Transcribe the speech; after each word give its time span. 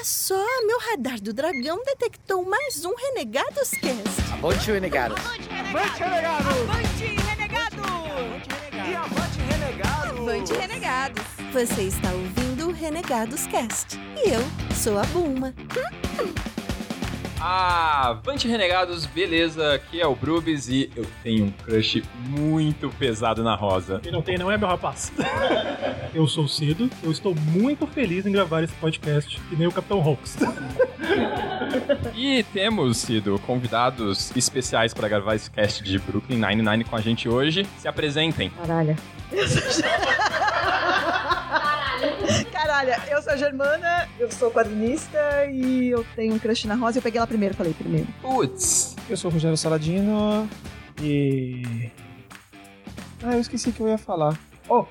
Olha 0.00 0.04
só, 0.06 0.46
meu 0.66 0.78
radar 0.78 1.20
do 1.20 1.30
dragão 1.30 1.84
detectou 1.84 2.42
mais 2.42 2.86
um 2.86 2.94
Renegados 2.94 3.68
Cast. 3.72 4.32
Avante, 4.32 4.72
renegado. 4.72 5.14
Avante, 5.14 5.46
renegado! 5.50 6.04
Avante, 6.48 6.98
renegado! 7.28 7.82
E 8.72 8.94
avante, 8.94 9.38
renegado! 9.40 10.18
Avante, 10.22 10.52
renegados! 10.54 11.22
Você 11.52 11.82
está 11.82 12.10
ouvindo 12.12 12.68
o 12.68 12.72
Renegados 12.72 13.46
Cast. 13.48 13.98
E 14.24 14.30
eu 14.30 14.40
sou 14.74 14.98
a 14.98 15.02
Bulma. 17.40 17.46
Ah, 17.50 18.08
Avante 18.10 18.46
Renegados, 18.46 19.06
beleza? 19.06 19.74
Aqui 19.74 20.00
é 20.00 20.06
o 20.06 20.14
Brubis 20.14 20.68
e 20.68 20.90
eu 20.94 21.06
tenho 21.22 21.46
um 21.46 21.50
crush 21.50 22.02
muito 22.28 22.90
pesado 22.90 23.42
na 23.42 23.54
Rosa. 23.54 23.98
Quem 24.00 24.12
não 24.12 24.22
tem 24.22 24.36
não 24.36 24.50
é 24.50 24.58
meu 24.58 24.68
rapaz. 24.68 25.12
eu 26.14 26.26
sou 26.26 26.44
o 26.44 26.48
Cido, 26.48 26.90
eu 27.02 27.10
estou 27.10 27.34
muito 27.34 27.86
feliz 27.86 28.26
em 28.26 28.32
gravar 28.32 28.62
esse 28.62 28.74
podcast, 28.74 29.40
que 29.48 29.56
nem 29.56 29.66
o 29.66 29.72
Capitão 29.72 30.00
Hawks. 30.00 30.36
E 32.14 32.42
temos 32.52 32.98
sido 32.98 33.38
convidados 33.40 34.30
especiais 34.36 34.92
para 34.92 35.08
gravar 35.08 35.34
esse 35.34 35.50
cast 35.50 35.82
de 35.82 35.98
Brooklyn 35.98 36.38
Nine-Nine 36.38 36.84
com 36.84 36.96
a 36.96 37.00
gente 37.00 37.28
hoje. 37.28 37.66
Se 37.78 37.88
apresentem. 37.88 38.50
Caralho. 38.50 38.96
Caralho, 42.70 42.94
eu 43.10 43.20
sou 43.20 43.32
a 43.32 43.36
Germana, 43.36 44.08
eu 44.16 44.30
sou 44.30 44.48
quadrinista 44.48 45.44
e 45.50 45.88
eu 45.88 46.06
tenho 46.14 46.34
um 46.34 46.38
crush 46.38 46.68
na 46.68 46.76
Rosa. 46.76 46.98
Eu 46.98 47.02
peguei 47.02 47.18
ela 47.18 47.26
primeiro, 47.26 47.52
falei 47.52 47.74
primeiro. 47.74 48.06
Putz, 48.22 48.94
Eu 49.08 49.16
sou 49.16 49.28
o 49.28 49.34
Rogério 49.34 49.56
Saladino 49.56 50.48
e. 51.02 51.90
Ah, 53.24 53.34
eu 53.34 53.40
esqueci 53.40 53.70
o 53.70 53.72
que 53.72 53.80
eu 53.80 53.88
ia 53.88 53.98
falar. 53.98 54.38
Oh, 54.68 54.84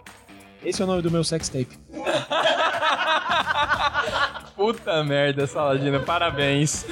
esse 0.62 0.82
é 0.82 0.84
o 0.84 0.88
nome 0.90 1.02
do 1.02 1.10
meu 1.10 1.24
sextape. 1.24 1.80
puta 4.58 5.02
merda, 5.06 5.48
Saladino, 5.48 6.02
parabéns. 6.02 6.86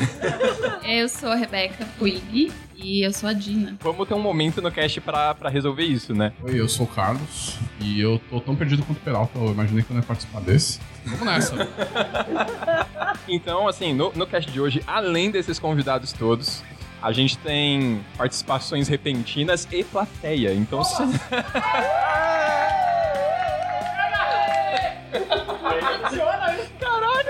Eu 0.85 1.09
sou 1.09 1.31
a 1.31 1.35
Rebeca 1.35 1.85
Puig 1.99 2.49
e 2.77 3.01
eu 3.01 3.11
sou 3.11 3.27
a 3.27 3.33
Dina. 3.33 3.75
Vamos 3.81 4.07
ter 4.07 4.13
um 4.13 4.21
momento 4.21 4.61
no 4.61 4.71
cast 4.71 5.01
pra, 5.01 5.33
pra 5.33 5.49
resolver 5.49 5.83
isso, 5.83 6.13
né? 6.13 6.31
Oi, 6.43 6.59
eu 6.59 6.69
sou 6.69 6.85
o 6.85 6.89
Carlos 6.89 7.57
e 7.81 7.99
eu 7.99 8.21
tô 8.29 8.39
tão 8.39 8.55
perdido 8.55 8.83
quanto 8.83 8.99
o 8.99 9.01
Peralta. 9.01 9.37
Eu 9.37 9.51
imaginei 9.51 9.83
que 9.83 9.91
eu 9.91 9.95
não 9.95 10.01
ia 10.01 10.07
participar 10.07 10.41
desse. 10.41 10.79
Vamos 11.05 11.25
nessa. 11.25 11.55
Então, 13.29 13.67
assim, 13.67 13.93
no, 13.93 14.13
no 14.13 14.25
cast 14.25 14.49
de 14.49 14.61
hoje, 14.61 14.81
além 14.87 15.29
desses 15.29 15.59
convidados 15.59 16.13
todos, 16.13 16.63
a 17.01 17.11
gente 17.11 17.37
tem 17.37 17.99
participações 18.17 18.87
repentinas 18.87 19.67
e 19.69 19.83
plateia. 19.83 20.53
Então, 20.53 20.81
se... 20.83 21.03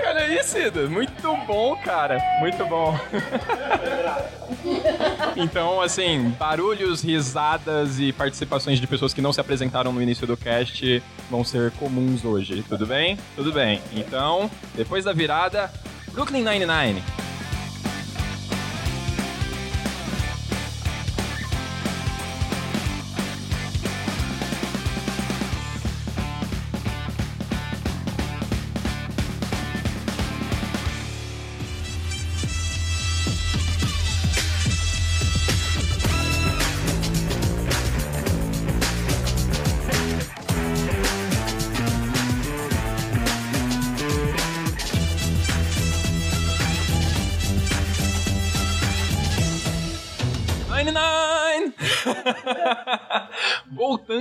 Olha 0.08 0.40
isso, 0.40 0.52
Cida. 0.52 0.88
Muito 0.88 1.36
bom, 1.46 1.76
cara. 1.76 2.18
Muito 2.40 2.64
bom. 2.64 2.98
Então, 5.36 5.80
assim, 5.80 6.30
barulhos, 6.38 7.02
risadas 7.02 8.00
e 8.00 8.12
participações 8.12 8.80
de 8.80 8.86
pessoas 8.86 9.14
que 9.14 9.20
não 9.20 9.32
se 9.32 9.40
apresentaram 9.40 9.92
no 9.92 10.02
início 10.02 10.26
do 10.26 10.36
cast 10.36 11.02
vão 11.30 11.44
ser 11.44 11.70
comuns 11.72 12.24
hoje. 12.24 12.64
Tudo 12.68 12.86
bem? 12.86 13.16
Tudo 13.36 13.52
bem. 13.52 13.80
Então, 13.92 14.50
depois 14.74 15.04
da 15.04 15.12
virada, 15.12 15.70
Brooklyn 16.12 16.42
Nine-Nine. 16.42 17.02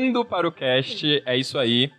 Voltando 0.07 0.25
para 0.25 0.47
o 0.47 0.51
cast, 0.51 1.22
é 1.25 1.38
isso 1.38 1.57
aí. 1.57 1.91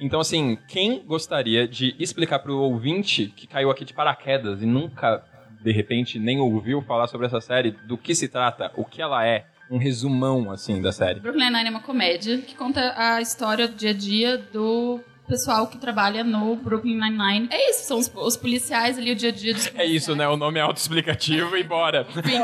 Então, 0.00 0.20
assim, 0.20 0.56
quem 0.66 1.04
gostaria 1.04 1.68
de 1.68 1.94
explicar 1.98 2.38
para 2.38 2.52
o 2.52 2.58
ouvinte 2.58 3.32
que 3.36 3.46
caiu 3.46 3.70
aqui 3.70 3.84
de 3.84 3.92
paraquedas 3.92 4.62
e 4.62 4.66
nunca, 4.66 5.22
de 5.62 5.70
repente, 5.70 6.18
nem 6.18 6.38
ouviu 6.40 6.80
falar 6.80 7.06
sobre 7.06 7.26
essa 7.26 7.40
série, 7.40 7.72
do 7.72 7.98
que 7.98 8.14
se 8.14 8.28
trata, 8.28 8.72
o 8.76 8.84
que 8.84 9.02
ela 9.02 9.26
é, 9.26 9.44
um 9.70 9.76
resumão, 9.76 10.50
assim, 10.50 10.80
da 10.80 10.90
série? 10.90 11.20
Brooklyn 11.20 11.44
Nine-Nine 11.44 11.68
é 11.68 11.70
uma 11.70 11.82
comédia 11.82 12.38
que 12.38 12.54
conta 12.54 12.94
a 12.96 13.20
história 13.20 13.68
do 13.68 13.74
dia 13.74 13.90
a 13.90 13.94
dia 13.94 14.38
do 14.38 15.00
pessoal 15.30 15.68
que 15.68 15.78
trabalha 15.78 16.24
no 16.24 16.56
Brooklyn 16.56 16.98
Nine-Nine. 16.98 17.48
É 17.50 17.70
isso, 17.70 17.84
são 17.84 17.98
os, 17.98 18.12
os 18.14 18.36
policiais 18.36 18.98
ali, 18.98 19.12
o 19.12 19.14
dia 19.14 19.28
a 19.28 19.32
dia 19.32 19.54
dos 19.54 19.70
É 19.76 19.86
isso, 19.86 20.14
né? 20.16 20.28
O 20.28 20.36
nome 20.36 20.58
é 20.58 20.62
autoexplicativo 20.62 21.56
e 21.56 21.62
bora. 21.62 22.06
Enfim, 22.18 22.42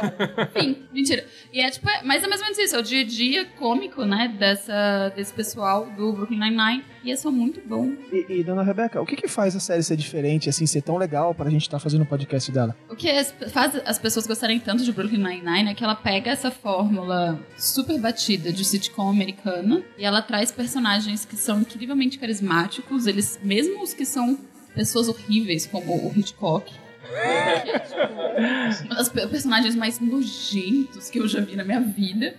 enfim, 0.57 0.87
mentira. 0.93 1.27
E 1.53 1.61
é 1.61 1.69
tipo, 1.69 1.89
é, 1.91 2.03
mas 2.05 2.23
é 2.23 2.29
mais 2.29 2.41
ou 2.41 2.47
menos 2.47 2.59
isso, 2.59 2.77
é 2.77 2.79
o 2.79 2.83
dia 2.83 3.01
a 3.01 3.05
dia 3.05 3.45
cômico, 3.59 4.05
né, 4.05 4.35
dessa, 4.39 5.13
desse 5.17 5.35
pessoal 5.35 5.87
do 5.97 6.13
Brooklyn 6.13 6.39
Nine-Nine. 6.39 6.85
E 7.07 7.13
é 7.13 7.17
só 7.17 7.31
muito 7.31 7.61
bom. 7.67 7.93
E, 8.13 8.27
e, 8.41 8.43
dona 8.45 8.63
Rebeca, 8.65 9.01
o 9.01 9.07
que 9.07 9.15
que 9.17 9.29
faz 9.29 9.55
a 9.55 9.61
série 9.61 9.83
ser 9.83 9.97
diferente, 9.97 10.49
assim, 10.49 10.67
ser 10.67 10.83
tão 10.83 10.97
legal 10.97 11.33
pra 11.35 11.49
gente 11.49 11.63
estar 11.63 11.79
fazendo 11.79 12.03
o 12.03 12.07
podcast 12.07 12.51
dela? 12.51 12.77
O 12.91 12.97
que 12.97 13.09
as- 13.09 13.33
faz 13.53 13.81
as 13.87 13.99
pessoas 13.99 14.27
gostarem 14.27 14.59
tanto 14.59 14.83
de 14.83 14.93
Brooklyn 14.93 15.23
Nine-Nine 15.23 15.71
é 15.71 15.75
que 15.75 15.85
ela 15.85 15.95
pega 15.95 16.33
essa 16.33 16.51
fórmula 16.51 17.39
super 17.57 17.99
batida 18.01 18.53
de 18.53 18.65
sitcom 18.65 19.09
americana 19.09 19.83
e 19.97 20.05
ela 20.05 20.21
traz 20.21 20.51
personagens 20.51 21.25
que 21.25 21.37
são 21.37 21.61
incrivelmente 21.61 22.19
carismáticos, 22.19 23.07
eles, 23.07 23.39
mesmo 23.43 23.83
os 23.83 23.95
que 23.95 24.05
são 24.05 24.37
pessoas 24.75 25.09
horríveis, 25.09 25.65
como 25.67 25.95
o 26.09 26.13
Hitchcock. 26.17 26.73
é, 27.15 27.79
tipo, 27.79 28.95
os 29.01 29.09
pe- 29.09 29.27
personagens 29.29 29.77
mais 29.77 30.01
nojentos 30.01 31.09
que 31.09 31.19
eu 31.21 31.29
já 31.29 31.41
vi 31.41 31.55
na 31.57 31.63
minha 31.65 31.81
vida. 31.81 32.35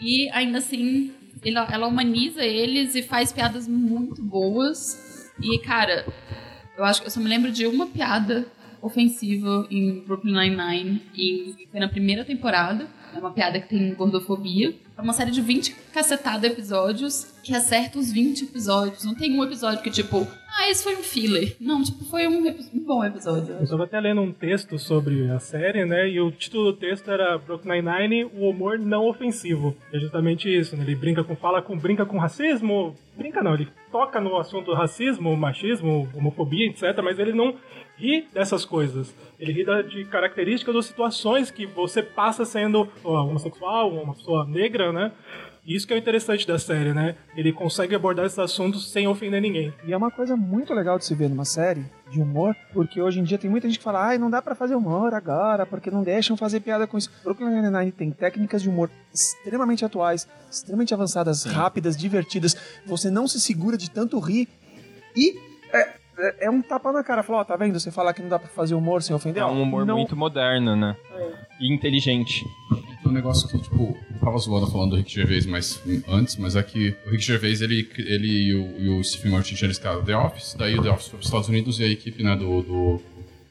E 0.00 0.28
ainda 0.32 0.58
assim, 0.58 1.12
ela, 1.44 1.68
ela 1.70 1.86
humaniza 1.86 2.44
eles 2.44 2.94
e 2.94 3.02
faz 3.02 3.32
piadas 3.32 3.66
muito 3.66 4.22
boas. 4.22 5.30
E, 5.40 5.58
cara, 5.58 6.06
eu 6.76 6.84
acho 6.84 7.00
que 7.00 7.06
eu 7.06 7.10
só 7.10 7.20
me 7.20 7.28
lembro 7.28 7.50
de 7.50 7.66
uma 7.66 7.86
piada 7.86 8.46
ofensiva 8.80 9.66
em 9.70 10.00
Brooklyn 10.00 10.32
Nine-Nine 10.32 11.02
e 11.14 11.68
foi 11.70 11.80
na 11.80 11.88
primeira 11.88 12.24
temporada. 12.24 12.86
É 13.14 13.18
uma 13.18 13.30
piada 13.30 13.60
que 13.60 13.68
tem 13.68 13.94
gordofobia. 13.94 14.74
É 14.96 15.00
uma 15.00 15.12
série 15.12 15.30
de 15.30 15.40
20 15.40 15.74
cacetada 15.92 16.46
episódios 16.46 17.32
que 17.42 17.54
acerta 17.54 17.98
os 17.98 18.10
20 18.10 18.44
episódios. 18.44 19.04
Não 19.04 19.14
tem 19.14 19.38
um 19.38 19.44
episódio 19.44 19.82
que, 19.82 19.90
tipo, 19.90 20.26
ah, 20.54 20.68
esse 20.68 20.84
foi 20.84 20.94
um 20.96 21.02
filler. 21.02 21.56
Não, 21.58 21.82
tipo, 21.82 22.04
foi 22.04 22.28
um, 22.28 22.46
um 22.46 22.80
bom 22.84 23.02
episódio. 23.04 23.54
Eu 23.54 23.62
estava 23.62 23.84
até 23.84 23.98
lendo 23.98 24.20
um 24.20 24.32
texto 24.32 24.78
sobre 24.78 25.30
a 25.30 25.38
série, 25.38 25.84
né? 25.84 26.08
E 26.08 26.20
o 26.20 26.30
título 26.30 26.72
do 26.72 26.78
texto 26.78 27.10
era 27.10 27.38
Brooklyn 27.38 27.82
Nine-Nine, 27.82 28.24
o 28.34 28.50
humor 28.50 28.78
não 28.78 29.06
ofensivo. 29.06 29.74
É 29.92 29.98
justamente 29.98 30.48
isso, 30.48 30.76
né? 30.76 30.84
Ele 30.84 30.94
brinca 30.94 31.24
com, 31.24 31.34
fala 31.34 31.62
com, 31.62 31.76
brinca 31.76 32.04
com 32.04 32.18
racismo. 32.18 32.94
Brinca 33.16 33.42
não, 33.42 33.54
ele 33.54 33.68
toca 33.90 34.20
no 34.20 34.36
assunto 34.36 34.74
racismo, 34.74 35.34
machismo, 35.36 36.08
homofobia, 36.14 36.68
etc. 36.68 37.00
Mas 37.02 37.18
ele 37.18 37.32
não 37.32 37.56
ri 37.96 38.26
dessas 38.32 38.64
coisas. 38.64 39.14
Ele 39.38 39.52
ri 39.52 39.64
de 39.88 40.04
características 40.04 40.74
ou 40.74 40.82
situações 40.82 41.50
que 41.50 41.66
você 41.66 42.02
passa 42.02 42.44
sendo 42.44 42.88
homossexual, 43.02 43.90
uma 43.90 44.14
pessoa 44.14 44.46
negra, 44.46 44.92
né? 44.92 45.12
Isso 45.64 45.86
que 45.86 45.92
é 45.92 45.96
o 45.96 45.98
interessante 45.98 46.44
da 46.44 46.58
série, 46.58 46.92
né? 46.92 47.14
Ele 47.36 47.52
consegue 47.52 47.94
abordar 47.94 48.26
esses 48.26 48.38
assuntos 48.38 48.90
sem 48.90 49.06
ofender 49.06 49.40
ninguém. 49.40 49.72
E 49.84 49.92
é 49.92 49.96
uma 49.96 50.10
coisa 50.10 50.36
muito 50.36 50.74
legal 50.74 50.98
de 50.98 51.04
se 51.04 51.14
ver 51.14 51.28
numa 51.28 51.44
série 51.44 51.84
de 52.10 52.20
humor, 52.20 52.56
porque 52.74 53.00
hoje 53.00 53.20
em 53.20 53.22
dia 53.22 53.38
tem 53.38 53.48
muita 53.48 53.68
gente 53.68 53.78
que 53.78 53.84
fala, 53.84 54.04
ai, 54.04 54.18
não 54.18 54.28
dá 54.28 54.42
pra 54.42 54.56
fazer 54.56 54.74
humor 54.74 55.14
agora, 55.14 55.64
porque 55.64 55.88
não 55.90 56.02
deixam 56.02 56.36
fazer 56.36 56.60
piada 56.60 56.86
com 56.86 56.98
isso. 56.98 57.10
Brooklyn 57.22 57.48
Nine-Nine 57.48 57.92
tem 57.92 58.10
técnicas 58.10 58.60
de 58.60 58.68
humor 58.68 58.90
extremamente 59.14 59.84
atuais, 59.84 60.26
extremamente 60.50 60.92
avançadas, 60.92 61.44
rápidas, 61.44 61.96
divertidas. 61.96 62.56
Você 62.84 63.08
não 63.08 63.28
se 63.28 63.40
segura 63.40 63.76
de 63.78 63.88
tanto 63.88 64.18
rir 64.18 64.48
e 65.16 65.38
é, 65.72 65.94
é- 66.22 66.46
é 66.46 66.50
um 66.50 66.62
tapa 66.62 66.92
na 66.92 67.02
cara. 67.04 67.22
Falar, 67.22 67.40
ó, 67.40 67.44
tá 67.44 67.56
vendo? 67.56 67.78
Você 67.78 67.90
falar 67.90 68.12
que 68.14 68.22
não 68.22 68.28
dá 68.28 68.38
pra 68.38 68.48
fazer 68.48 68.74
humor 68.74 69.02
sem 69.02 69.14
ofender. 69.14 69.42
É 69.42 69.46
um 69.46 69.60
humor 69.62 69.84
não- 69.84 69.96
muito 69.96 70.16
moderno, 70.16 70.74
né? 70.76 70.96
E 71.60 71.72
inteligente. 71.72 72.44
um 73.04 73.10
negócio 73.10 73.46
que, 73.48 73.58
tipo, 73.58 73.96
eu 74.14 74.20
tava 74.20 74.38
zoando 74.38 74.66
falando 74.70 74.90
do 74.90 74.96
Rick 74.96 75.12
Gervais 75.12 75.44
mais 75.44 75.82
antes, 76.08 76.36
mas 76.36 76.54
é 76.56 76.62
que 76.62 76.94
o 77.04 77.10
Rick 77.10 77.22
Gervais, 77.22 77.60
ele, 77.60 77.86
ele 77.98 78.28
e, 78.28 78.54
o, 78.54 78.80
e 78.80 78.88
o 79.00 79.04
Stephen 79.04 79.32
Martin 79.32 79.56
eles 79.64 79.78
criaram 79.78 80.02
The 80.04 80.16
Office, 80.16 80.54
daí 80.58 80.78
o 80.78 80.82
The 80.82 80.88
Office 80.90 81.08
foi 81.08 81.18
pros 81.18 81.26
Estados 81.28 81.48
Unidos 81.48 81.78
e 81.80 81.84
a 81.84 81.88
equipe, 81.88 82.22
né, 82.22 82.34
do, 82.36 82.62
do, 82.62 83.02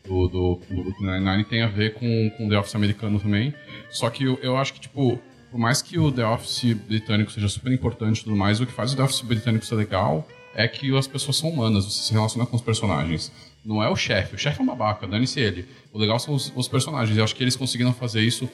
do, 0.07 0.27
do, 0.29 0.59
do 0.69 0.83
Brooklyn 0.83 1.11
Nine-Nine 1.11 1.43
tem 1.43 1.61
a 1.61 1.67
ver 1.67 1.93
com, 1.93 2.31
com 2.37 2.47
o 2.47 2.49
The 2.49 2.57
Office 2.57 2.75
americano 2.75 3.19
também, 3.19 3.53
só 3.91 4.09
que 4.09 4.23
eu, 4.23 4.39
eu 4.41 4.57
acho 4.57 4.73
que, 4.73 4.79
tipo, 4.79 5.19
por 5.51 5.59
mais 5.59 5.81
que 5.81 5.99
o 5.99 6.11
The 6.11 6.25
Office 6.25 6.73
britânico 6.73 7.29
seja 7.31 7.47
super 7.49 7.71
importante 7.73 8.21
e 8.21 8.23
tudo 8.23 8.35
mais, 8.35 8.59
o 8.61 8.65
que 8.65 8.71
faz 8.71 8.93
o 8.93 8.95
The 8.97 9.03
Office 9.03 9.21
britânico 9.21 9.65
ser 9.65 9.75
legal 9.75 10.25
é 10.53 10.67
que 10.67 10.95
as 10.97 11.07
pessoas 11.07 11.37
são 11.37 11.49
humanas, 11.49 11.85
você 11.85 12.03
se 12.03 12.13
relaciona 12.13 12.45
com 12.45 12.55
os 12.55 12.61
personagens. 12.61 13.31
Não 13.63 13.81
é 13.81 13.89
o 13.89 13.95
chefe. 13.95 14.35
O 14.35 14.37
chefe 14.37 14.59
é 14.59 14.63
um 14.63 14.65
babaca, 14.65 15.07
dane-se 15.07 15.39
ele. 15.39 15.67
O 15.93 15.99
legal 15.99 16.19
são 16.19 16.33
os, 16.33 16.51
os 16.55 16.67
personagens. 16.67 17.17
Eu 17.17 17.23
acho 17.23 17.35
que 17.35 17.43
eles 17.43 17.55
conseguiram 17.55 17.93
fazer 17.93 18.21
isso 18.21 18.49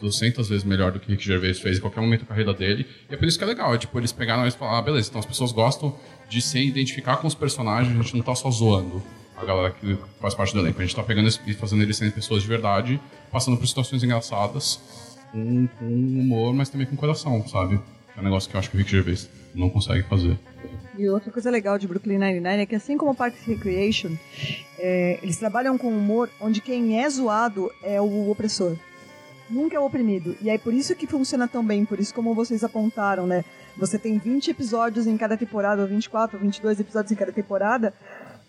200 0.00 0.48
vezes 0.48 0.64
melhor 0.64 0.90
do 0.90 0.98
que 0.98 1.06
o 1.06 1.10
Rick 1.10 1.24
Gervais 1.24 1.60
fez 1.60 1.78
em 1.78 1.80
qualquer 1.80 2.00
momento 2.00 2.22
da 2.22 2.26
carreira 2.26 2.52
dele. 2.52 2.86
E 3.08 3.14
é 3.14 3.16
por 3.16 3.26
isso 3.26 3.38
que 3.38 3.44
é 3.44 3.46
legal. 3.46 3.72
É 3.74 3.78
tipo, 3.78 3.96
eles 3.98 4.10
pegaram 4.10 4.46
e 4.46 4.50
falaram, 4.50 4.78
ah, 4.78 4.82
beleza, 4.82 5.08
então 5.08 5.20
as 5.20 5.26
pessoas 5.26 5.52
gostam 5.52 5.96
de 6.28 6.42
se 6.42 6.58
identificar 6.58 7.16
com 7.18 7.26
os 7.26 7.34
personagens, 7.34 7.96
a 7.96 8.02
gente 8.02 8.16
não 8.16 8.24
tá 8.24 8.34
só 8.34 8.50
zoando 8.50 9.02
a 9.36 9.44
galera 9.44 9.70
que 9.70 9.96
faz 10.20 10.34
parte 10.34 10.52
do 10.54 10.60
elenco. 10.60 10.80
A 10.80 10.84
gente 10.84 10.94
tá 10.94 11.02
pegando 11.02 11.28
e 11.46 11.54
fazendo 11.54 11.82
eles 11.82 11.96
serem 11.96 12.12
pessoas 12.12 12.42
de 12.42 12.48
verdade, 12.48 13.00
passando 13.30 13.56
por 13.56 13.66
situações 13.66 14.02
engraçadas, 14.02 14.80
com, 15.30 15.66
com 15.78 15.84
humor, 15.84 16.52
mas 16.52 16.68
também 16.68 16.86
com 16.86 16.96
coração, 16.96 17.46
sabe? 17.46 17.80
É 18.16 18.20
um 18.20 18.24
negócio 18.24 18.50
que 18.50 18.56
eu 18.56 18.58
acho 18.58 18.70
que 18.70 18.76
o 18.76 18.78
Rick 18.78 18.90
Gervais 18.90 19.28
não 19.54 19.70
consegue 19.70 20.02
fazer. 20.04 20.38
E 20.96 21.08
outra 21.08 21.32
coisa 21.32 21.50
legal 21.50 21.78
de 21.78 21.88
Brooklyn 21.88 22.18
Nine-Nine 22.18 22.62
é 22.62 22.66
que, 22.66 22.74
assim 22.74 22.98
como 22.98 23.14
Parks 23.14 23.40
and 23.42 23.52
Recreation, 23.52 24.16
é, 24.78 25.18
eles 25.22 25.36
trabalham 25.38 25.78
com 25.78 25.88
humor 25.88 26.28
onde 26.40 26.60
quem 26.60 27.02
é 27.02 27.08
zoado 27.08 27.70
é 27.82 28.00
o 28.00 28.30
opressor. 28.30 28.76
Nunca 29.48 29.76
é 29.76 29.80
o 29.80 29.84
oprimido. 29.84 30.36
E 30.40 30.50
é 30.50 30.58
por 30.58 30.72
isso 30.72 30.94
que 30.94 31.06
funciona 31.06 31.48
tão 31.48 31.64
bem, 31.64 31.84
por 31.84 31.98
isso 31.98 32.14
como 32.14 32.34
vocês 32.34 32.62
apontaram, 32.62 33.26
né? 33.26 33.44
Você 33.76 33.98
tem 33.98 34.18
20 34.18 34.50
episódios 34.50 35.06
em 35.06 35.16
cada 35.16 35.36
temporada, 35.36 35.82
ou 35.82 35.88
24, 35.88 36.36
ou 36.36 36.42
22 36.42 36.80
episódios 36.80 37.12
em 37.12 37.16
cada 37.16 37.32
temporada, 37.32 37.94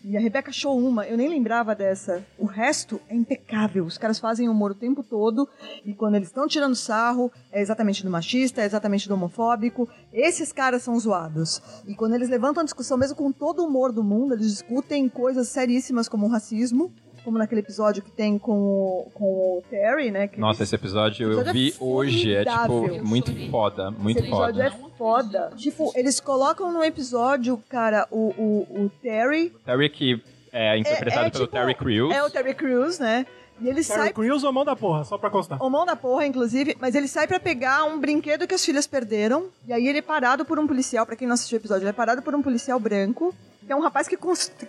e 0.03 0.17
a 0.17 0.19
Rebeca 0.19 0.49
achou 0.49 0.77
uma, 0.77 1.07
eu 1.07 1.15
nem 1.15 1.29
lembrava 1.29 1.73
dessa. 1.73 2.25
O 2.37 2.45
resto 2.45 2.99
é 3.07 3.15
impecável. 3.15 3.85
Os 3.85 3.97
caras 3.97 4.19
fazem 4.19 4.49
humor 4.49 4.71
o 4.71 4.75
tempo 4.75 5.01
todo. 5.01 5.47
E 5.85 5.93
quando 5.93 6.15
eles 6.15 6.27
estão 6.27 6.45
tirando 6.45 6.75
sarro, 6.75 7.31
é 7.49 7.61
exatamente 7.61 8.03
do 8.03 8.09
machista, 8.09 8.61
é 8.61 8.65
exatamente 8.65 9.07
do 9.07 9.13
homofóbico. 9.13 9.87
Esses 10.11 10.51
caras 10.51 10.83
são 10.83 10.99
zoados. 10.99 11.61
E 11.87 11.95
quando 11.95 12.15
eles 12.15 12.29
levantam 12.29 12.61
a 12.61 12.65
discussão, 12.65 12.97
mesmo 12.97 13.15
com 13.15 13.31
todo 13.31 13.63
o 13.63 13.67
humor 13.67 13.93
do 13.93 14.03
mundo, 14.03 14.33
eles 14.33 14.51
discutem 14.51 15.07
coisas 15.07 15.47
seríssimas 15.47 16.09
como 16.09 16.25
o 16.25 16.29
racismo. 16.29 16.93
Como 17.23 17.37
naquele 17.37 17.61
episódio 17.61 18.03
que 18.03 18.11
tem 18.11 18.37
com 18.37 18.51
o, 18.51 19.11
com 19.13 19.23
o 19.57 19.63
Terry, 19.69 20.11
né? 20.11 20.27
que 20.27 20.39
Nossa, 20.39 20.59
eles- 20.61 20.69
esse 20.69 20.75
episódio 20.75 21.23
eu 21.25 21.29
episódio 21.39 21.49
é 21.49 21.53
vi 21.53 21.73
hoje. 21.79 22.33
É, 22.35 22.43
tipo, 22.43 23.05
muito 23.05 23.49
foda. 23.49 23.91
Muito 23.91 24.17
Esse 24.19 24.27
episódio 24.27 24.61
foda. 24.63 24.65
é 24.65 24.97
foda. 24.97 25.51
Tipo, 25.55 25.91
eles 25.95 26.19
colocam 26.19 26.71
no 26.71 26.83
episódio, 26.83 27.61
cara, 27.69 28.07
o, 28.11 28.33
o, 28.37 28.83
o 28.85 28.91
Terry. 29.01 29.51
Terry 29.65 29.89
que 29.89 30.21
é 30.51 30.77
interpretado 30.77 31.27
é 31.27 31.29
pelo 31.29 31.45
tipo- 31.45 31.57
Terry 31.57 31.75
Crews. 31.75 32.13
É 32.13 32.23
o 32.23 32.29
Terry 32.29 32.53
Crews, 32.53 32.99
né? 32.99 33.25
E 33.61 33.69
ele 33.69 33.83
sai 33.83 33.97
Terry 34.11 34.13
Crews 34.13 34.43
ou 34.43 34.51
mão 34.51 34.65
da 34.65 34.75
porra, 34.75 35.03
só 35.05 35.17
pra 35.17 35.29
constar. 35.29 35.61
O 35.63 35.69
mão 35.69 35.85
da 35.85 35.95
porra, 35.95 36.25
inclusive, 36.25 36.75
mas 36.81 36.95
ele 36.95 37.07
sai 37.07 37.27
pra 37.27 37.39
pegar 37.39 37.85
um 37.85 37.99
brinquedo 37.99 38.47
que 38.47 38.55
as 38.55 38.65
filhas 38.65 38.85
perderam. 38.87 39.45
E 39.67 39.71
aí 39.71 39.87
ele 39.87 39.99
é 39.99 40.01
parado 40.01 40.43
por 40.43 40.57
um 40.59 40.67
policial, 40.67 41.05
pra 41.05 41.15
quem 41.15 41.27
não 41.27 41.35
assistiu 41.35 41.57
o 41.57 41.61
episódio, 41.61 41.83
ele 41.83 41.89
é 41.91 41.93
parado 41.93 42.21
por 42.21 42.33
um 42.35 42.41
policial 42.41 42.79
branco, 42.79 43.33
que 43.65 43.71
é 43.71 43.75
um 43.75 43.81
rapaz 43.81 44.07
que, 44.07 44.17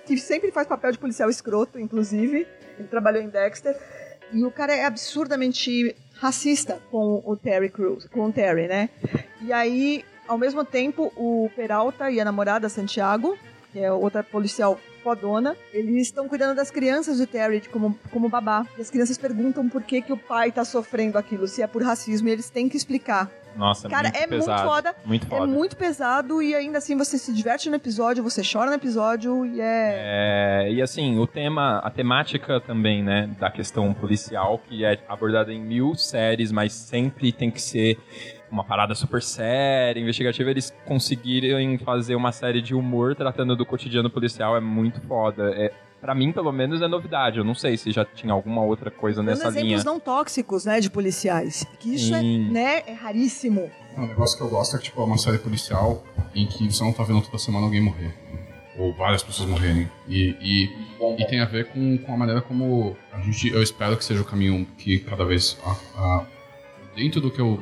que 0.06 0.16
sempre 0.18 0.50
faz 0.50 0.66
papel 0.66 0.92
de 0.92 0.98
policial 0.98 1.28
escroto, 1.28 1.78
inclusive. 1.78 2.46
Ele 2.78 2.88
trabalhou 2.88 3.22
em 3.22 3.28
Dexter. 3.28 3.76
E 4.32 4.44
o 4.44 4.50
cara 4.50 4.74
é 4.74 4.84
absurdamente 4.84 5.94
racista 6.14 6.80
com 6.90 7.22
o 7.24 7.36
Terry 7.36 7.68
Crews, 7.68 8.06
com 8.06 8.26
o 8.26 8.32
Terry, 8.32 8.66
né? 8.66 8.88
E 9.40 9.52
aí, 9.52 10.04
ao 10.26 10.38
mesmo 10.38 10.64
tempo, 10.64 11.12
o 11.16 11.50
Peralta 11.54 12.10
e 12.10 12.20
a 12.20 12.24
namorada 12.24 12.68
Santiago, 12.68 13.36
que 13.74 13.80
é 13.80 13.92
outra 13.92 14.22
policial 14.22 14.78
fodona, 15.02 15.56
eles 15.72 16.06
estão 16.06 16.28
cuidando 16.28 16.54
das 16.54 16.70
crianças 16.70 17.18
do 17.18 17.26
Terry 17.26 17.58
de 17.58 17.68
como, 17.68 17.98
como 18.12 18.28
babá. 18.28 18.64
E 18.78 18.80
as 18.80 18.88
crianças 18.88 19.18
perguntam 19.18 19.68
por 19.68 19.82
que, 19.82 20.00
que 20.00 20.12
o 20.12 20.16
pai 20.16 20.52
tá 20.52 20.64
sofrendo 20.64 21.18
aquilo, 21.18 21.48
se 21.48 21.60
é 21.60 21.66
por 21.66 21.82
racismo, 21.82 22.28
e 22.28 22.30
eles 22.30 22.48
têm 22.48 22.68
que 22.68 22.76
explicar. 22.76 23.28
Nossa, 23.56 23.88
Cara, 23.88 24.08
muito 24.08 24.16
é 24.16 24.26
muito 24.26 24.40
pesado. 24.40 24.68
foda. 24.68 24.96
Muito 25.04 25.26
foda. 25.26 25.44
É 25.44 25.46
muito 25.46 25.76
pesado 25.76 26.42
e 26.42 26.54
ainda 26.54 26.78
assim 26.78 26.96
você 26.96 27.18
se 27.18 27.32
diverte 27.32 27.68
no 27.68 27.76
episódio, 27.76 28.22
você 28.22 28.42
chora 28.42 28.70
no 28.70 28.76
episódio 28.76 29.46
e 29.46 29.60
é. 29.60 30.64
É, 30.66 30.72
e 30.72 30.82
assim, 30.82 31.18
o 31.18 31.26
tema, 31.26 31.78
a 31.78 31.90
temática 31.90 32.60
também, 32.60 33.02
né, 33.02 33.30
da 33.38 33.50
questão 33.50 33.92
policial, 33.94 34.58
que 34.68 34.84
é 34.84 34.98
abordada 35.08 35.52
em 35.52 35.60
mil 35.60 35.94
séries, 35.94 36.50
mas 36.50 36.72
sempre 36.72 37.32
tem 37.32 37.50
que 37.50 37.62
ser 37.62 37.98
uma 38.54 38.64
parada 38.64 38.94
super 38.94 39.20
séria, 39.20 40.00
investigativa, 40.00 40.48
eles 40.50 40.72
conseguirem 40.86 41.76
fazer 41.78 42.14
uma 42.14 42.30
série 42.32 42.62
de 42.62 42.74
humor 42.74 43.14
tratando 43.16 43.56
do 43.56 43.66
cotidiano 43.66 44.08
policial 44.08 44.56
é 44.56 44.60
muito 44.60 45.00
foda. 45.02 45.50
É, 45.56 45.72
pra 46.00 46.14
mim, 46.14 46.30
pelo 46.32 46.52
menos, 46.52 46.80
é 46.80 46.86
novidade. 46.88 47.38
Eu 47.38 47.44
não 47.44 47.54
sei 47.54 47.76
se 47.76 47.90
já 47.90 48.04
tinha 48.04 48.32
alguma 48.32 48.62
outra 48.62 48.90
coisa 48.90 49.20
Dando 49.22 49.30
nessa 49.30 49.48
exemplos 49.48 49.70
linha. 49.82 49.84
não 49.84 49.98
tóxicos, 49.98 50.64
né, 50.64 50.80
de 50.80 50.88
policiais. 50.88 51.66
Que 51.80 51.94
isso 51.96 52.14
é, 52.14 52.22
né, 52.22 52.82
é 52.86 52.92
raríssimo. 52.92 53.70
Um 53.98 54.06
negócio 54.06 54.36
que 54.38 54.42
eu 54.44 54.48
gosto 54.48 54.76
é 54.76 54.78
que 54.78 54.84
tipo, 54.84 55.00
é 55.00 55.04
uma 55.04 55.18
série 55.18 55.38
policial 55.38 56.02
em 56.34 56.46
que 56.46 56.72
você 56.72 56.82
não 56.84 56.92
tá 56.92 57.02
vendo 57.02 57.22
toda 57.22 57.38
semana 57.38 57.66
alguém 57.66 57.80
morrer. 57.80 58.14
Ou 58.78 58.92
várias 58.92 59.22
pessoas 59.22 59.48
morrerem. 59.48 59.88
E, 60.08 60.36
e, 60.40 61.16
e 61.22 61.26
tem 61.26 61.40
a 61.40 61.44
ver 61.44 61.66
com, 61.66 61.96
com 61.98 62.12
a 62.12 62.16
maneira 62.16 62.40
como 62.40 62.96
a 63.12 63.20
gente. 63.20 63.48
Eu 63.48 63.62
espero 63.62 63.96
que 63.96 64.04
seja 64.04 64.20
o 64.20 64.24
caminho 64.24 64.66
que 64.78 64.98
cada 65.00 65.24
vez. 65.24 65.56
a- 65.64 65.76
a- 66.00 66.26
dentro 66.96 67.20
do 67.20 67.28
que 67.30 67.40
eu 67.40 67.60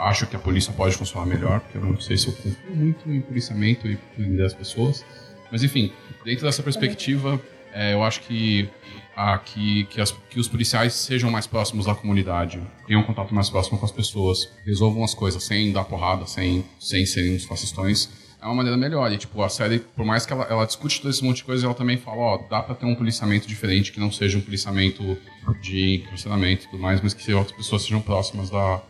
acho 0.00 0.26
que 0.26 0.36
a 0.36 0.38
polícia 0.38 0.72
pode 0.72 0.96
funcionar 0.96 1.26
melhor, 1.26 1.60
porque 1.60 1.78
eu 1.78 1.82
não 1.84 2.00
sei 2.00 2.16
se 2.16 2.28
eu 2.28 2.32
confio 2.32 2.74
muito 2.74 3.10
em 3.10 3.20
policiamento 3.20 3.86
e 3.86 3.96
prender 4.16 4.44
as 4.46 4.54
pessoas. 4.54 5.04
Mas 5.52 5.62
enfim, 5.62 5.92
dentro 6.24 6.44
dessa 6.46 6.62
perspectiva, 6.62 7.40
é, 7.72 7.92
eu 7.94 8.02
acho 8.02 8.20
que, 8.22 8.68
a, 9.16 9.38
que, 9.38 9.84
que, 9.84 10.00
as- 10.00 10.12
que 10.30 10.38
os 10.40 10.48
policiais 10.48 10.92
sejam 10.94 11.30
mais 11.30 11.46
próximos 11.46 11.86
da 11.86 11.94
comunidade, 11.94 12.60
tenham 12.86 13.02
contato 13.02 13.34
mais 13.34 13.48
próximo 13.50 13.78
com 13.78 13.84
as 13.84 13.92
pessoas, 13.92 14.48
resolvam 14.64 15.04
as 15.04 15.14
coisas 15.14 15.42
sem 15.44 15.72
dar 15.72 15.84
porrada, 15.84 16.26
sem, 16.26 16.64
sem 16.78 17.04
serem 17.06 17.34
uns 17.36 17.44
fascistões. 17.44 18.08
É 18.42 18.46
uma 18.46 18.54
maneira 18.54 18.76
melhor. 18.78 19.12
E, 19.12 19.18
tipo, 19.18 19.42
a 19.42 19.48
série, 19.50 19.80
por 19.80 20.04
mais 20.06 20.24
que 20.24 20.32
ela, 20.32 20.44
ela 20.44 20.64
discute 20.64 21.00
todo 21.02 21.10
esse 21.10 21.22
monte 21.22 21.38
de 21.38 21.44
coisa, 21.44 21.66
ela 21.66 21.74
também 21.74 21.98
fala, 21.98 22.16
ó, 22.22 22.38
dá 22.48 22.62
pra 22.62 22.74
ter 22.74 22.86
um 22.86 22.94
policiamento 22.94 23.46
diferente, 23.46 23.92
que 23.92 24.00
não 24.00 24.10
seja 24.10 24.38
um 24.38 24.40
policiamento 24.40 25.18
de 25.60 25.96
encarceramento 25.96 26.64
e 26.64 26.68
tudo 26.70 26.80
mais, 26.80 27.00
mas 27.02 27.12
que 27.12 27.32
as 27.32 27.52
pessoas 27.52 27.82
sejam 27.82 28.00
próximas 28.00 28.48
da, 28.48 28.80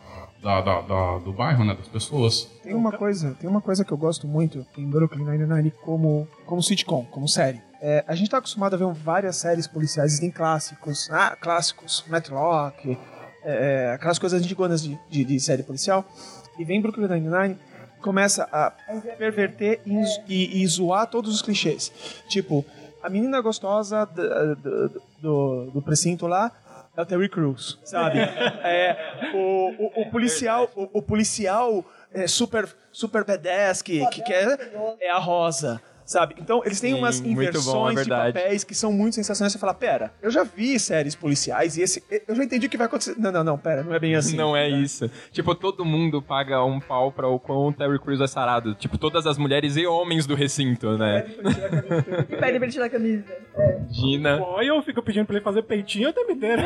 da, 0.42 0.60
da- 0.60 0.81
da- 0.81 1.19
do 1.19 1.32
bairro, 1.32 1.64
né, 1.64 1.75
das 1.75 1.88
pessoas. 1.88 2.48
Tem 2.62 2.75
uma 2.75 2.92
coisa, 2.92 3.34
tem 3.40 3.48
uma 3.48 3.60
coisa 3.60 3.84
que 3.84 3.92
eu 3.92 3.96
gosto 3.98 4.26
muito 4.26 4.66
em 4.76 4.88
Brooklyn 4.88 5.25
Nine-Nine 5.25 5.70
como, 5.82 6.26
como 6.46 6.62
sitcom, 6.62 7.04
como 7.10 7.28
série. 7.28 7.60
É, 7.82 8.04
a 8.06 8.14
gente 8.14 8.31
tá 8.31 8.38
acostumado 8.38 8.75
a 8.75 8.76
ver 8.76 8.87
várias 8.92 9.37
séries 9.37 9.66
policiais, 9.66 10.19
tem 10.19 10.31
clássicos, 10.31 11.08
ah, 11.10 11.37
clássicos, 11.40 12.04
Matlock, 12.08 12.96
é, 13.42 13.92
aquelas 13.94 14.19
coisas 14.19 14.42
antigonas 14.42 14.82
de, 14.82 14.98
de, 15.08 15.25
de 15.25 15.40
série 15.40 15.62
policial. 15.62 16.04
E 16.58 16.64
vem 16.64 16.81
Brooklyn 16.81 17.06
Nine-Nine, 17.08 17.56
começa 18.02 18.48
a 18.52 18.70
perverter 19.19 19.81
e, 19.87 19.94
e, 20.28 20.62
e 20.62 20.66
zoar 20.66 21.06
todos 21.06 21.35
os 21.35 21.42
clichês. 21.42 21.90
Tipo, 22.28 22.64
a 23.02 23.09
menina 23.09 23.40
gostosa 23.40 24.04
do, 24.06 24.97
do, 25.20 25.70
do 25.73 25.82
precinto 25.82 26.26
lá 26.26 26.52
é 27.00 27.02
o 27.02 27.07
Terry 27.07 27.28
Crews, 27.28 27.78
sabe? 27.85 28.19
É, 28.62 29.30
o, 29.35 30.00
o, 30.00 30.02
o 30.02 30.11
policial, 30.11 30.71
o, 30.75 30.99
o 30.99 31.02
policial 31.02 31.85
é, 32.12 32.26
super, 32.26 32.69
super 32.92 33.25
badass 33.25 33.83
que, 33.83 34.07
que 34.09 34.23
quer 34.23 34.73
é 35.00 35.11
a 35.11 35.19
Rosa. 35.19 35.80
Sabe? 36.11 36.35
Então, 36.40 36.61
eles 36.64 36.81
têm 36.81 36.93
Sim, 36.93 36.99
umas 36.99 37.21
muito 37.21 37.37
bom, 37.37 37.40
é 37.40 37.93
inversões 37.93 38.02
de 38.02 38.09
papéis 38.09 38.64
que 38.64 38.75
são 38.75 38.93
muito 38.93 39.14
sensacionais. 39.14 39.52
Você 39.52 39.61
fala, 39.61 39.73
pera, 39.73 40.12
eu 40.21 40.29
já 40.29 40.43
vi 40.43 40.76
séries 40.76 41.14
policiais 41.14 41.76
e 41.76 41.83
esse. 41.83 42.02
Eu 42.26 42.35
já 42.35 42.43
entendi 42.43 42.67
o 42.67 42.69
que 42.69 42.76
vai 42.76 42.88
acontecer. 42.88 43.14
Não, 43.17 43.31
não, 43.31 43.45
não, 43.45 43.57
pera, 43.57 43.85
não 43.85 43.95
é 43.95 44.00
bem 44.00 44.17
assim. 44.17 44.37
Não 44.37 44.57
é 44.57 44.69
isso. 44.69 45.09
Tipo, 45.31 45.55
todo 45.55 45.85
mundo 45.85 46.21
paga 46.21 46.64
um 46.64 46.81
pau 46.81 47.12
pra 47.12 47.29
o 47.29 47.38
quão 47.38 47.69
o 47.69 47.73
Terry 47.73 47.97
Crews 48.00 48.21
é 48.21 48.26
sarado. 48.26 48.75
Tipo, 48.75 48.99
todas 48.99 49.25
as 49.25 49.38
mulheres 49.38 49.76
e 49.76 49.87
homens 49.87 50.26
do 50.26 50.35
recinto, 50.35 50.99
né? 50.99 51.26
E 52.29 52.37
pede 52.37 52.59
pra 52.59 52.64
ele 52.64 52.73
tirar 52.73 52.87
a 52.87 52.90
camisa. 52.90 53.25
Gina. 53.88 54.38
Boy, 54.38 54.67
eu 54.67 54.83
fico 54.83 55.00
pedindo 55.05 55.26
pra 55.26 55.37
ele 55.37 55.45
fazer 55.45 55.62
peitinho 55.62 56.09
o 56.09 56.12
tempo 56.12 56.33
inteiro. 56.33 56.62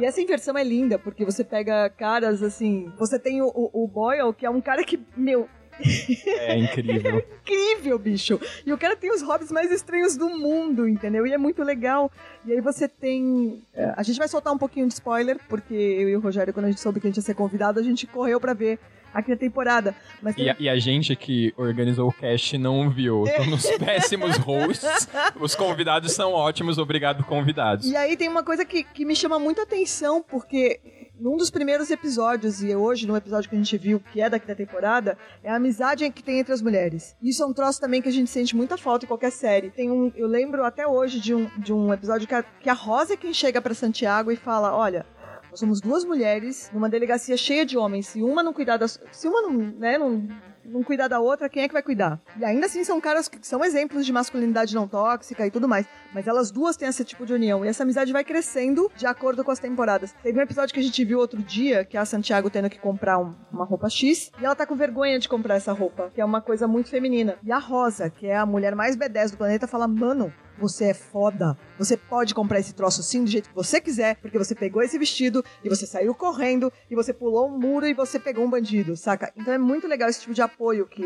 E 0.00 0.06
essa 0.06 0.22
inversão 0.22 0.56
é 0.56 0.64
linda, 0.64 0.98
porque 0.98 1.22
você 1.22 1.44
pega 1.44 1.90
caras 1.90 2.42
assim. 2.42 2.90
Você 2.98 3.18
tem 3.18 3.42
o, 3.42 3.48
o, 3.48 3.84
o 3.84 3.86
Boyle, 3.86 4.32
que 4.32 4.46
é 4.46 4.50
um 4.50 4.62
cara 4.62 4.82
que, 4.84 4.98
meu, 5.14 5.46
É 5.80 6.56
incrível. 6.58 7.24
incrível, 7.42 7.98
bicho. 7.98 8.40
E 8.64 8.72
o 8.72 8.78
cara 8.78 8.96
tem 8.96 9.10
os 9.12 9.22
hobbies 9.22 9.50
mais 9.50 9.70
estranhos 9.70 10.16
do 10.16 10.28
mundo, 10.28 10.88
entendeu? 10.88 11.26
E 11.26 11.32
é 11.32 11.38
muito 11.38 11.62
legal. 11.62 12.10
E 12.44 12.52
aí 12.52 12.60
você 12.60 12.88
tem. 12.88 13.62
é, 13.74 13.92
A 13.96 14.02
gente 14.02 14.18
vai 14.18 14.28
soltar 14.28 14.52
um 14.52 14.58
pouquinho 14.58 14.86
de 14.86 14.94
spoiler, 14.94 15.38
porque 15.48 15.74
eu 15.74 16.08
e 16.08 16.16
o 16.16 16.20
Rogério, 16.20 16.52
quando 16.52 16.66
a 16.66 16.70
gente 16.70 16.80
soube 16.80 17.00
que 17.00 17.06
a 17.06 17.10
gente 17.10 17.16
ia 17.16 17.22
ser 17.22 17.34
convidado, 17.34 17.78
a 17.80 17.82
gente 17.82 18.06
correu 18.06 18.40
pra 18.40 18.52
ver 18.54 18.78
aqui 19.12 19.30
na 19.30 19.36
temporada. 19.36 19.94
Mas 20.22 20.36
E 20.38 20.48
a, 20.48 20.56
e 20.58 20.68
a 20.68 20.78
gente 20.78 21.14
que 21.14 21.52
organizou 21.56 22.08
o 22.08 22.12
cast 22.12 22.56
não 22.56 22.88
viu. 22.90 23.24
Somos 23.36 23.66
péssimos 23.78 24.36
hosts. 24.38 25.08
Os 25.38 25.54
convidados 25.54 26.12
são 26.12 26.32
ótimos, 26.32 26.78
obrigado, 26.78 27.22
convidados. 27.24 27.86
E 27.86 27.96
aí 27.96 28.16
tem 28.16 28.28
uma 28.28 28.42
coisa 28.42 28.64
que, 28.64 28.82
que 28.84 29.04
me 29.04 29.14
chama 29.14 29.38
muito 29.38 29.60
a 29.60 29.64
atenção, 29.64 30.22
porque 30.22 30.80
num 31.22 31.36
dos 31.36 31.50
primeiros 31.50 31.88
episódios, 31.88 32.64
e 32.64 32.74
hoje 32.74 33.06
no 33.06 33.16
episódio 33.16 33.48
que 33.48 33.54
a 33.54 33.58
gente 33.58 33.78
viu, 33.78 34.00
que 34.12 34.20
é 34.20 34.28
daqui 34.28 34.44
da 34.44 34.56
temporada, 34.56 35.16
é 35.42 35.48
a 35.48 35.54
amizade 35.54 36.10
que 36.10 36.22
tem 36.22 36.40
entre 36.40 36.52
as 36.52 36.60
mulheres. 36.60 37.14
Isso 37.22 37.44
é 37.44 37.46
um 37.46 37.52
troço 37.52 37.80
também 37.80 38.02
que 38.02 38.08
a 38.08 38.12
gente 38.12 38.28
sente 38.28 38.56
muita 38.56 38.76
falta 38.76 39.04
em 39.04 39.08
qualquer 39.08 39.30
série. 39.30 39.70
Tem 39.70 39.88
um, 39.88 40.10
eu 40.16 40.26
lembro 40.26 40.64
até 40.64 40.84
hoje 40.84 41.20
de 41.20 41.32
um, 41.32 41.48
de 41.58 41.72
um 41.72 41.92
episódio 41.92 42.26
que 42.26 42.34
a, 42.34 42.42
que 42.42 42.68
a 42.68 42.72
Rosa 42.74 43.14
é 43.14 43.16
quem 43.16 43.32
chega 43.32 43.62
pra 43.62 43.72
Santiago 43.72 44.32
e 44.32 44.36
fala, 44.36 44.76
olha... 44.76 45.06
Nós 45.50 45.60
somos 45.60 45.82
duas 45.82 46.02
mulheres 46.02 46.70
numa 46.72 46.88
delegacia 46.88 47.36
cheia 47.36 47.66
de 47.66 47.76
homens. 47.76 48.06
Se 48.06 48.22
uma 48.22 48.42
não 48.42 48.54
cuidar 48.54 48.78
das. 48.78 48.98
Se 49.12 49.28
uma 49.28 49.42
não, 49.42 49.52
né, 49.52 49.98
não 49.98 50.26
não 50.64 50.82
cuidar 50.82 51.08
da 51.08 51.20
outra, 51.20 51.48
quem 51.48 51.62
é 51.62 51.68
que 51.68 51.72
vai 51.72 51.82
cuidar? 51.82 52.20
E 52.38 52.44
ainda 52.44 52.66
assim 52.66 52.84
são 52.84 53.00
caras 53.00 53.28
que 53.28 53.38
são 53.46 53.64
exemplos 53.64 54.04
de 54.06 54.12
masculinidade 54.12 54.74
não 54.74 54.86
tóxica 54.88 55.46
e 55.46 55.50
tudo 55.50 55.68
mais. 55.68 55.86
Mas 56.14 56.26
elas 56.26 56.50
duas 56.50 56.76
têm 56.76 56.88
esse 56.88 57.04
tipo 57.04 57.24
de 57.24 57.32
união. 57.32 57.64
E 57.64 57.68
essa 57.68 57.82
amizade 57.82 58.12
vai 58.12 58.22
crescendo 58.24 58.90
de 58.96 59.06
acordo 59.06 59.42
com 59.42 59.50
as 59.50 59.58
temporadas. 59.58 60.14
Teve 60.22 60.38
um 60.38 60.42
episódio 60.42 60.74
que 60.74 60.80
a 60.80 60.82
gente 60.82 61.04
viu 61.04 61.18
outro 61.18 61.42
dia, 61.42 61.84
que 61.84 61.96
é 61.96 62.00
a 62.00 62.04
Santiago 62.04 62.50
tendo 62.50 62.68
que 62.68 62.78
comprar 62.78 63.18
um- 63.18 63.34
uma 63.50 63.64
roupa 63.64 63.88
X. 63.88 64.30
E 64.40 64.44
ela 64.44 64.54
tá 64.54 64.66
com 64.66 64.76
vergonha 64.76 65.18
de 65.18 65.28
comprar 65.28 65.54
essa 65.56 65.72
roupa, 65.72 66.10
que 66.14 66.20
é 66.20 66.24
uma 66.24 66.40
coisa 66.40 66.68
muito 66.68 66.90
feminina. 66.90 67.36
E 67.42 67.50
a 67.50 67.58
Rosa, 67.58 68.10
que 68.10 68.26
é 68.26 68.36
a 68.36 68.44
mulher 68.46 68.74
mais 68.74 68.96
B10 68.96 69.30
do 69.32 69.36
planeta, 69.38 69.66
fala: 69.66 69.88
Mano, 69.88 70.32
você 70.58 70.86
é 70.86 70.94
foda. 70.94 71.56
Você 71.78 71.96
pode 71.96 72.34
comprar 72.34 72.60
esse 72.60 72.74
troço 72.74 73.02
sim 73.02 73.24
do 73.24 73.30
jeito 73.30 73.48
que 73.48 73.54
você 73.54 73.80
quiser, 73.80 74.16
porque 74.16 74.38
você 74.38 74.54
pegou 74.54 74.82
esse 74.82 74.98
vestido 74.98 75.44
e 75.64 75.68
você 75.68 75.86
saiu 75.86 76.14
correndo 76.14 76.72
e 76.90 76.94
você 76.94 77.12
pulou 77.12 77.48
um 77.48 77.58
muro 77.58 77.86
e 77.86 77.94
você 77.94 78.18
pegou 78.18 78.44
um 78.44 78.50
bandido, 78.50 78.96
saca? 78.96 79.32
Então 79.36 79.52
é 79.52 79.58
muito 79.58 79.86
legal 79.88 80.08
esse 80.08 80.20
tipo 80.20 80.34
de 80.34 80.42
apoio 80.42 80.86
que 80.86 81.02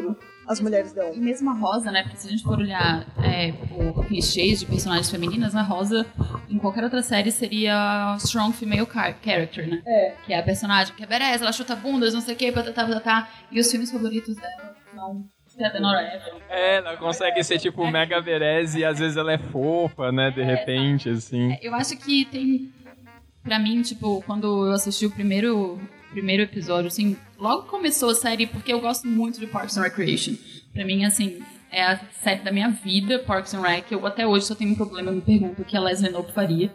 as 0.46 0.60
mulheres 0.60 0.92
dão. 0.92 1.12
E 1.14 1.18
mesmo 1.20 1.50
a 1.50 1.54
Rosa, 1.54 1.90
né? 1.90 2.02
Porque 2.02 2.16
se 2.18 2.26
a 2.26 2.30
gente 2.30 2.42
for 2.42 2.58
olhar 2.58 3.06
é, 3.24 3.52
por 3.52 4.06
clichês 4.06 4.60
de 4.60 4.66
personagens 4.66 5.10
femininas, 5.10 5.54
a 5.56 5.62
Rosa, 5.62 6.06
em 6.48 6.58
qualquer 6.58 6.84
outra 6.84 7.02
série, 7.02 7.32
seria 7.32 7.74
a 8.12 8.16
strong 8.16 8.52
female 8.54 8.86
car- 8.86 9.16
character, 9.22 9.68
né? 9.68 9.82
É. 9.86 10.14
Que 10.24 10.32
é 10.32 10.38
a 10.38 10.42
personagem 10.42 10.94
que 10.94 11.02
é 11.02 11.06
beleza, 11.06 11.42
ela 11.44 11.52
chuta 11.52 11.74
bundas, 11.74 12.14
não 12.14 12.20
sei 12.20 12.34
o 12.34 12.36
que, 12.36 12.52
patatá, 12.52 12.84
patatá. 12.86 13.28
E 13.50 13.58
os 13.60 13.70
filmes 13.70 13.90
favoritos 13.90 14.36
dela 14.36 14.74
são. 14.94 15.24
É, 16.48 16.76
ela 16.76 16.96
consegue 16.96 17.42
ser 17.42 17.58
tipo 17.58 17.90
mega 17.90 18.20
berez 18.20 18.74
e 18.74 18.84
às 18.84 18.98
vezes 18.98 19.16
ela 19.16 19.32
é 19.32 19.38
fofa, 19.38 20.12
né? 20.12 20.30
De 20.30 20.42
repente, 20.42 21.08
assim. 21.08 21.56
Eu 21.62 21.74
acho 21.74 21.96
que 21.96 22.24
tem. 22.26 22.72
Pra 23.42 23.58
mim, 23.58 23.80
tipo, 23.82 24.22
quando 24.26 24.66
eu 24.66 24.72
assisti 24.72 25.06
o 25.06 25.10
primeiro, 25.10 25.80
primeiro 26.10 26.42
episódio, 26.42 26.88
assim, 26.88 27.16
logo 27.38 27.68
começou 27.68 28.10
a 28.10 28.14
série, 28.14 28.46
porque 28.46 28.72
eu 28.72 28.80
gosto 28.80 29.06
muito 29.06 29.38
de 29.38 29.46
Parks 29.46 29.76
and 29.78 29.82
Recreation. 29.82 30.34
Pra 30.72 30.84
mim, 30.84 31.04
assim, 31.04 31.40
é 31.70 31.82
a 31.82 31.96
série 32.10 32.40
da 32.40 32.50
minha 32.50 32.70
vida, 32.70 33.18
Parks 33.20 33.54
and 33.54 33.60
Rec. 33.60 33.90
Eu 33.92 34.04
até 34.06 34.26
hoje 34.26 34.46
só 34.46 34.54
tenho 34.54 34.72
um 34.72 34.74
problema, 34.74 35.12
me 35.12 35.20
pergunto 35.20 35.62
o 35.62 35.64
que 35.64 35.76
a 35.76 35.80
Leslie 35.80 36.10
Knope 36.10 36.32
faria 36.32 36.72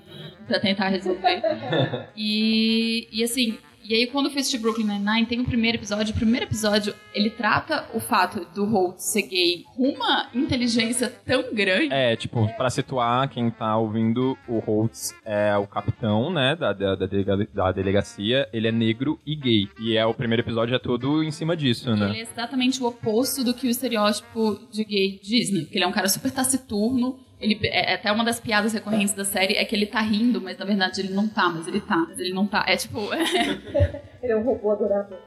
pra 0.48 0.60
tentar 0.60 0.90
resolver. 0.90 1.42
e, 2.16 3.08
e 3.12 3.24
assim, 3.24 3.58
e 3.84 3.94
aí 3.96 4.08
quando 4.08 4.26
eu 4.28 4.32
fui 4.32 4.42
assistir 4.42 4.58
Brooklyn 4.60 4.86
Nine-Nine, 4.86 5.26
tem 5.26 5.40
o 5.40 5.46
primeiro 5.46 5.78
episódio. 5.78 6.12
O 6.14 6.16
primeiro 6.18 6.46
episódio, 6.46 6.94
ele 7.14 7.30
trata 7.30 7.86
o 7.94 8.00
fato 8.00 8.46
do 8.54 8.66
Holt 8.66 8.98
ser 9.00 9.24
gay 9.24 9.64
com 9.76 9.90
uma 9.90 10.30
inteligência 10.34 11.10
tão 11.26 11.54
grande. 11.54 11.94
É, 11.94 12.16
tipo, 12.16 12.48
pra 12.58 12.70
situar 12.70 13.30
quem 13.30 13.50
tá 13.50 13.78
ouvindo, 13.78 14.38
o 14.48 14.60
Holtz 14.60 15.14
é 15.26 15.56
o 15.58 15.66
capitão, 15.68 16.32
né, 16.32 16.56
da, 16.56 16.74
da, 16.74 16.96
da, 16.96 17.06
delega- 17.06 17.48
da 17.54 17.72
delegacia. 17.72 18.48
Ele 18.54 18.68
é 18.68 18.72
negro 18.72 19.20
e 19.26 19.36
gay. 19.36 19.68
E 19.80 19.98
é 19.98 20.06
o 20.06 20.14
primeiro 20.14 20.42
episódio 20.44 20.76
é 20.76 20.80
todo 20.80 21.24
em 21.24 21.32
cima 21.32 21.56
disso, 21.56 21.90
Ele 21.90 22.00
né? 22.00 22.18
é 22.18 22.22
exatamente 22.22 22.82
o 22.82 22.88
oposto 22.88 23.44
do 23.44 23.54
que 23.54 23.68
o 23.68 23.70
estereótipo 23.70 24.60
de 24.72 24.84
gay 24.84 25.20
diz, 25.24 25.52
né? 25.52 25.62
Porque 25.62 25.78
ele 25.78 25.86
é 25.86 25.88
um 25.88 25.92
cara 25.92 26.08
super 26.10 26.32
taciturno. 26.32 27.20
Ele, 27.42 27.60
é, 27.64 27.96
até 27.96 28.12
uma 28.12 28.24
das 28.24 28.40
piadas 28.40 28.72
recorrentes 28.72 29.14
da 29.14 29.26
série 29.26 29.56
é 29.56 29.66
que 29.66 29.76
ele 29.76 29.88
tá 29.88 30.00
rindo, 30.00 30.40
mas 30.40 30.58
na 30.58 30.66
verdade 30.66 31.02
ele 31.02 31.14
não 31.14 31.28
tá, 31.28 31.50
mas 31.50 31.68
ele 31.68 31.82
tá, 31.82 31.98
mas 32.08 32.20
ele 32.20 32.34
não 32.34 32.46
tá. 32.46 32.64
É 32.68 32.78
tipo. 32.78 33.00
Ele 34.22 34.34
é 34.34 34.38
um 34.38 34.44
robô 34.44 34.70
adorável. 34.70 35.18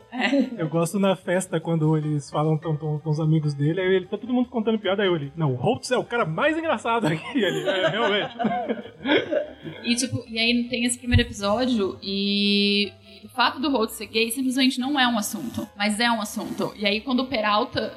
Eu 0.56 0.68
gosto 0.68 1.00
na 1.00 1.16
festa 1.16 1.58
quando 1.58 1.96
eles 1.96 2.30
falam 2.30 2.56
com 2.56 3.00
os 3.04 3.18
amigos 3.18 3.52
dele, 3.52 3.80
aí 3.80 3.92
ele 3.92 4.06
tá 4.06 4.16
todo 4.16 4.32
mundo 4.32 4.48
contando 4.48 4.78
piada, 4.78 5.02
aí 5.02 5.08
ele, 5.08 5.32
não, 5.34 5.52
o 5.52 5.56
Holtz 5.56 5.90
é 5.90 5.98
o 5.98 6.04
cara 6.04 6.24
mais 6.24 6.56
engraçado 6.56 7.04
aqui. 7.08 7.36
Ele, 7.36 7.68
é, 7.68 7.88
realmente. 7.88 8.36
E, 9.82 9.94
tipo, 9.96 10.24
e 10.28 10.38
aí 10.38 10.68
tem 10.68 10.84
esse 10.84 10.98
primeiro 10.98 11.22
episódio 11.22 11.98
e 12.02 12.90
o 13.24 13.28
fato 13.28 13.60
do 13.60 13.70
Holt 13.70 13.90
ser 13.90 14.06
gay 14.06 14.30
simplesmente 14.30 14.78
não 14.78 14.98
é 14.98 15.06
um 15.06 15.18
assunto, 15.18 15.66
mas 15.76 16.00
é 16.00 16.10
um 16.10 16.20
assunto. 16.20 16.72
E 16.76 16.86
aí 16.86 17.00
quando 17.00 17.20
o 17.20 17.26
Peralta 17.26 17.92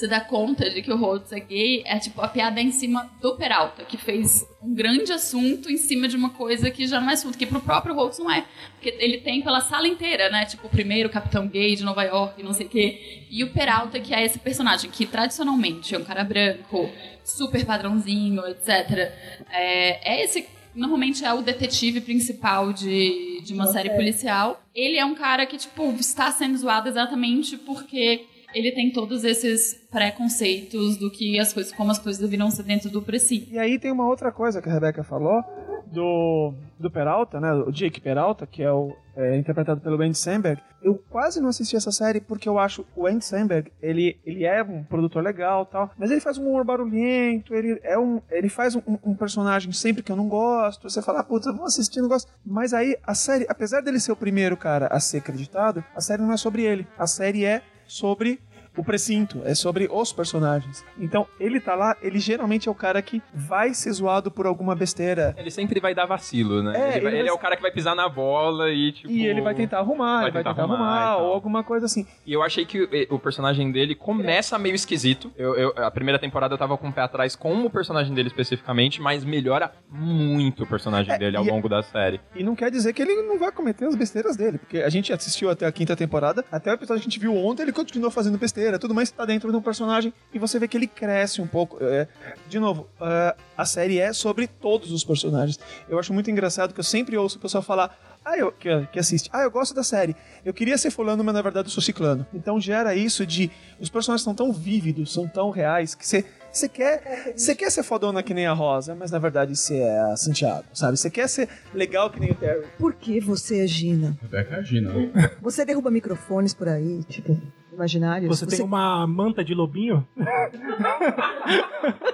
se 0.00 0.08
dá 0.08 0.18
conta 0.18 0.70
de 0.70 0.80
que 0.80 0.90
o 0.90 0.96
Holtz 0.96 1.30
é 1.30 1.40
gay, 1.40 1.82
é 1.84 1.98
tipo 1.98 2.22
a 2.22 2.28
piada 2.28 2.58
é 2.58 2.62
em 2.62 2.72
cima 2.72 3.10
do 3.20 3.36
Peralta, 3.36 3.84
que 3.84 3.98
fez 3.98 4.48
um 4.62 4.74
grande 4.74 5.12
assunto 5.12 5.70
em 5.70 5.76
cima 5.76 6.08
de 6.08 6.16
uma 6.16 6.30
coisa 6.30 6.70
que 6.70 6.86
já 6.86 6.98
não 6.98 7.10
é 7.10 7.12
assunto, 7.12 7.36
que 7.36 7.44
pro 7.44 7.60
próprio 7.60 7.94
Holtz 7.94 8.18
não 8.18 8.30
é. 8.30 8.46
Porque 8.72 8.96
ele 8.98 9.18
tem 9.18 9.42
pela 9.42 9.60
sala 9.60 9.86
inteira, 9.86 10.30
né? 10.30 10.46
Tipo, 10.46 10.68
o 10.68 10.70
primeiro 10.70 11.10
capitão 11.10 11.46
gay 11.46 11.76
de 11.76 11.84
Nova 11.84 12.02
York, 12.02 12.42
não 12.42 12.54
sei 12.54 12.64
o 12.64 12.68
quê. 12.70 13.26
E 13.30 13.44
o 13.44 13.52
Peralta, 13.52 14.00
que 14.00 14.14
é 14.14 14.24
esse 14.24 14.38
personagem 14.38 14.90
que 14.90 15.04
tradicionalmente 15.04 15.94
é 15.94 15.98
um 15.98 16.04
cara 16.04 16.24
branco, 16.24 16.90
super 17.22 17.62
padrãozinho, 17.66 18.42
etc. 18.46 19.12
É, 19.52 20.14
é 20.14 20.24
esse 20.24 20.48
normalmente 20.74 21.26
é 21.26 21.34
o 21.34 21.42
detetive 21.42 22.00
principal 22.00 22.72
de, 22.72 23.42
de 23.44 23.52
uma 23.52 23.66
série 23.66 23.90
policial. 23.90 24.62
Ele 24.74 24.96
é 24.96 25.04
um 25.04 25.14
cara 25.14 25.44
que, 25.44 25.58
tipo, 25.58 25.92
está 25.98 26.32
sendo 26.32 26.56
zoado 26.56 26.88
exatamente 26.88 27.58
porque 27.58 28.24
ele 28.54 28.72
tem 28.72 28.92
todos 28.92 29.24
esses 29.24 29.74
preconceitos 29.90 30.96
do 30.96 31.10
que 31.10 31.38
as 31.38 31.52
coisas, 31.52 31.72
como 31.72 31.90
as 31.90 31.98
coisas 31.98 32.20
deveriam 32.20 32.50
ser 32.50 32.62
dentro 32.62 32.90
do 32.90 33.02
Preci. 33.02 33.48
E 33.50 33.58
aí 33.58 33.78
tem 33.78 33.90
uma 33.90 34.06
outra 34.06 34.30
coisa 34.32 34.60
que 34.60 34.68
a 34.68 34.72
Rebeca 34.72 35.02
falou 35.02 35.42
do, 35.90 36.54
do 36.78 36.90
Peralta, 36.90 37.40
né? 37.40 37.52
O 37.52 37.70
Jake 37.70 38.00
Peralta, 38.00 38.46
que 38.46 38.62
é, 38.62 38.72
o, 38.72 38.94
é 39.16 39.36
interpretado 39.36 39.80
pelo 39.80 40.00
Andy 40.00 40.16
Samberg. 40.16 40.62
Eu 40.82 40.94
quase 41.10 41.40
não 41.40 41.48
assisti 41.48 41.76
essa 41.76 41.92
série 41.92 42.20
porque 42.20 42.48
eu 42.48 42.58
acho 42.58 42.86
o 42.96 43.06
Andy 43.06 43.24
Samberg, 43.24 43.70
ele, 43.82 44.18
ele 44.24 44.44
é 44.44 44.62
um 44.62 44.82
produtor 44.82 45.22
legal 45.22 45.66
tal, 45.66 45.90
mas 45.98 46.10
ele 46.10 46.20
faz 46.20 46.38
um 46.38 46.48
humor 46.48 46.64
barulhento, 46.64 47.54
ele, 47.54 47.78
é 47.82 47.98
um, 47.98 48.22
ele 48.30 48.48
faz 48.48 48.74
um, 48.74 48.80
um 49.04 49.14
personagem 49.14 49.72
sempre 49.72 50.02
que 50.02 50.10
eu 50.10 50.16
não 50.16 50.28
gosto. 50.28 50.88
Você 50.88 51.02
fala, 51.02 51.20
"Ah, 51.20 51.24
puta, 51.24 51.52
vou 51.52 51.66
assistir, 51.66 52.00
não 52.00 52.08
gosto. 52.08 52.32
Mas 52.44 52.72
aí 52.72 52.96
a 53.04 53.14
série, 53.14 53.44
apesar 53.48 53.82
dele 53.82 54.00
ser 54.00 54.12
o 54.12 54.16
primeiro 54.16 54.56
cara 54.56 54.86
a 54.86 55.00
ser 55.00 55.18
acreditado, 55.18 55.84
a 55.94 56.00
série 56.00 56.22
não 56.22 56.32
é 56.32 56.36
sobre 56.36 56.62
ele. 56.62 56.86
A 56.98 57.06
série 57.06 57.44
é 57.44 57.62
sobre 57.90 58.38
o 58.80 58.84
precinto, 58.84 59.42
é 59.44 59.54
sobre 59.54 59.88
os 59.90 60.12
personagens. 60.12 60.84
Então, 60.98 61.26
ele 61.38 61.60
tá 61.60 61.74
lá, 61.74 61.96
ele 62.02 62.18
geralmente 62.18 62.68
é 62.68 62.70
o 62.72 62.74
cara 62.74 63.00
que 63.02 63.22
vai 63.34 63.74
ser 63.74 63.92
zoado 63.92 64.30
por 64.30 64.46
alguma 64.46 64.74
besteira. 64.74 65.34
Ele 65.38 65.50
sempre 65.50 65.80
vai 65.80 65.94
dar 65.94 66.06
vacilo, 66.06 66.62
né? 66.62 66.72
É, 66.72 66.80
ele, 66.80 66.82
vai- 66.82 66.96
ele 66.96 67.04
vai- 67.10 67.18
ele 67.20 67.28
é 67.28 67.32
o 67.32 67.38
cara 67.38 67.56
que 67.56 67.62
vai 67.62 67.70
pisar 67.70 67.94
na 67.94 68.08
bola 68.08 68.70
e, 68.70 68.92
tipo... 68.92 69.10
E 69.10 69.26
ele 69.26 69.40
vai 69.40 69.54
tentar 69.54 69.78
arrumar, 69.78 70.16
vai 70.20 70.24
ele 70.26 70.30
vai 70.32 70.42
tentar 70.42 70.54
tentar 70.54 70.62
arrumar 70.62 71.00
arrumar, 71.08 71.16
ou 71.26 71.32
alguma 71.32 71.62
coisa 71.62 71.86
assim. 71.86 72.06
E 72.26 72.32
eu 72.32 72.42
achei 72.42 72.64
que 72.64 73.06
o 73.10 73.18
personagem 73.18 73.70
dele 73.70 73.94
começa 73.94 74.58
meio 74.58 74.74
esquisito. 74.74 75.30
Eu, 75.36 75.54
eu- 75.56 75.74
a 75.76 75.90
primeira 75.90 76.18
temporada 76.18 76.54
eu 76.54 76.58
tava 76.58 76.76
com 76.78 76.88
o 76.88 76.92
pé 76.92 77.02
atrás 77.02 77.36
com 77.36 77.64
o 77.64 77.70
personagem 77.70 78.14
dele 78.14 78.28
especificamente, 78.28 79.00
mas 79.00 79.24
melhora 79.24 79.72
muito 79.90 80.64
o 80.64 80.66
personagem 80.66 81.12
É, 81.14 81.18
dele 81.18 81.36
ao 81.36 81.44
e- 81.44 81.50
longo 81.50 81.68
da 81.68 81.82
série. 81.82 82.20
E 82.34 82.42
não 82.42 82.54
quer 82.56 82.70
dizer 82.70 82.92
que 82.92 83.02
ele 83.02 83.22
não 83.22 83.38
vai 83.38 83.52
cometer 83.52 83.84
as 83.86 83.94
besteiras 83.94 84.36
dele, 84.36 84.58
porque 84.58 84.78
a 84.78 84.88
gente 84.88 85.12
assistiu 85.12 85.50
até 85.50 85.66
a 85.66 85.72
quinta 85.72 85.94
temporada, 85.96 86.44
até 86.50 86.70
o 86.70 86.74
episódio 86.74 87.02
que 87.02 87.08
a 87.08 87.10
gente 87.10 87.18
viu 87.20 87.36
ontem, 87.36 87.62
ele 87.62 87.72
continuou 87.72 88.10
fazendo 88.10 88.38
besteira, 88.38 88.69
tudo 88.78 88.94
mais 88.94 89.10
tá 89.10 89.24
dentro 89.24 89.50
de 89.50 89.56
um 89.56 89.62
personagem, 89.62 90.12
e 90.32 90.38
você 90.38 90.58
vê 90.58 90.68
que 90.68 90.76
ele 90.76 90.86
cresce 90.86 91.40
um 91.40 91.46
pouco. 91.46 91.78
É, 91.80 92.06
de 92.48 92.58
novo, 92.58 92.88
é, 93.00 93.34
a 93.56 93.64
série 93.64 93.98
é 93.98 94.12
sobre 94.12 94.46
todos 94.46 94.92
os 94.92 95.04
personagens. 95.04 95.58
Eu 95.88 95.98
acho 95.98 96.12
muito 96.12 96.30
engraçado 96.30 96.72
que 96.72 96.80
eu 96.80 96.84
sempre 96.84 97.16
ouço 97.16 97.38
o 97.38 97.40
pessoal 97.40 97.62
falar. 97.62 97.98
Ah, 98.22 98.36
eu, 98.36 98.52
que, 98.52 98.68
que 98.92 98.98
assiste. 98.98 99.30
Ah, 99.32 99.42
eu 99.42 99.50
gosto 99.50 99.74
da 99.74 99.82
série. 99.82 100.14
Eu 100.44 100.52
queria 100.52 100.76
ser 100.76 100.90
fulano, 100.90 101.24
mas 101.24 101.34
na 101.34 101.40
verdade 101.40 101.68
eu 101.68 101.72
sou 101.72 101.82
ciclano. 101.82 102.26
Então 102.34 102.60
gera 102.60 102.94
isso 102.94 103.24
de. 103.24 103.50
Os 103.80 103.88
personagens 103.88 104.22
são 104.22 104.34
tão 104.34 104.52
vívidos, 104.52 105.12
são 105.12 105.26
tão 105.26 105.50
reais, 105.50 105.94
que 105.94 106.06
você. 106.06 106.24
Você 106.52 106.68
quer, 106.68 107.32
você 107.36 107.54
quer 107.54 107.70
ser 107.70 107.84
fodona 107.84 108.24
que 108.24 108.34
nem 108.34 108.44
a 108.44 108.52
Rosa, 108.52 108.92
mas 108.92 109.12
na 109.12 109.20
verdade 109.20 109.54
você 109.54 109.76
é 109.78 110.00
a 110.00 110.16
Santiago, 110.16 110.64
sabe? 110.74 110.98
Você 110.98 111.08
quer 111.08 111.28
ser 111.28 111.48
legal 111.72 112.10
que 112.10 112.18
nem 112.18 112.32
o 112.32 112.34
Terry. 112.34 112.66
Por 112.76 112.92
que 112.94 113.20
você 113.20 113.62
é 113.62 113.66
Gina? 113.68 114.18
Rebeca 114.20 114.56
é 114.56 114.58
a 114.58 114.62
Gina. 114.62 114.92
né? 114.92 115.30
Você 115.40 115.64
derruba 115.64 115.92
microfones 115.92 116.52
por 116.52 116.68
aí, 116.68 117.04
tipo, 117.04 117.40
imaginários? 117.80 118.38
Você 118.38 118.46
tem 118.46 118.64
uma 118.64 119.06
manta 119.06 119.42
de 119.42 119.54
lobinho? 119.54 120.06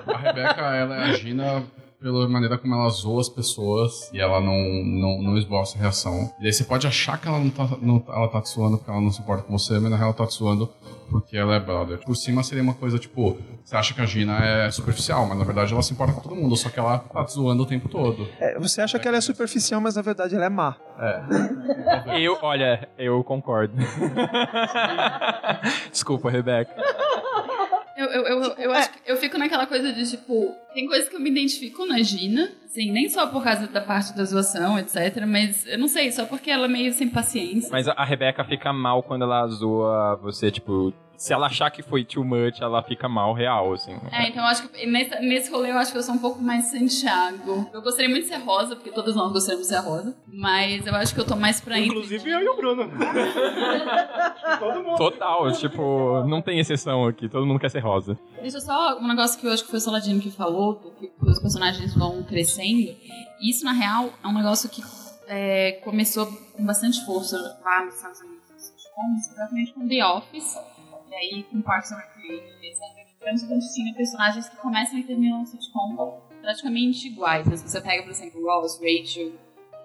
A 0.07 0.17
Rebeca, 0.19 0.77
ela 0.77 0.97
é 0.97 1.11
a 1.11 1.13
Gina 1.13 1.65
pela 2.01 2.29
maneira 2.29 2.59
como 2.59 2.75
ela 2.75 2.89
zoa 2.89 3.21
as 3.21 3.29
pessoas 3.29 4.11
e 4.13 4.21
ela 4.21 4.41
não, 4.41 4.57
não, 4.85 5.23
não 5.23 5.39
esboça 5.39 5.79
reação. 5.79 6.31
E 6.41 6.47
aí 6.47 6.53
você 6.53 6.65
pode 6.65 6.87
achar 6.87 7.21
que 7.21 7.27
ela 7.27 7.39
não 7.39 7.51
tá, 7.51 7.69
não, 7.81 8.03
ela 8.09 8.29
tá 8.29 8.41
te 8.41 8.51
zoando 8.51 8.79
porque 8.79 8.91
ela 8.91 9.01
não 9.01 9.11
se 9.11 9.21
importa 9.21 9.45
com 9.45 9.59
você, 9.59 9.79
mas 9.79 9.91
na 9.91 9.97
real 9.97 10.09
ela 10.09 10.17
tá 10.17 10.27
te 10.27 10.35
zoando 10.35 10.69
porque 11.11 11.37
ela 11.37 11.55
é 11.55 11.61
brother. 11.61 11.99
Por 11.99 12.17
cima 12.17 12.43
seria 12.43 12.63
uma 12.63 12.75
coisa 12.75 12.99
tipo, 12.99 13.37
você 13.65 13.77
acha 13.77 13.95
que 13.95 14.01
a 14.01 14.07
Gina 14.07 14.39
é 14.45 14.71
superficial, 14.71 15.27
mas 15.27 15.39
na 15.39 15.45
verdade 15.45 15.73
ela 15.73 15.83
se 15.83 15.93
importa 15.93 16.13
com 16.13 16.21
todo 16.21 16.37
mundo, 16.37 16.57
só 16.57 16.69
que 16.69 16.79
ela 16.79 16.99
tá 16.99 17.25
te 17.25 17.33
zoando 17.33 17.63
o 17.63 17.67
tempo 17.67 17.89
todo. 17.89 18.29
É, 18.41 18.59
você 18.59 18.81
acha 18.81 18.99
que 18.99 19.07
ela 19.07 19.17
é 19.17 19.21
superficial, 19.21 19.81
mas 19.81 19.97
na 19.97 20.03
verdade 20.03 20.35
ela 20.35 20.47
é 20.47 20.51
má. 20.51 20.77
Eu, 22.19 22.39
olha, 22.43 22.89
eu 22.99 23.23
concordo. 23.23 23.75
Desculpa, 25.91 26.31
Rebeca. 26.31 26.75
Eu, 27.97 28.07
eu, 28.07 28.27
eu, 28.27 28.43
eu 28.59 28.73
acho 28.73 28.93
que 28.93 28.99
eu 29.07 29.17
fico 29.17 29.39
naquela 29.39 29.67
coisa 29.67 29.93
de, 29.93 30.09
tipo, 30.09 30.55
tem 30.75 30.87
coisas 30.87 31.09
que 31.09 31.17
eu 31.17 31.21
me 31.21 31.31
identifico 31.31 31.87
na 31.87 32.03
Gina, 32.03 32.51
assim, 32.65 32.93
nem 32.93 33.09
só 33.09 33.27
por 33.27 33.43
causa 33.43 33.67
da 33.67 33.81
parte 33.81 34.15
da 34.15 34.25
zoação, 34.25 34.79
etc, 34.79 35.25
mas 35.27 35.67
eu 35.67 35.79
não 35.79 35.89
sei, 35.89 36.13
só 36.13 36.27
porque 36.27 36.51
ela 36.51 36.67
é 36.67 36.69
meio 36.69 36.93
sem 36.93 37.09
paciência. 37.09 37.71
Mas 37.73 37.89
a 37.89 37.97
a 37.97 38.05
Rebeca 38.05 38.45
fica 38.45 38.73
mal 38.73 39.03
quando 39.03 39.23
ela 39.23 39.47
zoa 39.49 40.17
você, 40.17 40.51
tipo, 40.51 40.93
se 41.17 41.33
ela 41.33 41.47
achar 41.47 41.71
que 41.71 41.83
foi 41.83 42.05
too 42.05 42.25
much, 42.25 42.61
ela 42.61 42.83
fica 42.83 43.09
mal 43.09 43.33
real, 43.33 43.73
assim. 43.73 43.97
É, 44.13 44.29
então 44.29 44.43
eu 44.43 44.49
acho 44.49 44.69
que 44.69 44.87
nesse, 44.87 45.19
nesse 45.21 45.51
rolê 45.51 45.71
eu 45.71 45.79
acho 45.79 45.93
que 45.93 45.99
eu 45.99 46.03
sou 46.03 46.15
um 46.15 46.19
pouco 46.19 46.43
mais 46.43 46.67
Santiago. 46.67 47.69
Eu 47.73 47.83
gostaria 47.83 48.09
muito 48.09 48.25
de 48.25 48.29
ser 48.29 48.39
rosa, 48.39 48.77
porque 48.77 48.91
todos 48.91 49.15
nós 49.15 49.33
gostaríamos 49.33 49.69
de 49.69 49.75
ser 49.75 49.81
rosa. 49.81 50.17
Mas 50.27 50.87
eu 50.87 50.95
acho 50.95 51.15
que 51.15 51.21
eu 51.21 51.27
tô 51.27 51.37
mais 51.37 51.61
pra 51.61 51.79
entre. 51.79 51.91
Inclusive 51.91 52.31
eu 52.31 52.41
e 52.41 52.49
o 52.49 52.57
Bruno. 52.57 52.91
Todo 54.59 54.83
mundo. 54.83 54.97
Total, 54.97 55.53
tipo, 55.53 56.25
não 56.27 56.41
tem 56.41 56.59
exceção 56.59 57.07
aqui, 57.07 57.29
todo 57.29 57.47
mundo 57.47 57.59
quer 57.59 57.71
ser 57.71 57.81
rosa. 57.81 58.19
Deixa 58.41 58.61
só 58.61 58.99
um 58.99 59.07
negócio 59.07 59.39
que 59.39 59.47
eu 59.47 59.53
acho 59.53 59.65
que 59.65 59.71
foi 59.71 59.79
o 59.79 59.83
Saladino 59.83 60.21
que 60.21 60.31
falou, 60.31 60.77
que 60.99 61.11
os 61.21 61.39
personagens 61.39 61.95
vão 61.95 62.23
crescendo. 62.23 62.95
Isso, 63.41 63.65
na 63.65 63.73
real, 63.73 64.11
é 64.23 64.27
um 64.27 64.35
negócio 64.35 64.69
que 64.69 64.83
é, 65.27 65.73
começou 65.85 66.27
com 66.27 66.65
bastante 66.65 67.05
força 67.05 67.37
lá 67.65 67.85
nos 67.85 67.95
Estados 67.95 68.21
Unidos, 68.21 68.43
sitcoms, 68.57 69.31
exatamente 69.33 69.73
com 69.73 69.89
The 69.89 70.07
Office, 70.07 70.57
e 71.11 71.15
aí 71.15 71.43
com 71.45 71.61
Parks 71.63 71.93
and 71.93 71.97
Recreation, 71.97 72.63
etc. 72.63 72.97
A 73.27 73.37
gente 73.37 73.75
tinha 73.75 73.95
personagens 73.95 74.49
que 74.49 74.57
começam 74.57 74.99
e 74.99 75.03
terminam 75.03 75.41
no 75.41 75.47
sitcom 75.47 76.21
praticamente 76.41 77.09
iguais. 77.09 77.47
Mas 77.49 77.63
você 77.63 77.81
pega, 77.81 78.03
por 78.03 78.11
exemplo, 78.11 78.41
Ross, 78.45 78.79
Rachel, 78.81 79.33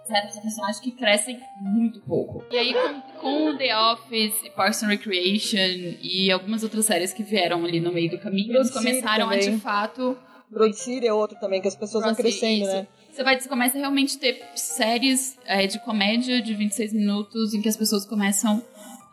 etc. 0.03 0.31
São 0.31 0.41
personagens 0.41 0.79
que 0.79 0.91
crescem 0.91 1.39
muito 1.59 1.99
pouco. 2.01 2.43
E 2.51 2.57
aí, 2.57 2.73
com, 2.73 3.01
com 3.19 3.57
The 3.57 3.77
Office, 3.77 4.49
Parks 4.55 4.83
and 4.83 4.87
Recreation 4.87 5.97
e 6.01 6.31
algumas 6.31 6.63
outras 6.63 6.85
séries 6.85 7.13
que 7.13 7.23
vieram 7.23 7.65
ali 7.65 7.79
no 7.79 7.91
meio 7.91 8.11
do 8.11 8.19
caminho, 8.19 8.55
eles 8.55 8.69
Broad 8.69 8.85
começaram 8.85 9.29
a, 9.29 9.37
de 9.37 9.57
fato, 9.57 10.17
Broad 10.51 10.75
City 10.75 11.07
é 11.07 11.13
outro 11.13 11.39
também, 11.39 11.61
que 11.61 11.67
as 11.67 11.75
pessoas 11.75 12.03
vão 12.03 12.13
Crossy, 12.13 12.39
crescendo, 12.39 12.63
isso. 12.63 12.73
né? 12.73 12.87
Você, 13.09 13.23
vai, 13.23 13.39
você 13.39 13.49
começa 13.49 13.77
a 13.77 13.79
realmente 13.79 14.17
ter 14.17 14.41
séries 14.55 15.37
é, 15.45 15.65
de 15.65 15.79
comédia 15.79 16.41
de 16.41 16.53
26 16.53 16.93
minutos 16.93 17.53
em 17.53 17.61
que 17.61 17.67
as 17.67 17.75
pessoas 17.75 18.05
começam 18.05 18.63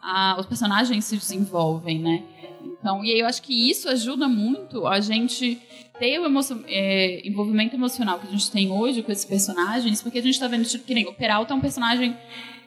a. 0.09 0.37
os 0.41 0.47
personagens 0.47 1.05
se 1.05 1.17
desenvolvem, 1.17 1.99
né? 1.99 2.23
Então, 2.63 3.05
e 3.05 3.13
aí 3.13 3.21
eu 3.21 3.27
acho 3.27 3.43
que 3.43 3.71
isso 3.71 3.89
ajuda 3.89 4.27
muito 4.29 4.87
a 4.87 5.01
gente 5.01 5.59
ter 5.99 6.19
o 6.21 6.27
emo- 6.27 6.41
é, 6.69 7.27
envolvimento 7.27 7.75
emocional 7.75 8.19
que 8.21 8.27
a 8.29 8.31
gente 8.31 8.51
tem 8.51 8.71
hoje 8.71 9.03
com 9.03 9.11
esses 9.11 9.25
personagens, 9.25 10.01
porque 10.03 10.19
a 10.19 10.23
gente 10.23 10.39
tá 10.39 10.47
vendo, 10.47 10.65
tipo, 10.65 10.85
que 10.85 10.95
nem 10.95 11.07
o 11.07 11.13
Peralta 11.13 11.53
é 11.53 11.57
um 11.57 11.61
personagem 11.61 12.17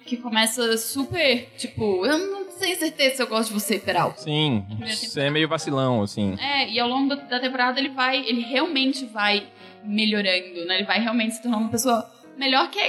que 0.06 0.18
começa 0.18 0.78
super, 0.78 1.50
tipo, 1.58 2.06
eu 2.06 2.18
não 2.18 2.46
tenho 2.60 2.78
certeza 2.78 3.16
se 3.16 3.24
eu 3.24 3.28
gosto 3.28 3.50
de 3.54 3.60
você, 3.60 3.80
Peralta. 3.80 4.22
Sim, 4.22 4.66
você 4.86 5.22
é 5.22 5.30
meio 5.30 5.48
vacilão, 5.48 6.02
assim. 6.02 6.36
É, 6.40 6.70
e 6.70 6.80
ao 6.80 6.90
longo 6.90 7.16
da- 7.16 7.22
da 7.24 7.40
temporada 7.40 7.80
ele 7.80 7.90
vai, 7.90 8.18
ele 8.28 8.42
realmente 8.42 9.06
vai 9.06 9.48
melhorando, 9.84 10.66
né? 10.66 10.76
Ele 10.76 10.84
vai 10.86 11.00
realmente 11.02 11.36
se 11.36 11.42
tornar 11.42 11.58
uma 11.58 11.70
pessoa 11.70 12.10
melhor 12.38 12.70
que 12.70 12.80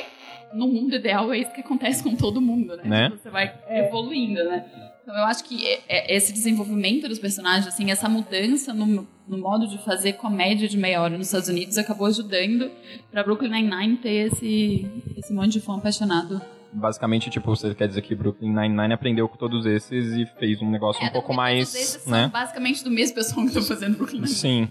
no 0.55 0.67
mundo 0.69 0.95
ideal 0.97 1.33
é 1.33 1.39
isso 1.39 1.53
que 1.53 1.61
acontece 1.61 2.03
com 2.03 2.15
todo 2.17 2.41
mundo, 2.41 2.77
né? 2.77 2.83
Né? 2.85 3.05
Tipo, 3.11 3.23
você 3.23 3.31
vai 3.31 3.53
evoluindo, 3.69 4.43
né? 4.45 4.65
Então 5.03 5.17
eu 5.17 5.25
acho 5.25 5.43
que 5.45 5.67
é- 5.67 5.81
é- 5.89 6.17
esse 6.17 6.33
desenvolvimento 6.33 7.09
dos 7.09 7.19
personagens, 7.19 7.67
assim, 7.67 7.91
essa 7.91 8.09
mudança 8.09 8.73
no, 8.73 9.07
no 9.27 9.39
modo 9.39 9.67
de 9.67 9.77
fazer 9.79 10.13
comédia 10.15 10.69
de 10.69 10.77
meia 10.77 11.01
hora 11.03 11.19
nos 11.19 11.27
Estados 11.27 11.49
Unidos 11.49 11.77
acabou 11.77 12.07
ajudando 12.07 12.71
pra 13.11 13.23
Brooklyn 13.25 13.51
Nine-Nine 13.51 13.97
ter 13.97 14.29
esse, 14.33 14.87
esse 15.17 15.33
monte 15.33 15.53
de 15.53 15.61
fã 15.61 15.77
apaixonado. 15.77 16.41
Basicamente, 16.73 17.29
tipo, 17.29 17.55
você 17.55 17.75
quer 17.75 17.89
dizer 17.89 18.01
que 18.03 18.15
Brooklyn 18.15 18.55
Nine-Nine 18.55 18.95
aprendeu 18.95 19.29
com 19.29 19.37
todos 19.37 19.67
esses 19.67 20.13
e 20.15 20.25
fez 20.39 20.63
um 20.63 20.71
negócio 20.71 21.03
É, 21.05 21.09
um 21.09 21.13
pouco 21.13 21.35
mais, 21.35 22.07
né? 22.07 22.31
basicamente 22.33 22.83
do 22.85 22.91
mesmo 22.91 23.17
pessoal 23.17 23.43
que 23.45 23.49
estão 23.49 23.63
fazendo 23.63 23.97
Brooklyn 23.97 24.21
Nine-Nine. 24.21 24.35
Sim. 24.39 24.69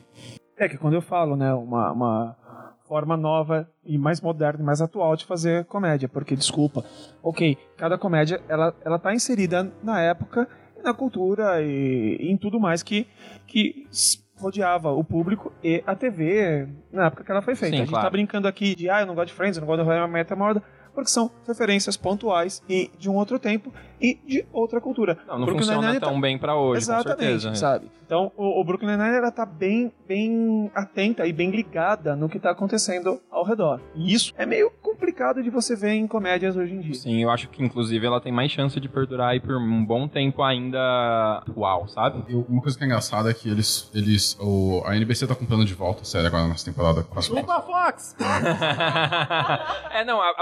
É 0.57 0.69
que 0.69 0.77
quando 0.77 0.93
eu 0.93 1.01
falo, 1.01 1.35
né, 1.35 1.53
uma, 1.53 1.91
uma 1.91 2.37
forma 2.91 3.15
nova 3.15 3.69
e 3.85 3.97
mais 3.97 4.19
moderna 4.19 4.61
e 4.61 4.65
mais 4.65 4.81
atual 4.81 5.15
de 5.15 5.23
fazer 5.23 5.63
comédia, 5.63 6.09
porque, 6.09 6.35
desculpa, 6.35 6.83
ok, 7.23 7.57
cada 7.77 7.97
comédia, 7.97 8.41
ela, 8.49 8.75
ela 8.83 8.99
tá 8.99 9.13
inserida 9.13 9.71
na 9.81 10.01
época, 10.01 10.45
e 10.77 10.83
na 10.83 10.93
cultura 10.93 11.61
e, 11.61 12.17
e 12.19 12.29
em 12.29 12.35
tudo 12.35 12.59
mais 12.59 12.83
que, 12.83 13.07
que 13.47 13.87
rodeava 14.37 14.91
o 14.91 15.05
público 15.05 15.53
e 15.63 15.81
a 15.87 15.95
TV 15.95 16.67
na 16.91 17.05
época 17.05 17.23
que 17.23 17.31
ela 17.31 17.41
foi 17.41 17.55
feita. 17.55 17.77
Sim, 17.77 17.81
a 17.81 17.85
gente 17.85 17.91
claro. 17.91 18.05
tá 18.05 18.09
brincando 18.09 18.45
aqui 18.45 18.75
de, 18.75 18.89
ah, 18.89 18.99
eu 18.99 19.05
não 19.05 19.15
gosto 19.15 19.27
de 19.27 19.35
Friends, 19.35 19.55
eu 19.55 19.61
não 19.61 19.67
gosto 19.67 19.85
de 19.85 19.89
How 19.89 20.07
I 20.07 20.11
Met 20.11 20.29
Your 20.29 20.39
Mother, 20.39 20.61
porque 20.93 21.09
são 21.09 21.29
referências 21.47 21.95
pontuais 21.97 22.61
e 22.69 22.89
de 22.97 23.09
um 23.09 23.15
outro 23.15 23.37
tempo 23.39 23.71
e 23.99 24.15
de 24.25 24.45
outra 24.51 24.81
cultura. 24.81 25.17
Não, 25.27 25.35
não 25.39 25.45
Brooklyn 25.45 25.59
funciona 25.59 25.77
Nine-Nine 25.81 25.99
tá- 26.01 26.07
tão 26.07 26.19
bem 26.19 26.37
pra 26.37 26.55
hoje, 26.55 26.85
com 26.85 26.91
Exatamente, 26.93 27.41
certeza. 27.41 27.55
sabe? 27.55 27.91
Então, 28.05 28.31
o, 28.35 28.59
o 28.59 28.63
Brooklyn 28.63 28.89
Nine-Nine 28.89 29.15
ela 29.17 29.31
tá 29.31 29.45
bem, 29.45 29.91
bem 30.07 30.69
atenta 30.75 31.25
e 31.27 31.31
bem 31.31 31.49
ligada 31.51 32.15
no 32.15 32.27
que 32.27 32.39
tá 32.39 32.49
acontecendo 32.51 33.21
ao 33.31 33.43
redor. 33.45 33.79
E 33.95 34.13
isso 34.13 34.33
é 34.37 34.45
meio 34.45 34.69
complicado 34.81 35.41
de 35.43 35.49
você 35.49 35.75
ver 35.75 35.91
em 35.93 36.07
comédias 36.07 36.57
hoje 36.57 36.73
em 36.73 36.79
dia. 36.81 36.95
Sim, 36.95 37.21
eu 37.23 37.29
acho 37.29 37.47
que 37.49 37.63
inclusive 37.63 38.05
ela 38.05 38.19
tem 38.19 38.31
mais 38.31 38.51
chance 38.51 38.79
de 38.79 38.89
perdurar 38.89 39.29
aí 39.29 39.39
por 39.39 39.55
um 39.55 39.85
bom 39.85 40.07
tempo 40.07 40.41
ainda 40.43 40.79
atual, 41.47 41.87
sabe? 41.87 42.23
Eu- 42.27 42.45
uma 42.49 42.61
coisa 42.61 42.77
que 42.77 42.83
é 42.83 42.87
engraçada 42.87 43.29
é 43.29 43.33
que 43.33 43.47
eles. 43.49 43.89
eles 43.93 44.35
o, 44.41 44.81
a 44.85 44.95
NBC 44.95 45.27
tá 45.27 45.35
comprando 45.35 45.63
de 45.63 45.73
volta 45.73 46.01
a 46.01 46.05
série 46.05 46.27
agora 46.27 46.47
nessa 46.47 46.65
temporada. 46.65 47.03
Com 47.03 47.17
as 47.19 47.25
Chupa 47.25 47.61
Fox! 47.61 48.15
é, 49.93 50.03
não, 50.03 50.21
a- 50.21 50.35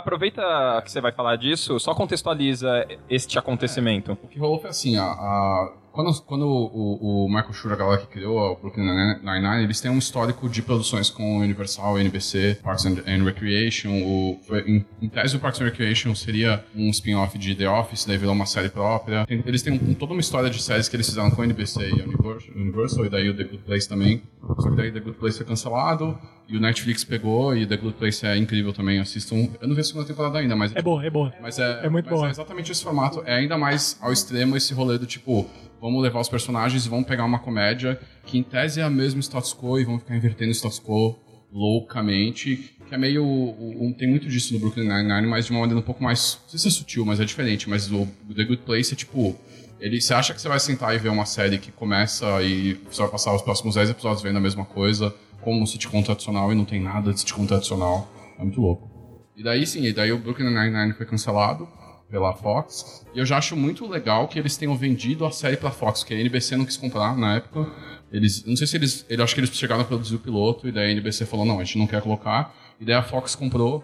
aproveita 0.43 0.81
que 0.83 0.91
você 0.91 1.01
vai 1.01 1.11
falar 1.11 1.35
disso, 1.35 1.79
só 1.79 1.93
contextualiza 1.93 2.85
este 3.09 3.37
acontecimento. 3.37 4.17
O 4.23 4.27
que 4.27 4.39
rolou 4.39 4.59
foi 4.59 4.69
assim, 4.69 4.97
a, 4.97 5.03
a- 5.03 5.73
quando, 5.91 6.21
quando 6.21 6.45
o, 6.47 7.25
o 7.25 7.27
Michael 7.27 7.51
Schur, 7.51 7.73
a 7.73 7.75
galera 7.75 7.99
que 8.01 8.07
criou 8.07 8.37
o 8.39 8.55
Brooklyn 8.55 8.85
Nine-Nine, 9.21 9.63
eles 9.63 9.81
têm 9.81 9.89
um 9.91 9.97
histórico 9.97 10.47
de 10.47 10.61
produções 10.61 11.09
com 11.09 11.39
Universal, 11.39 11.97
NBC, 11.99 12.59
Parks 12.63 12.85
and, 12.85 12.99
and 13.07 13.23
Recreation. 13.25 13.89
O, 13.89 14.39
em, 14.67 14.85
em 15.01 15.09
tese, 15.09 15.35
o 15.35 15.39
Parks 15.39 15.59
and 15.59 15.65
Recreation 15.65 16.13
seria 16.15 16.63
um 16.75 16.89
spin-off 16.91 17.37
de 17.37 17.55
The 17.55 17.67
Office, 17.67 18.05
daí 18.05 18.17
virou 18.17 18.33
uma 18.33 18.45
série 18.45 18.69
própria. 18.69 19.25
Eles 19.27 19.61
têm 19.63 19.73
um- 19.73 19.93
toda 19.95 20.13
uma 20.13 20.21
história 20.21 20.49
de 20.49 20.61
séries 20.61 20.87
que 20.87 20.95
eles 20.95 21.07
fizeram 21.09 21.31
com 21.31 21.41
a 21.41 21.45
NBC 21.45 21.89
e 21.89 22.01
Universal, 22.01 22.53
Universal, 22.55 23.05
e 23.05 23.09
daí 23.09 23.29
o 23.29 23.35
The 23.35 23.43
Good 23.43 23.63
Place 23.63 23.89
também. 23.89 24.21
Só 24.59 24.69
que 24.69 24.75
daí 24.75 24.91
The 24.91 24.99
Good 24.99 25.17
Place 25.17 25.37
foi 25.37 25.47
cancelado, 25.47 26.17
e 26.49 26.57
o 26.57 26.59
Netflix 26.59 27.03
pegou, 27.03 27.55
e 27.55 27.65
The 27.67 27.77
Good 27.77 27.95
Place 27.97 28.25
é 28.25 28.35
incrível 28.37 28.73
também, 28.73 28.99
assistam. 28.99 29.47
Eu 29.61 29.67
não 29.67 29.75
vi 29.75 29.81
a 29.81 29.83
segunda 29.83 30.05
temporada 30.05 30.39
ainda, 30.39 30.55
mas... 30.55 30.75
É 30.75 30.81
boa, 30.81 31.05
é 31.05 31.09
boa. 31.09 31.33
Mas 31.41 31.59
é, 31.59 31.85
É 31.85 31.89
muito 31.89 32.09
boa. 32.09 32.27
é 32.27 32.31
exatamente 32.31 32.71
esse 32.71 32.83
formato. 32.83 33.21
É 33.25 33.35
ainda 33.35 33.57
mais 33.57 33.97
ao 34.01 34.11
extremo 34.11 34.57
esse 34.57 34.73
rolê 34.73 34.97
do 34.97 35.05
tipo, 35.05 35.47
vamos 35.79 36.01
levar 36.01 36.19
os 36.19 36.27
personagens 36.29 36.85
e 36.85 36.89
vamos 36.89 37.05
pegar 37.05 37.23
uma 37.25 37.39
comédia 37.39 37.99
que 38.25 38.37
em 38.37 38.43
tese 38.43 38.79
é 38.79 38.83
a 38.83 38.89
mesma 38.89 39.19
status 39.21 39.53
quo 39.53 39.79
e 39.79 39.83
vamos 39.85 40.01
ficar 40.01 40.15
invertendo 40.15 40.49
o 40.51 40.55
status 40.55 40.79
quo 40.79 41.15
loucamente. 41.51 42.75
Que 42.87 42.95
é 42.95 42.97
meio. 42.97 43.23
um- 43.23 43.93
tem 43.97 44.09
muito 44.09 44.27
disso 44.27 44.51
no 44.53 44.59
Brooklyn 44.59 44.87
Nine-Nine, 44.87 45.27
mas 45.27 45.45
de 45.45 45.51
uma 45.51 45.59
maneira 45.59 45.79
um 45.79 45.83
pouco 45.83 46.03
mais. 46.03 46.39
Não 46.43 46.49
sei 46.49 46.59
se 46.59 46.67
é 46.67 46.71
sutil, 46.71 47.05
mas 47.05 47.19
é 47.19 47.25
diferente. 47.25 47.69
Mas 47.69 47.91
o 47.91 48.07
The 48.35 48.43
Good 48.43 48.63
Place 48.63 48.93
é 48.93 48.95
tipo. 48.95 49.35
Ele, 49.79 50.01
você 50.01 50.13
acha 50.13 50.33
que 50.33 50.41
você 50.41 50.47
vai 50.49 50.59
sentar 50.59 50.93
e 50.93 50.97
ver 50.97 51.07
uma 51.09 51.25
série 51.25 51.57
que 51.57 51.71
começa 51.71 52.41
e 52.43 52.73
você 52.91 53.01
vai 53.01 53.11
passar 53.11 53.33
os 53.33 53.41
próximos 53.41 53.75
10 53.75 53.91
episódios 53.91 54.21
vendo 54.21 54.35
a 54.37 54.41
mesma 54.41 54.65
coisa, 54.65 55.13
como 55.41 55.65
sitcom 55.65 56.01
tradicional 56.01 56.51
e 56.51 56.55
não 56.55 56.65
tem 56.65 56.81
nada 56.81 57.13
de 57.13 57.19
sitcom 57.19 57.45
tradicional. 57.45 58.09
É 58.37 58.43
muito 58.43 58.59
louco. 58.61 58.89
E 59.35 59.43
daí 59.43 59.65
sim, 59.65 59.85
e 59.85 59.93
daí 59.93 60.11
o 60.11 60.17
Brooklyn 60.17 60.49
Nine-Nine 60.49 60.93
foi 60.93 61.05
cancelado 61.05 61.67
pela 62.09 62.33
Fox. 62.33 63.05
E 63.13 63.19
eu 63.19 63.25
já 63.25 63.37
acho 63.37 63.55
muito 63.55 63.87
legal 63.87 64.27
que 64.27 64.39
eles 64.39 64.57
tenham 64.57 64.75
vendido 64.75 65.25
a 65.25 65.31
série 65.31 65.55
pra 65.55 65.71
Fox, 65.71 66.03
que 66.03 66.13
a 66.13 66.17
NBC 66.19 66.57
não 66.57 66.65
quis 66.65 66.77
comprar 66.77 67.15
na 67.15 67.35
época. 67.35 67.71
Eles, 68.11 68.43
não 68.45 68.55
sei 68.55 68.67
se 68.67 68.75
eles, 68.75 69.05
eu 69.07 69.23
acho 69.23 69.33
que 69.35 69.39
eles 69.39 69.51
chegaram 69.51 69.81
a 69.81 69.85
produzir 69.85 70.15
o 70.15 70.19
piloto 70.19 70.67
e 70.67 70.71
daí 70.71 70.89
a 70.89 70.91
NBC 70.91 71.25
falou 71.25 71.45
não, 71.45 71.59
a 71.59 71.63
gente 71.63 71.77
não 71.77 71.87
quer 71.87 72.01
colocar. 72.01 72.53
E 72.79 72.85
daí 72.85 72.95
a 72.95 73.03
Fox 73.03 73.35
comprou, 73.35 73.83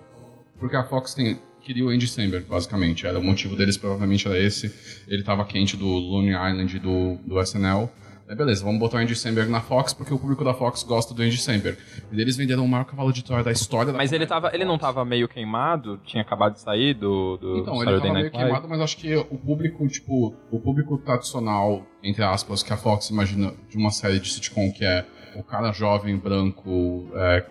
porque 0.59 0.75
a 0.75 0.83
Fox 0.83 1.13
tem, 1.13 1.39
queria 1.61 1.85
o 1.85 1.89
Andy 1.89 2.07
Samberg, 2.07 2.47
basicamente. 2.47 3.05
Era 3.05 3.19
o 3.19 3.23
motivo 3.23 3.55
deles 3.55 3.77
provavelmente 3.77 4.27
era 4.27 4.39
esse. 4.39 4.73
Ele 5.07 5.23
tava 5.23 5.45
quente 5.45 5.77
do 5.77 5.85
Lonely 5.85 6.33
Island 6.33 6.75
e 6.75 6.79
do, 6.79 7.17
do 7.25 7.39
SNL. 7.41 7.89
Aí 8.27 8.35
beleza, 8.35 8.65
vamos 8.65 8.79
botar 8.79 8.97
o 8.97 8.99
Andy 8.99 9.15
Samberg 9.15 9.51
na 9.51 9.61
Fox, 9.61 9.93
porque 9.93 10.11
o 10.11 10.17
público 10.17 10.43
da 10.43 10.51
Fox 10.51 10.81
gosta 10.81 11.13
do 11.13 11.21
Andy 11.21 11.37
Samberg. 11.37 11.77
E 12.11 12.19
eles 12.19 12.35
venderam 12.35 12.65
o 12.65 12.67
maior 12.67 12.83
cavalo 12.83 13.13
de 13.13 13.23
Troia 13.23 13.43
da 13.43 13.51
história 13.51 13.91
da 13.91 13.97
Mas 13.99 14.11
ele, 14.11 14.25
tava, 14.25 14.49
ele 14.51 14.65
não 14.65 14.79
tava 14.79 15.05
meio 15.05 15.27
queimado? 15.27 15.99
Tinha 16.03 16.23
acabado 16.23 16.53
de 16.53 16.61
sair 16.61 16.95
do, 16.95 17.37
do 17.37 17.57
Então, 17.59 17.75
ele 17.75 17.85
Saturday 17.85 18.01
tava 18.01 18.13
meio 18.13 18.31
queimado, 18.31 18.67
mas 18.67 18.81
acho 18.81 18.97
que 18.97 19.15
o 19.15 19.37
público, 19.37 19.87
tipo, 19.87 20.35
o 20.49 20.59
público 20.59 20.97
tradicional, 20.97 21.85
entre 22.01 22.23
aspas, 22.23 22.63
que 22.63 22.73
a 22.73 22.77
Fox 22.77 23.11
imagina 23.11 23.53
de 23.69 23.77
uma 23.77 23.91
série 23.91 24.19
de 24.19 24.27
sitcom 24.31 24.71
que 24.71 24.83
é 24.83 25.05
o 25.35 25.43
cara 25.43 25.71
jovem, 25.71 26.17
branco, 26.17 27.07
é, 27.13 27.45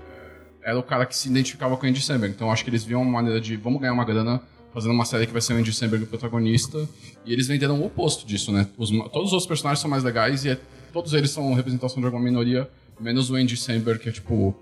era 0.65 0.79
o 0.79 0.83
cara 0.83 1.07
que 1.07 1.17
se 1.17 1.29
identificava 1.29 1.77
com 1.77 1.87
o 1.87 1.89
Andy 1.89 2.01
Samberg. 2.01 2.35
Então 2.35 2.51
acho 2.51 2.65
que 2.65 2.71
eles 2.71 2.83
viam 2.83 3.01
uma 3.01 3.13
maneira 3.13 3.41
de, 3.41 3.57
vamos 3.57 3.81
ganhar 3.81 3.93
uma 3.93 4.05
grana 4.05 4.43
fazendo 4.75 4.93
uma 4.93 5.05
série 5.07 5.27
que 5.27 5.33
vai 5.33 5.41
ser 5.41 5.55
o 5.55 5.57
Andy 5.57 5.73
Samberg 5.73 6.05
o 6.05 6.07
protagonista. 6.09 6.87
E 7.25 7.33
eles 7.33 7.47
venderam 7.47 7.81
o 7.81 7.87
oposto 7.87 8.27
disso, 8.27 8.53
né? 8.53 8.69
Os- 8.77 8.91
todos 8.91 9.29
os 9.29 9.33
outros 9.33 9.47
personagens 9.47 9.79
são 9.81 9.89
mais 9.89 10.03
legais 10.05 10.45
e 10.45 10.51
é- 10.51 10.59
todos 10.93 11.15
eles 11.15 11.31
são 11.31 11.55
representação 11.55 12.01
de 12.01 12.07
alguma 12.07 12.23
minoria, 12.23 12.69
menos 13.01 13.31
o 13.31 13.37
Andy 13.37 13.57
Samberg, 13.57 14.01
que 14.01 14.09
é 14.09 14.13
tipo... 14.13 14.55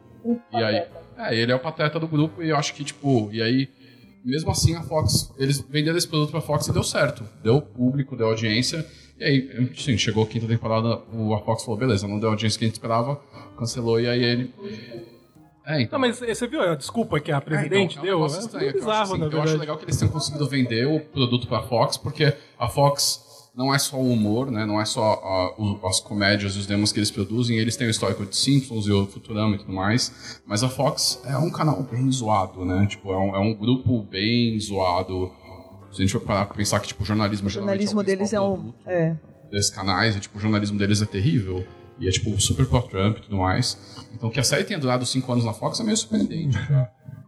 E 0.52 0.56
aí... 0.62 0.84
É, 1.18 1.36
ele 1.36 1.50
é 1.52 1.54
o 1.54 1.58
pateta 1.58 1.98
do 2.00 2.06
grupo 2.06 2.42
e 2.42 2.48
eu 2.50 2.56
acho 2.56 2.74
que, 2.74 2.84
tipo... 2.84 3.28
E 3.32 3.42
aí 3.42 3.68
mesmo 4.24 4.50
assim 4.52 4.76
a 4.76 4.82
Fox, 4.82 5.32
eles 5.36 5.58
venderam 5.68 5.98
esse 5.98 6.06
produto 6.06 6.30
pra 6.30 6.40
Fox 6.40 6.68
e 6.68 6.72
deu 6.72 6.84
certo. 6.84 7.24
Deu 7.42 7.60
público, 7.60 8.14
deu 8.16 8.28
audiência. 8.28 8.86
E 9.18 9.24
aí, 9.24 9.70
sim, 9.76 9.98
chegou 9.98 10.22
a 10.22 10.26
quinta 10.26 10.46
temporada, 10.46 11.00
o, 11.12 11.34
a 11.34 11.40
Fox 11.40 11.64
falou, 11.64 11.78
beleza, 11.78 12.06
não 12.06 12.18
deu 12.20 12.28
a 12.28 12.32
audiência 12.32 12.56
que 12.58 12.64
a 12.64 12.68
gente 12.68 12.74
esperava, 12.76 13.20
cancelou 13.58 14.00
e 14.00 14.06
aí 14.08 14.22
ele. 14.22 14.52
É, 15.66 15.80
então. 15.82 15.98
Não, 15.98 16.08
mas 16.08 16.18
você 16.18 16.46
viu 16.46 16.60
a 16.60 16.74
desculpa 16.74 17.20
que 17.20 17.30
a 17.30 17.40
presidente 17.40 17.98
É, 17.98 18.02
então, 18.02 18.10
é 18.10 18.16
um 18.16 18.18
deu? 18.18 18.24
É 18.24 18.26
estranho, 18.38 18.64
muito 18.64 18.78
que 18.78 18.84
eu 18.84 18.90
acho 18.90 19.02
bizarro, 19.02 19.02
assim, 19.14 19.18
na 19.18 19.26
Eu 19.36 19.42
acho 19.42 19.56
legal 19.58 19.76
que 19.76 19.84
eles 19.84 19.96
tenham 19.96 20.12
conseguido 20.12 20.48
vender 20.48 20.86
o 20.86 21.00
produto 21.00 21.46
pra 21.46 21.62
Fox, 21.62 21.96
porque 21.96 22.32
a 22.58 22.68
Fox 22.68 23.50
não 23.54 23.72
é 23.74 23.78
só 23.78 23.96
o 23.96 24.10
humor, 24.10 24.50
né? 24.50 24.64
Não 24.66 24.80
é 24.80 24.84
só 24.84 25.54
o- 25.58 25.86
as 25.86 26.00
comédias 26.00 26.54
e 26.56 26.58
os 26.58 26.66
demos 26.66 26.90
que 26.90 26.98
eles 26.98 27.10
produzem. 27.10 27.58
Eles 27.58 27.76
têm 27.76 27.86
o 27.86 27.90
histórico 27.90 28.24
de 28.24 28.34
Simpsons 28.36 28.86
e 28.86 28.90
o 28.92 29.06
Futurama 29.06 29.54
e 29.54 29.58
tudo 29.58 29.72
mais. 29.72 30.40
Mas 30.46 30.64
a 30.64 30.68
Fox 30.68 31.22
é 31.26 31.36
um 31.36 31.50
canal 31.50 31.82
bem 31.82 32.10
zoado, 32.10 32.64
né? 32.64 32.86
Tipo, 32.88 33.12
é 33.12 33.18
um, 33.18 33.36
é 33.36 33.38
um 33.38 33.54
grupo 33.54 34.02
bem 34.02 34.58
zoado. 34.58 35.30
Se 35.92 36.00
a 36.00 36.04
gente 36.06 36.12
for 36.12 36.20
parar 36.22 36.46
pra 36.46 36.56
pensar 36.56 36.80
que, 36.80 36.88
tipo, 36.88 37.02
o 37.02 37.06
jornalismo 37.06 37.48
O 37.48 37.50
jornalismo 37.50 38.00
é 38.00 38.02
o 38.02 38.06
deles 38.06 38.32
é 38.32 38.40
um. 38.40 38.72
É. 38.86 39.14
desses 39.50 39.70
canais, 39.70 40.16
e 40.16 40.20
tipo, 40.20 40.38
o 40.38 40.40
jornalismo 40.40 40.78
deles 40.78 41.02
é 41.02 41.06
terrível. 41.06 41.62
E 41.98 42.08
é 42.08 42.10
tipo 42.10 42.38
super 42.40 42.66
pró-Trump 42.66 43.18
e 43.18 43.22
tudo 43.22 43.36
mais. 43.36 44.06
Então 44.14 44.30
que 44.30 44.40
a 44.40 44.42
série 44.44 44.64
tenha 44.64 44.78
durado 44.78 45.04
cinco 45.06 45.30
anos 45.32 45.44
na 45.44 45.52
Fox 45.52 45.78
é 45.80 45.84
meio 45.84 45.96
surpreendente. 45.96 46.56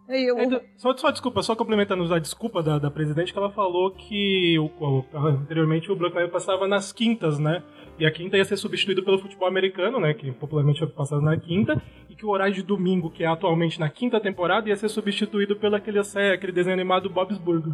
E 0.09 0.29
eu, 0.31 0.37
Ainda- 0.37 0.63
só, 0.77 0.95
só 0.97 1.11
desculpa, 1.11 1.43
só 1.43 1.57
complementando 1.57 2.13
a 2.13 2.19
desculpa 2.19 2.63
da, 2.63 2.79
da 2.79 2.91
presidente, 2.91 3.33
que 3.33 3.39
ela 3.39 3.51
falou 3.51 3.91
que 3.91 4.59
o, 4.59 4.67
o- 4.67 5.05
anteriormente 5.17 5.91
o 5.91 5.97
Black 5.97 6.15
Lives 6.15 6.31
passava 6.33 6.69
nas 6.69 6.93
quintas, 6.93 7.39
né? 7.39 7.63
E 7.99 8.05
a 8.05 8.11
quinta 8.11 8.37
ia 8.37 8.45
ser 8.45 8.57
substituído 8.59 9.03
pelo 9.03 9.19
futebol 9.19 9.49
americano, 9.49 9.99
né? 9.99 10.13
Que 10.13 10.31
popularmente 10.33 10.83
é 10.83 10.87
passado 10.87 11.23
na 11.23 11.37
quinta, 11.39 11.81
e 12.11 12.15
que 12.15 12.27
o 12.27 12.29
horário 12.29 12.53
de 12.55 12.63
domingo, 12.63 13.11
que 13.11 13.25
é 13.25 13.27
atualmente 13.27 13.81
na 13.81 13.89
quinta 13.89 14.21
temporada, 14.21 14.69
ia 14.69 14.77
ser 14.77 14.89
substituído 14.91 15.57
pelo 15.57 15.77
aquele, 15.77 15.99
aquele 15.99 16.53
desenho 16.53 16.75
animado 16.75 17.09
Bob's 17.09 17.39
Burger. 17.39 17.73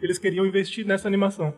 Eles 0.00 0.18
queriam 0.18 0.44
investir 0.44 0.84
nessa 0.86 1.06
animação. 1.06 1.54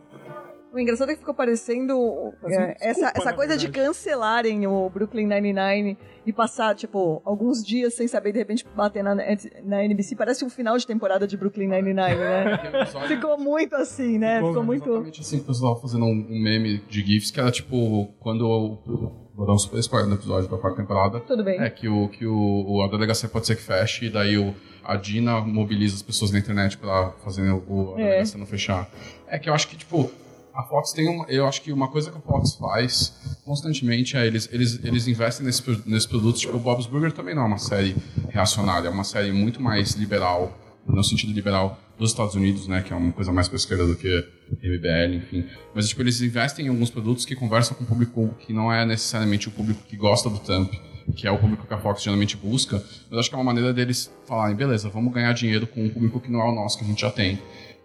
O 0.71 0.79
engraçado 0.79 1.09
é 1.09 1.13
que 1.13 1.19
ficou 1.19 1.33
parecendo 1.33 2.31
é, 2.45 2.77
essa, 2.89 3.11
essa 3.15 3.33
coisa 3.33 3.57
de 3.57 3.69
cancelarem 3.69 4.67
o 4.67 4.87
Brooklyn 4.89 5.25
Nine-Nine 5.25 5.97
e 6.25 6.31
passar, 6.31 6.75
tipo, 6.75 7.21
alguns 7.25 7.65
dias 7.65 7.95
sem 7.95 8.07
saber, 8.07 8.31
de 8.33 8.37
repente, 8.37 8.63
bater 8.75 9.03
na, 9.03 9.15
na 9.15 9.83
NBC. 9.83 10.15
Parece 10.15 10.45
um 10.45 10.49
final 10.49 10.77
de 10.77 10.85
temporada 10.85 11.25
de 11.25 11.35
Brooklyn 11.35 11.67
Nine-Nine, 11.69 11.95
né? 11.95 12.59
Ficou 13.07 13.35
muito 13.39 13.75
assim, 13.75 14.19
né? 14.19 14.35
Ficou 14.35 14.49
Ficou 14.51 14.63
muito... 14.63 14.89
Exatamente 14.89 15.21
assim, 15.21 15.37
o 15.37 15.43
pessoal 15.43 15.81
fazendo 15.81 16.05
um, 16.05 16.27
um 16.29 16.39
meme 16.39 16.77
de 16.87 17.01
GIFs 17.01 17.31
que 17.31 17.39
era 17.39 17.49
tipo, 17.51 18.07
quando 18.19 18.47
o. 18.47 19.19
Vou 19.35 19.47
dar 19.47 19.53
um 19.53 19.57
super 19.57 19.79
spoiler 19.79 20.07
no 20.09 20.15
episódio 20.15 20.49
da 20.49 20.57
quarta 20.57 20.81
temporada. 20.81 21.21
Tudo 21.21 21.43
bem. 21.45 21.57
É 21.61 21.69
que, 21.69 21.87
o, 21.87 22.09
que 22.09 22.27
o, 22.27 22.65
o- 22.67 22.83
a 22.83 22.89
delegacia 22.89 23.27
pode 23.29 23.47
ser 23.47 23.55
que 23.55 23.61
feche, 23.61 24.07
e 24.07 24.09
daí 24.09 24.37
o, 24.37 24.53
a 24.83 24.97
Dina 24.97 25.39
mobiliza 25.39 25.95
as 25.95 26.01
pessoas 26.01 26.29
na 26.31 26.37
internet 26.39 26.77
pra 26.77 27.11
fazer 27.23 27.49
o, 27.49 27.95
a 27.95 28.01
É. 28.01 28.03
delegacia 28.03 28.37
não 28.37 28.45
fechar. 28.45 28.89
É 29.27 29.39
que 29.39 29.49
eu 29.49 29.53
acho 29.53 29.67
que, 29.69 29.77
tipo, 29.77 30.11
a 30.53 30.63
Fox 30.63 30.91
tem 30.91 31.07
uma. 31.07 31.25
Eu 31.27 31.47
acho 31.47 31.61
que 31.61 31.71
uma 31.71 31.87
coisa 31.87 32.11
que 32.11 32.17
a 32.17 32.21
Fox 32.21 32.55
faz 32.55 33.13
constantemente 33.45 34.17
é 34.17 34.25
eles, 34.25 34.49
eles, 34.51 34.79
eles 34.83 35.07
investem 35.07 35.45
nesses 35.45 35.63
nesses 35.85 36.05
produtos. 36.05 36.41
Tipo, 36.41 36.57
o 36.57 36.59
Bob's 36.59 36.85
Burger 36.85 37.11
também 37.11 37.35
não 37.35 37.43
é 37.43 37.45
uma 37.45 37.57
série 37.57 37.95
reacionária, 38.29 38.87
é 38.87 38.91
uma 38.91 39.03
série 39.03 39.31
muito 39.31 39.61
mais 39.61 39.93
liberal, 39.93 40.51
no 40.85 41.03
sentido 41.03 41.31
liberal 41.33 41.79
dos 41.97 42.11
Estados 42.11 42.35
Unidos, 42.35 42.67
né? 42.67 42.81
Que 42.81 42.93
é 42.93 42.95
uma 42.95 43.11
coisa 43.11 43.31
mais 43.31 43.47
pra 43.47 43.57
esquerda 43.57 43.85
do 43.85 43.95
que 43.95 44.25
MBL, 44.63 45.15
enfim. 45.15 45.45
Mas, 45.75 45.89
tipo, 45.89 46.01
eles 46.01 46.21
investem 46.21 46.65
em 46.65 46.69
alguns 46.69 46.89
produtos 46.89 47.25
que 47.25 47.35
conversam 47.35 47.75
com 47.75 47.83
o 47.83 47.87
público 47.87 48.33
que 48.39 48.53
não 48.53 48.71
é 48.71 48.85
necessariamente 48.85 49.47
o 49.47 49.51
público 49.51 49.83
que 49.83 49.97
gosta 49.97 50.29
do 50.29 50.39
Trump, 50.39 50.73
que 51.15 51.27
é 51.27 51.31
o 51.31 51.37
público 51.37 51.67
que 51.67 51.73
a 51.73 51.77
Fox 51.77 52.01
geralmente 52.03 52.37
busca. 52.37 52.83
Mas 53.09 53.19
acho 53.19 53.29
que 53.29 53.35
é 53.35 53.37
uma 53.37 53.43
maneira 53.43 53.73
deles 53.73 54.11
falarem, 54.25 54.55
beleza, 54.55 54.89
vamos 54.89 55.13
ganhar 55.13 55.33
dinheiro 55.33 55.67
com 55.67 55.83
um 55.83 55.89
público 55.89 56.19
que 56.19 56.31
não 56.31 56.39
é 56.39 56.49
o 56.49 56.55
nosso, 56.55 56.77
que 56.77 56.83
a 56.83 56.87
gente 56.87 57.01
já 57.01 57.11
tem. 57.11 57.39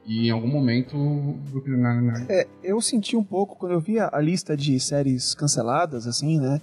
E 0.07 0.29
em 0.29 0.31
algum 0.31 0.49
momento, 0.49 0.97
o 0.97 1.33
Brooklyn 1.51 1.77
Nine-Nine 1.77 2.27
É, 2.29 2.47
eu 2.63 2.81
senti 2.81 3.17
um 3.17 3.25
pouco, 3.25 3.57
quando 3.57 3.73
eu 3.73 3.81
vi 3.81 3.99
a, 3.99 4.11
lista 4.21 4.57
de 4.57 4.79
séries 4.79 5.35
canceladas, 5.35 6.07
assim, 6.07 6.39
né? 6.39 6.61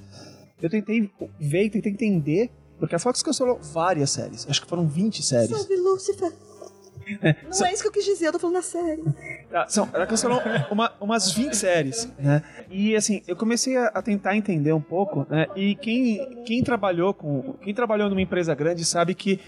Eu 0.61 0.69
tentei 0.69 1.09
ver 1.39 1.65
e 1.65 1.69
tentei 1.69 1.91
entender, 1.91 2.51
porque 2.77 2.93
a 2.93 2.99
Fox 2.99 3.23
cancelou 3.23 3.59
várias 3.59 4.11
séries. 4.11 4.45
Acho 4.47 4.61
que 4.61 4.67
foram 4.67 4.87
20 4.87 5.23
séries. 5.23 5.49
Salve, 5.49 5.75
Lúcifer. 5.75 6.31
Não 7.21 7.67
é 7.67 7.73
isso 7.73 7.81
que 7.81 7.87
eu 7.87 7.91
quis 7.91 8.05
dizer, 8.05 8.27
eu 8.27 8.31
tô 8.31 8.39
falando 8.39 8.57
a 8.57 8.61
sério. 8.61 9.03
Ah, 9.53 9.65
são, 9.67 9.89
ela 9.93 10.05
cancelou 10.07 10.39
uma- 10.69 10.91
umas 10.99 11.31
20 11.31 11.53
séries, 11.55 12.07
né? 12.17 12.41
E 12.69 12.95
assim, 12.95 13.21
eu 13.27 13.35
comecei 13.35 13.75
a, 13.77 13.87
a 13.87 14.01
tentar 14.01 14.35
entender 14.35 14.71
um 14.73 14.81
pouco, 14.81 15.25
né? 15.29 15.47
E 15.55 15.75
quem, 15.75 16.43
quem 16.45 16.63
trabalhou 16.63 17.13
com. 17.13 17.53
Quem 17.61 17.73
trabalhou 17.73 18.09
numa 18.09 18.21
empresa 18.21 18.55
grande 18.55 18.85
sabe 18.85 19.13
que 19.13 19.39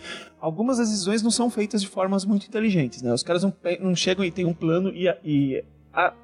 algumas 0.42 0.78
das 0.78 0.90
decisões 0.90 1.22
não 1.24 1.32
são 1.32 1.50
feitas 1.50 1.82
de 1.82 1.88
formas 1.88 2.26
muito 2.26 2.46
inteligentes, 2.48 3.02
né? 3.02 3.14
Os 3.14 3.24
caras 3.24 3.44
não, 3.44 3.54
não 3.80 3.96
chegam 3.96 4.26
e 4.26 4.32
têm 4.32 4.46
um 4.46 4.54
plano 4.54 4.90
e, 4.90 5.08
e 5.24 5.64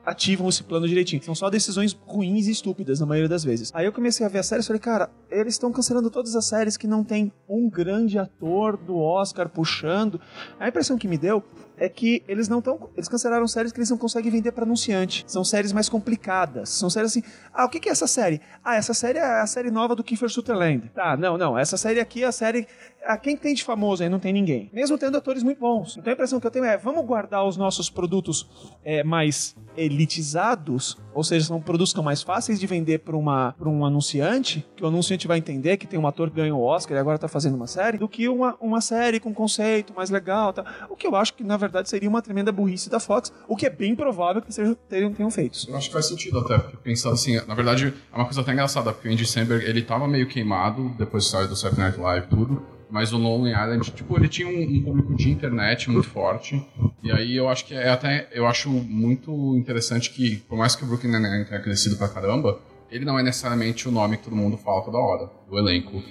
ativam 0.06 0.50
esse 0.50 0.64
plano 0.64 0.88
direitinho. 0.88 1.22
São 1.24 1.36
só 1.36 1.50
decisões 1.50 1.98
ruins 2.06 2.48
e 2.48 2.52
estúpidas 2.52 3.00
na 3.00 3.06
maioria 3.06 3.30
das 3.30 3.44
vezes. 3.44 3.72
Aí 3.74 3.86
eu 3.86 3.94
comecei 3.94 4.26
a 4.26 4.30
ver 4.30 4.40
a 4.40 4.44
série 4.44 4.62
e 4.62 4.66
falei, 4.66 4.80
cara, 4.80 5.10
eles 5.30 5.54
estão 5.54 5.72
cancelando 5.72 6.10
todas 6.10 6.36
as 6.36 6.46
séries 6.46 6.76
que 6.76 6.88
não 6.88 7.04
tem 7.04 7.32
um 7.48 7.70
grande 7.70 8.18
ator 8.18 8.76
do 8.76 8.98
Oscar 8.98 9.48
puxando. 9.48 10.20
A 10.60 10.68
impressão 10.68 10.98
que 10.98 11.08
me 11.08 11.18
deu 11.18 11.44
é 11.80 11.88
que 11.88 12.22
eles 12.28 12.48
não 12.48 12.60
estão. 12.60 12.89
Eles 12.96 13.08
cancelaram 13.08 13.48
séries 13.48 13.72
que 13.72 13.80
eles 13.80 13.89
não 13.89 13.98
conseguem 13.98 14.32
vender 14.32 14.52
para 14.52 14.65
anunciante. 14.65 15.24
São 15.26 15.44
séries 15.44 15.72
mais 15.72 15.88
complicadas. 15.88 16.70
São 16.70 16.89
séries 16.89 17.12
assim. 17.12 17.24
Ah, 17.54 17.65
o 17.65 17.70
que 17.70 17.80
que 17.80 17.89
é 17.89 17.92
essa 17.92 18.08
série? 18.08 18.42
Ah, 18.63 18.76
essa 18.76 18.94
série 18.94 19.18
é 19.18 19.42
a 19.42 19.48
série 19.48 19.72
nova 19.72 19.96
do 19.96 20.04
Kiefer 20.04 20.30
Sutherland. 20.30 20.92
Tá, 20.94 21.15
não, 21.15 21.38
não. 21.38 21.58
Essa 21.58 21.78
série 21.78 22.00
aqui 22.00 22.24
é 22.24 22.28
a 22.28 22.32
série. 22.32 22.68
Ah, 23.06 23.18
quem 23.18 23.38
tem 23.38 23.54
de 23.54 23.63
famoso 23.63 24.04
aí? 24.04 24.10
Não 24.10 24.20
tem 24.20 24.34
ninguém. 24.34 24.70
Mesmo 24.74 24.98
tendo 24.98 25.18
atores 25.18 25.42
muito 25.42 25.60
bons. 25.60 25.98
Então 25.98 26.12
a 26.12 26.13
impressão 26.13 26.39
que 26.39 26.46
eu 26.46 26.52
tenho 26.52 26.65
é: 26.65 26.78
vamos 26.78 27.06
guardar 27.06 27.48
os 27.48 27.56
nossos 27.56 27.89
produtos 27.89 28.48
é, 28.84 29.04
mais 29.04 29.56
elitizados, 29.78 30.98
ou 31.13 31.24
seja, 31.24 31.46
são 31.46 31.62
produtos 31.62 31.94
que 31.94 31.96
são 31.96 32.04
mais 32.04 32.22
fáceis 32.22 32.60
de 32.60 32.68
vender 32.68 33.00
para 33.00 33.15
um 33.15 33.86
anunciante, 33.86 34.68
que 34.76 34.84
o 34.84 34.88
anunciante 34.88 35.28
vai 35.28 35.38
entender 35.38 35.78
que 35.78 35.88
tem 35.88 35.98
um 35.98 36.06
ator 36.06 36.30
que 36.30 36.36
ganhou 36.36 36.60
o 36.60 36.63
Oscar 36.63 36.98
e 36.98 37.00
agora 37.00 37.18
tá 37.18 37.30
fazendo 37.30 37.56
uma 37.56 37.68
série, 37.68 37.98
do 37.98 38.08
que 38.08 38.28
uma, 38.28 38.58
uma 38.60 38.82
série 38.82 39.20
com 39.20 39.34
conceito 39.34 39.94
mais 39.94 40.10
legal. 40.10 40.52
Tá? 40.52 40.65
O 40.89 40.96
que 40.96 41.08
eu 41.08 41.15
acho 41.15 41.34
que 41.34 41.44
na 41.44 41.56
verdade 41.56 41.69
seria 41.86 42.10
uma 42.10 42.22
tremenda 42.22 42.52
burrice 42.52 42.90
da 42.90 43.00
Fox, 43.00 43.32
o 43.48 43.56
que 43.56 43.66
é 43.66 43.70
bem 43.70 43.96
provável 43.96 44.42
que 44.42 44.54
sejam, 44.54 44.76
tenham, 44.88 45.14
tenham 45.14 45.32
feito. 45.32 45.60
Eu 45.68 45.76
acho 45.76 45.88
que 45.88 45.94
faz 45.94 46.08
sentido 46.08 46.40
até, 46.40 46.58
porque 46.58 46.78
pensando 46.78 47.14
assim, 47.14 47.36
na 47.48 47.54
verdade, 47.56 47.94
é 48.12 48.16
uma 48.16 48.26
coisa 48.26 48.42
até 48.42 48.52
engraçada, 48.52 48.92
porque 48.92 49.08
o 49.08 49.12
Andy 49.12 49.26
Samberg, 49.26 49.66
ele 49.66 49.82
tava 49.82 50.08
meio 50.08 50.28
queimado, 50.28 50.90
depois 50.98 51.26
de 51.26 51.30
sair 51.30 51.48
do 51.48 51.56
Saturday 51.56 51.86
Night 51.86 52.00
Live 52.00 52.28
e 52.28 52.30
tudo, 52.30 52.66
mas 52.90 53.14
o 53.14 53.18
Lonely 53.18 53.52
Island, 53.52 53.92
tipo, 53.92 54.18
ele 54.18 54.28
tinha 54.28 54.48
um, 54.48 54.62
um 54.62 54.84
público 54.84 55.16
de 55.16 55.30
internet 55.30 55.90
muito 55.90 56.10
forte, 56.10 56.66
e 57.04 57.12
aí 57.12 57.36
eu 57.36 57.48
acho 57.48 57.66
que 57.66 57.74
é 57.74 57.90
até, 57.90 58.28
eu 58.32 58.48
acho 58.48 58.70
muito 58.70 59.56
interessante 59.56 60.10
que, 60.10 60.38
por 60.48 60.58
mais 60.58 60.76
que 60.76 60.84
o 60.84 60.88
Brooklyn 60.88 61.12
Nine-Nine 61.12 61.46
tenha 61.46 61.62
crescido 61.62 61.98
pra 61.98 62.08
caramba, 62.08 62.60
ele 62.92 63.06
não 63.06 63.20
é 63.20 63.24
necessariamente 63.24 63.88
o 63.88 63.92
nome 63.92 64.18
que 64.18 64.24
todo 64.24 64.36
mundo 64.36 64.58
fala 64.58 64.82
toda 64.82 64.98
hora, 64.98 65.30
do 65.48 65.58
elenco. 65.58 66.02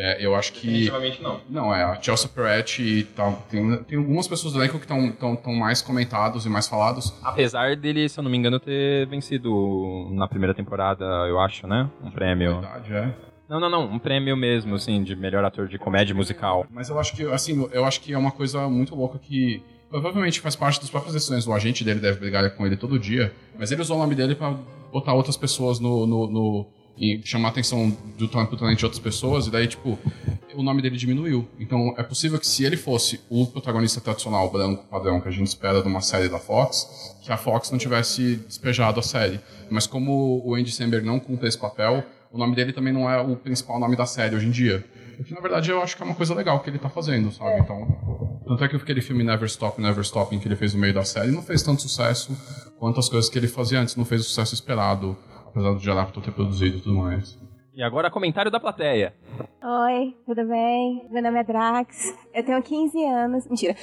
É, 0.00 0.24
eu 0.24 0.36
acho 0.36 0.52
que... 0.52 0.66
Definitivamente 0.66 1.20
não. 1.20 1.40
Não, 1.50 1.74
é, 1.74 1.82
a 1.82 2.00
Chelsea 2.00 2.28
Peretti 2.28 2.82
e 2.82 3.04
tal. 3.04 3.44
Tem, 3.50 3.82
tem 3.82 3.98
algumas 3.98 4.28
pessoas 4.28 4.54
do 4.54 4.60
elenco 4.60 4.78
que 4.78 4.84
estão 4.84 5.10
tão, 5.10 5.34
tão 5.34 5.52
mais 5.52 5.82
comentados 5.82 6.46
e 6.46 6.48
mais 6.48 6.68
falados. 6.68 7.12
Apesar 7.22 7.74
dele, 7.74 8.08
se 8.08 8.18
eu 8.18 8.22
não 8.22 8.30
me 8.30 8.38
engano, 8.38 8.60
ter 8.60 9.08
vencido 9.08 10.08
na 10.12 10.28
primeira 10.28 10.54
temporada, 10.54 11.04
eu 11.28 11.40
acho, 11.40 11.66
né? 11.66 11.90
Um 12.00 12.12
prêmio. 12.12 12.60
Verdade, 12.60 12.94
é. 12.94 13.14
Não, 13.48 13.58
não, 13.58 13.68
não. 13.68 13.84
Um 13.86 13.98
prêmio 13.98 14.36
mesmo, 14.36 14.76
assim, 14.76 15.02
de 15.02 15.16
melhor 15.16 15.44
ator 15.44 15.66
de 15.66 15.78
comédia 15.78 16.14
musical. 16.14 16.64
Mas 16.70 16.88
eu 16.88 16.98
acho 17.00 17.16
que, 17.16 17.24
assim, 17.24 17.68
eu 17.72 17.84
acho 17.84 18.00
que 18.00 18.12
é 18.12 18.18
uma 18.18 18.30
coisa 18.30 18.68
muito 18.68 18.94
louca 18.94 19.18
que 19.18 19.60
provavelmente 19.90 20.40
faz 20.40 20.54
parte 20.54 20.78
das 20.80 20.90
próprias 20.90 21.14
decisões. 21.14 21.46
O 21.46 21.52
agente 21.52 21.82
dele 21.82 21.98
deve 21.98 22.20
brigar 22.20 22.48
com 22.54 22.64
ele 22.64 22.76
todo 22.76 22.98
dia, 22.98 23.34
mas 23.58 23.72
ele 23.72 23.82
usou 23.82 23.96
o 23.96 24.00
nome 24.00 24.14
dele 24.14 24.36
pra 24.36 24.54
botar 24.92 25.14
outras 25.14 25.36
pessoas 25.36 25.80
no. 25.80 26.06
no, 26.06 26.30
no 26.30 26.66
e 27.00 27.20
chamar 27.24 27.48
a 27.48 27.50
atenção 27.50 27.96
do 28.18 28.28
talento, 28.28 28.56
talento 28.56 28.78
de 28.78 28.84
outras 28.84 29.00
pessoas, 29.00 29.46
e 29.46 29.50
daí, 29.50 29.66
tipo, 29.66 29.98
o 30.54 30.62
nome 30.62 30.82
dele 30.82 30.96
diminuiu. 30.96 31.48
Então, 31.58 31.94
é 31.96 32.02
possível 32.02 32.38
que 32.38 32.46
se 32.46 32.64
ele 32.64 32.76
fosse 32.76 33.20
o 33.30 33.46
protagonista 33.46 34.00
tradicional, 34.00 34.50
branco, 34.50 34.84
padrão, 34.90 35.20
que 35.20 35.28
a 35.28 35.30
gente 35.30 35.46
espera 35.46 35.80
de 35.80 35.88
uma 35.88 36.00
série 36.00 36.28
da 36.28 36.38
Fox, 36.38 37.16
que 37.22 37.30
a 37.30 37.36
Fox 37.36 37.70
não 37.70 37.78
tivesse 37.78 38.36
despejado 38.36 38.98
a 38.98 39.02
série. 39.02 39.40
Mas 39.70 39.86
como 39.86 40.42
o 40.44 40.54
Andy 40.54 40.72
Samberg 40.72 41.06
não 41.06 41.20
cumpre 41.20 41.46
esse 41.46 41.58
papel, 41.58 42.04
o 42.32 42.38
nome 42.38 42.56
dele 42.56 42.72
também 42.72 42.92
não 42.92 43.08
é 43.08 43.20
o 43.20 43.36
principal 43.36 43.78
nome 43.78 43.96
da 43.96 44.04
série 44.04 44.34
hoje 44.34 44.46
em 44.46 44.50
dia. 44.50 44.84
O 45.18 45.24
que, 45.24 45.34
na 45.34 45.40
verdade, 45.40 45.70
eu 45.70 45.82
acho 45.82 45.96
que 45.96 46.02
é 46.02 46.06
uma 46.06 46.14
coisa 46.14 46.34
legal 46.34 46.60
que 46.60 46.70
ele 46.70 46.78
tá 46.78 46.88
fazendo, 46.88 47.32
sabe? 47.32 47.60
Então, 47.60 48.40
tanto 48.46 48.64
é 48.64 48.68
que 48.68 48.76
aquele 48.76 49.00
filme 49.00 49.24
Never 49.24 49.46
Stop, 49.46 49.80
Never 49.80 50.02
Stopping 50.02 50.38
que 50.38 50.46
ele 50.46 50.56
fez 50.56 50.74
no 50.74 50.80
meio 50.80 50.94
da 50.94 51.04
série 51.04 51.30
não 51.30 51.42
fez 51.42 51.62
tanto 51.62 51.82
sucesso 51.82 52.36
quanto 52.78 53.00
as 53.00 53.08
coisas 53.08 53.28
que 53.28 53.38
ele 53.38 53.48
fazia 53.48 53.80
antes. 53.80 53.96
Não 53.96 54.04
fez 54.04 54.20
o 54.20 54.24
sucesso 54.24 54.54
esperado, 54.54 55.16
apesar 55.48 55.72
do 55.72 55.78
Jarapto 55.80 56.20
ter 56.20 56.32
produzido 56.32 56.78
e 56.78 56.80
tudo 56.80 56.96
mais. 56.96 57.38
E 57.74 57.82
agora, 57.82 58.10
comentário 58.10 58.50
da 58.50 58.58
plateia. 58.58 59.14
Oi, 59.62 60.16
tudo 60.26 60.44
bem? 60.48 61.06
Meu 61.10 61.22
nome 61.22 61.38
é 61.38 61.44
Drax. 61.44 62.12
Eu 62.34 62.44
tenho 62.44 62.60
15 62.60 63.04
anos. 63.04 63.46
Mentira. 63.46 63.76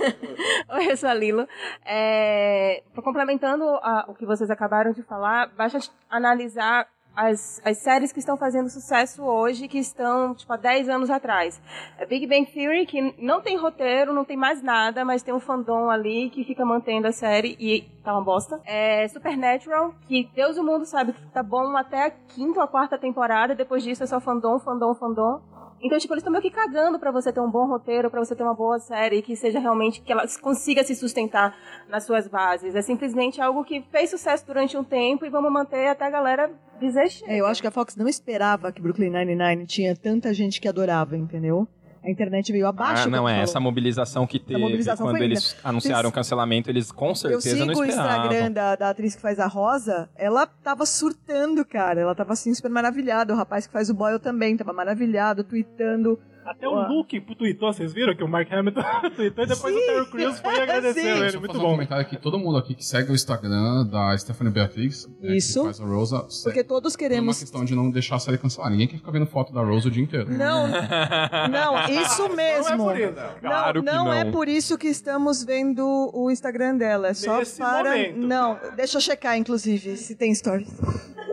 Oi, 0.74 0.90
eu 0.90 0.96
sou 0.96 1.08
a 1.10 1.14
Lilo. 1.14 1.46
É, 1.84 2.82
complementando 3.04 3.64
a- 3.82 4.06
o 4.08 4.14
que 4.14 4.24
vocês 4.24 4.50
acabaram 4.50 4.92
de 4.92 5.02
falar, 5.02 5.48
basta 5.54 5.78
analisar 6.08 6.86
as, 7.16 7.60
as 7.64 7.78
séries 7.78 8.12
que 8.12 8.18
estão 8.18 8.36
fazendo 8.36 8.68
sucesso 8.68 9.22
hoje, 9.24 9.66
que 9.66 9.78
estão, 9.78 10.34
tipo, 10.34 10.52
há 10.52 10.56
10 10.56 10.90
anos 10.90 11.10
atrás. 11.10 11.60
É 11.98 12.04
Big 12.04 12.26
Bang 12.26 12.44
Theory, 12.44 12.84
que 12.84 13.14
não 13.18 13.40
tem 13.40 13.56
roteiro, 13.56 14.12
não 14.12 14.24
tem 14.24 14.36
mais 14.36 14.62
nada, 14.62 15.04
mas 15.04 15.22
tem 15.22 15.32
um 15.32 15.40
fandom 15.40 15.88
ali 15.88 16.28
que 16.28 16.44
fica 16.44 16.64
mantendo 16.64 17.08
a 17.08 17.12
série 17.12 17.56
e 17.58 17.82
tá 18.04 18.12
uma 18.12 18.22
bosta. 18.22 18.60
É 18.66 19.08
Supernatural, 19.08 19.94
que 20.06 20.28
Deus 20.34 20.56
e 20.58 20.60
o 20.60 20.64
mundo 20.64 20.84
sabe 20.84 21.14
que 21.14 21.26
tá 21.28 21.42
bom 21.42 21.74
até 21.76 22.04
a 22.04 22.10
quinta 22.10 22.60
ou 22.60 22.64
a 22.64 22.68
quarta 22.68 22.98
temporada, 22.98 23.54
depois 23.54 23.82
disso 23.82 24.04
é 24.04 24.06
só 24.06 24.20
fandom, 24.20 24.58
fandom, 24.58 24.94
fandom. 24.94 25.40
Então, 25.82 25.98
tipo, 25.98 26.14
eles 26.14 26.22
estão 26.22 26.32
meio 26.32 26.42
que 26.42 26.50
cagando 26.50 26.98
pra 26.98 27.10
você 27.10 27.32
ter 27.32 27.40
um 27.40 27.50
bom 27.50 27.66
roteiro, 27.66 28.10
pra 28.10 28.24
você 28.24 28.34
ter 28.34 28.42
uma 28.42 28.54
boa 28.54 28.78
série, 28.78 29.22
que 29.22 29.36
seja 29.36 29.58
realmente, 29.58 30.00
que 30.00 30.10
ela 30.10 30.24
consiga 30.40 30.82
se 30.82 30.94
sustentar 30.94 31.54
nas 31.88 32.04
suas 32.04 32.26
bases. 32.26 32.74
É 32.74 32.82
simplesmente 32.82 33.40
algo 33.40 33.64
que 33.64 33.82
fez 33.90 34.10
sucesso 34.10 34.46
durante 34.46 34.76
um 34.76 34.84
tempo 34.84 35.24
e 35.24 35.28
vamos 35.28 35.52
manter 35.52 35.88
até 35.88 36.06
a 36.06 36.10
galera 36.10 36.50
dizer. 36.80 37.06
É, 37.26 37.36
eu 37.36 37.46
acho 37.46 37.60
que 37.60 37.68
a 37.68 37.70
Fox 37.70 37.96
não 37.96 38.08
esperava 38.08 38.72
que 38.72 38.80
Brooklyn 38.80 39.10
Nine-Nine 39.10 39.66
tinha 39.66 39.94
tanta 39.94 40.32
gente 40.32 40.60
que 40.60 40.68
adorava, 40.68 41.16
entendeu? 41.16 41.68
A 42.06 42.10
internet 42.10 42.52
veio 42.52 42.68
abaixo. 42.68 43.08
Ah, 43.08 43.10
não 43.10 43.28
é. 43.28 43.32
falou. 43.32 43.42
Essa 43.42 43.58
mobilização 43.58 44.26
que 44.28 44.38
teve 44.38 44.60
mobilização 44.60 45.06
quando 45.06 45.20
eles 45.22 45.52
linda. 45.54 45.68
anunciaram 45.68 46.08
o 46.08 46.12
cancelamento, 46.12 46.70
eles 46.70 46.92
com 46.92 47.08
Eu 47.08 47.14
certeza 47.16 47.50
sigo 47.50 47.66
não 47.66 47.74
o 47.74 47.84
esperavam. 47.84 48.26
Instagram 48.26 48.52
da, 48.52 48.76
da 48.76 48.90
atriz 48.90 49.16
que 49.16 49.20
faz 49.22 49.40
a 49.40 49.46
Rosa, 49.46 50.08
ela 50.14 50.46
tava 50.46 50.86
surtando, 50.86 51.64
cara. 51.64 52.00
Ela 52.00 52.14
tava 52.14 52.32
assim, 52.32 52.54
super 52.54 52.70
maravilhada. 52.70 53.34
O 53.34 53.36
rapaz 53.36 53.66
que 53.66 53.72
faz 53.72 53.90
o 53.90 53.94
Boyle 53.94 54.20
também 54.20 54.56
tava 54.56 54.72
maravilhado, 54.72 55.42
tweetando. 55.42 56.16
Até 56.46 56.68
o 56.68 56.88
Luke 56.88 57.20
tweetou, 57.20 57.72
vocês 57.72 57.92
viram 57.92 58.14
que 58.14 58.22
o 58.22 58.28
Mark 58.28 58.50
Hamilton 58.52 58.80
tweetou 59.16 59.44
e 59.44 59.46
depois 59.46 59.74
o 59.74 59.78
Terry 59.78 60.06
Crews 60.10 60.38
foi 60.40 60.60
agradeceu 60.60 60.94
Sim. 61.02 61.08
ele. 61.10 61.20
Deixa 61.20 61.36
eu 61.36 61.40
Muito 61.40 61.52
fazer 61.52 61.58
um 61.64 61.66
bom. 61.66 61.70
comentário 61.72 62.02
aqui. 62.02 62.16
Todo 62.16 62.38
mundo 62.38 62.56
aqui 62.58 62.74
que 62.74 62.84
segue 62.84 63.10
o 63.10 63.14
Instagram 63.14 63.84
da 63.86 64.16
Stephanie 64.16 64.52
Beatrix, 64.52 65.08
né, 65.20 65.36
Isso. 65.36 65.60
que 65.60 65.64
faz 65.66 65.80
a 65.80 65.84
Rosa, 65.84 66.26
segue. 66.28 66.44
Porque 66.44 66.64
todos 66.64 66.94
Por 66.94 67.02
uma 67.02 67.08
queremos. 67.08 67.38
questão 67.40 67.64
de 67.64 67.74
não 67.74 67.90
deixar 67.90 68.16
a 68.16 68.18
série 68.20 68.38
cancelar. 68.38 68.70
Ninguém 68.70 68.86
quer 68.86 68.96
ficar 68.98 69.10
vendo 69.10 69.26
foto 69.26 69.52
da 69.52 69.60
Rose 69.60 69.88
o 69.88 69.90
dia 69.90 70.02
inteiro. 70.02 70.30
Não, 70.32 70.68
não, 70.68 71.84
isso 71.88 72.28
mesmo. 72.34 72.76
Não 72.76 72.90
é 72.90 72.94
por 72.94 73.00
isso. 73.00 73.40
Claro 73.40 73.82
não, 73.82 73.92
que 73.92 73.96
não 73.98 74.04
não. 74.06 74.12
é 74.12 74.24
por 74.30 74.48
isso 74.48 74.78
que 74.78 74.88
estamos 74.88 75.42
vendo 75.42 76.10
o 76.14 76.30
Instagram 76.30 76.76
dela. 76.76 77.08
É 77.08 77.14
só 77.14 77.38
Nesse 77.38 77.58
para. 77.58 77.90
momento. 77.90 78.18
Não, 78.18 78.58
deixa 78.76 78.96
eu 78.98 79.00
checar, 79.00 79.36
inclusive, 79.36 79.96
se 79.96 80.14
tem 80.14 80.34
stories. 80.34 80.72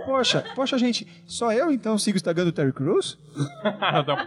Poxa, 0.06 0.44
poxa, 0.54 0.78
gente, 0.78 1.08
só 1.26 1.52
eu 1.54 1.72
então 1.72 1.98
sigo 1.98 2.16
o 2.16 2.18
Instagram 2.18 2.44
do 2.46 2.52
Terry 2.52 2.74
Crews? 2.74 3.18
Nada, 3.80 4.18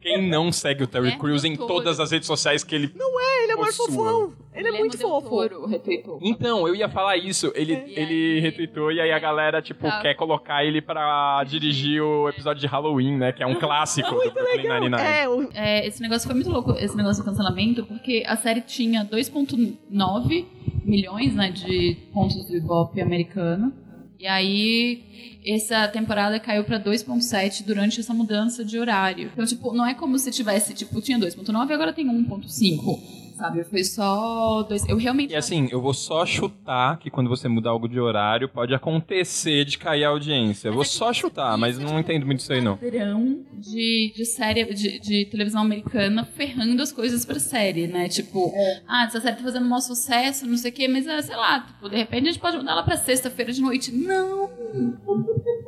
Quem 0.00 0.28
não 0.28 0.50
segue 0.50 0.82
o 0.82 0.86
Terry 0.86 1.10
É, 1.10 1.16
Crews 1.16 1.44
em 1.44 1.56
todas 1.56 2.00
as 2.00 2.10
redes 2.10 2.26
sociais 2.26 2.64
que 2.64 2.74
ele. 2.74 2.92
Não 2.96 3.20
é, 3.20 3.44
ele 3.44 3.52
é 3.52 3.56
mais 3.56 3.76
fofão. 3.76 4.32
Ele 4.54 4.68
é 4.68 4.72
muito 4.72 4.98
fofo. 4.98 5.66
Retweetou. 5.66 6.18
Então, 6.22 6.66
eu 6.68 6.74
ia 6.74 6.88
falar 6.88 7.16
isso. 7.16 7.52
Ele, 7.54 7.72
ele 7.72 8.40
retweetou 8.40 8.90
e 8.92 9.00
aí 9.00 9.10
a 9.12 9.18
galera, 9.18 9.62
tipo, 9.62 9.82
Tá. 9.86 10.00
quer 10.00 10.14
colocar 10.14 10.64
ele 10.64 10.80
pra 10.82 11.42
dirigir 11.46 12.02
o 12.02 12.28
episódio 12.28 12.60
de 12.60 12.66
Halloween, 12.66 13.16
né? 13.16 13.32
Que 13.32 13.42
é 13.42 13.46
um 13.46 13.54
clássico 13.54 14.10
do 14.14 14.30
Brooklyn 14.30 14.68
Nine-Nine. 14.68 14.96
É, 15.02 15.28
o, 15.28 15.48
É, 15.54 15.86
esse 15.86 16.02
negócio 16.02 16.26
foi 16.26 16.34
muito 16.34 16.50
louco, 16.50 16.72
esse 16.78 16.96
negócio 16.96 17.22
do 17.22 17.26
cancelamento, 17.30 17.84
porque 17.86 18.22
a 18.26 18.36
série 18.36 18.60
tinha 18.60 19.04
2.9 19.04 20.46
milhões 20.84 21.34
né, 21.34 21.50
de 21.50 21.96
pontos 22.12 22.44
do 22.46 22.56
Ibope 22.56 23.00
americano. 23.00 23.72
E 24.18 24.26
aí, 24.26 25.31
essa 25.44 25.88
temporada 25.88 26.38
caiu 26.38 26.64
pra 26.64 26.78
2.7 26.78 27.64
durante 27.64 28.00
essa 28.00 28.14
mudança 28.14 28.64
de 28.64 28.78
horário. 28.78 29.30
Então, 29.32 29.44
tipo, 29.44 29.72
não 29.72 29.86
é 29.86 29.94
como 29.94 30.18
se 30.18 30.30
tivesse, 30.30 30.74
tipo, 30.74 31.00
tinha 31.00 31.18
2.9 31.18 31.70
e 31.70 31.72
agora 31.72 31.92
tem 31.92 32.06
1.5. 32.06 33.21
Sabe? 33.36 33.64
Foi 33.64 33.84
só 33.84 34.62
dois. 34.62 34.86
Eu 34.88 34.96
realmente. 34.96 35.32
E 35.32 35.36
assim, 35.36 35.68
eu 35.70 35.80
vou 35.80 35.94
só 35.94 36.24
chutar 36.24 36.98
que 36.98 37.10
quando 37.10 37.28
você 37.28 37.48
muda 37.48 37.70
algo 37.70 37.88
de 37.88 37.98
horário, 37.98 38.48
pode 38.48 38.74
acontecer 38.74 39.64
de 39.64 39.78
cair 39.78 40.04
a 40.04 40.08
audiência. 40.08 40.68
Eu 40.68 40.74
vou 40.74 40.84
só 40.84 41.12
chutar, 41.12 41.56
mas 41.56 41.78
não 41.78 41.98
entendo 41.98 42.26
muito 42.26 42.40
isso 42.40 42.52
aí, 42.52 42.60
não. 42.60 42.76
padrão 42.76 43.44
de, 43.54 44.12
de 44.14 44.24
série 44.24 44.64
de, 44.74 44.98
de 44.98 45.24
televisão 45.26 45.62
americana 45.62 46.24
ferrando 46.24 46.82
as 46.82 46.92
coisas 46.92 47.24
pra 47.24 47.38
série, 47.38 47.86
né? 47.86 48.08
Tipo, 48.08 48.52
ah, 48.86 49.04
essa 49.04 49.20
série 49.20 49.36
tá 49.36 49.42
fazendo 49.42 49.64
um 49.64 49.68
maior 49.68 49.80
sucesso, 49.80 50.46
não 50.46 50.56
sei 50.56 50.70
o 50.70 50.74
quê, 50.74 50.88
mas 50.88 51.04
sei 51.04 51.36
lá, 51.36 51.60
tipo, 51.60 51.88
de 51.88 51.96
repente 51.96 52.28
a 52.28 52.32
gente 52.32 52.40
pode 52.40 52.56
mudar 52.56 52.72
ela 52.72 52.82
pra 52.82 52.96
sexta-feira 52.96 53.52
de 53.52 53.60
noite. 53.60 53.92
Não! 53.92 54.50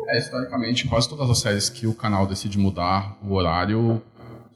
É, 0.09 0.18
historicamente, 0.18 0.87
quase 0.87 1.09
todas 1.09 1.29
as 1.31 1.38
séries 1.38 1.68
que 1.68 1.87
o 1.87 1.94
canal 1.94 2.27
decide 2.27 2.59
mudar 2.59 3.18
o 3.22 3.33
horário 3.35 4.03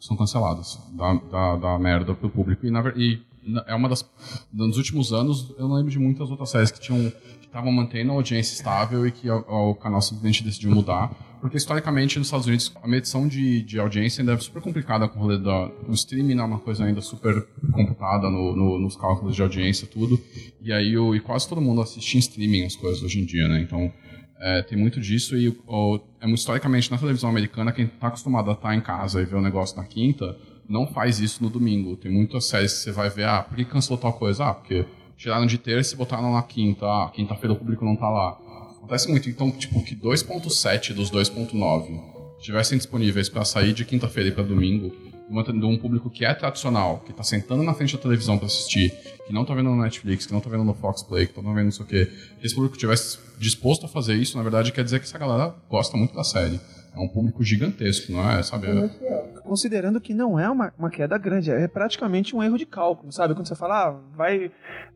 são 0.01 0.17
canceladas. 0.17 0.79
Dá, 0.93 1.15
dá, 1.31 1.57
dá 1.57 1.79
merda 1.79 2.15
pro 2.15 2.29
público. 2.31 2.67
E, 2.67 2.71
na, 2.71 2.81
e 2.97 3.21
é 3.67 3.75
uma 3.75 3.89
das. 3.89 4.09
Nos 4.53 4.77
últimos 4.77 5.13
anos, 5.13 5.55
eu 5.59 5.69
não 5.69 5.77
lembro 5.77 5.91
de 5.91 5.99
muitas 5.99 6.31
outras 6.31 6.51
séries 6.51 6.71
que 6.71 6.81
tinham. 6.81 7.11
que 7.41 7.47
estavam 7.47 7.73
mantendo 7.73 8.13
a 8.13 8.15
audiência 8.15 8.53
estável 8.55 9.07
e 9.07 9.11
que 9.11 9.31
o, 9.31 9.75
canal 9.75 10.03
simplesmente 10.03 10.45
decidiu 10.45 10.71
mudar. 10.71 11.11
Porque 11.41 11.57
historicamente 11.57 12.19
nos 12.19 12.27
Estados 12.27 12.47
Unidos 12.47 12.73
a 12.83 12.87
medição 12.89 13.27
de, 13.29 13.63
de 13.63 13.79
audiência 13.79 14.21
ainda 14.23 14.33
é 14.35 14.37
super 14.39 14.61
complicada 14.61 15.09
com 15.09 15.19
o 15.19 15.23
rolê 15.23 15.39
da. 15.39 15.71
O 15.89 15.93
streaming 15.93 16.39
é 16.39 16.43
uma 16.43 16.59
coisa 16.59 16.85
ainda 16.85 17.01
super 17.01 17.47
computada 17.73 18.29
no, 18.29 18.55
no- 18.55 18.79
nos 18.79 18.97
cálculos 18.97 19.35
de 19.37 19.41
audiência 19.43 19.87
tudo. 19.87 20.21
E 20.61 20.73
aí 20.73 20.99
o, 20.99 21.15
e 21.15 21.21
quase 21.21 21.49
todo 21.49 21.61
mundo 21.61 21.81
assiste 21.81 22.17
em 22.17 22.19
streaming 22.19 22.65
as 22.65 22.77
coisas 22.77 23.03
hoje 23.03 23.21
em 23.21 23.25
dia, 23.25 23.49
né? 23.49 23.61
Então. 23.63 23.91
É, 24.41 24.63
tem 24.63 24.79
muito 24.79 25.01
disso 25.01 25.37
e 25.37 25.49
o, 25.67 26.01
é, 26.21 26.31
historicamente 26.31 26.91
na 26.91 26.99
televisão 26.99 27.29
americana 27.29 27.73
quem 27.73 27.87
está 27.87 28.07
acostumado 28.07 28.51
a 28.51 28.53
estar 28.53 28.75
em 28.75 28.81
casa 28.81 29.21
e 29.21 29.25
ver 29.25 29.35
o 29.35 29.43
negócio 29.43 29.77
na 29.77 29.85
quinta 29.85 30.37
não 30.69 30.87
faz 30.87 31.19
isso 31.19 31.43
no 31.43 31.49
domingo. 31.49 31.97
Tem 31.97 32.13
muitas 32.13 32.45
séries 32.45 32.73
que 32.73 32.79
você 32.81 32.93
vai 32.93 33.09
ver, 33.09 33.25
ah, 33.25 33.43
por 33.43 33.57
que 33.57 33.65
cancelou 33.65 33.99
tal 33.99 34.13
coisa? 34.13 34.45
Ah, 34.45 34.55
porque 34.55 34.85
tiraram 35.17 35.47
de 35.47 35.59
terça 35.59 35.95
e 35.95 35.97
botaram 35.97 36.33
na 36.33 36.43
quinta. 36.43 36.87
Ah, 36.87 37.11
quinta-feira 37.13 37.55
o 37.55 37.57
público 37.57 37.85
não 37.85 37.97
tá 37.97 38.09
lá. 38.09 38.39
Acontece 38.77 39.11
muito. 39.11 39.29
Então, 39.29 39.51
tipo, 39.51 39.83
que 39.83 39.97
2.7 39.97 40.93
dos 40.93 41.11
2.9 41.11 42.19
estivessem 42.39 42.79
disponíveis 42.79 43.29
para 43.29 43.45
sair 43.45 43.73
de 43.73 43.85
quinta-feira 43.85 44.29
e 44.29 44.33
para 44.33 44.45
domingo, 44.45 44.95
mantendo 45.29 45.69
um 45.69 45.77
público 45.77 46.09
que 46.11 46.25
é 46.25 46.33
tradicional, 46.35 47.03
que 47.05 47.13
tá 47.13 47.23
sentando 47.23 47.63
na 47.63 47.75
frente 47.75 47.97
da 47.97 48.03
televisão 48.03 48.39
para 48.39 48.47
assistir, 48.47 48.91
que 49.27 49.33
não 49.33 49.45
tá 49.45 49.55
vendo 49.55 49.71
no 49.71 49.83
Netflix, 49.83 50.27
que 50.27 50.33
não 50.33 50.41
tá 50.41 50.49
vendo 50.49 50.65
no 50.65 50.75
Fox 50.75 51.03
Play, 51.03 51.27
que 51.27 51.35
tá 51.35 51.41
vendo 51.41 51.65
não 51.65 51.71
sei 51.71 51.85
o 51.85 51.89
quê, 51.89 52.11
que 52.41 52.47
esse 52.47 52.55
público 52.55 52.77
tivesse 52.77 53.19
disposto 53.39 53.87
a 53.87 53.89
fazer 53.89 54.15
isso, 54.15 54.37
na 54.37 54.43
verdade 54.43 54.73
quer 54.73 54.85
dizer 54.85 54.99
que 54.99 55.07
essa 55.07 55.19
galera 55.19 55.55
gosta 55.69 55.97
muito 55.97 56.15
da 56.15 56.25
série. 56.25 56.61
É 56.95 57.01
um 57.01 57.07
público 57.09 57.45
gigantesco, 57.45 58.11
não 58.11 58.29
é? 58.29 58.43
Sabe? 58.43 58.67
É- 58.67 59.29
Considerando 59.45 60.01
que 60.01 60.13
não 60.13 60.39
é 60.39 60.51
uma, 60.51 60.75
uma 60.77 60.91
queda 60.91 61.17
grande, 61.17 61.51
é 61.51 61.69
praticamente 61.69 62.35
um 62.35 62.43
erro 62.43 62.59
de 62.59 62.67
cálculo, 62.67 63.13
sabe? 63.13 63.35
Quando 63.35 63.47
você 63.47 63.55
fala, 63.55 63.89
ah, 63.89 63.97
vai, 64.17 64.51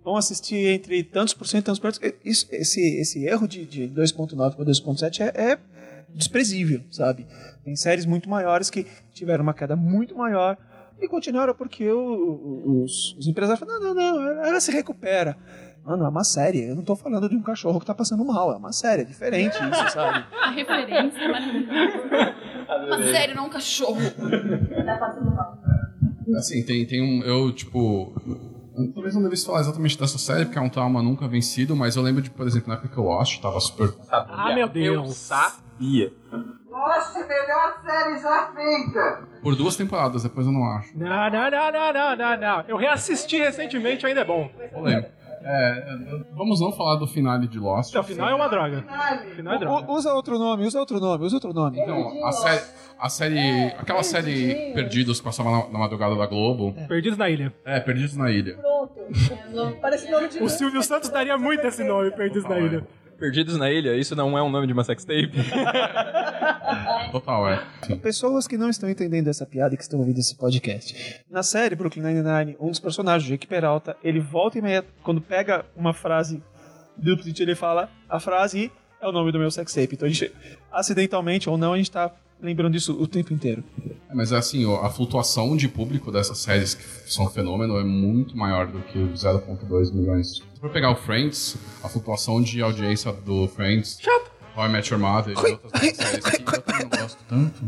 vão 0.04 0.16
assistir 0.16 0.66
entre 0.74 1.04
tantos 1.04 1.32
por 1.32 1.46
cento, 1.46 1.66
tantos 1.66 1.78
por 1.78 1.94
cento, 1.94 2.14
isso, 2.24 2.48
esse, 2.50 2.80
esse 2.98 3.24
erro 3.24 3.46
de, 3.46 3.64
de 3.64 3.88
2.9 3.88 4.36
para 4.56 4.64
2.7 4.64 5.20
é, 5.20 5.52
é 5.52 5.58
desprezível, 6.14 6.80
sabe? 6.90 7.26
Tem 7.64 7.74
séries 7.76 8.04
muito 8.06 8.28
maiores 8.28 8.68
que 8.70 8.86
tiveram 9.12 9.42
uma 9.42 9.54
queda 9.54 9.74
muito 9.76 10.16
maior 10.16 10.56
e 11.00 11.08
continuaram 11.08 11.54
porque 11.54 11.90
o- 11.90 12.82
os, 12.84 13.16
os 13.18 13.26
empresários 13.26 13.58
falam, 13.60 13.80
não, 13.80 13.94
não, 13.94 14.14
não, 14.20 14.44
ela 14.44 14.60
se 14.60 14.70
recupera. 14.72 15.36
Mano, 15.84 16.04
é 16.04 16.08
uma 16.08 16.22
série. 16.22 16.62
Eu 16.68 16.76
não 16.76 16.84
tô 16.84 16.94
falando 16.94 17.28
de 17.28 17.34
um 17.34 17.42
cachorro 17.42 17.80
que 17.80 17.86
tá 17.86 17.92
passando 17.94 18.24
mal. 18.24 18.52
É 18.52 18.56
uma 18.56 18.72
série, 18.72 19.02
é 19.02 19.04
diferente 19.04 19.56
isso, 19.56 19.88
sabe? 19.92 20.24
A 20.40 20.50
referência 20.52 21.18
é 21.18 21.28
maravilhosa. 21.28 22.34
Uma 22.86 23.02
série, 23.02 23.34
não 23.34 23.46
um 23.46 23.50
cachorro. 23.50 23.98
Assim, 26.36 26.64
tem, 26.64 26.86
tem 26.86 27.02
um. 27.02 27.22
Eu, 27.24 27.52
tipo. 27.52 28.12
Talvez 28.94 29.14
não 29.14 29.22
devesse 29.22 29.44
falar 29.44 29.60
exatamente 29.60 29.98
dessa 29.98 30.16
série, 30.18 30.44
porque 30.46 30.58
é 30.58 30.62
um 30.62 30.68
trauma 30.68 31.02
nunca 31.02 31.28
vencido, 31.28 31.76
mas 31.76 31.94
eu 31.96 32.02
lembro 32.02 32.22
de, 32.22 32.30
por 32.30 32.46
exemplo, 32.46 32.68
na 32.68 32.74
época 32.74 32.88
que 32.88 32.96
eu 32.98 33.04
Lost, 33.04 33.38
tava 33.40 33.60
super. 33.60 33.92
Ah, 34.10 34.52
meu 34.54 34.66
Deus. 34.68 34.96
Eu 34.96 35.12
sabia. 35.82 36.12
Por 39.42 39.56
duas 39.56 39.76
temporadas, 39.76 40.22
depois 40.22 40.46
eu 40.46 40.52
não 40.52 40.64
acho. 40.64 40.96
Não, 40.96 41.06
não, 41.30 41.50
não, 41.50 41.72
não, 41.72 41.92
não, 41.92 42.16
não, 42.16 42.36
não. 42.40 42.64
Eu 42.68 42.76
reassisti 42.76 43.38
recentemente, 43.38 44.06
ainda 44.06 44.20
é 44.20 44.24
bom. 44.24 44.48
Polêmico. 44.72 45.10
É, 45.44 45.96
vamos 46.36 46.60
não 46.60 46.70
falar 46.70 46.94
do 46.96 47.06
finale 47.06 47.48
de 47.48 47.58
Lost. 47.58 47.90
Até 47.90 47.98
o 47.98 48.04
final 48.04 48.28
é 48.28 48.34
uma 48.34 48.48
droga. 48.48 48.84
Final 49.34 49.54
é 49.54 49.58
droga. 49.58 49.90
U- 49.90 49.94
usa 49.96 50.14
outro 50.14 50.38
nome, 50.38 50.64
usa 50.64 50.78
outro 50.78 51.00
nome, 51.00 51.24
usa 51.24 51.34
outro 51.36 51.52
nome. 51.52 51.80
Então, 51.80 52.24
a 52.24 52.30
série. 52.32 52.62
A 52.96 53.08
série. 53.08 53.66
Aquela 53.76 54.04
série 54.04 54.72
Perdidos 54.72 55.18
que 55.18 55.24
passava 55.24 55.50
na, 55.50 55.68
na 55.68 55.78
madrugada 55.80 56.14
da 56.14 56.26
Globo. 56.26 56.72
Perdidos 56.86 57.18
na 57.18 57.28
ilha. 57.28 57.52
É, 57.64 57.80
Perdidos 57.80 58.16
na 58.16 58.30
Ilha. 58.30 58.56
parece 59.80 60.08
nome 60.08 60.28
de. 60.28 60.40
O 60.40 60.48
Silvio 60.48 60.80
Santos 60.80 61.08
daria 61.10 61.36
muito 61.36 61.66
esse 61.66 61.82
nome, 61.82 62.12
Perdidos 62.12 62.44
na 62.48 62.60
ilha. 62.60 62.86
Perdidos 63.22 63.56
na 63.56 63.70
Ilha, 63.70 63.96
isso 63.96 64.16
não 64.16 64.36
é 64.36 64.42
um 64.42 64.50
nome 64.50 64.66
de 64.66 64.72
uma 64.72 64.82
sextape? 64.82 65.30
Total, 67.12 67.48
é. 67.50 67.64
Pessoas 68.02 68.48
que 68.48 68.58
não 68.58 68.68
estão 68.68 68.90
entendendo 68.90 69.28
essa 69.28 69.46
piada 69.46 69.74
e 69.74 69.76
que 69.76 69.84
estão 69.84 70.00
ouvindo 70.00 70.18
esse 70.18 70.34
podcast. 70.34 71.22
Na 71.30 71.40
série 71.44 71.76
Brooklyn 71.76 72.02
Nine-Nine, 72.02 72.56
um 72.58 72.68
dos 72.68 72.80
personagens, 72.80 73.30
Jake 73.30 73.46
Peralta, 73.46 73.96
ele 74.02 74.18
volta 74.18 74.58
e 74.58 74.60
meia, 74.60 74.84
quando 75.04 75.20
pega 75.20 75.64
uma 75.76 75.94
frase 75.94 76.42
do 76.96 77.16
tweet, 77.16 77.40
ele 77.40 77.54
fala 77.54 77.88
a 78.08 78.18
frase 78.18 78.72
é 79.00 79.06
o 79.06 79.12
nome 79.12 79.30
do 79.30 79.38
meu 79.38 79.52
sex 79.52 79.72
tape. 79.72 79.94
Então 79.94 80.08
a 80.08 80.10
gente, 80.10 80.32
acidentalmente 80.72 81.48
ou 81.48 81.56
não, 81.56 81.74
a 81.74 81.76
gente 81.76 81.92
tá 81.92 82.12
lembrando 82.42 82.72
disso 82.72 82.92
o 83.00 83.06
tempo 83.06 83.32
inteiro. 83.32 83.62
É, 84.10 84.14
Mas 84.14 84.32
assim, 84.32 84.64
ó, 84.66 84.82
a 84.84 84.90
flutuação 84.90 85.56
de 85.56 85.68
público 85.68 86.10
dessas 86.12 86.38
séries 86.38 86.74
que 86.74 86.82
são 87.12 87.26
um 87.26 87.30
fenômeno 87.30 87.78
é 87.78 87.84
muito 87.84 88.36
maior 88.36 88.66
do 88.66 88.80
que 88.80 88.98
o 88.98 89.08
0.2 89.12 89.92
milhões. 89.94 90.36
Se 90.54 90.60
for 90.60 90.70
pegar 90.70 90.90
o 90.90 90.96
Friends, 90.96 91.56
a 91.82 91.88
flutuação 91.88 92.42
de 92.42 92.60
audiência 92.60 93.12
do 93.12 93.48
Friends, 93.48 93.98
How 94.56 94.66
I 94.66 94.68
Met 94.68 94.92
Your 94.92 95.00
Mother 95.00 95.34
e 95.34 95.50
outras 95.52 95.96
séries 95.96 96.24
que 96.24 96.42
eu 96.56 96.62
também 96.62 96.82
não 96.90 96.98
gosto 97.00 97.24
tanto. 97.28 97.64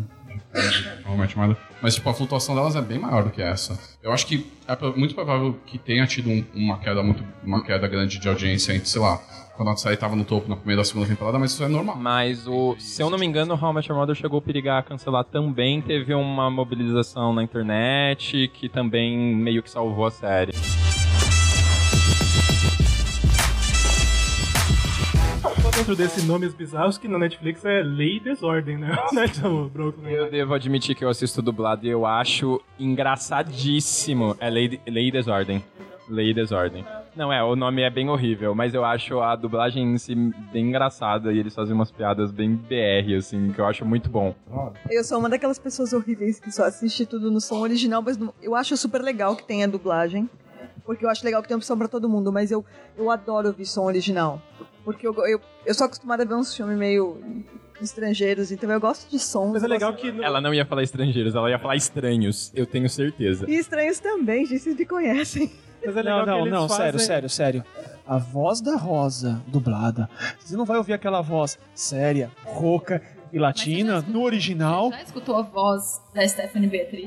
Mas, 1.82 1.94
tipo, 1.96 2.08
a 2.08 2.14
flutuação 2.14 2.54
delas 2.54 2.76
é 2.76 2.80
bem 2.82 2.98
maior 2.98 3.24
do 3.24 3.30
que 3.30 3.42
essa. 3.42 3.78
Eu 4.02 4.12
acho 4.12 4.26
que 4.26 4.46
é 4.68 4.76
muito 4.96 5.14
provável 5.14 5.58
que 5.66 5.78
tenha 5.78 6.06
tido 6.06 6.30
um- 6.30 6.44
uma 6.54 6.78
queda 6.78 7.02
muito, 7.02 7.24
uma 7.42 7.62
queda 7.62 7.86
grande 7.88 8.18
de 8.18 8.28
audiência 8.28 8.72
entre, 8.74 8.88
sei 8.88 9.00
lá, 9.00 9.20
quando 9.56 9.70
a 9.70 9.76
série 9.76 9.96
tava 9.96 10.16
no 10.16 10.24
topo 10.24 10.48
na 10.48 10.56
primeira 10.56 10.82
e 10.82 10.84
segunda 10.84 11.06
temporada, 11.06 11.38
mas 11.38 11.52
isso 11.52 11.62
é 11.62 11.68
normal. 11.68 11.96
Mas 11.96 12.46
o, 12.46 12.74
se 12.78 13.02
eu 13.02 13.08
não 13.08 13.18
me 13.18 13.26
engano, 13.26 13.54
o 13.54 13.58
How 13.58 13.70
I 13.70 13.74
Met 13.74 13.88
Your 13.88 13.98
Mother 13.98 14.14
chegou 14.14 14.38
a 14.38 14.42
perigar 14.42 14.80
a 14.80 14.82
cancelar 14.82 15.24
também. 15.24 15.80
Teve 15.80 16.14
uma 16.14 16.50
mobilização 16.50 17.32
na 17.32 17.42
internet 17.42 18.50
que 18.54 18.68
também 18.68 19.16
meio 19.36 19.62
que 19.62 19.70
salvou 19.70 20.06
a 20.06 20.10
série. 20.10 20.52
Dentro 25.76 25.96
desses 25.96 26.24
nomes 26.24 26.54
bizarros 26.54 26.96
que 26.96 27.08
na 27.08 27.18
Netflix 27.18 27.64
é 27.64 27.82
Lei 27.82 28.16
e 28.16 28.20
Desordem, 28.20 28.78
né? 28.78 28.96
Né. 29.12 29.26
Eu 30.04 30.30
devo 30.30 30.54
admitir 30.54 30.94
que 30.94 31.04
eu 31.04 31.08
assisto 31.08 31.42
dublado 31.42 31.84
e 31.84 31.88
eu 31.88 32.06
acho 32.06 32.60
engraçadíssimo. 32.78 34.36
É 34.38 34.48
Lei, 34.48 34.80
Lei 34.86 35.08
e 35.08 35.10
Desordem. 35.10 35.64
Lei 36.08 36.30
e 36.30 36.34
Desordem. 36.34 36.84
Não, 37.16 37.32
é, 37.32 37.42
o 37.42 37.56
nome 37.56 37.82
é 37.82 37.88
bem 37.90 38.08
horrível, 38.10 38.54
mas 38.54 38.74
eu 38.74 38.84
acho 38.84 39.20
a 39.20 39.34
dublagem 39.36 39.94
em 39.94 39.98
si 39.98 40.14
bem 40.52 40.68
engraçada 40.68 41.32
e 41.32 41.38
eles 41.38 41.54
fazem 41.54 41.74
umas 41.74 41.90
piadas 41.90 42.30
bem 42.30 42.54
BR, 42.54 43.14
assim, 43.16 43.52
que 43.52 43.60
eu 43.60 43.66
acho 43.66 43.84
muito 43.84 44.10
bom. 44.10 44.34
Eu 44.90 45.02
sou 45.04 45.18
uma 45.18 45.28
daquelas 45.28 45.58
pessoas 45.58 45.92
horríveis 45.92 46.38
que 46.40 46.50
só 46.52 46.64
assiste 46.64 47.06
tudo 47.06 47.30
no 47.30 47.40
som 47.40 47.60
original, 47.60 48.02
mas 48.02 48.16
não- 48.18 48.34
eu 48.42 48.54
acho 48.54 48.76
super 48.76 49.00
legal 49.00 49.34
que 49.36 49.44
tenha 49.44 49.66
dublagem. 49.66 50.28
Porque 50.84 51.04
eu 51.06 51.08
acho 51.08 51.24
legal 51.24 51.40
que 51.40 51.48
tem 51.48 51.56
opção 51.56 51.78
pra 51.78 51.88
todo 51.88 52.06
mundo, 52.10 52.30
mas 52.30 52.50
eu, 52.50 52.62
eu 52.98 53.10
adoro 53.10 53.48
ouvir 53.48 53.64
som 53.64 53.84
original. 53.84 54.42
Porque 54.84 55.06
eu, 55.06 55.14
eu, 55.26 55.40
eu 55.64 55.74
sou 55.74 55.86
acostumada 55.86 56.24
a 56.24 56.26
ver 56.26 56.34
uns 56.34 56.54
filmes 56.54 56.76
meio 56.76 57.16
estrangeiros, 57.80 58.52
então 58.52 58.70
eu 58.70 58.78
gosto 58.80 59.10
de 59.10 59.18
som. 59.18 59.48
Mas 59.52 59.64
é 59.64 59.66
legal 59.66 59.94
que. 59.94 60.12
no- 60.12 60.22
Ela 60.22 60.40
não 60.40 60.52
ia 60.52 60.66
falar 60.66 60.82
estrangeiros, 60.82 61.34
ela 61.34 61.48
ia 61.50 61.58
falar 61.58 61.76
estranhos, 61.76 62.52
eu 62.54 62.66
tenho 62.66 62.88
certeza. 62.90 63.46
E 63.48 63.54
estranhos 63.56 63.98
também, 63.98 64.44
gente, 64.44 64.60
vocês 64.60 64.76
me 64.76 64.84
conhecem. 64.84 65.50
Mas 65.86 65.96
é 65.96 66.02
legal 66.02 66.18
Não, 66.18 66.24
que 66.24 66.30
não, 66.30 66.40
eles 66.40 66.52
não, 66.52 66.68
sério, 66.68 66.92
fazem- 66.92 67.06
sério, 67.06 67.30
sério. 67.30 67.64
A 68.06 68.18
voz 68.18 68.60
da 68.60 68.76
Rosa, 68.76 69.42
dublada. 69.46 70.08
Você 70.38 70.56
não 70.56 70.64
vai 70.64 70.76
ouvir 70.76 70.92
aquela 70.92 71.22
voz 71.22 71.58
séria, 71.74 72.30
rouca 72.44 73.00
e 73.32 73.38
latina 73.38 74.04
no 74.06 74.22
original. 74.22 74.90
Já 74.92 75.02
escutou 75.02 75.36
a 75.36 75.42
voz 75.42 76.00
da 76.14 76.26
Stephanie 76.28 76.68
Beatriz? 76.68 77.06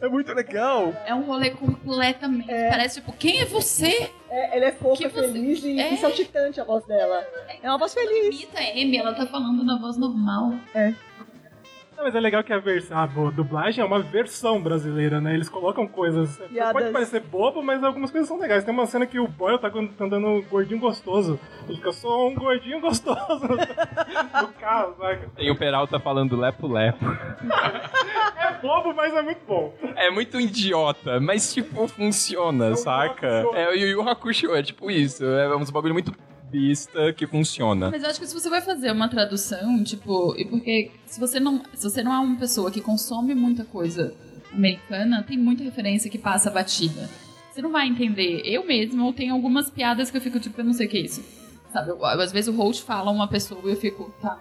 É 0.00 0.08
muito 0.08 0.32
legal. 0.34 0.92
É 1.06 1.14
um 1.14 1.22
rolê 1.22 1.50
completamente. 1.50 2.46
Parece 2.46 2.96
tipo, 3.00 3.12
quem 3.12 3.40
é 3.40 3.44
você? 3.46 4.10
É, 4.28 4.56
ela 4.56 4.66
é 4.66 4.72
fofa, 4.72 5.08
você- 5.08 5.32
feliz 5.32 5.64
e, 5.64 5.80
É. 5.80 5.96
saltitante 5.96 6.60
a 6.60 6.64
voz 6.64 6.84
dela. 6.84 7.24
É 7.62 7.68
uma 7.68 7.78
voz 7.78 7.94
feliz. 7.94 8.26
Imita 8.42 8.58
a 8.60 8.62
Amy, 8.72 8.98
ela 8.98 9.14
tá 9.14 9.26
falando 9.26 9.64
na 9.64 9.78
voz 9.78 9.96
normal. 9.96 10.52
Não, 11.96 12.04
mas 12.04 12.14
é 12.14 12.20
legal 12.20 12.44
que 12.44 12.52
a 12.52 12.58
versão, 12.58 12.98
a 12.98 13.06
dublagem 13.30 13.82
é 13.82 13.86
uma 13.86 14.00
versão 14.00 14.60
brasileira, 14.60 15.20
né? 15.20 15.34
Eles 15.34 15.48
colocam 15.48 15.86
coisas. 15.88 16.36
Piadas. 16.36 16.72
Pode 16.72 16.92
parecer 16.92 17.20
bobo, 17.20 17.62
mas 17.62 17.82
algumas 17.82 18.10
coisas 18.10 18.28
são 18.28 18.38
legais. 18.38 18.64
Tem 18.64 18.74
uma 18.74 18.86
cena 18.86 19.06
que 19.06 19.18
o 19.18 19.26
Boyle 19.26 19.58
tá 19.58 19.70
cantando 19.70 20.26
um 20.26 20.42
gordinho 20.42 20.78
gostoso. 20.78 21.40
Ele 21.66 21.76
fica 21.76 21.92
só 21.92 22.28
um 22.28 22.34
gordinho 22.34 22.80
gostoso 22.80 23.46
no 23.48 24.48
carro, 24.60 24.94
saca? 24.98 25.30
Tem 25.34 25.50
o 25.50 25.56
Peralta 25.56 25.98
falando 25.98 26.36
lepo-lepo. 26.36 27.04
É 28.38 28.52
bobo, 28.60 28.94
mas 28.94 29.12
é 29.14 29.22
muito 29.22 29.40
bom. 29.46 29.74
É 29.96 30.10
muito 30.10 30.38
idiota, 30.40 31.18
mas 31.20 31.52
tipo, 31.52 31.88
funciona, 31.88 32.76
saca? 32.76 33.40
Hakusho. 33.40 33.56
É 33.56 33.68
o 33.70 33.72
Yu 33.74 33.86
Yu 33.88 34.08
Hakusho, 34.08 34.54
é 34.54 34.62
tipo 34.62 34.90
isso. 34.90 35.24
É 35.24 35.56
uns 35.56 35.70
bagulho 35.70 35.94
muito 35.94 36.12
besta 36.50 37.12
que 37.12 37.26
funciona. 37.26 37.90
Mas 37.90 38.02
eu 38.02 38.10
acho 38.10 38.20
que 38.20 38.26
se 38.26 38.34
você 38.34 38.48
vai 38.48 38.60
fazer 38.60 38.90
uma 38.90 39.08
tradução, 39.08 39.82
tipo, 39.84 40.34
e 40.38 40.44
porque 40.44 40.90
se 41.06 41.18
você 41.20 41.38
não, 41.40 41.62
se 41.74 41.88
você 41.88 42.02
não 42.02 42.12
é 42.12 42.18
uma 42.18 42.36
pessoa 42.38 42.70
que 42.70 42.80
consome 42.80 43.34
muita 43.34 43.64
coisa 43.64 44.14
americana, 44.52 45.22
tem 45.22 45.36
muita 45.36 45.62
referência 45.64 46.10
que 46.10 46.18
passa 46.18 46.50
batida. 46.50 47.08
Você 47.52 47.62
não 47.62 47.72
vai 47.72 47.86
entender. 47.86 48.42
Eu 48.44 48.66
mesma, 48.66 49.06
eu 49.06 49.12
tenho 49.12 49.34
algumas 49.34 49.70
piadas 49.70 50.10
que 50.10 50.16
eu 50.16 50.20
fico 50.20 50.38
tipo, 50.38 50.60
eu 50.60 50.64
não 50.64 50.72
sei 50.72 50.86
o 50.86 50.90
que 50.90 50.98
é 50.98 51.00
isso. 51.00 51.24
Sabe, 51.72 51.90
eu- 51.90 52.04
às 52.04 52.32
vezes 52.32 52.48
o 52.48 52.56
host 52.56 52.82
fala 52.84 53.10
uma 53.10 53.28
pessoa 53.28 53.60
e 53.64 53.70
eu 53.70 53.76
fico, 53.76 54.12
tá. 54.20 54.38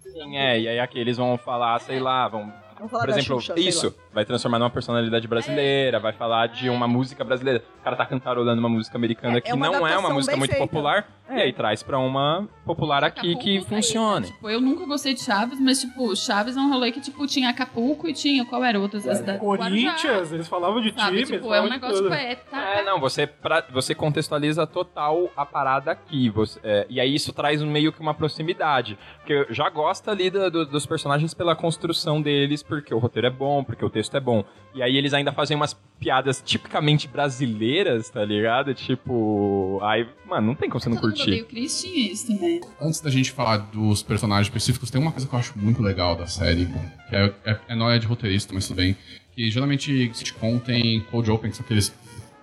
Sim, 0.00 0.36
é, 0.36 0.60
e 0.60 0.68
aí 0.68 0.78
aqui 0.80 0.98
eles 0.98 1.16
vão 1.16 1.36
falar, 1.38 1.78
sei 1.80 1.98
lá, 2.00 2.28
vão. 2.28 2.52
Vamos 2.76 2.90
falar 2.90 3.04
Por 3.04 3.10
da 3.12 3.18
exemplo, 3.18 3.40
Xuxa, 3.40 3.54
sei 3.54 3.68
isso, 3.68 3.86
lá. 3.86 3.92
Vai 4.16 4.24
transformar 4.24 4.58
numa 4.58 4.70
personalidade 4.70 5.28
brasileira, 5.28 6.00
vai 6.00 6.14
falar 6.14 6.46
de 6.48 6.70
uma 6.70 6.88
música 6.88 7.22
brasileira. 7.22 7.62
O 7.80 7.84
cara 7.84 7.94
tá 7.96 8.06
cantarolando 8.06 8.58
uma 8.58 8.68
música 8.70 8.96
americana 8.96 9.36
É- 9.36 9.40
que 9.42 9.50
é 9.50 9.54
uma 9.54 9.66
não 9.68 9.86
é 9.86 9.98
uma 9.98 10.08
música 10.08 10.34
muito 10.38 10.52
feita. 10.52 10.66
popular, 10.66 11.06
e 11.28 11.34
aí 11.34 11.52
traz 11.52 11.82
pra 11.82 11.98
uma 11.98 12.48
popular 12.64 13.04
aqui 13.04 13.20
que 13.20 13.28
Acapulco 13.32 13.44
tá 13.44 13.50
aí, 13.50 13.58
né? 13.58 13.66
funcione. 13.82 14.26
Tipo, 14.28 14.48
eu 14.48 14.58
nunca 14.60 14.86
gostei 14.86 15.12
de 15.12 15.20
Chaves, 15.22 15.60
mas, 15.60 15.82
tipo, 15.82 16.16
Chaves 16.16 16.56
é 16.56 16.60
um 16.60 16.70
rolê 16.70 16.90
que, 16.92 17.00
tipo, 17.00 17.26
tinha 17.26 17.50
Acapulco 17.50 18.08
e 18.08 18.14
tinha, 18.14 18.46
qual 18.46 18.64
era 18.64 18.80
outra 18.80 18.98
cidade? 19.00 19.38
Corinthians, 19.38 20.32
eles 20.32 20.48
falavam 20.48 20.80
de 20.80 20.92
Sabe, 20.94 21.24
time, 21.24 21.38
tipo, 21.38 21.52
é 21.52 21.60
um 21.60 21.68
negócio, 21.68 22.02
tipo, 22.02 22.14
é, 22.14 22.36
tá, 22.36 22.58
É, 22.78 22.82
não, 22.84 22.98
você, 22.98 23.26
pra- 23.26 23.64
você 23.70 23.94
contextualiza 23.94 24.66
total 24.66 25.28
a 25.36 25.44
parada 25.44 25.90
aqui. 25.90 26.30
Você, 26.30 26.58
é, 26.64 26.86
e 26.88 26.98
aí 26.98 27.14
isso 27.14 27.32
traz 27.34 27.62
meio 27.62 27.92
que 27.92 28.00
uma 28.00 28.14
proximidade. 28.14 28.98
Porque 29.18 29.46
já 29.52 29.68
gosta 29.68 30.10
ali 30.10 30.30
do- 30.30 30.50
do- 30.50 30.64
dos 30.66 30.86
personagens 30.86 31.34
pela 31.34 31.54
construção 31.54 32.22
deles, 32.22 32.62
porque 32.62 32.94
o 32.94 32.98
roteiro 32.98 33.26
é 33.26 33.30
bom, 33.30 33.62
porque 33.62 33.84
o 33.84 33.90
texto 34.06 34.16
é 34.16 34.20
bom. 34.20 34.44
E 34.74 34.82
aí 34.82 34.96
eles 34.96 35.12
ainda 35.14 35.32
fazem 35.32 35.56
umas 35.56 35.74
piadas 35.98 36.42
tipicamente 36.44 37.08
brasileiras, 37.08 38.08
tá 38.10 38.24
ligado? 38.24 38.74
Tipo. 38.74 39.78
Aí, 39.82 40.06
mano, 40.26 40.48
não 40.48 40.54
tem 40.54 40.68
como 40.68 40.80
você 40.80 40.88
não 40.88 40.96
Todo 40.96 41.06
mundo 41.06 41.16
curtir. 41.16 41.30
odeia 41.30 41.42
o 41.42 41.46
Chris 41.46 41.82
tinha 41.82 42.12
isso 42.12 42.26
também. 42.26 42.60
Antes 42.80 43.00
da 43.00 43.10
gente 43.10 43.32
falar 43.32 43.58
dos 43.58 44.02
personagens 44.02 44.46
específicos, 44.46 44.90
tem 44.90 45.00
uma 45.00 45.12
coisa 45.12 45.26
que 45.26 45.34
eu 45.34 45.38
acho 45.38 45.58
muito 45.58 45.82
legal 45.82 46.14
da 46.14 46.26
série, 46.26 46.66
que 47.08 47.16
é, 47.16 47.34
é, 47.44 47.58
é 47.68 47.74
não 47.74 47.90
é 47.90 47.98
de 47.98 48.06
roteirista, 48.06 48.52
mas 48.52 48.66
tudo 48.66 48.76
bem, 48.76 48.96
que 49.34 49.50
geralmente 49.50 50.10
sitcom 50.14 50.58
tem 50.58 51.00
cold 51.10 51.30
open, 51.30 51.50
que 51.50 51.56
são 51.56 51.64
aqueles 51.64 51.94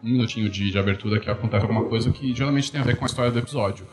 um 0.04 0.10
minutinho 0.10 0.50
de, 0.50 0.70
de 0.70 0.78
abertura 0.78 1.20
que 1.20 1.30
acontece 1.30 1.64
alguma 1.64 1.86
coisa 1.86 2.12
que 2.12 2.36
geralmente 2.36 2.70
tem 2.70 2.82
a 2.82 2.84
ver 2.84 2.98
com 2.98 3.06
a 3.06 3.08
história 3.08 3.32
do 3.32 3.40
episódio. 3.40 3.86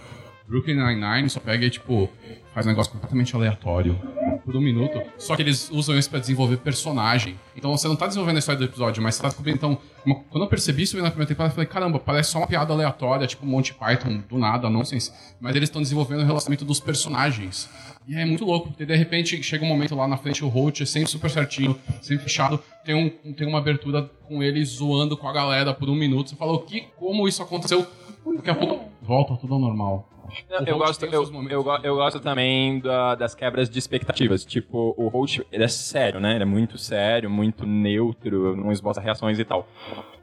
Brooklyn 0.51 0.75
Nine-Nine 0.75 1.31
só 1.31 1.39
pega 1.39 1.65
e, 1.65 1.71
tipo, 1.71 2.11
faz 2.53 2.67
um 2.67 2.71
negócio 2.71 2.91
completamente 2.93 3.35
aleatório 3.37 3.97
por 4.45 4.57
um 4.57 4.61
minuto. 4.61 5.01
Só 5.17 5.37
que 5.37 5.43
eles 5.43 5.71
usam 5.71 5.97
isso 5.97 6.11
pra 6.11 6.19
desenvolver 6.19 6.57
personagem. 6.57 7.37
Então 7.57 7.71
você 7.77 7.87
não 7.87 7.95
tá 7.95 8.07
desenvolvendo 8.09 8.37
a 8.37 8.39
história 8.41 8.59
do 8.59 8.65
episódio, 8.65 9.01
mas 9.01 9.15
você 9.15 9.23
tá 9.23 9.29
descobrindo. 9.29 9.57
Então, 9.59 9.79
uma- 10.05 10.17
quando 10.29 10.43
eu 10.45 10.49
percebi 10.49 10.83
isso 10.83 10.97
na 10.97 11.09
primeira 11.11 11.29
temporada, 11.29 11.53
eu 11.53 11.55
falei: 11.55 11.69
caramba, 11.69 12.01
parece 12.01 12.31
só 12.33 12.39
uma 12.39 12.49
piada 12.49 12.73
aleatória, 12.73 13.27
tipo 13.29 13.47
Monty 13.47 13.75
Python, 13.75 14.23
do 14.29 14.39
nada, 14.39 14.69
nonsense. 14.69 15.13
Mas 15.41 15.55
eles 15.55 15.69
estão 15.69 15.81
desenvolvendo 15.81 16.23
o 16.23 16.25
relacionamento 16.27 16.65
dos 16.65 16.81
personagens. 16.81 17.71
E 18.09 18.17
é 18.17 18.25
muito 18.25 18.45
louco, 18.45 18.71
porque 18.71 18.85
de 18.85 18.97
repente 18.97 19.41
chega 19.45 19.65
um 19.65 19.69
momento 19.69 19.95
lá 19.95 20.09
na 20.09 20.17
frente, 20.17 20.45
o 20.45 20.49
Holt 20.49 20.81
é 20.81 20.87
sempre 20.87 21.09
super 21.11 21.31
certinho, 21.31 21.79
sempre 22.03 22.25
fechado. 22.25 22.61
Tem, 22.85 22.95
um, 22.95 23.09
tem 23.35 23.47
uma 23.47 23.59
abertura 23.59 24.11
com 24.27 24.43
ele 24.43 24.65
zoando 24.65 25.17
com 25.17 25.29
a 25.29 25.33
galera 25.33 25.73
por 25.73 25.89
um 25.89 25.95
minuto. 25.95 26.31
Você 26.31 26.35
fala: 26.37 26.55
o 26.55 26.59
que, 26.61 26.81
como 26.97 27.29
isso 27.29 27.41
aconteceu? 27.41 27.87
Daqui 28.37 28.51
a 28.51 28.55
pouco 28.55 28.91
volta 29.01 29.37
tudo 29.37 29.55
ao 29.55 29.61
normal. 29.61 30.09
Não, 30.49 30.67
eu, 30.67 30.79
gosto, 30.79 31.05
eu, 31.05 31.25
eu, 31.51 31.65
eu 31.83 31.95
gosto 31.97 32.21
também 32.21 32.79
da- 32.81 33.15
das 33.15 33.35
quebras 33.35 33.69
de 33.69 33.79
expectativas. 33.79 34.45
Tipo, 34.45 34.95
o 34.97 35.09
Holt, 35.09 35.41
ele 35.51 35.65
é 35.65 35.69
sério, 35.69 36.21
né? 36.21 36.35
Ele 36.35 36.43
é 36.43 36.47
muito 36.47 36.77
sério, 36.79 37.29
muito 37.31 37.67
neutro, 37.67 38.57
não 38.57 38.73
esboça 38.73 39.01
reações 39.01 39.39
e 39.39 39.45
tal. 39.45 39.69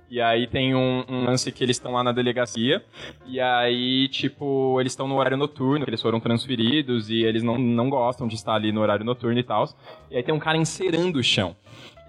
E 0.10 0.22
aí 0.22 0.48
tem 0.48 0.74
um, 0.74 1.04
um 1.10 1.26
lance 1.26 1.52
que 1.52 1.62
eles 1.62 1.76
estão 1.76 1.92
lá 1.92 2.02
na 2.02 2.14
delegacia, 2.14 2.82
e 3.26 3.42
aí, 3.42 4.08
tipo, 4.08 4.80
eles 4.80 4.94
estão 4.94 5.06
no 5.06 5.18
horário 5.18 5.36
noturno, 5.36 5.84
que 5.84 5.90
eles 5.90 6.02
foram 6.02 6.18
transferidos, 6.18 7.10
e 7.10 7.24
eles 7.24 7.44
não, 7.44 7.58
não 7.58 7.90
gostam 7.90 8.26
de 8.26 8.36
estar 8.36 8.54
ali 8.54 8.72
no 8.72 8.80
horário 8.80 9.04
noturno 9.04 9.38
e 9.38 9.44
tal. 9.44 9.68
E 10.10 10.16
aí 10.16 10.24
tem 10.24 10.34
um 10.34 10.40
cara 10.40 10.58
encerando 10.58 11.20
o 11.20 11.24
chão. 11.24 11.58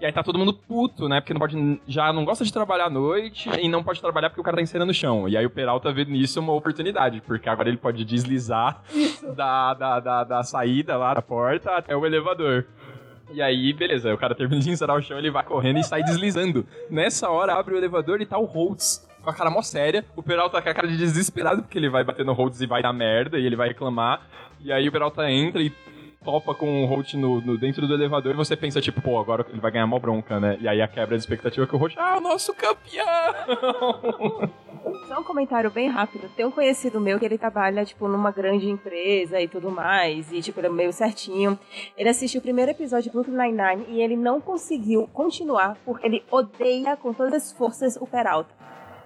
E 0.01 0.05
aí 0.05 0.13
tá 0.13 0.23
todo 0.23 0.39
mundo 0.39 0.53
puto, 0.53 1.09
né? 1.09 1.19
Porque 1.19 1.33
não 1.33 1.39
pode, 1.39 1.81
já 1.85 2.13
não 2.13 2.23
gosta 2.23 2.45
de 2.45 2.53
trabalhar 2.53 2.85
à 2.85 2.89
noite 2.89 3.49
e 3.61 3.67
não 3.67 3.83
pode 3.83 3.99
trabalhar 3.99 4.29
porque 4.29 4.39
o 4.39 4.43
cara 4.43 4.55
tá 4.55 4.63
encerando 4.63 4.91
o 4.91 4.95
chão. 4.95 5.27
E 5.27 5.35
aí 5.35 5.45
o 5.45 5.49
Peralta 5.49 5.91
vê 5.91 6.05
nisso 6.05 6.39
uma 6.39 6.53
oportunidade, 6.53 7.21
porque 7.21 7.49
agora 7.49 7.67
ele 7.67 7.77
pode 7.77 8.05
deslizar 8.05 8.81
da, 9.35 9.73
da, 9.73 9.99
da, 9.99 10.23
da 10.23 10.43
saída 10.43 10.95
lá 10.95 11.13
da 11.13 11.21
porta 11.21 11.71
até 11.71 11.95
o 11.95 12.05
elevador. 12.05 12.65
E 13.31 13.41
aí, 13.41 13.73
beleza, 13.73 14.13
o 14.13 14.17
cara 14.17 14.33
termina 14.33 14.61
de 14.61 14.71
encerar 14.71 14.97
o 14.97 15.01
chão, 15.01 15.17
ele 15.17 15.29
vai 15.29 15.43
correndo 15.43 15.79
e 15.79 15.83
sai 15.83 16.01
deslizando. 16.01 16.65
Nessa 16.89 17.29
hora, 17.29 17.53
abre 17.53 17.75
o 17.75 17.77
elevador 17.77 18.21
e 18.21 18.25
tá 18.25 18.39
o 18.39 18.45
Holtz 18.45 19.07
com 19.21 19.29
a 19.29 19.33
cara 19.33 19.49
mó 19.51 19.61
séria. 19.61 20.05
O 20.15 20.23
Peralta 20.23 20.61
com 20.61 20.69
a 20.69 20.73
cara 20.73 20.87
de 20.87 20.97
desesperado, 20.97 21.61
porque 21.61 21.77
ele 21.77 21.89
vai 21.89 22.03
bater 22.03 22.25
no 22.25 22.33
Holtz 22.33 22.61
e 22.61 22.65
vai 22.65 22.81
dar 22.81 22.93
merda, 22.93 23.37
e 23.37 23.45
ele 23.45 23.55
vai 23.55 23.67
reclamar. 23.67 24.21
E 24.61 24.71
aí 24.71 24.87
o 24.87 24.91
Peralta 24.91 25.29
entra 25.29 25.61
e 25.61 25.71
topa 26.23 26.53
com 26.53 26.83
o 26.83 26.85
Holt 26.85 27.13
no, 27.15 27.39
no- 27.41 27.57
dentro 27.57 27.87
do 27.87 27.93
elevador 27.93 28.33
e 28.33 28.37
você 28.37 28.55
pensa, 28.55 28.81
tipo, 28.81 29.01
pô, 29.01 29.19
agora 29.19 29.45
ele 29.49 29.59
vai 29.59 29.71
ganhar 29.71 29.87
mó 29.87 29.97
bronca, 29.99 30.39
né? 30.39 30.57
E 30.59 30.67
aí 30.67 30.81
a 30.81 30.87
quebra 30.87 31.15
de 31.17 31.21
expectativa 31.23 31.63
é 31.65 31.67
que 31.67 31.75
o 31.75 31.79
Holt, 31.79 31.95
ah, 31.97 32.17
o 32.17 32.21
nosso 32.21 32.53
campeão! 32.53 33.05
Só 35.07 35.19
um 35.19 35.23
comentário 35.23 35.69
bem 35.69 35.89
rápido. 35.89 36.29
Tem 36.35 36.45
um 36.45 36.51
conhecido 36.51 36.99
meu 37.01 37.19
que 37.19 37.25
ele 37.25 37.37
trabalha, 37.37 37.83
tipo, 37.85 38.07
numa 38.07 38.31
grande 38.31 38.69
empresa 38.69 39.39
e 39.41 39.47
tudo 39.47 39.69
mais, 39.71 40.31
e, 40.31 40.41
tipo, 40.41 40.59
ele 40.59 40.67
é 40.67 40.69
meio 40.69 40.93
certinho. 40.93 41.57
Ele 41.97 42.09
assistiu 42.09 42.39
o 42.39 42.41
primeiro 42.41 42.71
episódio 42.71 43.03
de 43.05 43.09
Brooklyn 43.11 43.35
Nine-Nine 43.35 43.85
e 43.89 44.01
ele 44.01 44.15
não 44.15 44.39
conseguiu 44.39 45.07
continuar 45.13 45.77
porque 45.85 46.05
ele 46.07 46.23
odeia 46.31 46.95
com 46.95 47.13
todas 47.13 47.33
as 47.33 47.51
forças 47.51 47.97
o 47.97 48.05
Peralta. 48.07 48.53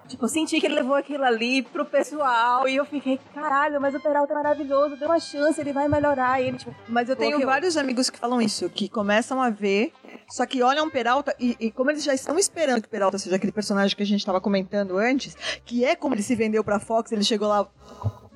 Tipo, 0.08 0.24
eu 0.24 0.28
senti 0.28 0.60
que 0.60 0.66
ele 0.66 0.74
levou 0.74 0.94
aquilo 0.94 1.24
ali 1.24 1.62
pro 1.62 1.84
pessoal 1.84 2.68
e 2.68 2.76
eu 2.76 2.84
fiquei, 2.84 3.18
caralho, 3.34 3.80
mas 3.80 3.94
o 3.94 4.00
Peralta 4.00 4.32
é 4.32 4.36
maravilhoso, 4.36 4.96
deu 4.96 5.08
uma 5.08 5.18
chance, 5.18 5.60
ele 5.60 5.72
vai 5.72 5.88
melhorar. 5.88 6.42
E 6.42 6.48
ele, 6.48 6.58
tipo, 6.58 6.74
Mas 6.88 7.08
eu 7.08 7.16
tenho 7.16 7.44
vários 7.44 7.76
amigos 7.76 8.10
que 8.10 8.18
falam 8.18 8.40
isso, 8.40 8.68
que 8.68 8.88
começam 8.88 9.40
a 9.40 9.50
ver 9.50 9.92
Só 10.28 10.44
que 10.46 10.62
olham 10.62 10.86
o 10.86 10.90
Peralta 10.90 11.34
e, 11.38 11.56
e 11.58 11.70
como 11.70 11.90
eles 11.90 12.04
já 12.04 12.14
estão 12.14 12.38
esperando 12.38 12.82
que 12.82 12.88
o 12.88 12.90
Peralta 12.90 13.18
seja 13.18 13.36
aquele 13.36 13.52
personagem 13.52 13.96
que 13.96 14.02
a 14.02 14.06
gente 14.06 14.20
estava 14.20 14.40
comentando 14.40 14.98
antes, 14.98 15.36
que 15.64 15.84
é 15.84 15.96
como 15.96 16.14
ele 16.14 16.22
se 16.22 16.34
vendeu 16.34 16.62
pra 16.62 16.78
Fox, 16.78 17.10
ele 17.12 17.24
chegou 17.24 17.48
lá 17.48 17.66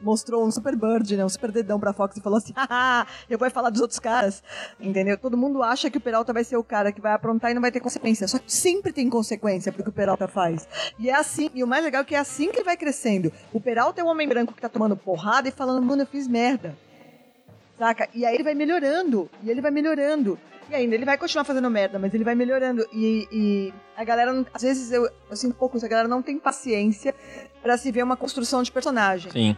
mostrou 0.03 0.47
um 0.47 0.51
super 0.51 0.77
bird, 0.77 1.17
né, 1.17 1.25
um 1.25 1.29
super 1.29 1.51
dedão 1.51 1.79
pra 1.79 1.93
Fox 1.93 2.17
e 2.17 2.21
falou 2.21 2.39
assim, 2.39 2.53
haha, 2.57 3.07
eu 3.29 3.39
vou 3.39 3.51
falar 3.51 3.71
dos 3.71 3.81
outros 3.81 3.99
caras, 3.99 4.43
entendeu? 4.81 5.17
Todo 5.17 5.37
mundo 5.37 5.63
acha 5.63 5.91
que 5.91 5.99
o 5.99 6.01
Peralta 6.01 6.33
vai 6.33 6.45
ser 6.45 6.57
o 6.57 6.65
cara 6.65 6.93
que 6.93 7.01
vai 7.01 7.13
aprontar 7.13 7.51
e 7.51 7.55
não 7.55 7.63
vai 7.63 7.71
ter 7.71 7.81
consequência, 7.81 8.29
só 8.29 8.39
que 8.39 8.53
sempre 8.53 8.93
tem 8.93 9.09
consequência 9.09 9.73
pro 9.73 9.83
que 9.83 9.91
o 9.91 9.93
Peralta 9.93 10.29
faz. 10.29 10.69
E 10.99 11.11
é 11.11 11.15
assim, 11.15 11.51
e 11.55 11.63
o 11.63 11.67
mais 11.67 11.85
legal 11.85 12.03
é 12.03 12.05
que 12.05 12.15
é 12.15 12.19
assim 12.19 12.51
que 12.51 12.59
ele 12.59 12.65
vai 12.65 12.77
crescendo. 12.77 13.33
O 13.53 13.61
Peralta 13.61 14.01
é 14.01 14.05
um 14.05 14.09
homem 14.09 14.29
branco 14.29 14.53
que 14.53 14.61
tá 14.61 14.69
tomando 14.69 14.97
porrada 14.97 15.49
e 15.49 15.53
falando, 15.53 15.85
mano, 15.85 16.03
eu 16.03 16.07
fiz 16.07 16.27
merda. 16.27 16.77
Saca? 17.79 18.09
E 18.13 18.27
aí 18.27 18.35
ele 18.35 18.43
vai 18.43 18.55
melhorando, 18.55 19.31
e 19.43 19.51
ele 19.51 19.61
vai 19.61 19.71
melhorando. 19.71 20.39
E 20.71 20.75
ainda 20.75 20.95
ele 20.95 21.05
vai 21.05 21.17
continuar 21.17 21.45
fazendo 21.45 21.71
merda, 21.71 21.99
mas 21.99 22.13
ele 22.13 22.25
vai 22.25 22.35
melhorando. 22.35 22.87
E, 22.93 23.27
e 23.33 23.75
a 23.97 24.05
galera, 24.05 24.45
às 24.53 24.63
vezes 24.63 24.93
eu, 24.93 25.09
eu 25.31 25.37
sinto 25.37 25.53
um 25.53 25.59
pouco 25.59 25.77
isso, 25.77 25.87
a 25.87 25.89
galera 25.89 26.09
não 26.09 26.21
tem 26.21 26.39
paciência 26.39 27.15
pra 27.63 27.79
se 27.79 27.91
ver 27.91 28.03
uma 28.03 28.17
construção 28.17 28.63
de 28.63 28.71
personagem 28.71 29.31
Sim. 29.31 29.57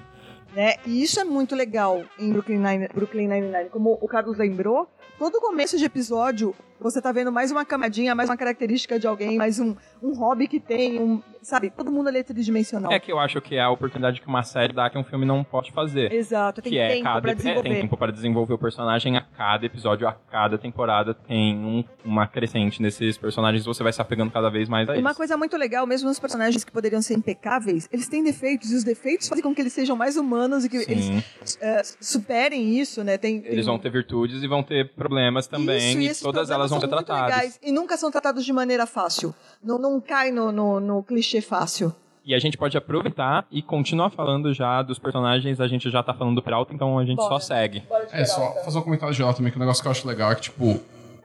Né? 0.54 0.74
E 0.86 1.02
isso 1.02 1.20
é 1.20 1.24
muito 1.24 1.54
legal 1.54 2.02
em 2.18 2.32
Brooklyn 2.32 2.58
Nine- 2.58 2.88
Brooklyn 2.94 3.28
Nine-Nine. 3.28 3.68
Como 3.70 3.98
o 4.00 4.08
Carlos 4.08 4.36
lembrou, 4.38 4.88
todo 5.18 5.40
começo 5.40 5.76
de 5.78 5.84
episódio 5.84 6.54
você 6.82 6.98
tá 7.02 7.12
vendo 7.12 7.30
mais 7.30 7.50
uma 7.52 7.62
camadinha, 7.62 8.14
mais 8.14 8.30
uma 8.30 8.38
característica 8.38 8.98
de 8.98 9.06
alguém, 9.06 9.36
mais 9.36 9.58
um, 9.60 9.76
um 10.02 10.14
hobby 10.14 10.48
que 10.48 10.58
tem, 10.58 10.98
um, 10.98 11.20
sabe? 11.42 11.68
Todo 11.68 11.92
mundo 11.92 12.08
ali 12.08 12.20
é 12.20 12.22
tridimensional. 12.22 12.90
É 12.90 12.98
que 12.98 13.12
eu 13.12 13.18
acho 13.18 13.38
que 13.42 13.54
é 13.54 13.60
a 13.60 13.68
oportunidade 13.68 14.18
que 14.18 14.26
uma 14.26 14.42
série 14.42 14.72
dá 14.72 14.88
que 14.88 14.96
um 14.96 15.04
filme 15.04 15.26
não 15.26 15.44
pode 15.44 15.70
fazer. 15.72 16.10
Exato, 16.10 16.62
tem 16.62 16.72
que 16.72 16.78
é 16.78 16.88
tempo 16.92 17.04
cada, 17.04 17.20
pra 17.20 17.32
é, 17.32 17.34
desenvolver. 17.34 17.68
tem 17.68 17.80
tempo 17.82 17.96
para 17.98 18.10
desenvolver 18.10 18.54
o 18.54 18.58
personagem 18.58 19.14
a 19.18 19.20
cada 19.20 19.66
episódio, 19.66 20.08
a 20.08 20.12
cada 20.14 20.56
temporada 20.56 21.12
tem 21.12 21.54
um- 21.54 21.84
uma 22.02 22.26
crescente 22.26 22.80
nesses 22.80 23.18
personagens, 23.18 23.66
você 23.66 23.82
vai 23.82 23.92
se 23.92 24.00
apegando 24.00 24.30
cada 24.30 24.48
vez 24.48 24.66
mais 24.66 24.88
a 24.88 24.92
eles. 24.92 25.04
uma 25.04 25.14
coisa 25.14 25.36
muito 25.36 25.58
legal, 25.58 25.86
mesmo 25.86 26.08
os 26.08 26.18
personagens 26.18 26.64
que 26.64 26.72
poderiam 26.72 27.02
ser 27.02 27.12
impecáveis, 27.12 27.90
eles 27.92 28.08
têm 28.08 28.24
defeitos, 28.24 28.72
e 28.72 28.74
os 28.76 28.84
defeitos 28.84 29.28
fazem 29.28 29.42
com 29.44 29.54
que 29.54 29.60
eles 29.60 29.74
sejam 29.74 29.94
mais 29.96 30.16
humanos 30.16 30.39
e 30.64 30.68
que 30.68 30.80
Sim. 30.80 30.92
eles 30.92 31.58
é, 31.60 31.82
superem 32.00 32.78
isso, 32.78 33.02
né? 33.04 33.16
Tem, 33.18 33.36
Eles 33.38 33.50
tem- 33.56 33.64
vão 33.64 33.78
ter 33.78 33.90
virtudes 33.90 34.42
e 34.42 34.46
vão 34.46 34.62
ter 34.62 34.90
problemas 34.90 35.46
também, 35.46 36.02
Isso, 36.04 36.20
e 36.20 36.22
e, 36.22 36.24
todas 36.24 36.50
elas 36.50 36.70
vão 36.70 36.80
ser 36.80 36.88
tratadas. 36.88 37.24
legais 37.34 37.60
e 37.62 37.72
nunca 37.72 37.96
são 37.96 38.10
tratados 38.10 38.44
de 38.44 38.52
maneira 38.52 38.86
fácil. 38.86 39.34
Não, 39.62 39.78
não 39.78 40.00
cai 40.00 40.30
no, 40.30 40.50
no, 40.52 40.80
no 40.80 41.02
clichê 41.02 41.40
fácil. 41.40 41.94
E 42.24 42.34
a 42.34 42.38
gente 42.38 42.56
pode 42.56 42.76
aproveitar 42.76 43.46
e 43.50 43.62
continuar 43.62 44.10
falando 44.10 44.52
já 44.52 44.82
dos 44.82 44.98
personagens, 44.98 45.60
a 45.60 45.66
gente 45.66 45.90
já 45.90 46.02
tá 46.02 46.12
falando 46.12 46.34
do 46.36 46.42
Peralta, 46.42 46.72
então 46.74 46.98
a 46.98 47.04
gente 47.04 47.16
Bora. 47.16 47.30
só 47.30 47.38
segue. 47.40 47.82
É, 48.12 48.24
só 48.24 48.54
fazer 48.64 48.78
um 48.78 48.82
comentário 48.82 49.14
geral 49.14 49.32
também, 49.34 49.50
que 49.50 49.56
um 49.56 49.60
negócio 49.60 49.82
que 49.82 49.88
eu 49.88 49.92
acho 49.92 50.06
legal 50.06 50.30
é 50.30 50.34
que, 50.34 50.42
tipo, 50.42 50.80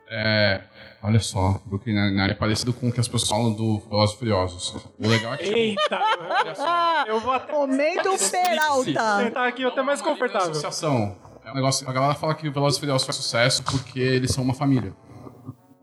é... 0.09 0.61
Olha 1.05 1.19
só, 1.19 1.61
Brooklyn 1.65 1.93
Nine-Nine 1.93 2.31
é 2.31 2.33
parecido 2.33 2.73
com 2.73 2.89
o 2.89 2.91
que 2.91 2.99
as 2.99 3.07
pessoas 3.07 3.29
falam 3.29 3.53
do 3.53 3.77
Velozes 3.89 4.15
e 4.15 4.17
Furiosos. 4.17 4.75
O 4.97 5.07
legal 5.07 5.35
é 5.35 5.37
que, 5.37 5.43
tipo, 5.43 5.55
Eita, 5.55 5.99
olha 6.41 6.55
só, 6.55 7.03
eu 7.07 7.19
vou 7.19 7.31
até 7.31 7.53
Momento 7.53 8.09
Peralta! 8.31 9.23
sentar 9.23 9.47
aqui 9.47 9.63
até 9.63 9.83
mais 9.83 10.01
confortável. 10.01 10.49
associação. 10.49 11.15
É 11.45 11.51
um 11.51 11.55
negócio, 11.55 11.87
a 11.87 11.93
galera 11.93 12.15
fala 12.15 12.33
que 12.33 12.47
o 12.47 12.51
Velozes 12.51 12.77
e 12.77 12.79
Furiosos 12.79 13.05
faz 13.05 13.17
sucesso 13.17 13.63
porque 13.63 13.99
eles 13.99 14.31
são 14.31 14.43
uma 14.43 14.55
família. 14.55 14.95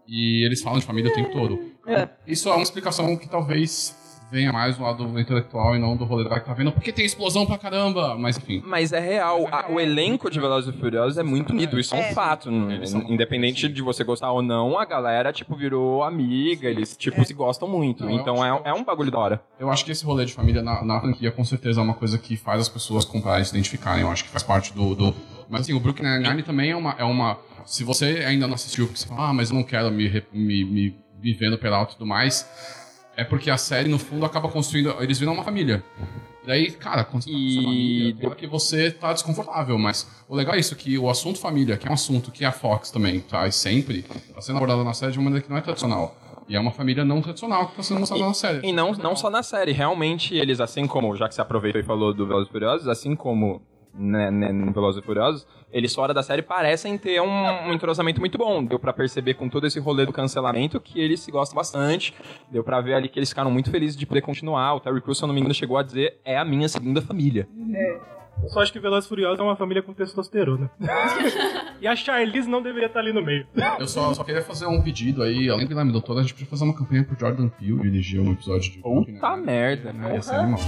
E 0.09 0.45
eles 0.45 0.61
falam 0.61 0.81
de 0.81 0.85
família 0.85 1.11
o 1.11 1.15
tempo 1.15 1.31
todo. 1.31 1.59
Isso 2.27 2.49
é 2.49 2.53
uma 2.53 2.63
explicação 2.63 3.17
que 3.17 3.29
talvez 3.29 3.97
venha 4.33 4.51
mais 4.53 4.77
do 4.79 4.83
lado 4.83 5.21
intelectual 5.21 5.77
e 5.77 5.79
não 5.79 5.95
do 5.97 6.05
rolê 6.05 6.27
da 6.29 6.41
que 6.41 6.47
tá 6.47 6.55
vendo, 6.55 6.73
porque 6.73 6.91
tem 6.91 7.05
explosão 7.05 7.45
pra 7.45 7.59
caramba, 7.59 8.17
mas 8.19 8.39
enfim. 8.39 8.63
Mas 8.67 8.93
é 8.93 8.99
real, 8.99 9.47
a- 9.53 9.67
o 9.71 9.79
elenco 9.79 10.31
de 10.31 10.41
Velozes 10.41 10.75
e 10.75 10.79
Furiosos 10.79 11.19
é 11.19 11.23
muito 11.23 11.51
unido, 11.53 11.79
isso 11.79 11.95
é 11.95 12.11
um 12.11 12.15
fato. 12.15 12.51
n- 12.51 12.75
Eles 12.75 12.91
são- 12.91 13.03
Independente 13.03 13.69
de 13.69 13.83
você 13.83 14.03
gostar 14.03 14.33
ou 14.33 14.41
não, 14.43 14.79
a 14.79 14.85
galera, 14.87 15.33
tipo, 15.33 15.55
virou 15.55 16.03
amiga, 16.03 16.69
eles, 16.69 16.97
tipo, 16.97 17.23
se 17.25 17.35
gostam 17.35 17.69
muito. 17.69 18.05
Não, 18.05 18.13
Então 18.13 18.45
é, 18.45 18.61
é 18.65 18.73
um 18.73 18.83
bagulho 18.83 19.11
da 19.11 19.19
hora. 19.19 19.43
Eu 19.61 19.71
acho 19.71 19.85
que 19.85 19.93
esse 19.93 20.05
rolê 20.05 20.25
de 20.25 20.33
família 20.33 20.63
na, 20.63 20.83
na 20.83 21.01
franquia 21.01 21.31
com 21.31 21.45
certeza 21.45 21.81
é 21.81 21.85
uma 21.85 21.95
coisa 21.95 22.17
que 22.17 22.37
faz 22.37 22.61
as 22.63 22.69
pessoas 22.71 23.05
comprarem 23.05 23.43
e 23.43 23.45
se 23.45 23.53
identificarem. 23.53 24.01
Eu 24.03 24.11
acho 24.11 24.25
que 24.25 24.31
faz 24.31 24.43
parte 24.43 24.73
do. 24.73 24.95
do... 24.95 25.15
Mas 25.51 25.63
assim, 25.63 25.75
o 25.75 25.81
Brooklyn 25.81 26.09
Nine-Nine 26.09 26.43
também 26.43 26.71
é 26.71 26.77
uma, 26.77 26.95
é 26.99 27.05
uma. 27.05 27.37
Se 27.67 27.85
você 27.85 28.25
ainda 28.27 28.47
não 28.47 28.55
assistiu, 28.55 28.87
porque 28.87 28.99
você 28.99 29.07
fala, 29.07 29.29
ah, 29.29 29.33
mas 29.35 29.51
eu 29.51 29.57
não 29.57 29.63
quero 29.63 29.91
me, 29.91 30.09
me, 30.33 30.65
me, 30.65 30.97
me 31.23 31.33
ver 31.35 31.51
no 31.51 31.59
Peralta 31.59 31.93
e 31.93 31.97
tudo 31.97 32.07
mais. 32.07 32.49
É 33.17 33.25
porque 33.25 33.51
a 33.51 33.57
série, 33.57 33.89
no 33.89 33.99
fundo, 33.99 34.25
acaba 34.25 34.49
construindo. 34.49 34.95
Eles 35.01 35.19
viram 35.19 35.35
uma 35.35 35.45
família. 35.45 35.83
Daí, 36.45 36.73
cara, 36.73 37.05
quando 37.05 37.23
você 37.23 37.31
tá 37.31 37.37
E- 37.39 37.63
família, 37.63 38.31
que 38.37 38.47
você 38.47 38.91
tá 38.91 39.13
desconfortável, 39.13 39.79
mas 39.79 40.09
o 40.29 40.35
legal 40.35 40.55
é 40.55 40.59
isso, 40.59 40.75
que 40.75 40.99
o 40.99 41.09
assunto 41.09 41.39
família, 41.39 41.77
que 41.77 41.87
é 41.87 41.91
um 41.91 41.95
assunto 41.95 42.33
que 42.33 42.45
a 42.45 42.51
Fox 42.51 42.91
também 42.91 43.21
traz 43.21 43.55
sempre, 43.55 44.03
tá 44.35 44.41
sendo 44.41 44.57
abordado 44.57 44.83
na 44.83 44.93
série 44.93 45.13
de 45.13 45.19
uma 45.19 45.25
maneira 45.25 45.45
que 45.45 45.51
não 45.51 45.57
é 45.57 45.61
tradicional. 45.61 46.17
E 46.49 46.57
é 46.57 46.61
uma 46.61 46.73
família 46.73 47.05
não 47.05 47.23
tradicional 47.23 47.69
que 47.69 47.77
tá 47.77 47.83
sendo 47.85 48.01
mostrada 48.01 48.25
na 48.27 48.35
série. 48.35 48.67
E 48.67 48.73
não, 48.73 48.91
não 48.93 49.15
só 49.15 49.31
na 49.31 49.43
série, 49.45 49.71
realmente 49.73 50.35
eles, 50.35 50.59
assim 50.61 50.87
como, 50.89 51.15
já 51.17 51.29
que 51.29 51.35
você 51.35 51.41
aproveitou 51.41 51.81
e 51.81 51.85
falou 51.85 52.13
do 52.13 52.27
Velozes 52.27 52.49
e 52.49 52.53
Furiosos, 52.53 52.89
assim 52.89 53.15
como 53.15 53.63
né, 53.95 54.31
né, 54.31 54.53
no 54.53 54.73
Velozes 54.73 55.03
e 55.03 55.05
Furiosos, 55.05 55.47
eles 55.73 55.95
fora 55.95 56.13
da 56.13 56.23
série 56.23 56.43
parecem 56.43 56.99
ter 56.99 57.21
um, 57.21 57.29
um 57.29 57.73
entrosamento 57.73 58.21
muito 58.21 58.37
bom. 58.39 58.65
Deu 58.65 58.79
pra 58.79 58.93
perceber 58.93 59.35
com 59.35 59.49
todo 59.49 59.67
esse 59.67 59.79
rolê 59.81 60.05
do 60.05 60.13
cancelamento 60.13 60.81
que 60.81 61.01
eles 61.01 61.21
se 61.21 61.31
gostam 61.31 61.57
bastante. 61.57 62.15
Deu 62.51 62.63
pra 62.63 62.81
ver 62.81 62.95
ali 62.95 63.09
que 63.09 63.19
eles 63.19 63.29
ficaram 63.29 63.51
muito 63.51 63.71
felizes 63.71 63.97
de 63.97 64.07
poder 64.07 64.21
continuar. 64.21 64.75
O 64.75 64.81
Terry 64.81 65.01
Crews, 65.01 65.19
se 65.19 65.25
eu 65.25 65.27
não 65.27 65.35
me 65.35 65.41
engano, 65.41 65.55
chegou 65.55 65.77
a 65.79 65.83
dizer, 65.83 66.19
é 66.25 66.37
a 66.39 66.45
minha 66.45 66.69
segunda 66.69 67.01
família. 67.01 67.49
Eu 68.43 68.49
só 68.49 68.61
acho 68.61 68.73
que 68.73 68.81
Velozes 68.81 69.07
e 69.07 69.09
Furiosos 69.09 69.39
é 69.39 69.43
uma 69.43 69.57
família 69.57 69.83
com 69.83 69.93
testosterona. 69.93 70.71
e 71.81 71.87
a 71.87 71.95
Charlize 71.95 72.49
não 72.49 72.63
deveria 72.63 72.87
estar 72.87 73.01
ali 73.01 73.13
no 73.13 73.23
meio. 73.23 73.47
Eu 73.79 73.87
só, 73.87 74.13
só 74.15 74.25
queria 74.25 74.43
fazer 74.43 74.67
um 74.67 74.83
pedido 74.83 75.23
aí, 75.23 75.49
além 75.49 75.65
do 75.65 75.69
Guilherme 75.69 75.93
Doutor, 75.93 76.19
a 76.19 76.23
gente 76.23 76.35
podia 76.35 76.49
fazer 76.49 76.65
uma 76.65 76.75
campanha 76.75 77.05
pro 77.05 77.19
Jordan 77.19 77.49
Peele 77.49 77.81
dirigir 77.83 78.21
um 78.21 78.33
episódio 78.33 78.73
de 78.73 78.79
Puta 78.79 79.13
Nine-Nine. 79.13 79.47
merda, 79.47 79.95
É, 80.09 80.15
ia 80.15 80.23
ser 80.23 80.35
animal. 80.35 80.61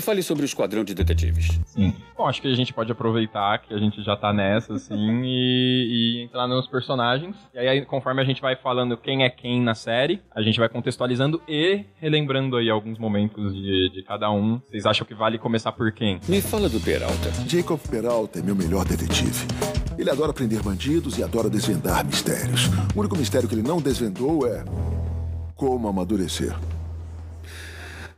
Me 0.00 0.02
fale 0.02 0.22
sobre 0.22 0.44
o 0.44 0.46
Esquadrão 0.46 0.82
de 0.82 0.94
Detetives. 0.94 1.60
Sim. 1.66 1.92
Bom, 2.16 2.26
acho 2.26 2.40
que 2.40 2.48
a 2.48 2.54
gente 2.54 2.72
pode 2.72 2.90
aproveitar 2.90 3.58
que 3.58 3.74
a 3.74 3.76
gente 3.76 4.02
já 4.02 4.16
tá 4.16 4.32
nessa, 4.32 4.72
assim, 4.72 4.94
e, 5.22 6.16
e 6.16 6.24
entrar 6.24 6.48
nos 6.48 6.66
personagens. 6.66 7.36
E 7.52 7.58
aí, 7.58 7.84
conforme 7.84 8.22
a 8.22 8.24
gente 8.24 8.40
vai 8.40 8.56
falando 8.56 8.96
quem 8.96 9.24
é 9.24 9.28
quem 9.28 9.60
na 9.60 9.74
série, 9.74 10.22
a 10.34 10.40
gente 10.40 10.58
vai 10.58 10.70
contextualizando 10.70 11.42
e 11.46 11.84
relembrando 11.96 12.56
aí 12.56 12.70
alguns 12.70 12.98
momentos 12.98 13.54
de, 13.54 13.90
de 13.90 14.02
cada 14.02 14.30
um. 14.30 14.58
Vocês 14.70 14.86
acham 14.86 15.06
que 15.06 15.14
vale 15.14 15.36
começar 15.36 15.70
por 15.72 15.92
quem? 15.92 16.18
Me 16.26 16.40
fala 16.40 16.70
do 16.70 16.80
Peralta. 16.80 17.30
Jacob 17.46 17.78
Peralta 17.90 18.38
é 18.38 18.42
meu 18.42 18.56
melhor 18.56 18.86
detetive. 18.86 19.46
Ele 19.98 20.08
adora 20.08 20.32
prender 20.32 20.62
bandidos 20.62 21.18
e 21.18 21.22
adora 21.22 21.50
desvendar 21.50 22.06
mistérios. 22.06 22.68
O 22.96 23.00
único 23.00 23.18
mistério 23.18 23.46
que 23.46 23.54
ele 23.54 23.62
não 23.62 23.82
desvendou 23.82 24.46
é 24.46 24.64
como 25.54 25.88
amadurecer. 25.88 26.56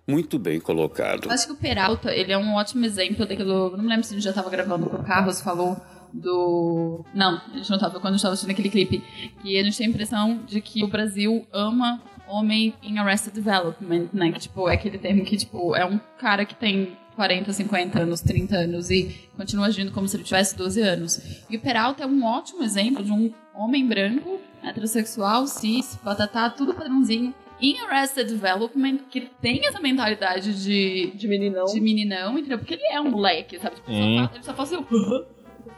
Muito 0.07 0.39
bem 0.39 0.61
colocado. 0.61 1.31
Acho 1.31 1.47
que 1.47 1.53
o 1.53 1.57
Peralta, 1.57 2.13
ele 2.13 2.33
é 2.33 2.39
um 2.39 2.55
ótimo 2.55 2.85
exemplo 2.85 3.25
daquilo. 3.25 3.77
Não 3.77 3.85
me 3.85 3.89
lembro 3.89 4.05
se 4.05 4.13
a 4.13 4.17
gente 4.17 4.25
já 4.25 4.33
tava 4.33 4.51
gravando 4.51 4.91
com 4.91 4.97
o 4.97 5.05
Carlos, 5.05 5.41
falou 5.41 5.77
do. 6.13 7.05
Não, 7.15 7.41
a 7.53 7.57
gente 7.57 7.71
não 7.71 7.79
tava 7.79 8.01
quando 8.01 8.15
a 8.15 8.17
gente 8.17 8.23
tava 8.23 8.35
assistindo 8.35 8.53
aquele 8.53 8.69
clipe. 8.69 9.03
Que 9.43 9.59
a 9.59 9.63
gente 9.63 9.77
tem 9.77 9.87
a 9.87 9.91
impressão 9.91 10.41
de 10.47 10.61
que 10.61 10.83
o 10.85 10.89
Brasil 10.89 11.47
ama 11.53 12.03
homem 12.27 12.75
em 12.83 12.99
Arrested 12.99 13.35
Development, 13.35 14.09
né? 14.13 14.33
Que, 14.33 14.41
tipo, 14.41 14.69
é 14.69 14.75
aquele 14.75 14.99
termo 14.99 15.25
que, 15.25 15.37
tipo, 15.37 15.77
é 15.77 15.85
um 15.85 16.01
cara 16.19 16.45
que 16.45 16.55
tem 16.55 16.97
40, 17.15 17.53
50 17.53 18.01
anos, 18.01 18.21
30 18.21 18.57
anos 18.57 18.91
e 18.91 19.29
continua 19.37 19.67
agindo 19.67 19.93
como 19.93 20.09
se 20.09 20.17
ele 20.17 20.25
tivesse 20.25 20.57
12 20.57 20.81
anos. 20.81 21.21
E 21.49 21.57
o 21.57 21.61
Peralta 21.61 22.05
é 22.05 22.07
um 22.07 22.25
ótimo 22.25 22.63
exemplo 22.63 23.05
de 23.05 23.13
um 23.13 23.33
homem 23.55 23.87
branco, 23.87 24.41
heterossexual, 24.63 25.47
cis, 25.47 25.97
patatá, 26.03 26.49
tudo 26.51 26.75
padrãozinho. 26.75 27.35
Em 27.63 27.79
Arrested 27.81 28.29
Development, 28.29 28.99
que 29.11 29.21
tem 29.41 29.65
essa 29.67 29.81
mentalidade 29.81 30.53
de, 30.65 31.13
De 31.15 31.29
meninão. 31.29 31.65
de 31.67 31.81
meninão, 31.81 32.37
entendeu? 32.39 32.59
Porque 32.59 32.75
ele 32.75 32.87
é 32.91 33.01
um 33.01 33.09
moleque, 33.11 33.59
sabe? 33.61 33.77
Tipo, 33.77 33.87
só 33.93 33.95
fa- 33.95 34.35
ele 34.35 34.43
só 34.45 34.55
faz 34.55 34.73
o. 34.73 35.27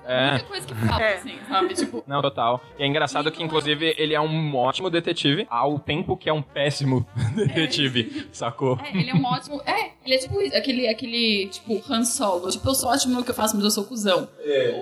A 0.06 0.12
É. 0.12 0.30
única 0.32 0.44
coisa 0.46 0.66
que 0.66 0.74
falta, 0.74 1.02
É. 1.02 1.14
assim, 1.16 1.34
sabe? 1.48 1.68
Tipo, 1.74 2.04
Não, 2.06 2.20
total. 2.20 2.62
E 2.78 2.82
é 2.82 2.86
engraçado 2.86 3.30
que, 3.32 3.42
inclusive, 3.42 3.94
ele 3.98 4.12
é 4.14 4.20
um 4.20 4.54
ótimo 4.54 4.90
detetive, 4.90 5.46
ao 5.48 5.78
tempo 5.78 6.14
que 6.16 6.28
é 6.28 6.32
um 6.32 6.42
péssimo 6.42 7.06
detetive, 7.34 8.28
sacou? 8.32 8.78
é, 8.84 8.96
ele 8.96 9.10
é 9.10 9.14
um 9.14 9.24
ótimo. 9.24 9.60
É, 9.64 9.92
ele 10.04 10.14
é 10.14 10.18
tipo 10.18 10.38
aquele, 10.56 10.88
aquele, 10.88 11.48
tipo, 11.50 11.82
Han 11.90 12.04
Solo. 12.04 12.50
Tipo, 12.50 12.68
eu 12.68 12.74
sou 12.74 12.90
ótimo 12.90 13.14
no 13.14 13.24
que 13.24 13.30
eu 13.30 13.34
faço, 13.34 13.56
mas 13.56 13.64
eu 13.64 13.70
sou 13.70 13.84
cuzão. 13.84 14.28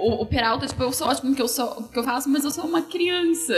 O, 0.01 0.23
o 0.23 0.27
Peralta, 0.27 0.67
tipo, 0.67 0.83
eu 0.83 0.93
sou 0.93 1.07
ótimo 1.07 1.31
no 1.31 1.37
que 1.37 1.43
eu, 1.43 1.49
sou, 1.49 1.83
que 1.85 1.99
eu 1.99 2.03
faço, 2.03 2.29
mas 2.29 2.45
eu 2.45 2.51
sou 2.51 2.65
uma 2.65 2.83
criança. 2.83 3.55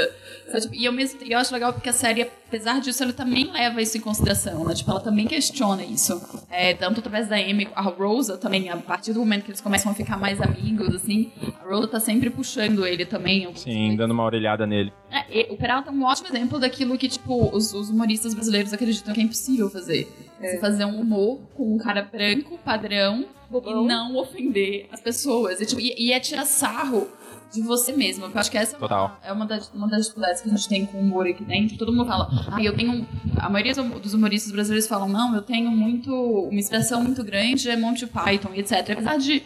Sabe? 0.46 0.60
Tipo, 0.60 0.74
e 0.74 0.84
eu 0.84 0.92
mesmo 0.92 1.18
eu 1.24 1.38
acho 1.38 1.52
legal 1.54 1.72
porque 1.72 1.88
a 1.88 1.92
série, 1.92 2.22
apesar 2.22 2.80
disso, 2.80 3.02
ela 3.02 3.12
também 3.12 3.50
leva 3.50 3.80
isso 3.80 3.96
em 3.96 4.00
consideração, 4.00 4.64
né? 4.64 4.74
Tipo, 4.74 4.90
ela 4.90 5.00
também 5.00 5.26
questiona 5.26 5.82
isso. 5.82 6.20
É, 6.50 6.74
tanto 6.74 7.00
através 7.00 7.28
da 7.28 7.36
Amy, 7.36 7.68
a 7.74 7.82
Rosa 7.82 8.36
também, 8.36 8.68
a 8.68 8.76
partir 8.76 9.12
do 9.12 9.20
momento 9.20 9.44
que 9.44 9.50
eles 9.50 9.60
começam 9.60 9.90
a 9.90 9.94
ficar 9.94 10.18
mais 10.18 10.40
amigos, 10.40 10.94
assim, 10.94 11.32
a 11.62 11.68
Rosa 11.68 11.88
tá 11.88 12.00
sempre 12.00 12.28
puxando 12.30 12.86
ele 12.86 13.06
também. 13.06 13.48
Sim, 13.56 13.96
dando 13.96 14.10
uma 14.10 14.24
orelhada 14.24 14.66
nele. 14.66 14.92
É, 15.30 15.46
o 15.52 15.56
Peralta 15.56 15.90
é 15.90 15.92
um 15.92 16.02
ótimo 16.04 16.28
exemplo 16.28 16.58
daquilo 16.58 16.96
que, 16.98 17.08
tipo, 17.08 17.54
os, 17.54 17.72
os 17.72 17.90
humoristas 17.90 18.34
brasileiros 18.34 18.72
acreditam 18.72 19.14
que 19.14 19.20
é 19.20 19.24
impossível 19.24 19.70
fazer. 19.70 20.08
Você 20.40 20.58
fazer 20.58 20.84
um 20.84 21.00
humor 21.00 21.38
com 21.54 21.74
um 21.74 21.78
cara 21.78 22.02
branco, 22.02 22.58
padrão, 22.58 23.24
e 23.50 23.86
não 23.86 24.16
ofender 24.16 24.88
as 24.92 25.00
pessoas. 25.00 25.60
E, 25.60 25.66
tipo, 25.66 25.80
e, 25.80 25.94
e 25.96 26.12
é 26.12 26.18
tirar 26.20 26.44
sarro 26.44 27.06
de 27.52 27.62
você 27.62 27.92
mesmo. 27.92 28.24
Eu 28.26 28.32
acho 28.34 28.50
que 28.50 28.58
essa 28.58 28.74
é 28.74 28.78
uma- 28.78 28.88
Total. 28.88 29.20
é 29.22 29.32
uma 29.32 29.46
das, 29.46 29.72
uma 29.72 29.88
das 29.88 30.02
dificuldades 30.02 30.42
que 30.42 30.48
a 30.48 30.52
gente 30.52 30.68
tem 30.68 30.84
com 30.86 30.98
o 30.98 31.00
humor 31.00 31.26
aqui 31.26 31.44
dentro. 31.44 31.78
Todo 31.78 31.92
mundo 31.92 32.06
fala, 32.06 32.28
ah, 32.52 32.60
eu 32.60 32.74
tenho. 32.74 32.90
um-" 32.92 33.06
A 33.38 33.48
maioria 33.48 33.72
dos- 33.74 34.00
dos 34.00 34.12
humoristas 34.14 34.50
brasileiros 34.52 34.88
falam, 34.88 35.08
não, 35.08 35.34
eu 35.34 35.40
tenho 35.42 35.70
muito. 35.70 36.12
uma 36.12 36.58
inspiração 36.58 37.02
muito 37.02 37.22
grande 37.22 37.70
é 37.70 37.76
Monty 37.76 38.06
Python, 38.06 38.50
e 38.54 38.60
etc. 38.60 38.90
Apesar 38.90 39.16
de 39.18 39.40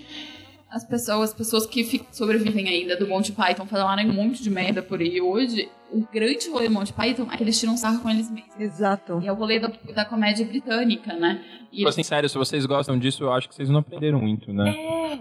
as 0.71 0.85
pessoas, 0.85 1.31
as 1.31 1.35
pessoas 1.35 1.67
que 1.67 2.05
sobrevivem 2.13 2.69
ainda 2.69 2.97
do 2.97 3.07
Monty 3.07 3.33
Python 3.33 3.67
falarem 3.67 4.09
um 4.09 4.13
monte 4.13 4.43
de 4.43 4.51
merda 4.51 4.83
por 4.83 5.01
aí 5.01 5.21
hoje, 5.21 5.71
o 5.91 6.07
grande 6.13 6.51
rolê 6.51 6.69
do 6.69 6.75
Monty 6.75 6.93
Python 6.93 7.27
é 7.33 7.37
que 7.37 7.43
eles 7.43 7.59
tiram 7.59 7.77
sarro 7.77 8.01
com 8.01 8.11
eles 8.11 8.31
mesmos. 8.31 8.59
Exato. 8.59 9.21
E 9.23 9.27
é 9.27 9.33
o 9.33 9.35
rolê 9.35 9.59
da, 9.59 9.73
da 9.95 10.05
comédia 10.05 10.47
britânica, 10.47 11.15
né? 11.15 11.43
E 11.73 11.79
Tipo 11.79 11.89
assim, 11.89 12.03
sério, 12.03 12.29
se 12.29 12.37
vocês 12.37 12.65
gostam 12.65 12.99
disso, 12.99 13.25
eu 13.25 13.33
acho 13.33 13.49
que 13.49 13.55
vocês 13.55 13.69
não 13.69 13.81
aprenderam 13.81 14.21
muito, 14.21 14.53
né? 14.53 14.75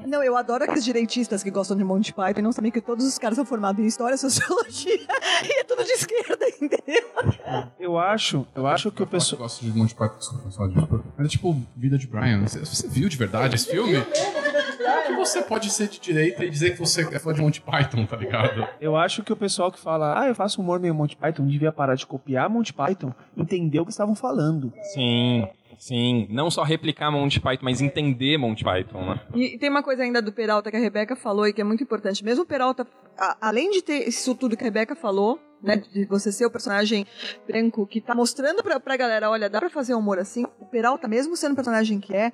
Não, 0.05 0.23
eu 0.23 0.35
adoro 0.35 0.63
aqueles 0.63 0.83
direitistas 0.83 1.43
que 1.43 1.51
gostam 1.51 1.75
de 1.75 1.83
Monty 1.83 2.13
Python 2.13 2.39
e 2.39 2.41
não 2.41 2.51
sabem 2.51 2.71
que 2.71 2.79
todos 2.79 3.05
os 3.05 3.17
caras 3.17 3.35
são 3.35 3.45
formados 3.45 3.83
em 3.83 3.87
História, 3.87 4.15
Sociologia 4.17 4.93
e 4.93 5.59
é 5.59 5.63
tudo 5.63 5.83
de 5.83 5.91
esquerda, 5.91 6.45
entendeu? 6.61 7.73
Eu 7.79 7.97
acho, 7.97 8.45
eu 8.55 8.65
acho 8.65 8.91
que 8.91 9.03
o 9.03 9.07
pessoal. 9.07 9.39
Eu 9.39 9.43
gosto 9.43 9.65
de 9.65 9.77
Monty 9.77 9.95
Python, 9.95 10.17
desculpa 10.17 10.67
disso. 10.69 11.03
Mas 11.17 11.27
é 11.27 11.29
tipo 11.29 11.61
Vida 11.75 11.97
de 11.97 12.07
Brian. 12.07 12.41
Você, 12.41 12.87
viu 12.87 13.09
de 13.09 13.17
verdade 13.17 13.55
esse 13.55 13.69
filme? 13.69 13.93
Como 13.95 15.07
que 15.07 15.13
você 15.15 15.41
pode 15.41 15.69
ser 15.69 15.87
de 15.87 15.99
direita 15.99 16.45
e 16.45 16.49
dizer 16.49 16.71
que 16.71 16.79
você 16.79 17.01
é 17.13 17.19
fã 17.19 17.33
de 17.33 17.41
Monty 17.41 17.61
Python, 17.61 18.05
tá 18.05 18.15
ligado? 18.15 18.67
Eu 18.79 18.95
acho 18.95 19.23
que 19.23 19.33
o 19.33 19.35
pessoal 19.35 19.71
que 19.71 19.79
fala, 19.79 20.19
ah, 20.19 20.27
eu 20.27 20.35
faço 20.35 20.56
humor 20.61 20.79
meio 20.79 20.93
Monty 20.95 21.15
Python, 21.17 21.45
devia 21.45 21.71
parar 21.71 21.95
de 21.95 22.05
copiar 22.05 22.49
Monty 22.49 22.73
Python, 22.73 23.13
entender 23.35 23.79
o 23.79 23.85
que 23.85 23.91
estavam 23.91 24.15
falando. 24.15 24.71
Sim, 24.93 25.47
sim. 25.77 26.27
Não 26.29 26.49
só 26.51 26.63
replicar 26.63 27.11
Monty 27.11 27.39
Python, 27.39 27.63
mas 27.65 27.81
entender 27.81 28.37
Monty 28.37 28.63
Python, 28.63 29.05
né? 29.09 29.19
E, 29.33 29.55
e 29.55 29.57
tem 29.57 29.69
uma 29.69 29.83
coisa 29.83 30.03
ainda 30.03 30.21
do 30.21 30.31
Peralta 30.31 30.69
que 30.71 30.77
a 30.77 30.79
Rebeca 30.79 31.15
falou 31.15 31.47
e 31.47 31.53
que 31.53 31.61
é 31.61 31.63
muito 31.63 31.83
importante. 31.83 32.23
Mesmo 32.23 32.43
o 32.43 32.47
Peralta, 32.47 32.85
a- 33.17 33.37
além 33.41 33.71
de 33.71 33.81
ter 33.81 34.07
isso 34.07 34.33
tudo 34.35 34.55
que 34.57 34.63
a 34.63 34.67
Rebeca 34.67 34.95
falou, 34.95 35.39
né, 35.61 35.77
de 35.77 36.05
você 36.05 36.31
ser 36.31 36.45
o 36.45 36.51
personagem 36.51 37.03
branco 37.47 37.87
que 37.87 37.99
tá 37.99 38.13
mostrando 38.13 38.61
pra, 38.61 38.79
pra 38.79 38.95
galera, 38.95 39.27
olha, 39.29 39.49
dá 39.49 39.59
pra 39.59 39.69
fazer 39.71 39.95
humor 39.95 40.19
assim. 40.19 40.45
O 40.59 40.65
Peralta, 40.65 41.07
mesmo 41.07 41.35
sendo 41.35 41.53
o 41.53 41.55
personagem 41.55 41.99
que 41.99 42.15
é, 42.15 42.31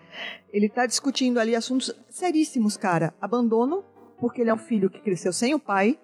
ele 0.51 0.67
tá 0.67 0.85
discutindo 0.85 1.39
ali 1.39 1.55
assuntos 1.55 1.93
seríssimos, 2.09 2.75
cara. 2.75 3.13
Abandono, 3.21 3.83
porque 4.19 4.41
ele 4.41 4.49
é 4.49 4.53
um 4.53 4.57
filho 4.57 4.89
que 4.89 4.99
cresceu 4.99 5.31
sem 5.31 5.53
o 5.53 5.59
pai. 5.59 5.97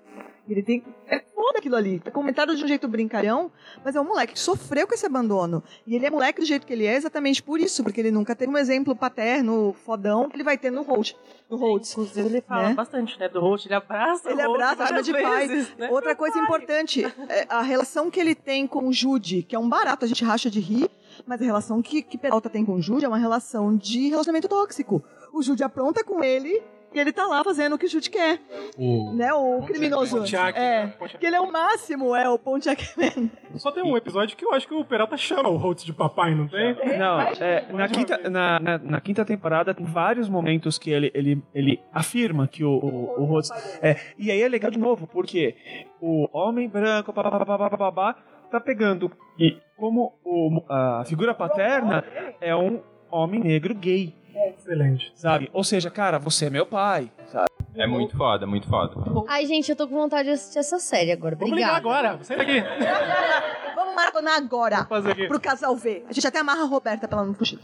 Ele 0.54 0.64
tem. 0.64 0.84
É 1.08 1.20
foda 1.20 1.60
aquilo 1.60 1.76
ali. 1.76 2.00
Tá 2.00 2.12
comentado 2.12 2.56
de 2.56 2.64
um 2.64 2.68
jeito 2.68 2.88
brincalhão, 2.88 3.52
mas 3.84 3.96
é 3.96 4.02
um 4.02 4.04
moleque 4.04 4.34
que 4.34 4.40
sofreu 4.40 4.88
com 4.88 4.94
esse 4.94 5.06
abandono. 5.06 5.64
E 5.86 5.96
ele 5.96 6.06
é 6.06 6.10
moleque 6.10 6.42
do 6.42 6.46
jeito 6.46 6.66
que 6.66 6.74
ele 6.74 6.86
é 6.86 6.96
exatamente 6.96 7.42
por 7.42 7.60
isso, 7.60 7.84
porque 7.84 8.00
ele 8.00 8.12
nunca 8.12 8.36
teve 8.36 8.52
um 8.52 8.58
exemplo 8.58 8.96
paterno, 8.96 9.74
fodão, 9.86 10.30
que 10.30 10.36
ele 10.36 10.44
vai 10.44 10.58
ter 10.58 10.72
no 10.72 10.82
Holt. 10.82 11.16
No 11.50 11.58
Holt. 11.58 11.90
Inclusive, 11.92 12.28
ele 12.28 12.42
fala 12.42 12.70
né? 12.70 12.74
bastante, 12.76 13.20
né, 13.20 13.30
do 13.30 13.40
Holt. 13.40 13.66
Ele 13.66 13.76
abraça 13.76 14.30
Ele 14.30 14.42
abraça, 14.42 14.88
chama 14.88 15.04
de 15.04 15.12
pai. 15.12 15.48
vezes, 15.48 15.76
né? 15.78 15.90
Outra 15.90 16.16
coisa 16.16 16.38
importante, 16.40 17.06
é 17.30 17.46
a 17.50 17.62
relação 17.62 18.12
que 18.12 18.20
ele 18.20 18.36
tem 18.36 18.68
com 18.68 18.88
o 18.88 18.94
Jude, 18.94 19.44
que 19.44 19.56
é 19.56 19.60
um 19.60 19.70
barato, 19.70 20.06
a 20.06 20.08
gente 20.08 20.24
racha 20.24 20.50
de 20.50 20.60
rir, 20.60 20.90
mas 21.26 21.42
a 21.42 21.46
relação 21.46 21.82
que, 21.82 22.02
que 22.02 22.18
Peralta 22.18 22.50
tem 22.50 22.66
com 22.66 22.74
o 22.74 22.82
Jude 22.82 23.06
é 23.06 23.08
uma 23.08 23.18
relação 23.18 23.76
de 23.76 24.10
relacionamento 24.10 24.48
tóxico. 24.48 25.04
O 25.34 25.42
Jude 25.42 25.64
apronta 25.64 26.04
com 26.04 26.24
ele 26.24 26.62
e 26.94 27.00
ele 27.00 27.12
tá 27.12 27.28
lá 27.28 27.44
fazendo 27.44 27.74
o 27.74 27.78
que 27.78 27.86
o 27.86 27.90
Jude 27.90 28.10
quer. 28.10 28.40
O... 28.78 29.14
Né, 29.14 29.32
o 29.34 29.62
criminoso. 29.64 30.18
Pontiac, 30.18 30.58
é? 30.58 30.88
Pontiac. 30.88 31.20
que 31.20 31.26
ele 31.26 31.36
é 31.36 31.42
o 31.42 31.52
máximo, 31.52 32.16
é 32.16 32.30
o 32.30 32.38
Pontiac 32.40 32.84
Man. 32.98 33.30
Só 33.56 33.72
tem 33.72 33.84
um 33.84 33.96
episódio 33.96 34.36
que 34.36 34.46
eu 34.46 34.54
acho 34.54 34.68
que 34.68 34.74
o 34.74 34.84
Peralta 34.84 35.18
chama 35.18 35.50
o 35.50 35.58
Holtz 35.58 35.84
de 35.84 35.94
papai, 35.94 36.34
não 36.34 36.48
tem? 36.48 36.76
Não, 36.98 37.22
é, 37.22 37.66
na, 37.72 37.88
quinta, 37.88 38.30
na, 38.30 38.60
na, 38.60 38.78
na 38.78 39.02
quinta 39.02 39.26
temporada 39.26 39.74
tem 39.74 39.86
vários 39.86 40.30
momentos 40.30 40.78
que 40.78 40.90
ele, 40.90 41.12
ele, 41.14 41.44
ele 41.54 41.80
afirma 41.94 42.48
que 42.48 42.64
o, 42.64 42.72
o, 42.72 43.22
o 43.22 43.26
Rhodes. 43.26 43.52
É, 43.82 43.96
e 44.18 44.32
aí 44.32 44.42
é 44.42 44.48
legal 44.48 44.72
de 44.72 44.80
novo, 44.80 45.08
porque 45.08 45.56
o 46.02 46.28
homem 46.32 46.68
branco, 46.68 47.14
babá, 47.14 48.16
tá 48.50 48.60
pegando. 48.60 49.12
E 49.38 49.58
como 49.78 50.14
o, 50.24 50.64
a 50.68 51.04
figura 51.06 51.34
paterna 51.34 52.04
é 52.42 52.56
um 52.56 52.82
homem 53.12 53.40
negro 53.40 53.74
gay. 53.76 54.14
Excelente. 54.34 55.12
Sabe? 55.16 55.50
Ou 55.54 55.64
seja, 55.64 55.90
cara, 55.90 56.20
você 56.20 56.46
é 56.46 56.50
meu 56.50 56.66
pai. 56.66 57.12
Sabe? 57.28 57.50
É 57.76 57.88
muito 57.88 58.18
foda, 58.18 58.46
muito 58.46 58.68
foda. 58.68 58.94
Ai, 59.28 59.46
gente, 59.46 59.70
eu 59.70 59.76
tô 59.76 59.88
com 59.88 59.96
vontade 59.96 60.28
de 60.28 60.34
assistir 60.34 60.60
essa 60.60 60.80
série 60.80 61.12
agora. 61.12 61.36
Vamos 61.36 61.56
ligar 61.56 61.78
Obrigada. 61.80 62.10
agora. 62.12 62.24
Sai 62.24 62.38
daqui. 62.38 62.62
Vamos 63.76 63.96
maratonar 63.96 64.38
agora 64.38 64.86
fazer 64.86 65.12
aqui. 65.12 65.28
pro 65.28 65.40
casal 65.40 65.76
ver. 65.76 66.06
A 66.10 66.14
gente 66.14 66.28
até 66.28 66.40
amarra 66.40 66.64
a 66.64 66.66
Roberta 66.66 67.08
pra 67.08 67.18
ela 67.20 67.28
não 67.28 67.34
fugir. 67.34 67.60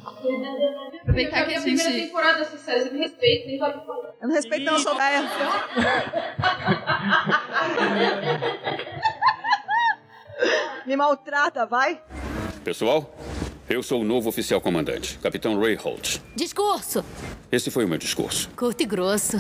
aproveitar 1.02 1.46
que 1.46 1.56
a 1.56 1.60
gente. 1.60 1.84
temporada 1.84 2.40
dessa 2.40 2.58
série, 2.58 2.82
você 2.82 2.90
me 2.92 3.00
respeita, 3.00 3.48
nem 3.48 3.58
sabe 3.58 3.86
falar. 3.86 4.12
Eu 4.22 4.28
não 4.28 4.36
respeito 4.36 4.66
não, 4.66 4.80
sou 4.80 4.96
velha. 4.96 5.24
Me 10.86 10.96
maltrata, 10.96 11.66
vai? 11.66 12.02
Pessoal, 12.64 13.10
eu 13.70 13.82
sou 13.82 14.02
o 14.02 14.06
novo 14.06 14.30
oficial 14.30 14.62
comandante, 14.62 15.18
Capitão 15.20 15.60
Ray 15.60 15.76
Holt. 15.76 16.20
Discurso. 16.36 17.04
Esse 17.52 17.72
foi 17.72 17.86
o 17.86 17.88
meu 17.88 17.98
discurso. 17.98 18.50
Curto 18.56 18.82
e 18.82 18.86
grosso. 18.86 19.38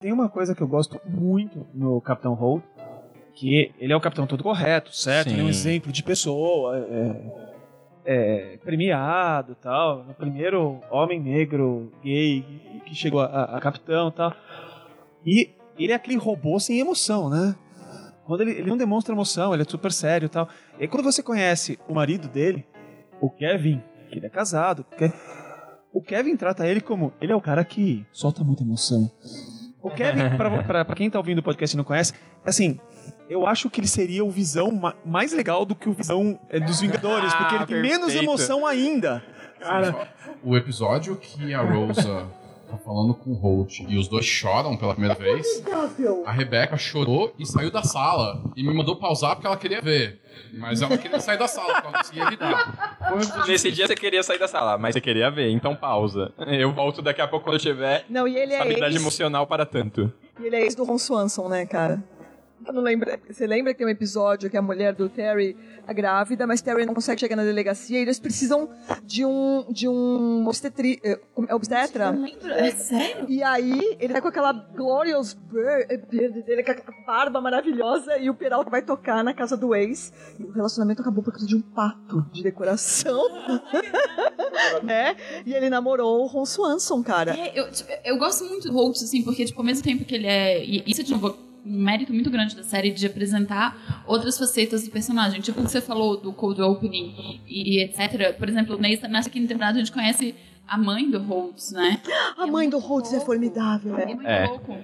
Tem 0.00 0.12
uma 0.12 0.28
coisa 0.28 0.54
que 0.54 0.62
eu 0.62 0.68
gosto 0.68 1.00
muito 1.06 1.66
no 1.74 2.00
Capitão 2.00 2.34
Holt, 2.34 2.62
que 3.34 3.72
ele 3.78 3.92
é 3.92 3.96
o 3.96 4.00
capitão 4.00 4.26
todo 4.26 4.42
correto, 4.42 4.94
certo? 4.94 5.28
Ele 5.28 5.40
é 5.40 5.44
um 5.44 5.52
Sim. 5.52 5.70
exemplo 5.70 5.92
de 5.92 6.02
pessoa, 6.02 6.76
é, 6.78 7.32
é, 8.04 8.56
premiado 8.64 9.54
tal. 9.54 10.04
O 10.10 10.14
primeiro 10.14 10.80
homem 10.90 11.20
negro 11.20 11.92
gay 12.02 12.44
que 12.84 12.94
chegou 12.94 13.20
a, 13.20 13.26
a- 13.26 13.56
a 13.56 13.60
capitão 13.60 14.08
e 14.08 14.12
tal. 14.12 14.34
E 15.24 15.50
ele 15.78 15.92
é 15.92 15.94
aquele 15.94 16.16
robô 16.16 16.58
sem 16.58 16.80
emoção, 16.80 17.30
né? 17.30 17.54
Quando 18.24 18.42
ele, 18.42 18.52
ele 18.52 18.68
não 18.68 18.76
demonstra 18.76 19.14
emoção, 19.14 19.52
ele 19.54 19.62
é 19.62 19.66
super 19.68 19.90
sério 19.92 20.26
e 20.26 20.28
tal. 20.28 20.48
E 20.78 20.82
aí 20.82 20.88
quando 20.88 21.02
você 21.04 21.22
conhece 21.22 21.78
o 21.88 21.94
marido 21.94 22.28
dele, 22.28 22.64
o 23.20 23.30
Kevin, 23.30 23.82
que 24.10 24.18
ele 24.18 24.26
é 24.26 24.30
casado, 24.30 24.84
o 25.92 26.00
Kevin 26.02 26.36
trata 26.36 26.66
ele 26.66 26.80
como. 26.80 27.12
Ele 27.20 27.32
é 27.32 27.36
o 27.36 27.40
cara 27.40 27.64
que 27.64 28.06
solta 28.12 28.42
muita 28.44 28.62
emoção. 28.62 29.10
O 29.82 29.90
Kevin, 29.90 30.36
pra, 30.36 30.62
pra, 30.62 30.84
pra 30.84 30.94
quem 30.94 31.08
tá 31.10 31.18
ouvindo 31.18 31.38
o 31.38 31.42
podcast 31.42 31.74
e 31.74 31.76
não 31.76 31.84
conhece, 31.84 32.12
assim, 32.44 32.78
eu 33.30 33.46
acho 33.46 33.70
que 33.70 33.80
ele 33.80 33.88
seria 33.88 34.22
o 34.24 34.30
Visão 34.30 34.70
ma- 34.70 34.94
mais 35.04 35.32
legal 35.32 35.64
do 35.64 35.74
que 35.74 35.88
o 35.88 35.92
Visão 35.92 36.38
é, 36.50 36.60
dos 36.60 36.80
Vingadores, 36.80 37.32
porque 37.34 37.54
ele 37.54 37.66
tem 37.66 37.80
menos 37.82 38.14
emoção 38.14 38.66
ainda. 38.66 39.22
Cara, 39.58 40.08
O 40.44 40.56
episódio 40.56 41.16
que 41.16 41.52
a 41.54 41.60
Rosa 41.62 42.26
tá 42.70 42.78
falando 42.78 43.14
com 43.14 43.30
o 43.30 43.34
Holt 43.34 43.80
e 43.88 43.96
os 43.98 44.08
dois 44.08 44.24
choram 44.24 44.76
pela 44.76 44.92
primeira 44.92 45.14
vez, 45.14 45.62
a 46.24 46.32
Rebeca 46.32 46.76
chorou 46.76 47.32
e 47.38 47.46
saiu 47.46 47.70
da 47.70 47.82
sala 47.82 48.42
e 48.56 48.62
me 48.62 48.72
mandou 48.72 48.96
pausar 48.96 49.34
porque 49.34 49.46
ela 49.46 49.56
queria 49.56 49.80
ver. 49.80 50.20
Mas 50.52 50.80
ela 50.82 50.96
queria 50.96 51.20
sair 51.20 51.38
da 51.38 51.46
sala, 51.48 51.74
porque 51.74 51.86
ela 51.86 51.92
não 51.92 51.98
conseguia 52.00 52.22
evitar. 52.24 53.44
Nesse 53.46 53.70
dia 53.70 53.86
você 53.86 53.94
queria 53.94 54.22
sair 54.22 54.38
da 54.38 54.48
sala, 54.48 54.78
mas 54.78 54.94
você 54.94 55.00
queria 55.00 55.30
ver, 55.30 55.50
então 55.50 55.74
pausa. 55.74 56.32
Eu 56.46 56.72
volto 56.72 57.02
daqui 57.02 57.20
a 57.20 57.28
pouco 57.28 57.44
quando 57.44 57.54
eu 57.54 57.60
tiver 57.60 58.04
Não, 58.08 58.26
e 58.26 58.36
ele 58.36 58.54
é 58.54 58.60
habilidade 58.60 58.94
ex, 58.94 59.02
emocional 59.02 59.46
para 59.46 59.66
tanto. 59.66 60.12
e 60.40 60.46
ele 60.46 60.56
é 60.56 60.62
ex 60.62 60.74
do 60.74 60.84
Ron 60.84 60.98
Swanson, 60.98 61.48
né, 61.48 61.66
cara? 61.66 62.02
Eu 62.66 62.72
não 62.72 62.82
lembro. 62.82 63.10
Você 63.28 63.46
lembra 63.46 63.72
que 63.72 63.78
tem 63.78 63.86
um 63.86 63.90
episódio 63.90 64.50
que 64.50 64.56
a 64.56 64.62
mulher 64.62 64.94
do 64.94 65.08
Terry 65.08 65.56
é 65.86 65.94
grávida, 65.94 66.46
mas 66.46 66.60
Terry 66.60 66.84
não 66.86 66.94
consegue 66.94 67.20
chegar 67.20 67.36
na 67.36 67.42
delegacia 67.42 67.98
e 67.98 68.02
eles 68.02 68.18
precisam 68.18 68.68
de 69.04 69.24
um 69.24 69.64
de 69.70 69.88
um 69.88 70.46
obstetri, 70.46 71.00
eh, 71.02 71.18
é 71.48 71.54
obstetra. 71.54 72.14
É 72.50 72.70
sério? 72.72 73.26
E 73.28 73.42
aí, 73.42 73.96
ele 73.98 74.12
tá 74.12 74.20
com 74.20 74.28
aquela 74.28 74.52
glorious 74.52 75.34
beard 75.34 76.06
beard 76.10 76.42
dele, 76.44 76.62
com 76.62 76.70
aquela 76.70 76.96
barba 77.06 77.40
maravilhosa, 77.40 78.18
e 78.18 78.28
o 78.28 78.34
Peralta 78.34 78.70
vai 78.70 78.82
tocar 78.82 79.24
na 79.24 79.34
casa 79.34 79.56
do 79.56 79.74
ex. 79.74 80.12
E 80.38 80.44
o 80.44 80.50
relacionamento 80.52 81.02
acabou 81.02 81.24
por 81.24 81.32
causa 81.32 81.46
de 81.46 81.56
um 81.56 81.60
pato 81.60 82.24
de 82.32 82.42
decoração. 82.42 83.20
né? 84.82 85.16
E 85.46 85.54
ele 85.54 85.70
namorou 85.70 86.22
o 86.22 86.26
Ron 86.26 86.44
Swanson, 86.44 87.02
cara. 87.02 87.36
É, 87.36 87.58
eu, 87.58 87.70
tipo, 87.70 87.90
eu 88.04 88.18
gosto 88.18 88.44
muito 88.44 88.68
do 88.68 88.74
Holt, 88.74 88.96
assim, 88.96 89.22
porque, 89.22 89.44
tipo, 89.44 89.58
ao 89.58 89.64
mesmo 89.64 89.82
tempo 89.82 90.04
que 90.04 90.14
ele 90.14 90.26
é. 90.26 90.62
E 90.64 90.82
isso 90.86 91.00
é, 91.00 91.04
de 91.04 91.12
novo, 91.12 91.36
mérito 91.64 92.12
muito 92.12 92.30
grande 92.30 92.56
da 92.56 92.62
série 92.62 92.90
de 92.90 93.06
apresentar 93.06 94.02
outras 94.06 94.38
facetas 94.38 94.84
do 94.84 94.90
personagem. 94.90 95.40
Tipo 95.40 95.60
o 95.60 95.64
que 95.64 95.70
você 95.70 95.80
falou 95.80 96.16
do 96.16 96.32
Cold 96.32 96.60
Opening 96.62 97.40
e, 97.46 97.76
e 97.78 97.82
etc. 97.84 98.36
Por 98.38 98.48
exemplo, 98.48 98.78
nessa, 98.78 99.06
nessa 99.08 99.28
quinta 99.30 99.48
temporada 99.48 99.76
a 99.76 99.78
gente 99.80 99.92
conhece 99.92 100.34
a 100.66 100.78
mãe 100.78 101.10
do 101.10 101.18
Holt, 101.20 101.58
né? 101.72 102.00
A 102.38 102.46
mãe 102.46 102.68
do 102.70 102.78
Holtz 102.78 103.12
é 103.12 103.20
formidável. 103.20 103.96
É 103.98 104.06
né? 104.06 104.14
muito 104.14 104.26
É. 104.28 104.46
louco. 104.46 104.76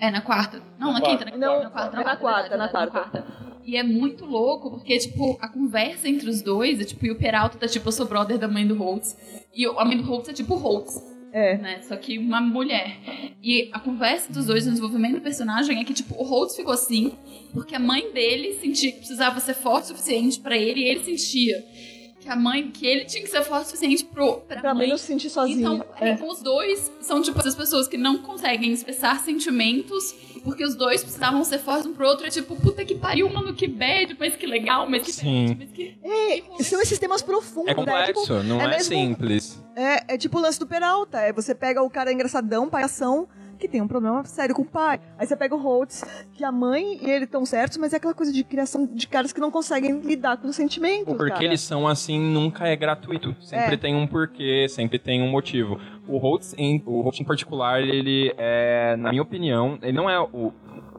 É, 0.00 0.10
na 0.10 0.20
quarta. 0.20 0.62
Não, 0.78 0.92
na, 0.92 1.00
Na 1.00 1.06
quinta, 1.06 1.24
na, 1.24 1.36
Não, 1.36 1.62
na 1.64 1.70
quarta. 1.70 2.00
é 2.00 2.04
na 2.04 2.16
quarta, 2.16 2.56
na 2.56 2.68
quarta. 2.68 3.26
E 3.64 3.76
é 3.76 3.82
muito 3.82 4.24
louco, 4.24 4.70
porque, 4.70 4.96
tipo, 4.96 5.36
a 5.42 5.48
conversa 5.48 6.08
entre 6.08 6.30
os 6.30 6.40
dois, 6.40 6.80
é, 6.80 6.84
tipo, 6.84 7.04
e 7.04 7.10
o 7.10 7.16
Peralta 7.18 7.58
tá, 7.58 7.66
tipo, 7.66 7.86
eu 7.88 7.92
sou 7.92 8.06
brother 8.06 8.38
da 8.38 8.48
mãe 8.48 8.66
do 8.66 8.74
Holtz. 8.76 9.16
E 9.52 9.66
o- 9.68 9.78
a 9.78 9.84
mãe 9.84 9.96
do 9.96 10.04
Holtz 10.04 10.28
é, 10.28 10.32
tipo, 10.32 10.54
o 10.54 10.56
Holtz. 10.56 11.02
É. 11.32 11.56
Né? 11.58 11.80
Só 11.82 11.96
que 11.96 12.18
uma 12.18 12.40
mulher. 12.40 12.96
E 13.42 13.68
a 13.72 13.78
conversa 13.78 14.32
dos 14.32 14.46
dois, 14.46 14.66
o 14.66 14.70
desenvolvimento 14.70 15.14
do 15.14 15.20
personagem 15.20 15.78
é 15.80 15.84
que, 15.84 15.94
tipo, 15.94 16.14
o 16.14 16.24
Holtz 16.24 16.56
ficou 16.56 16.72
assim, 16.72 17.12
porque 17.52 17.74
a 17.74 17.78
mãe 17.78 18.10
dele 18.12 18.58
sentia 18.60 18.90
que 18.92 18.98
precisava 18.98 19.38
ser 19.40 19.54
forte 19.54 19.84
o 19.84 19.88
suficiente 19.88 20.40
pra 20.40 20.56
ele, 20.56 20.80
e 20.80 20.84
ele 20.88 21.04
sentia 21.04 21.62
que 21.62 21.98
que 22.20 22.28
a 22.28 22.34
mãe, 22.34 22.68
que 22.70 22.84
ele 22.84 23.04
tinha 23.04 23.22
que 23.22 23.28
ser 23.30 23.42
forte 23.44 23.62
o 23.62 23.66
suficiente 23.66 24.04
pro, 24.04 24.38
pra 24.40 24.60
Pra 24.60 24.74
mãe. 24.74 24.88
não 24.88 24.96
se 24.98 25.04
sentir 25.06 25.30
sozinho. 25.30 25.60
Então, 25.60 25.84
é, 26.00 26.14
os 26.22 26.42
dois 26.42 26.90
são 27.00 27.22
tipo 27.22 27.38
essas 27.38 27.54
pessoas 27.54 27.86
que 27.86 27.96
não 27.96 28.18
conseguem 28.18 28.72
expressar 28.72 29.20
sentimentos 29.20 30.14
porque 30.42 30.64
os 30.64 30.74
dois 30.74 31.02
precisavam 31.02 31.42
ser 31.44 31.58
fortes 31.58 31.86
um 31.86 31.94
pro 31.94 32.06
outro. 32.06 32.26
É 32.26 32.30
tipo, 32.30 32.56
puta 32.56 32.84
que 32.84 32.96
pariu, 32.96 33.28
mano, 33.30 33.54
que 33.54 33.68
bad, 33.68 34.16
mas 34.18 34.34
que 34.36 34.46
legal, 34.46 34.88
mas 34.90 35.04
que 35.04 35.12
Sim. 35.12 35.46
bad, 35.48 35.58
mas 35.60 35.70
que. 35.72 35.96
É, 36.02 36.62
são 36.64 36.80
esses 36.82 36.98
temas 36.98 37.22
profundos, 37.22 37.70
É 37.70 37.74
complexo, 37.74 38.32
né? 38.34 38.40
Tipo, 38.40 38.48
não 38.48 38.60
é, 38.62 38.68
mesmo- 38.68 38.84
simples. 38.84 39.62
É, 39.78 40.14
é 40.14 40.18
tipo 40.18 40.38
o 40.38 40.40
lance 40.40 40.58
do 40.58 40.66
Peralta. 40.66 41.18
É 41.20 41.32
você 41.32 41.54
pega 41.54 41.82
o 41.82 41.88
cara 41.90 42.12
engraçadão, 42.12 42.68
palhação, 42.68 43.28
que 43.58 43.68
tem 43.68 43.80
um 43.82 43.88
problema 43.88 44.24
sério 44.24 44.54
com 44.54 44.62
o 44.62 44.64
pai. 44.64 45.00
Aí 45.18 45.26
você 45.26 45.36
pega 45.36 45.54
o 45.54 45.58
Holtz, 45.58 46.04
que 46.32 46.44
a 46.44 46.50
mãe 46.52 46.98
e 47.02 47.10
ele 47.10 47.24
estão 47.24 47.44
certos, 47.44 47.76
mas 47.76 47.92
é 47.92 47.96
aquela 47.96 48.14
coisa 48.14 48.32
de 48.32 48.42
criação 48.44 48.86
de 48.86 49.06
caras 49.08 49.32
que 49.32 49.40
não 49.40 49.50
conseguem 49.50 50.00
lidar 50.00 50.36
com 50.36 50.48
os 50.48 50.56
sentimentos. 50.56 51.12
O 51.12 51.16
porquê 51.16 51.30
cara. 51.32 51.44
eles 51.44 51.60
são 51.60 51.86
assim 51.86 52.20
nunca 52.20 52.66
é 52.66 52.76
gratuito. 52.76 53.34
Sempre 53.40 53.74
É. 53.74 53.76
tem 53.76 53.94
um 53.96 54.06
porquê, 54.06 54.66
sempre 54.68 54.98
tem 54.98 55.22
um 55.22 55.28
motivo. 55.28 55.78
O 56.06 56.18
Holtz, 56.18 56.54
em, 56.56 56.82
o 56.86 57.00
Holtz 57.00 57.20
em 57.20 57.24
particular, 57.24 57.80
ele 57.82 58.32
é, 58.38 58.96
na 58.96 59.10
minha 59.10 59.22
opinião, 59.22 59.78
ele 59.82 59.92
não 59.92 60.08
é 60.08 60.18
o. 60.20 60.52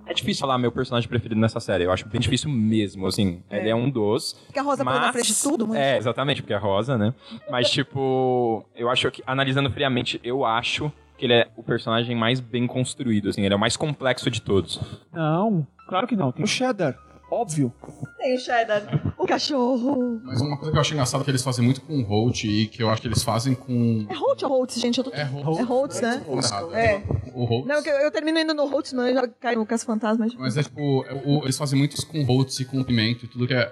É 0.09 0.13
difícil 0.13 0.41
falar 0.41 0.57
meu 0.57 0.71
personagem 0.71 1.07
preferido 1.07 1.39
nessa 1.39 1.59
série. 1.59 1.83
Eu 1.83 1.91
acho 1.91 2.07
bem 2.07 2.19
difícil 2.19 2.49
mesmo, 2.49 3.05
assim. 3.05 3.43
É. 3.49 3.59
Ele 3.59 3.69
é 3.69 3.75
um 3.75 3.89
dos. 3.89 4.33
Porque 4.47 4.59
a 4.59 4.63
Rosa 4.63 4.83
põe 4.83 4.93
na 4.93 4.99
mas- 5.01 5.11
frente 5.11 5.33
de 5.33 5.41
tudo, 5.41 5.67
muito. 5.67 5.79
É, 5.79 5.97
exatamente, 5.97 6.41
porque 6.41 6.53
é 6.53 6.57
rosa, 6.57 6.97
né? 6.97 7.13
Mas, 7.49 7.69
tipo, 7.69 8.65
eu 8.75 8.89
acho 8.89 9.11
que, 9.11 9.21
analisando 9.27 9.69
friamente, 9.71 10.19
eu 10.23 10.43
acho 10.45 10.91
que 11.17 11.25
ele 11.25 11.33
é 11.33 11.47
o 11.55 11.61
personagem 11.61 12.15
mais 12.15 12.39
bem 12.39 12.65
construído, 12.65 13.29
assim. 13.29 13.43
Ele 13.43 13.53
é 13.53 13.57
o 13.57 13.59
mais 13.59 13.77
complexo 13.77 14.31
de 14.31 14.41
todos. 14.41 14.79
Não, 15.13 15.67
claro 15.87 16.07
que 16.07 16.15
não. 16.15 16.31
Tem 16.31 16.43
o 16.43 16.47
Cheddar, 16.47 16.97
óbvio. 17.29 17.71
Tem 18.17 18.35
o 18.35 18.39
Cheddar, 18.39 19.08
cachorro. 19.29 20.21
Mas 20.23 20.41
uma 20.41 20.57
coisa 20.57 20.71
que 20.71 20.77
eu 20.77 20.81
acho 20.81 20.93
engraçado 20.93 21.21
é 21.21 21.23
que 21.23 21.31
eles 21.31 21.43
fazem 21.43 21.63
muito 21.63 21.81
com 21.81 21.99
o 21.99 22.03
Holt 22.03 22.43
e 22.43 22.67
que 22.67 22.81
eu 22.83 22.89
acho 22.89 23.01
que 23.01 23.07
eles 23.07 23.23
fazem 23.23 23.53
com. 23.53 24.05
É 24.09 24.13
Holtz 24.13 24.43
ou 24.43 24.49
Holtz, 24.49 24.75
gente? 24.79 24.97
Eu 24.97 25.03
tô... 25.03 25.11
É 25.11 25.23
Holt. 25.23 25.59
É 25.59 25.63
Holtz, 25.63 26.01
né? 26.01 26.23
Holtz. 26.25 26.51
É. 26.73 27.03
O 27.33 27.45
Holt. 27.45 27.65
Não, 27.67 27.75
eu, 27.81 27.95
eu 28.01 28.11
termino 28.11 28.39
indo 28.39 28.53
no 28.53 28.67
Holtz, 28.67 28.91
não, 28.93 29.07
eu 29.07 29.13
já 29.13 29.27
caio 29.27 29.59
no 29.59 29.65
Caça 29.65 29.85
Fantasmas. 29.85 30.33
Mas 30.35 30.57
é 30.57 30.63
tipo, 30.63 31.05
é 31.07 31.13
o- 31.25 31.43
eles 31.43 31.57
fazem 31.57 31.77
muito 31.77 31.95
isso 31.95 32.07
com 32.07 32.21
Holtz 32.23 32.59
e 32.59 32.65
com 32.65 32.83
Pimento 32.83 33.25
e 33.25 33.27
tudo 33.27 33.47
que 33.47 33.53
é, 33.53 33.71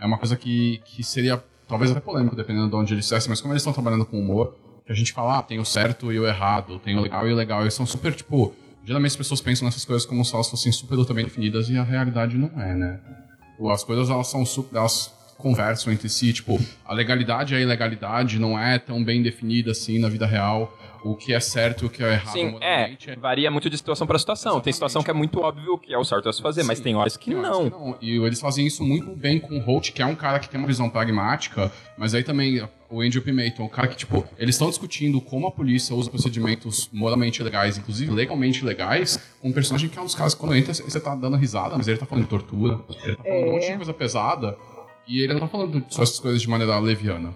é 0.00 0.06
uma 0.06 0.18
coisa 0.18 0.36
que, 0.36 0.80
que 0.84 1.04
seria 1.04 1.42
talvez 1.68 1.90
até 1.90 2.00
polêmico, 2.00 2.34
dependendo 2.36 2.68
de 2.68 2.76
onde 2.76 2.94
eles 2.94 3.04
estivessem, 3.04 3.30
mas 3.30 3.40
como 3.40 3.52
eles 3.52 3.60
estão 3.62 3.72
trabalhando 3.72 4.04
com 4.04 4.18
humor, 4.18 4.54
que 4.84 4.92
a 4.92 4.94
gente 4.94 5.12
fala, 5.12 5.38
ah, 5.38 5.42
tem 5.42 5.58
o 5.58 5.64
certo 5.64 6.12
e 6.12 6.18
o 6.18 6.26
errado, 6.26 6.78
tem 6.78 6.96
o 6.96 7.00
legal 7.00 7.26
e 7.28 7.32
o 7.32 7.36
legal, 7.36 7.62
eles 7.62 7.72
são 7.74 7.86
super, 7.86 8.14
tipo, 8.14 8.52
geralmente 8.84 9.12
as 9.12 9.16
pessoas 9.16 9.40
pensam 9.40 9.64
nessas 9.64 9.84
coisas 9.84 10.04
como 10.06 10.22
se 10.24 10.34
elas 10.34 10.48
fossem 10.50 10.70
super 10.70 10.96
bem 11.14 11.24
definidas 11.24 11.70
e 11.70 11.76
a 11.78 11.82
realidade 11.82 12.36
não 12.36 12.50
é, 12.60 12.74
né? 12.74 13.00
Tipo, 13.54 13.70
As 13.70 13.84
coisas, 13.84 14.10
elas 14.10 14.26
são 14.26 14.44
elas 14.74 15.12
conversam 15.38 15.92
entre 15.92 16.08
si, 16.08 16.32
tipo, 16.32 16.58
a 16.84 16.94
legalidade 16.94 17.54
e 17.54 17.56
a 17.56 17.60
ilegalidade 17.60 18.38
não 18.38 18.58
é 18.58 18.78
tão 18.78 19.02
bem 19.04 19.22
definida 19.22 19.72
assim 19.72 19.98
na 19.98 20.08
vida 20.08 20.26
real, 20.26 20.76
o 21.04 21.14
que 21.14 21.34
é 21.34 21.38
certo 21.40 21.84
e 21.84 21.86
o 21.86 21.90
que 21.90 22.02
é 22.02 22.14
errado 22.14 22.32
Sim, 22.32 22.56
é, 22.62 22.96
varia 23.20 23.50
muito 23.50 23.68
de 23.68 23.76
situação 23.76 24.06
pra 24.06 24.18
situação. 24.18 24.58
Tem 24.60 24.72
situação 24.72 25.02
que 25.02 25.10
é 25.10 25.14
muito 25.14 25.38
óbvio 25.38 25.76
que 25.76 25.92
é 25.92 25.98
o 25.98 26.04
certo 26.04 26.30
a 26.30 26.32
se 26.32 26.40
fazer, 26.40 26.62
mas 26.62 26.80
tem 26.80 26.96
horas 26.96 27.16
que 27.16 27.30
Tem 27.30 27.38
horas 27.38 27.50
não. 27.50 27.64
que 27.64 27.70
não. 27.70 27.98
E 28.00 28.16
eles 28.16 28.40
fazem 28.40 28.66
isso 28.66 28.82
muito 28.82 29.14
bem 29.14 29.38
com 29.38 29.58
o 29.58 29.60
Holt, 29.60 29.92
que 29.92 30.00
é 30.00 30.06
um 30.06 30.14
cara 30.14 30.38
que 30.38 30.48
tem 30.48 30.58
uma 30.58 30.66
visão 30.66 30.88
pragmática, 30.88 31.70
mas 31.98 32.14
aí 32.14 32.24
também 32.24 32.66
o 32.88 33.02
Andrew 33.02 33.20
Pimenton, 33.20 33.64
o 33.64 33.68
cara 33.68 33.86
que, 33.86 33.96
tipo, 33.96 34.24
eles 34.38 34.54
estão 34.54 34.70
discutindo 34.70 35.20
como 35.20 35.46
a 35.46 35.50
polícia 35.50 35.94
usa 35.94 36.08
procedimentos 36.08 36.88
moralmente 36.90 37.42
legais, 37.42 37.76
inclusive 37.76 38.10
legalmente 38.10 38.64
legais, 38.64 39.20
com 39.42 39.48
um 39.48 39.52
personagem 39.52 39.90
que 39.90 39.98
é 39.98 40.00
um 40.00 40.06
dos 40.06 40.14
caras 40.14 40.32
que 40.34 40.40
quando 40.40 40.56
entra, 40.56 40.72
você 40.72 41.00
tá 41.00 41.14
dando 41.14 41.36
risada, 41.36 41.76
mas 41.76 41.86
ele 41.86 41.98
tá 41.98 42.06
falando 42.06 42.24
de 42.24 42.30
tortura, 42.30 42.80
ele 43.04 43.16
tá 43.16 43.22
falando 43.22 43.42
de 43.42 43.48
um 43.48 43.52
monte 43.52 43.70
de 43.70 43.76
coisa 43.76 43.92
pesada, 43.92 44.56
e 45.06 45.20
ele 45.22 45.34
não 45.34 45.40
tá 45.40 45.48
falando 45.48 45.84
só 45.90 46.02
essas 46.02 46.18
coisas 46.18 46.40
de 46.40 46.48
maneira 46.48 46.78
leviana. 46.78 47.34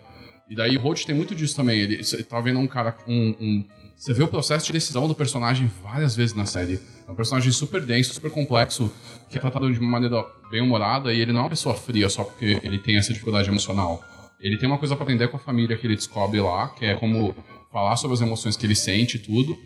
E 0.50 0.54
daí 0.56 0.76
o 0.76 0.80
Holt 0.80 1.04
tem 1.04 1.14
muito 1.14 1.34
disso 1.34 1.54
também. 1.54 1.78
Ele 1.80 2.02
tá 2.24 2.40
vendo 2.40 2.58
um 2.58 2.66
cara. 2.66 2.96
Um, 3.06 3.34
um- 3.40 3.64
você 3.96 4.14
vê 4.14 4.22
o 4.22 4.28
processo 4.28 4.66
de 4.66 4.72
decisão 4.72 5.08
do 5.08 5.14
personagem 5.14 5.68
várias 5.82 6.14
vezes 6.14 6.34
na 6.34 6.46
série. 6.46 6.80
É 7.06 7.10
um 7.10 7.14
personagem 7.16 7.50
super 7.50 7.80
denso, 7.84 8.14
super 8.14 8.30
complexo, 8.30 8.90
que 9.28 9.36
é 9.36 9.40
tratado 9.40 9.72
de 9.72 9.78
uma 9.80 9.90
maneira 9.90 10.24
bem 10.50 10.60
humorada, 10.62 11.12
e 11.12 11.20
ele 11.20 11.32
não 11.32 11.40
é 11.40 11.42
uma 11.44 11.50
pessoa 11.50 11.74
fria 11.74 12.08
só 12.08 12.22
porque 12.22 12.60
ele 12.62 12.78
tem 12.78 12.96
essa 12.96 13.12
dificuldade 13.12 13.48
emocional. 13.48 14.00
Ele 14.40 14.56
tem 14.56 14.68
uma 14.68 14.78
coisa 14.78 14.94
pra 14.94 15.02
aprender 15.02 15.26
com 15.28 15.36
a 15.36 15.40
família 15.40 15.76
que 15.76 15.84
ele 15.86 15.96
descobre 15.96 16.40
lá, 16.40 16.68
que 16.68 16.84
é 16.86 16.94
como 16.94 17.34
falar 17.72 17.96
sobre 17.96 18.14
as 18.14 18.20
emoções 18.20 18.56
que 18.56 18.64
ele 18.64 18.76
sente 18.76 19.16
e 19.16 19.20
tudo. 19.20 19.58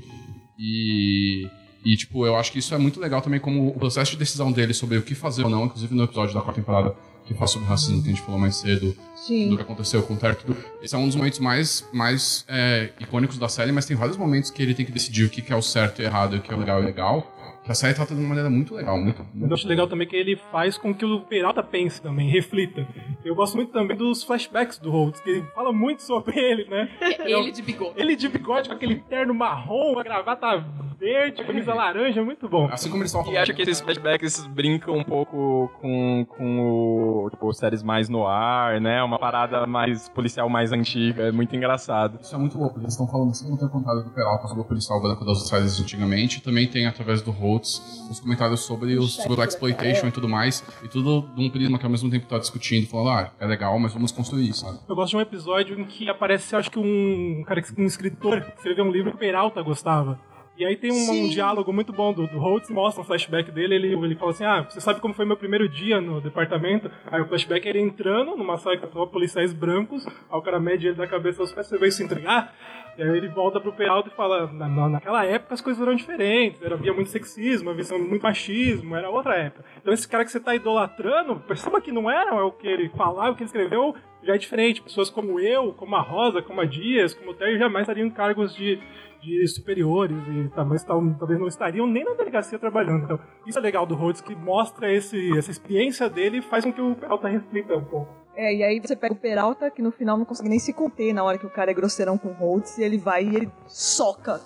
E. 0.59 1.47
E, 1.85 1.97
tipo, 1.97 2.25
eu 2.25 2.37
acho 2.37 2.53
que 2.53 2.61
isso 2.61 2.73
é 2.73 2.79
muito 2.79 3.01
legal 3.01 3.21
também, 3.21 3.41
como 3.41 3.67
o 3.69 3.75
processo 3.75 4.13
de 4.13 4.17
decisão 4.17 4.53
dele 4.53 4.73
sobre 4.73 4.97
o 4.99 5.03
que 5.03 5.17
fazer 5.17 5.43
ou 5.43 5.51
não, 5.51 5.65
inclusive 5.65 5.93
no 5.93 6.05
episódio 6.05 6.33
da 6.33 6.41
quarta 6.41 6.61
temporada 6.61 6.95
que 7.27 7.35
fala 7.35 7.49
sobre 7.49 7.67
racismo 7.69 8.01
que 8.01 8.09
a 8.09 8.13
gente 8.13 8.23
falou 8.23 8.39
mais 8.41 8.55
cedo, 8.55 8.97
Sim. 9.27 9.51
do 9.51 9.57
que 9.57 9.63
aconteceu 9.63 10.03
com 10.03 10.15
o 10.15 10.17
Terry. 10.17 10.37
Esse 10.83 10.95
é 10.95 10.99
um 10.99 11.07
dos 11.07 11.15
momentos 11.15 11.39
mais, 11.39 11.85
mais 11.93 12.45
é, 12.49 12.91
icônicos 12.99 13.39
da 13.39 13.49
série, 13.49 13.71
mas 13.71 13.87
tem 13.87 13.97
vários 13.97 14.17
momentos 14.17 14.51
que 14.51 14.61
ele 14.61 14.75
tem 14.75 14.85
que 14.85 14.91
decidir 14.91 15.25
o 15.25 15.31
que 15.31 15.53
é 15.53 15.57
o 15.57 15.63
certo 15.63 16.03
e 16.03 16.05
errado, 16.05 16.35
o 16.35 16.41
que 16.41 16.53
é 16.53 16.57
o 16.57 16.59
legal 16.59 16.83
e 16.83 16.85
legal. 16.85 17.42
A 17.69 17.75
série 17.75 17.95
trata 17.95 18.15
de 18.15 18.21
uma 18.21 18.29
maneira 18.29 18.51
muito 18.51 18.75
legal, 18.75 18.99
muito. 18.99 19.25
Eu 19.41 19.55
acho 19.55 19.69
legal 19.69 19.87
também 19.87 20.07
que 20.07 20.17
ele 20.17 20.37
faz 20.51 20.77
com 20.77 20.93
que 20.93 21.05
o 21.05 21.21
Peralta 21.21 21.63
pense 21.63 22.03
também, 22.03 22.29
reflita. 22.29 22.87
Eu 23.25 23.35
gosto 23.35 23.55
muito 23.55 23.73
também 23.73 23.97
dos 23.97 24.25
flashbacks 24.25 24.79
do 24.79 24.91
Holtz, 24.91 25.21
que 25.21 25.31
ele 25.31 25.43
fala 25.55 25.73
muito 25.73 26.03
sobre 26.03 26.39
ele, 26.39 26.69
né? 26.69 26.89
Ele 27.25 27.53
de 27.53 27.63
bigode. 27.63 27.93
Ele 27.97 28.17
de 28.17 28.29
bigode 28.29 28.69
com 28.69 28.75
aquele 28.75 28.97
terno 28.97 29.33
marrom, 29.33 29.99
a 29.99 30.03
gravata 30.03 30.65
verde, 30.99 31.45
camisa 31.45 31.75
laranja, 31.75 32.23
muito 32.23 32.49
bom. 32.49 32.69
Assim 32.71 32.91
como 32.91 33.03
eles 33.03 33.13
E 33.13 33.37
acho 33.37 33.55
que 33.55 33.63
esses 33.63 33.81
flashbacks 33.81 34.47
brincam 34.47 34.97
um 34.97 35.05
pouco 35.05 35.71
com, 35.81 36.25
com 36.29 36.61
o, 36.61 37.31
tipo, 37.31 37.53
séries 37.53 37.83
mais 37.83 38.09
no 38.09 38.27
ar, 38.27 38.81
né? 38.81 39.03
Uma 39.03 39.19
parada 39.19 39.67
mais 39.67 40.09
policial 40.09 40.49
mais 40.49 40.73
antiga, 40.73 41.25
é 41.25 41.33
muito 41.33 41.55
engraçado. 41.57 42.19
Isso 42.21 42.35
é 42.35 42.39
muito 42.39 42.57
louco, 42.57 42.79
eles 42.79 42.93
estão 42.93 43.09
falando 43.09 43.31
assim, 43.31 43.51
não 43.51 43.57
tem 43.57 43.69
contado 43.69 44.05
do 44.05 44.11
Peralta 44.11 44.47
sobre 44.47 44.63
o 44.63 44.65
policial 44.65 45.01
branco 45.01 45.25
das 45.25 45.49
séries 45.49 45.81
antigamente, 45.81 46.41
também 46.41 46.69
tem 46.69 46.87
através 46.87 47.21
do 47.23 47.31
Holtz 47.31 47.52
os 47.59 48.21
comentários 48.21 48.61
sobre 48.61 48.97
os 48.97 49.15
sobre 49.15 49.41
o 49.41 49.45
exploitation 49.45 50.07
e 50.09 50.13
tudo 50.13 50.29
mais, 50.29 50.65
e 50.83 50.89
tudo 50.89 51.29
de 51.35 51.45
um 51.45 51.51
prisma 51.51 51.79
que 51.79 51.85
ao 51.85 51.91
mesmo 51.91 52.11
tempo 52.11 52.27
tá 52.27 52.39
discutindo, 52.39 52.87
falando, 52.87 53.11
ah, 53.11 53.33
é 53.39 53.47
legal, 53.47 53.79
mas 53.79 53.93
vamos 53.93 54.13
construir 54.13 54.49
isso, 54.49 54.61
sabe? 54.61 54.79
Eu 54.89 54.95
gosto 54.95 55.11
de 55.11 55.17
um 55.17 55.21
episódio 55.21 55.79
em 55.79 55.85
que 55.85 56.09
aparece, 56.09 56.55
acho 56.57 56.71
que 56.71 56.79
um 56.79 57.43
cara, 57.47 57.63
um 57.79 57.87
escritor 57.87 58.41
que 58.43 58.57
escreveu 58.57 58.85
um 58.85 58.91
livro 58.91 59.11
que 59.11 59.17
o 59.17 59.19
Peralta 59.19 59.63
gostava. 59.63 60.19
E 60.57 60.67
aí 60.67 60.77
tem 60.77 60.93
um, 60.93 61.25
um 61.25 61.29
diálogo 61.29 61.73
muito 61.73 61.93
bom 61.93 62.13
do, 62.13 62.27
do 62.27 62.39
Holtz, 62.39 62.69
mostra 62.69 63.03
um 63.03 63.05
flashback 63.05 63.51
dele, 63.51 63.75
ele, 63.75 63.95
ele 63.95 64.15
fala 64.15 64.33
assim, 64.33 64.45
ah, 64.45 64.63
você 64.63 64.81
sabe 64.81 65.01
como 65.01 65.15
foi 65.15 65.25
meu 65.25 65.37
primeiro 65.37 65.67
dia 65.67 65.99
no 66.01 66.21
departamento? 66.21 66.91
Aí 67.11 67.23
o 67.23 67.27
flashback 67.27 67.67
é 67.67 67.71
ele 67.71 67.81
entrando 67.81 68.37
numa 68.37 68.59
sala 68.59 68.77
que 68.77 68.87
tava 68.87 69.07
policiais 69.07 69.53
brancos, 69.53 70.07
aí 70.07 70.39
o 70.39 70.43
cara 70.43 70.61
mede 70.61 70.87
ele 70.87 70.97
da 70.97 71.07
cabeça 71.07 71.41
aos 71.41 71.53
pés, 71.53 71.67
você 71.67 71.79
veio 71.79 71.91
se 71.91 72.05
entregar? 72.05 72.55
E 72.97 73.03
aí 73.03 73.09
ele 73.17 73.29
volta 73.29 73.59
pro 73.61 73.73
Peralta 73.73 74.09
e 74.09 74.13
fala, 74.15 74.47
na, 74.53 74.69
na- 74.69 74.89
naquela 74.89 75.25
época 75.25 75.55
as 75.55 75.61
coisas 75.61 75.81
eram 75.83 75.95
diferentes, 75.95 76.61
era, 76.63 76.75
havia 76.75 76.93
muito 76.93 77.09
sexismo, 77.11 77.71
havia 77.71 77.85
muito 77.99 78.23
machismo, 78.23 78.95
era 78.95 79.09
outra 79.09 79.35
época. 79.35 79.65
Então 79.81 79.93
esse 79.95 80.07
cara 80.07 80.25
que 80.25 80.31
você 80.31 80.39
tá 80.41 80.55
idolatrando, 80.55 81.37
perceba 81.41 81.81
que 81.81 81.91
não 81.91 82.11
era 82.11 82.35
o 82.45 82.53
que 82.53 82.67
ele 82.69 82.89
falava, 82.91 83.31
o 83.31 83.35
que 83.35 83.43
ele 83.43 83.47
escreveu, 83.49 83.95
já 84.23 84.35
é 84.35 84.39
diferente. 84.39 84.83
Pessoas 84.83 85.09
como 85.11 85.41
eu, 85.41 85.73
como 85.73 85.97
a 85.97 86.01
Rosa, 86.01 86.43
como 86.43 86.61
a 86.61 86.65
Dias, 86.67 87.15
como 87.15 87.31
o 87.31 87.35
Terry, 87.35 87.59
jamais 87.59 87.83
estariam 87.85 88.07
em 88.07 88.11
cargos 88.11 88.55
de, 88.55 88.79
de 89.23 89.47
superiores 89.47 90.17
e 90.29 90.51
talvez, 90.55 90.83
tal- 90.83 91.15
talvez 91.19 91.39
não 91.39 91.47
estariam 91.47 91.87
nem 91.87 92.05
na 92.05 92.13
delegacia 92.15 92.59
trabalhando. 92.59 93.05
Então, 93.05 93.21
isso 93.47 93.59
é 93.59 93.63
legal 93.63 93.87
do 93.87 93.95
Rhodes, 93.95 94.21
que 94.21 94.35
mostra 94.35 94.93
esse, 94.93 95.39
essa 95.39 95.51
experiência 95.51 96.11
dele 96.11 96.39
e 96.39 96.43
faz 96.43 96.65
com 96.65 96.73
que 96.73 96.81
o 96.81 96.95
Peralta 96.97 97.29
reflita 97.29 97.75
um 97.77 97.85
pouco. 97.85 98.13
É, 98.35 98.55
e 98.55 98.63
aí 98.65 98.81
você 98.81 98.97
pega 98.97 99.13
o 99.15 99.17
Peralta, 99.17 99.71
que 99.71 99.81
no 99.83 99.93
final 99.93 100.17
não 100.17 100.25
consegue 100.25 100.49
nem 100.49 100.59
se 100.59 100.73
conter 100.73 101.13
na 101.13 101.23
hora 101.23 101.37
que 101.39 101.47
o 101.47 101.51
cara 101.51 101.71
é 101.71 101.75
grosseirão 101.75 102.17
com 102.19 102.29
o 102.29 102.33
Holtz, 102.33 102.79
e 102.79 102.83
ele 102.83 102.99
vai 102.99 103.25
e 103.25 103.37
ele 103.37 103.51
soca 103.69 104.41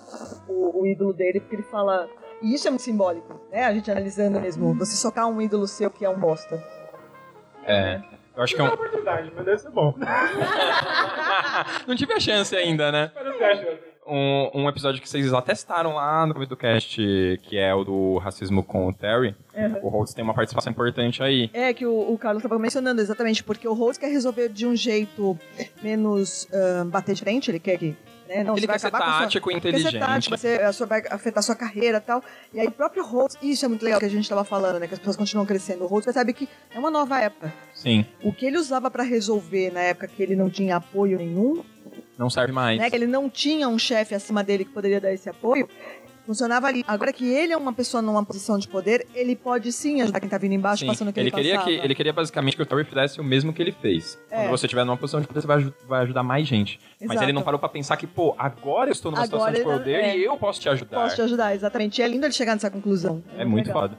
o, 0.47 0.81
o 0.81 0.85
ídolo 0.85 1.13
dele, 1.13 1.39
porque 1.39 1.55
ele 1.55 1.63
fala. 1.63 2.07
E 2.41 2.53
isso 2.53 2.67
é 2.67 2.69
muito 2.69 2.83
simbólico, 2.83 3.39
né? 3.51 3.63
A 3.63 3.73
gente 3.73 3.89
analisando 3.89 4.39
mesmo. 4.39 4.73
Você 4.75 4.95
socar 4.95 5.27
um 5.27 5.41
ídolo 5.41 5.65
seu 5.67 5.89
que 5.89 6.05
é 6.05 6.09
um 6.09 6.19
bosta. 6.19 6.61
É. 7.65 8.01
Eu 8.35 8.43
acho 8.43 8.53
que 8.53 8.61
é 8.61 8.63
Não 8.65 8.71
é 8.71 8.75
oportunidade, 8.75 9.31
mas 9.35 9.45
deve 9.45 9.57
ser 9.57 9.71
bom. 9.71 9.95
Não 11.87 11.95
tive 11.95 12.13
a 12.13 12.19
chance 12.19 12.55
ainda, 12.55 12.91
né? 12.91 13.11
Mas 13.15 13.25
você 13.35 13.43
acha? 13.43 13.79
Um, 14.07 14.61
um 14.63 14.69
episódio 14.69 15.01
que 15.01 15.09
vocês 15.09 15.33
atestaram 15.33 15.95
lá 15.95 16.25
no 16.25 16.33
começo 16.33 16.49
do 16.49 16.55
cast, 16.57 16.95
que 17.43 17.57
é 17.57 17.73
o 17.75 17.83
do 17.83 18.17
racismo 18.19 18.63
com 18.63 18.87
o 18.87 18.93
Terry. 18.93 19.35
Uhum. 19.55 19.79
O 19.83 19.89
Holtz 19.89 20.13
tem 20.13 20.23
uma 20.23 20.33
participação 20.33 20.71
importante 20.71 21.21
aí. 21.21 21.49
É, 21.53 21.73
que 21.73 21.85
o, 21.85 22.13
o 22.13 22.17
Carlos 22.17 22.41
estava 22.43 22.57
mencionando 22.59 23.01
exatamente, 23.01 23.43
porque 23.43 23.67
o 23.67 23.73
Holtz 23.73 23.97
quer 23.97 24.07
resolver 24.07 24.49
de 24.49 24.65
um 24.65 24.75
jeito 24.75 25.37
menos 25.83 26.47
ah, 26.53 26.85
bater 26.85 27.15
de 27.15 27.21
frente, 27.21 27.51
ele 27.51 27.59
quer 27.59 27.77
que. 27.77 27.95
Né, 28.29 28.43
não, 28.43 28.57
Ele 28.57 28.67
quer 28.67 28.77
ser 28.77 28.87
a 28.87 28.89
sua- 28.89 28.99
tático 28.99 29.49
e 29.49 29.53
Quer 29.53 29.61
ser 29.61 29.69
inteligente. 29.77 29.99
tático, 30.01 30.37
você, 30.37 30.55
a 30.55 30.73
sua, 30.73 30.85
vai 30.85 31.01
afetar 31.09 31.39
a 31.39 31.41
sua 31.41 31.55
carreira 31.55 31.99
e 31.99 32.01
tal. 32.01 32.21
E 32.53 32.59
aí 32.59 32.67
o 32.67 32.71
próprio 32.71 33.01
Holtz, 33.05 33.37
isso 33.41 33.63
é 33.63 33.69
muito 33.69 33.85
legal 33.85 34.01
que 34.01 34.05
a 34.05 34.09
gente 34.09 34.23
estava 34.23 34.43
falando, 34.43 34.79
né? 34.81 34.87
Que 34.87 34.93
as 34.95 34.99
pessoas 34.99 35.15
continuam 35.15 35.45
crescendo. 35.45 35.85
O 35.85 35.87
Holtz 35.87 36.03
percebe 36.03 36.33
que 36.33 36.49
é 36.75 36.77
uma 36.77 36.91
nova 36.91 37.21
época. 37.21 37.53
Sim, 37.73 38.05
O 38.21 38.33
que 38.33 38.45
ele 38.45 38.57
usava 38.57 38.91
pra 38.91 39.01
resolver 39.03 39.71
na 39.71 39.79
época 39.79 40.09
que 40.09 40.21
ele 40.21 40.35
não 40.35 40.49
tinha 40.49 40.75
apoio 40.75 41.17
nenhum, 41.17 41.63
não 42.17 42.29
serve 42.29 42.51
mais. 42.51 42.79
né? 42.79 42.89
Que 42.89 42.95
ele 42.95 43.07
não 43.07 43.29
tinha 43.29 43.67
um 43.67 43.77
chefe 43.79 44.15
acima 44.15 44.43
dele 44.43 44.65
que 44.65 44.71
poderia 44.71 44.99
dar 44.99 45.13
esse 45.13 45.29
apoio, 45.29 45.67
Funcionava 46.27 46.67
ali. 46.67 46.83
Agora 46.85 47.13
que 47.13 47.25
ele 47.25 47.53
é 47.53 47.57
uma 47.57 47.71
pessoa 47.71 48.01
numa 48.01 48.21
posição 48.21 48.59
de 48.59 48.67
poder, 48.67 49.07
ele 49.15 49.33
pode 49.33 49.71
sim 49.71 50.01
ajudar 50.01 50.19
quem 50.19 50.27
tá 50.27 50.37
vindo 50.37 50.51
embaixo, 50.51 50.81
Sim, 50.81 50.87
passando 50.87 51.07
o 51.07 51.13
que 51.13 51.21
ele 51.21 51.29
ele, 51.29 51.35
queria 51.35 51.55
passava. 51.55 51.71
que 51.71 51.85
ele 51.85 51.95
queria 51.95 52.11
basicamente 52.11 52.57
que 52.57 52.61
o 52.61 52.65
Terry 52.65 52.83
fizesse 52.83 53.21
o 53.21 53.23
mesmo 53.23 53.53
que 53.53 53.61
ele 53.61 53.71
fez. 53.71 54.19
É. 54.29 54.41
Quando 54.41 54.49
você 54.49 54.65
estiver 54.65 54.83
numa 54.83 54.97
posição 54.97 55.21
de 55.21 55.27
poder, 55.27 55.39
você 55.39 55.47
vai, 55.47 55.73
vai 55.87 56.01
ajudar 56.01 56.23
mais 56.23 56.45
gente. 56.45 56.81
Mas 56.99 57.11
Exato. 57.11 57.23
ele 57.23 57.31
não 57.31 57.41
parou 57.43 57.57
pra 57.57 57.69
pensar 57.69 57.95
que, 57.95 58.05
pô, 58.05 58.35
agora 58.37 58.89
eu 58.89 58.91
estou 58.91 59.09
numa 59.09 59.23
Agora 59.23 59.55
situação 59.55 59.73
de 59.73 59.79
poder 59.79 60.03
é. 60.03 60.17
e 60.17 60.25
eu 60.25 60.35
posso 60.35 60.59
te 60.59 60.67
ajudar. 60.67 61.01
Posso 61.01 61.15
te 61.15 61.21
ajudar, 61.21 61.55
exatamente. 61.55 62.01
E 62.01 62.03
é 62.03 62.07
lindo 62.09 62.25
ele 62.25 62.33
chegar 62.33 62.55
nessa 62.55 62.69
conclusão. 62.69 63.23
É 63.37 63.45
muito 63.45 63.67
legal. 63.67 63.83
foda. 63.83 63.97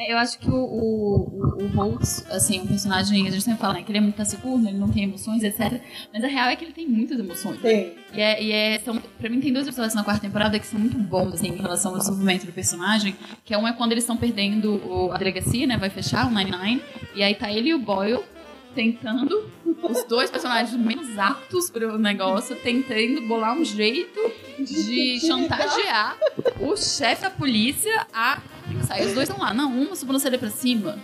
É, 0.00 0.14
eu 0.14 0.16
acho 0.16 0.38
que 0.38 0.48
o, 0.48 0.54
o, 0.54 1.16
o, 1.60 1.64
o 1.64 1.66
Holtz, 1.76 2.24
assim, 2.30 2.58
um 2.60 2.66
personagem, 2.66 3.28
a 3.28 3.30
gente 3.30 3.42
sempre 3.42 3.60
fala, 3.60 3.74
né, 3.74 3.82
que 3.82 3.90
ele 3.90 3.98
é 3.98 4.00
muito 4.00 4.14
taciturno, 4.16 4.66
ele 4.66 4.78
não 4.78 4.88
tem 4.88 5.02
emoções, 5.04 5.42
etc. 5.42 5.78
Mas 6.10 6.24
a 6.24 6.26
real 6.26 6.48
é 6.48 6.56
que 6.56 6.64
ele 6.64 6.72
tem 6.72 6.88
muitas 6.88 7.18
emoções. 7.18 7.60
Tem. 7.60 7.92
E 8.14 8.18
é, 8.20 8.42
e 8.42 8.50
é 8.50 8.78
são, 8.78 8.96
pra 8.96 9.28
mim 9.28 9.40
tem 9.40 9.52
dois 9.52 9.66
episódios 9.66 9.94
na 9.94 10.02
quarta 10.02 10.22
temporada 10.22 10.58
que 10.58 10.66
são 10.66 10.80
muito 10.80 10.96
bons, 10.98 11.34
assim, 11.34 11.48
em 11.48 11.56
relação 11.56 11.92
ao 11.92 11.98
desenvolvimento 11.98 12.46
do 12.46 12.52
personagem, 12.52 13.14
que 13.44 13.52
é 13.52 13.58
um 13.58 13.68
é 13.68 13.74
quando 13.74 13.92
eles 13.92 14.04
estão 14.04 14.16
perdendo 14.16 14.76
o- 14.86 15.12
a 15.12 15.18
delegacia, 15.18 15.66
né, 15.66 15.76
vai 15.76 15.90
fechar, 15.90 16.26
o 16.26 16.30
99, 16.30 16.82
e 17.14 17.22
aí 17.22 17.34
tá 17.34 17.52
ele 17.52 17.68
e 17.68 17.74
o 17.74 17.78
Boyle 17.78 18.20
tentando, 18.74 19.48
os 19.82 20.04
dois 20.04 20.30
personagens 20.30 20.74
menos 20.78 21.18
aptos 21.18 21.70
pro 21.70 21.98
negócio, 21.98 22.54
tentando 22.56 23.22
bolar 23.26 23.54
um 23.56 23.64
jeito 23.64 24.18
de 24.58 25.18
chantagear 25.20 26.16
o 26.60 26.76
chefe 26.76 27.22
da 27.22 27.30
polícia 27.30 28.06
a 28.12 28.40
tem 28.68 28.78
que 28.78 28.86
sair. 28.86 29.06
Os 29.06 29.14
dois 29.14 29.28
estão 29.28 29.42
lá. 29.44 29.52
Não, 29.52 29.72
uma 29.72 29.96
sobrancelha 29.96 30.38
pra 30.38 30.50
cima. 30.50 30.98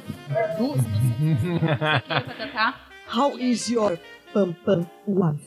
Duas 0.59 0.81
sobrancelhas 0.83 1.79
pra 1.79 2.01
cima. 2.01 2.75
How 3.17 3.39
is 3.39 3.69
your 3.69 3.99
pam 4.33 4.53
pam 4.65 4.87
wife? 5.07 5.43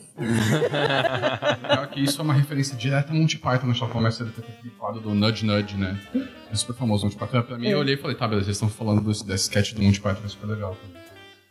Legal 1.62 1.86
que 1.88 2.00
isso 2.00 2.20
é 2.20 2.24
uma 2.24 2.34
referência 2.34 2.76
direta 2.76 3.12
a 3.12 3.14
Monty 3.14 3.38
Python? 3.38 3.72
Só 3.74 3.86
começa 3.86 4.24
a 4.24 4.26
ter 4.26 4.42
quadro 4.78 5.00
do 5.00 5.14
Nudge 5.14 5.44
Nudge, 5.44 5.76
né? 5.76 5.98
É 6.50 6.54
super 6.54 6.74
famoso 6.74 7.04
Monty 7.04 7.16
Python. 7.16 7.42
Pra 7.42 7.58
mim, 7.58 7.68
É. 7.68 7.74
eu 7.74 7.78
olhei 7.78 7.94
e 7.94 7.98
falei, 7.98 8.16
tá, 8.16 8.26
beleza, 8.26 8.46
vocês 8.46 8.56
estão 8.56 8.68
falando 8.68 9.02
desse, 9.02 9.24
desse 9.26 9.44
sketch 9.44 9.72
do 9.74 9.82
Monty 9.82 10.00
Python, 10.00 10.22
é 10.24 10.28
super 10.28 10.46
legal. 10.46 10.76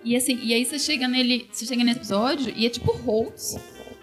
E 0.03 0.15
assim, 0.15 0.39
e 0.41 0.53
aí 0.53 0.65
você 0.65 0.79
chega 0.79 1.07
nele, 1.07 1.47
você 1.51 1.65
chega 1.65 1.83
nesse 1.83 1.99
episódio 1.99 2.53
e 2.55 2.65
é 2.65 2.69
tipo 2.69 2.91
Holtz, 2.91 3.57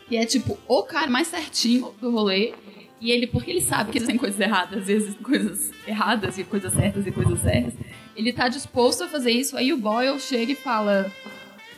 que 0.09 0.17
é 0.17 0.27
tipo 0.27 0.59
o 0.69 0.83
cara 0.83 1.11
mais 1.11 1.29
certinho 1.29 1.95
do 2.01 2.11
rolê. 2.11 2.53
E 3.01 3.11
ele, 3.11 3.27
porque 3.27 3.51
ele 3.51 3.61
sabe 3.61 3.93
que 3.93 3.99
existem 3.99 4.17
coisas 4.17 4.41
erradas, 4.41 4.81
às 4.81 4.87
vezes 4.87 5.15
coisas 5.17 5.71
erradas 5.87 6.39
e 6.39 6.45
coisas 6.45 6.73
certas 6.73 7.07
e 7.07 7.13
coisas 7.13 7.41
certas, 7.41 7.75
ele 8.17 8.33
tá 8.33 8.49
disposto 8.49 9.05
a 9.05 9.09
fazer 9.09 9.31
isso. 9.31 9.57
Aí 9.57 9.73
o 9.73 9.77
Boyle 9.77 10.19
chega 10.19 10.53
e 10.53 10.57
fala: 10.57 11.11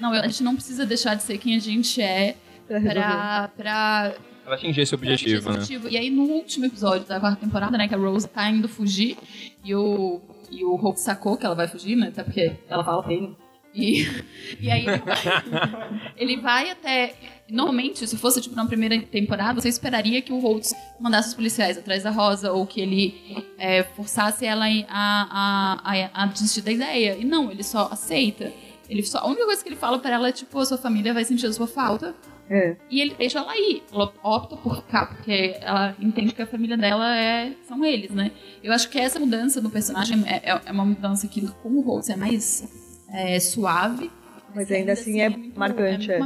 Não, 0.00 0.12
a 0.12 0.26
gente 0.28 0.42
não 0.44 0.54
precisa 0.54 0.86
deixar 0.86 1.14
de 1.14 1.22
ser 1.24 1.38
quem 1.38 1.56
a 1.56 1.58
gente 1.58 2.00
é 2.00 2.36
Pra 2.68 2.80
pra, 2.80 3.50
pra 3.56 4.14
Ela 4.44 4.54
atingir 4.54 4.82
esse 4.82 4.94
objetivo, 4.94 5.48
né? 5.48 5.56
objetivo. 5.56 5.88
E 5.88 5.96
aí, 5.96 6.10
no 6.10 6.24
último 6.24 6.66
episódio 6.66 7.06
da 7.06 7.18
quarta 7.18 7.40
temporada, 7.40 7.78
né, 7.78 7.88
que 7.88 7.94
a 7.94 7.98
Rose 7.98 8.28
tá 8.28 8.48
indo 8.50 8.68
fugir 8.68 9.16
e 9.64 9.74
o, 9.74 10.20
e 10.50 10.62
o 10.64 10.74
Hope 10.74 11.00
sacou 11.00 11.36
que 11.38 11.46
ela 11.46 11.54
vai 11.54 11.66
fugir, 11.66 11.96
né? 11.96 12.08
Até 12.08 12.22
porque 12.22 12.52
ela 12.68 12.84
fala 12.84 13.02
pra 13.02 13.12
ele. 13.12 13.34
E, 13.74 14.06
e 14.60 14.70
aí 14.70 14.86
ele 14.86 14.98
vai, 14.98 16.12
ele 16.16 16.36
vai 16.40 16.70
até. 16.70 17.14
Normalmente, 17.50 18.06
se 18.06 18.16
fosse 18.18 18.40
tipo 18.42 18.54
na 18.54 18.66
primeira 18.66 19.00
temporada, 19.00 19.58
você 19.60 19.68
esperaria 19.68 20.20
que 20.20 20.32
o 20.32 20.38
Holtz 20.38 20.74
mandasse 21.00 21.28
os 21.28 21.34
policiais 21.34 21.78
atrás 21.78 22.02
da 22.02 22.10
Rosa 22.10 22.52
ou 22.52 22.66
que 22.66 22.80
ele 22.80 23.42
é, 23.58 23.82
forçasse 23.82 24.44
ela 24.44 24.66
a, 24.66 24.90
a, 24.90 25.80
a, 26.12 26.22
a 26.22 26.26
desistir 26.26 26.60
da 26.60 26.70
ideia. 26.70 27.16
E 27.18 27.24
não, 27.24 27.50
ele 27.50 27.62
só 27.62 27.88
aceita. 27.90 28.52
Ele 28.88 29.02
só, 29.02 29.18
a 29.18 29.26
única 29.26 29.44
coisa 29.46 29.62
que 29.62 29.68
ele 29.68 29.76
fala 29.76 29.98
pra 29.98 30.10
ela 30.10 30.28
é 30.28 30.32
tipo: 30.32 30.58
a 30.58 30.66
sua 30.66 30.76
família 30.78 31.14
vai 31.14 31.24
sentir 31.24 31.46
a 31.46 31.52
sua 31.52 31.66
falta. 31.66 32.14
É. 32.50 32.76
E 32.90 33.00
ele 33.02 33.14
deixa 33.14 33.38
ela 33.38 33.54
ir. 33.56 33.82
Ela 33.92 34.12
opta 34.22 34.56
por 34.56 34.76
ficar, 34.76 35.06
porque 35.06 35.54
ela 35.60 35.94
entende 36.00 36.32
que 36.32 36.40
a 36.40 36.46
família 36.46 36.76
dela 36.78 37.14
é, 37.16 37.52
são 37.66 37.84
eles, 37.84 38.10
né? 38.10 38.30
Eu 38.62 38.72
acho 38.72 38.88
que 38.88 38.98
essa 38.98 39.18
mudança 39.20 39.60
do 39.60 39.68
personagem 39.68 40.22
é, 40.26 40.50
é- 40.50 40.60
é 40.64 40.72
uma 40.72 40.84
mudança 40.84 41.28
que, 41.28 41.46
como 41.62 41.80
o 41.80 41.82
Holtz 41.82 42.08
é 42.08 42.16
mais 42.16 42.66
é, 43.12 43.38
suave. 43.40 44.10
Mas 44.54 44.72
ainda 44.72 44.92
assim 44.92 45.20
é 45.20 45.28
marcante, 45.28 46.10
é. 46.10 46.20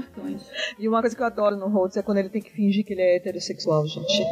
E 0.78 0.88
uma 0.88 1.00
coisa 1.00 1.14
que 1.14 1.20
eu 1.20 1.26
adoro 1.26 1.56
no 1.56 1.66
Holtz 1.66 1.96
é 1.96 2.02
quando 2.02 2.18
ele 2.18 2.28
tem 2.28 2.40
que 2.40 2.52
fingir 2.52 2.84
que 2.84 2.92
ele 2.92 3.02
é 3.02 3.16
heterossexual, 3.16 3.84
gente. 3.86 4.24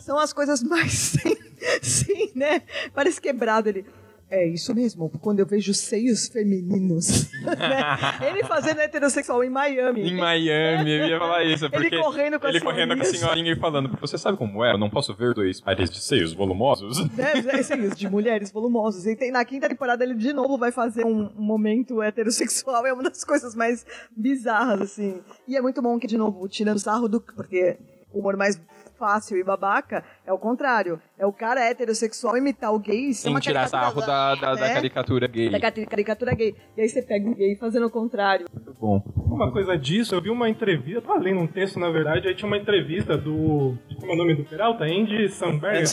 São 0.00 0.16
as 0.16 0.32
coisas 0.32 0.62
mais 0.62 0.92
sim, 1.20 1.36
sim, 1.82 2.32
né? 2.36 2.62
Parece 2.94 3.20
quebrado 3.20 3.68
ele. 3.68 3.84
É 4.32 4.46
isso 4.46 4.74
mesmo, 4.74 5.10
quando 5.20 5.40
eu 5.40 5.46
vejo 5.46 5.74
seios 5.74 6.26
femininos. 6.26 7.30
né? 7.44 8.26
Ele 8.26 8.42
fazendo 8.44 8.80
heterossexual 8.80 9.44
em 9.44 9.50
Miami. 9.50 10.08
Em 10.08 10.16
Miami, 10.16 10.90
eu 10.90 11.06
ia 11.06 11.18
falar 11.18 11.44
isso. 11.44 11.66
Ele 11.66 11.70
Porque 11.70 11.98
correndo 11.98 12.40
com 12.40 12.48
ele 12.48 12.56
as 12.56 12.62
correndo 12.62 12.96
com 12.96 13.02
a 13.02 13.04
senhorinha 13.04 13.52
e 13.52 13.56
falando, 13.60 13.94
você 14.00 14.16
sabe 14.16 14.38
como 14.38 14.64
é? 14.64 14.72
Eu 14.72 14.78
não 14.78 14.88
posso 14.88 15.14
ver 15.14 15.34
dois 15.34 15.60
pares 15.60 15.90
de 15.90 16.00
seios 16.00 16.32
volumosos? 16.32 16.96
É, 17.18 17.58
é 17.58 17.62
seios 17.62 17.94
de 17.94 18.08
mulheres 18.08 18.50
volumosas. 18.50 19.04
E 19.04 19.14
tem, 19.14 19.30
na 19.30 19.44
quinta 19.44 19.68
temporada 19.68 20.02
ele 20.02 20.14
de 20.14 20.32
novo 20.32 20.56
vai 20.56 20.72
fazer 20.72 21.04
um, 21.04 21.30
um 21.36 21.42
momento 21.42 22.00
heterossexual. 22.02 22.86
É 22.86 22.92
uma 22.94 23.02
das 23.02 23.24
coisas 23.24 23.54
mais 23.54 23.84
bizarras, 24.16 24.80
assim. 24.80 25.20
E 25.46 25.58
é 25.58 25.60
muito 25.60 25.82
bom 25.82 25.98
que, 25.98 26.06
de 26.06 26.16
novo, 26.16 26.48
tirando 26.48 26.78
sarro 26.78 27.06
do. 27.06 27.20
Porque 27.20 27.76
o 28.10 28.20
humor 28.20 28.36
mais 28.38 28.58
fácil 29.02 29.36
e 29.36 29.42
babaca 29.42 30.04
é 30.24 30.32
o 30.32 30.38
contrário. 30.38 31.00
É 31.18 31.26
o 31.26 31.32
cara 31.32 31.60
heterossexual 31.68 32.36
imitar 32.36 32.72
o 32.72 32.78
gay. 32.78 33.10
É 33.10 33.12
Sem 33.12 33.32
uma 33.32 33.40
tirar 33.40 33.66
sarro 33.66 34.00
da, 34.00 34.36
da, 34.36 34.54
da 34.54 34.60
né? 34.60 34.74
caricatura 34.74 35.26
gay. 35.26 35.50
Da 35.50 35.58
cari- 35.58 35.86
caricatura 35.86 36.34
gay. 36.36 36.54
E 36.76 36.82
aí 36.82 36.88
você 36.88 37.02
pega 37.02 37.28
o 37.28 37.34
gay 37.34 37.56
fazendo 37.56 37.86
o 37.86 37.90
contrário. 37.90 38.46
Muito 38.54 38.72
bom. 38.80 39.02
Uma 39.16 39.50
coisa 39.50 39.76
disso, 39.76 40.14
eu 40.14 40.20
vi 40.22 40.30
uma 40.30 40.48
entrevista, 40.48 40.98
eu 40.98 41.02
tava 41.02 41.18
lendo 41.18 41.40
um 41.40 41.46
texto, 41.48 41.80
na 41.80 41.90
verdade, 41.90 42.28
aí 42.28 42.34
tinha 42.36 42.46
uma 42.46 42.56
entrevista 42.56 43.18
do. 43.18 43.76
Como 43.98 44.12
é 44.12 44.14
o 44.14 44.18
nome 44.18 44.34
do 44.36 44.44
Peralta? 44.44 44.84
Andy 44.84 45.28
Samberg. 45.30 45.84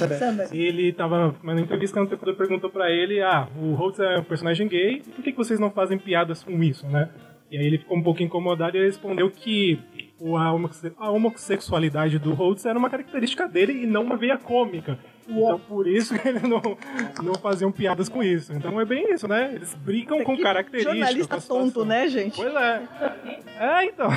E 0.51 0.61
ele 0.61 0.93
tava. 0.93 1.33
Mas 1.41 1.55
na 1.55 1.61
entrevista, 1.61 1.99
o 1.99 2.03
entrevistador 2.03 2.35
perguntou 2.35 2.69
pra 2.69 2.91
ele: 2.91 3.21
Ah, 3.23 3.47
o 3.59 3.73
Holtz 3.73 3.99
é 3.99 4.19
um 4.19 4.23
personagem 4.23 4.67
gay, 4.67 5.01
por 5.15 5.23
que, 5.23 5.31
que 5.31 5.37
vocês 5.37 5.59
não 5.59 5.71
fazem 5.71 5.97
piadas 5.97 6.43
com 6.43 6.61
isso, 6.61 6.85
né? 6.87 7.09
E 7.51 7.57
aí 7.57 7.65
ele 7.65 7.79
ficou 7.79 7.97
um 7.97 8.03
pouco 8.03 8.21
incomodado 8.21 8.77
e 8.77 8.85
respondeu 8.85 9.31
que 9.31 9.79
a, 10.37 10.51
homosse- 10.53 10.91
a 10.97 11.09
homossexualidade 11.11 12.19
do 12.19 12.33
Holtz 12.33 12.65
era 12.65 12.77
uma 12.77 12.89
característica 12.89 13.47
dele 13.47 13.83
e 13.83 13.87
não 13.87 14.03
uma 14.03 14.17
veia 14.17 14.37
cômica. 14.37 14.97
Então 15.27 15.59
por 15.59 15.87
isso 15.87 16.17
que 16.17 16.27
ele 16.27 16.39
não, 16.39 16.61
não 17.23 17.35
faziam 17.35 17.71
piadas 17.71 18.09
com 18.09 18.23
isso. 18.23 18.51
Então 18.51 18.81
é 18.81 18.85
bem 18.85 19.13
isso, 19.13 19.27
né? 19.27 19.51
Eles 19.53 19.75
brincam 19.75 20.23
com 20.23 20.35
Que 20.35 20.41
características. 20.41 20.97
Jornalista 20.97 21.35
com 21.35 21.47
tonto, 21.47 21.85
né, 21.85 22.07
gente? 22.09 22.35
Pois 22.35 22.53
é. 22.55 22.81
É, 23.59 23.85
então. 23.85 24.09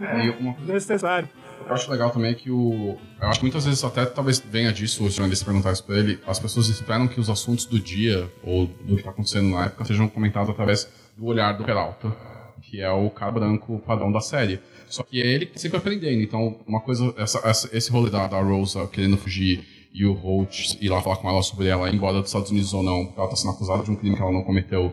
E 0.00 0.30
uma 0.42 0.54
Necessário. 0.66 1.26
que 1.28 1.70
eu 1.70 1.74
acho 1.74 1.90
legal 1.90 2.10
também 2.10 2.32
é 2.32 2.34
que 2.34 2.50
o. 2.50 2.98
Eu 3.20 3.28
acho 3.28 3.38
que 3.38 3.44
muitas 3.46 3.64
vezes 3.64 3.82
até 3.82 4.04
talvez 4.04 4.40
venha 4.40 4.72
disso, 4.72 5.04
os 5.04 5.14
jornalistas 5.14 5.46
perguntarem 5.46 5.72
isso 5.74 5.84
pra 5.84 5.96
ele. 5.96 6.18
As 6.26 6.38
pessoas 6.38 6.68
esperam 6.68 7.08
que 7.08 7.18
os 7.18 7.30
assuntos 7.30 7.64
do 7.64 7.78
dia 7.80 8.30
ou 8.44 8.66
do 8.66 8.96
que 8.96 9.02
tá 9.02 9.10
acontecendo 9.10 9.48
na 9.50 9.64
época 9.66 9.84
sejam 9.86 10.06
comentados 10.08 10.50
através 10.50 10.90
do 11.16 11.24
olhar 11.26 11.52
do 11.52 11.64
Peralta, 11.64 12.08
que 12.62 12.80
é 12.80 12.90
o 12.90 13.10
cara 13.10 13.32
branco 13.32 13.78
padrão 13.86 14.10
da 14.12 14.20
série. 14.20 14.60
Só 14.88 15.02
que 15.02 15.20
é 15.22 15.26
ele 15.26 15.46
que 15.46 15.60
sempre 15.60 15.78
aprendendo. 15.78 16.22
Então, 16.22 16.56
uma 16.66 16.80
coisa, 16.80 17.12
essa, 17.18 17.40
essa- 17.48 17.76
esse 17.76 17.90
rolê 17.90 18.10
da, 18.10 18.26
da 18.26 18.40
Rosa 18.40 18.86
querendo 18.86 19.16
fugir 19.16 19.64
e 19.94 20.06
o 20.06 20.12
Holt 20.14 20.76
ir 20.80 20.88
lá 20.88 21.02
falar 21.02 21.16
com 21.16 21.28
ela 21.28 21.42
sobre 21.42 21.66
ela 21.68 21.90
embora 21.90 22.18
dos 22.20 22.28
Estados 22.28 22.50
Unidos 22.50 22.72
ou 22.72 22.82
não, 22.82 23.04
porque 23.06 23.20
ela 23.20 23.28
tá 23.28 23.36
sendo 23.36 23.50
acusada 23.52 23.82
de 23.82 23.90
um 23.90 23.96
crime 23.96 24.16
que 24.16 24.22
ela 24.22 24.32
não 24.32 24.42
cometeu. 24.42 24.92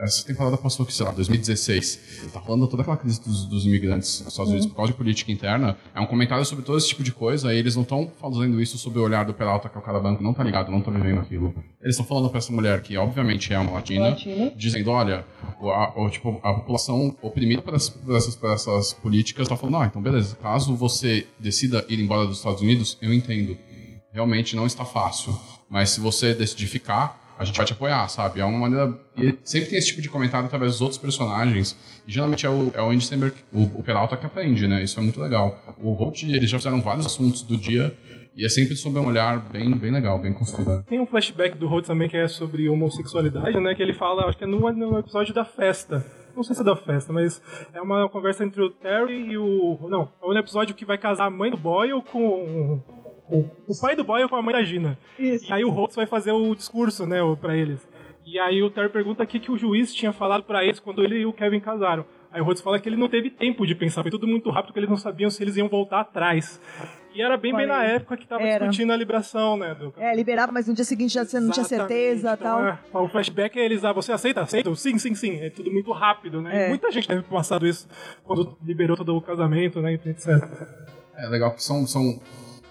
Essa 0.00 0.24
temporada 0.24 0.56
passou 0.56 0.84
aqui, 0.84 0.92
sei 0.94 1.04
lá, 1.04 1.12
2016. 1.12 2.30
Tá 2.32 2.40
falando 2.40 2.66
toda 2.68 2.82
aquela 2.82 2.96
crise 2.96 3.20
dos, 3.20 3.44
dos 3.46 3.66
imigrantes 3.66 4.20
nos 4.20 4.28
Estados 4.32 4.50
Unidos 4.52 4.66
por 4.68 4.76
causa 4.76 4.92
de 4.92 4.96
política 4.98 5.32
interna. 5.32 5.76
É 5.94 6.00
um 6.00 6.06
comentário 6.06 6.44
sobre 6.44 6.64
todo 6.64 6.78
esse 6.78 6.88
tipo 6.88 7.02
de 7.02 7.10
coisa. 7.12 7.52
E 7.52 7.58
eles 7.58 7.74
não 7.74 7.82
estão 7.82 8.10
fazendo 8.20 8.60
isso 8.60 8.78
sob 8.78 8.98
o 8.98 9.02
olhar 9.02 9.24
do 9.24 9.34
Peralta, 9.34 9.68
que 9.68 9.76
é 9.76 9.80
o 9.80 9.82
cara 9.82 9.98
branco, 9.98 10.22
não 10.22 10.32
tá 10.32 10.44
ligado, 10.44 10.70
não 10.70 10.80
tá 10.80 10.90
vivendo 10.90 11.20
aquilo. 11.20 11.52
Eles 11.80 11.94
estão 11.94 12.04
falando 12.06 12.28
pra 12.30 12.38
essa 12.38 12.52
mulher, 12.52 12.80
que 12.82 12.96
obviamente 12.96 13.52
é 13.52 13.58
uma 13.58 13.72
latina, 13.72 14.10
Latina. 14.10 14.52
dizendo: 14.56 14.90
olha, 14.90 15.24
a, 15.60 16.00
o- 16.00 16.10
tipo, 16.10 16.38
a 16.44 16.54
população 16.54 17.16
oprimida 17.20 17.60
por 17.62 17.74
essas, 17.74 17.90
por 17.90 18.16
essas, 18.16 18.36
por 18.36 18.50
essas 18.52 18.92
políticas 18.92 19.48
tá 19.48 19.56
falando: 19.56 19.78
ah, 19.78 19.86
então 19.86 20.00
beleza, 20.00 20.36
caso 20.36 20.76
você 20.76 21.26
decida 21.40 21.84
ir 21.88 22.00
embora 22.00 22.26
dos 22.26 22.38
Estados 22.38 22.60
Unidos, 22.62 22.96
eu 23.02 23.12
entendo. 23.12 23.56
Realmente 24.12 24.56
não 24.56 24.66
está 24.66 24.84
fácil. 24.84 25.38
Mas 25.68 25.90
se 25.90 26.00
você 26.00 26.34
decidir 26.34 26.66
ficar, 26.66 27.20
a 27.38 27.44
gente 27.44 27.56
vai 27.56 27.64
te 27.64 27.72
apoiar, 27.72 28.08
sabe? 28.08 28.40
É 28.40 28.44
uma 28.44 28.58
maneira. 28.58 28.98
E 29.16 29.38
sempre 29.44 29.70
tem 29.70 29.78
esse 29.78 29.88
tipo 29.88 30.02
de 30.02 30.08
comentário 30.08 30.46
através 30.46 30.72
dos 30.72 30.80
outros 30.80 30.98
personagens. 30.98 31.76
E 32.06 32.10
geralmente 32.10 32.44
é 32.44 32.50
o, 32.50 32.70
é 32.74 32.82
o 32.82 32.90
Andy 32.90 33.04
Samberg, 33.04 33.36
o, 33.52 33.62
o 33.78 33.82
Peralta, 33.82 34.16
que 34.16 34.26
aprende, 34.26 34.66
né? 34.66 34.82
Isso 34.82 34.98
é 34.98 35.02
muito 35.02 35.20
legal. 35.20 35.56
O 35.78 35.92
Holt, 35.92 36.24
eles 36.24 36.50
já 36.50 36.58
fizeram 36.58 36.80
vários 36.80 37.06
assuntos 37.06 37.42
do 37.42 37.56
dia. 37.56 37.96
E 38.36 38.44
é 38.44 38.48
sempre 38.48 38.76
sob 38.76 38.98
um 38.98 39.06
olhar 39.06 39.38
bem, 39.50 39.70
bem 39.76 39.90
legal, 39.90 40.18
bem 40.20 40.32
construído. 40.32 40.84
Tem 40.84 41.00
um 41.00 41.06
flashback 41.06 41.56
do 41.58 41.66
Holtz 41.66 41.88
também 41.88 42.08
que 42.08 42.16
é 42.16 42.28
sobre 42.28 42.68
homossexualidade, 42.68 43.58
né? 43.58 43.74
Que 43.74 43.82
ele 43.82 43.94
fala, 43.94 44.26
acho 44.26 44.38
que 44.38 44.44
é 44.44 44.46
no 44.46 44.98
episódio 44.98 45.34
da 45.34 45.44
festa. 45.44 46.04
Não 46.38 46.44
sei 46.44 46.54
se 46.54 46.62
é 46.62 46.64
da 46.64 46.76
festa, 46.76 47.12
mas 47.12 47.42
é 47.74 47.80
uma 47.80 48.08
conversa 48.08 48.44
entre 48.44 48.62
o 48.62 48.70
Terry 48.70 49.32
e 49.32 49.36
o. 49.36 49.76
Não, 49.90 50.08
é 50.22 50.26
um 50.26 50.38
episódio 50.38 50.72
que 50.72 50.84
vai 50.84 50.96
casar 50.96 51.26
a 51.26 51.30
mãe 51.30 51.50
do 51.50 51.56
Boyle 51.56 52.00
com. 52.00 52.80
O, 53.30 53.80
pai 53.80 53.94
do 53.94 54.04
Boyle 54.04 54.28
com 54.28 54.36
a 54.36 54.42
mãe 54.42 54.54
da 54.54 54.62
Gina. 54.62 54.98
Isso. 55.18 55.48
E 55.48 55.52
aí 55.52 55.64
o 55.64 55.70
Holtz 55.70 55.96
vai 55.96 56.06
fazer 56.06 56.32
o 56.32 56.54
discurso, 56.54 57.06
né, 57.06 57.18
pra 57.40 57.56
eles. 57.56 57.86
E 58.24 58.38
aí 58.38 58.62
o 58.62 58.70
Terry 58.70 58.88
pergunta 58.90 59.22
o 59.22 59.26
que, 59.26 59.40
que 59.40 59.50
o 59.50 59.56
juiz 59.56 59.94
tinha 59.94 60.12
falado 60.12 60.42
pra 60.42 60.62
eles 60.64 60.78
quando 60.78 61.02
ele 61.02 61.20
e 61.20 61.26
o 61.26 61.32
Kevin 61.32 61.60
casaram. 61.60 62.04
Aí 62.30 62.40
o 62.40 62.44
Holtz 62.44 62.60
fala 62.60 62.78
que 62.78 62.88
ele 62.88 62.96
não 62.96 63.08
teve 63.08 63.30
tempo 63.30 63.66
de 63.66 63.74
pensar, 63.74 64.02
foi 64.02 64.10
tudo 64.10 64.26
muito 64.26 64.50
rápido, 64.50 64.72
que 64.72 64.78
eles 64.78 64.90
não 64.90 64.98
sabiam 64.98 65.30
se 65.30 65.42
eles 65.42 65.56
iam 65.56 65.68
voltar 65.68 66.00
atrás. 66.00 66.60
E 67.14 67.22
era 67.22 67.36
bem, 67.36 67.56
bem 67.56 67.66
na 67.66 67.82
época 67.82 68.16
que 68.16 68.26
tava 68.26 68.42
Era. 68.42 68.66
discutindo 68.66 68.92
a 68.92 68.96
liberação, 68.96 69.56
né? 69.56 69.74
Do... 69.74 69.94
É, 69.96 70.14
liberava, 70.14 70.52
mas 70.52 70.68
no 70.68 70.74
dia 70.74 70.84
seguinte 70.84 71.14
já 71.14 71.24
você 71.24 71.40
não 71.40 71.50
tinha 71.50 71.64
certeza 71.64 72.34
e 72.34 72.36
tal. 72.36 72.64
É, 72.64 72.78
o 72.92 73.08
flashback 73.08 73.58
é 73.58 73.64
eles, 73.64 73.82
ah, 73.84 73.92
você 73.92 74.12
aceita? 74.12 74.42
Aceito? 74.42 74.76
Sim, 74.76 74.98
sim, 74.98 75.14
sim. 75.14 75.36
É 75.40 75.50
tudo 75.50 75.72
muito 75.72 75.90
rápido, 75.90 76.42
né? 76.42 76.64
É. 76.64 76.66
E 76.66 76.68
muita 76.68 76.92
gente 76.92 77.08
deve 77.08 77.22
ter 77.22 77.28
passado 77.28 77.66
isso 77.66 77.88
quando 78.22 78.56
liberou 78.62 78.96
todo 78.96 79.16
o 79.16 79.22
casamento, 79.22 79.80
né? 79.80 79.94
Etc. 79.94 80.28
É 81.16 81.28
legal 81.28 81.54
que 81.54 81.62
são. 81.62 81.86
são 81.86 82.20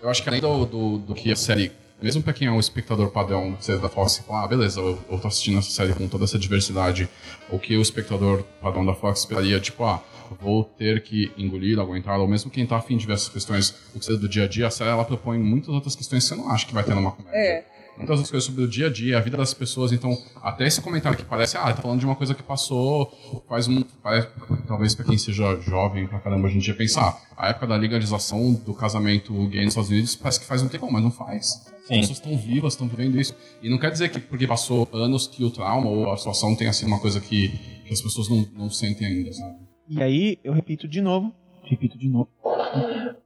eu 0.01 0.09
acho 0.09 0.23
que 0.23 0.29
além 0.29 0.41
do, 0.41 0.65
do, 0.65 0.97
do 0.99 1.15
que 1.15 1.31
a 1.31 1.35
série. 1.35 1.71
Mesmo 1.99 2.21
pra 2.21 2.31
quem 2.31 2.47
é 2.47 2.51
um 2.51 2.59
espectador 2.59 3.09
padrão 3.09 3.53
que 3.53 3.65
seja 3.65 3.79
da 3.79 3.89
Fox, 3.89 4.19
fala, 4.19 4.43
ah, 4.43 4.47
beleza, 4.47 4.79
eu, 4.79 4.99
eu 5.09 5.17
tô 5.17 5.27
assistindo 5.27 5.57
essa 5.57 5.71
série 5.71 5.93
com 5.93 6.07
toda 6.07 6.25
essa 6.25 6.37
diversidade. 6.37 7.09
O 7.49 7.57
que 7.57 7.75
o 7.75 7.81
espectador 7.81 8.43
padrão 8.61 8.85
da 8.85 8.93
Fox 8.93 9.21
esperaria, 9.21 9.59
tipo, 9.59 9.83
ah, 9.83 10.03
vou 10.39 10.63
ter 10.63 11.01
que 11.01 11.31
engolir, 11.35 11.79
aguentar, 11.79 12.19
ou 12.19 12.27
mesmo 12.27 12.51
quem 12.51 12.67
tá 12.67 12.77
afim 12.77 12.97
de 12.97 13.07
ver 13.07 13.13
essas 13.13 13.29
questões 13.29 13.73
o 13.95 13.99
que 13.99 14.05
seja 14.05 14.19
do 14.19 14.29
dia 14.29 14.43
a 14.43 14.47
dia, 14.47 14.67
a 14.67 14.69
série 14.69 14.91
ela 14.91 15.03
propõe 15.03 15.39
muitas 15.39 15.69
outras 15.69 15.95
questões 15.95 16.23
que 16.23 16.29
você 16.29 16.35
não 16.35 16.51
acha 16.51 16.67
que 16.67 16.73
vai 16.73 16.83
ter 16.83 16.93
numa 16.93 17.11
comédia. 17.11 17.35
É. 17.35 17.65
muitas 17.97 18.17
outras 18.17 18.31
coisas 18.31 18.45
sobre 18.45 18.63
o 18.63 18.67
dia 18.67 18.87
a 18.87 18.89
dia, 18.89 19.17
a 19.17 19.21
vida 19.21 19.37
das 19.37 19.53
pessoas. 19.53 19.91
Então, 19.91 20.17
até 20.41 20.65
esse 20.65 20.81
comentário 20.81 21.17
que 21.17 21.25
parece, 21.25 21.57
ah, 21.57 21.73
tá 21.73 21.81
falando 21.81 21.99
de 21.99 22.05
uma 22.05 22.15
coisa 22.15 22.33
que 22.33 22.43
passou 22.43 23.11
faz 23.47 23.67
um. 23.67 23.81
Parece, 24.01 24.27
talvez 24.67 24.95
pra 24.95 25.05
quem 25.05 25.17
seja 25.17 25.59
jovem 25.61 26.07
pra 26.07 26.19
caramba 26.19 26.47
hoje 26.47 26.57
em 26.57 26.59
dia 26.59 26.75
pensar, 26.75 27.19
a 27.35 27.49
época 27.49 27.67
da 27.67 27.75
legalização 27.75 28.53
do 28.53 28.73
casamento 28.73 29.33
gay 29.47 29.63
nos 29.63 29.73
Estados 29.73 29.89
Unidos 29.89 30.15
parece 30.15 30.39
que 30.39 30.45
faz 30.45 30.61
um 30.61 30.67
tempo, 30.67 30.91
mas 30.91 31.03
não 31.03 31.11
faz. 31.11 31.65
As 31.81 31.87
Sim. 31.87 31.99
pessoas 32.01 32.17
estão 32.17 32.37
vivas, 32.37 32.73
estão 32.73 32.87
vivendo 32.87 33.19
isso. 33.19 33.35
E 33.61 33.69
não 33.69 33.77
quer 33.77 33.91
dizer 33.91 34.09
que 34.09 34.19
porque 34.19 34.45
passou 34.45 34.87
anos 34.93 35.27
que 35.27 35.43
o 35.43 35.49
trauma 35.49 35.89
ou 35.89 36.11
a 36.11 36.17
situação 36.17 36.55
tenha 36.55 36.73
sido 36.73 36.87
uma 36.87 36.99
coisa 36.99 37.19
que, 37.19 37.49
que 37.85 37.93
as 37.93 38.01
pessoas 38.01 38.29
não, 38.29 38.47
não 38.53 38.69
sentem 38.69 39.07
ainda, 39.07 39.33
sabe? 39.33 39.55
E 39.89 40.03
aí, 40.03 40.37
eu 40.43 40.51
repito 40.51 40.85
de 40.85 40.99
novo, 40.99 41.33
repito 41.69 41.97
de 41.97 42.07
novo. 42.09 42.29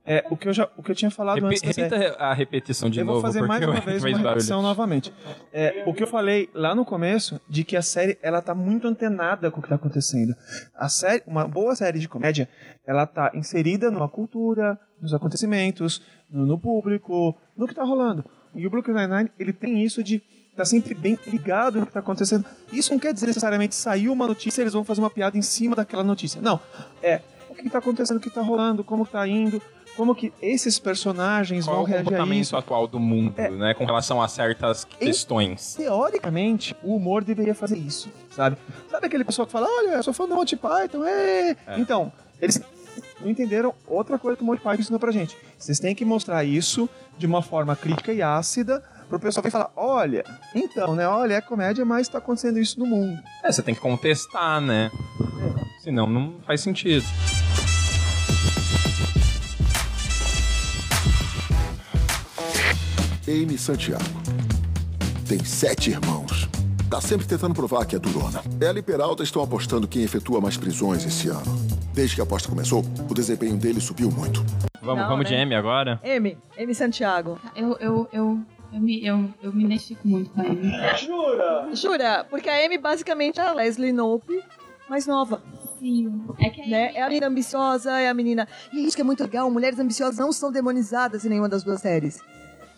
É, 0.05 0.25
o 0.29 0.37
que 0.37 0.47
eu 0.47 0.53
já, 0.53 0.67
o 0.77 0.83
que 0.83 0.91
eu 0.91 0.95
tinha 0.95 1.11
falado 1.11 1.35
Repi- 1.35 1.47
antes 1.47 1.75
série. 1.75 1.89
repita 1.95 2.15
a 2.17 2.33
repetição 2.33 2.89
de 2.89 2.99
eu 2.99 3.05
novo. 3.05 3.21
vou 3.21 3.29
fazer 3.31 3.41
mais 3.41 3.63
uma 3.65 3.79
vez 3.79 4.03
uma 4.03 4.11
barulho. 4.11 4.27
repetição 4.29 4.61
novamente. 4.61 5.13
É, 5.53 5.83
o 5.85 5.93
que 5.93 6.03
eu 6.03 6.07
falei 6.07 6.49
lá 6.53 6.73
no 6.75 6.83
começo, 6.85 7.39
de 7.49 7.63
que 7.63 7.75
a 7.77 7.81
série 7.81 8.17
ela 8.21 8.41
tá 8.41 8.53
muito 8.55 8.87
antenada 8.87 9.49
com 9.51 9.59
o 9.59 9.63
que 9.63 9.69
tá 9.69 9.75
acontecendo. 9.75 10.35
A 10.75 10.89
série, 10.89 11.23
uma 11.27 11.47
boa 11.47 11.75
série 11.75 11.99
de 11.99 12.07
comédia, 12.07 12.47
ela 12.85 13.05
tá 13.05 13.31
inserida 13.33 13.89
numa 13.91 14.07
cultura, 14.09 14.79
nos 15.01 15.13
acontecimentos, 15.13 16.01
no, 16.29 16.45
no 16.45 16.57
público, 16.59 17.35
no 17.55 17.67
que 17.67 17.75
tá 17.75 17.83
rolando. 17.83 18.23
E 18.53 18.65
o 18.67 18.69
Brooklyn 18.69 18.95
Nine-Nine, 18.95 19.31
ele 19.39 19.53
tem 19.53 19.83
isso 19.83 20.03
de 20.03 20.21
tá 20.55 20.65
sempre 20.65 20.93
bem 20.93 21.17
ligado 21.27 21.79
no 21.79 21.85
que 21.85 21.93
tá 21.93 22.01
acontecendo. 22.01 22.45
Isso 22.73 22.91
não 22.91 22.99
quer 22.99 23.13
dizer 23.13 23.25
necessariamente 23.27 23.73
saiu 23.73 24.11
uma 24.11 24.27
notícia, 24.27 24.61
eles 24.61 24.73
vão 24.73 24.83
fazer 24.83 24.99
uma 24.99 25.09
piada 25.09 25.37
em 25.37 25.41
cima 25.41 25.75
daquela 25.75 26.03
notícia. 26.03 26.41
Não. 26.41 26.59
É 27.01 27.21
que 27.61 27.69
tá 27.69 27.79
acontecendo, 27.79 28.17
o 28.17 28.19
que 28.19 28.29
tá 28.29 28.41
rolando, 28.41 28.83
como 28.83 29.05
tá 29.05 29.27
indo, 29.27 29.61
como 29.95 30.15
que 30.15 30.31
esses 30.41 30.79
personagens 30.79 31.65
Qual 31.65 31.75
é 31.75 31.77
vão 31.77 31.83
o 31.83 31.87
reagir 31.87 32.01
a 32.01 32.03
comportamento 32.05 32.41
isso. 32.43 32.57
atual 32.57 32.87
do 32.87 32.99
mundo, 32.99 33.35
né? 33.37 33.73
Com 33.73 33.85
relação 33.85 34.21
a 34.21 34.27
certas 34.27 34.83
questões. 34.85 35.75
Teoricamente, 35.75 36.75
o 36.83 36.95
humor 36.95 37.23
deveria 37.23 37.53
fazer 37.53 37.77
isso, 37.77 38.09
sabe? 38.35 38.57
Sabe 38.89 39.07
aquele 39.07 39.23
pessoal 39.23 39.45
que 39.45 39.51
fala, 39.51 39.67
olha, 39.67 39.95
eu 39.95 40.03
sou 40.03 40.13
fã 40.13 40.27
do 40.27 40.35
Monty 40.35 40.55
Python, 40.55 41.03
é. 41.05 41.51
É. 41.67 41.79
Então, 41.79 42.11
eles 42.41 42.61
não 43.19 43.29
entenderam 43.29 43.73
outra 43.87 44.17
coisa 44.17 44.37
que 44.37 44.43
o 44.43 44.45
Monty 44.45 44.61
Python 44.61 44.81
ensinou 44.81 44.99
pra 44.99 45.11
gente. 45.11 45.37
Vocês 45.57 45.79
têm 45.79 45.93
que 45.93 46.05
mostrar 46.05 46.43
isso 46.43 46.89
de 47.17 47.25
uma 47.27 47.41
forma 47.41 47.75
crítica 47.75 48.13
e 48.13 48.21
ácida 48.21 48.83
pro 49.11 49.19
pessoal 49.19 49.43
vir 49.43 49.51
falar, 49.51 49.71
olha, 49.75 50.23
então, 50.55 50.95
né, 50.95 51.05
olha, 51.07 51.35
é 51.35 51.41
comédia, 51.41 51.83
mas 51.83 52.07
tá 52.07 52.17
acontecendo 52.17 52.57
isso 52.59 52.79
no 52.79 52.85
mundo. 52.85 53.21
É, 53.43 53.51
você 53.51 53.61
tem 53.61 53.75
que 53.75 53.81
contestar, 53.81 54.61
né? 54.61 54.89
Senão 55.83 56.07
não 56.07 56.35
faz 56.45 56.61
sentido. 56.61 57.05
Amy 63.27 63.57
Santiago. 63.57 64.03
Tem 65.27 65.43
sete 65.43 65.91
irmãos. 65.91 66.47
Tá 66.89 66.99
sempre 66.99 67.25
tentando 67.25 67.53
provar 67.53 67.85
que 67.85 67.95
é 67.95 67.99
durona. 67.99 68.41
Ela 68.59 68.79
e 68.79 68.81
Peralta 68.81 69.23
estão 69.23 69.41
apostando 69.41 69.87
quem 69.87 70.03
efetua 70.03 70.41
mais 70.41 70.57
prisões 70.57 71.05
esse 71.05 71.29
ano. 71.29 71.41
Desde 71.93 72.15
que 72.15 72.21
a 72.21 72.23
aposta 72.23 72.49
começou, 72.49 72.83
o 73.09 73.13
desempenho 73.13 73.55
dele 73.57 73.79
subiu 73.79 74.11
muito. 74.11 74.43
Vamos, 74.81 75.01
Não, 75.03 75.09
vamos 75.09 75.25
de 75.25 75.33
né? 75.33 75.43
M 75.43 75.55
agora? 75.55 75.99
M, 76.03 76.37
M 76.57 76.75
Santiago. 76.75 77.39
Eu, 77.55 77.77
eu, 77.79 78.09
eu, 78.11 78.39
eu, 78.73 78.79
me, 78.79 79.05
eu, 79.05 79.29
eu 79.41 79.53
me 79.53 79.65
identifico 79.65 80.07
muito 80.07 80.29
com 80.31 80.41
a 80.41 80.45
Amy. 80.45 80.97
Jura? 80.97 81.69
Jura? 81.73 82.27
Porque 82.29 82.49
a 82.49 82.65
Amy 82.65 82.77
basicamente 82.77 83.39
é 83.39 83.43
a 83.43 83.53
Leslie 83.53 83.91
Knope 83.91 84.41
mais 84.89 85.07
nova. 85.07 85.41
Sim. 85.79 86.21
É 86.39 86.49
que 86.49 86.61
a 86.61 86.67
né? 86.67 86.91
É 86.93 87.01
a 87.01 87.07
menina 87.07 87.27
ambiciosa, 87.27 87.99
é 87.99 88.09
a 88.09 88.13
menina. 88.13 88.47
E 88.73 88.85
isso 88.85 88.95
que 88.95 89.01
é 89.01 89.05
muito 89.05 89.23
legal: 89.23 89.49
mulheres 89.49 89.79
ambiciosas 89.79 90.19
não 90.19 90.31
são 90.31 90.51
demonizadas 90.51 91.25
em 91.25 91.29
nenhuma 91.29 91.49
das 91.49 91.63
duas 91.63 91.81
séries. 91.81 92.21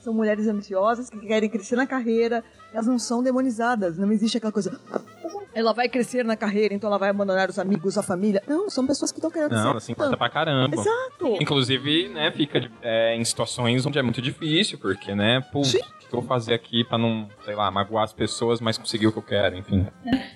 São 0.03 0.13
mulheres 0.13 0.49
ambiciosas 0.49 1.09
que 1.09 1.17
querem 1.21 1.49
crescer 1.49 1.77
na 1.77 1.87
carreira, 1.87 2.43
elas 2.73 2.85
não 2.85 2.99
são 2.99 3.23
demonizadas. 3.23 3.97
Não 3.97 4.11
existe 4.11 4.35
aquela 4.35 4.51
coisa. 4.51 4.77
Ela 5.55 5.71
vai 5.71 5.87
crescer 5.87 6.25
na 6.25 6.35
carreira, 6.35 6.73
então 6.73 6.89
ela 6.89 6.97
vai 6.97 7.07
abandonar 7.09 7.49
os 7.49 7.57
amigos, 7.57 7.97
a 7.97 8.03
família. 8.03 8.43
Não, 8.45 8.69
são 8.69 8.85
pessoas 8.85 9.13
que 9.13 9.19
estão 9.19 9.31
querendo 9.31 9.53
Não, 9.53 9.69
ela 9.71 9.79
se 9.79 9.93
importa 9.93 10.17
pra 10.17 10.29
caramba. 10.29 10.75
Exato. 10.75 11.37
Inclusive, 11.39 12.09
né, 12.09 12.33
fica 12.33 12.69
é, 12.81 13.15
em 13.15 13.23
situações 13.23 13.85
onde 13.85 13.97
é 13.97 14.01
muito 14.01 14.21
difícil, 14.21 14.77
porque, 14.77 15.15
né, 15.15 15.39
pô, 15.53 15.61
que 16.13 16.17
eu 16.17 16.21
vou 16.21 16.27
fazer 16.27 16.53
aqui 16.53 16.83
pra 16.83 16.97
não, 16.97 17.27
sei 17.43 17.55
lá, 17.55 17.71
magoar 17.71 18.03
as 18.03 18.13
pessoas, 18.13 18.61
mas 18.61 18.77
conseguir 18.77 19.07
o 19.07 19.11
que 19.11 19.17
eu 19.17 19.23
quero, 19.23 19.57
enfim. 19.57 19.85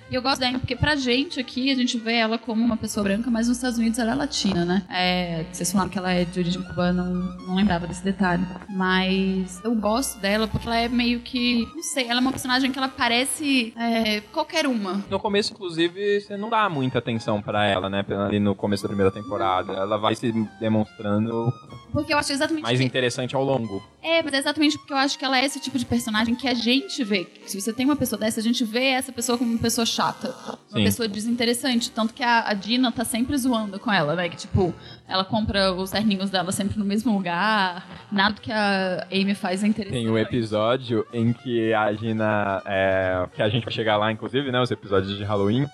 E 0.09 0.15
eu 0.15 0.21
gosto 0.21 0.39
da 0.39 0.47
Amy 0.47 0.57
porque 0.59 0.75
pra 0.75 0.95
gente 0.95 1.39
aqui, 1.39 1.69
a 1.69 1.75
gente 1.75 1.97
vê 1.99 2.15
ela 2.15 2.37
como 2.39 2.63
uma 2.63 2.77
pessoa 2.77 3.03
branca, 3.03 3.29
mas 3.29 3.47
nos 3.47 3.57
Estados 3.57 3.77
Unidos 3.77 3.99
ela 3.99 4.13
é 4.13 4.15
latina, 4.15 4.65
né? 4.65 4.83
É, 4.89 5.45
vocês 5.51 5.71
falaram 5.71 5.89
que 5.89 5.97
ela 5.97 6.11
é 6.11 6.25
de 6.25 6.39
origem 6.39 6.61
cubana, 6.63 7.03
não, 7.03 7.37
não 7.47 7.55
lembrava 7.55 7.85
desse 7.85 8.03
detalhe. 8.03 8.43
Mas 8.69 9.61
eu 9.63 9.75
gosto 9.75 10.19
dela 10.19 10.47
porque 10.47 10.65
ela 10.67 10.77
é 10.77 10.87
meio 10.87 11.19
que, 11.19 11.67
não 11.75 11.83
sei, 11.83 12.05
ela 12.05 12.19
é 12.19 12.21
uma 12.21 12.31
personagem 12.31 12.71
que 12.71 12.77
ela 12.77 12.87
parece 12.87 13.73
é, 13.77 14.21
qualquer 14.31 14.65
uma. 14.65 15.03
No 15.09 15.19
começo, 15.19 15.53
inclusive, 15.53 16.21
você 16.21 16.35
não 16.37 16.49
dá 16.49 16.67
muita 16.69 16.99
atenção 16.99 17.41
pra 17.41 17.65
ela, 17.65 17.89
né, 17.89 18.03
ali 18.25 18.39
no 18.39 18.55
começo 18.55 18.83
da 18.83 18.89
primeira 18.89 19.11
temporada. 19.11 19.73
Ela 19.73 19.97
vai 19.97 20.15
se 20.15 20.31
demonstrando 20.59 21.51
Porque 21.91 22.13
eu 22.13 22.17
acho 22.17 22.31
exatamente 22.31 22.63
mais 22.63 22.79
que- 22.79 22.85
interessante 22.85 23.35
ao 23.35 23.43
longo. 23.43 23.83
É, 24.01 24.23
mas 24.23 24.33
é 24.33 24.37
exatamente 24.37 24.77
porque 24.77 24.93
eu 24.93 24.97
acho 24.97 25.19
que 25.19 25.25
ela 25.25 25.37
é 25.37 25.45
esse 25.45 25.59
tipo 25.67 25.77
de 25.77 25.85
personagem 25.85 26.35
que 26.35 26.47
a 26.47 26.53
gente 26.53 27.03
vê. 27.03 27.27
Se 27.45 27.59
você 27.59 27.71
tem 27.71 27.85
uma 27.85 27.95
pessoa 27.95 28.19
dessa, 28.19 28.39
a 28.39 28.43
gente 28.43 28.63
vê 28.63 28.85
essa 28.85 29.11
pessoa 29.11 29.37
como 29.37 29.51
uma 29.51 29.59
pessoa 29.59 29.85
chata. 29.85 30.33
Uma 30.69 30.79
Sim. 30.79 30.83
pessoa 30.83 31.07
desinteressante. 31.07 31.91
Tanto 31.91 32.13
que 32.13 32.23
a, 32.23 32.47
a 32.47 32.53
Dina 32.53 32.91
tá 32.91 33.05
sempre 33.05 33.37
zoando 33.37 33.79
com 33.79 33.91
ela, 33.91 34.15
né? 34.15 34.29
Que, 34.29 34.37
tipo, 34.37 34.73
ela 35.07 35.23
compra 35.25 35.73
os 35.73 35.89
terninhos 35.91 36.29
dela 36.29 36.51
sempre 36.51 36.77
no 36.77 36.85
mesmo 36.85 37.13
lugar. 37.13 37.87
Nada 38.11 38.35
que 38.39 38.51
a 38.51 39.07
Amy 39.11 39.33
faz 39.33 39.63
é 39.63 39.67
interessante. 39.67 39.99
Tem 39.99 40.09
o 40.09 40.17
episódio 40.17 41.05
em 41.13 41.33
que 41.33 41.73
a 41.73 41.91
Gina. 41.93 42.61
é, 42.65 43.27
que 43.33 43.41
a 43.41 43.49
gente 43.49 43.63
vai 43.63 43.73
chegar 43.73 43.97
lá, 43.97 44.11
inclusive, 44.11 44.51
né? 44.51 44.61
Os 44.61 44.71
episódios 44.71 45.17
de 45.17 45.23
Halloween. 45.23 45.65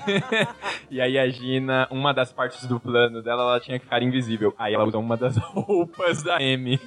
e 0.90 1.00
aí 1.00 1.18
a 1.18 1.28
Gina, 1.28 1.86
uma 1.90 2.12
das 2.12 2.32
partes 2.32 2.64
do 2.66 2.80
plano 2.80 3.22
dela, 3.22 3.42
ela 3.42 3.60
tinha 3.60 3.78
que 3.78 3.84
ficar 3.84 4.02
invisível. 4.02 4.54
Aí 4.58 4.74
ela 4.74 4.84
usa 4.84 4.98
uma 4.98 5.16
das 5.16 5.36
roupas 5.52 6.22
da 6.22 6.36
Amy. 6.36 6.78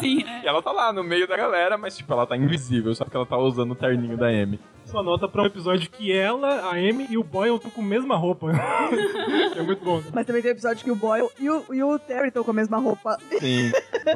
Sim, 0.00 0.20
E 0.42 0.46
ela 0.46 0.62
tá 0.62 0.72
lá 0.72 0.92
no 0.92 1.02
meio 1.02 1.26
da 1.26 1.36
galera, 1.36 1.76
mas 1.76 1.96
tipo, 1.96 2.12
ela 2.12 2.26
tá 2.26 2.36
invisível, 2.36 2.94
só 2.94 3.04
que 3.04 3.16
ela 3.16 3.26
tá 3.26 3.36
usando 3.36 3.72
o 3.72 3.74
terninho 3.74 4.16
da 4.16 4.28
Amy. 4.28 4.58
Só 4.90 5.04
nota 5.04 5.28
pra 5.28 5.42
um 5.42 5.46
episódio 5.46 5.88
que 5.88 6.12
ela, 6.12 6.48
a 6.62 6.70
Amy 6.72 7.06
e 7.08 7.16
o 7.16 7.22
Boyle 7.22 7.54
estão 7.54 7.70
com 7.70 7.80
a 7.80 7.84
mesma 7.84 8.16
roupa. 8.16 8.50
é 9.56 9.62
muito 9.62 9.84
bom. 9.84 10.02
Mas 10.12 10.26
também 10.26 10.42
tem 10.42 10.50
episódio 10.50 10.82
que 10.82 10.90
o 10.90 10.96
Boyle 10.96 11.28
e 11.38 11.48
o, 11.48 11.64
e 11.72 11.80
o 11.80 11.96
Terry 11.96 12.26
estão 12.28 12.42
com 12.42 12.50
a 12.50 12.54
mesma 12.54 12.78
roupa. 12.78 13.16
Sim. 13.38 13.70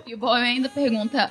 E 0.04 0.14
o 0.14 0.18
Boy 0.18 0.40
ainda 0.40 0.68
pergunta 0.68 1.30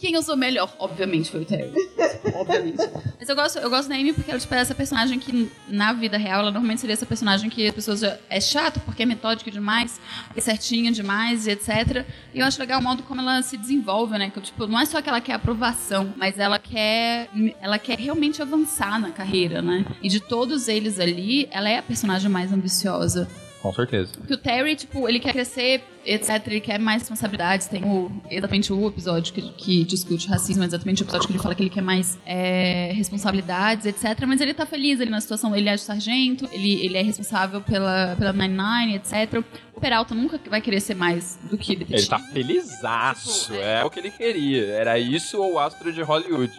quem 0.00 0.14
eu 0.14 0.22
sou 0.22 0.34
melhor. 0.34 0.74
Obviamente 0.78 1.30
foi 1.30 1.42
o 1.42 1.44
Terry. 1.44 1.70
Obviamente. 2.34 2.78
Mas 3.18 3.28
eu 3.28 3.36
gosto, 3.36 3.58
eu 3.58 3.68
gosto 3.68 3.88
da 3.88 3.94
Amy 3.94 4.14
porque 4.14 4.30
ela 4.30 4.40
tipo, 4.40 4.54
é 4.54 4.58
essa 4.58 4.74
personagem 4.74 5.18
que, 5.18 5.50
na 5.68 5.92
vida 5.92 6.16
real, 6.16 6.40
ela 6.40 6.50
normalmente 6.50 6.80
seria 6.80 6.94
essa 6.94 7.04
personagem 7.04 7.50
que 7.50 7.68
as 7.68 7.74
pessoas 7.74 8.00
já. 8.00 8.16
É 8.30 8.40
chato 8.40 8.80
porque 8.80 9.02
é 9.02 9.06
metódica 9.06 9.50
demais, 9.50 10.00
é 10.34 10.40
certinha 10.40 10.90
demais 10.90 11.46
e 11.46 11.50
etc. 11.50 12.06
E 12.32 12.40
eu 12.40 12.46
acho 12.46 12.58
legal 12.58 12.80
o 12.80 12.82
modo 12.82 13.02
como 13.02 13.20
ela 13.20 13.42
se 13.42 13.58
desenvolve, 13.58 14.16
né? 14.16 14.30
Que, 14.30 14.40
tipo, 14.40 14.66
não 14.66 14.80
é 14.80 14.86
só 14.86 15.02
que 15.02 15.08
ela 15.08 15.20
quer 15.20 15.34
aprovação, 15.34 16.14
mas 16.16 16.38
ela 16.38 16.58
quer. 16.58 17.28
Ela 17.60 17.78
quer 17.78 17.98
realmente 17.98 18.40
avançar 18.40 18.98
na 18.98 19.10
carreira, 19.10 19.60
né? 19.60 19.84
E 20.02 20.08
de 20.08 20.18
todos 20.18 20.66
eles 20.66 20.98
ali, 20.98 21.46
ela 21.50 21.68
é 21.68 21.76
a 21.76 21.82
personagem 21.82 22.30
mais 22.30 22.50
ambiciosa. 22.50 23.28
Com 23.62 23.72
certeza. 23.74 24.12
Porque 24.16 24.32
o 24.32 24.38
Terry, 24.38 24.74
tipo, 24.74 25.06
ele 25.06 25.20
quer 25.20 25.32
crescer, 25.32 25.82
etc. 26.04 26.46
Ele 26.46 26.60
quer 26.60 26.78
mais 26.78 27.02
responsabilidades. 27.02 27.66
Tem 27.66 27.84
o, 27.84 28.10
exatamente 28.30 28.72
o 28.72 28.88
episódio 28.88 29.34
que, 29.34 29.42
que 29.52 29.84
discute 29.84 30.28
racismo, 30.28 30.64
exatamente 30.64 31.02
o 31.02 31.04
episódio 31.04 31.26
que 31.26 31.32
ele 31.34 31.42
fala 31.42 31.54
que 31.54 31.62
ele 31.62 31.70
quer 31.70 31.82
mais 31.82 32.18
é, 32.24 32.92
responsabilidades, 32.94 33.84
etc. 33.84 34.24
Mas 34.26 34.40
ele 34.40 34.54
tá 34.54 34.64
feliz 34.64 35.00
ali 35.00 35.10
na 35.10 35.20
situação. 35.20 35.54
Ele 35.54 35.68
é 35.68 35.76
sargento, 35.76 36.48
ele, 36.52 36.84
ele 36.84 36.96
é 36.96 37.02
responsável 37.02 37.60
pela, 37.60 38.16
pela 38.16 38.32
99, 38.32 38.94
etc. 38.94 39.44
O 39.74 39.80
Peralta 39.80 40.14
nunca 40.14 40.40
vai 40.48 40.60
querer 40.60 40.80
ser 40.80 40.94
mais 40.94 41.38
do 41.42 41.58
que 41.58 41.76
detetive. 41.76 42.00
Ele 42.00 42.06
tá 42.06 42.18
felizaço, 42.18 43.54
é 43.54 43.84
o 43.84 43.90
que 43.90 43.98
ele 43.98 44.10
queria. 44.10 44.66
Era 44.68 44.98
isso 44.98 45.38
ou 45.38 45.54
o 45.54 45.58
astro 45.58 45.92
de 45.92 46.00
Hollywood. 46.02 46.52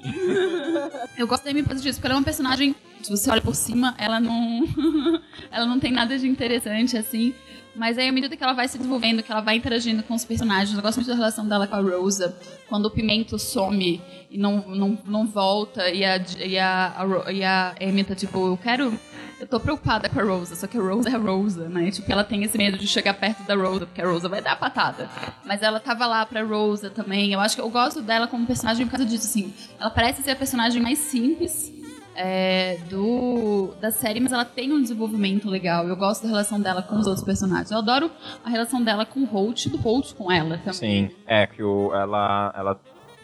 Eu 1.17 1.27
gosto 1.27 1.43
da 1.43 1.51
Amy 1.51 1.63
por 1.63 1.75
disso, 1.75 1.99
porque 1.99 2.07
ela 2.07 2.15
é 2.15 2.17
uma 2.17 2.23
personagem. 2.23 2.75
Se 3.03 3.09
você 3.09 3.29
olha 3.29 3.41
por 3.41 3.55
cima, 3.55 3.95
ela 3.97 4.19
não. 4.19 4.67
ela 5.51 5.65
não 5.65 5.79
tem 5.79 5.91
nada 5.91 6.17
de 6.17 6.27
interessante, 6.27 6.97
assim. 6.97 7.33
Mas 7.75 7.97
aí, 7.97 8.09
à 8.09 8.11
medida 8.11 8.35
que 8.35 8.43
ela 8.43 8.53
vai 8.53 8.67
se 8.67 8.77
desenvolvendo, 8.77 9.23
que 9.23 9.31
ela 9.31 9.41
vai 9.41 9.55
interagindo 9.55 10.03
com 10.03 10.13
os 10.13 10.25
personagens, 10.25 10.75
eu 10.75 10.81
gosto 10.81 10.97
muito 10.97 11.07
da 11.07 11.15
relação 11.15 11.47
dela 11.47 11.65
com 11.65 11.75
a 11.75 11.79
Rosa. 11.79 12.35
Quando 12.67 12.85
o 12.85 12.91
Pimento 12.91 13.39
some 13.39 14.01
e 14.29 14.37
não, 14.37 14.67
não, 14.67 14.97
não 15.05 15.27
volta, 15.27 15.89
e 15.89 16.03
a, 16.03 16.17
e, 16.39 16.57
a, 16.57 16.95
a, 16.97 17.31
e 17.31 17.43
a 17.43 17.75
Amy 17.81 18.03
tá 18.03 18.15
tipo, 18.15 18.47
eu 18.47 18.57
quero. 18.57 18.97
Eu 19.39 19.47
tô 19.47 19.59
preocupada 19.59 20.07
com 20.07 20.19
a 20.19 20.23
Rosa, 20.23 20.55
só 20.55 20.67
que 20.67 20.77
a 20.77 20.81
Rosa 20.81 21.09
é 21.09 21.15
a 21.15 21.17
Rosa, 21.17 21.67
né? 21.67 21.89
Tipo, 21.89 22.11
ela 22.11 22.23
tem 22.23 22.43
esse 22.43 22.55
medo 22.57 22.77
de 22.77 22.85
chegar 22.87 23.15
perto 23.15 23.41
da 23.43 23.55
Rosa, 23.55 23.87
porque 23.87 23.99
a 23.99 24.05
Rosa 24.05 24.29
vai 24.29 24.39
dar 24.39 24.51
a 24.51 24.55
patada. 24.55 25.09
Mas 25.43 25.63
ela 25.63 25.79
tava 25.79 26.05
lá 26.05 26.23
pra 26.25 26.43
Rosa 26.43 26.91
também. 26.91 27.33
Eu 27.33 27.39
acho 27.39 27.55
que 27.55 27.61
eu 27.61 27.69
gosto 27.69 28.01
dela 28.01 28.27
como 28.27 28.45
personagem 28.45 28.85
por 28.85 28.91
causa 28.91 29.05
disso, 29.05 29.25
assim. 29.25 29.51
Ela 29.79 29.89
parece 29.89 30.21
ser 30.21 30.31
a 30.31 30.35
personagem 30.35 30.79
mais 30.79 30.99
simples 30.99 31.73
é, 32.15 32.77
do, 32.89 33.73
da 33.79 33.91
série, 33.91 34.19
mas 34.19 34.31
ela 34.31 34.45
tem 34.45 34.71
um 34.71 34.81
desenvolvimento 34.81 35.49
legal. 35.49 35.87
Eu 35.87 35.95
gosto 35.95 36.23
da 36.23 36.29
relação 36.29 36.59
dela 36.59 36.81
com 36.81 36.95
os 36.95 37.07
outros 37.07 37.25
personagens. 37.25 37.71
Eu 37.71 37.77
adoro 37.77 38.11
a 38.43 38.49
relação 38.49 38.83
dela 38.83 39.05
com 39.05 39.21
o 39.21 39.25
Holt 39.25 39.67
do 39.67 39.77
Holt 39.77 40.13
com 40.13 40.31
ela 40.31 40.57
também. 40.57 40.73
Sim, 40.73 41.09
é 41.25 41.47
que 41.47 41.63
o, 41.63 41.93
ela, 41.93 42.53
ela 42.55 42.79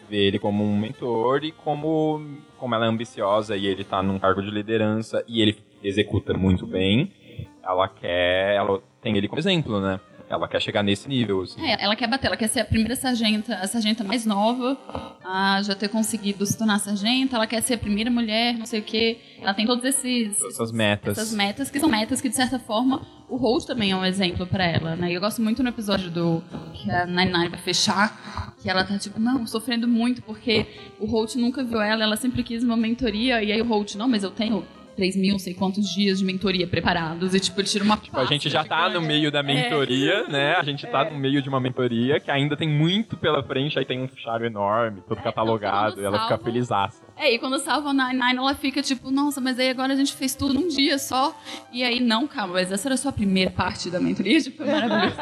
vê 0.08 0.26
ele 0.26 0.38
como 0.38 0.64
um 0.64 0.78
mentor 0.78 1.44
e 1.44 1.52
como, 1.52 2.20
como 2.56 2.74
ela 2.74 2.86
é 2.86 2.88
ambiciosa 2.88 3.56
e 3.56 3.66
ele 3.66 3.84
tá 3.84 4.02
num 4.02 4.18
cargo 4.18 4.42
de 4.42 4.50
liderança 4.50 5.22
e 5.28 5.40
ele 5.40 5.58
executa 5.82 6.34
muito 6.34 6.66
bem, 6.66 7.12
ela 7.62 7.88
quer. 7.88 8.56
Ela 8.56 8.80
tem 9.00 9.16
ele 9.16 9.28
como 9.28 9.38
exemplo, 9.38 9.80
né? 9.80 10.00
Ela 10.30 10.46
quer 10.46 10.60
chegar 10.60 10.82
nesse 10.82 11.08
nível, 11.08 11.42
assim. 11.42 11.60
É, 11.64 11.82
ela 11.82 11.96
quer 11.96 12.06
bater, 12.06 12.26
ela 12.26 12.36
quer 12.36 12.48
ser 12.48 12.60
a 12.60 12.64
primeira 12.64 12.94
sargenta, 12.94 13.54
a 13.54 13.66
sargenta 13.66 14.04
mais 14.04 14.26
nova 14.26 14.76
a 15.24 15.62
já 15.62 15.74
ter 15.74 15.88
conseguido 15.88 16.44
se 16.44 16.56
tornar 16.56 16.78
sargenta, 16.78 17.36
ela 17.36 17.46
quer 17.46 17.62
ser 17.62 17.74
a 17.74 17.78
primeira 17.78 18.10
mulher, 18.10 18.54
não 18.58 18.66
sei 18.66 18.80
o 18.80 18.82
quê. 18.82 19.18
Ela 19.40 19.54
tem 19.54 19.64
todos 19.66 19.84
esses 19.84 20.38
Essas 20.42 20.70
metas. 20.72 21.16
essas 21.16 21.32
metas 21.32 21.70
que 21.70 21.80
são 21.80 21.88
metas 21.88 22.20
que 22.20 22.28
de 22.28 22.36
certa 22.36 22.58
forma 22.58 23.06
o 23.28 23.36
Holt 23.36 23.66
também 23.66 23.90
é 23.92 23.96
um 23.96 24.04
exemplo 24.04 24.46
pra 24.46 24.64
ela, 24.66 24.96
né? 24.96 25.10
Eu 25.12 25.20
gosto 25.20 25.40
muito 25.42 25.62
no 25.62 25.68
episódio 25.70 26.10
do 26.10 26.42
que 26.74 26.90
a 26.90 27.06
Nine 27.06 27.48
vai 27.48 27.58
fechar, 27.58 28.54
que 28.60 28.68
ela 28.68 28.84
tá 28.84 28.98
tipo, 28.98 29.18
não, 29.20 29.46
sofrendo 29.46 29.86
muito 29.88 30.22
porque 30.22 30.66
o 30.98 31.06
Holt 31.06 31.36
nunca 31.36 31.62
viu 31.64 31.80
ela, 31.80 32.02
ela 32.04 32.16
sempre 32.16 32.42
quis 32.42 32.62
uma 32.62 32.76
mentoria 32.76 33.42
e 33.42 33.50
aí 33.52 33.60
o 33.62 33.66
Holt, 33.66 33.94
não, 33.96 34.08
mas 34.08 34.22
eu 34.24 34.30
tenho 34.30 34.64
3 34.98 35.14
mil, 35.14 35.32
não 35.32 35.38
sei 35.38 35.54
quantos 35.54 35.88
dias 35.94 36.18
de 36.18 36.24
mentoria 36.24 36.66
preparados 36.66 37.32
e 37.32 37.38
tipo, 37.38 37.60
ele 37.60 37.68
tira 37.68 37.84
uma 37.84 37.96
Tipo, 37.96 38.18
a 38.18 38.24
gente 38.24 38.50
já 38.50 38.64
tá 38.64 38.88
no 38.88 39.00
meio 39.00 39.30
da 39.30 39.42
mentoria, 39.42 40.26
né? 40.28 40.54
A 40.54 40.64
gente 40.64 40.84
tá 40.86 41.08
no 41.08 41.16
meio 41.16 41.40
de 41.40 41.48
uma 41.48 41.60
mentoria 41.60 42.18
que 42.18 42.30
ainda 42.30 42.56
tem 42.56 42.68
muito 42.68 43.16
pela 43.16 43.42
frente, 43.42 43.78
aí 43.78 43.84
tem 43.84 44.02
um 44.02 44.08
fichário 44.08 44.44
enorme, 44.46 45.02
todo 45.06 45.22
catalogado, 45.22 46.00
e 46.00 46.04
ela 46.04 46.22
fica 46.22 46.38
felizaça. 46.38 47.00
É, 47.16 47.32
e 47.32 47.38
quando 47.38 47.58
salva 47.60 47.90
a 47.90 47.92
Nine 47.92 48.18
Nine, 48.18 48.38
ela 48.38 48.54
fica 48.54 48.82
tipo, 48.82 49.10
nossa, 49.10 49.40
mas 49.40 49.58
aí 49.58 49.70
agora 49.70 49.92
a 49.92 49.96
gente 49.96 50.14
fez 50.14 50.34
tudo 50.34 50.54
num 50.54 50.66
dia 50.68 50.98
só. 50.98 51.36
E 51.72 51.84
aí, 51.84 52.00
não, 52.00 52.26
calma, 52.26 52.54
mas 52.54 52.72
essa 52.72 52.88
era 52.88 52.96
só 52.96 53.10
a 53.10 53.12
primeira 53.12 53.50
parte 53.50 53.88
da 53.90 54.00
mentoria, 54.00 54.40
tipo, 54.40 54.62
é 54.64 54.66
maravilhoso. 54.66 55.16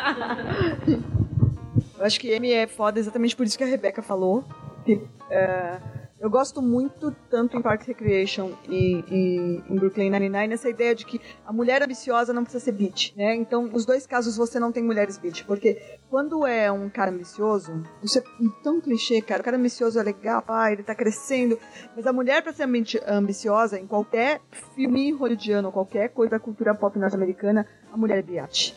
Eu 1.99 2.05
acho 2.05 2.21
que 2.21 2.29
M 2.29 2.51
é 2.51 2.67
foda 2.67 2.99
exatamente 2.99 3.35
por 3.35 3.45
isso 3.45 3.57
que 3.57 3.65
a 3.65 3.67
Rebeca 3.67 4.03
falou. 4.03 4.45
Que, 4.85 5.01
é, 5.31 5.81
eu 6.27 6.31
gosto 6.31 6.61
muito, 6.61 7.11
tanto 7.31 7.57
em 7.57 7.63
Parks 7.63 7.87
Recreation 7.87 8.53
e, 8.69 9.05
e 9.09 9.63
em 9.71 9.77
Brooklyn 9.77 10.11
Nine-Nine, 10.11 10.55
essa 10.55 10.69
ideia 10.69 10.95
de 10.95 11.07
que 11.07 11.21
a 11.47 11.53
mulher 11.53 11.83
ambiciosa 11.83 12.33
não 12.33 12.43
precisa 12.43 12.65
ser 12.65 12.73
bitch, 12.73 13.15
né? 13.17 13.35
Então, 13.35 13.67
nos 13.67 13.87
dois 13.87 14.07
casos, 14.07 14.37
você 14.37 14.59
não 14.59 14.73
tem 14.73 14.83
mulheres 14.83 15.17
bitch. 15.19 15.45
Porque 15.45 15.81
quando 16.11 16.45
é 16.47 16.71
um 16.71 16.89
cara 16.91 17.11
ambicioso, 17.11 17.83
isso 18.03 18.19
é 18.19 18.23
tão 18.63 18.81
clichê, 18.81 19.21
cara. 19.23 19.41
O 19.41 19.45
cara 19.45 19.57
ambicioso 19.57 19.99
é 19.99 20.03
legal, 20.03 20.43
ah, 20.49 20.73
ele 20.73 20.83
tá 20.83 20.95
crescendo. 20.95 21.59
Mas 21.95 22.07
a 22.07 22.13
mulher, 22.13 22.43
pra 22.43 22.53
ser 22.53 22.65
ambi- 22.65 23.01
ambiciosa, 23.07 23.79
em 23.79 23.87
qualquer 23.87 24.41
filme 24.75 25.13
hollywoodiano, 25.13 25.71
qualquer 25.71 26.09
coisa 26.09 26.33
da 26.33 26.41
cultura 26.41 26.75
pop 26.75 26.99
norte-americana, 26.99 27.67
a 27.93 27.97
mulher 27.97 28.19
é 28.19 28.23
biatch. 28.23 28.73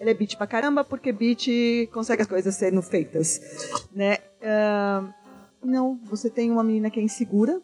Ela 0.00 0.10
é 0.10 0.14
bitch 0.14 0.36
pra 0.36 0.46
caramba, 0.46 0.82
porque 0.84 1.12
bitch 1.12 1.48
consegue 1.92 2.22
as 2.22 2.28
coisas 2.28 2.54
sendo 2.54 2.80
feitas, 2.82 3.40
né? 3.92 4.18
Ahn, 4.42 5.12
não, 5.64 5.98
você 6.04 6.30
tem 6.30 6.50
uma 6.50 6.62
menina 6.62 6.90
que 6.90 7.00
é 7.00 7.02
insegura, 7.02 7.60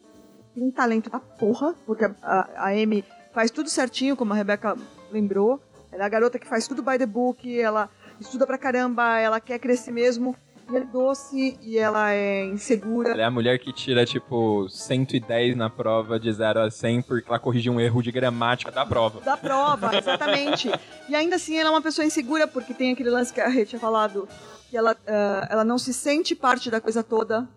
tem 0.55 0.65
um 0.65 0.71
talento 0.71 1.11
da 1.11 1.21
porra, 1.21 1.75
porque 1.87 2.05
a, 2.23 2.71
Amy 2.71 3.05
faz 3.33 3.51
tudo 3.51 3.69
certinho, 3.69 4.17
como 4.17 4.33
a 4.33 4.37
Rebecca 4.37 4.77
lembrou. 5.11 5.61
Ela 5.93 6.05
é 6.05 6.07
a 6.07 6.09
garota 6.09 6.39
que 6.39 6.47
faz 6.47 6.67
tudo 6.67 6.83
by 6.83 6.99
the 6.99 7.07
book, 7.07 7.59
ela 7.59 7.89
estuda 8.21 8.47
pra 8.47 8.59
caramba, 8.59 9.19
ela 9.19 9.41
quer 9.41 9.59
crescer 9.59 9.91
mesmo. 9.91 10.37
E 10.71 10.77
ela 10.77 10.85
é 10.85 10.87
doce 10.87 11.59
e 11.63 11.79
ela 11.79 12.13
é 12.13 12.45
insegura. 12.45 13.11
Ela 13.11 13.23
é 13.23 13.25
a 13.25 13.31
mulher 13.31 13.59
que 13.59 13.73
tira, 13.73 14.07
tipo, 14.07 14.69
110 14.69 15.57
na 15.57 15.69
prova 15.69 16.19
de 16.19 16.33
0 16.33 16.61
a 16.61 16.71
100 16.71 17.03
porque 17.03 17.29
ela 17.29 17.41
corrigiu 17.41 17.73
um 17.73 17.81
erro 17.81 18.01
de 18.01 18.13
gramática 18.13 18.71
da 18.71 18.87
prova. 18.87 19.21
da 19.21 19.37
prova, 19.37 19.97
exatamente. 19.97 20.71
e 21.09 21.15
ainda 21.15 21.37
assim 21.37 21.59
ela 21.59 21.71
é 21.71 21.73
uma 21.73 21.83
pessoa 21.83 22.05
insegura, 22.05 22.47
porque 22.47 22.73
tem 22.73 22.93
aquele 22.93 23.11
lance 23.11 23.33
que 23.33 23.41
a 23.41 23.49
Rê 23.49 23.65
tinha 23.65 23.81
falado, 23.81 24.29
que 24.71 24.77
ela, 24.77 24.97
ah, 25.07 25.49
ela 25.51 25.65
não 25.65 25.77
se 25.77 25.93
sente 25.93 26.35
parte 26.35 26.71
da 26.71 26.81
coisa 26.81 27.03
toda, 27.03 27.49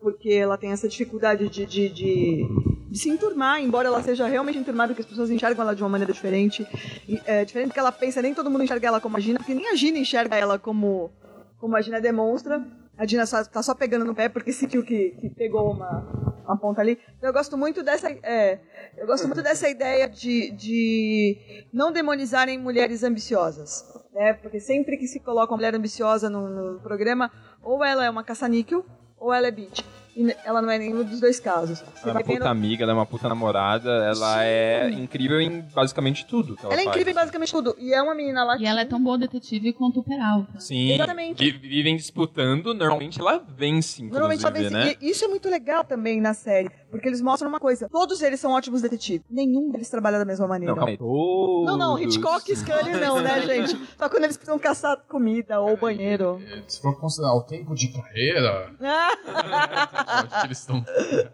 porque 0.00 0.30
ela 0.30 0.58
tem 0.58 0.72
essa 0.72 0.88
dificuldade 0.88 1.48
de, 1.48 1.64
de, 1.64 1.88
de, 1.88 2.44
de 2.90 2.98
se 2.98 3.08
enturmar, 3.08 3.60
embora 3.62 3.86
ela 3.86 4.02
seja 4.02 4.26
realmente 4.26 4.58
enturmada, 4.58 4.92
que 4.92 5.00
as 5.00 5.06
pessoas 5.06 5.30
enxergam 5.30 5.62
ela 5.62 5.76
de 5.76 5.82
uma 5.82 5.88
maneira 5.88 6.12
diferente. 6.12 6.66
E, 7.08 7.20
é, 7.24 7.44
diferente 7.44 7.68
do 7.68 7.74
que 7.74 7.78
ela 7.78 7.92
pensa, 7.92 8.20
nem 8.20 8.34
todo 8.34 8.50
mundo 8.50 8.64
enxerga 8.64 8.88
ela 8.88 9.00
como 9.00 9.16
a 9.16 9.20
Gina, 9.20 9.38
porque 9.38 9.54
nem 9.54 9.68
a 9.70 9.76
Gina 9.76 9.98
enxerga 9.98 10.34
ela 10.36 10.58
como, 10.58 11.12
como 11.58 11.76
a 11.76 11.80
Gina 11.80 12.00
demonstra. 12.00 12.66
A 12.98 13.06
Gina 13.06 13.26
só, 13.26 13.44
tá 13.44 13.62
só 13.62 13.74
pegando 13.74 14.04
no 14.04 14.14
pé 14.14 14.28
porque 14.28 14.52
sentiu 14.52 14.82
que, 14.82 15.10
que 15.20 15.30
pegou 15.30 15.70
uma, 15.70 16.42
uma 16.44 16.56
ponta 16.56 16.80
ali. 16.80 16.98
Então 17.16 17.28
eu 17.28 17.32
gosto 17.32 17.56
muito 17.56 17.82
dessa, 17.82 18.10
é, 18.10 18.58
eu 18.96 19.06
gosto 19.06 19.26
muito 19.26 19.42
dessa 19.42 19.68
ideia 19.68 20.08
de, 20.08 20.50
de 20.50 21.66
não 21.72 21.92
demonizarem 21.92 22.58
mulheres 22.58 23.04
ambiciosas. 23.04 23.84
Né? 24.16 24.32
Porque 24.32 24.58
sempre 24.58 24.96
que 24.96 25.06
se 25.06 25.20
coloca 25.20 25.52
uma 25.52 25.58
mulher 25.58 25.74
ambiciosa 25.74 26.30
no, 26.30 26.48
no 26.48 26.80
programa, 26.80 27.30
ou 27.62 27.84
ela 27.84 28.02
é 28.02 28.08
uma 28.08 28.24
caça-níquel, 28.24 28.82
ou 29.18 29.30
ela 29.30 29.46
é 29.46 29.50
bitch. 29.50 29.84
E 30.16 30.34
ela 30.44 30.62
não 30.62 30.70
é 30.70 30.78
nenhum 30.78 31.04
dos 31.04 31.20
dois 31.20 31.38
casos. 31.38 31.78
Você 31.80 31.86
Ela 32.02 32.10
é 32.10 32.12
uma 32.14 32.22
vendo- 32.22 32.38
puta 32.38 32.48
amiga, 32.50 32.82
ela 32.84 32.92
é 32.92 32.94
uma 32.94 33.04
puta 33.06 33.28
namorada, 33.28 33.90
ela 33.90 34.42
é 34.44 34.88
incrível 34.90 35.40
em 35.40 35.60
basicamente 35.60 36.24
tudo 36.26 36.56
que 36.56 36.64
ela, 36.64 36.72
Ela 36.72 36.80
é 36.82 36.84
faz. 36.84 36.96
incrível 36.96 37.12
em 37.12 37.14
basicamente 37.14 37.52
tudo. 37.52 37.76
E 37.78 37.92
é 37.92 38.00
uma 38.00 38.14
menina 38.14 38.42
lá 38.44 38.56
E 38.58 38.64
ela 38.64 38.80
é 38.80 38.84
tão 38.86 39.02
boa 39.02 39.18
detetive 39.18 39.72
quanto 39.74 40.00
o 40.00 40.02
Peralta. 40.02 40.58
Sim, 40.58 40.92
Exatamente. 40.92 41.44
vi- 41.44 41.58
vivem 41.58 41.96
disputando, 41.96 42.72
normalmente 42.72 43.20
ela 43.20 43.38
vence, 43.46 44.02
inclusive, 44.02 44.10
Normalmente 44.12 44.40
só 44.40 44.50
vence. 44.50 44.70
né? 44.70 44.94
E 45.00 45.10
isso 45.10 45.24
é 45.24 45.28
muito 45.28 45.48
legal 45.50 45.84
também 45.84 46.20
na 46.20 46.32
série, 46.32 46.70
porque 46.90 47.06
eles 47.08 47.20
mostram 47.20 47.48
uma 47.50 47.60
coisa: 47.60 47.88
todos 47.88 48.22
eles 48.22 48.40
são 48.40 48.52
ótimos 48.52 48.80
detetives. 48.82 49.26
Nenhum 49.30 49.70
deles 49.70 49.90
trabalha 49.90 50.18
da 50.18 50.24
mesma 50.24 50.46
maneira. 50.46 50.72
Não, 50.72 50.78
calma 50.78 50.90
aí. 50.92 50.96
Todos. 50.98 51.66
Não, 51.66 51.76
não, 51.76 51.98
Hitchcock 51.98 52.50
e 52.50 52.56
Scully 52.56 52.92
não, 53.00 53.20
né, 53.20 53.42
gente? 53.42 53.76
Só 53.98 54.08
quando 54.08 54.24
eles 54.24 54.36
precisam 54.36 54.58
caçar 54.58 54.96
comida 55.08 55.60
ou 55.60 55.76
banheiro. 55.76 56.40
Se 56.66 56.80
for 56.80 56.98
considerar 56.98 57.34
o 57.34 57.42
tempo 57.42 57.74
de 57.74 57.88
carreira, 57.88 58.70
onde 60.06 60.46
eles 60.46 60.58
estão. 60.58 60.84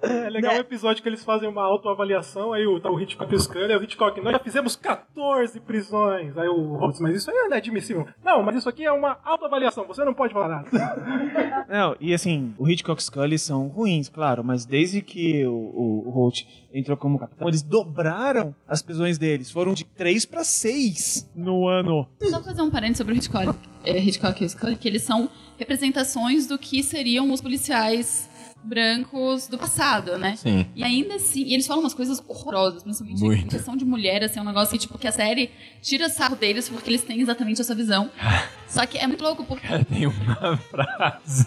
É 0.02 0.30
legal 0.30 0.54
o 0.54 0.58
episódio 0.58 1.02
que 1.02 1.08
eles 1.08 1.24
fazem 1.24 1.48
uma 1.48 1.62
autoavaliação, 1.62 2.52
aí 2.52 2.66
o, 2.66 2.80
tá 2.80 2.90
o 2.90 3.00
Hitchcock 3.00 3.30
piscando, 3.30 3.72
aí 3.72 3.76
o 3.76 3.82
Hitchcock, 3.82 4.20
nós 4.20 4.32
já 4.32 4.38
fizemos 4.38 4.76
14 4.76 5.60
prisões. 5.60 6.36
Aí 6.36 6.48
o 6.48 6.74
Holtz, 6.74 7.00
mas 7.00 7.16
isso 7.16 7.30
aí 7.30 7.36
é 7.36 7.46
inadmissível. 7.46 8.06
Não, 8.24 8.42
mas 8.42 8.56
isso 8.56 8.68
aqui 8.68 8.84
é 8.84 8.92
uma 8.92 9.18
autoavaliação, 9.24 9.86
você 9.86 10.04
não 10.04 10.14
pode 10.14 10.32
falar 10.32 10.48
nada. 10.48 10.68
Não, 11.68 11.96
e 12.00 12.12
assim, 12.12 12.54
o 12.58 12.68
Hitchcock 12.68 13.00
e 13.00 13.04
Scully 13.04 13.38
são 13.38 13.68
ruins, 13.68 14.08
claro, 14.08 14.44
mas 14.44 14.66
desde 14.66 15.00
que 15.00 15.44
o, 15.46 15.52
o, 15.52 16.08
o 16.08 16.10
Holt 16.10 16.44
entrou 16.72 16.96
como 16.96 17.18
capitão, 17.18 17.48
eles 17.48 17.62
dobraram 17.62 18.54
as 18.66 18.82
prisões 18.82 19.18
deles. 19.18 19.50
Foram 19.50 19.74
de 19.74 19.84
3 19.84 20.24
para 20.26 20.44
6 20.44 21.30
no 21.34 21.68
ano. 21.68 22.06
Só 22.22 22.42
fazer 22.42 22.62
um 22.62 22.70
parênteses 22.70 22.98
sobre 22.98 23.14
o 23.14 23.16
Hitchcock, 23.16 23.58
é, 23.84 23.98
Hitchcock 23.98 24.42
e 24.42 24.46
o 24.46 24.48
Scully, 24.48 24.76
que 24.76 24.88
eles 24.88 25.02
são 25.02 25.28
representações 25.58 26.46
do 26.46 26.58
que 26.58 26.82
seriam 26.82 27.30
os 27.30 27.40
policiais 27.40 28.28
brancos 28.62 29.46
do 29.48 29.58
passado, 29.58 30.16
né? 30.18 30.36
Sim. 30.36 30.66
E 30.74 30.82
ainda 30.84 31.14
assim, 31.16 31.42
e 31.44 31.54
eles 31.54 31.66
falam 31.66 31.82
umas 31.82 31.94
coisas 31.94 32.22
horrorosas, 32.28 32.82
principalmente 32.82 33.22
Muito. 33.22 33.44
em 33.44 33.48
questão 33.48 33.76
de 33.76 33.84
mulher, 33.84 34.22
assim, 34.24 34.38
é 34.38 34.42
um 34.42 34.46
negócio 34.46 34.72
que, 34.72 34.78
tipo, 34.78 34.96
que 34.98 35.06
a 35.08 35.12
série 35.12 35.50
tira 35.80 36.08
sarro 36.08 36.36
deles 36.36 36.68
porque 36.68 36.88
eles 36.90 37.02
têm 37.02 37.20
exatamente 37.20 37.60
essa 37.60 37.74
visão. 37.74 38.10
Só 38.68 38.86
que 38.86 38.98
é 38.98 39.06
muito 39.06 39.22
louco 39.22 39.44
porque 39.44 39.66
Cara, 39.66 39.84
tem 39.84 40.06
uma 40.06 40.56
frase. 40.56 41.46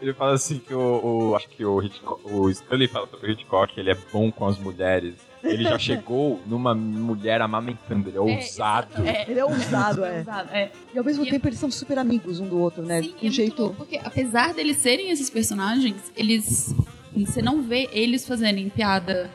Ele 0.00 0.14
fala 0.14 0.32
assim 0.34 0.58
que 0.60 0.72
o, 0.72 1.28
o- 1.30 1.36
acho 1.36 1.48
que 1.50 1.64
o 1.64 1.82
Hitchcock, 1.82 2.22
o 2.24 2.50
Scully 2.54 2.88
fala 2.88 3.06
sobre 3.06 3.28
o 3.28 3.32
Hitchcock, 3.32 3.78
ele 3.78 3.90
é 3.90 3.96
bom 4.12 4.32
com 4.32 4.46
as 4.46 4.58
mulheres. 4.58 5.14
Ele 5.42 5.62
já 5.64 5.78
chegou 5.78 6.40
numa 6.46 6.74
mulher 6.74 7.40
amamentando, 7.40 8.08
ele 8.08 8.16
é 8.16 8.20
ousado. 8.20 8.88
Ele 9.28 9.38
é 9.38 9.44
ousado, 9.44 10.04
é. 10.04 10.18
Ousado, 10.18 10.48
é. 10.52 10.70
E 10.94 10.98
ao 10.98 11.04
mesmo 11.04 11.24
tempo 11.26 11.46
eles 11.48 11.58
são 11.58 11.70
super 11.70 11.98
amigos 11.98 12.40
um 12.40 12.48
do 12.48 12.58
outro, 12.58 12.82
né? 12.82 13.02
Sim, 13.02 13.14
De 13.20 13.26
um 13.26 13.28
é 13.28 13.32
jeito. 13.32 13.62
louco, 13.62 13.76
porque 13.76 14.00
apesar 14.02 14.52
deles 14.54 14.76
serem 14.78 15.10
esses 15.10 15.30
personagens, 15.30 15.96
eles. 16.16 16.74
Você 17.16 17.40
não 17.42 17.62
vê 17.62 17.88
eles 17.92 18.26
fazerem 18.26 18.68
piada. 18.68 19.30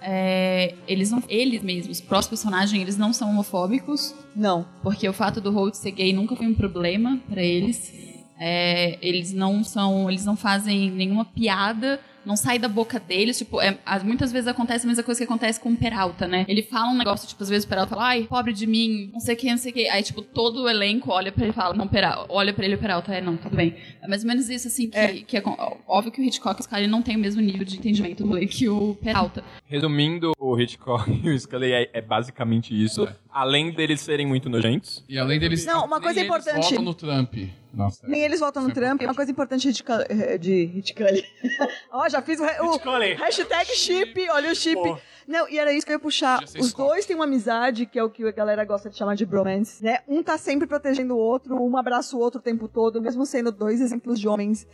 é, 0.00 0.74
eles 0.86 1.10
não. 1.10 1.22
Eles 1.28 1.62
mesmos, 1.62 1.98
os 1.98 2.00
próprios 2.04 2.28
personagens, 2.28 2.80
eles 2.80 2.96
não 2.96 3.12
são 3.12 3.30
homofóbicos. 3.30 4.14
Não. 4.36 4.66
Porque 4.82 5.08
o 5.08 5.12
fato 5.12 5.40
do 5.40 5.50
Holt 5.50 5.74
ser 5.74 5.92
gay 5.92 6.12
nunca 6.12 6.36
foi 6.36 6.46
um 6.46 6.54
problema 6.54 7.18
pra 7.28 7.42
eles. 7.42 7.92
É, 8.38 8.98
eles 9.00 9.32
não 9.32 9.64
são. 9.64 10.10
Eles 10.10 10.24
não 10.24 10.36
fazem 10.36 10.90
nenhuma 10.90 11.24
piada 11.24 11.98
não 12.24 12.36
sai 12.36 12.58
da 12.58 12.68
boca 12.68 12.98
deles, 12.98 13.38
tipo, 13.38 13.60
é, 13.60 13.78
as- 13.84 14.02
muitas 14.02 14.32
vezes 14.32 14.48
acontece 14.48 14.84
a 14.84 14.88
mesma 14.88 15.02
coisa 15.02 15.18
que 15.18 15.24
acontece 15.24 15.58
com 15.60 15.70
o 15.70 15.76
Peralta, 15.76 16.26
né? 16.26 16.44
Ele 16.48 16.62
fala 16.62 16.90
um 16.90 16.96
negócio, 16.96 17.28
tipo, 17.28 17.42
às 17.42 17.48
vezes 17.48 17.64
o 17.64 17.68
Peralta 17.68 17.90
fala, 17.94 18.06
ai, 18.08 18.24
pobre 18.24 18.52
de 18.52 18.66
mim, 18.66 19.10
não 19.12 19.20
sei 19.20 19.34
o 19.34 19.38
que, 19.38 19.50
não 19.50 19.56
sei 19.58 19.70
o 19.70 19.74
que. 19.74 19.88
Aí, 19.88 20.02
tipo, 20.02 20.22
todo 20.22 20.62
o 20.62 20.68
elenco 20.68 21.10
olha 21.10 21.30
pra 21.32 21.42
ele 21.44 21.50
e 21.50 21.54
fala, 21.54 21.74
não, 21.74 21.86
Peralta, 21.88 22.26
olha 22.32 22.52
pra 22.52 22.64
ele 22.64 22.74
e 22.74 22.76
o 22.76 22.80
Peralta, 22.80 23.14
é, 23.14 23.20
não, 23.20 23.36
tudo 23.36 23.56
bem. 23.56 23.74
É 24.02 24.08
mais 24.08 24.22
ou 24.22 24.28
menos 24.28 24.48
isso, 24.48 24.68
assim, 24.68 24.88
que, 24.88 25.22
que 25.24 25.36
é, 25.36 25.42
óbvio 25.86 26.12
que 26.12 26.20
o 26.20 26.24
Hitchcock, 26.24 26.60
os 26.60 26.66
caras, 26.66 26.88
não 26.88 27.02
tem 27.02 27.16
o 27.16 27.18
mesmo 27.18 27.40
nível 27.40 27.64
de 27.64 27.76
entendimento 27.76 28.24
do 28.26 28.38
que 28.46 28.68
o 28.68 28.94
Peralta. 29.02 29.42
Resumindo, 29.66 30.32
o 30.38 30.58
Hitchcock 30.60 31.10
e 31.24 31.30
o 31.30 31.38
Scully 31.38 31.72
é, 31.72 31.90
é 31.92 32.00
basicamente 32.00 32.74
isso. 32.74 33.08
Além 33.30 33.72
deles 33.72 34.00
serem 34.00 34.26
muito 34.26 34.48
nojentos. 34.48 35.04
E 35.08 35.18
além 35.18 35.38
deles. 35.40 35.64
Não, 35.66 35.84
uma 35.84 36.00
coisa 36.00 36.20
nem 36.20 36.30
eles 36.30 36.44
importante. 36.46 36.68
votam 36.70 36.84
no 36.84 36.94
Trump. 36.94 37.34
Nossa. 37.72 38.06
Nem 38.06 38.20
eles 38.22 38.38
votam 38.38 38.62
no 38.62 38.72
Trump. 38.72 39.02
Uma 39.02 39.14
coisa 39.14 39.32
importante 39.32 39.62
de 39.62 39.68
Hitchcock- 39.70 40.38
de 40.38 40.70
Hitchcock. 40.76 41.24
Ó, 41.92 42.08
já 42.14 42.22
fiz 42.22 42.38
o, 42.40 42.44
o 42.44 42.78
hashtag 43.16 43.70
chip. 43.72 44.30
Olha 44.30 44.52
o 44.52 44.54
chip. 44.54 44.80
Pô. 44.80 44.96
Não, 45.26 45.48
e 45.48 45.58
era 45.58 45.72
isso 45.72 45.86
que 45.86 45.92
eu 45.92 45.96
ia 45.96 46.00
puxar. 46.00 46.44
Os 46.58 46.72
dois 46.72 47.06
têm 47.06 47.16
uma 47.16 47.24
amizade, 47.24 47.86
que 47.86 47.98
é 47.98 48.04
o 48.04 48.10
que 48.10 48.24
a 48.24 48.30
galera 48.30 48.64
gosta 48.64 48.90
de 48.90 48.96
chamar 48.96 49.14
de 49.14 49.24
bromance, 49.24 49.82
né? 49.82 50.00
Um 50.06 50.22
tá 50.22 50.36
sempre 50.36 50.66
protegendo 50.66 51.14
o 51.14 51.18
outro, 51.18 51.56
um 51.56 51.76
abraça 51.76 52.14
o 52.14 52.20
outro 52.20 52.40
o 52.40 52.42
tempo 52.42 52.68
todo, 52.68 53.00
mesmo 53.00 53.24
sendo 53.24 53.50
dois 53.50 53.80
exemplos 53.80 54.20
de 54.20 54.28
homens 54.28 54.66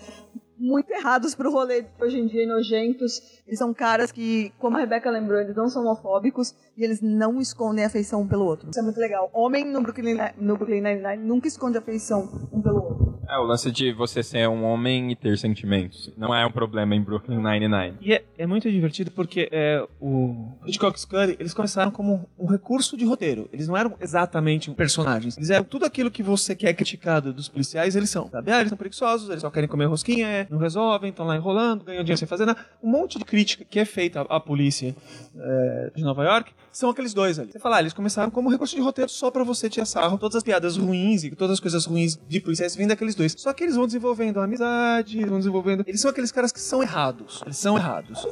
muito 0.58 0.92
errados 0.92 1.34
pro 1.34 1.50
rolê 1.50 1.82
de 1.82 1.88
hoje 2.00 2.18
em 2.18 2.26
dia, 2.26 2.46
nojentos. 2.46 3.40
Eles 3.46 3.58
são 3.58 3.72
caras 3.72 4.12
que, 4.12 4.52
como 4.58 4.76
a 4.76 4.80
Rebeca 4.80 5.08
lembrou, 5.10 5.40
eles 5.40 5.56
não 5.56 5.68
são 5.68 5.82
homofóbicos 5.82 6.54
e 6.76 6.84
eles 6.84 7.00
não 7.00 7.40
escondem 7.40 7.84
afeição 7.84 8.22
um 8.22 8.28
pelo 8.28 8.44
outro. 8.44 8.68
Isso 8.68 8.78
é 8.78 8.82
muito 8.82 9.00
legal. 9.00 9.30
Homem 9.32 9.64
no 9.64 9.80
Brooklyn, 9.80 10.16
no 10.36 10.56
Brooklyn 10.56 10.82
Nine-Nine 10.82 11.24
nunca 11.24 11.48
esconde 11.48 11.78
afeição 11.78 12.48
um 12.52 12.60
pelo 12.60 12.82
outro. 12.82 13.09
É, 13.30 13.38
o 13.38 13.44
lance 13.44 13.70
de 13.70 13.92
você 13.92 14.24
ser 14.24 14.48
um 14.48 14.64
homem 14.64 15.12
e 15.12 15.14
ter 15.14 15.38
sentimentos. 15.38 16.10
Não 16.16 16.34
é 16.34 16.44
um 16.44 16.50
problema 16.50 16.96
em 16.96 17.00
Brooklyn 17.00 17.36
Nine-Nine. 17.36 17.96
E 18.00 18.12
é, 18.12 18.24
é 18.36 18.44
muito 18.44 18.68
divertido 18.68 19.12
porque 19.12 19.48
é, 19.52 19.86
o 20.00 20.48
Hitchcock 20.66 20.98
e 20.98 21.36
eles 21.38 21.54
começaram 21.54 21.92
como 21.92 22.28
um 22.36 22.46
recurso 22.46 22.96
de 22.96 23.04
roteiro. 23.04 23.48
Eles 23.52 23.68
não 23.68 23.76
eram 23.76 23.94
exatamente 24.00 24.68
personagens. 24.72 25.36
Eles 25.36 25.48
eram 25.48 25.64
tudo 25.64 25.84
aquilo 25.84 26.10
que 26.10 26.24
você 26.24 26.56
quer 26.56 26.74
criticado 26.74 27.32
dos 27.32 27.48
policiais, 27.48 27.94
eles 27.94 28.10
são. 28.10 28.28
Sabe? 28.28 28.50
Ah, 28.50 28.58
eles 28.58 28.70
são 28.70 28.78
preguiçosos, 28.78 29.28
eles 29.28 29.42
só 29.42 29.50
querem 29.50 29.68
comer 29.68 29.84
rosquinha, 29.84 30.26
é, 30.26 30.46
não 30.50 30.58
resolvem, 30.58 31.10
estão 31.10 31.24
lá 31.24 31.36
enrolando, 31.36 31.84
ganham 31.84 32.02
dinheiro 32.02 32.18
sem 32.18 32.26
fazer 32.26 32.46
nada. 32.46 32.58
Um 32.82 32.90
monte 32.90 33.16
de 33.16 33.24
crítica 33.24 33.64
que 33.64 33.78
é 33.78 33.84
feita 33.84 34.22
à, 34.22 34.36
à 34.36 34.40
polícia 34.40 34.94
é, 35.36 35.92
de 35.94 36.02
Nova 36.02 36.24
York 36.24 36.52
são 36.72 36.90
aqueles 36.90 37.12
dois 37.12 37.38
ali. 37.38 37.52
Você 37.52 37.58
fala, 37.58 37.76
ah, 37.76 37.80
eles 37.80 37.92
começaram 37.92 38.30
como 38.30 38.48
recurso 38.48 38.74
de 38.76 38.82
roteiro 38.82 39.10
só 39.10 39.30
pra 39.30 39.44
você 39.44 39.68
tirar 39.68 39.86
sarro. 39.86 40.18
Todas 40.18 40.36
as 40.36 40.42
piadas 40.42 40.76
ruins 40.76 41.24
e 41.24 41.30
todas 41.30 41.54
as 41.54 41.60
coisas 41.60 41.84
ruins 41.84 42.18
de 42.28 42.40
policiais 42.40 42.76
vêm 42.76 42.86
daqueles 42.86 43.14
dois. 43.14 43.34
Só 43.36 43.52
que 43.52 43.64
eles 43.64 43.76
vão 43.76 43.86
desenvolvendo 43.86 44.40
amizade, 44.40 45.24
vão 45.24 45.38
desenvolvendo. 45.38 45.84
Eles 45.86 46.00
são 46.00 46.10
aqueles 46.10 46.32
caras 46.32 46.52
que 46.52 46.60
são 46.60 46.82
errados. 46.82 47.42
Eles 47.44 47.58
são 47.58 47.76
errados. 47.76 48.24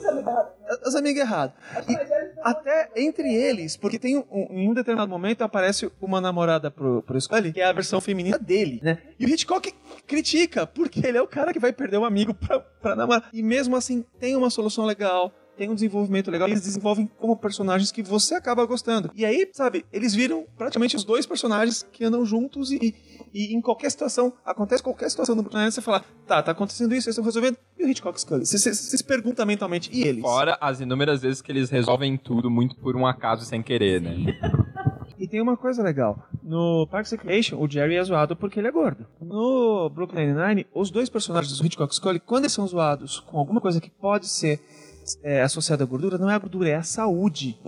Os 0.87 0.95
amigos 0.95 1.21
errados. 1.21 1.55
E 1.89 1.97
até 2.43 2.91
entre 2.97 3.35
eles, 3.35 3.77
porque 3.77 3.99
tem 3.99 4.17
um, 4.17 4.25
em 4.51 4.69
um 4.69 4.75
determinado 4.75 5.11
momento 5.11 5.43
aparece 5.43 5.91
uma 6.01 6.21
namorada 6.21 6.71
pro, 6.71 7.03
pro 7.03 7.21
Scully, 7.21 7.53
que 7.53 7.61
é 7.61 7.65
a 7.65 7.73
versão 7.73 8.01
feminina 8.01 8.39
dele, 8.39 8.81
né? 8.83 8.99
E 9.19 9.25
o 9.25 9.29
Hitchcock 9.29 9.73
critica, 10.07 10.67
porque 10.67 11.07
ele 11.07 11.19
é 11.19 11.23
o 11.23 11.27
cara 11.27 11.53
que 11.53 11.59
vai 11.59 11.73
perder 11.73 11.99
um 11.99 12.05
amigo 12.05 12.33
pra, 12.35 12.61
pra 12.61 12.97
namorar. 12.97 13.29
E 13.33 13.43
mesmo 13.43 13.77
assim, 13.77 14.05
tem 14.21 14.37
uma 14.37 14.51
solução 14.51 14.85
legal, 14.85 15.33
tem 15.59 15.69
um 15.69 15.75
desenvolvimento 15.75 16.31
legal, 16.31 16.49
eles 16.49 16.63
desenvolvem 16.63 17.11
como 17.19 17.37
personagens 17.37 17.91
que 17.91 18.03
você 18.03 18.37
acaba 18.37 18.65
gostando. 18.65 19.11
E 19.15 19.25
aí, 19.25 19.47
sabe, 19.53 19.85
eles 19.93 20.15
viram 20.15 20.47
praticamente 20.57 20.95
os 20.95 21.03
dois 21.03 21.27
personagens 21.27 21.85
que 21.93 22.05
andam 22.05 22.25
juntos 22.25 22.71
e, 22.71 22.95
e 23.35 23.53
em 23.53 23.61
qualquer 23.61 23.91
situação, 23.91 24.33
acontece 24.47 24.83
qualquer 24.83 25.11
situação 25.11 25.35
no 25.35 25.43
Brooklyn 25.43 25.63
Nine-Nine, 25.63 25.73
você 25.73 25.83
fala, 25.83 26.05
tá, 26.27 26.41
tá 26.41 26.53
acontecendo 26.53 26.95
isso, 26.95 27.09
eles 27.09 27.19
estão 27.19 27.25
resolvendo, 27.25 27.59
e 27.77 27.85
o 27.85 27.89
Hitchcock 27.89 28.21
Scully? 28.21 28.47
Você, 28.47 28.73
se 28.73 29.05
pergunta 29.05 29.45
mentalmente, 29.45 29.91
e 29.93 30.05
eles? 30.05 30.23
Fora 30.23 30.57
as 30.61 30.81
inúmeras 30.81 31.21
vezes 31.21 31.43
que 31.43 31.51
eles 31.51 31.69
resolvem 31.69 32.17
tudo 32.17 32.49
muito 32.49 32.77
por 32.77 32.97
um 32.97 33.05
acaso 33.05 33.45
sem 33.45 33.61
querer, 33.61 34.01
né? 34.01 34.39
E 35.19 35.27
tem 35.27 35.41
uma 35.41 35.57
coisa 35.57 35.83
legal. 35.83 36.29
No 36.41 36.87
Parks 36.87 37.13
and 37.13 37.17
Recreation, 37.17 37.61
o 37.61 37.69
Jerry 37.69 37.97
é 37.97 38.05
zoado 38.05 38.37
porque 38.37 38.61
ele 38.61 38.69
é 38.69 38.71
gordo. 38.71 39.05
No 39.21 39.91
Brooklyn 39.91 40.33
Nine-Nine, 40.33 40.67
os 40.73 40.91
dois 40.93 41.09
personagens 41.09 41.59
do 41.59 41.67
Hitchcock 41.67 41.93
Scully, 41.93 42.21
quando 42.21 42.45
eles 42.45 42.53
são 42.53 42.65
zoados 42.65 43.19
com 43.19 43.37
alguma 43.37 43.61
coisa 43.61 43.81
que 43.81 43.91
pode 43.91 44.29
ser 44.29 44.61
é, 45.23 45.43
associada 45.43 45.85
à 45.85 45.87
gordura, 45.87 46.19
não 46.19 46.31
é 46.31 46.35
a 46.35 46.39
gordura, 46.39 46.69
é 46.69 46.75
a 46.75 46.83
saúde. 46.83 47.59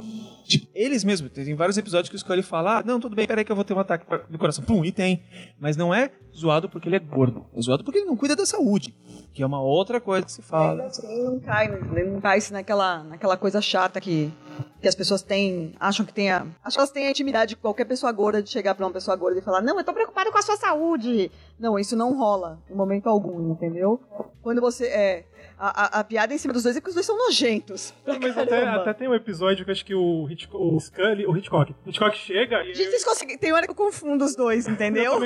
Tipo, 0.45 0.67
eles 0.75 1.05
mesmos, 1.05 1.31
tem 1.31 1.55
vários 1.55 1.79
episódios 1.79 2.09
que 2.09 2.17
o 2.17 2.19
Scully 2.19 2.43
fala, 2.43 2.79
ah, 2.79 2.83
não, 2.83 2.99
tudo 2.99 3.15
bem, 3.15 3.27
peraí 3.27 3.45
que 3.45 3.53
eu 3.53 3.57
vou 3.57 3.65
ter 3.65 3.75
um 3.75 3.79
ataque 3.79 4.05
do 4.29 4.39
coração. 4.39 4.65
Pum, 4.65 4.85
e 4.85 4.91
tem. 4.91 5.23
Mas 5.59 5.77
não 5.77 5.95
é 5.95 6.11
zoado 6.37 6.69
porque 6.69 6.89
ele 6.89 6.97
é 6.97 6.99
gordo. 6.99 7.47
É 7.55 7.61
zoado 7.61 7.85
porque 7.85 7.99
ele 8.01 8.07
não 8.07 8.17
cuida 8.17 8.35
da 8.35 8.45
saúde. 8.45 8.95
Que 9.33 9.43
é 9.43 9.47
uma 9.47 9.61
outra 9.61 10.01
coisa 10.01 10.27
que 10.27 10.33
se 10.33 10.43
fala. 10.43 10.91
Ele 11.05 11.23
não 11.23 11.41
cai, 11.41 11.67
ele 11.67 12.11
não 12.11 12.21
cai 12.21 12.39
naquela, 12.51 13.05
naquela 13.05 13.37
coisa 13.37 13.61
chata 13.61 14.01
que, 14.01 14.33
que 14.81 14.89
as 14.89 14.95
pessoas 14.95 15.23
têm, 15.23 15.73
acham 15.79 16.05
que 16.05 16.13
tem 16.13 16.31
a. 16.31 16.47
Acho 16.65 16.77
que 16.77 16.81
elas 16.81 16.91
têm 16.91 17.07
a 17.07 17.11
intimidade 17.11 17.51
de 17.51 17.57
qualquer 17.57 17.85
pessoa 17.85 18.11
gorda 18.11 18.43
de 18.43 18.51
chegar 18.51 18.75
pra 18.75 18.87
uma 18.87 18.93
pessoa 18.93 19.17
gorda 19.17 19.39
e 19.39 19.43
falar, 19.43 19.61
não, 19.61 19.79
eu 19.79 19.85
tô 19.85 19.93
preocupado 19.93 20.33
com 20.33 20.39
a 20.39 20.43
sua 20.43 20.57
saúde. 20.57 21.31
Não, 21.59 21.79
isso 21.79 21.95
não 21.97 22.17
rola 22.17 22.59
em 22.69 22.75
momento 22.75 23.09
algum, 23.09 23.53
entendeu? 23.53 24.01
Quando 24.43 24.61
você. 24.61 24.87
É, 24.87 25.25
a, 25.61 25.99
a, 25.99 26.01
a 26.01 26.05
piada 26.05 26.33
em 26.33 26.39
cima 26.39 26.55
dos 26.55 26.63
dois 26.63 26.75
é 26.75 26.81
que 26.81 26.89
os 26.89 26.95
dois 26.95 27.05
são 27.05 27.19
nojentos. 27.19 27.93
Mas 28.07 28.39
até, 28.39 28.67
até 28.67 28.95
tem 28.95 29.09
um 29.09 29.15
episódio 29.15 29.63
que 29.63 29.71
eu 29.71 29.73
acho 29.73 29.85
que 29.85 29.95
o, 29.95 30.27
Hitchcock, 30.31 30.65
o 30.65 30.81
Scully, 30.81 31.27
o 31.27 31.37
Hitchcock, 31.37 31.75
o 31.85 31.91
Hitchcock 31.91 32.17
chega 32.17 32.65
e... 32.65 32.75
Gente, 32.75 32.89
vocês 32.89 33.05
conseguem. 33.05 33.37
Tem 33.37 33.53
hora 33.53 33.67
que 33.67 33.71
eu 33.71 33.75
confundo 33.75 34.25
os 34.25 34.35
dois, 34.35 34.67
entendeu? 34.67 35.21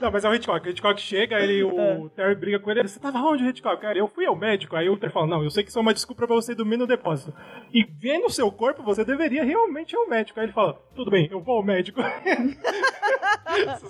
Não, 0.00 0.12
mas 0.12 0.24
é 0.24 0.28
o 0.28 0.34
Hitchcock. 0.34 0.66
O 0.66 0.70
Hitchcock 0.70 1.00
chega, 1.00 1.40
ele, 1.40 1.64
o 1.64 2.08
Terry 2.10 2.36
briga 2.36 2.60
com 2.60 2.70
ele. 2.70 2.86
Você 2.86 3.00
tava 3.00 3.18
onde, 3.18 3.44
Hitchcock? 3.44 3.82
Cara, 3.82 3.98
eu 3.98 4.06
fui 4.06 4.24
ao 4.24 4.36
médico. 4.36 4.76
Aí 4.76 4.88
o 4.88 4.96
Terry 4.96 5.12
fala, 5.12 5.26
não, 5.26 5.42
eu 5.42 5.50
sei 5.50 5.64
que 5.64 5.70
isso 5.70 5.78
é 5.80 5.82
uma 5.82 5.92
desculpa 5.92 6.26
pra 6.26 6.36
você 6.36 6.54
dormir 6.54 6.76
no 6.76 6.86
depósito. 6.86 7.34
E 7.72 7.84
vendo 7.84 8.26
o 8.26 8.30
seu 8.30 8.52
corpo, 8.52 8.84
você 8.84 9.04
deveria 9.04 9.42
realmente 9.42 9.94
ir 9.94 9.96
ao 9.96 10.08
médico. 10.08 10.38
Aí 10.38 10.46
ele 10.46 10.52
fala, 10.52 10.74
tudo 10.94 11.10
bem, 11.10 11.28
eu 11.28 11.40
vou 11.40 11.56
ao 11.56 11.62
médico. 11.64 12.00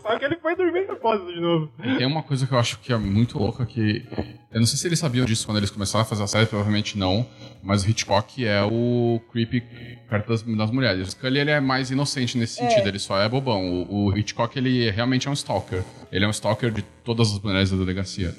Só 0.00 0.18
que 0.18 0.24
ele 0.24 0.36
foi 0.36 0.56
dormir 0.56 0.82
no 0.82 0.94
depósito 0.94 1.32
de 1.32 1.40
novo. 1.40 1.70
E 1.82 1.96
tem 1.96 2.06
uma 2.06 2.22
coisa 2.22 2.46
que 2.46 2.52
eu 2.52 2.58
acho 2.58 2.78
que 2.80 2.92
é 2.92 2.96
muito 2.96 3.38
louca 3.38 3.64
que. 3.66 4.06
Eu 4.50 4.60
não 4.60 4.66
sei 4.66 4.78
se 4.78 4.86
eles 4.86 4.98
sabiam 4.98 5.26
disso 5.34 5.46
quando 5.46 5.58
eles 5.58 5.70
começaram 5.70 6.02
a 6.02 6.04
fazer 6.04 6.22
a 6.22 6.26
série, 6.26 6.46
provavelmente 6.46 6.96
não. 6.98 7.26
Mas 7.62 7.84
o 7.84 7.90
Hitchcock 7.90 8.44
é 8.46 8.62
o 8.62 9.20
creepy 9.32 9.62
perto 10.08 10.28
das, 10.28 10.42
das 10.42 10.70
mulheres. 10.70 11.08
O 11.08 11.10
Scully 11.10 11.38
ele 11.40 11.50
é 11.50 11.60
mais 11.60 11.90
inocente 11.90 12.36
nesse 12.38 12.62
É. 12.62 12.68
sentido, 12.68 12.88
ele 12.88 12.98
só 12.98 13.20
é 13.20 13.28
bobão. 13.28 13.84
O, 13.88 14.06
o 14.10 14.18
Hitchcock 14.18 14.56
ele 14.58 14.90
realmente 14.90 15.26
é 15.26 15.30
um 15.30 15.34
stalker. 15.34 15.82
Ele 16.12 16.24
é 16.24 16.28
um 16.28 16.30
stalker 16.30 16.70
de 16.70 16.82
todas 17.04 17.32
as 17.32 17.40
mulheres 17.40 17.70
da 17.70 17.76
delegacia. 17.76 18.34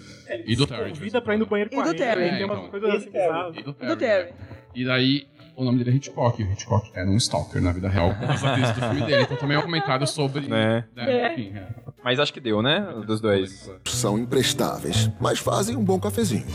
e 0.46 0.56
do 0.56 0.66
Terry. 0.68 0.90
Convida 0.92 1.22
pra 1.22 1.36
ir 1.36 1.38
no 1.40 1.46
banheiro 1.46 1.70
E 1.72 1.76
com 1.76 1.84
do. 1.84 1.94
Terry. 1.96 2.30
Tem 2.30 2.42
É, 2.42 2.46
umas 2.46 2.58
então. 2.58 2.70
coisas 2.70 2.90
assim. 2.96 3.10
E 3.60 3.64
do 3.64 3.72
Do 3.74 3.96
Terry. 3.96 4.34
E 4.76 4.84
daí, 4.86 5.28
o 5.56 5.64
nome 5.64 5.78
dele 5.78 5.92
é 5.92 5.94
Hitchcock. 5.94 6.42
E 6.42 6.46
o 6.46 6.52
Hitchcock 6.52 6.92
era 6.94 7.10
um 7.10 7.18
stalker 7.18 7.62
na 7.62 7.72
vida 7.72 7.90
real. 7.90 8.12
atrizes 8.12 8.72
do 8.76 8.82
filme 8.82 9.02
dele. 9.06 9.24
Então 9.24 9.38
também 9.38 9.56
é 9.56 9.60
um 9.60 9.64
comentário 9.64 10.06
sobre. 10.08 10.48
Né? 10.48 10.86
né, 10.96 11.34
enfim, 11.34 11.54
é. 11.56 11.68
Mas 12.04 12.20
acho 12.20 12.34
que 12.34 12.40
deu, 12.40 12.62
né? 12.62 12.82
Dos 13.06 13.20
dois. 13.20 13.72
São 13.86 14.18
imprestáveis, 14.18 15.10
mas 15.20 15.40
fazem 15.40 15.76
um 15.76 15.84
bom 15.84 16.00
cafezinho. 16.00 16.46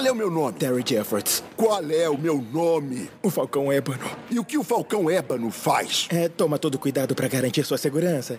Qual 0.00 0.08
é 0.08 0.10
o 0.10 0.14
meu 0.14 0.30
nome? 0.30 0.54
Terry 0.54 0.82
Jeffords. 0.86 1.44
Qual 1.54 1.84
é 1.90 2.08
o 2.08 2.16
meu 2.16 2.40
nome? 2.40 3.10
O 3.22 3.28
Falcão 3.28 3.70
Ébano. 3.70 4.00
E 4.30 4.38
o 4.38 4.44
que 4.46 4.56
o 4.56 4.64
Falcão 4.64 5.10
Ébano 5.10 5.50
faz? 5.50 6.08
É, 6.08 6.26
toma 6.26 6.58
todo 6.58 6.78
cuidado 6.78 7.14
pra 7.14 7.28
garantir 7.28 7.62
sua 7.66 7.76
segurança. 7.76 8.38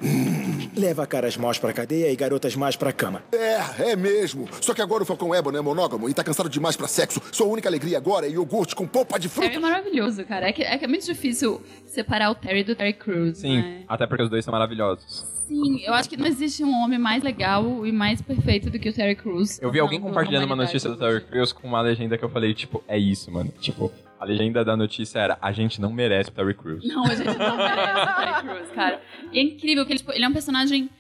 Leva 0.76 1.06
caras 1.06 1.36
maus 1.36 1.58
pra 1.58 1.74
cadeia 1.74 2.12
e 2.12 2.16
garotas 2.16 2.56
más 2.56 2.76
pra 2.76 2.94
cama. 2.94 3.24
É, 3.32 3.92
é 3.92 3.96
mesmo. 3.96 4.48
Só 4.62 4.74
que 4.74 4.82
agora 4.82 5.04
o 5.04 5.06
Falcão 5.06 5.36
Ébano 5.36 5.58
é 5.58 5.62
monógamo 5.62 6.10
e 6.10 6.14
tá 6.14 6.24
cansado 6.24 6.50
demais 6.50 6.76
pra 6.78 6.88
sexo. 6.88 7.22
Sua 7.32 7.48
única 7.48 7.68
alegria 7.68 7.98
agora 7.98 8.26
é 8.26 8.30
iogurte 8.30 8.76
com 8.76 8.88
polpa 8.88 9.20
de 9.20 9.28
fruta. 9.28 9.50
Terry 9.50 9.58
é 9.58 9.68
maravilhoso, 9.68 10.24
cara. 10.26 10.48
É 10.48 10.54
que, 10.54 10.64
é 10.64 10.78
que 10.78 10.86
é 10.86 10.88
muito 10.88 11.06
difícil 11.06 11.62
separar 11.86 12.32
o 12.32 12.36
Terry 12.36 12.64
do 12.64 12.74
Terry 12.76 12.94
Crews, 12.94 13.40
Sim, 13.40 13.58
né? 13.58 13.84
até 13.88 14.08
porque 14.08 14.24
os 14.24 14.30
dois 14.30 14.46
são 14.46 14.52
maravilhosos. 14.52 15.26
Sim, 15.48 15.82
eu 15.86 15.94
acho 15.94 16.10
que 16.10 16.16
não 16.16 16.26
existe 16.26 16.64
um 16.64 16.74
homem 16.82 16.98
mais 16.98 17.22
legal 17.22 17.86
e 17.86 17.92
mais 17.92 18.22
perfeito 18.22 18.70
do 18.70 18.80
que 18.80 18.88
o 18.88 18.94
Terry 18.94 19.16
Crews. 19.16 19.62
Eu 19.62 19.70
vi 19.70 19.80
alguém 19.80 20.00
compartilhando 20.00 20.46
uma 20.46 20.56
humanidade. 20.56 20.74
notícia 20.74 20.90
do 20.90 20.96
Terry 20.98 21.22
Crews 21.26 21.52
com 21.52 21.68
uma 21.68 21.82
legenda 21.82 22.18
que 22.18 22.24
eu 22.24 22.30
falei, 22.30 22.54
tipo, 22.54 22.82
é 22.88 22.98
isso, 22.98 23.30
mano. 23.30 23.52
Tipo, 23.60 23.92
a 24.22 24.26
legenda 24.26 24.64
da 24.64 24.78
notícia 24.78 25.18
era, 25.18 25.38
a 25.42 25.52
gente 25.52 25.82
não 25.82 25.92
merece 25.92 26.32
Terry 26.32 26.54
Crews. 26.54 26.88
Não, 26.88 27.04
a 27.06 27.16
gente 27.16 27.36
não 27.36 27.58
merece 27.58 28.16
Terry 28.16 28.42
Crews, 28.44 28.72
cara. 28.76 29.02
E 29.34 29.40
é 29.40 29.42
incrível 29.42 29.84
que 29.84 29.94
ele, 29.94 29.98
tipo, 29.98 30.12
ele 30.12 30.24
é 30.24 30.28
um 30.28 30.32
personagem, 30.34 30.92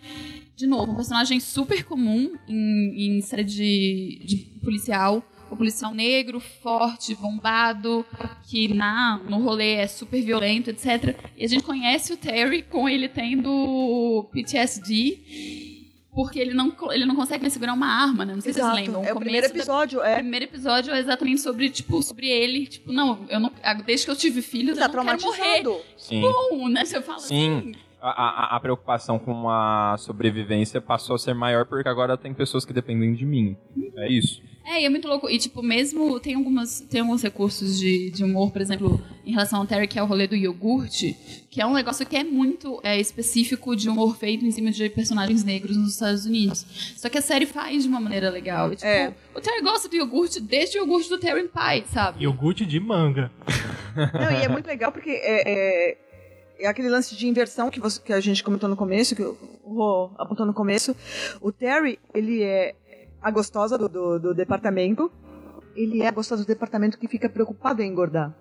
de 0.56 0.66
novo, 0.66 0.92
um 0.92 0.96
personagem 0.96 1.40
super 1.40 1.84
comum 1.86 2.34
em, 2.50 3.18
em 3.18 3.22
série 3.22 3.44
de, 3.44 4.22
de 4.26 4.38
policial. 4.64 5.24
O 5.52 5.56
policial 5.56 5.94
negro, 5.94 6.40
forte, 6.40 7.14
bombado, 7.14 8.04
que 8.48 8.74
na, 8.74 9.22
no 9.30 9.38
rolê 9.38 9.74
é 9.74 9.88
super 9.88 10.20
violento, 10.24 10.72
etc. 10.72 11.16
E 11.38 11.46
a 11.46 11.48
gente 11.48 11.64
conhece 11.64 12.14
o 12.14 12.18
Terry 12.18 12.64
com 12.64 12.90
ele 12.90 13.08
tendo 13.08 14.28
PTSD, 14.32 15.71
porque 16.14 16.40
ele 16.40 16.54
não, 16.54 16.74
ele 16.92 17.06
não 17.06 17.16
consegue 17.16 17.42
mais 17.42 17.54
segurar 17.54 17.74
uma 17.74 17.88
arma, 17.88 18.26
né? 18.26 18.34
Não 18.34 18.42
sei 18.42 18.54
se 18.54 18.60
Exato. 18.60 18.76
vocês 18.76 18.88
lembram. 18.88 19.06
É 19.06 19.14
o 19.14 19.18
primeiro 19.20 19.48
começo 19.48 19.54
da- 19.54 19.74
episódio, 19.74 20.00
O 20.00 20.04
é. 20.04 20.16
primeiro 20.16 20.46
episódio 20.46 20.94
é 20.94 21.00
exatamente 21.00 21.42
sobre, 21.42 21.70
tipo, 21.70 22.02
sobre 22.04 22.28
ele. 22.28 22.68
Tipo, 22.68 22.92
não, 22.92 23.26
eu 23.30 23.40
não. 23.40 23.52
Desde 23.86 24.06
que 24.06 24.12
eu 24.12 24.16
tive 24.16 24.42
filhos, 24.42 24.78
Tá 24.78 24.86
eu 24.88 24.94
não 24.94 25.06
quero 25.06 25.22
morrer. 25.22 25.64
Sim. 25.98 26.22
Bom, 26.22 26.68
né? 26.68 26.84
Você 26.86 27.02
fala 27.02 27.20
Sim. 27.20 27.58
assim. 27.58 27.76
A, 28.02 28.10
a, 28.54 28.56
a 28.56 28.60
preocupação 28.60 29.20
com 29.20 29.50
a 29.50 29.96
sobrevivência 29.98 30.82
passou 30.82 31.16
a 31.16 31.20
ser 31.20 31.34
maior 31.36 31.66
porque 31.66 31.88
agora 31.88 32.18
tem 32.18 32.34
pessoas 32.34 32.66
que 32.66 32.74
dependem 32.74 33.14
de 33.14 33.26
mim. 33.26 33.56
É 33.96 34.10
isso. 34.12 34.42
É, 34.64 34.82
e 34.82 34.86
é 34.86 34.90
muito 34.90 35.08
louco. 35.08 35.28
E, 35.30 35.40
tipo, 35.40 35.64
mesmo 35.64 36.20
tem, 36.20 36.36
algumas, 36.36 36.82
tem 36.82 37.02
alguns 37.02 37.24
recursos 37.24 37.80
de, 37.80 38.12
de 38.12 38.24
humor, 38.24 38.52
por 38.52 38.62
exemplo, 38.62 39.02
em 39.26 39.32
relação 39.32 39.60
ao 39.60 39.66
Terry, 39.66 39.88
que 39.88 39.98
é 39.98 40.04
o 40.04 40.06
rolê 40.06 40.28
do 40.28 40.36
iogurte, 40.36 41.18
que 41.50 41.60
é 41.60 41.66
um 41.66 41.74
negócio 41.74 42.06
que 42.06 42.16
é 42.16 42.24
muito 42.24 42.80
é, 42.84 43.00
específico 43.00 43.76
de 43.76 43.90
humor 43.90 44.16
feito 44.16 44.46
em 44.46 44.52
cima 44.52 44.70
de 44.72 44.88
personagens 44.90 45.44
negros 45.44 45.76
nos 45.76 45.94
Estados 45.94 46.26
Unidos. 46.28 46.66
Só 46.96 47.10
que 47.10 47.18
a 47.18 47.22
série 47.22 47.48
faz 47.48 47.84
de 47.84 47.90
uma 47.90 48.00
maneira 48.00 48.30
legal. 48.30 48.72
E, 48.72 48.76
tipo, 48.76 48.88
É. 48.88 49.14
o 49.36 49.42
Terry 49.42 49.62
gosta 49.62 49.90
do 49.90 49.96
iogurte 49.96 50.40
desde 50.40 50.78
o 50.78 50.82
iogurte 50.82 51.10
do 51.10 51.18
Terry 51.18 51.50
Pie, 51.50 51.84
sabe? 51.92 52.24
Iogurte 52.24 52.64
de 52.66 52.80
manga. 52.80 53.32
Não, 53.96 54.32
e 54.32 54.44
é 54.44 54.48
muito 54.48 54.68
legal 54.68 54.92
porque 54.92 55.10
é, 55.10 55.44
é, 55.92 55.98
é 56.62 56.68
aquele 56.68 56.90
lance 56.90 57.16
de 57.16 57.28
inversão 57.28 57.70
que, 57.70 57.80
você- 57.80 58.02
que 58.02 58.14
a 58.14 58.20
gente 58.20 58.44
comentou 58.44 58.70
no 58.70 58.76
começo, 58.76 59.16
que 59.16 59.24
o 59.24 59.38
Rô 59.64 60.12
apontou 60.18 60.46
no 60.46 60.54
começo. 60.54 60.96
O 61.42 61.52
Terry, 61.52 62.00
ele 62.14 62.44
é 62.44 62.76
a 63.22 63.30
gostosa 63.32 63.78
do, 63.78 63.88
do, 63.90 64.20
do 64.20 64.34
departamento. 64.34 65.12
Ele 65.76 66.02
é 66.02 66.08
a 66.08 66.12
gostosa 66.12 66.44
do 66.44 66.48
departamento 66.48 66.98
que 66.98 67.08
fica 67.08 67.30
preocupado 67.30 67.82
em 67.82 67.88
engordar. 67.90 68.36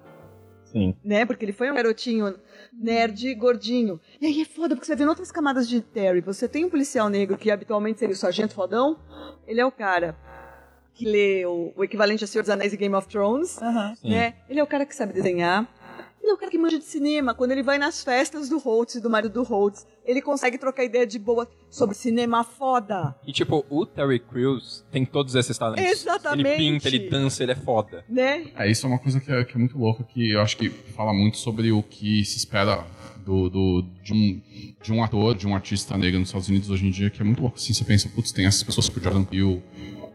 Sim. 0.65 0.95
Né? 1.05 1.25
Porque 1.25 1.45
ele 1.45 1.53
foi 1.53 1.71
um 1.71 1.75
garotinho 1.75 2.35
nerd, 2.73 3.35
gordinho. 3.35 4.01
E 4.21 4.27
aí 4.27 4.41
é 4.43 4.45
foda, 4.45 4.75
porque 4.77 4.87
você 4.87 4.95
vê 4.97 5.03
em 5.05 5.09
outras 5.09 5.31
camadas 5.33 5.69
de 5.69 5.81
Terry. 5.81 6.21
Você 6.21 6.49
tem 6.49 6.65
um 6.65 6.71
policial 6.71 7.09
negro 7.09 7.37
que 7.37 7.51
habitualmente 7.51 7.99
seria 7.99 8.15
o 8.15 8.17
sargento 8.19 8.55
fodão. 8.55 8.97
Ele 9.47 9.61
é 9.61 9.67
o 9.67 9.73
cara 9.73 10.17
que 10.95 11.05
lê 11.07 11.45
o, 11.47 11.73
o 11.77 11.83
equivalente 11.85 12.23
a 12.23 12.27
Senhor 12.27 12.43
dos 12.43 12.51
Anéis 12.51 12.73
e 12.73 12.77
Game 12.77 12.95
of 12.95 13.09
Thrones. 13.09 13.59
Sim. 14.01 14.11
Né? 14.11 14.35
Ele 14.49 14.61
é 14.61 14.63
o 14.63 14.67
cara 14.67 14.85
que 14.87 14.95
sabe 14.95 15.13
desenhar. 15.13 15.69
Ele 16.23 16.33
é 16.33 16.35
o 16.35 16.37
cara 16.37 16.51
que 16.51 16.59
manja 16.59 16.79
de 16.79 16.85
cinema. 16.85 17.35
Quando 17.35 17.53
ele 17.53 17.63
vai 17.63 17.79
nas 17.79 18.05
festas 18.05 18.49
do 18.49 18.59
Holtz 18.59 18.97
e 18.97 19.01
do 19.01 19.09
marido 19.09 19.33
do 19.33 19.43
Holtz, 19.43 19.87
ele 20.05 20.21
consegue 20.21 20.59
trocar 20.59 20.85
ideia 20.85 21.07
de 21.07 21.19
boa 21.19 21.49
sobre 21.71 21.95
cinema 21.97 22.45
foda. 22.45 23.15
E 23.27 23.33
tipo, 23.33 23.65
o 23.71 23.87
Terry 23.87 24.19
Crews 24.21 24.85
tem 24.91 25.05
todos 25.07 25.35
esses 25.35 25.57
talentos. 25.57 25.83
Exatamente. 25.91 26.49
Ele 26.49 26.57
pinta, 26.57 26.89
ele 26.89 27.09
dança, 27.09 27.43
ele 27.43 27.53
é 27.53 27.57
foda. 27.57 28.05
Né? 28.09 28.49
É, 28.55 28.71
isso 28.71 28.87
é 28.87 28.89
uma 28.91 28.99
coisa 28.99 29.19
que 29.19 29.33
é, 29.33 29.45
que 29.45 29.55
é 29.55 29.59
muito 29.59 29.79
louca, 29.79 30.05
que 30.05 30.33
eu 30.33 30.41
acho 30.41 30.57
que 30.57 30.69
fala 30.69 31.13
muito 31.13 31.39
sobre 31.39 31.73
o 31.73 31.83
que 31.83 32.23
se 32.25 32.37
espera 32.37 32.85
do, 33.25 33.49
do- 33.49 33.83
de, 34.03 34.13
um, 34.13 34.43
de 34.83 34.93
um 34.93 35.03
ator, 35.03 35.35
de 35.35 35.47
um 35.47 35.55
artista 35.55 35.97
negro 35.97 36.19
nos 36.21 36.29
Estados 36.29 36.49
Unidos 36.49 36.69
hoje 36.71 36.87
em 36.87 36.91
dia, 36.91 37.09
que 37.11 37.21
é 37.21 37.25
muito 37.25 37.41
louco. 37.41 37.57
Assim, 37.57 37.73
você 37.73 37.85
pensa, 37.85 38.09
putz, 38.11 38.31
tem 38.33 38.45
essas 38.47 38.63
pessoas 38.63 38.87
tipo 38.87 39.01
o 39.01 39.03
Jordan 39.03 39.25
Peele, 39.25 39.63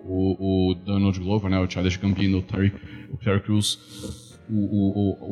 o, 0.04 0.70
o 0.72 0.76
Donald 0.76 1.20
Glover, 1.20 1.50
né, 1.50 1.60
o 1.60 1.70
Childish 1.70 1.98
Gambino, 1.98 2.40
o 2.40 2.42
Terry, 2.44 2.72
o 3.12 3.18
Terry 3.18 3.42
Crews. 3.42 4.25
O, 4.50 4.54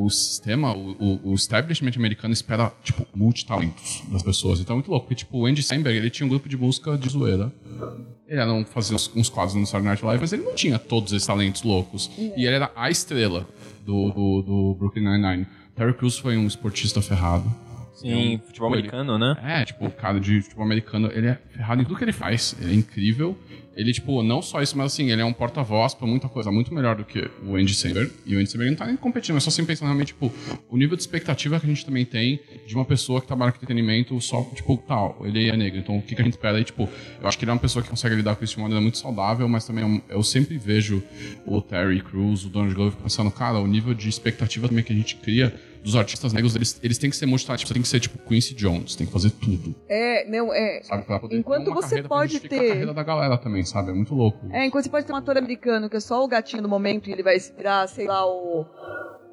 o, 0.01 0.05
o, 0.05 0.09
sistema, 0.09 0.75
o, 0.75 1.31
o- 1.31 1.33
establishment 1.35 1.91
americano 1.95 2.33
espera, 2.33 2.71
tipo, 2.83 3.05
multitalentos 3.15 4.03
das 4.11 4.23
pessoas. 4.23 4.59
Então 4.59 4.73
é 4.73 4.77
muito 4.77 4.89
louco, 4.89 5.05
porque, 5.07 5.15
tipo, 5.23 5.37
o 5.39 5.45
Andy 5.45 5.61
Samberg, 5.61 5.97
ele 5.97 6.09
tinha 6.09 6.25
um 6.25 6.29
grupo 6.29 6.47
de 6.49 6.57
música 6.57 6.97
de 6.97 7.09
zoeira. 7.09 7.51
Ele 8.27 8.39
era 8.39 8.51
um, 8.51 8.65
fazia 8.65 8.95
uns, 8.95 9.11
uns 9.15 9.29
quadros 9.29 9.55
no 9.55 9.65
Saturday 9.65 9.89
Night 9.89 10.03
Live, 10.05 10.21
mas 10.21 10.33
ele 10.33 10.43
não 10.43 10.55
tinha 10.55 10.79
todos 10.79 11.11
esses 11.13 11.27
talentos 11.27 11.61
loucos. 11.63 12.09
E 12.17 12.45
ele 12.45 12.55
era 12.55 12.71
a 12.75 12.89
estrela 12.89 13.47
do, 13.85 14.09
do, 14.11 14.41
do 14.41 14.75
Brooklyn 14.79 15.03
Nine-Nine. 15.03 15.45
Terry 15.75 15.93
Crews 15.93 16.17
foi 16.17 16.37
um 16.37 16.47
esportista 16.47 17.01
ferrado. 17.01 17.45
Sim, 17.93 18.39
futebol 18.45 18.69
ele- 18.71 18.79
americano, 18.89 19.17
né? 19.19 19.35
É, 19.43 19.65
tipo, 19.65 19.85
o 19.85 19.91
cara 19.91 20.19
de 20.19 20.41
futebol 20.41 20.65
americano, 20.65 21.11
ele 21.13 21.27
é 21.27 21.39
ferrado 21.51 21.81
em 21.81 21.85
tudo 21.85 21.97
que 21.97 22.03
ele 22.03 22.11
faz. 22.11 22.55
Ele 22.59 22.71
é 22.71 22.75
incrível. 22.75 23.37
Ele, 23.75 23.91
tipo, 23.91 24.21
não 24.21 24.41
só 24.41 24.61
isso, 24.61 24.77
mas 24.77 24.93
assim, 24.93 25.11
ele 25.11 25.21
é 25.21 25.25
um 25.25 25.33
porta-voz 25.33 25.93
pra 25.93 26.07
muita 26.07 26.29
coisa, 26.29 26.51
muito 26.51 26.73
melhor 26.73 26.95
do 26.95 27.03
que 27.03 27.29
o 27.43 27.55
Andy 27.55 27.73
Samberg. 27.73 28.11
E 28.25 28.35
o 28.35 28.39
Andy 28.39 28.49
Samberg 28.49 28.71
não 28.71 28.77
tá 28.77 28.85
nem 28.85 28.95
competindo, 28.95 29.33
mas 29.33 29.43
só 29.43 29.49
assim 29.49 29.65
pensando 29.65 29.87
realmente, 29.87 30.07
tipo, 30.07 30.31
o 30.69 30.77
nível 30.77 30.95
de 30.95 31.01
expectativa 31.01 31.59
que 31.59 31.65
a 31.65 31.69
gente 31.69 31.85
também 31.85 32.05
tem 32.05 32.39
de 32.67 32.75
uma 32.75 32.85
pessoa 32.85 33.19
que 33.19 33.27
trabalha 33.27 33.51
com 33.51 33.57
entretenimento 33.57 34.19
só, 34.21 34.43
tipo, 34.53 34.77
tal, 34.87 35.21
ele 35.23 35.49
é 35.49 35.57
negro. 35.57 35.79
Então, 35.79 35.97
o 35.97 36.01
que, 36.01 36.15
que 36.15 36.21
a 36.21 36.25
gente 36.25 36.33
espera 36.33 36.57
aí, 36.57 36.63
tipo, 36.63 36.87
eu 37.19 37.27
acho 37.27 37.37
que 37.37 37.45
ele 37.45 37.51
é 37.51 37.53
uma 37.53 37.59
pessoa 37.59 37.81
que 37.81 37.89
consegue 37.89 38.15
lidar 38.15 38.35
com 38.35 38.43
isso 38.43 38.53
de 38.53 38.59
uma 38.59 38.63
maneira 38.63 38.81
muito 38.81 38.97
saudável, 38.97 39.47
mas 39.49 39.65
também 39.65 40.03
é 40.09 40.13
eu 40.13 40.23
sempre 40.23 40.57
vejo 40.57 41.03
o 41.45 41.61
Terry 41.61 42.01
Crews, 42.01 42.45
o 42.45 42.49
Donald 42.49 42.75
Glover 42.75 42.97
pensando, 42.97 43.31
cara, 43.31 43.59
o 43.59 43.67
nível 43.67 43.93
de 43.93 44.07
expectativa 44.07 44.67
também 44.67 44.83
que 44.83 44.93
a 44.93 44.95
gente 44.95 45.15
cria 45.15 45.53
dos 45.83 45.95
artistas 45.95 46.31
negros, 46.33 46.55
eles, 46.55 46.79
eles 46.81 46.97
têm 46.97 47.09
que 47.09 47.15
ser 47.15 47.25
multitalentos, 47.25 47.69
tem 47.69 47.81
que 47.81 47.87
ser, 47.87 47.99
tipo, 47.99 48.17
Quincy 48.27 48.53
Jones, 48.55 48.95
tem 48.95 49.05
que 49.05 49.11
fazer 49.13 49.31
tudo. 49.31 49.75
É, 49.89 50.25
não, 50.29 50.53
é. 50.53 50.81
Sabe, 50.83 51.03
pra 51.03 51.19
poder 51.19 51.37
Enquanto 51.37 51.65
ter 51.65 51.69
uma 51.71 51.81
você 51.81 52.01
pode 52.03 52.39
ter- 52.39 52.55
a 52.55 52.67
carreira 52.69 52.93
da 52.93 53.03
galera 53.03 53.37
também, 53.37 53.63
sabe? 53.65 53.91
É 53.91 53.93
muito 53.93 54.15
louco. 54.15 54.39
É, 54.51 54.65
enquanto 54.65 54.85
você 54.85 54.89
pode 54.89 55.05
ter 55.05 55.13
um 55.13 55.17
ator 55.17 55.37
americano 55.37 55.89
que 55.89 55.97
é 55.97 55.99
só 55.99 56.23
o 56.23 56.27
gatinho 56.27 56.61
do 56.63 56.69
momento 56.69 57.09
e 57.09 57.13
ele 57.13 57.21
vai 57.23 57.37
virar, 57.37 57.85
sei 57.87 58.07
lá, 58.07 58.25
o. 58.25 58.65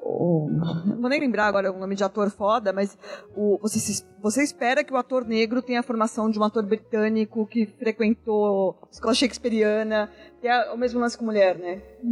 o 0.03 0.49
não 0.85 0.99
vou 0.99 1.09
nem 1.09 1.19
lembrar 1.19 1.45
agora 1.47 1.71
o 1.71 1.79
nome 1.79 1.95
de 1.95 2.03
ator 2.03 2.29
foda, 2.29 2.73
mas 2.73 2.97
o, 3.35 3.57
você, 3.61 3.79
se- 3.79 4.03
você 4.21 4.43
espera 4.43 4.83
que 4.83 4.91
o 4.93 4.97
ator 4.97 5.25
negro 5.25 5.61
tenha 5.61 5.79
a 5.79 5.83
formação 5.83 6.29
de 6.29 6.37
um 6.37 6.43
ator 6.43 6.63
britânico 6.65 7.45
que 7.47 7.65
frequentou 7.65 8.77
escola 8.91 9.13
shakespeariana, 9.13 10.11
que 10.41 10.47
é 10.47 10.71
o 10.71 10.77
mesmo 10.77 10.99
lance 10.99 11.17
com 11.17 11.23
mulher, 11.25 11.57
né? 11.57 11.81
E 12.03 12.07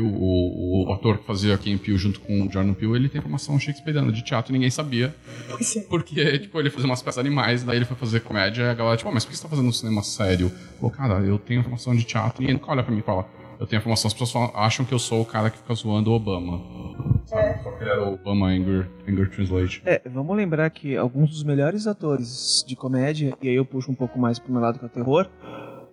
o, 0.00 0.06
o, 0.06 0.88
o 0.88 0.92
ator 0.92 1.18
que 1.18 1.26
fazia 1.26 1.54
aqui 1.54 1.70
em 1.70 1.78
Peele 1.78 1.96
junto 1.98 2.20
com 2.20 2.42
o 2.46 2.50
Jordan 2.50 2.74
Peele, 2.74 2.94
ele 2.96 3.08
tem 3.08 3.20
formação 3.20 3.58
shakespeariana 3.58 4.10
de 4.12 4.22
teatro 4.22 4.50
e 4.50 4.54
ninguém 4.54 4.70
sabia. 4.70 5.14
Porque, 5.88 6.38
tipo, 6.38 6.58
ele 6.60 6.70
fazia 6.70 6.86
umas 6.88 7.02
peças 7.02 7.18
animais, 7.18 7.62
daí 7.62 7.76
ele 7.76 7.84
foi 7.84 7.96
fazer 7.96 8.20
comédia 8.20 8.62
e 8.64 8.68
a 8.68 8.74
galera, 8.74 8.96
tipo, 8.96 9.08
"Ah, 9.08 9.12
mas 9.12 9.24
por 9.24 9.30
que 9.30 9.36
você 9.36 9.42
tá 9.42 9.48
fazendo 9.48 9.68
um 9.68 9.72
cinema 9.72 10.02
sério? 10.02 10.50
Pô, 10.80 10.90
cara, 10.90 11.20
eu 11.20 11.38
tenho 11.38 11.62
formação 11.62 11.94
de 11.94 12.04
teatro 12.04 12.42
e 12.42 12.46
ele 12.46 12.54
nunca 12.54 12.70
olha 12.70 12.82
pra 12.82 12.92
mim 12.92 13.00
e 13.00 13.02
fala, 13.02 13.26
eu 13.58 13.66
tenho 13.66 13.80
formação, 13.80 14.08
as 14.08 14.12
pessoas 14.12 14.32
falam- 14.32 14.52
acham 14.54 14.84
que 14.84 14.92
eu 14.92 14.98
sou 14.98 15.22
o 15.22 15.24
cara 15.24 15.48
que 15.50 15.58
fica 15.58 15.74
zoando 15.74 16.10
o 16.10 16.14
Obama. 16.14 16.60
Sabe? 17.26 17.62
Só 17.62 17.70
que 17.72 17.82
ele 17.84 17.90
era 17.90 18.04
o 18.04 18.14
Obama 18.14 18.48
Anger, 18.48 18.88
Anger 19.08 19.30
Translate. 19.30 19.82
É, 19.86 20.02
vamos 20.08 20.36
lembrar 20.36 20.68
que 20.70 20.96
alguns 20.96 21.30
dos 21.30 21.42
melhores 21.44 21.86
atores 21.86 22.64
de 22.66 22.74
comédia, 22.76 23.34
e 23.40 23.48
aí 23.48 23.54
eu 23.54 23.64
puxo 23.64 23.90
um 23.90 23.94
pouco 23.94 24.18
mais 24.18 24.38
pro 24.38 24.52
meu 24.52 24.60
lado 24.60 24.78
que 24.78 24.84
é 24.84 24.88
o 24.88 24.90
terror, 24.90 25.28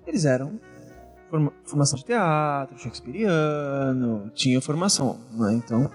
eles 0.08 0.26
eram 0.26 0.60
formação 1.64 1.98
de 1.98 2.06
teatro, 2.06 2.78
shakespeariano, 2.78 4.32
tinha 4.36 4.60
formação, 4.62 5.18
né? 5.34 5.54
Então, 5.54 5.90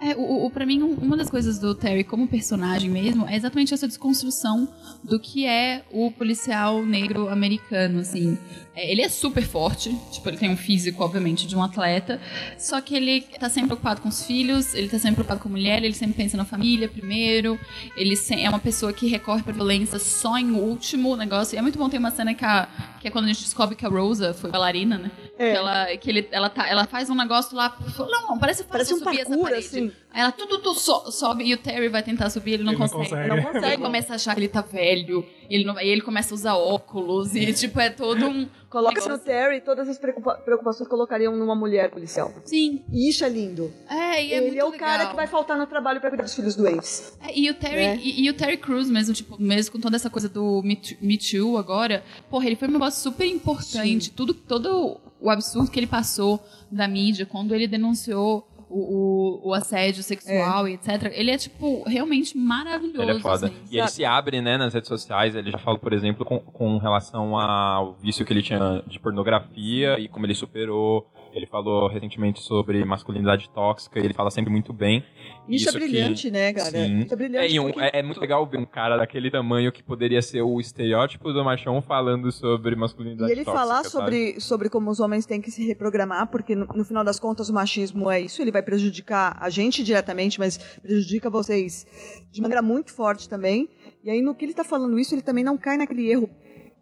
É, 0.00 0.14
o, 0.14 0.46
o, 0.46 0.50
pra 0.50 0.64
mim, 0.64 0.80
um- 0.80 0.94
uma 0.94 1.16
das 1.16 1.28
coisas 1.28 1.58
do 1.58 1.74
Terry 1.74 2.04
como 2.04 2.28
personagem 2.28 2.88
mesmo 2.88 3.26
é 3.26 3.34
exatamente 3.34 3.74
essa 3.74 3.88
desconstrução 3.88 4.68
do 5.02 5.18
que 5.18 5.44
é 5.44 5.82
o 5.90 6.12
policial 6.12 6.84
negro 6.86 7.28
americano, 7.28 7.98
assim. 7.98 8.38
É, 8.78 8.92
ele 8.92 9.02
é 9.02 9.08
super 9.08 9.42
forte, 9.42 9.90
tipo, 10.12 10.28
ele 10.28 10.36
tem 10.36 10.48
um 10.48 10.56
físico, 10.56 11.02
obviamente, 11.02 11.48
de 11.48 11.56
um 11.56 11.62
atleta, 11.64 12.20
só 12.56 12.80
que 12.80 12.94
ele 12.94 13.22
tá 13.22 13.48
sempre 13.48 13.70
preocupado 13.70 14.00
com 14.00 14.08
os 14.08 14.24
filhos, 14.24 14.72
ele 14.72 14.88
tá 14.88 15.00
sempre 15.00 15.16
preocupado 15.16 15.40
com 15.40 15.48
a 15.48 15.50
mulher, 15.50 15.82
ele 15.82 15.94
sempre 15.94 16.14
pensa 16.14 16.36
na 16.36 16.44
família 16.44 16.88
primeiro, 16.88 17.58
ele 17.96 18.14
é 18.30 18.48
uma 18.48 18.60
pessoa 18.60 18.92
que 18.92 19.08
recorre 19.08 19.42
pra 19.42 19.52
violência 19.52 19.98
só 19.98 20.38
em 20.38 20.52
último 20.52 21.16
negócio. 21.16 21.56
E 21.56 21.58
é 21.58 21.62
muito 21.62 21.76
bom 21.76 21.88
ter 21.88 21.98
uma 21.98 22.12
cena 22.12 22.32
que, 22.34 22.44
a, 22.44 22.68
que 23.00 23.08
é 23.08 23.10
quando 23.10 23.24
a 23.24 23.28
gente 23.28 23.42
descobre 23.42 23.74
que 23.74 23.84
a 23.84 23.88
Rosa 23.88 24.32
foi 24.32 24.48
bailarina, 24.48 24.96
né? 24.96 25.10
É. 25.36 25.50
Que, 25.50 25.56
ela, 25.56 25.96
que 25.96 26.10
ele, 26.10 26.28
ela, 26.30 26.48
tá, 26.48 26.68
ela 26.68 26.86
faz 26.86 27.10
um 27.10 27.16
negócio 27.16 27.56
lá, 27.56 27.76
não, 27.98 28.38
parece, 28.38 28.62
Parece 28.62 28.94
um 28.94 28.98
subir 28.98 29.18
essa 29.18 29.30
parkour, 29.30 29.44
parede. 29.48 29.66
assim. 29.66 29.92
Aí 30.10 30.22
ela 30.22 30.32
tudo, 30.32 30.58
tudo 30.58 30.74
so- 30.74 31.10
sobe 31.12 31.44
e 31.44 31.52
o 31.54 31.58
Terry 31.58 31.88
vai 31.88 32.02
tentar 32.02 32.30
subir, 32.30 32.54
ele 32.54 32.62
não 32.64 32.72
Ele 32.72 32.80
não 32.80 32.88
consegue. 32.88 33.10
consegue. 33.10 33.28
Não 33.28 33.42
consegue. 33.52 33.66
Ele 33.74 33.82
começa 33.82 34.12
a 34.14 34.16
achar 34.16 34.34
que 34.34 34.40
ele 34.40 34.48
tá 34.48 34.62
velho, 34.62 35.24
e 35.50 35.54
ele, 35.54 35.64
não, 35.64 35.78
e 35.78 35.86
ele 35.86 36.00
começa 36.00 36.32
a 36.32 36.34
usar 36.34 36.54
óculos, 36.56 37.34
e 37.36 37.52
tipo, 37.52 37.78
é 37.78 37.90
todo 37.90 38.26
um. 38.26 38.48
Coloca-se 38.70 39.08
no. 39.08 39.18
Terry, 39.18 39.60
todas 39.60 39.88
as 39.88 39.98
preocupa- 39.98 40.34
preocupações 40.44 40.88
colocariam 40.88 41.34
numa 41.36 41.54
mulher 41.54 41.90
policial. 41.90 42.32
Sim. 42.44 42.84
E 42.92 43.08
isso 43.08 43.24
é 43.24 43.28
lindo. 43.28 43.72
É, 43.88 44.24
e 44.24 44.32
é 44.32 44.36
Ele 44.38 44.46
muito 44.46 44.60
é 44.60 44.64
o 44.64 44.70
legal. 44.70 44.88
cara 44.88 45.06
que 45.08 45.16
vai 45.16 45.26
faltar 45.26 45.56
no 45.58 45.66
trabalho 45.66 46.00
pra 46.00 46.08
cuidar 46.10 46.24
dos 46.24 46.34
filhos 46.34 46.54
doentes. 46.56 47.16
É, 47.22 47.38
e 47.38 47.48
o 47.50 47.54
Terry, 47.54 47.76
Né? 47.76 48.00
e, 48.02 48.24
e 48.24 48.30
o 48.30 48.34
Terry 48.34 48.56
Crews 48.58 48.88
mesmo, 48.90 49.14
tipo, 49.14 49.40
mesmo 49.40 49.72
com 49.72 49.78
toda 49.80 49.96
essa 49.96 50.10
coisa 50.10 50.28
do 50.28 50.62
Me 50.62 50.76
Too, 50.76 50.96
Me 51.00 51.18
Too 51.18 51.56
agora, 51.58 52.02
porra, 52.30 52.46
ele 52.46 52.56
foi 52.56 52.68
um 52.68 52.72
negócio 52.72 53.02
super 53.02 53.26
importante. 53.26 54.10
Tudo, 54.10 54.34
todo 54.34 54.98
o 55.20 55.30
absurdo 55.30 55.70
que 55.70 55.78
ele 55.78 55.86
passou 55.86 56.42
da 56.70 56.86
mídia 56.88 57.24
quando 57.26 57.54
ele 57.54 57.66
denunciou 57.66 58.46
o, 58.68 59.40
o, 59.44 59.48
o 59.48 59.54
assédio 59.54 60.02
sexual 60.02 60.68
e 60.68 60.74
etc. 60.74 61.12
Ele 61.14 61.30
é, 61.30 61.38
tipo, 61.38 61.82
realmente 61.86 62.36
maravilhoso. 62.36 63.02
Ele 63.02 63.18
é 63.18 63.20
foda. 63.20 63.46
assim, 63.46 63.56
e 63.70 63.78
ele 63.78 63.88
se 63.88 64.04
abre, 64.04 64.40
né, 64.40 64.56
nas 64.56 64.74
redes 64.74 64.88
sociais. 64.88 65.34
Ele 65.34 65.50
já 65.50 65.58
fala, 65.58 65.78
por 65.78 65.92
exemplo, 65.92 66.24
com, 66.24 66.38
com 66.38 66.78
relação 66.78 67.38
ao 67.38 67.94
vício 67.94 68.24
que 68.24 68.32
ele 68.32 68.42
tinha 68.42 68.82
de 68.86 68.98
pornografia 68.98 69.98
e 69.98 70.08
como 70.08 70.26
ele 70.26 70.34
superou. 70.34 71.06
Ele 71.32 71.46
falou 71.46 71.88
recentemente 71.88 72.40
sobre 72.40 72.84
masculinidade 72.84 73.50
tóxica 73.50 74.00
e 74.00 74.04
ele 74.04 74.14
fala 74.14 74.30
sempre 74.30 74.50
muito 74.50 74.72
bem. 74.72 75.04
Isso, 75.48 75.68
é 75.68 75.72
que- 75.72 75.78
brilhante, 75.78 76.30
né, 76.30 76.52
cara? 76.52 76.70
Sim. 76.70 77.00
Isso 77.00 77.12
é 77.12 77.16
brilhante. 77.16 77.46
É, 77.46 77.50
e 77.50 77.60
um- 77.60 77.64
porque- 77.72 77.80
é- 77.80 77.90
é 77.98 78.02
muito 78.02 78.20
legal 78.20 78.46
ver 78.46 78.58
um 78.58 78.66
cara 78.66 78.96
daquele 78.96 79.30
tamanho 79.30 79.72
que 79.72 79.82
poderia 79.82 80.20
ser 80.22 80.42
o 80.42 80.60
estereótipo 80.60 81.32
do 81.32 81.44
machão 81.44 81.80
falando 81.82 82.30
sobre 82.32 82.76
masculinidade 82.76 83.30
E 83.30 83.34
ele 83.34 83.44
tóxica. 83.44 83.60
falar 83.66 83.84
sabe? 83.84 83.90
sobre, 83.90 84.40
sobre 84.40 84.68
como 84.68 84.90
os 84.90 85.00
homens 85.00 85.24
têm 85.26 85.40
que 85.40 85.50
se 85.50 85.66
reprogramar, 85.66 86.26
porque 86.28 86.54
no, 86.54 86.66
no 86.66 86.84
final 86.84 87.02
das 87.04 87.18
contas 87.18 87.48
o 87.48 87.54
machismo 87.54 88.10
é 88.10 88.20
isso, 88.20 88.40
ele 88.42 88.50
vai 88.52 88.62
prejudicar 88.62 89.36
a 89.40 89.48
gente 89.50 89.82
diretamente, 89.82 90.38
mas 90.38 90.58
prejudica 90.82 91.30
vocês 91.30 91.86
de 92.30 92.40
maneira 92.40 92.62
muito 92.62 92.92
forte 92.92 93.28
também. 93.28 93.68
E 94.04 94.10
aí 94.10 94.20
no 94.22 94.34
que 94.34 94.44
ele 94.44 94.52
está 94.52 94.64
falando 94.64 94.98
isso, 94.98 95.14
ele 95.14 95.22
também 95.22 95.42
não 95.44 95.56
cai 95.56 95.76
naquele 95.76 96.10
erro 96.10 96.28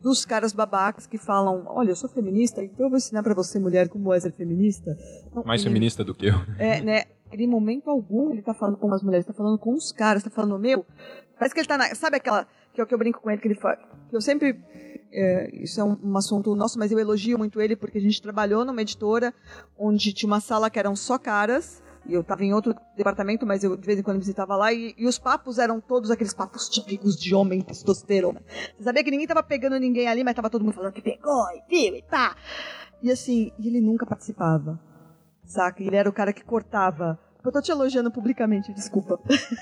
dos 0.03 0.25
caras 0.25 0.53
babacas 0.53 1.07
que 1.07 1.19
falam, 1.19 1.65
olha, 1.69 1.91
eu 1.91 1.97
sou 1.97 2.09
feminista, 2.09 2.63
então 2.63 2.87
eu 2.87 2.91
vou 2.91 2.99
ensinar 2.99 3.23
pra 3.23 3.35
você, 3.35 3.59
mulher, 3.59 3.89
como 3.89 4.13
é 4.13 4.21
ser 4.21 4.31
feminista. 4.33 4.97
Não, 5.35 5.43
Mais 5.43 5.63
ele- 5.63 5.71
feminista 5.71 6.05
do 6.05 6.15
que 6.15 6.27
eu. 6.27 6.35
É, 6.59 6.81
né? 6.83 7.05
Em 7.45 7.47
momento 7.47 7.91
algum 7.91 8.31
ele 8.33 8.43
tá 8.43 8.55
falando 8.55 8.77
com 8.77 8.93
as 8.93 9.03
mulheres, 9.03 9.27
tá 9.27 9.33
falando 9.33 9.59
com 9.59 9.75
os 9.75 9.93
caras, 9.93 10.23
tá 10.23 10.31
falando, 10.31 10.59
meu, 10.59 10.85
parece 11.39 11.55
que 11.55 11.61
ele 11.61 11.69
tá 11.69 11.79
na, 11.79 11.95
sabe 11.95 12.17
aquela, 12.17 12.47
que 12.73 12.81
é 12.81 12.85
o 12.85 12.87
que 12.87 12.95
eu 12.95 12.99
brinco 12.99 13.21
com 13.21 13.31
ele, 13.31 13.41
que 13.41 13.49
ele 13.49 13.55
fala, 13.55 13.77
que 14.09 14.17
eu 14.17 14.21
sempre, 14.21 14.61
é, 15.13 15.51
isso 15.55 15.81
é 15.81 15.85
um, 15.85 15.97
um 16.03 16.17
assunto 16.17 16.55
nosso, 16.55 16.79
mas 16.79 16.93
eu 16.93 16.99
elogio 16.99 17.39
muito 17.39 17.61
ele 17.61 17.77
porque 17.77 17.99
a 17.99 18.01
gente 18.01 18.21
trabalhou 18.21 18.65
numa 18.65 18.83
editora 18.83 19.33
onde 19.79 20.13
tinha 20.13 20.29
uma 20.29 20.41
sala 20.41 20.71
que 20.71 20.79
eram 20.79 20.95
só 20.95 21.19
caras, 21.19 21.83
e 22.09 22.15
eu 22.15 22.23
tava 22.23 22.45
em 22.45 22.55
outro 22.55 22.75
departamento, 22.97 23.45
mas 23.45 23.65
eu 23.65 23.77
de 23.77 23.85
vez 23.85 23.99
em 23.99 24.03
quando 24.03 24.19
visitava 24.19 24.55
lá, 24.57 24.73
e, 24.73 24.95
e 24.97 25.07
os 25.07 25.19
papos 25.19 25.59
eram 25.59 25.81
todos 25.81 26.11
aqueles 26.11 26.33
papos 26.33 26.69
típicos 26.69 27.17
de 27.17 27.35
homem 27.35 27.61
testosterona. 27.61 28.43
Você 28.77 28.85
sabia 28.85 29.03
que 29.03 29.11
ninguém 29.11 29.27
tava 29.27 29.43
pegando 29.43 29.79
ninguém 29.79 30.07
ali, 30.07 30.23
mas 30.23 30.35
tava 30.35 30.49
todo 30.49 30.65
mundo 30.65 30.75
falando 30.75 30.93
que 30.93 31.03
pegou, 31.03 31.45
e 31.51 31.63
viu, 31.69 31.97
e 31.97 32.03
pá. 32.03 32.37
E 33.03 33.11
assim, 33.11 33.53
ele 33.59 33.81
nunca 33.81 34.07
participava, 34.07 34.81
saca? 35.45 35.83
Ele 35.83 35.97
era 35.97 36.09
o 36.09 36.13
cara 36.13 36.33
que 36.33 36.45
cortava. 36.45 37.19
Eu 37.47 37.53
tô 37.53 37.63
te 37.63 37.71
elogiando 37.71 38.11
publicamente, 38.11 38.73
desculpa. 38.73 39.21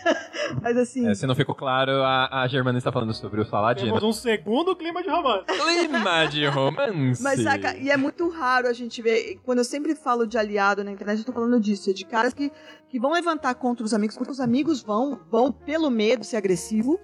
mas 0.63 0.75
assim... 0.75 1.07
É, 1.07 1.15
se 1.15 1.27
não 1.27 1.35
ficou 1.35 1.55
claro, 1.55 2.03
a, 2.03 2.43
a 2.43 2.49
Germana 2.49 2.79
está 2.79 2.91
falando 2.91 3.13
sobre 3.13 3.43
o 3.43 3.45
Saladino. 3.45 3.89
Temos 3.89 4.03
um 4.03 4.13
segundo 4.13 4.75
clima 4.75 5.03
de 5.03 5.11
romance. 5.11 5.45
Clima 5.45 6.27
de 6.27 6.47
romance. 6.47 7.23
Mas 7.23 7.43
saca, 7.43 7.77
e 7.77 7.91
é 7.91 7.97
muito 7.99 8.27
raro 8.31 8.69
a 8.69 8.73
gente 8.73 9.03
ver. 9.03 9.39
Quando 9.45 9.59
eu 9.59 9.65
sempre 9.65 9.95
falo 9.95 10.27
de 10.27 10.39
aliado 10.39 10.83
na 10.83 10.93
internet, 10.93 11.19
eu 11.19 11.27
tô 11.27 11.33
falando 11.33 11.61
disso. 11.61 11.91
É 11.91 11.93
de 11.93 12.07
caras 12.07 12.33
que, 12.33 12.51
que 12.89 12.99
vão 12.99 13.13
levantar 13.13 13.55
contra 13.55 13.85
os 13.85 13.93
amigos, 13.93 14.17
porque 14.17 14.33
os 14.33 14.41
amigos 14.41 14.83
vão, 14.83 15.21
vão 15.31 15.53
pelo 15.53 15.91
medo 15.91 16.25
ser 16.25 16.39
agressivo. 16.39 16.99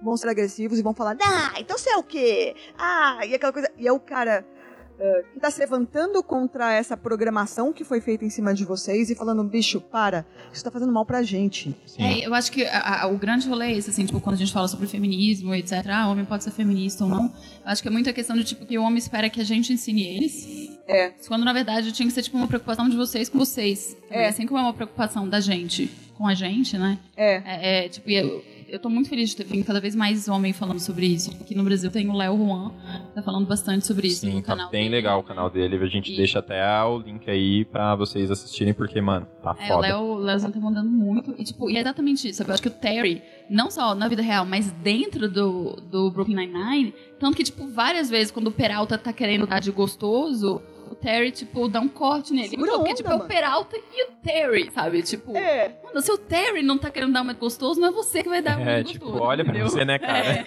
Vão 0.00 0.16
ser 0.16 0.28
agressivos 0.28 0.78
e 0.78 0.82
vão 0.82 0.94
falar, 0.94 1.16
ah, 1.22 1.54
então 1.58 1.76
você 1.76 1.90
é 1.90 1.96
o 1.96 2.02
quê? 2.02 2.54
Ah, 2.78 3.20
e 3.26 3.34
aquela 3.34 3.52
coisa. 3.52 3.68
E 3.76 3.88
é 3.88 3.92
o 3.92 3.98
cara 3.98 4.46
uh, 4.98 5.32
que 5.32 5.40
tá 5.40 5.50
se 5.50 5.58
levantando 5.60 6.22
contra 6.22 6.72
essa 6.72 6.96
programação 6.96 7.72
que 7.72 7.84
foi 7.84 8.00
feita 8.00 8.24
em 8.24 8.30
cima 8.30 8.52
de 8.54 8.64
vocês 8.64 9.10
e 9.10 9.14
falando, 9.14 9.42
bicho, 9.44 9.80
para, 9.80 10.24
isso 10.52 10.62
tá 10.64 10.70
fazendo 10.70 10.92
mal 10.92 11.04
pra 11.04 11.22
gente. 11.22 11.74
É, 11.98 12.26
eu 12.26 12.34
acho 12.34 12.50
que 12.52 12.64
a- 12.64 13.02
a- 13.02 13.06
o 13.06 13.16
grande 13.18 13.48
rolê 13.48 13.66
é 13.66 13.76
esse, 13.76 13.90
assim, 13.90 14.04
tipo, 14.06 14.20
quando 14.20 14.34
a 14.34 14.38
gente 14.38 14.52
fala 14.52 14.68
sobre 14.68 14.86
feminismo, 14.86 15.54
etc. 15.54 15.72
Ah, 15.88 16.08
o 16.08 16.12
homem 16.12 16.24
pode 16.24 16.44
ser 16.44 16.50
feminista 16.50 17.04
ou 17.04 17.10
não. 17.10 17.24
Eu 17.24 17.30
acho 17.64 17.82
que 17.82 17.88
é 17.88 17.90
muito 17.90 18.08
a 18.08 18.12
questão 18.12 18.36
de, 18.36 18.44
tipo, 18.44 18.64
que 18.66 18.78
o 18.78 18.82
homem 18.82 18.98
espera 18.98 19.28
que 19.30 19.40
a 19.40 19.44
gente 19.44 19.72
ensine 19.72 20.04
eles. 20.06 20.70
É. 20.86 21.10
Quando, 21.28 21.44
na 21.44 21.52
verdade, 21.52 21.92
tinha 21.92 22.06
que 22.06 22.12
ser, 22.14 22.22
tipo, 22.22 22.36
uma 22.36 22.46
preocupação 22.48 22.88
de 22.88 22.96
vocês 22.96 23.28
com 23.28 23.38
vocês. 23.38 23.96
É. 24.10 24.28
Assim 24.28 24.46
como 24.46 24.58
é 24.58 24.62
uma 24.62 24.74
preocupação 24.74 25.28
da 25.28 25.40
gente 25.40 25.90
com 26.16 26.26
a 26.28 26.34
gente, 26.34 26.78
né? 26.78 26.98
É. 27.16 27.42
É, 27.44 27.84
é, 27.84 27.88
tipo, 27.88 28.08
e 28.08 28.14
eu, 28.14 28.44
eu 28.68 28.78
tô 28.78 28.88
muito 28.88 29.08
feliz 29.08 29.30
de 29.30 29.36
ter 29.36 29.44
vindo 29.44 29.64
cada 29.64 29.80
vez 29.80 29.94
mais 29.94 30.28
homem 30.28 30.52
falando 30.52 30.80
sobre 30.80 31.06
isso. 31.06 31.30
Aqui 31.40 31.54
no 31.54 31.62
Brasil 31.64 31.90
tem 31.90 32.08
o 32.08 32.12
Léo 32.12 32.36
Juan, 32.36 32.70
que 33.08 33.14
tá 33.14 33.22
falando 33.22 33.46
bastante 33.46 33.86
sobre 33.86 34.08
isso 34.08 34.20
Sim, 34.20 34.34
no 34.36 34.40
tá 34.42 34.48
canal. 34.48 34.70
bem 34.70 34.88
legal 34.88 35.20
o 35.20 35.22
canal 35.22 35.48
dele. 35.50 35.76
A 35.76 35.86
gente 35.86 36.14
deixa 36.16 36.38
até 36.38 36.62
o 36.84 36.98
link 36.98 37.28
aí 37.30 37.64
pra 37.64 37.94
vocês 37.94 38.30
assistirem, 38.30 38.72
porque, 38.74 39.00
mano, 39.00 39.26
tá 39.42 39.54
É, 39.58 39.64
o 39.64 39.68
foda. 39.76 39.80
Léo, 39.88 40.00
o 40.02 40.16
Léozinho 40.16 40.52
tá 40.52 40.60
mandando 40.60 40.88
muito. 40.90 41.34
E, 41.38 41.44
tipo, 41.44 41.70
e 41.70 41.76
é 41.76 41.80
exatamente 41.80 42.28
isso. 42.28 42.42
Eu 42.42 42.52
acho 42.52 42.62
que 42.62 42.68
o 42.68 42.72
Terry, 42.72 43.22
não 43.48 43.70
só 43.70 43.94
na 43.94 44.08
vida 44.08 44.22
real, 44.22 44.44
mas 44.44 44.70
dentro 44.72 45.28
do, 45.30 45.76
do 45.90 46.10
Brooklyn 46.10 46.36
Nine-Nine, 46.36 46.94
tanto 47.18 47.36
que, 47.36 47.44
tipo, 47.44 47.66
várias 47.68 48.10
vezes, 48.10 48.30
quando 48.30 48.48
o 48.48 48.52
Peralta 48.52 48.96
tá 48.98 49.12
querendo 49.12 49.46
dar 49.46 49.60
de 49.60 49.70
gostoso, 49.70 50.60
o 50.94 50.96
Terry, 50.96 51.30
tipo, 51.30 51.68
dá 51.68 51.80
um 51.80 51.88
corte 51.88 52.32
nele. 52.32 52.48
Segura 52.48 52.70
porque, 52.72 52.84
onda, 52.90 52.94
tipo, 52.96 53.10
é 53.10 53.14
o 53.14 53.18
mano. 53.18 53.28
Peralta 53.28 53.76
e 53.76 54.04
o 54.04 54.12
Terry, 54.22 54.70
sabe? 54.70 55.02
Tipo, 55.02 55.36
É. 55.36 55.76
mano, 55.84 56.00
se 56.00 56.10
o 56.12 56.16
Terry 56.18 56.62
não 56.62 56.78
tá 56.78 56.90
querendo 56.90 57.12
dar 57.12 57.22
um 57.22 57.34
gostoso, 57.34 57.80
não 57.80 57.88
é 57.88 57.90
você 57.90 58.22
que 58.22 58.28
vai 58.28 58.40
dar 58.40 58.58
um 58.58 58.62
É, 58.62 58.82
gostoso. 58.82 58.92
tipo, 59.12 59.18
olha 59.22 59.44
pra 59.44 59.52
entendeu? 59.54 59.68
você, 59.70 59.84
né, 59.84 59.98
cara? 59.98 60.44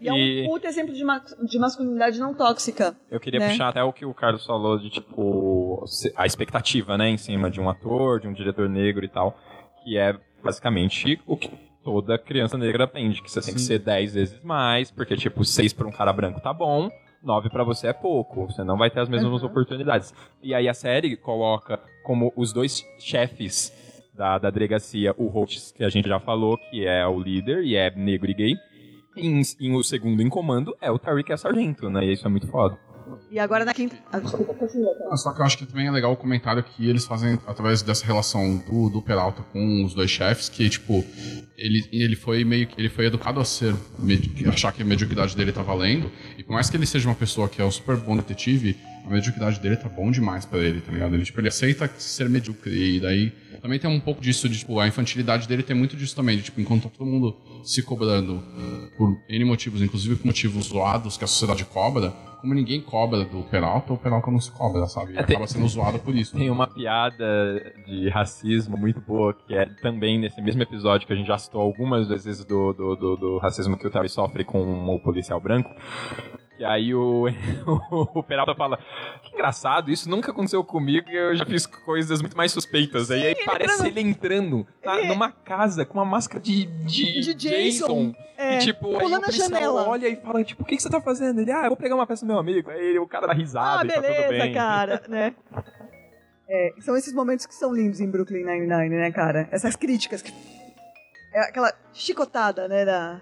E 0.00 0.08
é 0.08 0.12
um 0.12 0.48
puta 0.50 0.68
exemplo 0.68 0.94
de, 0.94 1.04
ma- 1.04 1.22
de 1.46 1.58
masculinidade 1.58 2.18
não 2.18 2.32
tóxica. 2.34 2.96
Eu 3.10 3.20
queria 3.20 3.40
né? 3.40 3.50
puxar 3.50 3.68
até 3.68 3.82
o 3.82 3.92
que 3.92 4.04
o 4.06 4.14
Carlos 4.14 4.44
falou 4.46 4.78
de, 4.78 4.88
tipo, 4.90 5.84
a 6.16 6.24
expectativa, 6.26 6.96
né, 6.96 7.08
em 7.10 7.16
cima 7.18 7.50
de 7.50 7.60
um 7.60 7.68
ator, 7.68 8.20
de 8.20 8.28
um 8.28 8.32
diretor 8.32 8.68
negro 8.68 9.04
e 9.04 9.08
tal, 9.08 9.36
que 9.84 9.96
é 9.98 10.16
basicamente 10.42 11.20
o 11.26 11.36
que 11.36 11.50
toda 11.82 12.18
criança 12.18 12.58
negra 12.58 12.84
aprende, 12.84 13.22
que 13.22 13.30
você 13.30 13.40
tem 13.40 13.54
que 13.54 13.60
ser 13.60 13.78
10 13.78 14.14
vezes 14.14 14.40
mais, 14.42 14.90
porque, 14.90 15.16
tipo, 15.16 15.44
6 15.44 15.72
pra 15.72 15.86
um 15.86 15.90
cara 15.90 16.12
branco 16.12 16.40
tá 16.40 16.52
bom, 16.52 16.90
9 17.22 17.50
pra 17.50 17.64
você 17.64 17.88
é 17.88 17.92
pouco, 17.92 18.46
você 18.46 18.64
não 18.64 18.76
vai 18.78 18.90
ter 18.90 19.00
as 19.00 19.08
mesmas 19.08 19.42
Uhum. 19.42 19.48
oportunidades. 19.48 20.14
E 20.42 20.54
aí 20.54 20.68
a 20.68 20.74
série 20.74 21.16
coloca 21.16 21.78
como 22.02 22.32
os 22.36 22.52
dois 22.52 22.84
chefes 22.98 23.72
da, 24.14 24.38
da 24.38 24.50
delegacia, 24.50 25.14
o 25.16 25.26
Holtz, 25.28 25.72
que 25.72 25.84
a 25.84 25.88
gente 25.88 26.08
já 26.08 26.18
falou, 26.20 26.56
que 26.70 26.86
é 26.86 27.06
o 27.06 27.18
líder 27.20 27.62
e 27.64 27.76
é 27.76 27.90
negro 27.90 28.30
e 28.30 28.34
gay, 28.34 28.54
e 29.16 29.26
em, 29.26 29.42
em 29.60 29.74
o 29.74 29.82
segundo 29.82 30.22
em 30.22 30.28
comando 30.28 30.74
é 30.80 30.90
o 30.90 30.98
Tariq, 30.98 31.26
que 31.26 31.32
é 31.32 31.36
sargento, 31.36 31.88
né, 31.90 32.04
e 32.04 32.12
isso 32.12 32.26
é 32.26 32.30
muito 32.30 32.46
foda. 32.46 32.78
E 33.30 33.38
agora 33.38 33.64
na 33.64 33.72
quinta. 33.74 33.96
Ah. 34.12 34.20
Ah, 35.10 35.16
Só 35.16 35.32
que 35.32 35.40
eu 35.40 35.44
acho 35.44 35.58
que 35.58 35.66
também 35.66 35.86
é 35.86 35.90
legal 35.90 36.12
o 36.12 36.16
comentário 36.16 36.62
que 36.62 36.88
eles 36.88 37.04
fazem 37.04 37.38
através 37.46 37.82
dessa 37.82 38.04
relação 38.04 38.58
do, 38.58 38.90
do 38.90 39.02
Peralta 39.02 39.42
com 39.52 39.84
os 39.84 39.94
dois 39.94 40.10
chefes, 40.10 40.48
que, 40.48 40.68
tipo, 40.68 41.04
ele, 41.56 41.88
ele 41.92 42.16
foi 42.16 42.44
meio. 42.44 42.68
Ele 42.76 42.88
foi 42.88 43.06
educado 43.06 43.40
a 43.40 43.44
ser. 43.44 43.74
achar 44.46 44.72
que 44.72 44.82
a 44.82 44.84
mediocridade 44.84 45.36
dele 45.36 45.52
tá 45.52 45.62
valendo. 45.62 46.10
E 46.38 46.42
por 46.42 46.52
mais 46.52 46.70
que 46.70 46.76
ele 46.76 46.86
seja 46.86 47.08
uma 47.08 47.14
pessoa 47.14 47.48
que 47.48 47.60
é 47.60 47.64
um 47.64 47.70
super 47.70 47.96
bom 47.96 48.16
detetive, 48.16 48.76
a 49.04 49.10
mediocridade 49.10 49.60
dele 49.60 49.76
tá 49.76 49.88
bom 49.88 50.10
demais 50.10 50.44
pra 50.44 50.58
ele, 50.58 50.80
tá 50.80 50.92
ligado? 50.92 51.14
Ele, 51.14 51.24
tipo, 51.24 51.40
ele 51.40 51.48
aceita 51.48 51.90
ser 51.98 52.28
medíocre. 52.28 52.96
E 52.96 53.00
daí 53.00 53.32
também 53.60 53.78
tem 53.78 53.90
um 53.90 54.00
pouco 54.00 54.20
disso 54.20 54.48
de, 54.48 54.58
tipo, 54.58 54.78
a 54.80 54.88
infantilidade 54.88 55.46
dele 55.46 55.62
tem 55.62 55.76
muito 55.76 55.96
disso 55.96 56.14
também. 56.16 56.36
De, 56.36 56.44
tipo, 56.44 56.60
enquanto 56.60 56.84
tá 56.84 56.90
todo 56.96 57.06
mundo 57.06 57.36
se 57.64 57.82
cobrando 57.82 58.42
por 58.96 59.16
N 59.28 59.44
motivos, 59.44 59.82
inclusive 59.82 60.16
por 60.16 60.26
motivos 60.26 60.66
zoados 60.66 61.16
que 61.16 61.24
a 61.24 61.26
sociedade 61.26 61.64
cobra, 61.64 62.10
como 62.40 62.54
ninguém 62.54 62.80
cobra 62.80 63.22
do 63.24 63.42
Peralta, 63.42 63.92
o 63.92 63.98
Peralta 63.98 64.30
não 64.30 64.40
se 64.40 64.50
cobra, 64.50 64.86
sabe? 64.86 65.10
Ele 65.12 65.18
É, 65.18 65.22
tem- 65.22 65.36
acaba 65.36 65.46
sendo 65.46 65.68
zoado 65.68 65.98
por 65.98 66.14
isso. 66.16 66.36
Tem 66.36 66.48
uma 66.50 66.66
piada 66.66 67.24
de 67.86 68.08
racismo 68.08 68.78
muito 68.78 68.98
boa, 69.00 69.34
que 69.34 69.54
é 69.54 69.66
também 69.66 70.18
nesse 70.18 70.40
mesmo 70.40 70.62
episódio 70.62 71.06
que 71.06 71.12
a 71.12 71.16
gente 71.16 71.26
já 71.26 71.36
citou 71.36 71.60
algumas 71.60 72.08
vezes 72.08 72.42
do, 72.44 72.72
do, 72.72 72.96
do, 72.96 73.16
do 73.16 73.38
racismo 73.38 73.76
que 73.76 73.86
o 73.86 73.90
Terry 73.90 74.08
sofre 74.08 74.42
com 74.44 74.94
o 74.94 74.98
policial 75.00 75.38
branco. 75.40 75.70
E 76.60 76.64
aí 76.64 76.92
o, 76.94 77.26
o 78.14 78.22
Peralta 78.22 78.54
fala, 78.54 78.78
que 79.22 79.32
engraçado, 79.32 79.90
isso 79.90 80.10
nunca 80.10 80.30
aconteceu 80.30 80.62
comigo 80.62 81.08
e 81.08 81.16
eu 81.16 81.34
já 81.34 81.46
fiz 81.46 81.64
coisas 81.64 82.20
muito 82.20 82.36
mais 82.36 82.52
suspeitas. 82.52 83.10
aí 83.10 83.28
aí 83.28 83.36
parece 83.46 83.86
ele 83.86 84.00
entrando 84.02 84.66
na- 84.84 85.02
numa 85.04 85.32
casa 85.32 85.86
com 85.86 85.94
uma 85.94 86.04
máscara 86.04 86.38
de, 86.38 86.66
de, 86.66 87.20
De 87.22 87.32
Jason. 87.34 88.12
Jason. 88.12 88.14
É, 88.36 88.56
e 88.56 88.58
tipo, 88.58 88.88
aí 88.88 88.98
pulando 88.98 89.12
o 89.22 89.24
a 89.24 89.28
policial 89.28 89.48
janela. 89.48 89.88
olha 89.88 90.06
e 90.08 90.16
fala, 90.16 90.44
tipo, 90.44 90.62
o 90.62 90.66
que, 90.66 90.76
que 90.76 90.82
você 90.82 90.90
tá 90.90 91.00
fazendo? 91.00 91.40
Ele, 91.40 91.50
ah, 91.50 91.62
eu 91.64 91.68
vou 91.68 91.76
pegar 91.78 91.94
uma 91.94 92.06
peça 92.06 92.26
do 92.26 92.28
meu 92.28 92.38
amigo. 92.38 92.70
Aí 92.70 92.98
o 92.98 93.06
cara 93.06 93.26
dá 93.26 93.32
risada 93.32 93.80
Ah, 93.82 93.84
e 93.84 93.88
tá 93.88 93.94
tudo 93.94 94.02
beleza, 94.02 94.28
bem. 94.44 94.52
cara, 94.52 95.02
né? 95.08 95.34
É, 96.46 96.74
são 96.80 96.94
esses 96.94 97.14
momentos 97.14 97.46
que 97.46 97.54
são 97.54 97.72
lindos 97.74 98.00
em 98.00 98.10
Brooklyn 98.10 98.44
Nine-Nine, 98.44 98.96
né, 98.96 99.10
cara? 99.12 99.48
Essas 99.50 99.76
críticas 99.76 100.20
que... 100.20 100.30
É 101.32 101.40
aquela 101.42 101.72
chicotada, 101.94 102.66
né, 102.68 102.84
da... 102.84 103.20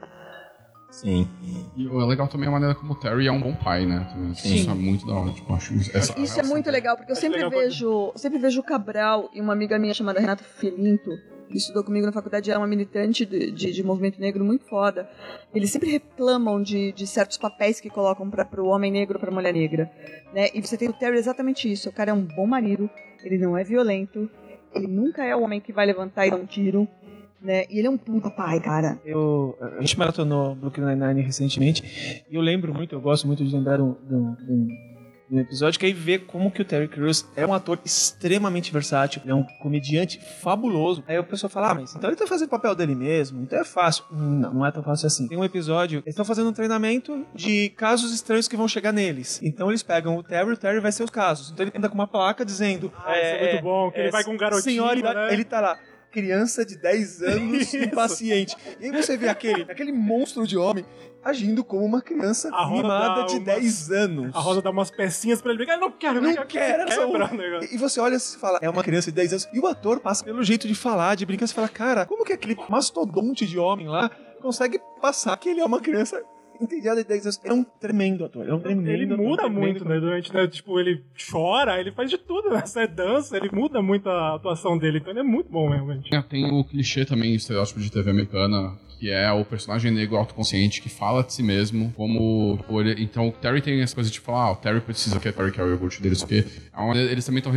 Sim. 0.91 1.29
E 1.77 1.87
o 1.87 2.05
legal 2.07 2.27
também 2.29 2.49
a 2.49 2.53
maneira 2.53 2.75
como 2.75 2.95
o 2.95 2.97
Terry 2.97 3.27
é 3.27 3.33
um 3.33 3.41
bom 3.41 3.55
pai, 3.55 3.85
né? 3.85 4.07
Sim. 4.35 4.55
Isso 4.55 4.71
é 4.71 4.75
muito 4.75 5.07
da 5.07 5.15
hora. 5.15 5.33
Tipo, 5.33 5.55
acho 5.55 5.75
essa 5.95 6.19
Isso 6.19 6.41
é 6.41 6.43
muito 6.43 6.71
legal, 6.71 6.97
porque 6.97 7.13
eu 7.13 7.17
sempre 7.17 7.47
vejo, 7.49 8.13
sempre 8.17 8.39
vejo 8.39 8.61
o 8.61 8.65
Cabral 8.65 9.29
e 9.35 9.41
uma 9.41 9.53
amiga 9.53 9.79
minha 9.79 9.93
chamada 9.93 10.19
Renata 10.19 10.43
Felinto, 10.43 11.11
que 11.49 11.59
estudou 11.59 11.85
comigo 11.85 12.07
na 12.07 12.13
faculdade, 12.13 12.51
ela 12.51 12.61
é 12.61 12.63
uma 12.63 12.67
militante 12.67 13.25
de, 13.25 13.51
de, 13.51 13.73
de 13.73 13.83
movimento 13.83 14.21
negro 14.21 14.45
muito 14.45 14.65
foda. 14.67 15.09
Eles 15.55 15.71
sempre 15.71 15.91
reclamam 15.91 16.63
de, 16.63 16.93
de 16.93 17.07
certos 17.07 17.39
papéis 17.39 17.81
que 17.81 17.91
colocam 17.91 18.29
para 18.31 18.63
o 18.63 18.69
homem 18.69 18.91
negro, 18.91 19.19
para 19.19 19.31
a 19.31 19.35
mulher 19.35 19.53
negra. 19.53 19.91
Né? 20.33 20.49
E 20.55 20.61
você 20.61 20.77
tem 20.77 20.89
o 20.89 20.93
Terry 20.93 21.19
exatamente 21.19 21.71
isso. 21.71 21.89
O 21.89 21.93
cara 21.93 22.11
é 22.11 22.15
um 22.15 22.23
bom 22.23 22.47
marido, 22.47 22.89
ele 23.23 23.39
não 23.39 23.57
é 23.57 23.65
violento, 23.65 24.29
ele 24.75 24.87
nunca 24.87 25.25
é 25.25 25.35
o 25.35 25.43
homem 25.43 25.61
que 25.61 25.73
vai 25.73 25.87
levantar 25.87 26.27
e 26.27 26.31
dar 26.31 26.37
um 26.37 26.47
tiro. 26.47 26.89
Né? 27.41 27.65
E 27.71 27.79
ele 27.79 27.87
é 27.87 27.91
um 27.91 27.97
puta 27.97 28.31
pai, 28.31 28.59
cara. 28.61 28.99
Eu, 29.05 29.57
a 29.79 29.81
gente 29.81 29.97
maratonou 29.99 30.55
Brooklyn 30.57 30.85
Nine-Nine 30.87 31.21
recentemente 31.23 32.25
e 32.29 32.35
eu 32.35 32.41
lembro 32.41 32.75
muito, 32.75 32.95
eu 32.95 33.01
gosto 33.01 33.27
muito 33.27 33.45
de 33.45 33.55
lembrar 33.55 33.77
de 33.77 33.83
um, 33.83 33.93
de 33.95 34.15
um- 34.15 34.35
de 34.35 34.53
um- 34.53 34.67
de 35.31 35.35
um 35.37 35.39
episódio 35.41 35.79
que 35.79 35.85
aí 35.85 35.93
vê 35.93 36.19
como 36.19 36.51
que 36.51 36.63
o 36.63 36.65
Terry 36.65 36.89
Crews 36.89 37.27
é 37.37 37.47
um 37.47 37.53
ator 37.53 37.79
extremamente 37.85 38.73
versátil, 38.73 39.21
ele 39.23 39.31
é 39.31 39.35
um 39.35 39.45
comediante 39.61 40.19
fabuloso. 40.41 41.05
Aí 41.07 41.19
o 41.19 41.23
pessoal 41.23 41.51
fala, 41.51 41.71
ah, 41.71 41.75
mas 41.75 41.95
então 41.95 42.09
ele 42.09 42.17
tá 42.17 42.27
fazendo 42.27 42.47
o 42.49 42.51
papel 42.51 42.75
dele 42.75 42.95
mesmo, 42.95 43.43
então 43.43 43.59
é 43.61 43.65
fácil. 43.65 44.05
Não, 44.11 44.55
não 44.55 44.67
é 44.67 44.73
tão 44.73 44.83
fácil 44.83 45.07
assim. 45.07 45.29
Tem 45.29 45.37
um 45.37 45.45
episódio, 45.45 45.99
eles 45.99 46.09
estão 46.15 46.25
fazendo 46.25 46.49
um 46.49 46.53
treinamento 46.55 47.27
de 47.35 47.69
casos 47.77 48.13
estranhos 48.15 48.49
que 48.49 48.57
vão 48.57 48.67
chegar 48.67 48.91
neles. 48.91 49.39
Então 49.43 49.69
eles 49.69 49.83
pegam 49.83 50.17
o 50.17 50.23
Terry, 50.23 50.51
o 50.51 50.57
Terry 50.57 50.81
vai 50.81 50.91
ser 50.93 51.05
os 51.05 51.11
casos. 51.11 51.51
Então 51.53 51.67
ele 51.67 51.73
anda 51.77 51.91
com 51.91 51.95
uma 51.95 52.09
placa 52.09 52.43
dizendo... 52.43 52.91
Ah, 53.05 53.13
isso 53.13 53.27
é 53.27 53.51
muito 53.53 53.63
bom, 53.65 53.91
que 53.91 54.01
ele 54.01 54.11
vai 54.11 54.25
com 54.25 54.33
um 54.33 54.37
garotinho, 54.39 54.63
Senhora, 54.63 55.15
né? 55.15 55.33
ele 55.33 55.45
tá 55.45 55.61
lá 55.61 55.79
criança 56.11 56.65
de 56.65 56.77
10 56.77 57.23
anos 57.23 57.73
impaciente. 57.75 58.57
E 58.81 58.87
aí 58.87 58.91
você 58.93 59.17
vê 59.17 59.29
aquele, 59.29 59.63
aquele 59.63 59.93
monstro 59.93 60.47
de 60.47 60.57
homem 60.57 60.85
agindo 61.23 61.63
como 61.65 61.85
uma 61.85 62.01
criança 62.01 62.49
mimada 62.71 63.25
de 63.27 63.35
umas- 63.35 63.45
10 63.45 63.91
anos. 63.91 64.35
A 64.37 64.39
Rosa 64.41 64.63
dá 64.63 64.71
umas 64.71 64.91
pecinhas 64.91 65.43
pra 65.43 65.51
ele 65.51 65.59
brincar. 65.59 65.77
Não 65.77 65.91
quero, 65.91 66.21
Não 66.21 66.47
quero, 66.47 66.85
negócio. 67.37 67.75
E 67.75 67.77
você 67.77 68.01
olha 68.01 68.17
e 68.17 68.21
fala, 68.21 68.59
é 68.63 68.71
uma 68.71 68.83
criança 68.83 69.11
de 69.11 69.17
10 69.17 69.33
anos. 69.33 69.49
E 69.53 69.59
o 69.59 69.67
ator 69.67 70.01
passa 70.01 70.25
pelo 70.25 70.43
jeito 70.43 70.67
de 70.67 70.75
falar, 70.75 71.15
de 71.17 71.27
brincar. 71.27 71.47
Você 71.47 71.55
fala, 71.55 71.69
cara, 71.69 72.07
como 72.07 72.25
que 72.25 72.33
aquele 72.33 72.57
mastodonte 72.69 73.47
de 73.47 73.59
homem 73.59 73.89
lá 73.89 74.11
consegue 74.41 74.81
passar 75.03 75.37
que 75.37 75.49
ele 75.49 75.61
é 75.61 75.65
uma 75.65 75.81
criança 75.81 76.23
entediado 76.61 77.03
de 77.03 77.09
10 77.09 77.23
anos. 77.27 77.41
É 77.45 77.53
um 77.53 77.65
tremendo 77.65 78.25
ator. 78.25 78.49
É 78.49 78.55
um 78.55 78.61
tremendo 78.61 78.89
Ele 78.91 79.05
ator, 79.13 79.19
muda 79.25 79.43
tremendo 79.45 79.61
muito, 79.61 79.85
né? 79.89 80.01
Durante, 80.01 80.33
né? 80.35 80.47
Tipo, 80.47 80.79
ele 80.81 81.03
chora, 81.31 81.81
ele 81.81 81.93
faz 81.93 82.11
de 82.11 82.19
tudo, 82.19 82.51
né? 82.51 82.63
Você 82.67 82.87
dança, 82.87 83.37
ele 83.37 83.51
muda 83.53 83.81
muito 83.83 84.09
a 84.09 84.35
atuação 84.35 84.77
dele. 84.79 84.99
Então 84.99 85.11
ele 85.13 85.21
é 85.21 85.25
muito 85.25 85.51
bom, 85.51 85.69
realmente. 85.69 86.15
É, 86.15 86.21
Tem 86.23 86.51
o 86.51 86.65
clichê 86.65 87.05
também, 87.05 87.35
estereótipo 87.35 87.81
de 87.81 87.91
TV 87.91 88.11
americana, 88.11 88.77
que 88.99 89.11
é 89.11 89.31
o 89.31 89.45
personagem 89.45 89.93
negro 89.93 90.17
autoconsciente 90.17 90.83
que 90.83 90.89
fala 90.89 91.23
de 91.23 91.33
si 91.33 91.43
mesmo, 91.43 91.93
como. 91.97 92.59
ele- 92.81 93.01
então 93.03 93.29
o 93.29 93.33
Terry 93.33 93.61
tem 93.63 93.81
essa 93.81 93.95
coisa 93.95 94.11
de 94.11 94.19
falar, 94.19 94.47
ah, 94.47 94.53
o 94.53 94.57
Terry 94.57 94.81
precisa 94.81 95.21
que 95.21 95.29
a 95.29 95.33
Terry 95.33 95.53
carry 95.53 95.69
o 95.69 95.73
orgulho 95.75 96.01
dele, 96.01 96.15
isso 96.17 96.25
aqui. 96.25 96.45
É 96.77 96.99
eles 97.13 97.25
também 97.25 97.39
estão. 97.39 97.53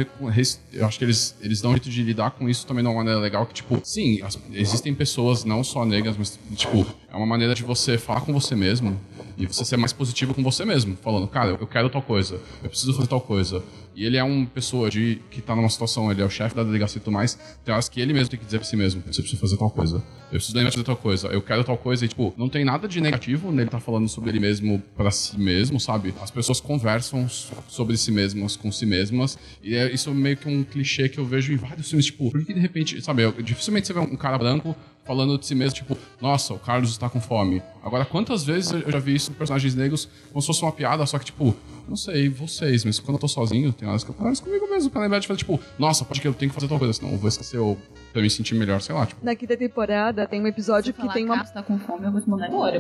Eu 0.72 0.86
acho 0.86 1.00
que 1.00 1.06
eles, 1.06 1.36
eles 1.42 1.60
dão 1.62 1.72
um 1.72 1.74
jeito 1.74 1.90
de 1.90 2.04
lidar 2.04 2.32
com 2.32 2.48
isso 2.48 2.66
também 2.68 2.84
de 2.84 2.90
uma 2.90 2.96
maneira 2.98 3.20
legal, 3.20 3.46
que, 3.48 3.56
tipo, 3.56 3.80
sim, 3.84 4.22
as- 4.22 4.40
existem 4.54 4.94
pessoas 4.94 5.44
não 5.44 5.64
só 5.64 5.84
negras, 5.84 6.16
mas, 6.16 6.40
tipo, 6.56 6.86
é 7.12 7.16
uma 7.18 7.26
maneira 7.26 7.54
de 7.54 7.64
você 7.64 7.98
falar 7.98 8.22
com 8.22 8.32
você 8.34 8.56
mesmo 8.56 9.00
e 9.38 9.46
você 9.46 9.66
ser 9.66 9.78
mais 9.78 9.92
positivo 9.94 10.34
com 10.34 10.44
você 10.44 10.64
mesmo, 10.66 10.98
falando, 11.02 11.28
cara, 11.28 11.58
eu 11.60 11.68
quero 11.68 11.90
tal 11.90 12.02
coisa, 12.02 12.40
eu 12.64 12.70
preciso 12.70 12.94
fazer 12.94 13.08
tal 13.08 13.22
coisa. 13.22 13.64
E 13.94 14.06
ele 14.06 14.16
é 14.16 14.24
uma 14.24 14.46
pessoa 14.46 14.90
de, 14.90 15.22
que 15.30 15.42
tá 15.42 15.54
numa 15.54 15.68
situação, 15.68 16.10
ele 16.10 16.22
é 16.22 16.26
o 16.26 16.30
chefe 16.30 16.56
da 16.56 16.64
delegacia 16.64 16.98
e 17.00 17.02
tudo 17.04 17.14
mais, 17.14 17.38
tem 17.66 17.74
horas 17.74 17.90
que 17.90 18.00
ele 18.00 18.14
mesmo 18.14 18.30
tem 18.30 18.40
que 18.40 18.46
dizer 18.46 18.60
pra 18.60 18.66
si 18.68 18.78
mesmo, 18.78 19.02
você 19.06 19.22
precisa 19.22 19.42
fazer 19.42 19.58
tal 19.58 19.70
coisa, 19.70 19.98
eu 19.98 20.30
preciso 20.38 20.56
lembrar 20.56 20.70
de 20.70 20.76
fazer 20.78 20.86
tal 20.86 20.96
coisa, 20.96 21.28
eu 21.28 21.42
quero 21.42 21.62
tal 21.66 21.78
coisa, 21.78 22.06
e 22.06 22.08
tipo, 22.08 22.34
não 22.38 22.48
tem 22.48 22.64
nada 22.64 22.88
de 22.88 23.02
negativo 23.02 23.52
nele 23.52 23.70
tá 23.70 23.82
falando 23.82 24.08
sobre 24.08 24.30
ele 24.30 24.40
mesmo 24.40 24.82
pra 24.96 25.12
si 25.12 25.38
mesmo, 25.38 25.78
sabe? 25.78 26.14
As 26.22 26.32
pessoas 26.32 26.62
conversam 26.62 27.28
sobre 27.68 27.98
si 27.98 28.12
mesmas 28.14 28.56
com 28.56 28.72
si 28.72 28.86
mesmas, 28.86 29.38
e 29.62 29.76
é, 29.76 29.92
isso 29.94 30.10
é 30.10 30.14
meio 30.14 30.38
que 30.38 30.48
um 30.48 30.64
clichê 30.64 31.10
que 31.10 31.18
eu 31.20 31.26
vejo 31.26 31.52
em 31.52 31.58
vários 31.58 31.90
filmes, 31.90 32.06
tipo, 32.06 32.32
por 32.32 32.46
que 32.46 32.54
de 32.54 32.60
repente, 32.62 33.02
sabe, 33.02 33.24
eu- 33.24 33.34
dificilmente 33.42 33.88
você 33.88 33.94
vê 33.94 34.00
um 34.00 34.16
cara 34.16 34.38
branco 34.38 34.74
falando 35.04 35.38
de 35.38 35.46
si 35.46 35.56
mesmo, 35.56 35.76
tipo, 35.76 35.98
nossa, 36.22 36.54
o 36.54 36.60
Carlos 36.60 36.92
está 36.92 37.10
com 37.10 37.20
fome. 37.20 37.62
Agora, 37.84 38.06
quantas 38.06 38.44
vezes 38.44 38.72
eu 38.72 38.92
já 38.92 39.00
vi 39.00 39.16
isso 39.16 39.32
com 39.32 39.38
personagens 39.38 39.74
negros 39.76 40.08
como 40.30 40.42
se 40.42 40.48
fosse 40.48 40.62
uma 40.62 40.72
piada, 40.72 41.06
só 41.06 41.18
que, 41.18 41.26
tipo, 41.26 41.56
não 41.90 41.96
sei, 41.96 42.30
vocês, 42.30 42.86
mas 42.86 43.00
quando 43.00 43.16
eu 43.16 43.20
tô 43.20 43.28
sozinho, 43.28 43.74
tem 43.74 43.88
horas 43.88 44.04
que 44.04 44.12
eu 44.12 44.14
converso 44.14 44.44
comigo 44.44 44.68
mesmo, 44.70 44.90
pra 44.92 45.02
lembrar 45.02 45.20
de 45.20 45.28
fazer, 45.28 45.40
tipo, 45.40 45.60
nossa, 45.80 46.06
pode 46.06 46.22
que 46.22 46.28
eu 46.28 46.34
tenho 46.34 46.50
que 46.50 46.56
fazer 46.56 46.68
tal 46.68 46.78
coisa, 46.78 46.94
senão 46.94 47.12
eu 47.12 47.18
vou 47.18 47.28
esquecer 47.28 47.58
ou 47.58 47.78
pra 48.14 48.22
me 48.22 48.30
sentir 48.30 48.54
melhor, 48.56 48.80
sei 48.82 48.94
lá, 48.94 49.06
tipo. 49.06 49.26
Na 49.26 49.36
quinta 49.36 49.58
temporada 49.58 50.28
tem 50.28 50.42
um 50.42 50.48
episódio 50.48 50.94
que 50.94 51.08
tem 51.12 51.26
uma. 51.26 51.44
Você 51.44 51.54
tá 51.54 51.64
com 51.64 51.80
fome, 51.80 52.06
eu 52.06 52.12
vou 52.12 52.22
te 52.22 52.30
mandar 52.30 52.48
embora. 52.48 52.80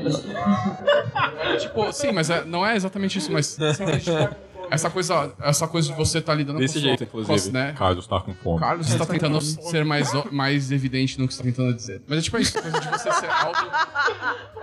Tipo, 1.59 1.91
sim, 1.91 2.11
mas 2.11 2.29
é- 2.29 2.45
não 2.45 2.65
é 2.65 2.75
exatamente 2.75 3.17
isso, 3.17 3.31
mas. 3.31 3.57
essa 4.71 4.89
coisa, 4.89 5.33
essa 5.41 5.67
coisa 5.67 5.89
de 5.89 5.95
você 5.95 6.19
tá 6.21 6.33
lidando 6.33 6.57
Desse 6.59 6.75
com 6.75 6.79
jeito, 6.79 6.97
sua- 6.99 7.21
inclusive. 7.21 7.47
com- 7.47 7.53
né? 7.53 7.73
Carlos 7.77 8.07
tá 8.07 8.19
com 8.21 8.33
fome. 8.33 8.59
Carlos 8.59 8.89
está 8.89 9.05
tentando 9.05 9.39
ser 9.41 9.85
mais, 9.85 10.09
mais 10.31 10.71
evidente 10.71 11.19
no 11.19 11.27
que 11.27 11.33
você 11.33 11.39
tá 11.43 11.49
tentando 11.49 11.73
dizer. 11.75 12.01
Mas 12.07 12.19
é 12.19 12.21
tipo 12.21 12.37
isso, 12.39 12.59
coisa 12.61 12.79
de 12.79 12.87
você 12.89 13.11
ser 13.11 13.29
auto, 13.29 13.69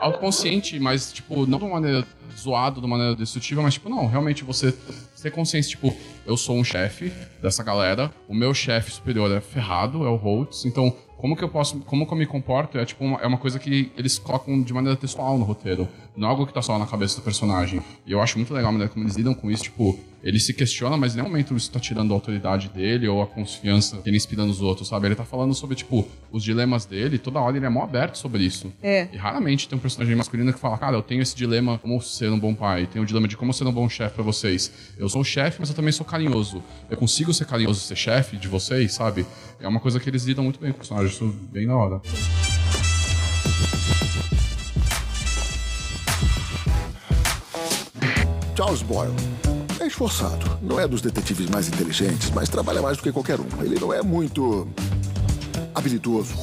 autoconsciente, 0.00 0.78
mas, 0.80 1.12
tipo, 1.12 1.46
não 1.46 1.58
de 1.58 1.64
uma 1.64 1.74
maneira 1.74 2.06
zoada, 2.36 2.80
de 2.80 2.86
uma 2.86 2.96
maneira 2.96 3.16
destrutiva, 3.16 3.62
mas, 3.62 3.74
tipo, 3.74 3.88
não, 3.88 4.06
realmente 4.06 4.44
você 4.44 4.72
ter 5.22 5.30
consciência, 5.30 5.70
tipo, 5.70 5.94
eu 6.26 6.36
sou 6.36 6.56
um 6.56 6.64
chefe 6.64 7.12
dessa 7.42 7.62
galera, 7.64 8.10
o 8.28 8.34
meu 8.34 8.54
chefe 8.54 8.90
superior 8.92 9.30
é 9.32 9.40
ferrado, 9.40 10.04
é 10.04 10.08
o 10.08 10.16
Holtz, 10.16 10.64
então 10.64 10.94
como 11.18 11.36
que 11.36 11.42
eu 11.42 11.48
posso, 11.48 11.80
como 11.80 12.06
que 12.06 12.12
eu 12.12 12.16
me 12.16 12.26
comporto 12.26 12.78
é 12.78 12.84
tipo 12.84 13.04
uma, 13.04 13.20
é 13.20 13.26
uma 13.26 13.38
coisa 13.38 13.58
que 13.58 13.90
eles 13.96 14.18
colocam 14.18 14.62
de 14.62 14.72
maneira 14.72 14.96
textual 14.96 15.36
no 15.36 15.44
roteiro, 15.44 15.88
não 16.16 16.28
é 16.28 16.30
algo 16.30 16.46
que 16.46 16.54
tá 16.54 16.62
só 16.62 16.78
na 16.78 16.86
cabeça 16.86 17.16
do 17.16 17.22
personagem. 17.22 17.82
E 18.06 18.12
eu 18.12 18.22
acho 18.22 18.38
muito 18.38 18.54
legal 18.54 18.70
a 18.70 18.72
maneira 18.72 18.92
como 18.92 19.04
eles 19.04 19.16
lidam 19.16 19.34
com 19.34 19.50
isso, 19.50 19.64
tipo, 19.64 19.98
ele 20.22 20.40
se 20.40 20.52
questiona, 20.52 20.96
mas 20.96 21.12
em 21.12 21.16
nenhum 21.16 21.28
momento 21.28 21.56
isso 21.56 21.70
tá 21.70 21.78
tirando 21.78 22.12
a 22.12 22.14
autoridade 22.14 22.68
dele 22.68 23.06
ou 23.06 23.22
a 23.22 23.26
confiança 23.26 23.98
que 23.98 24.08
ele 24.08 24.16
inspira 24.16 24.44
nos 24.44 24.60
outros, 24.60 24.88
sabe? 24.88 25.06
Ele 25.06 25.14
tá 25.14 25.24
falando 25.24 25.54
sobre, 25.54 25.76
tipo, 25.76 26.08
os 26.30 26.42
dilemas 26.42 26.84
dele, 26.84 27.18
toda 27.18 27.40
hora 27.40 27.56
ele 27.56 27.66
é 27.66 27.68
mó 27.68 27.82
aberto 27.82 28.16
sobre 28.16 28.42
isso. 28.42 28.72
É. 28.82 29.08
E 29.12 29.16
raramente 29.16 29.68
tem 29.68 29.78
um 29.78 29.80
personagem 29.80 30.14
masculino 30.16 30.52
que 30.52 30.58
fala, 30.58 30.76
cara, 30.76 30.96
eu 30.96 31.02
tenho 31.02 31.22
esse 31.22 31.36
dilema 31.36 31.78
como 31.78 32.00
ser 32.00 32.30
um 32.30 32.38
bom 32.38 32.54
pai, 32.54 32.86
tenho 32.86 33.04
o 33.04 33.06
dilema 33.06 33.28
de 33.28 33.36
como 33.36 33.52
ser 33.52 33.66
um 33.66 33.72
bom 33.72 33.88
chefe 33.88 34.14
pra 34.14 34.24
vocês. 34.24 34.72
Eu 34.98 35.08
sou 35.08 35.20
o 35.20 35.24
chefe, 35.24 35.58
mas 35.60 35.68
eu 35.68 35.76
também 35.76 35.92
sou 35.92 36.04
carinhoso. 36.04 36.62
Eu 36.90 36.96
consigo 36.96 37.32
ser 37.32 37.44
carinhoso 37.44 37.80
e 37.80 37.82
ser 37.84 37.96
chefe 37.96 38.36
de 38.36 38.48
vocês, 38.48 38.94
sabe? 38.94 39.24
É 39.60 39.66
uma 39.66 39.80
coisa 39.80 39.98
que 39.98 40.08
eles 40.08 40.24
lidam 40.24 40.44
muito 40.44 40.60
bem 40.60 40.70
com 40.70 40.76
o 40.76 40.78
personagem, 40.78 41.10
isso 41.10 41.34
bem 41.50 41.66
da 41.66 41.76
hora. 41.76 42.00
Charles 48.56 48.82
Boyle. 48.82 49.14
É 49.80 49.86
esforçado. 49.86 50.58
Não 50.62 50.78
é 50.78 50.86
dos 50.86 51.00
detetives 51.00 51.48
mais 51.48 51.68
inteligentes, 51.68 52.30
mas 52.30 52.48
trabalha 52.48 52.82
mais 52.82 52.96
do 52.96 53.02
que 53.02 53.12
qualquer 53.12 53.40
um. 53.40 53.46
Ele 53.62 53.78
não 53.80 53.92
é 53.92 54.02
muito. 54.02 54.68
habilidoso. 55.74 56.34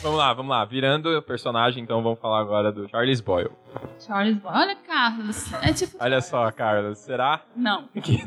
Vamos 0.00 0.18
lá, 0.18 0.32
vamos 0.32 0.50
lá. 0.50 0.64
Virando 0.64 1.16
o 1.16 1.22
personagem, 1.22 1.82
então 1.82 2.00
vamos 2.02 2.20
falar 2.20 2.40
agora 2.40 2.70
do 2.70 2.88
Charles 2.88 3.20
Boyle. 3.20 3.50
Charles 3.98 4.36
Boyle. 4.36 4.56
Olha, 4.56 4.76
Carlos. 4.76 5.52
É 5.62 5.72
tipo. 5.72 5.96
Olha 6.00 6.20
só, 6.20 6.50
Carlos, 6.52 6.98
será? 6.98 7.40
Não. 7.56 7.88
Que 8.00 8.24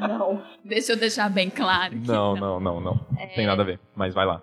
não. 0.00 0.42
Deixa 0.64 0.92
eu 0.92 0.96
deixar 0.96 1.30
bem 1.30 1.48
claro. 1.48 1.90
que 1.90 2.08
Não, 2.08 2.34
não, 2.34 2.58
não, 2.58 2.80
não. 2.80 2.94
Não 3.10 3.28
tem 3.34 3.46
nada 3.46 3.62
a 3.62 3.64
ver, 3.64 3.78
mas 3.94 4.12
vai 4.12 4.26
lá. 4.26 4.42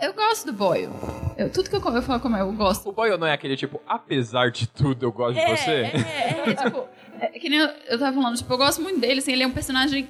Eu 0.00 0.12
gosto 0.12 0.46
do 0.46 0.52
Boyle. 0.52 0.92
Eu, 1.36 1.50
tudo 1.50 1.70
que 1.70 1.76
eu, 1.76 1.94
eu 1.94 2.02
falo 2.02 2.20
como 2.20 2.36
é, 2.36 2.40
eu 2.42 2.52
gosto. 2.52 2.88
O 2.88 2.92
Boyle 2.92 3.16
não 3.16 3.26
é 3.26 3.32
aquele 3.32 3.56
tipo, 3.56 3.80
apesar 3.86 4.50
de 4.50 4.66
tudo, 4.68 5.06
eu 5.06 5.12
gosto 5.12 5.38
de 5.38 5.46
você? 5.46 5.70
É, 5.70 6.50
é, 6.50 6.54
tipo, 6.54 6.86
é, 7.22 7.38
que 7.38 7.48
nem 7.48 7.60
eu, 7.60 7.68
eu 7.88 7.98
tava 7.98 8.12
falando, 8.12 8.36
tipo, 8.36 8.52
eu 8.52 8.58
gosto 8.58 8.82
muito 8.82 8.98
dele, 8.98 9.20
assim, 9.20 9.32
ele 9.32 9.44
é 9.44 9.46
um 9.46 9.52
personagem 9.52 10.08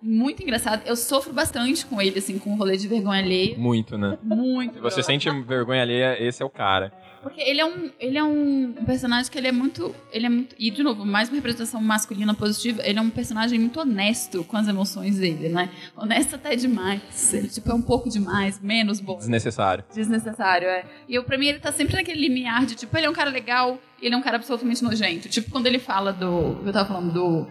muito 0.00 0.42
engraçado. 0.42 0.82
Eu 0.86 0.96
sofro 0.96 1.32
bastante 1.32 1.84
com 1.84 2.00
ele, 2.00 2.18
assim, 2.18 2.38
com 2.38 2.54
o 2.54 2.56
rolê 2.56 2.76
de 2.76 2.88
vergonha 2.88 3.22
alheia. 3.22 3.54
Muito, 3.58 3.98
né? 3.98 4.16
Muito. 4.22 4.74
Se 4.74 4.80
você 4.80 5.02
sente 5.02 5.28
vergonha 5.42 5.82
alheia, 5.82 6.16
esse 6.18 6.42
é 6.42 6.46
o 6.46 6.50
cara. 6.50 6.90
Porque 7.24 7.40
ele 7.40 7.58
é 7.58 7.64
um, 7.64 7.90
ele 7.98 8.18
é 8.18 8.22
um 8.22 8.74
personagem 8.84 9.32
que 9.32 9.38
ele 9.38 9.48
é 9.48 9.52
muito, 9.52 9.94
ele 10.12 10.26
é 10.26 10.28
muito, 10.28 10.54
e 10.58 10.70
de 10.70 10.82
novo, 10.82 11.06
mais 11.06 11.30
uma 11.30 11.36
representação 11.36 11.80
masculina 11.80 12.34
positiva, 12.34 12.82
ele 12.84 12.98
é 12.98 13.02
um 13.02 13.08
personagem 13.08 13.58
muito 13.58 13.80
honesto 13.80 14.44
com 14.44 14.58
as 14.58 14.68
emoções 14.68 15.18
dele, 15.18 15.48
né? 15.48 15.70
Honesto 15.96 16.34
até 16.34 16.54
demais. 16.54 17.32
Ele 17.32 17.48
tipo 17.48 17.70
é 17.70 17.74
um 17.74 17.80
pouco 17.80 18.10
demais, 18.10 18.60
menos 18.60 19.00
bom. 19.00 19.16
Desnecessário. 19.16 19.82
Desnecessário, 19.94 20.68
é. 20.68 20.84
E 21.08 21.14
eu, 21.14 21.24
pra 21.24 21.38
mim, 21.38 21.46
ele 21.46 21.58
tá 21.60 21.72
sempre 21.72 21.94
naquele 21.96 22.20
limiar 22.20 22.66
de, 22.66 22.74
tipo, 22.74 22.94
ele 22.94 23.06
é 23.06 23.10
um 23.10 23.14
cara 23.14 23.30
legal 23.30 23.78
e 24.02 24.06
ele 24.06 24.14
é 24.14 24.18
um 24.18 24.22
cara 24.22 24.36
absolutamente 24.36 24.84
nojento. 24.84 25.26
Tipo, 25.30 25.50
quando 25.50 25.66
ele 25.66 25.78
fala 25.78 26.12
do. 26.12 26.60
Eu 26.62 26.72
tava 26.74 26.86
falando 26.86 27.10
do. 27.10 27.46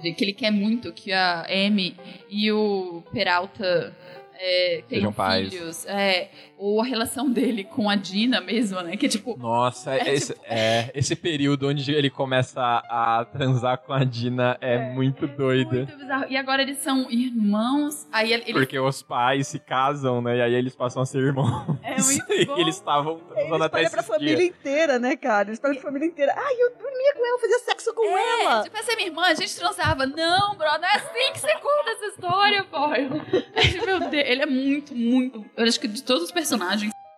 De 0.00 0.12
que 0.12 0.24
ele 0.24 0.32
quer 0.32 0.52
muito 0.52 0.92
que 0.92 1.12
a 1.12 1.44
Amy 1.50 1.96
e 2.30 2.52
o 2.52 3.02
Peralta. 3.12 3.92
É, 4.40 4.84
tenham 4.88 5.10
Sejam 5.10 5.12
pais. 5.12 5.52
filhos, 5.52 5.84
é, 5.86 6.30
ou 6.58 6.80
a 6.82 6.84
relação 6.84 7.30
dele 7.30 7.64
com 7.64 7.88
a 7.88 7.94
Dina 7.94 8.40
mesmo, 8.40 8.80
né? 8.82 8.96
Que 8.96 9.06
é 9.06 9.08
tipo, 9.08 9.36
Nossa, 9.38 9.94
É, 9.94 10.12
esse, 10.12 10.34
é, 10.44 10.90
esse 10.94 11.14
período 11.16 11.68
onde 11.68 11.92
ele 11.92 12.10
começa 12.10 12.60
a, 12.60 13.20
a 13.20 13.24
transar 13.24 13.78
com 13.78 13.92
a 13.92 14.02
Dina 14.04 14.58
é, 14.60 14.90
muito 14.92 15.26
doido. 15.26 15.76
muito 15.76 15.96
bizarro. 15.96 16.26
E 16.28 16.36
agora 16.36 16.62
eles 16.62 16.78
são 16.78 17.06
irmãos, 17.10 18.06
aí 18.12 18.52
Porque 18.52 18.78
os 18.78 19.02
pais 19.02 19.46
se 19.48 19.58
casam, 19.58 20.20
né? 20.20 20.36
E 20.38 20.42
aí 20.42 20.54
eles 20.54 20.74
passam 20.74 21.02
a 21.02 21.06
ser 21.06 21.18
irmãos. 21.18 21.76
É 21.82 21.94
muito 22.02 22.32
E 22.32 22.44
bom. 22.46 22.58
eles 22.58 22.74
estavam 22.74 23.18
transando 23.18 23.54
Eles 23.54 23.62
até 23.62 23.82
espalham 23.82 23.90
pra 23.90 24.02
família 24.02 24.36
dias. 24.36 24.48
inteira, 24.48 24.98
né, 24.98 25.16
cara? 25.16 25.48
Eles 25.48 25.60
pra 25.60 25.74
família 25.76 26.06
inteira. 26.06 26.34
Ai, 26.36 26.54
eu 26.54 26.70
dormia 26.76 27.14
com 27.14 27.26
ela, 27.26 27.38
fazia 27.40 27.58
sexo 27.60 27.94
com 27.94 28.04
É, 28.18 28.42
ela. 28.44 28.62
tipo, 28.64 28.76
essa 28.76 28.92
é 28.92 28.96
minha 28.96 29.08
irmã, 29.08 29.22
a 29.22 29.34
gente 29.34 29.54
transava. 29.56 30.06
Não, 30.06 30.56
bro, 30.56 30.66
não 30.80 30.88
é 30.88 30.96
assim 30.96 31.32
que 31.32 31.38
você 31.40 31.52
conta 31.54 31.90
essa 31.90 32.06
história, 32.06 32.64
boy. 32.64 33.08
Meu 33.86 34.00
Deus, 34.00 34.12
ele 34.26 34.42
é 34.42 34.46
muito, 34.46 34.94
muito. 34.94 35.44
Eu 35.56 35.64
acho 35.64 35.78
que 35.80 35.88
de 35.88 36.02
todos 36.02 36.24
os 36.24 36.30
personagens, 36.32 36.47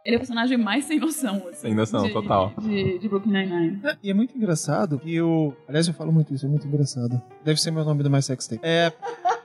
ele 0.04 0.14
é 0.14 0.16
o 0.16 0.20
personagem 0.20 0.56
mais 0.56 0.84
sem 0.86 0.98
noção. 0.98 1.36
Assim, 1.50 1.60
Sem 1.60 1.74
noção, 1.74 2.04
de- 2.06 2.12
total. 2.12 2.52
De, 2.60 2.98
de 2.98 3.08
Brooklyn 3.08 3.32
Nine-Nine. 3.32 3.80
E 4.02 4.10
é 4.10 4.14
muito 4.14 4.36
engraçado 4.36 4.98
que 4.98 5.20
o. 5.20 5.52
Aliás, 5.68 5.86
eu 5.88 5.94
falo 5.94 6.10
muito 6.12 6.32
isso, 6.34 6.46
é 6.46 6.48
muito 6.48 6.66
engraçado. 6.66 7.20
Deve 7.44 7.60
ser 7.60 7.70
meu 7.70 7.84
nome 7.84 8.02
do 8.02 8.10
My 8.10 8.22
Sex 8.22 8.46
Tape. 8.46 8.60
É. 8.64 8.92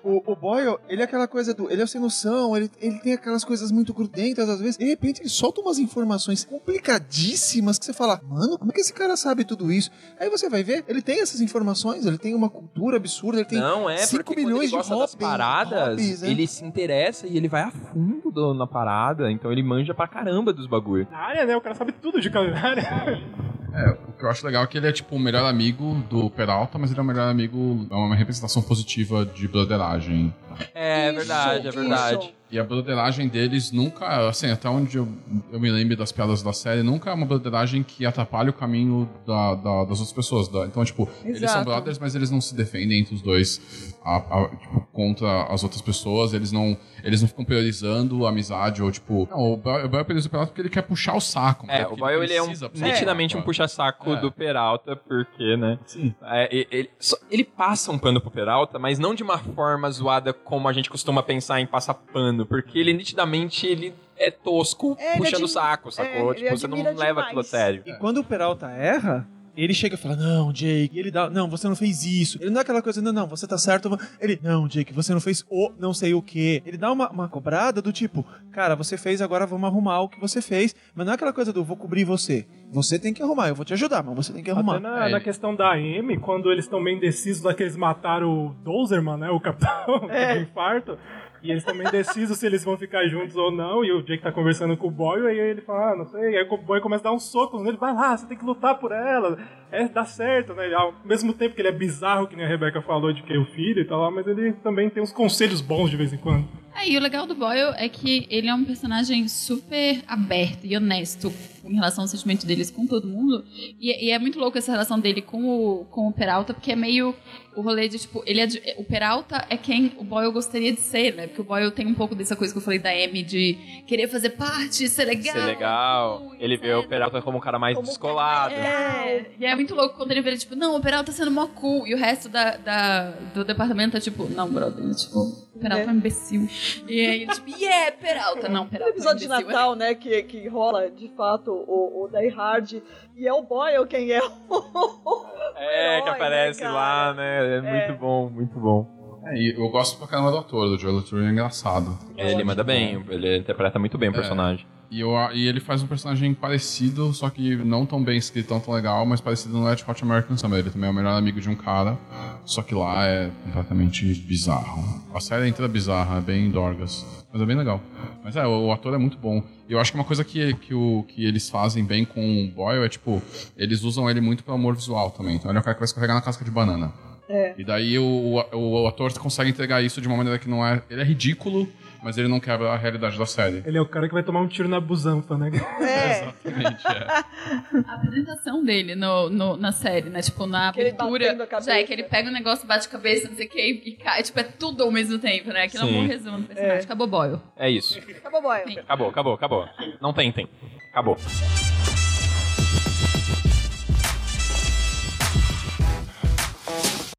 O, 0.07 0.21
o 0.31 0.35
Boyle, 0.35 0.77
ele 0.87 1.01
é 1.01 1.05
aquela 1.05 1.27
coisa 1.27 1.51
do. 1.51 1.67
Ele 1.71 1.81
é 1.81 1.85
sem 1.87 1.99
noção, 1.99 2.55
ele, 2.55 2.69
ele 2.79 2.99
tem 2.99 3.13
aquelas 3.13 3.43
coisas 3.43 3.71
muito 3.71 3.91
grudentas 3.91 4.47
às 4.47 4.59
vezes. 4.59 4.77
De 4.77 4.85
repente, 4.85 5.19
ele 5.21 5.29
solta 5.29 5.61
umas 5.61 5.79
informações 5.79 6.45
complicadíssimas 6.45 7.79
que 7.79 7.85
você 7.85 7.93
fala, 7.93 8.21
mano, 8.23 8.57
como 8.59 8.71
é 8.71 8.73
que 8.75 8.81
esse 8.81 8.93
cara 8.93 9.17
sabe 9.17 9.43
tudo 9.43 9.71
isso? 9.71 9.89
Aí 10.19 10.29
você 10.29 10.47
vai 10.47 10.63
ver, 10.63 10.85
ele 10.87 11.01
tem 11.01 11.21
essas 11.21 11.41
informações, 11.41 12.05
ele 12.05 12.19
tem 12.19 12.35
uma 12.35 12.49
cultura 12.51 12.97
absurda, 12.97 13.39
ele 13.39 13.47
tem 13.49 13.59
Não, 13.59 13.89
é 13.89 13.97
5 13.97 14.23
porque 14.23 14.39
milhões 14.45 14.69
de 14.69 14.75
gosta 14.75 14.93
das 14.95 15.11
hobbies, 15.11 15.15
paradas, 15.15 15.89
hobbies, 15.89 16.21
né? 16.21 16.29
ele 16.29 16.45
se 16.47 16.63
interessa 16.63 17.25
e 17.25 17.35
ele 17.35 17.47
vai 17.47 17.63
a 17.63 17.71
fundo 17.71 18.29
do- 18.31 18.53
na 18.53 18.67
parada, 18.67 19.31
então 19.31 19.51
ele 19.51 19.63
manja 19.63 19.93
pra 19.95 20.07
caramba 20.07 20.53
dos 20.53 20.67
bagulho. 20.67 21.07
Na 21.09 21.17
área, 21.17 21.45
né? 21.45 21.57
O 21.57 21.61
cara 21.61 21.73
sabe 21.73 21.91
tudo 21.93 22.21
de 22.21 22.29
culinária. 22.29 22.83
É, 23.75 23.89
o 24.07 24.13
que 24.13 24.23
eu 24.23 24.29
acho 24.29 24.45
legal 24.45 24.63
é 24.63 24.67
que 24.67 24.77
ele 24.77 24.87
é 24.87 24.91
tipo 24.91 25.15
o 25.15 25.19
melhor 25.19 25.45
amigo 25.45 25.95
do 26.09 26.29
Peralta, 26.29 26.77
mas 26.77 26.91
ele 26.91 26.99
é 26.99 27.03
o 27.03 27.05
melhor 27.05 27.29
amigo, 27.29 27.85
é 27.91 27.95
uma 27.95 28.15
representação 28.15 28.61
positiva 28.61 29.25
de 29.25 29.47
brotheragem. 29.47 30.33
É 30.73 31.11
verdade, 31.11 31.67
é 31.67 31.71
verdade. 31.71 32.33
E 32.55 32.59
a 32.59 32.63
broderagem 32.63 33.27
deles 33.27 33.69
nunca, 33.73 34.29
assim, 34.29 34.49
até 34.49 34.69
onde 34.69 34.95
eu, 34.97 35.05
eu 35.51 35.59
me 35.59 35.69
lembro 35.69 35.97
das 35.97 36.13
piadas 36.13 36.41
da 36.41 36.53
série, 36.53 36.83
nunca 36.83 37.09
é 37.09 37.13
uma 37.13 37.25
broderagem 37.25 37.83
que 37.83 38.05
atrapalha 38.05 38.49
o 38.49 38.53
caminho 38.53 39.09
da, 39.27 39.55
da- 39.55 39.83
das 39.83 39.99
outras 39.99 40.13
pessoas. 40.13 40.47
da- 40.47 40.65
então, 40.65 40.85
tipo, 40.85 41.09
eles 41.25 41.39
são 41.39 41.49
Exato. 41.49 41.65
brothers, 41.65 41.99
mas 41.99 42.15
eles 42.15 42.31
não 42.31 42.39
se 42.39 42.55
defendem 42.55 43.01
entre 43.01 43.13
os 43.13 43.21
dois 43.21 43.93
a- 44.05 44.15
a- 44.43 44.49
tipo, 44.55 44.87
contra 44.93 45.43
as 45.53 45.63
outras 45.63 45.81
pessoas. 45.81 46.33
Eles 46.33 46.49
não, 46.53 46.77
eles 47.03 47.21
não 47.21 47.27
ficam 47.27 47.43
priorizando 47.43 48.25
a 48.25 48.29
amizade 48.29 48.81
ou, 48.81 48.89
tipo... 48.89 49.27
Não, 49.29 49.51
o 49.53 49.57
Boyle 49.57 49.85
o 49.87 50.05
prioriza 50.05 50.27
o 50.27 50.31
Peralta 50.31 50.51
porque 50.51 50.61
ele 50.61 50.69
quer 50.69 50.83
puxar 50.83 51.15
o 51.15 51.19
saco. 51.19 51.65
É, 51.69 51.79
né? 51.79 51.85
o 51.85 51.89
Porque 51.89 52.01
Boyle 52.01 52.23
ele 52.23 52.33
é 52.35 52.41
um, 52.41 52.45
o 52.45 52.79
nitidamente 52.85 53.33
saco, 53.33 53.41
um 53.41 53.45
puxa-saco 53.45 54.13
É. 54.13 54.21
do 54.21 54.31
Peralta, 54.31 54.95
porque, 54.95 55.57
né? 55.57 55.77
Sim. 55.85 56.15
É, 56.23 56.47
ele, 56.71 56.89
só- 56.99 57.17
ele 57.29 57.43
passa 57.43 57.91
um 57.91 57.97
pano 57.97 58.21
pro 58.21 58.31
Peralta, 58.31 58.79
mas 58.79 58.97
não 58.97 59.13
de 59.13 59.23
uma 59.23 59.37
forma 59.39 59.91
zoada 59.91 60.31
como 60.31 60.69
a 60.69 60.73
gente 60.73 60.89
costuma 60.89 61.21
pensar 61.21 61.59
em 61.59 61.65
passar 61.65 61.95
pano, 61.95 62.44
porque 62.45 62.77
ele 62.79 62.93
nitidamente 62.93 63.65
ele 63.67 63.93
é 64.17 64.31
tosco, 64.31 64.95
É, 64.99 65.17
puxando 65.17 65.33
o 65.33 65.35
admi- 65.37 65.49
saco, 65.49 65.91
sacou? 65.91 66.33
é, 66.33 66.37
ele 66.37 66.45
tipo, 66.45 66.57
você 66.57 66.67
não 66.67 66.77
admira 66.77 66.95
leva 66.97 67.21
aquilo 67.21 67.39
a 67.39 67.43
demais. 67.43 67.47
sério. 67.47 67.83
E 67.85 67.93
quando 67.95 68.17
o 68.19 68.23
Peralta 68.23 68.69
erra, 68.71 69.27
ele 69.57 69.73
chega 69.73 69.95
e 69.95 69.97
fala, 69.97 70.17
não, 70.17 70.51
Jake, 70.51 70.89
e 70.93 70.99
ele 70.99 71.09
dá, 71.09 71.29
não, 71.29 71.49
você 71.49 71.65
não 71.67 71.77
fez 71.77 72.03
isso. 72.03 72.37
Ele 72.41 72.49
não 72.49 72.59
é 72.59 72.61
aquela 72.61 72.81
coisa, 72.81 73.01
não, 73.01 73.13
não, 73.13 73.25
você 73.25 73.47
tá 73.47 73.57
certo. 73.57 73.97
Ele, 74.19 74.37
não, 74.43 74.67
Jake, 74.67 74.91
você 74.93 75.13
não 75.13 75.21
fez 75.21 75.45
o 75.49 75.71
não 75.79 75.93
sei 75.93 76.13
o 76.13 76.21
quê. 76.21 76.61
Ele 76.65 76.75
dá 76.77 76.91
uma, 76.91 77.09
uma 77.09 77.29
cobrada 77.29 77.81
do 77.81 77.91
tipo, 77.93 78.25
cara, 78.51 78.75
você 78.75 78.97
fez, 78.97 79.21
agora 79.21 79.45
vamos 79.45 79.69
arrumar 79.69 80.01
o 80.01 80.09
que 80.09 80.19
você 80.19 80.41
fez. 80.41 80.75
Mas 80.93 81.05
não 81.05 81.13
é 81.13 81.15
aquela 81.15 81.31
coisa 81.31 81.53
do, 81.53 81.63
vou 81.63 81.77
cobrir 81.77 82.03
você. 82.03 82.45
Você 82.71 82.99
tem 82.99 83.13
que 83.13 83.23
arrumar, 83.23 83.47
eu 83.47 83.55
vou 83.55 83.63
te 83.63 83.71
ajudar, 83.71 84.03
mas 84.03 84.15
você 84.15 84.33
tem 84.33 84.43
que 84.43 84.51
arrumar. 84.51 84.75
Até 84.77 84.87
na, 84.89 85.09
na 85.09 85.19
questão 85.21 85.55
da 85.55 85.71
Amy, 85.73 86.17
quando 86.19 86.51
eles 86.51 86.65
estão 86.65 86.81
meio 86.81 86.97
indecisos 86.97 87.41
lá 87.41 87.53
que 87.53 87.63
eles 87.63 87.77
mataram 87.77 88.47
o 88.47 88.49
Dozerman, 88.61 89.15
né? 89.17 89.29
O 89.29 89.39
capitão 89.39 90.07
É. 90.11 90.35
do 90.35 90.41
infarto. 90.41 90.97
E 91.45 91.51
eles 91.51 91.63
meio 91.63 91.87
indecisos 91.87 92.39
se 92.39 92.45
eles 92.45 92.63
vão 92.63 92.75
ficar 92.75 93.05
juntos 93.07 93.35
ou 93.35 93.51
não. 93.51 93.85
E 93.85 93.91
o 93.91 94.01
Jake 94.01 94.23
tá 94.23 94.31
conversando 94.31 94.75
com 94.75 94.87
o 94.87 94.91
Boyle, 94.91 95.27
aí 95.27 95.37
ele 95.37 95.61
fala, 95.61 95.91
ah, 95.91 95.95
não 95.95 96.05
sei. 96.07 96.37
Aí 96.37 96.47
o 96.49 96.57
Boyle 96.57 96.81
começa 96.81 97.03
a 97.03 97.11
dar 97.11 97.15
uns 97.15 97.29
socos 97.29 97.61
nele. 97.61 97.77
Vai 97.77 97.93
lá, 97.93 98.17
você 98.17 98.25
tem 98.25 98.37
que 98.37 98.43
lutar 98.43 98.79
por 98.79 98.91
ela. 98.91 99.37
É, 99.71 99.87
dá 99.87 100.05
certo, 100.05 100.53
né? 100.53 100.73
Ao 100.73 100.93
mesmo 101.03 101.33
tempo 101.33 101.53
que 101.53 101.61
ele 101.61 101.67
é 101.67 101.71
bizarro, 101.71 102.27
que 102.27 102.35
nem 102.35 102.45
a 102.45 102.49
Rebecca 102.49 102.81
falou 102.81 103.13
de 103.13 103.21
que 103.21 103.33
é 103.33 103.37
o 103.37 103.45
filho 103.45 103.81
e 103.81 103.85
tal, 103.85 104.09
mas 104.11 104.25
ele 104.25 104.53
também 104.53 104.89
tem 104.89 105.03
uns 105.03 105.11
conselhos 105.11 105.61
bons 105.61 105.91
de 105.91 105.97
vez 105.97 106.11
em 106.11 106.17
quando. 106.17 106.47
É, 106.75 106.89
e 106.89 106.97
o 106.97 106.99
legal 106.99 107.25
do 107.27 107.35
Boyle 107.35 107.73
é 107.77 107.87
que 107.87 108.25
ele 108.29 108.49
é 108.49 108.53
um 108.53 108.65
personagem 108.65 109.27
super 109.27 110.03
aberto 110.07 110.65
e 110.65 110.75
honesto 110.75 111.31
em 111.65 111.75
relação 111.75 112.03
ao 112.03 112.07
sentimento 112.07 112.45
deles 112.45 112.69
com 112.71 112.85
todo 112.87 113.07
mundo. 113.07 113.43
E, 113.79 114.07
e 114.07 114.11
é 114.11 114.19
muito 114.19 114.39
louco 114.39 114.57
essa 114.57 114.71
relação 114.71 114.99
dele 114.99 115.21
com 115.21 115.43
o, 115.43 115.85
com 115.85 116.07
o 116.07 116.13
Peralta, 116.13 116.53
porque 116.53 116.71
é 116.71 116.75
meio 116.75 117.15
o 117.55 117.61
rolê 117.61 117.87
de, 117.87 117.97
tipo, 117.97 118.21
ele 118.25 118.41
é 118.41 118.45
de- 118.45 118.61
o 118.77 118.83
Peralta 118.83 119.45
é 119.49 119.55
quem 119.55 119.93
o 119.97 120.03
Boyle 120.03 120.31
gostaria 120.31 120.73
de 120.73 120.81
ser, 120.81 121.13
né? 121.15 121.27
Porque 121.27 121.39
o 121.41 121.43
Boyle 121.45 121.71
tem 121.71 121.87
um 121.87 121.93
pouco 121.93 122.13
dessa 122.13 122.35
coisa 122.35 122.53
que 122.53 122.57
eu 122.57 122.61
falei 122.63 122.79
da 122.79 122.89
Amy 122.89 123.23
de 123.23 123.57
querer 123.87 124.09
fazer 124.09 124.31
parte, 124.31 124.87
ser 124.89 125.05
legal. 125.05 125.33
Ser 125.33 125.45
legal, 125.45 126.31
ele 126.37 126.57
vê 126.57 126.73
o 126.73 126.85
Peralta 126.87 127.21
como 127.21 127.37
um 127.37 127.41
cara 127.41 127.57
mais 127.57 127.77
descolado. 127.79 128.53
É, 128.53 129.25
e 129.39 129.45
é 129.45 129.55
muito 129.55 129.73
louco 129.73 129.95
quando 129.95 130.11
ele 130.11 130.21
vê, 130.21 130.31
ele, 130.31 130.37
tipo, 130.37 130.53
não, 130.55 130.75
o 130.75 130.81
Peralta 130.81 131.11
tá 131.11 131.17
sendo 131.17 131.31
mó 131.31 131.47
cool. 131.47 131.87
E 131.87 131.93
o 131.93 131.97
resto 131.97 132.27
da, 132.27 132.57
da- 132.57 133.11
do 133.33 133.45
departamento 133.45 133.93
tá 133.93 134.01
tipo, 134.01 134.27
não, 134.29 134.49
brother, 134.51 134.93
tipo, 134.93 135.19
o 135.55 135.59
Peralta 135.59 135.85
é 135.85 135.87
um 135.87 135.95
imbecil. 135.95 136.49
E 136.89 137.05
aí, 137.07 137.27
tipo, 137.27 137.49
yeah, 137.57 137.91
Peralta. 137.93 138.49
Não, 138.49 138.65
No 138.65 138.69
Peralta 138.69 138.91
é 138.91 138.93
um 138.93 138.97
episódio 138.97 139.19
de 139.19 139.25
imbecil. 139.27 139.47
Natal, 139.47 139.75
né, 139.75 139.95
que, 139.95 140.23
que 140.23 140.45
rola, 140.49 140.89
de 140.91 141.07
fato, 141.15 141.51
o, 141.55 142.03
o 142.03 142.07
Die 142.09 142.29
Hard, 142.29 142.73
e 143.15 143.27
é 143.27 143.33
o 143.33 143.43
Boyle 143.43 143.85
quem 143.87 144.11
é 144.11 144.21
o... 144.23 145.25
É, 145.57 146.01
que 146.01 146.07
herói, 146.09 146.15
aparece 146.15 146.61
né, 146.61 146.69
lá, 146.69 147.13
né? 147.13 147.57
É 147.57 147.61
muito 147.61 147.99
bom, 147.99 148.29
muito 148.29 148.59
bom. 148.59 149.21
É, 149.25 149.37
e 149.37 149.55
eu 149.57 149.69
gosto 149.69 149.97
pra 149.97 150.05
caramba 150.07 150.31
do 150.31 150.37
ator, 150.37 150.67
do 150.67 150.77
Joel 150.77 151.01
Turner, 151.01 151.29
é 151.29 151.31
engraçado. 151.31 151.97
Ele 152.17 152.43
manda 152.43 152.63
bem, 152.63 153.03
ele 153.09 153.37
interpreta 153.37 153.79
muito 153.79 153.97
bem 153.97 154.09
o 154.09 154.11
É. 154.11 154.15
personagem. 154.15 154.65
E, 154.91 154.99
eu, 155.01 155.11
e 155.33 155.47
ele 155.47 155.59
faz 155.59 155.81
um 155.81 155.87
personagem 155.87 156.33
parecido, 156.33 157.11
só 157.11 157.29
que 157.29 157.55
não 157.55 157.85
tão 157.85 158.03
bem 158.03 158.17
escrito, 158.17 158.49
tão, 158.49 158.59
tão 158.59 158.73
legal, 158.73 159.05
mas 159.05 159.19
parecido 159.19 159.57
no 159.57 159.65
Red 159.67 159.77
Hot 159.87 160.03
American 160.03 160.37
Summer. 160.37 160.59
Ele 160.59 160.69
também 160.69 160.87
é 160.87 160.91
o 160.91 160.95
melhor 160.95 161.17
amigo 161.17 161.41
de 161.41 161.49
um 161.49 161.55
cara, 161.55 161.97
só 162.45 162.61
que 162.61 162.75
lá 162.75 163.05
é 163.05 163.31
completamente 163.45 164.05
bizarro. 164.13 164.83
A 165.13 165.19
série 165.19 165.45
é 165.45 165.47
inteira 165.47 165.67
bizarra, 165.67 166.19
é 166.19 166.21
bem 166.21 166.51
dorgas, 166.51 167.03
mas 167.35 167.41
é 167.41 167.45
bem 167.45 167.57
legal. 167.57 167.81
Mas 168.23 168.37
é, 168.37 168.47
o, 168.47 168.67
o 168.67 168.71
ator 168.71 168.93
é 168.93 168.97
muito 168.97 169.17
bom. 169.17 169.43
E 169.67 169.73
eu 169.73 169.79
acho 169.81 169.91
que 169.91 169.97
uma 169.97 170.05
coisa 170.05 170.23
que, 170.23 170.53
que, 170.53 170.73
o, 170.73 171.03
que 171.05 171.25
eles 171.25 171.49
fazem 171.49 171.83
bem 171.83 172.05
com 172.05 172.45
o 172.45 172.47
Boyle 172.47 172.85
é, 172.85 172.87
tipo, 172.87 173.21
eles 173.57 173.83
usam 173.83 174.09
ele 174.09 174.21
muito 174.21 174.41
pelo 174.41 174.55
amor 174.55 174.73
visual 174.73 175.11
também. 175.11 175.35
Então 175.35 175.51
ele 175.51 175.57
é 175.57 175.59
o 175.59 175.63
cara 175.63 175.73
que 175.73 175.81
vai 175.81 175.85
escorregar 175.85 176.15
na 176.15 176.21
casca 176.21 176.45
de 176.45 176.49
banana. 176.49 176.93
É. 177.27 177.53
E 177.57 177.65
daí 177.65 177.99
o, 177.99 178.41
o, 178.53 178.83
o 178.83 178.87
ator 178.87 179.11
consegue 179.19 179.49
entregar 179.49 179.83
isso 179.83 179.99
de 179.99 180.07
uma 180.07 180.15
maneira 180.15 180.39
que 180.39 180.47
não 180.47 180.65
é... 180.65 180.81
Ele 180.89 181.01
é 181.01 181.03
ridículo, 181.03 181.67
mas 182.05 182.19
ele 182.19 182.27
não 182.27 182.39
quebra 182.39 182.69
a 182.69 182.77
realidade 182.77 183.17
da 183.17 183.25
série. 183.25 183.63
Ele 183.65 183.79
é 183.79 183.81
o 183.81 183.85
cara 183.87 184.07
que 184.07 184.13
vai 184.13 184.21
tomar 184.21 184.39
um 184.39 184.47
tiro 184.47 184.69
na 184.69 184.79
busanfa, 184.79 185.35
né? 185.39 185.49
Exatamente, 185.81 186.85
é. 186.87 187.81
A 187.87 187.95
apresentação 187.95 188.63
dele 188.63 188.93
no, 188.93 189.27
no- 189.27 189.57
na 189.57 189.71
série, 189.71 190.07
né? 190.11 190.21
Tipo, 190.21 190.45
na 190.45 190.71
Que 190.71 190.81
ele 190.81 190.89
abertura. 190.91 191.35
Já 191.65 191.79
é 191.79 191.83
que 191.83 191.91
ele 191.91 192.03
pega 192.03 192.29
o 192.29 192.31
negócio, 192.31 192.67
bate 192.67 192.87
a 192.87 192.91
cabeça, 192.91 193.27
não 193.27 193.35
sei 193.35 193.47
o 193.47 193.49
que, 193.49 193.59
e 193.59 193.93
cai. 193.93 194.21
Tipo, 194.21 194.39
é 194.39 194.43
tudo 194.43 194.83
ao 194.83 194.91
mesmo 194.91 195.17
tempo, 195.17 195.49
né? 195.49 195.63
Aquilo 195.63 195.81
é 195.81 195.85
um 195.87 195.89
Sim. 195.89 196.01
bom 196.01 196.07
resumo 196.07 196.37
do 196.41 196.43
personagem. 196.45 196.83
Acabou 196.83 197.07
Boyle. 197.07 197.39
É 197.57 197.71
isso. 197.71 197.97
Acabou, 197.97 198.41
Boyle. 198.43 198.79
Acabou, 198.81 199.09
acabou, 199.09 199.33
acabou. 199.33 199.69
Não 199.99 200.13
tentem. 200.13 200.47
Acabou. 200.91 201.17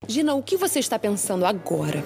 Gina, 0.09 0.35
o 0.35 0.43
que 0.43 0.57
você 0.57 0.79
está 0.79 0.99
pensando 0.99 1.45
agora? 1.45 2.03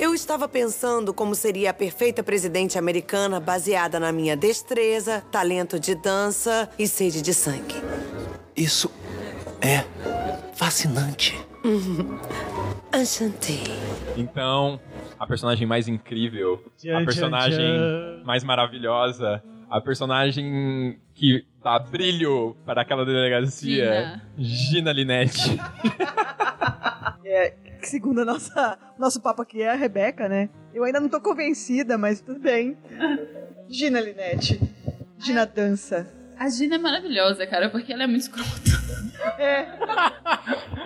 Eu 0.00 0.14
estava 0.14 0.48
pensando 0.48 1.12
como 1.12 1.34
seria 1.34 1.70
a 1.70 1.74
perfeita 1.74 2.22
presidente 2.22 2.78
americana 2.78 3.40
baseada 3.40 3.98
na 3.98 4.12
minha 4.12 4.36
destreza, 4.36 5.24
talento 5.32 5.80
de 5.80 5.96
dança 5.96 6.70
e 6.78 6.86
sede 6.86 7.20
de 7.20 7.34
sangue. 7.34 7.74
Isso 8.56 8.92
é 9.60 9.84
fascinante. 10.54 11.36
Enchanté. 12.94 13.58
Então, 14.16 14.78
a 15.18 15.26
personagem 15.26 15.66
mais 15.66 15.88
incrível, 15.88 16.64
a 16.94 17.04
personagem 17.04 18.22
mais 18.24 18.44
maravilhosa, 18.44 19.42
a 19.68 19.80
personagem 19.80 20.96
que 21.12 21.44
dá 21.60 21.76
brilho 21.76 22.56
para 22.64 22.82
aquela 22.82 23.04
delegacia, 23.04 24.22
Gina 24.38 24.92
Linette. 24.92 25.58
É, 27.30 27.52
que 27.80 27.88
segundo 27.88 28.20
a 28.20 28.24
nossa, 28.24 28.78
nosso 28.98 29.20
papo 29.20 29.42
aqui 29.42 29.62
é 29.62 29.70
a 29.70 29.74
Rebeca, 29.74 30.28
né? 30.28 30.48
Eu 30.74 30.84
ainda 30.84 31.00
não 31.00 31.08
tô 31.08 31.20
convencida, 31.20 31.96
mas 31.96 32.20
tudo 32.20 32.40
bem. 32.40 32.76
Gina 33.68 34.00
Linette. 34.00 34.60
Gina 35.18 35.44
dança. 35.46 36.06
A 36.38 36.48
Gina 36.48 36.76
é 36.76 36.78
maravilhosa, 36.78 37.46
cara, 37.46 37.68
porque 37.68 37.92
ela 37.92 38.04
é 38.04 38.06
muito 38.06 38.22
escrota. 38.22 38.48
É, 39.36 39.66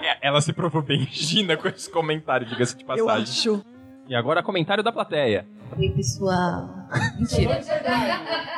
É, 0.02 0.18
Ela 0.28 0.40
se 0.40 0.52
provou 0.52 0.82
bem 0.82 1.06
Gina 1.10 1.56
com 1.56 1.68
esse 1.68 1.88
comentário, 1.90 2.46
diga-se 2.46 2.76
de 2.76 2.84
passagem. 2.84 3.08
eu 3.08 3.22
acho. 3.22 3.64
E 4.08 4.14
agora 4.14 4.42
comentário 4.42 4.82
da 4.82 4.90
plateia. 4.90 5.46
Oi, 5.78 5.88
pessoal. 5.90 6.68
Mentira. 7.18 7.60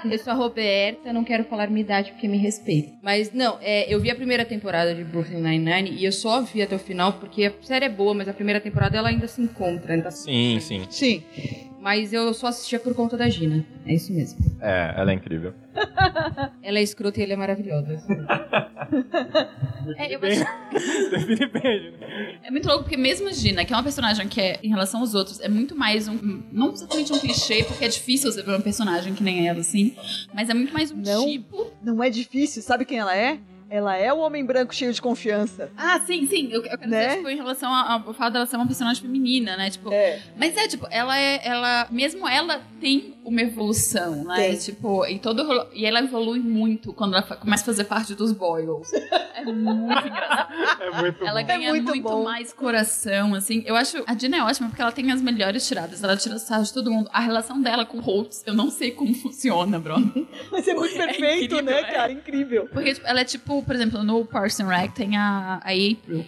Eu 0.04 0.18
sou 0.18 0.32
a 0.32 0.36
Roberta, 0.36 1.12
não 1.12 1.22
quero 1.22 1.44
falar 1.44 1.68
minha 1.68 1.80
idade 1.80 2.10
porque 2.12 2.26
me 2.26 2.36
respeito. 2.36 2.92
Mas 3.00 3.32
não, 3.32 3.56
é, 3.60 3.92
eu 3.92 4.00
vi 4.00 4.10
a 4.10 4.14
primeira 4.14 4.44
temporada 4.44 4.94
de 4.94 5.04
Brooklyn 5.04 5.40
Nine-Nine 5.40 5.90
e 5.90 6.04
eu 6.04 6.12
só 6.12 6.42
vi 6.42 6.60
até 6.60 6.74
o 6.74 6.78
final 6.78 7.12
porque 7.14 7.44
a 7.44 7.52
série 7.62 7.86
é 7.86 7.88
boa, 7.88 8.14
mas 8.14 8.28
a 8.28 8.32
primeira 8.32 8.60
temporada 8.60 8.96
ela 8.96 9.08
ainda 9.08 9.28
se 9.28 9.40
encontra. 9.40 9.94
Ainda 9.94 10.10
Sim, 10.10 10.58
sim. 10.60 10.86
Sim. 10.90 11.22
Mas 11.84 12.14
eu 12.14 12.32
só 12.32 12.46
assistia 12.46 12.80
por 12.80 12.94
conta 12.94 13.14
da 13.14 13.28
Gina. 13.28 13.62
É 13.84 13.92
isso 13.92 14.10
mesmo. 14.10 14.38
É, 14.58 14.94
ela 14.96 15.10
é 15.10 15.14
incrível. 15.14 15.52
Ela 16.62 16.78
é 16.78 16.82
escrota 16.82 17.20
e 17.20 17.24
ela 17.24 17.34
é 17.34 17.36
maravilhosa. 17.36 18.02
É, 19.98 20.14
eu 20.14 20.20
acho... 20.22 20.44
Define 21.10 21.46
bem? 21.46 21.94
É 22.42 22.50
muito 22.50 22.66
louco, 22.66 22.84
porque 22.84 22.96
mesmo 22.96 23.28
a 23.28 23.32
Gina, 23.32 23.66
que 23.66 23.72
é 23.74 23.76
uma 23.76 23.82
personagem 23.82 24.26
que 24.28 24.40
é, 24.40 24.58
em 24.62 24.70
relação 24.70 25.00
aos 25.00 25.14
outros, 25.14 25.40
é 25.40 25.48
muito 25.48 25.76
mais 25.76 26.08
um. 26.08 26.42
Não 26.50 26.72
exatamente 26.72 27.12
um 27.12 27.18
clichê, 27.18 27.64
porque 27.64 27.84
é 27.84 27.88
difícil 27.88 28.32
você 28.32 28.42
ver 28.42 28.52
uma 28.52 28.62
personagem 28.62 29.14
que 29.14 29.22
nem 29.22 29.46
ela, 29.46 29.60
assim. 29.60 29.94
Mas 30.32 30.48
é 30.48 30.54
muito 30.54 30.72
mais 30.72 30.90
um 30.90 30.96
Não, 30.96 31.26
tipo. 31.26 31.70
não 31.82 32.02
é 32.02 32.08
difícil. 32.08 32.62
Sabe 32.62 32.86
quem 32.86 32.98
ela 32.98 33.14
é? 33.14 33.38
Ela 33.74 33.96
é 33.96 34.12
o 34.12 34.18
homem 34.18 34.44
branco 34.44 34.72
cheio 34.72 34.92
de 34.92 35.02
confiança. 35.02 35.68
Ah, 35.76 35.98
sim, 36.06 36.28
sim. 36.28 36.48
Eu, 36.52 36.62
eu 36.64 36.78
quero 36.78 36.88
Né? 36.88 37.06
dizer, 37.06 37.16
tipo, 37.16 37.28
em 37.28 37.34
relação 37.36 37.74
ao 37.74 38.14
fato 38.14 38.34
dela 38.34 38.46
ser 38.46 38.54
uma 38.54 38.68
personagem 38.68 39.02
feminina, 39.02 39.56
né? 39.56 39.68
Tipo. 39.68 39.90
Mas 40.36 40.56
é, 40.56 40.68
tipo, 40.68 40.86
ela 40.92 41.18
é. 41.18 41.40
Ela, 41.44 41.88
mesmo 41.90 42.28
ela 42.28 42.62
tem 42.80 43.13
uma 43.30 43.40
evolução, 43.40 44.24
né? 44.24 44.36
Tem. 44.36 44.56
Tipo, 44.58 45.06
e 45.06 45.18
todo 45.18 45.68
E 45.72 45.86
ela 45.86 46.00
evolui 46.00 46.40
muito 46.40 46.92
quando 46.92 47.14
ela 47.14 47.22
começa 47.22 47.62
a 47.62 47.66
fazer 47.66 47.84
parte 47.84 48.14
dos 48.14 48.32
Boyles. 48.32 48.92
É 49.34 49.44
muito 49.44 50.06
engraçado. 50.06 50.52
É 50.80 51.00
muito 51.00 51.26
Ela 51.26 51.40
bom. 51.40 51.46
ganha 51.46 51.68
É 51.68 51.70
muito 51.70 51.88
muito, 51.88 52.22
mais 52.22 52.52
coração, 52.52 53.34
assim. 53.34 53.62
Eu 53.66 53.76
acho. 53.76 54.02
A 54.06 54.14
Dina 54.14 54.36
é 54.36 54.42
ótima 54.42 54.68
porque 54.68 54.80
ela 54.80 54.92
tem 54.92 55.10
as 55.10 55.20
melhores 55.20 55.66
tiradas. 55.66 56.02
Ela 56.02 56.16
tira 56.16 56.38
sarro 56.38 56.64
de 56.64 56.72
todo 56.72 56.90
mundo. 56.90 57.10
A 57.12 57.20
relação 57.20 57.60
dela 57.60 57.84
com 57.84 57.98
o 57.98 58.00
Holtz, 58.00 58.42
eu 58.46 58.54
não 58.54 58.70
sei 58.70 58.90
como 58.90 59.12
funciona, 59.16 59.78
Bruno. 59.78 60.12
Mas 60.50 60.66
é 60.68 60.74
muito 60.74 60.96
perfeito, 60.96 61.56
incrível, 61.56 61.62
né, 61.64 61.80
é. 61.80 61.84
cara? 61.84 62.12
Incrível. 62.12 62.68
Porque 62.72 62.94
tipo, 62.94 63.06
ela 63.06 63.20
é 63.20 63.24
tipo, 63.24 63.62
por 63.62 63.74
exemplo, 63.74 64.02
no 64.02 64.24
Parks 64.24 64.60
and 64.60 64.68
Rec 64.68 64.92
tem 64.92 65.16
a, 65.16 65.60
a 65.62 65.70
April. 65.70 66.24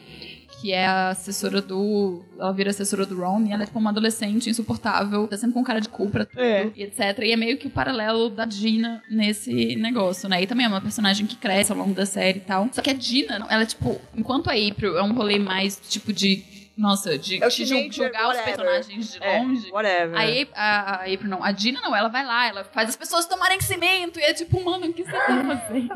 Que 0.61 0.73
é 0.73 0.87
a 0.87 1.11
assessora 1.11 1.61
do. 1.61 2.25
Ela 2.39 2.53
vira 2.53 2.71
assessora 2.71 3.05
do 3.05 3.17
Ron 3.21 3.45
e 3.47 3.53
ela 3.53 3.63
é 3.63 3.67
tipo 3.67 3.79
uma 3.79 3.91
adolescente 3.91 4.49
insuportável, 4.49 5.27
tá 5.29 5.37
sempre 5.37 5.55
com 5.55 5.63
cara 5.65 5.81
de 5.81 5.89
cu 5.89 6.09
pra 6.11 6.25
tudo 6.25 6.41
É. 6.41 6.71
e 6.75 6.83
etc. 6.83 7.19
E 7.23 7.33
é 7.33 7.37
meio 7.37 7.59
que 7.59 7.67
o 7.67 7.71
paralelo 7.71 8.31
da 8.31 8.45
Dina 8.45 9.03
nesse 9.11 9.77
negócio, 9.77 10.29
né? 10.29 10.43
E 10.43 10.47
também 10.47 10.67
é 10.67 10.69
uma 10.69 10.81
personagem 10.81 11.27
que 11.27 11.37
cresce 11.37 11.73
ao 11.73 11.79
longo 11.79 11.95
da 11.95 12.07
série 12.07 12.39
e 12.39 12.43
tal. 12.43 12.69
Só 12.73 12.81
que 12.83 12.91
a 12.91 12.95
Dina, 12.95 13.47
ela, 13.49 13.67
tipo, 13.67 14.01
enquanto 14.15 14.49
a 14.49 14.53
April 14.55 14.97
é 14.99 15.03
um 15.03 15.13
rolê 15.13 15.39
mais, 15.39 15.81
tipo, 15.89 16.13
de. 16.13 16.43
Nossa, 16.77 17.17
de 17.17 17.43
É 17.43 17.49
ju- 17.49 17.65
teenager, 17.65 17.91
julgar 18.05 18.29
os 18.29 18.37
whatever. 18.37 18.45
personagens 18.45 19.13
de 19.13 19.19
É, 19.25 19.39
longe. 19.41 19.71
whatever. 19.73 20.15
A, 20.15 20.23
Ap- 20.25 20.53
a, 20.55 20.81
a 20.91 20.95
April 21.15 21.31
não. 21.31 21.43
A 21.43 21.51
Dina 21.51 21.81
não, 21.81 21.97
ela 21.97 22.09
vai 22.09 22.23
lá, 22.27 22.49
ela 22.49 22.65
faz 22.65 22.91
as 22.91 22.97
pessoas 22.97 23.25
tomarem 23.25 23.59
cimento. 23.63 24.19
E 24.21 24.23
é 24.23 24.35
tipo, 24.35 24.63
mano, 24.63 24.85
o 24.87 24.93
que 24.93 25.03
você 25.03 25.11
tá 25.11 25.43
fazendo? 25.43 25.89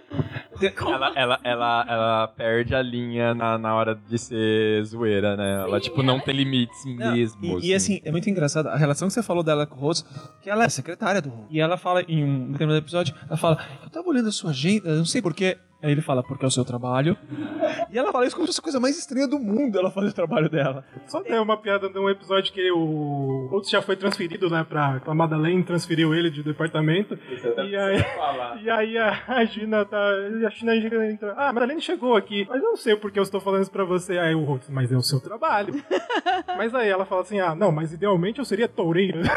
Ela, 0.92 1.12
ela, 1.14 1.40
ela, 1.44 1.86
ela 1.88 2.28
perde 2.28 2.74
a 2.74 2.82
linha 2.82 3.34
na, 3.34 3.58
na 3.58 3.74
hora 3.74 3.94
de 3.94 4.18
ser 4.18 4.84
zoeira, 4.84 5.36
né? 5.36 5.62
ela, 5.62 5.80
tipo, 5.80 6.02
não 6.02 6.20
tem 6.20 6.34
limites 6.34 6.84
mesmo. 6.84 7.60
E, 7.60 7.70
e, 7.70 7.74
assim, 7.74 8.00
é 8.04 8.10
muito 8.10 8.28
engraçado 8.28 8.68
a 8.68 8.76
relação 8.76 9.08
que 9.08 9.14
você 9.14 9.22
falou 9.22 9.42
dela 9.42 9.66
com 9.66 9.76
o 9.76 9.78
Rose, 9.78 10.04
que 10.42 10.50
ela 10.50 10.64
é 10.64 10.68
secretária 10.68 11.20
do 11.22 11.28
Rose. 11.28 11.48
E 11.50 11.60
ela 11.60 11.76
fala 11.76 12.02
em 12.02 12.24
um 12.24 12.52
determinado 12.52 12.84
episódio, 12.84 13.14
ela 13.26 13.36
fala, 13.36 13.58
eu 13.82 13.90
tava 13.90 14.08
olhando 14.08 14.28
a 14.28 14.32
sua 14.32 14.50
agenda, 14.50 14.94
não 14.94 15.04
sei 15.04 15.22
porquê. 15.22 15.58
Aí 15.80 15.92
ele 15.92 16.00
fala, 16.00 16.24
porque 16.24 16.44
é 16.44 16.48
o 16.48 16.50
seu 16.50 16.64
trabalho. 16.64 17.16
E 17.92 17.96
ela 17.96 18.10
fala 18.10 18.26
isso 18.26 18.34
como 18.34 18.44
se 18.46 18.52
fosse 18.52 18.60
a 18.60 18.62
coisa 18.64 18.80
mais 18.80 18.98
estranha 18.98 19.28
do 19.28 19.38
mundo, 19.38 19.78
ela 19.78 19.92
fazer 19.92 20.08
o 20.08 20.12
trabalho 20.12 20.50
dela. 20.50 20.84
Só 21.06 21.22
tem 21.22 21.38
uma 21.38 21.56
piada 21.56 21.88
de 21.88 21.96
um 21.96 22.10
episódio 22.10 22.52
que 22.52 22.68
o 22.72 23.46
Rhodes 23.48 23.70
já 23.70 23.80
foi 23.80 23.94
transferido, 23.94 24.50
né, 24.50 24.66
pra, 24.68 24.98
pra 24.98 25.14
Madeleine, 25.14 25.62
transferiu 25.62 26.12
ele 26.12 26.30
de 26.32 26.42
departamento. 26.42 27.16
E 27.64 27.76
aí, 27.76 28.04
e 28.64 28.70
aí 28.70 28.98
a, 28.98 29.22
a 29.28 29.44
Gina 29.44 29.84
tá. 29.84 29.98
A 30.48 30.50
Gina 30.50 30.74
entra. 31.10 31.34
Ah, 31.36 31.52
chegou 31.80 32.16
aqui, 32.16 32.46
mas 32.48 32.62
eu 32.62 32.70
não 32.70 32.76
sei 32.76 32.96
porque 32.96 33.18
eu 33.18 33.22
estou 33.22 33.40
falando 33.40 33.62
isso 33.62 33.70
pra 33.70 33.84
você. 33.84 34.18
Aí 34.18 34.34
o 34.34 34.44
Rhodes, 34.44 34.68
mas 34.70 34.90
é 34.90 34.96
o 34.96 35.02
seu 35.02 35.20
trabalho. 35.20 35.74
mas 36.56 36.74
aí 36.74 36.88
ela 36.88 37.04
fala 37.04 37.20
assim: 37.20 37.38
ah, 37.38 37.54
não, 37.54 37.70
mas 37.70 37.92
idealmente 37.92 38.38
eu 38.38 38.44
seria 38.44 38.68
toureiro. 38.68 39.20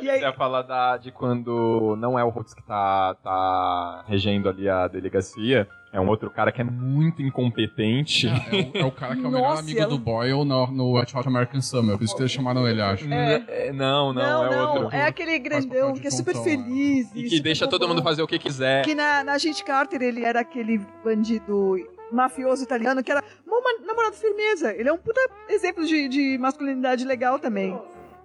E 0.00 0.10
aí... 0.10 0.18
Você 0.18 0.26
ia 0.26 0.32
falar 0.32 0.62
da, 0.62 0.96
de 0.96 1.10
quando 1.10 1.96
não 1.96 2.18
é 2.18 2.24
o 2.24 2.28
Rhodes 2.28 2.54
que 2.54 2.62
tá, 2.62 3.16
tá 3.22 4.04
regendo 4.06 4.48
ali 4.48 4.68
a 4.68 4.86
delegacia, 4.86 5.68
é 5.92 6.00
um 6.00 6.08
outro 6.08 6.30
cara 6.30 6.50
que 6.50 6.60
é 6.60 6.64
muito 6.64 7.20
incompetente. 7.22 8.26
É, 8.26 8.30
é 8.30 8.80
o, 8.82 8.82
é 8.82 8.84
o 8.86 8.90
cara 8.92 9.14
que 9.14 9.24
é 9.24 9.28
o 9.28 9.30
melhor 9.30 9.50
Nossa, 9.50 9.60
amigo 9.62 9.78
ela- 9.80 9.88
do 9.88 9.98
Boyle 9.98 10.44
no, 10.44 10.66
no 10.68 10.92
Wet 10.92 11.16
Hot 11.16 11.28
American 11.28 11.60
Summer. 11.60 11.98
Por 11.98 12.04
isso 12.04 12.16
que 12.16 12.22
eles 12.22 12.32
chamaram 12.32 12.66
ele, 12.66 12.80
acho. 12.80 13.04
É, 13.12 13.72
Não, 13.72 14.12
não, 14.12 14.22
Não, 14.22 14.46
é 14.46 14.56
não, 14.56 14.74
outro. 14.84 14.96
é 14.96 15.06
aquele 15.06 15.38
grandão 15.38 15.92
que 15.92 16.06
é 16.06 16.10
super 16.10 16.32
tontão, 16.34 16.44
feliz. 16.50 17.10
E 17.14 17.24
que 17.24 17.40
deixa 17.40 17.68
todo 17.68 17.86
mundo 17.86 18.02
fazer 18.02 18.22
o 18.22 18.26
que 18.26 18.38
quiser. 18.38 18.84
Que 18.84 18.94
na, 18.94 19.22
na 19.22 19.32
Agente 19.34 19.62
Carter 19.64 20.00
ele 20.02 20.24
era 20.24 20.40
aquele 20.40 20.78
bandido 21.04 21.76
mafioso 22.10 22.62
italiano 22.62 23.02
que 23.02 23.10
era 23.10 23.22
uma 23.46 23.86
namorado 23.86 24.16
firmeza. 24.16 24.74
Ele 24.74 24.88
é 24.88 24.92
um 24.92 24.98
puta 24.98 25.20
exemplo 25.48 25.84
de, 25.86 26.08
de 26.08 26.38
masculinidade 26.38 27.04
legal 27.04 27.38
também. 27.38 27.78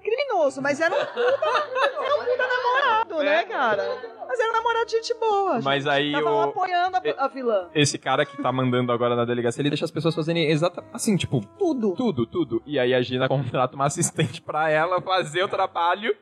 Criminoso, 0.08 0.62
mas 0.62 0.80
era 0.80 0.96
um 0.96 1.06
puta, 1.06 1.20
era 1.20 2.16
um 2.16 2.26
puta 2.26 2.48
namorado, 2.48 3.18
né, 3.24 3.44
cara? 3.44 3.98
Mas 4.26 4.40
era 4.40 4.50
um 4.50 4.54
namorado 4.54 4.86
de 4.86 4.92
gente 4.94 5.14
boa. 5.16 5.60
Mas 5.62 5.86
aí 5.86 6.14
Tava 6.14 6.32
o- 6.32 6.42
apoiando 6.44 6.98
a, 6.98 7.26
a 7.26 7.28
vilã. 7.28 7.68
Esse 7.76 7.98
cara 7.98 8.26
que 8.26 8.42
tá 8.42 8.50
mandando 8.52 8.92
agora 8.94 9.16
na 9.16 9.26
delegacia, 9.26 9.62
ele 9.62 9.70
deixa 9.70 9.84
as 9.86 9.92
pessoas 9.92 10.16
fazerem 10.16 10.50
exata, 10.50 10.82
assim, 10.94 11.18
tipo, 11.18 11.42
tudo. 11.60 11.94
Tudo, 11.96 12.26
tudo. 12.26 12.64
E 12.66 12.80
aí 12.80 12.94
a 12.94 13.02
Gina 13.02 13.28
contrata 13.30 13.76
uma 13.76 13.86
assistente 13.86 14.42
pra 14.42 14.70
ela 14.70 15.02
fazer 15.02 15.44
o 15.44 15.48
trabalho 15.50 16.16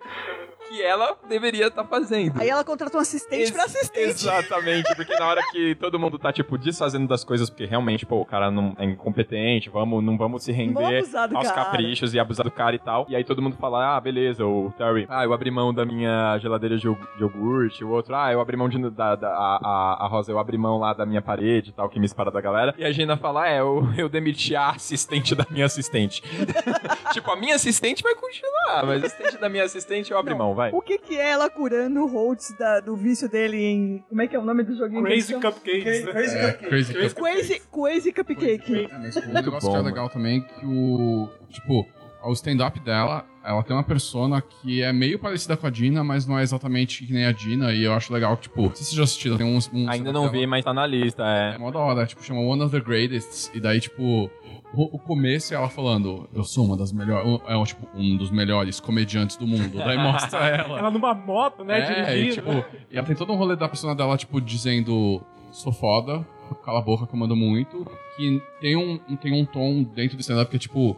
que 0.67 0.81
ela 0.81 1.15
deveria 1.27 1.67
estar 1.67 1.83
fazendo. 1.85 2.39
Aí 2.41 2.49
ela 2.49 2.63
contratou 2.63 2.99
um 2.99 3.01
assistente 3.01 3.51
pra 3.51 3.65
assistente. 3.65 4.09
Exatamente, 4.09 4.95
porque 4.95 5.13
na 5.17 5.27
hora 5.27 5.41
que 5.51 5.75
todo 5.75 5.99
mundo 5.99 6.17
tá, 6.17 6.31
tipo, 6.33 6.57
desfazendo 6.57 7.07
das 7.07 7.23
coisas, 7.23 7.49
porque 7.49 7.65
realmente, 7.65 8.05
pô, 8.05 8.21
o 8.21 8.25
cara 8.25 8.49
não 8.51 8.73
é 8.77 8.85
incompetente, 8.85 9.69
vamos, 9.69 10.03
não 10.03 10.17
vamos 10.17 10.43
se 10.43 10.51
render 10.51 10.97
aos 11.33 11.47
cara. 11.49 11.53
caprichos 11.65 12.13
e 12.13 12.19
abusar 12.19 12.43
do 12.45 12.51
cara 12.51 12.75
e 12.75 12.79
tal. 12.79 13.05
E 13.09 13.15
aí 13.15 13.23
todo 13.23 13.41
mundo 13.41 13.55
fala, 13.57 13.95
ah, 13.95 14.01
beleza, 14.01 14.45
o 14.45 14.73
Terry, 14.77 15.05
ah, 15.09 15.23
eu 15.23 15.33
abri 15.33 15.51
mão 15.51 15.73
da 15.73 15.85
minha 15.85 16.37
geladeira 16.39 16.77
de 16.77 16.87
iog- 16.87 16.99
de 17.15 17.21
iogurte, 17.21 17.83
o 17.83 17.89
outro, 17.89 18.15
ah, 18.15 18.31
eu 18.31 18.39
abri 18.41 18.57
mão 18.57 18.67
de, 18.69 18.89
da, 18.89 19.15
da- 19.15 19.29
a, 19.29 20.05
a, 20.05 20.07
Rosa, 20.07 20.31
eu 20.31 20.39
abri 20.39 20.57
mão 20.57 20.77
lá 20.79 20.93
da 20.93 21.05
minha 21.05 21.21
parede 21.21 21.69
e 21.69 21.73
tal, 21.73 21.89
que 21.89 21.99
me 21.99 22.07
separa 22.07 22.31
da 22.31 22.41
galera. 22.41 22.73
E 22.77 22.83
a 22.85 22.91
Gina 22.91 23.17
fala, 23.17 23.43
ah, 23.43 23.49
é, 23.49 23.59
eu, 23.59 23.87
eu 23.97 24.09
demiti 24.09 24.55
a 24.55 24.69
assistente 24.69 25.35
da 25.35 25.45
minha 25.49 25.65
assistente. 25.65 26.23
tipo, 27.13 27.29
a 27.31 27.35
minha 27.35 27.55
assistente 27.55 28.01
vai 28.03 28.15
continuar, 28.15 28.85
mas 28.85 29.03
a 29.03 29.07
assistente 29.07 29.37
da 29.37 29.49
minha 29.49 29.63
assistente 29.63 30.11
eu 30.11 30.17
abri 30.17 30.33
mão, 30.33 30.54
vai. 30.55 30.71
O 30.71 30.81
que 30.81 30.97
que 30.97 31.15
é 31.17 31.29
ela 31.31 31.49
curando 31.49 32.01
o 32.01 32.07
Holtz 32.07 32.55
da- 32.57 32.79
do 32.79 32.95
vício 32.95 33.29
dele 33.29 33.57
em... 33.57 34.03
Como 34.09 34.21
é 34.21 34.27
que 34.27 34.35
é 34.35 34.39
o 34.39 34.43
nome 34.45 34.63
do 34.63 34.75
joguinho? 34.75 35.03
Crazy 35.03 35.15
eles 35.33 35.41
chamam? 35.43 35.51
Cupcakes. 35.51 36.05
né? 36.05 36.11
Crazy 36.11 36.35
É, 36.37 36.41
Cupcake. 36.51 36.69
Crazy 36.69 36.93
Cupcake. 36.93 37.15
Crazy, 37.15 37.59
Crazy 37.71 38.11
Cupcake. 38.13 38.87
Um 39.29 39.33
negócio 39.33 39.69
que 39.71 39.75
é 39.77 39.81
legal 39.81 40.09
também 40.09 40.37
é 40.39 40.41
que 40.59 40.65
o. 40.65 41.29
Tipo, 41.49 41.85
o 42.29 42.33
stand-up 42.33 42.79
dela, 42.79 43.25
ela 43.43 43.61
tem 43.61 43.75
uma 43.75 43.83
persona 43.83 44.41
que 44.41 44.81
é 44.81 44.91
meio 44.91 45.19
parecida 45.19 45.55
com 45.55 45.67
a 45.67 45.69
Dina, 45.69 46.03
mas 46.03 46.25
não 46.25 46.37
é 46.39 46.43
exatamente 46.43 47.05
que 47.05 47.13
nem 47.13 47.25
a 47.25 47.31
Dina. 47.31 47.71
E 47.71 47.83
eu 47.83 47.93
acho 47.93 48.11
legal 48.11 48.35
que, 48.35 48.43
tipo, 48.43 48.71
se 48.75 48.83
você 48.85 48.95
já 48.95 49.03
assistiu, 49.03 49.37
tem 49.37 49.45
uns. 49.45 49.69
uns 49.71 49.87
Ainda 49.87 50.11
não 50.11 50.29
vi, 50.29 50.47
mas 50.47 50.65
tá 50.65 50.73
na 50.73 50.85
lista, 50.85 51.23
é. 51.23 51.55
É 51.55 51.57
mó 51.57 51.71
da 51.71 51.79
hora, 51.79 52.05
tipo, 52.05 52.23
chama 52.23 52.41
One 52.41 52.63
of 52.63 52.71
the 52.71 52.83
Greatest. 52.83 53.51
E 53.55 53.59
daí, 53.59 53.79
tipo, 53.79 54.29
o, 54.73 54.95
o 54.95 54.99
começo 54.99 55.53
é 55.53 55.57
ela 55.57 55.69
falando, 55.69 56.27
eu 56.33 56.43
sou 56.43 56.65
uma 56.65 56.75
das 56.75 56.91
melhores. 56.91 57.41
É 57.47 57.55
um, 57.55 57.63
tipo, 57.63 57.87
um 57.95 58.17
dos 58.17 58.31
melhores 58.31 58.79
comediantes 58.79 59.37
do 59.37 59.45
mundo. 59.45 59.77
Daí 59.77 59.97
mostra 59.97 60.39
ela. 60.49 60.79
Ela 60.79 60.91
numa 60.91 61.13
moto, 61.13 61.63
né, 61.63 62.11
É, 62.11 62.17
e, 62.17 62.31
tipo, 62.31 62.49
e 62.89 62.97
ela 62.97 63.05
tem 63.05 63.15
todo 63.15 63.31
um 63.31 63.35
rolê 63.35 63.55
da 63.55 63.67
persona 63.67 63.95
dela, 63.95 64.17
tipo, 64.17 64.41
dizendo 64.41 65.21
sou 65.51 65.71
foda, 65.71 66.25
cala 66.63 66.79
a 66.79 66.81
boca 66.81 67.07
que 67.07 67.13
eu 67.13 67.19
mando 67.19 67.35
muito. 67.35 67.85
Que 68.17 68.41
tem 68.59 68.75
um, 68.75 68.97
tem 69.17 69.33
um 69.33 69.45
tom 69.45 69.83
dentro 69.83 70.17
do 70.17 70.21
stand-up 70.21 70.49
que 70.49 70.55
é, 70.55 70.59
tipo, 70.59 70.97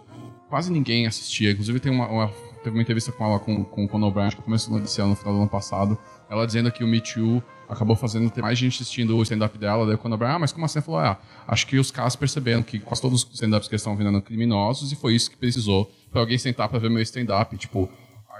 quase 0.50 0.72
ninguém 0.72 1.08
assistia. 1.08 1.52
Inclusive 1.52 1.80
tem 1.80 1.92
uma, 1.92 2.08
uma- 2.08 2.28
teve 2.64 2.76
uma 2.76 2.82
entrevista 2.82 3.12
com 3.12 3.26
ela 3.26 3.40
com, 3.40 3.64
com 3.64 3.86
o 3.86 3.88
Conor 3.88 4.12
Brown, 4.12 4.30
que 4.30 4.42
começou 4.42 4.76
ano, 4.76 4.84
no 4.84 5.16
final 5.16 5.34
do 5.34 5.40
ano 5.42 5.50
passado. 5.50 5.98
Ela 6.30 6.46
dizendo 6.46 6.72
que 6.72 6.84
o 6.84 6.88
Me 6.88 7.00
Too 7.00 7.42
acabou 7.70 7.96
fazendo 7.96 8.30
ter 8.30 8.42
mais 8.42 8.58
gente 8.58 8.82
assistindo 8.82 9.16
o 9.18 9.22
stand-up 9.24 9.58
dela. 9.58 9.86
Daí 9.86 9.96
o 9.96 9.98
Conor 9.98 10.18
Brown, 10.18 10.32
ah, 10.36 10.40
mas 10.40 10.52
como 10.52 10.66
assim? 10.66 10.80
Ela 10.80 10.86
falou, 10.86 11.00
ah, 11.00 11.20
acho 11.48 11.68
que 11.68 11.78
os 11.78 11.92
caras 11.92 12.16
perceberam 12.16 12.64
que 12.64 12.80
quase 12.80 13.02
todos 13.02 13.24
os 13.24 13.34
stand-ups 13.34 13.68
que 13.68 13.76
eles 13.76 13.82
estavam 13.82 13.98
vendo 13.98 14.10
eram 14.10 14.22
criminosos 14.22 14.92
e 14.92 14.96
foi 14.96 15.16
isso 15.16 15.30
que 15.32 15.38
precisou 15.38 15.90
pra 16.12 16.22
alguém 16.22 16.38
sentar 16.38 16.68
pra 16.70 16.80
ver 16.80 16.90
meu 16.90 17.02
stand-up. 17.02 17.56
Tipo, 17.58 17.90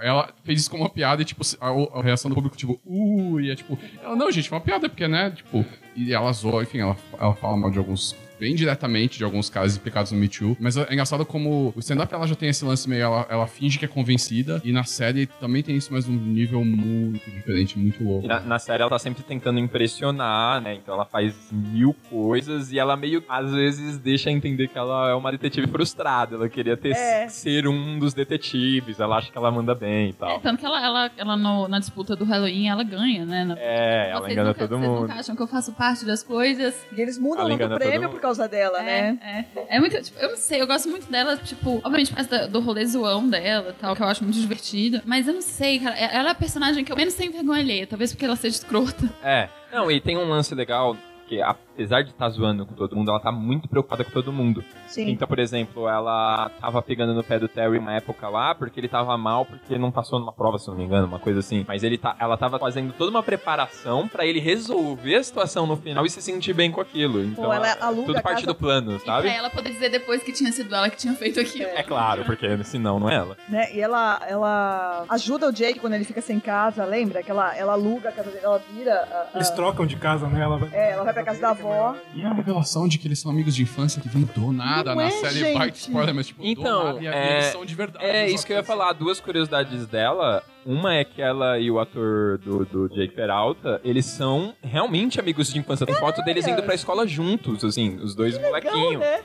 ela 0.02 0.32
fez 0.44 0.60
isso 0.60 0.70
como 0.70 0.82
uma 0.84 0.90
piada 0.90 1.22
e, 1.22 1.24
tipo, 1.24 1.42
a, 1.60 1.98
a 1.98 2.02
reação 2.02 2.28
do 2.30 2.34
público, 2.34 2.56
tipo, 2.56 2.78
uh, 2.84 3.40
e 3.40 3.50
é 3.50 3.56
tipo, 3.56 3.76
ela, 4.02 4.14
não, 4.14 4.30
gente, 4.30 4.48
foi 4.48 4.56
uma 4.56 4.64
piada, 4.64 4.88
porque, 4.88 5.08
né, 5.08 5.30
tipo, 5.30 5.64
e 5.96 6.12
ela 6.12 6.32
zoa, 6.32 6.62
enfim, 6.62 6.78
ela, 6.78 6.96
ela 7.18 7.34
fala 7.34 7.56
mal 7.56 7.70
de 7.70 7.78
alguns, 7.78 8.14
bem 8.38 8.54
diretamente 8.54 9.18
de 9.18 9.24
alguns 9.24 9.48
casos 9.50 9.76
implicados 9.76 10.12
no 10.12 10.18
Me 10.18 10.28
Too, 10.28 10.56
mas 10.60 10.76
é 10.76 10.92
engraçado 10.92 11.24
como 11.26 11.72
o 11.74 11.80
stand-up 11.80 12.12
ela 12.12 12.26
já 12.26 12.34
tem 12.34 12.48
esse 12.48 12.64
lance 12.64 12.88
meio, 12.88 13.02
ela, 13.02 13.26
ela 13.28 13.46
finge 13.46 13.78
que 13.78 13.84
é 13.84 13.88
convencida, 13.88 14.60
e 14.64 14.72
na 14.72 14.84
série 14.84 15.26
também 15.26 15.62
tem 15.62 15.76
isso, 15.76 15.92
mas 15.92 16.06
num 16.06 16.14
nível 16.16 16.64
muito 16.64 17.30
diferente, 17.30 17.78
muito 17.78 18.02
louco. 18.04 18.26
Na, 18.26 18.40
na 18.40 18.58
série 18.58 18.82
ela 18.82 18.90
tá 18.90 18.98
sempre 18.98 19.22
tentando 19.22 19.58
impressionar, 19.58 20.60
né? 20.60 20.74
Então 20.74 20.94
ela 20.94 21.04
faz 21.04 21.34
mil 21.52 21.94
coisas 22.10 22.72
e 22.72 22.78
ela 22.78 22.96
meio, 22.96 23.22
às 23.28 23.50
vezes, 23.52 23.98
deixa 23.98 24.30
entender 24.30 24.68
que 24.68 24.78
ela 24.78 25.10
é 25.10 25.14
uma 25.14 25.30
detetive 25.32 25.66
frustrada. 25.66 26.36
Ela 26.36 26.48
queria 26.48 26.76
ter, 26.76 26.94
É. 26.94 27.28
ser 27.28 27.66
um 27.66 27.98
dos 27.98 28.14
detetives, 28.14 29.00
ela 29.00 29.16
acha 29.16 29.30
que 29.30 29.36
ela 29.38 29.50
manda 29.50 29.74
bem 29.74 30.10
e 30.10 30.12
tal. 30.12 30.30
É, 30.30 30.38
tanto 30.38 30.58
que 30.60 30.66
ela, 30.66 30.84
ela, 30.84 31.10
ela 31.16 31.36
no- 31.36 31.68
na 31.68 31.78
disputa 31.78 32.14
do 32.14 32.24
Halloween, 32.24 32.68
ela 32.68 32.82
ganha, 32.84 33.24
né? 33.24 33.44
Na- 33.44 33.56
É, 33.58 34.10
ela 34.10 34.20
Vocês 34.20 34.32
engana 34.32 34.48
nunca- 34.48 34.60
todo 34.60 34.78
vocês 34.78 34.88
mundo. 34.90 35.00
nunca 35.02 35.14
acham 35.14 35.36
que 35.36 35.42
eu 35.42 35.46
faço 35.46 35.72
parte 35.72 36.04
das 36.04 36.22
coisas? 36.22 36.74
E 36.96 37.00
eles 37.00 37.18
mudam 37.18 37.50
Ela 37.50 37.74
o 37.74 37.78
prêmio 37.78 38.02
mundo. 38.08 38.12
Por 38.28 38.36
causa 38.36 38.48
dela, 38.48 38.82
né? 38.82 39.18
É, 39.66 39.76
é 39.76 39.80
muito, 39.80 40.00
tipo, 40.02 40.18
eu 40.20 40.30
não 40.30 40.36
sei, 40.36 40.60
eu 40.60 40.66
gosto 40.66 40.88
muito 40.88 41.10
dela, 41.10 41.36
tipo, 41.36 41.76
obviamente 41.78 42.10
por 42.10 42.16
causa 42.16 42.30
da- 42.30 42.46
do 42.46 42.60
rolê 42.60 42.84
zoão 42.86 43.28
dela 43.28 43.74
tal, 43.80 43.94
que 43.96 44.02
eu 44.02 44.06
acho 44.06 44.22
muito 44.24 44.38
divertido. 44.38 45.00
Mas 45.04 45.26
eu 45.26 45.34
não 45.34 45.42
sei, 45.42 45.78
cara, 45.78 45.96
é- 45.98 46.14
ela 46.16 46.28
é 46.28 46.32
a 46.32 46.34
personagem 46.34 46.84
que 46.84 46.92
eu 46.92 46.96
menos 46.96 47.14
tenho 47.14 47.32
vergonha 47.32 47.60
alheia, 47.60 47.86
talvez 47.86 48.12
porque 48.12 48.24
ela 48.24 48.36
seja 48.36 48.56
escrota. 48.56 49.08
É. 49.22 49.48
Não, 49.72 49.90
e 49.90 50.00
tem 50.00 50.16
um 50.16 50.28
lance 50.28 50.54
legal 50.54 50.96
que 51.28 51.40
apesar 51.78 52.02
de 52.02 52.10
estar 52.10 52.28
zoando 52.30 52.66
com 52.66 52.74
todo 52.74 52.96
mundo, 52.96 53.08
ela 53.08 53.20
tá 53.20 53.30
muito 53.30 53.68
preocupada 53.68 54.02
com 54.02 54.10
todo 54.10 54.32
mundo. 54.32 54.64
Sim. 54.88 55.10
Então, 55.10 55.28
por 55.28 55.38
exemplo, 55.38 55.88
ela 55.88 56.50
tava 56.60 56.82
pegando 56.82 57.14
no 57.14 57.22
pé 57.22 57.38
do 57.38 57.46
Terry 57.46 57.78
uma 57.78 57.92
época 57.94 58.28
lá, 58.28 58.52
porque 58.52 58.80
ele 58.80 58.88
tava 58.88 59.16
mal, 59.16 59.44
porque 59.46 59.78
não 59.78 59.92
passou 59.92 60.18
numa 60.18 60.32
prova, 60.32 60.58
se 60.58 60.66
não 60.66 60.74
me 60.76 60.82
engano, 60.82 61.06
uma 61.06 61.20
coisa 61.20 61.38
assim. 61.38 61.64
Mas 61.68 61.84
ele 61.84 61.96
tá, 61.96 62.16
ela 62.18 62.36
tava 62.36 62.58
fazendo 62.58 62.92
toda 62.92 63.10
uma 63.12 63.22
preparação 63.22 64.08
pra 64.08 64.26
ele 64.26 64.40
resolver 64.40 65.14
a 65.14 65.22
situação 65.22 65.66
no 65.68 65.76
final 65.76 66.04
e 66.04 66.10
se 66.10 66.20
sentir 66.20 66.52
bem 66.52 66.72
com 66.72 66.80
aquilo. 66.80 67.22
Então, 67.22 67.52
ela 67.52 67.76
aluga 67.80 68.06
tudo 68.06 68.22
parte 68.22 68.34
casa- 68.40 68.46
do 68.48 68.54
plano, 68.56 68.98
sabe? 68.98 69.28
Pra 69.28 69.36
ela 69.36 69.48
poder 69.50 69.70
dizer 69.70 69.88
depois 69.88 70.20
que 70.22 70.32
tinha 70.32 70.50
sido 70.50 70.74
ela 70.74 70.90
que 70.90 70.96
tinha 70.96 71.14
feito 71.14 71.38
aquilo. 71.38 71.68
É 71.68 71.82
claro, 71.84 72.24
porque 72.24 72.64
senão 72.64 72.98
não 72.98 73.08
é 73.08 73.14
ela. 73.14 73.36
Né? 73.48 73.72
E 73.72 73.80
ela, 73.80 74.20
ela 74.26 75.04
ajuda 75.10 75.48
o 75.48 75.52
Jake 75.52 75.78
quando 75.78 75.94
ele 75.94 76.04
fica 76.04 76.20
sem 76.20 76.40
casa, 76.40 76.84
lembra? 76.84 77.22
Que 77.22 77.30
ela, 77.30 77.56
ela 77.56 77.74
aluga 77.74 78.08
a 78.08 78.12
casa 78.12 78.30
dele, 78.30 78.44
ela 78.44 78.60
vira. 78.74 78.94
a- 78.94 79.16
a- 79.16 79.36
Eles 79.36 79.50
trocam 79.50 79.86
de 79.86 79.94
casa, 79.96 80.26
né? 80.26 80.40
Ela 80.42 80.58
vai... 80.58 80.68
É, 80.72 80.90
ela 80.92 81.04
vai 81.04 81.12
pra 81.14 81.22
casa 81.22 81.40
da 81.40 81.50
avó. 81.50 81.67
E 82.14 82.24
a 82.24 82.32
revelação 82.32 82.88
de 82.88 82.98
que 82.98 83.06
eles 83.06 83.18
são 83.18 83.30
amigos 83.30 83.54
de 83.54 83.62
infância 83.62 84.00
que 84.00 84.08
vem 84.08 84.22
do 84.22 84.52
nada 84.52 84.94
Não 84.94 85.02
na 85.02 85.08
é, 85.08 85.10
série 85.10 85.38
gente. 85.38 85.58
Bite 85.58 85.78
Spoiler, 85.80 86.14
mas 86.14 86.26
tipo, 86.26 86.42
do 86.42 86.48
Então, 86.48 86.84
nada, 86.84 87.02
e 87.02 87.06
é, 87.06 87.32
eles 87.34 87.46
são 87.46 87.64
de 87.64 87.74
verdade. 87.74 88.04
é 88.04 88.30
isso 88.30 88.46
que 88.46 88.52
eu 88.52 88.56
ia 88.56 88.64
falar. 88.64 88.92
Duas 88.92 89.20
curiosidades 89.20 89.86
dela. 89.86 90.42
Uma 90.66 90.96
é 90.96 91.04
que 91.04 91.22
ela 91.22 91.58
e 91.58 91.70
o 91.70 91.78
ator 91.80 92.36
do, 92.38 92.64
do 92.66 92.88
Jake 92.90 93.14
Peralta, 93.14 93.80
eles 93.82 94.04
são 94.04 94.54
realmente 94.62 95.18
amigos 95.18 95.50
de 95.50 95.58
infância. 95.58 95.86
Tem 95.86 95.94
foto 95.94 96.22
deles 96.22 96.46
indo 96.46 96.62
pra 96.62 96.74
escola 96.74 97.06
juntos, 97.06 97.64
assim, 97.64 97.96
os 97.96 98.14
dois 98.14 98.36
molequinhos. 98.38 99.00
né? 99.00 99.20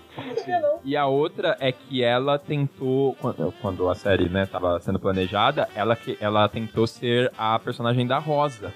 E 0.85 0.95
a 0.95 1.05
outra 1.05 1.57
é 1.59 1.71
que 1.71 2.01
ela 2.01 2.39
tentou, 2.39 3.15
quando, 3.15 3.53
quando 3.61 3.89
a 3.89 3.95
série, 3.95 4.29
né, 4.29 4.45
tava 4.45 4.79
sendo 4.79 4.99
planejada, 4.99 5.67
ela, 5.75 5.95
que, 5.97 6.17
ela 6.21 6.47
tentou 6.47 6.87
ser 6.87 7.29
a 7.37 7.59
personagem 7.59 8.07
da 8.07 8.19
Rosa. 8.19 8.73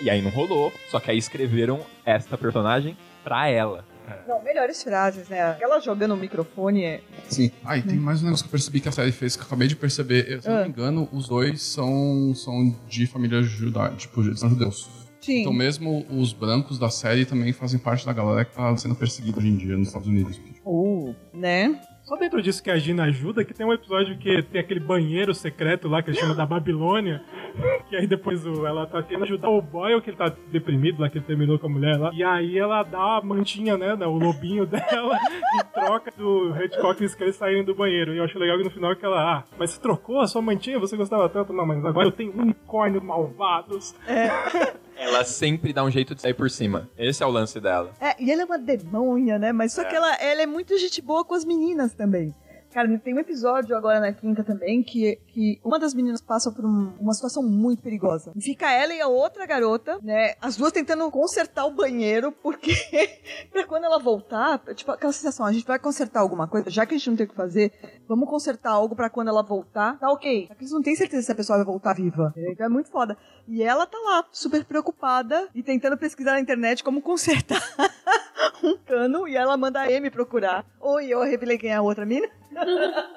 E 0.00 0.10
aí 0.10 0.20
não 0.20 0.30
rolou, 0.30 0.72
só 0.90 1.00
que 1.00 1.10
aí 1.10 1.18
escreveram 1.18 1.80
esta 2.04 2.36
personagem 2.36 2.96
pra 3.24 3.48
ela. 3.48 3.84
Não, 4.28 4.40
melhores 4.42 4.82
frases, 4.84 5.28
né? 5.28 5.56
Ela 5.60 5.80
jogando 5.80 6.14
o 6.14 6.16
microfone 6.16 6.84
é. 6.84 7.00
Sim. 7.28 7.50
Ah, 7.64 7.76
e 7.76 7.82
tem 7.82 7.96
mais 7.96 8.20
um 8.22 8.26
negócio 8.26 8.44
que 8.44 8.48
eu 8.48 8.52
percebi 8.52 8.78
que 8.80 8.88
a 8.88 8.92
série 8.92 9.10
fez, 9.10 9.34
que 9.34 9.42
eu 9.42 9.46
acabei 9.46 9.66
de 9.66 9.74
perceber. 9.74 10.30
Eu, 10.30 10.40
se 10.42 10.48
não 10.48 10.58
Ah. 10.58 10.62
me 10.62 10.68
engano, 10.68 11.08
os 11.12 11.26
dois 11.28 11.60
são, 11.62 12.32
são 12.34 12.72
de 12.88 13.06
família 13.06 13.42
judaica, 13.42 13.96
tipo, 13.96 14.22
são 14.36 14.48
judeus. 14.50 14.88
Sim. 15.20 15.40
Então 15.40 15.52
mesmo 15.52 16.06
os 16.08 16.32
brancos 16.32 16.78
da 16.78 16.88
série 16.88 17.24
também 17.24 17.52
fazem 17.52 17.80
parte 17.80 18.06
da 18.06 18.12
galera 18.12 18.44
que 18.44 18.54
tá 18.54 18.76
sendo 18.76 18.94
perseguida 18.94 19.38
hoje 19.38 19.48
em 19.48 19.56
dia 19.56 19.76
nos 19.76 19.88
Estados 19.88 20.06
Unidos. 20.06 20.40
Uh, 20.64 21.12
né? 21.34 21.80
Só 22.04 22.14
dentro 22.16 22.40
disso 22.40 22.62
que 22.62 22.70
a 22.70 22.78
Gina 22.78 23.02
ajuda, 23.04 23.44
que 23.44 23.52
tem 23.52 23.66
um 23.66 23.72
episódio 23.72 24.16
que 24.18 24.40
tem 24.44 24.60
aquele 24.60 24.78
banheiro 24.78 25.34
secreto 25.34 25.88
lá 25.88 26.00
que 26.00 26.10
ele 26.10 26.16
chama 26.18 26.36
da 26.36 26.46
Babilônia. 26.46 27.20
Que 27.88 27.96
aí 27.96 28.06
depois 28.06 28.44
o- 28.44 28.66
ela 28.66 28.84
tá 28.86 29.00
tentando 29.02 29.24
ajudar 29.24 29.48
o 29.48 29.62
Boyle, 29.62 30.00
que 30.02 30.10
ele 30.10 30.16
tá 30.16 30.32
deprimido 30.50 31.00
lá, 31.00 31.08
que 31.08 31.18
ele 31.18 31.24
terminou 31.24 31.58
com 31.58 31.66
a 31.66 31.70
mulher 31.70 31.96
lá. 31.96 32.10
E 32.12 32.22
aí 32.24 32.58
ela 32.58 32.82
dá 32.82 33.18
a 33.18 33.22
mantinha, 33.22 33.76
né, 33.78 33.94
o 34.06 34.18
lobinho 34.18 34.66
dela, 34.66 35.16
em 35.54 35.64
troca 35.72 36.12
do 36.16 36.52
Hitchcock 36.62 37.00
e 37.00 37.08
eles 37.22 37.36
saírem 37.36 37.64
do 37.64 37.74
banheiro. 37.74 38.12
E 38.12 38.18
eu 38.18 38.24
acho 38.24 38.38
legal 38.38 38.58
que 38.58 38.64
no 38.64 38.70
final 38.70 38.94
que 38.96 39.04
ela, 39.04 39.38
ah, 39.38 39.44
mas 39.58 39.70
você 39.70 39.80
trocou 39.80 40.20
a 40.20 40.26
sua 40.26 40.42
mantinha? 40.42 40.78
Você 40.80 40.96
gostava 40.96 41.28
tanto? 41.28 41.52
Não, 41.52 41.64
mas 41.64 41.84
agora 41.84 42.08
eu 42.08 42.12
tenho 42.12 42.32
unicórnios 42.32 43.02
malvados. 43.02 43.94
Ela 44.98 45.24
sempre 45.24 45.74
dá 45.74 45.84
um 45.84 45.90
jeito 45.90 46.14
de 46.14 46.22
sair 46.22 46.32
por 46.32 46.48
cima. 46.50 46.88
Esse 46.96 47.22
é 47.22 47.26
o 47.26 47.30
lance 47.30 47.60
dela. 47.60 47.92
É, 48.00 48.16
e 48.22 48.30
ela 48.32 48.42
é 48.42 48.44
uma 48.46 48.58
demônia, 48.58 49.38
né? 49.38 49.52
Mas 49.52 49.72
só 49.74 49.84
que 49.84 49.94
ela, 49.94 50.14
ela 50.16 50.40
é 50.40 50.46
muito 50.46 50.76
gente 50.78 51.02
boa 51.02 51.22
com 51.22 51.34
as 51.34 51.44
meninas 51.44 51.92
também. 51.92 52.34
Cara, 52.76 52.98
tem 52.98 53.14
um 53.14 53.18
episódio 53.18 53.74
agora 53.74 54.00
na 54.00 54.12
quinta 54.12 54.44
também 54.44 54.82
que, 54.82 55.18
que 55.28 55.58
uma 55.64 55.78
das 55.78 55.94
meninas 55.94 56.20
passa 56.20 56.52
por 56.52 56.62
um- 56.62 56.92
uma 57.00 57.14
situação 57.14 57.42
muito 57.42 57.82
perigosa. 57.82 58.32
Fica 58.38 58.70
ela 58.70 58.92
e 58.92 59.00
a 59.00 59.08
outra 59.08 59.46
garota, 59.46 59.98
né? 60.02 60.34
As 60.42 60.58
duas 60.58 60.72
tentando 60.72 61.10
consertar 61.10 61.64
o 61.64 61.70
banheiro, 61.70 62.30
porque 62.30 62.74
pra 63.50 63.64
quando 63.64 63.84
ela 63.84 63.98
voltar, 63.98 64.58
tipo, 64.74 64.90
aquela 64.92 65.10
sensação, 65.10 65.46
a 65.46 65.52
gente 65.54 65.66
vai 65.66 65.78
consertar 65.78 66.20
alguma 66.20 66.46
coisa, 66.46 66.68
já 66.68 66.84
que 66.84 66.94
a 66.94 66.98
gente 66.98 67.08
não 67.08 67.16
tem 67.16 67.24
o 67.24 67.30
que 67.30 67.34
fazer, 67.34 67.72
vamos 68.06 68.28
consertar 68.28 68.72
algo 68.72 68.94
pra 68.94 69.08
quando 69.08 69.28
ela 69.28 69.42
voltar, 69.42 69.98
tá 69.98 70.10
ok. 70.10 70.44
Só 70.46 70.54
que 70.54 70.60
eles 70.60 70.72
não 70.72 70.82
têm 70.82 70.94
certeza 70.94 71.22
se 71.22 71.32
a 71.32 71.34
pessoa 71.34 71.56
vai 71.56 71.64
voltar 71.64 71.94
viva. 71.94 72.34
Então 72.36 72.66
é 72.66 72.68
muito 72.68 72.90
foda. 72.90 73.16
E 73.48 73.62
ela 73.62 73.86
tá 73.86 73.96
lá, 74.04 74.26
super 74.30 74.62
preocupada 74.66 75.48
e 75.54 75.62
tentando 75.62 75.96
pesquisar 75.96 76.32
na 76.32 76.40
internet 76.40 76.84
como 76.84 77.00
consertar 77.00 77.62
um 78.62 78.76
cano 78.78 79.28
e 79.28 79.36
ela 79.36 79.56
manda 79.56 79.80
a 79.80 79.84
Amy 79.84 80.10
procurar. 80.10 80.64
Oi, 80.80 81.06
eu 81.06 81.22
revelei 81.22 81.58
quem 81.58 81.70
é 81.70 81.74
a 81.74 81.82
outra 81.82 82.04
mina? 82.04 82.28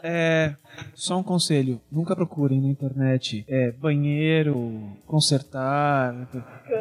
É. 0.04 0.56
Só 0.94 1.18
um 1.18 1.24
conselho: 1.24 1.80
nunca 1.92 2.16
procurem 2.16 2.62
na 2.62 2.68
internet 2.68 3.46
é, 3.48 3.72
banheiro, 3.72 4.82
consertar, 5.06 6.14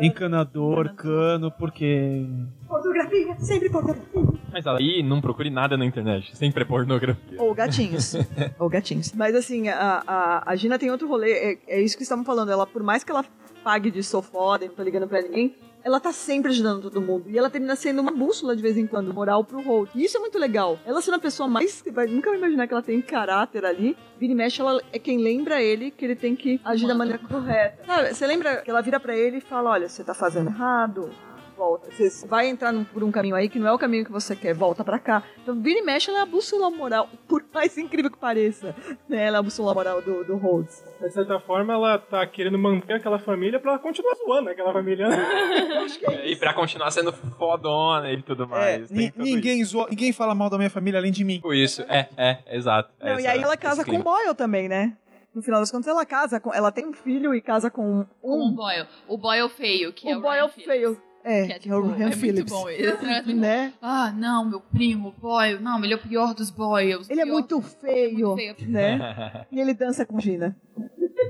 encanador, 0.00 0.94
cano, 0.94 1.50
porque. 1.52 2.26
Pornografia, 2.66 3.36
sempre 3.38 3.70
pornografia. 3.70 4.38
Mas 4.52 4.66
aí 4.66 5.02
não 5.02 5.20
procure 5.20 5.50
nada 5.50 5.76
na 5.76 5.84
internet. 5.84 6.36
Sempre 6.36 6.62
é 6.62 6.66
pornografia. 6.66 7.40
Ou 7.40 7.54
gatinhos. 7.54 8.14
Ou 8.58 8.68
gatinhos. 8.68 9.12
Mas 9.12 9.34
assim, 9.34 9.68
a, 9.68 10.02
a, 10.06 10.52
a 10.52 10.56
Gina 10.56 10.78
tem 10.78 10.90
outro 10.90 11.06
rolê. 11.06 11.32
É, 11.32 11.58
é 11.68 11.80
isso 11.80 11.96
que 11.96 12.02
estamos 12.02 12.26
falando. 12.26 12.50
Ela, 12.50 12.66
por 12.66 12.82
mais 12.82 13.04
que 13.04 13.10
ela 13.10 13.24
pague 13.62 13.90
de 13.90 14.02
sou 14.02 14.22
foda 14.22 14.64
e 14.64 14.68
não 14.68 14.74
tô 14.74 14.82
ligando 14.82 15.06
pra 15.06 15.20
ninguém, 15.20 15.54
ela 15.84 16.00
tá 16.00 16.12
sempre 16.12 16.50
ajudando 16.50 16.82
todo 16.82 17.00
mundo. 17.00 17.24
E 17.28 17.38
ela 17.38 17.50
termina 17.50 17.76
sendo 17.76 18.00
uma 18.00 18.12
bússola 18.12 18.54
de 18.54 18.62
vez 18.62 18.76
em 18.76 18.86
quando, 18.86 19.12
moral 19.12 19.44
pro 19.44 19.60
Holt. 19.62 19.90
E 19.94 20.04
isso 20.04 20.16
é 20.16 20.20
muito 20.20 20.38
legal. 20.38 20.78
Ela 20.84 21.00
sendo 21.00 21.14
a 21.14 21.20
pessoa 21.20 21.48
mais. 21.48 21.82
Vai, 21.92 22.06
nunca 22.06 22.30
vai 22.30 22.38
imaginar 22.38 22.66
que 22.66 22.72
ela 22.72 22.82
tem 22.82 23.00
caráter 23.00 23.64
ali. 23.64 23.96
Vira 24.18 24.32
e 24.32 24.36
mexe, 24.36 24.60
ela 24.60 24.80
é 24.92 24.98
quem 24.98 25.18
lembra 25.18 25.62
ele 25.62 25.90
que 25.90 26.04
ele 26.04 26.16
tem 26.16 26.34
que 26.34 26.60
agir 26.64 26.86
da 26.86 26.94
maneira 26.94 27.18
correta. 27.18 27.84
Sabe, 27.86 28.14
você 28.14 28.26
lembra 28.26 28.62
que 28.62 28.70
ela 28.70 28.80
vira 28.80 28.98
pra 29.00 29.16
ele 29.16 29.38
e 29.38 29.40
fala: 29.40 29.70
olha, 29.70 29.88
você 29.88 30.02
tá 30.04 30.14
fazendo 30.14 30.50
errado. 30.50 31.10
Volta. 31.58 31.90
Você 31.90 32.26
vai 32.26 32.46
entrar 32.48 32.72
num- 32.72 32.84
por 32.84 33.02
um 33.02 33.10
caminho 33.10 33.34
aí 33.34 33.48
que 33.48 33.58
não 33.58 33.66
é 33.66 33.72
o 33.72 33.78
caminho 33.78 34.04
que 34.04 34.12
você 34.12 34.36
quer. 34.36 34.54
Volta 34.54 34.84
pra 34.84 34.98
cá. 34.98 35.24
Então, 35.42 35.60
vira 35.60 35.80
e 35.80 35.82
mexe, 35.82 36.08
ela 36.08 36.20
é 36.20 36.22
a 36.22 36.26
bússola 36.26 36.70
moral. 36.70 37.08
Por 37.28 37.44
mais 37.52 37.76
incrível 37.76 38.10
que 38.10 38.16
pareça. 38.16 38.74
Né? 39.08 39.26
Ela 39.26 39.38
é 39.38 39.40
a 39.40 39.42
bússola 39.42 39.74
moral 39.74 40.00
do, 40.00 40.22
do 40.24 40.36
Holtz. 40.36 40.84
De 41.00 41.10
certa 41.10 41.40
forma, 41.40 41.72
ela 41.72 41.98
tá 41.98 42.24
querendo 42.26 42.56
manter 42.58 42.94
aquela 42.94 43.18
família 43.18 43.58
pra 43.58 43.72
ela 43.72 43.78
continuar 43.80 44.14
zoando 44.14 44.50
aquela 44.50 44.72
família. 44.72 45.08
E 46.24 46.36
pra 46.36 46.52
continuar 46.54 46.90
sendo 46.90 47.12
fodona 47.12 48.10
e 48.12 48.22
tudo 48.22 48.46
mais. 48.46 48.88
Tem 48.88 48.96
Ni- 48.96 49.10
tudo 49.10 49.24
ninguém, 49.24 49.64
zoa- 49.64 49.88
ninguém 49.90 50.12
fala 50.12 50.34
mal 50.34 50.48
da 50.50 50.56
minha 50.56 50.70
família 50.70 50.98
além 51.00 51.10
de 51.12 51.24
mim. 51.24 51.36
Tipo 51.36 51.52
isso. 51.54 51.82
É, 51.88 52.08
é, 52.16 52.38
exato. 52.56 52.90
Não, 53.00 53.18
e 53.18 53.26
aí 53.26 53.40
ela 53.42 53.56
casa 53.56 53.84
com 53.84 53.96
o. 53.96 54.02
Boyle 54.02 54.34
também, 54.34 54.68
né? 54.68 54.96
No 55.34 55.42
final 55.42 55.60
das 55.60 55.70
contas, 55.70 55.86
ela 55.88 56.04
casa 56.06 56.40
com. 56.40 56.52
Ela 56.52 56.70
tem 56.72 56.86
um 56.86 56.92
filho 56.92 57.34
e 57.34 57.40
casa 57.40 57.70
com 57.70 58.04
Com 58.20 58.28
o 58.30 58.48
um. 58.48 58.54
Boyle. 58.54 58.86
O 59.06 59.16
Boyle 59.18 59.48
feio, 59.48 59.92
que 59.92 60.08
é 60.08 60.14
o 60.14 60.18
o 60.18 60.22
Boyle 60.22 60.48
feio. 60.48 61.00
É, 61.30 61.46
Que 61.46 61.52
é, 61.52 61.58
que 61.58 61.68
é 61.68 61.76
o 61.76 61.82
tipo, 61.82 61.94
Ryan 61.94 62.04
é 62.04 62.06
muito 62.06 62.18
Phillips. 62.18 62.52
bom. 62.52 62.68
Ele- 62.70 63.34
né? 63.34 63.72
Ah, 63.82 64.10
não, 64.16 64.44
meu 64.48 64.60
primo, 64.60 65.14
Boyle. 65.20 65.60
Não, 65.60 65.82
ele 65.84 65.92
é 65.92 65.96
o 65.96 66.00
pior 66.00 66.32
dos 66.34 66.48
Boyles. 66.50 67.10
Ele 67.10 67.20
é 67.20 67.24
muito 67.26 67.60
feio, 67.60 68.34
feio. 68.34 68.56
né? 68.66 69.44
e 69.52 69.60
ele 69.60 69.74
dança 69.74 70.06
com 70.06 70.18
Gina. 70.18 70.56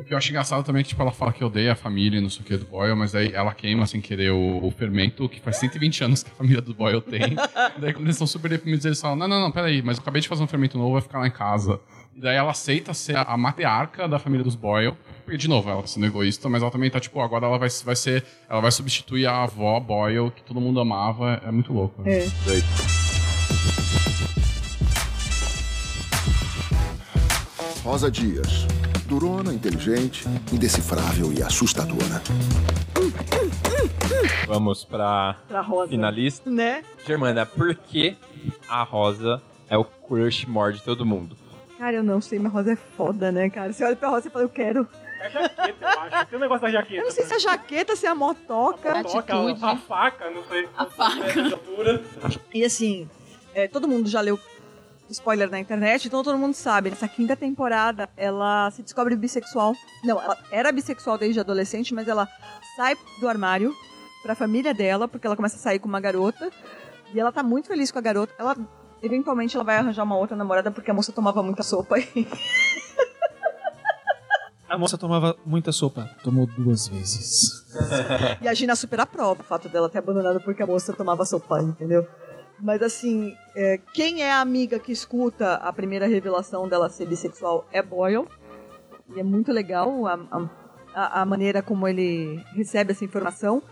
O 0.00 0.04
que 0.04 0.12
eu 0.14 0.18
acho 0.18 0.28
engraçado 0.30 0.64
também 0.64 0.80
é 0.80 0.82
que 0.82 0.90
tipo, 0.90 1.00
ela 1.02 1.10
fala 1.10 1.32
que 1.32 1.42
odeia 1.42 1.72
a 1.72 1.74
família 1.76 2.18
e 2.18 2.20
não 2.20 2.28
sei 2.30 2.42
o 2.42 2.44
que 2.44 2.56
do 2.56 2.66
Boyle, 2.66 2.94
mas 2.94 3.14
aí 3.14 3.32
ela 3.32 3.52
queima 3.54 3.86
sem 3.86 4.00
querer 4.00 4.30
o, 4.30 4.64
o 4.64 4.70
fermento 4.70 5.28
que 5.28 5.40
faz 5.40 5.56
120 5.56 6.04
anos 6.04 6.22
que 6.22 6.30
a 6.30 6.34
família 6.34 6.60
do 6.62 6.74
Boyle 6.74 7.00
tem. 7.00 7.34
daí 7.80 7.92
quando 7.92 8.04
eles 8.04 8.14
estão 8.16 8.26
super 8.26 8.48
deprimidos, 8.50 8.84
eles 8.84 9.00
falam: 9.00 9.16
Não, 9.16 9.26
não, 9.26 9.40
não, 9.40 9.50
peraí, 9.50 9.82
mas 9.82 9.96
eu 9.96 10.02
acabei 10.02 10.20
de 10.22 10.28
fazer 10.28 10.42
um 10.42 10.46
fermento 10.46 10.76
novo, 10.78 10.92
vai 10.92 11.02
ficar 11.02 11.18
lá 11.18 11.26
em 11.26 11.30
casa. 11.32 11.80
Daí 12.20 12.35
ela 12.36 12.51
aceita 12.51 12.93
ser 12.93 13.16
a, 13.16 13.23
a 13.23 13.36
matriarca 13.36 14.09
da 14.09 14.19
família 14.19 14.43
dos 14.43 14.57
Boyle. 14.57 14.97
Porque, 15.24 15.36
de 15.39 15.47
novo, 15.49 15.70
ela 15.70 15.81
tá 15.82 15.86
sendo 15.86 16.07
egoísta, 16.07 16.49
mas 16.49 16.62
ela 16.62 16.70
também 16.70 16.90
tá, 16.90 16.99
tipo, 16.99 17.20
agora 17.20 17.47
ela 17.47 17.59
vai, 17.59 17.69
vai 17.85 17.95
ser. 17.97 18.24
Ela 18.49 18.61
vai 18.61 18.73
substituir 18.73 19.27
a 19.27 19.45
avó 19.45 19.78
Boyle, 19.78 20.31
que 20.32 20.43
todo 20.43 20.61
mundo 20.61 20.81
amava. 20.81 21.40
É 21.47 21.51
muito 21.53 21.73
louco. 21.73 22.03
É. 22.05 22.27
Doido. 22.45 22.66
Rosa 27.85 28.11
Dias. 28.11 28.66
Durona, 29.07 29.53
inteligente, 29.55 30.27
indecifrável 30.53 31.32
e 31.32 31.43
assustadora. 31.43 32.20
Vamos 34.47 34.85
pra, 34.85 35.36
Pra 35.49 35.61
Rosa. 35.62 35.89
finalista. 35.90 36.51
Né? 36.51 36.82
Germana, 37.07 37.47
por 37.47 37.74
que 37.74 38.16
a 38.69 38.82
Rosa 38.82 39.40
é 39.70 39.77
o 39.78 39.85
crush 39.85 40.45
maior 40.47 40.73
de 40.73 40.82
todo 40.82 41.07
mundo? 41.07 41.36
Cara, 41.78 41.96
eu 41.96 42.02
não 42.02 42.20
sei, 42.20 42.38
mas 42.38 42.52
Rosa 42.52 42.72
é 42.72 42.76
foda, 42.76 43.30
né, 43.30 43.48
cara? 43.48 43.72
Você 43.72 43.84
olha 43.84 43.94
pra 43.94 44.09
Rosa 44.09 44.26
e 44.28 44.30
fala, 44.30 44.44
eu 44.44 44.48
quero. 44.48 44.88
É 45.20 45.26
a 45.26 45.30
jaqueta, 45.30 45.76
eu 45.80 45.88
acho. 46.00 46.26
Tem 46.26 46.38
um 46.38 46.42
negócio 46.42 46.62
da 46.62 46.70
jaqueta. 46.70 46.96
Eu 46.96 47.05
não 47.05 47.10
sei 47.10 47.24
se 47.24 47.32
é 47.32 47.36
a 47.36 47.38
jaqueta, 47.38 47.96
se 47.96 48.06
é 48.06 48.09
a 48.09 48.14
motoca. 48.14 49.02
Toca, 49.05 49.34
a 49.62 49.76
faca, 49.76 50.30
não 50.30 50.44
sei. 50.44 50.68
A 50.76 50.86
faca. 50.86 51.24
E 52.52 52.64
assim, 52.64 53.09
é, 53.55 53.68
todo 53.68 53.88
mundo 53.88 54.09
já 54.09 54.20
leu 54.20 54.38
spoiler 55.10 55.50
na 55.50 55.59
internet, 55.59 56.06
então 56.06 56.22
todo 56.22 56.36
mundo 56.36 56.55
sabe. 56.55 56.90
Nessa 56.90 57.09
quinta 57.09 57.36
temporada, 57.36 58.09
ela 58.16 58.70
se 58.70 58.82
descobre 58.82 59.16
bissexual. 59.16 59.74
Não, 60.05 60.20
ela 60.20 60.36
era 60.50 60.72
bissexual 60.72 61.16
desde 61.16 61.40
adolescente, 61.40 61.94
mas 61.94 62.09
ela 62.09 62.28
sai 62.76 62.96
do 63.20 63.28
armário 63.28 63.74
pra 64.22 64.34
família 64.34 64.74
dela, 64.74 65.09
porque 65.09 65.26
ela 65.26 65.36
começa 65.36 65.56
a 65.56 65.60
sair 65.60 65.78
com 65.78 65.88
uma 65.88 66.00
garota. 66.00 66.50
E 67.14 67.18
ela 67.18 67.32
tá 67.32 67.42
muito 67.42 67.68
feliz 67.68 67.90
com 67.90 67.98
a 67.98 68.02
garota. 68.02 68.34
Ela, 68.38 68.56
eventualmente, 69.02 69.56
ela 69.56 69.64
vai 69.64 69.76
arranjar 69.76 70.04
uma 70.04 70.16
outra 70.16 70.36
namorada, 70.36 70.70
porque 70.70 70.90
a 70.90 70.94
moça 70.94 71.12
tomava 71.12 71.42
muita 71.42 71.62
sopa. 71.62 71.98
E 71.98 72.26
A 74.68 74.76
moça 74.76 74.98
tomava 74.98 75.34
muita 75.46 75.72
sopa. 75.72 76.10
Tomou 76.22 76.46
duas 76.46 76.88
vezes. 76.88 77.66
E 78.42 78.46
a 78.46 78.52
Gina 78.52 78.76
super 78.76 79.00
aprova 79.00 79.40
o 79.40 79.44
fato 79.44 79.68
dela 79.68 79.88
ter 79.88 79.98
abandonado 79.98 80.40
porque 80.42 80.62
a 80.62 80.66
moça 80.66 80.92
tomava 80.92 81.24
sopa, 81.24 81.62
entendeu? 81.62 82.06
Mas 82.60 82.82
assim, 82.82 83.34
é, 83.56 83.78
quem 83.94 84.22
é 84.22 84.30
a 84.30 84.40
amiga 84.40 84.78
que 84.78 84.92
escuta 84.92 85.54
a 85.54 85.72
primeira 85.72 86.06
revelação 86.06 86.68
dela 86.68 86.90
ser 86.90 87.06
bissexual 87.06 87.66
é 87.72 87.82
Boyle. 87.82 88.26
E 89.16 89.20
é 89.20 89.22
muito 89.22 89.52
legal 89.52 90.06
a, 90.06 90.48
a, 90.94 91.22
a 91.22 91.24
maneira 91.24 91.62
como 91.62 91.88
ele 91.88 92.44
recebe 92.54 92.92
essa 92.92 93.04
informação. 93.04 93.62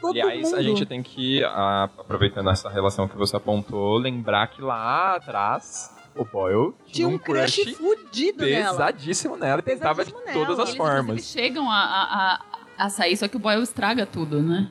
Todo 0.00 0.10
Aliás, 0.10 0.42
mundo... 0.42 0.56
a 0.56 0.62
gente 0.62 0.84
tem 0.86 1.02
que, 1.02 1.42
aproveitando 1.44 2.50
essa 2.50 2.68
relação 2.68 3.08
que 3.08 3.16
você 3.16 3.36
apontou, 3.36 3.96
lembrar 3.98 4.46
que 4.48 4.60
lá 4.62 5.16
atrás 5.16 5.94
o 6.14 6.24
Boyle 6.24 6.74
Tinha 6.86 7.08
um 7.08 7.18
crush 7.18 7.74
fudido 7.74 8.44
nela. 8.44 8.70
pesadíssimo 8.72 9.36
nela. 9.36 9.58
e 9.60 9.62
Tentava 9.62 10.04
de 10.04 10.12
nela. 10.14 10.32
todas 10.32 10.58
as 10.60 10.68
Eles, 10.70 10.76
formas. 10.78 11.02
inclusive, 11.04 11.22
chegam 11.42 11.70
a, 11.70 11.76
a- 11.76 12.40
a 12.78 12.86
a 12.86 12.88
sair, 12.88 13.16
só 13.16 13.28
que 13.28 13.36
o 13.36 13.40
Boyle 13.40 13.62
estraga 13.62 14.06
tudo, 14.06 14.42
né? 14.42 14.68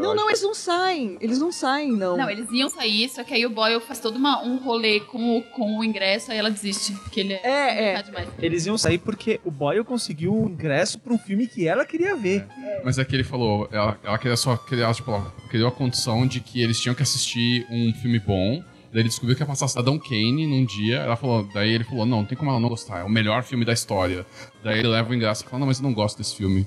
Não, 0.00 0.14
não, 0.16 0.28
eles 0.28 0.42
não 0.42 0.52
saem. 0.52 1.16
Eles 1.20 1.38
não 1.38 1.52
saem, 1.52 1.92
não. 1.92 2.16
Não, 2.16 2.28
eles 2.28 2.50
iam 2.50 2.68
sair, 2.68 3.08
só 3.08 3.22
que 3.22 3.32
aí 3.32 3.46
o 3.46 3.50
Boyle 3.50 3.80
faz 3.80 4.00
todo 4.00 4.16
uma, 4.16 4.42
um 4.42 4.56
rolê 4.56 4.98
com 5.00 5.38
o, 5.38 5.42
com 5.42 5.78
o 5.78 5.84
ingresso, 5.84 6.32
aí 6.32 6.38
ela 6.38 6.50
desiste, 6.50 6.92
porque 6.92 7.20
ele 7.20 7.34
é, 7.34 7.40
é, 7.44 7.94
é. 7.94 8.02
demais. 8.02 8.28
Eles 8.40 8.66
iam 8.66 8.76
sair 8.76 8.98
porque 8.98 9.40
o 9.44 9.50
Boyle 9.50 9.84
conseguiu 9.84 10.34
o 10.34 10.48
ingresso 10.48 10.98
pra 10.98 11.12
um 11.12 11.18
filme 11.18 11.46
que 11.46 11.68
ela 11.68 11.84
queria 11.84 12.16
ver. 12.16 12.46
Mas 12.84 12.98
é 12.98 13.04
que 13.04 13.14
ele 13.14 13.24
falou, 13.24 13.68
ela, 13.70 13.98
ela 14.02 14.18
queria 14.18 14.36
só, 14.36 14.56
queria, 14.56 14.92
tipo, 14.92 15.10
ela 15.10 15.32
criou 15.48 15.68
a 15.68 15.72
condição 15.72 16.26
de 16.26 16.40
que 16.40 16.60
eles 16.60 16.80
tinham 16.80 16.94
que 16.94 17.02
assistir 17.02 17.66
um 17.70 17.92
filme 17.94 18.18
bom. 18.18 18.62
Daí 18.92 19.02
ele 19.02 19.08
descobriu 19.08 19.36
que 19.36 19.42
ia 19.42 19.46
passar 19.46 19.68
Cidadão 19.68 19.98
Kane 19.98 20.46
num 20.46 20.64
dia. 20.64 20.96
Ela 20.98 21.16
falou, 21.16 21.48
daí 21.54 21.70
ele 21.70 21.84
falou, 21.84 22.04
não, 22.04 22.18
não 22.18 22.24
tem 22.24 22.36
como 22.36 22.50
ela 22.50 22.58
não 22.58 22.68
gostar, 22.68 23.00
é 23.00 23.04
o 23.04 23.08
melhor 23.08 23.42
filme 23.42 23.64
da 23.64 23.72
história. 23.72 24.26
Daí 24.62 24.80
ele 24.80 24.88
leva 24.88 25.10
o 25.10 25.14
ingresso 25.14 25.44
e 25.44 25.48
fala, 25.48 25.60
não, 25.60 25.66
mas 25.66 25.78
eu 25.78 25.84
não 25.84 25.94
gosto 25.94 26.18
desse 26.18 26.34
filme. 26.36 26.66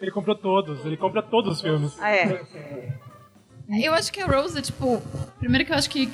Ele 0.00 0.10
comprou 0.10 0.36
todos, 0.36 0.84
ele 0.84 0.96
compra 0.96 1.22
todos 1.22 1.56
os 1.56 1.60
filmes. 1.62 1.96
Ah, 1.98 2.10
é. 2.10 2.44
Eu 3.70 3.94
acho 3.94 4.12
que 4.12 4.20
a 4.20 4.26
Rose 4.26 4.58
é 4.58 4.60
tipo. 4.60 5.00
Primeiro 5.38 5.64
que 5.64 5.72
eu 5.72 5.76
acho 5.76 5.88
que. 5.88 6.10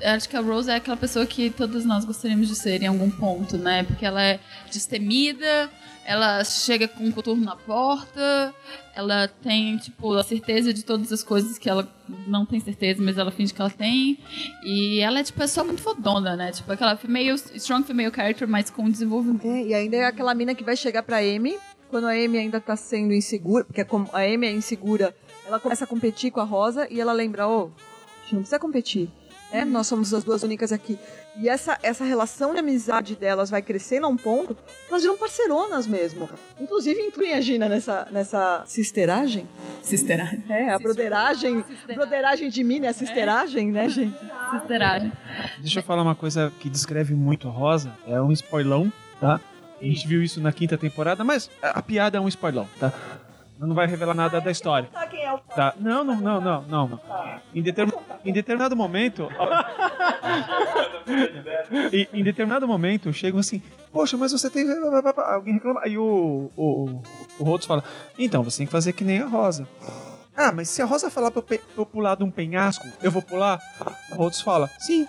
Eu 0.00 0.10
acho 0.10 0.28
que 0.28 0.36
a 0.36 0.40
Rose 0.40 0.68
é 0.68 0.76
aquela 0.76 0.96
pessoa 0.96 1.24
que 1.26 1.48
todos 1.50 1.84
nós 1.84 2.04
gostaríamos 2.04 2.48
de 2.48 2.56
ser 2.56 2.82
em 2.82 2.86
algum 2.86 3.08
ponto, 3.08 3.56
né? 3.56 3.84
Porque 3.84 4.04
ela 4.04 4.20
é 4.20 4.40
destemida, 4.72 5.70
ela 6.08 6.42
chega 6.42 6.88
com 6.88 7.04
um 7.04 7.12
coturno 7.12 7.44
na 7.44 7.54
porta, 7.54 8.54
ela 8.96 9.28
tem, 9.28 9.76
tipo, 9.76 10.14
a 10.14 10.24
certeza 10.24 10.72
de 10.72 10.82
todas 10.82 11.12
as 11.12 11.22
coisas 11.22 11.58
que 11.58 11.68
ela 11.68 11.86
não 12.26 12.46
tem 12.46 12.58
certeza, 12.60 13.02
mas 13.02 13.18
ela 13.18 13.30
finge 13.30 13.52
que 13.52 13.60
ela 13.60 13.68
tem. 13.68 14.18
E 14.64 15.00
ela 15.00 15.18
é, 15.18 15.22
tipo, 15.22 15.42
é 15.42 15.46
só 15.46 15.62
muito 15.62 15.82
fodona, 15.82 16.34
né? 16.34 16.50
Tipo, 16.50 16.72
aquela 16.72 16.98
meio 17.06 17.34
strong 17.34 17.86
female 17.86 18.10
character, 18.10 18.48
mas 18.48 18.70
com 18.70 18.88
desenvolvimento. 18.88 19.46
É, 19.46 19.64
e 19.64 19.74
ainda 19.74 19.98
é 19.98 20.06
aquela 20.06 20.34
mina 20.34 20.54
que 20.54 20.64
vai 20.64 20.76
chegar 20.76 21.02
pra 21.02 21.18
Amy, 21.18 21.58
quando 21.90 22.06
a 22.06 22.12
Amy 22.12 22.38
ainda 22.38 22.58
tá 22.58 22.74
sendo 22.74 23.12
insegura, 23.12 23.66
porque 23.66 23.84
como 23.84 24.08
a 24.14 24.20
Amy 24.20 24.46
é 24.46 24.52
insegura, 24.52 25.14
ela 25.46 25.60
começa 25.60 25.84
a 25.84 25.86
competir 25.86 26.30
com 26.30 26.40
a 26.40 26.44
Rosa 26.44 26.88
e 26.90 26.98
ela 26.98 27.12
lembra, 27.12 27.46
ô, 27.46 27.64
a 27.66 28.22
gente 28.22 28.32
não 28.32 28.40
precisa 28.40 28.58
competir. 28.58 29.10
né? 29.52 29.62
Nós 29.66 29.86
somos 29.86 30.14
as 30.14 30.24
duas 30.24 30.42
únicas 30.42 30.72
aqui. 30.72 30.98
E 31.40 31.48
essa, 31.48 31.78
essa 31.82 32.04
relação 32.04 32.52
de 32.52 32.58
amizade 32.58 33.14
delas 33.14 33.48
vai 33.48 33.62
crescendo 33.62 34.06
a 34.06 34.08
um 34.08 34.16
ponto 34.16 34.54
que 34.54 34.60
elas 34.90 35.02
viram 35.02 35.16
parceironas 35.16 35.86
mesmo. 35.86 36.28
Inclusive 36.60 37.00
incluem 37.00 37.34
a 37.34 37.40
Gina 37.40 37.68
nessa, 37.68 38.08
nessa 38.10 38.64
sisteragem. 38.66 39.48
Sisteragem. 39.80 40.42
É, 40.48 40.70
a 40.70 40.78
broderagem. 40.78 41.64
Broderagem 41.94 42.48
de 42.48 42.64
mim, 42.64 42.80
né? 42.80 42.88
A 42.88 42.92
sisteragem, 42.92 43.70
né, 43.70 43.88
gente? 43.88 44.18
Sisteragem. 44.50 45.12
Deixa 45.60 45.78
eu 45.78 45.82
falar 45.84 46.02
uma 46.02 46.16
coisa 46.16 46.52
que 46.58 46.68
descreve 46.68 47.14
muito 47.14 47.46
a 47.46 47.50
Rosa. 47.50 47.92
É 48.06 48.20
um 48.20 48.32
spoilão, 48.32 48.92
tá? 49.20 49.40
A 49.80 49.84
gente 49.84 50.08
viu 50.08 50.20
isso 50.20 50.40
na 50.40 50.50
quinta 50.52 50.76
temporada, 50.76 51.22
mas 51.22 51.48
a, 51.62 51.78
a 51.78 51.82
piada 51.82 52.18
é 52.18 52.20
um 52.20 52.26
spoilão, 52.26 52.68
tá? 52.80 52.92
Não 53.58 53.74
vai 53.74 53.86
revelar 53.86 54.14
nada 54.14 54.40
da 54.40 54.50
história. 54.50 54.88
quem 55.10 55.24
é 55.24 55.32
o 55.32 55.38
Tá? 55.38 55.74
Não, 55.80 56.04
não, 56.04 56.16
não, 56.20 56.40
não, 56.40 56.62
não. 56.62 57.00
Em, 57.54 57.60
determin- 57.62 57.92
em 58.24 58.32
determinado 58.32 58.76
momento. 58.76 59.28
E, 61.92 62.08
em 62.12 62.22
determinado 62.22 62.66
momento, 62.68 63.12
chegam 63.12 63.40
assim, 63.40 63.62
poxa, 63.92 64.16
mas 64.16 64.32
você 64.32 64.48
tem. 64.50 64.64
Alguém 65.32 65.54
reclama. 65.54 65.80
Aí 65.82 65.96
o, 65.98 66.50
o, 66.56 67.02
o 67.38 67.44
Rhodes 67.44 67.66
fala, 67.66 67.82
então, 68.18 68.42
você 68.42 68.58
tem 68.58 68.66
que 68.66 68.72
fazer 68.72 68.92
que 68.92 69.04
nem 69.04 69.20
a 69.20 69.26
Rosa. 69.26 69.66
Ah, 70.36 70.52
mas 70.52 70.68
se 70.68 70.80
a 70.80 70.84
Rosa 70.84 71.10
falar 71.10 71.30
pra 71.30 71.40
eu, 71.40 71.42
pe- 71.42 71.58
pra 71.58 71.82
eu 71.82 71.86
pular 71.86 72.14
de 72.16 72.24
um 72.24 72.30
penhasco, 72.30 72.86
eu 73.02 73.10
vou 73.10 73.22
pular? 73.22 73.58
O 74.12 74.14
Rhodes 74.14 74.40
fala, 74.40 74.70
sim. 74.78 75.06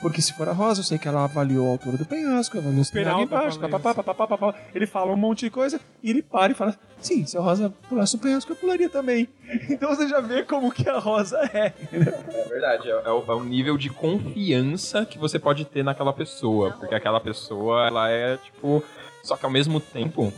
Porque 0.00 0.20
se 0.20 0.32
for 0.34 0.48
a 0.48 0.52
Rosa, 0.52 0.80
eu 0.80 0.84
sei 0.84 0.98
que 0.98 1.08
ela 1.08 1.24
avaliou 1.24 1.68
a 1.68 1.70
altura 1.70 1.96
do 1.96 2.04
penhasco, 2.04 2.58
avaliou 2.58 2.84
Peralta 2.92 3.22
embaixo, 3.22 3.58
fala 3.58 3.70
papapá, 3.78 4.02
papapá, 4.02 4.26
papapá. 4.36 4.58
Ele 4.74 4.86
fala 4.86 5.12
um 5.12 5.16
monte 5.16 5.40
de 5.46 5.50
coisa 5.50 5.80
e 6.02 6.10
ele 6.10 6.22
para 6.22 6.52
e 6.52 6.54
fala: 6.54 6.76
Sim, 7.00 7.24
se 7.26 7.36
a 7.36 7.40
Rosa 7.40 7.72
pulasse 7.88 8.16
o 8.16 8.18
penhasco, 8.18 8.52
eu 8.52 8.56
pularia 8.56 8.88
também. 8.88 9.28
Então 9.70 9.94
você 9.94 10.08
já 10.08 10.20
vê 10.20 10.42
como 10.42 10.72
que 10.72 10.88
a 10.88 10.98
Rosa 10.98 11.38
é. 11.52 11.72
É 11.92 12.48
verdade, 12.48 12.90
é, 12.90 13.02
é 13.04 13.10
o, 13.10 13.24
é 13.28 13.34
o 13.34 13.44
nível 13.44 13.76
de 13.76 13.90
confiança 13.90 15.06
que 15.06 15.18
você 15.18 15.38
pode 15.38 15.64
ter 15.64 15.84
naquela 15.84 16.12
pessoa. 16.12 16.72
Porque 16.72 16.94
aquela 16.94 17.20
pessoa, 17.20 17.86
ela 17.86 18.10
é, 18.10 18.36
tipo. 18.38 18.82
Só 19.22 19.36
que 19.36 19.44
ao 19.44 19.50
mesmo 19.50 19.80
tempo, 19.80 20.32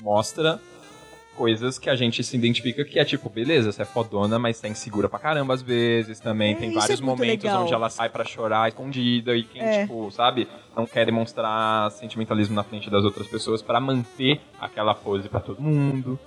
mostra 0.00 0.60
coisas 1.38 1.78
que 1.78 1.88
a 1.88 1.94
gente 1.94 2.22
se 2.24 2.36
identifica 2.36 2.84
que 2.84 2.98
é 2.98 3.04
tipo, 3.04 3.30
beleza, 3.30 3.70
você 3.70 3.82
é 3.82 3.84
fodona, 3.84 4.38
mas 4.38 4.60
tá 4.60 4.66
insegura 4.68 5.08
pra 5.08 5.18
caramba 5.20 5.54
às 5.54 5.62
vezes 5.62 6.18
também. 6.18 6.52
É, 6.52 6.56
tem 6.56 6.70
é 6.70 6.74
vários 6.74 7.00
muito 7.00 7.18
momentos 7.20 7.44
legal. 7.44 7.62
onde 7.62 7.72
ela 7.72 7.88
sai 7.88 8.08
pra 8.10 8.24
chorar 8.24 8.68
escondida 8.68 9.36
e 9.36 9.44
quem, 9.44 9.62
É. 9.62 9.82
tipo, 9.82 10.10
sabe, 10.10 10.48
não 10.76 10.84
quer 10.86 11.06
demonstrar 11.06 11.90
sentimentalismo 11.92 12.54
na 12.56 12.64
frente 12.64 12.90
das 12.90 13.04
outras 13.04 13.28
pessoas 13.28 13.62
pra 13.62 13.80
manter 13.80 14.40
aquela 14.60 14.94
pose 14.94 15.28
pra 15.28 15.38
todo 15.40 15.62
mundo. 15.62 16.18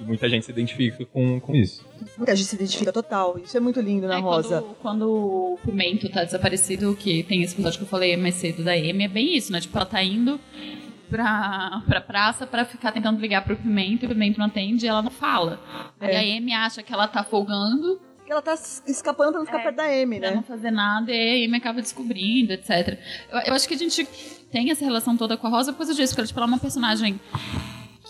E 0.00 0.02
muita 0.04 0.28
gente 0.28 0.44
se 0.44 0.52
identifica 0.52 1.04
com, 1.06 1.40
com 1.40 1.54
isso. 1.56 1.84
Muita 2.16 2.36
gente 2.36 2.46
se 2.48 2.54
identifica 2.54 2.92
total. 2.92 3.36
Isso 3.42 3.56
é 3.56 3.60
muito 3.60 3.80
lindo 3.80 4.06
na 4.06 4.18
É, 4.18 4.20
Rosa. 4.20 4.60
Quando, 4.60 4.74
quando 4.80 5.08
o 5.10 5.58
Pimento 5.64 6.08
tá 6.08 6.22
desaparecido, 6.22 6.94
que 6.94 7.24
tem 7.24 7.42
esse 7.42 7.54
episódio 7.54 7.78
que 7.80 7.84
eu 7.84 7.88
falei 7.88 8.16
mais 8.16 8.36
cedo 8.36 8.62
da 8.62 8.72
Amy, 8.74 9.04
é 9.04 9.08
bem 9.08 9.36
isso, 9.36 9.50
né? 9.50 9.60
Tipo, 9.60 9.76
ela 9.76 9.86
tá 9.86 10.00
indo 10.02 10.38
pra, 11.08 11.82
pra 11.86 12.00
praça 12.00 12.46
pra 12.46 12.64
ficar 12.64 12.92
tentando 12.92 13.20
ligar 13.20 13.44
pro 13.44 13.56
Pimento, 13.56 14.04
e 14.04 14.06
o 14.06 14.08
Pimento 14.08 14.38
não 14.38 14.46
atende 14.46 14.86
e 14.86 14.88
ela 14.88 15.02
não 15.02 15.10
fala. 15.10 15.60
É. 16.00 16.16
Aí 16.16 16.34
a 16.34 16.38
Amy 16.38 16.52
acha 16.52 16.82
que 16.82 16.92
ela 16.92 17.08
tá 17.08 17.24
folgando. 17.24 18.00
Que 18.24 18.32
ela 18.32 18.42
tá 18.42 18.54
escapando 18.86 19.30
pra 19.30 19.38
não 19.38 19.46
ficar 19.46 19.62
perto 19.62 19.76
da 19.76 19.84
Amy, 19.84 20.20
pra 20.20 20.30
né? 20.30 20.36
não 20.36 20.42
fazer 20.42 20.70
nada, 20.70 21.10
e 21.10 21.44
a 21.44 21.46
Amy 21.46 21.56
acaba 21.56 21.80
descobrindo, 21.80 22.52
etc. 22.52 22.98
Eu, 23.30 23.40
eu 23.46 23.54
acho 23.54 23.66
que 23.66 23.74
a 23.74 23.78
gente 23.78 24.04
tem 24.52 24.70
essa 24.70 24.84
relação 24.84 25.16
toda 25.16 25.36
com 25.36 25.46
a 25.46 25.50
Rosa 25.50 25.72
por 25.72 25.78
causa 25.78 25.94
disso, 25.94 26.12
porque 26.12 26.20
ela, 26.20 26.26
tipo, 26.26 26.38
ela 26.38 26.46
é 26.46 26.50
uma 26.50 26.58
personagem 26.58 27.18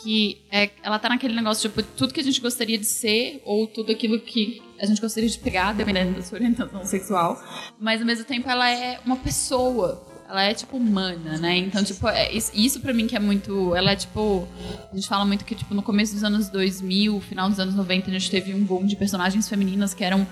que 0.02 0.40
é, 0.50 0.70
ela 0.82 0.98
tá 0.98 1.08
naquele 1.08 1.34
negócio, 1.34 1.68
tipo, 1.68 1.82
tudo 1.82 2.14
que 2.14 2.20
a 2.20 2.24
gente 2.24 2.40
gostaria 2.40 2.78
de 2.78 2.86
ser, 2.86 3.42
ou 3.44 3.66
tudo 3.66 3.92
aquilo 3.92 4.18
que 4.20 4.62
a 4.80 4.86
gente 4.86 5.00
gostaria 5.00 5.28
de 5.28 5.38
pegar, 5.38 5.74
dependendo 5.74 6.12
da 6.12 6.22
sua 6.22 6.38
orientação 6.38 6.84
sexual, 6.84 7.40
mas 7.78 8.00
ao 8.00 8.06
mesmo 8.06 8.24
tempo 8.24 8.48
ela 8.48 8.70
é 8.70 9.00
uma 9.04 9.16
pessoa. 9.16 10.06
Ela 10.28 10.42
é, 10.42 10.52
tipo, 10.52 10.76
humana, 10.76 11.38
né? 11.38 11.56
Então, 11.56 11.82
tipo, 11.82 12.06
é, 12.06 12.30
isso, 12.32 12.80
pra 12.80 12.92
mim 12.92 13.06
que 13.06 13.16
é 13.16 13.18
muito... 13.18 13.74
Ela 13.74 13.92
é, 13.92 13.96
tipo... 13.96 14.46
A 14.92 14.94
gente 14.94 15.08
fala 15.08 15.24
muito 15.24 15.42
que, 15.42 15.54
tipo, 15.54 15.72
no 15.74 15.82
começo 15.82 16.12
dos 16.12 16.22
anos 16.22 16.50
2000, 16.50 17.18
final 17.22 17.48
dos 17.48 17.58
anos 17.58 17.74
90, 17.74 18.10
a 18.10 18.12
gente 18.12 18.30
teve 18.30 18.54
um 18.54 18.62
boom 18.62 18.84
de 18.84 18.94
personagens 18.94 19.48
femininas 19.48 19.94
que 19.94 20.04
eram 20.04 20.26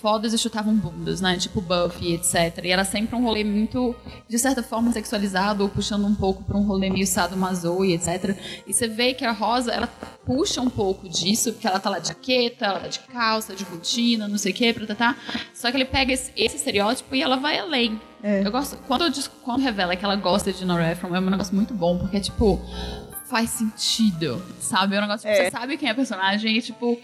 fodas 0.00 0.32
e 0.32 0.38
chutavam 0.38 0.74
bundas, 0.74 1.20
né? 1.20 1.36
Tipo 1.36 1.60
Buffy, 1.60 2.14
etc. 2.14 2.64
E 2.64 2.70
era 2.70 2.84
sempre 2.84 3.14
um 3.16 3.22
rolê 3.22 3.44
muito, 3.44 3.94
de 4.28 4.38
certa 4.38 4.62
forma, 4.62 4.90
sexualizado, 4.92 5.62
ou 5.62 5.68
puxando 5.68 6.06
um 6.06 6.14
pouco 6.14 6.42
pra 6.42 6.56
um 6.56 6.62
rolê 6.62 6.88
meio 6.90 7.06
sadomaso 7.06 7.84
e 7.84 7.92
etc. 7.94 8.36
E 8.66 8.72
você 8.72 8.88
vê 8.88 9.12
que 9.14 9.24
a 9.24 9.32
Rosa, 9.32 9.72
ela 9.72 9.86
puxa 10.24 10.60
um 10.60 10.70
pouco 10.70 11.08
disso, 11.08 11.52
porque 11.52 11.66
ela 11.66 11.78
tá 11.78 11.90
lá 11.90 11.98
de 11.98 12.08
jaqueta, 12.08 12.64
ela 12.66 12.80
tá 12.80 12.88
de 12.88 13.00
calça, 13.00 13.54
de 13.54 13.64
botina, 13.64 14.26
não 14.28 14.38
sei 14.38 14.52
o 14.52 14.54
que, 14.54 14.72
tá, 14.86 14.94
tá. 14.94 15.16
Só 15.54 15.70
que 15.70 15.76
ele 15.76 15.84
pega 15.84 16.12
esse, 16.12 16.32
esse 16.36 16.56
estereótipo 16.56 17.14
e 17.14 17.22
ela 17.22 17.36
vai 17.36 17.58
além. 17.58 18.00
Eu 18.22 18.50
gosto, 18.50 18.76
quando, 18.86 19.04
eu, 19.06 19.12
quando 19.42 19.60
revela 19.62 19.96
que 19.96 20.04
ela 20.04 20.16
gosta 20.16 20.52
de 20.52 20.64
Nora 20.64 20.92
Ephron, 20.92 21.14
é 21.16 21.20
um 21.20 21.30
negócio 21.30 21.54
muito 21.54 21.72
bom, 21.72 21.98
porque, 21.98 22.20
tipo, 22.20 22.60
faz 23.28 23.48
sentido, 23.50 24.42
sabe? 24.60 24.94
É 24.96 24.98
um 24.98 25.02
negócio 25.02 25.22
que 25.26 25.28
É. 25.34 25.44
você 25.44 25.50
sabe 25.50 25.76
quem 25.76 25.88
é 25.88 25.92
a 25.92 25.94
personagem 25.94 26.56
e, 26.56 26.60
tipo, 26.62 26.98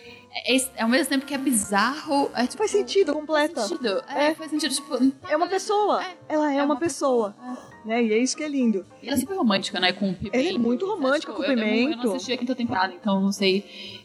é, 0.45 0.57
é 0.77 0.83
ao 0.83 0.89
mesmo 0.89 1.09
tempo 1.09 1.25
que 1.27 1.35
é 1.35 1.39
bizarro. 1.39 2.31
É, 2.35 2.43
tipo, 2.47 2.59
faz 2.59 2.71
sentido, 2.71 3.13
completa. 3.13 3.55
Faz 3.57 3.69
sentido. 3.69 4.03
É, 4.09 4.35
faz 4.35 4.51
sentido. 4.51 4.75
Tipo, 4.75 5.13
É 5.29 5.37
uma 5.37 5.47
pessoa. 5.49 6.03
Ela 6.29 6.53
é, 6.53 6.63
uma, 6.63 6.77
pessoa. 6.77 7.35
Né? 7.85 8.05
E 8.05 8.13
é 8.13 8.19
isso 8.19 8.37
que 8.37 8.43
é 8.43 8.49
lindo. 8.49 8.85
E 9.03 9.07
ela 9.09 9.17
é 9.17 9.21
super 9.21 9.37
romântica, 9.37 9.79
né? 9.81 9.93
Com 9.93 10.11
o 10.11 10.15
Pimento. 10.15 10.35
Ela 10.37 10.49
é 10.49 10.59
muito 10.59 10.87
romântica 10.87 11.33
Tipo, 11.33 11.35
com 11.35 11.43
o 11.43 11.45
eu- 11.45 11.53
eu 11.53 11.59
Eu, 11.59 11.65
Pimento. 11.65 12.05
não 12.07 12.15
assisti 12.15 12.33
a 12.33 12.37
quinta 12.37 12.55
temporada, 12.55 12.93
então 12.93 13.21
não 13.21 13.33
sei 13.33 13.65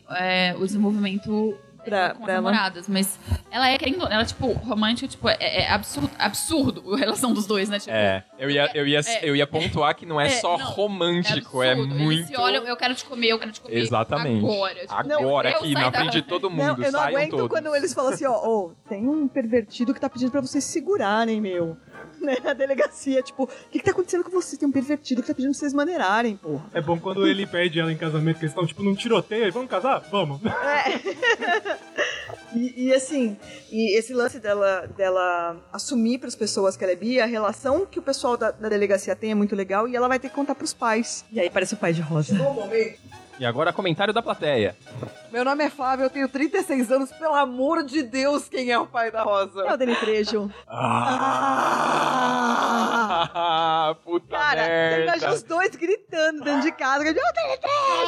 é, 0.10 0.56
o 0.58 0.66
desenvolvimento 0.66 1.58
pra, 1.84 2.10
com 2.14 2.24
pra 2.24 2.34
as 2.34 2.40
ela. 2.40 2.52
namoradas. 2.52 2.88
Mas 2.88 3.20
ela 3.50 3.70
é, 3.70 3.78
querendo, 3.78 4.06
ela, 4.08 4.24
tipo, 4.26 4.52
romântica, 4.54 5.08
tipo, 5.08 5.28
é, 5.30 5.38
é 5.40 5.70
absurdo, 5.72 6.10
absurdo 6.18 6.94
a 6.94 6.98
relação 6.98 7.34
dos 7.34 7.46
dois, 7.46 7.70
né? 7.70 7.80
Tipo, 7.80 7.92
É, 7.92 8.24
eu 8.40 8.50
ia, 8.50 8.70
eu 8.74 8.88
ia, 8.88 9.00
é- 9.00 9.20
eu 9.30 9.36
ia 9.36 9.46
pontuar 9.48 9.96
que 9.96 10.06
não 10.06 10.20
é, 10.20 10.28
é, 10.28 10.30
só 10.30 10.58
não, 10.58 10.66
romântico, 10.66 11.62
é, 11.64 11.72
absurdo. 11.72 11.94
Eles 11.94 12.02
muito. 12.04 12.28
se 12.28 12.38
olham, 12.38 12.64
eu 12.64 12.76
quero 12.78 12.94
te 12.96 13.06
comer, 13.06 13.28
eu 13.30 13.40
quero 13.40 13.52
te 13.52 13.62
comer. 13.62 13.78
Exatamente. 13.78 14.44
Agora. 14.46 14.76
Tipo, 14.80 14.94
Agora, 14.94 15.50
aqui, 15.50 15.74
na 15.74 15.90
da- 15.90 16.00
frente 16.00 16.14
de 16.14 16.22
todo 16.22 16.50
mundo, 16.50 16.78
Não, 16.78 16.84
eu 16.86 16.92
não 16.92 17.00
aguento 17.02 17.32
todos. 17.32 17.48
quando 17.50 17.76
eles 17.76 17.94
falam 17.94 18.14
assim, 18.14 18.26
ó, 18.26 18.34
ô, 18.48 18.72
tem 18.88 19.08
um 19.08 19.28
pervertido 19.28 19.94
que 19.94 20.00
tá 20.00 20.10
pedindo 20.10 20.32
pra 20.32 20.42
vocês 20.42 20.64
segurarem, 20.64 21.40
meu. 21.42 21.78
Né? 22.22 22.38
A 22.46 22.54
delegacia, 22.54 23.24
tipo, 23.24 23.44
o 23.46 23.48
que, 23.48 23.80
que 23.80 23.86
tá 23.86 23.92
acontecendo 23.92 24.24
com 24.24 24.30
vocês? 24.30 24.58
Tem 24.58 24.70
um 24.70 24.72
pervertido 24.72 25.22
que 25.22 25.28
tá 25.28 25.34
pedindo 25.34 25.52
pra 25.52 25.60
vocês 25.60 25.74
maneirarem, 25.74 26.38
porra. 26.38 26.64
É 26.72 26.80
bom 26.80 27.00
quando 27.00 27.26
ele 27.26 27.48
pede 27.48 27.80
ela 27.80 27.92
em 27.92 27.98
casamento, 27.98 28.38
que 28.38 28.46
eles 28.46 28.52
estão 28.52 28.66
tipo 28.66 28.84
num 28.84 28.94
tiroteio, 28.94 29.46
aí, 29.46 29.52
vamos 29.52 29.70
casar? 29.70 30.00
Vamos. 30.12 30.40
E, 32.54 32.88
e, 32.88 32.94
assim, 32.94 33.38
e 33.72 33.98
esse 33.98 34.14
lance 34.14 34.40
dela, 34.40 34.86
dela 34.98 35.56
assumir 35.72 36.18
pras 36.18 36.36
pessoas 36.36 36.76
que 36.76 36.84
ela 36.84 36.92
é 36.92 36.96
bi, 36.96 37.20
a 37.20 37.26
relação 37.26 37.86
que 37.86 37.98
o 37.98 38.02
pessoal 38.02 38.36
da, 38.36 38.52
da 38.52 38.68
delegacia 38.68 39.16
tem 39.16 39.32
é 39.32 39.36
muito 39.36 39.56
legal 39.56 39.88
e 39.88 39.96
ela 39.96 40.08
vai 40.08 40.20
ter 40.20 40.30
que 40.30 40.36
contar 40.36 40.56
pros 40.56 40.74
pais. 40.74 41.24
E 41.32 41.40
aí 41.40 41.50
parece 41.50 41.76
o 41.76 41.78
pai 41.78 41.94
de 41.94 42.02
Rosa. 42.02 42.36
E 43.42 43.46
agora, 43.46 43.74
comentário 43.74 44.14
da 44.14 44.22
plateia. 44.22 44.78
Meu 45.32 45.44
nome 45.44 45.64
é 45.64 45.70
Flávio, 45.72 46.06
eu 46.06 46.12
tenho 46.12 46.30
36 46.30 46.92
anos. 46.92 47.12
Pelo 47.12 47.34
amor 47.34 47.84
de 47.84 48.04
Deus, 48.04 48.48
quem 48.48 48.70
é 48.70 48.78
o 48.78 48.86
pai 48.86 49.10
da 49.10 49.24
Rosa? 49.24 49.62
É 49.64 49.74
o 49.74 49.78
Dani 49.78 49.96
Trejo. 49.96 50.48
Ah, 53.08 53.96
puta 54.06 54.28
Cara, 54.38 54.62
merda. 54.62 54.96
eu 54.96 55.04
imagino 55.06 55.34
os 55.34 55.42
dois 55.42 55.76
gritando 55.76 56.44
dentro 56.44 56.62
de 56.62 56.72
casa. 56.72 57.04
Eu 57.04 57.16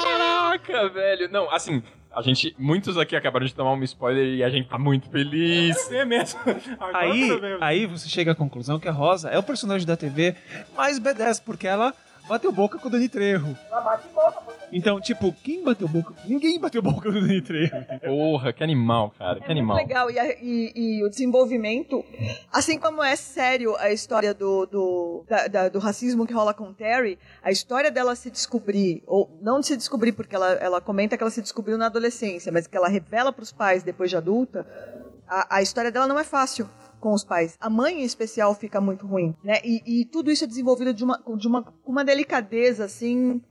Caraca, 0.03 0.89
velho. 0.89 1.27
Não, 1.31 1.49
assim, 1.49 1.81
a 2.11 2.21
gente. 2.21 2.55
Muitos 2.59 2.95
aqui 2.95 3.15
acabaram 3.15 3.47
de 3.47 3.55
tomar 3.55 3.71
um 3.71 3.81
spoiler 3.81 4.35
e 4.35 4.43
a 4.43 4.51
gente 4.51 4.69
tá 4.69 4.77
muito 4.77 5.09
feliz. 5.09 5.89
É 5.91 6.05
mesmo. 6.05 6.39
Aí, 6.93 7.31
aí 7.59 7.87
você 7.87 8.07
chega 8.07 8.33
à 8.33 8.35
conclusão 8.35 8.79
que 8.79 8.87
a 8.87 8.91
Rosa 8.91 9.31
é 9.31 9.39
o 9.39 9.43
personagem 9.43 9.87
da 9.87 9.97
TV 9.97 10.35
mais 10.77 10.99
B10, 10.99 11.41
porque 11.43 11.65
ela 11.67 11.91
bateu 12.27 12.51
boca 12.51 12.77
com 12.79 12.87
o 12.87 12.91
Dani 12.91 13.09
Trejo. 13.09 13.55
Então, 14.71 14.99
tipo, 14.99 15.31
quem 15.43 15.63
bateu 15.63 15.87
boca? 15.87 16.13
Ninguém 16.25 16.59
bateu 16.59 16.81
boca 16.81 17.11
com 17.11 17.17
o 17.17 17.21
Dani 17.21 17.41
Trejo. 17.41 17.73
Porra, 18.03 18.51
que 18.53 18.63
animal, 18.63 19.11
cara. 19.17 19.39
Que 19.39 19.51
animal. 19.51 19.77
legal. 19.77 20.09
E, 20.09 20.19
a- 20.19 20.33
e- 20.41 20.71
e 20.75 21.03
o 21.05 21.09
desenvolvimento, 21.09 22.03
assim 22.51 22.79
como 22.79 23.03
é 23.03 23.15
sério 23.15 23.75
a 23.77 23.91
história 23.91 24.33
do, 24.33 24.65
do, 24.65 25.25
da- 25.29 25.47
da- 25.47 25.69
do 25.69 25.79
racismo 25.79 26.25
que 26.25 26.33
rola 26.33 26.53
com 26.53 26.73
Terry, 26.73 27.19
a 27.43 27.51
história 27.51 27.91
dela 27.91 28.15
se 28.15 28.31
descobrir, 28.31 29.03
ou 29.05 29.29
não 29.41 29.59
de 29.59 29.67
se 29.67 29.77
descobrir, 29.77 30.11
porque 30.13 30.35
ela, 30.35 30.53
ela 30.53 30.81
comenta 30.81 31.15
que 31.17 31.23
ela 31.23 31.31
se 31.31 31.41
descobriu 31.41 31.77
na 31.77 31.85
adolescência, 31.87 32.51
mas 32.51 32.65
que 32.67 32.75
ela 32.75 32.87
revela 32.87 33.31
pros 33.31 33.51
pais 33.51 33.83
depois 33.83 34.09
de 34.09 34.17
adulta, 34.17 34.65
a, 35.27 35.57
a 35.57 35.61
história 35.61 35.91
dela 35.91 36.07
não 36.07 36.17
é 36.17 36.23
fácil 36.23 36.67
com 37.03 37.13
os 37.13 37.23
pais. 37.25 37.57
A 37.59 37.69
mãe, 37.69 37.99
em 38.01 38.05
especial, 38.05 38.55
fica 38.55 38.79
muito 38.79 39.05
ruim, 39.05 39.35
né? 39.43 39.55
E, 39.63 40.01
e 40.01 40.05
tudo 40.05 40.31
isso 40.31 40.45
é 40.45 40.47
desenvolvido 40.47 40.93
de 40.93 41.03
uma, 41.03 41.21
de 41.37 41.47
uma, 41.49 41.61
com 41.61 41.91
uma 41.91 42.05
delicadeza, 42.05 42.85
assim, 42.85 43.41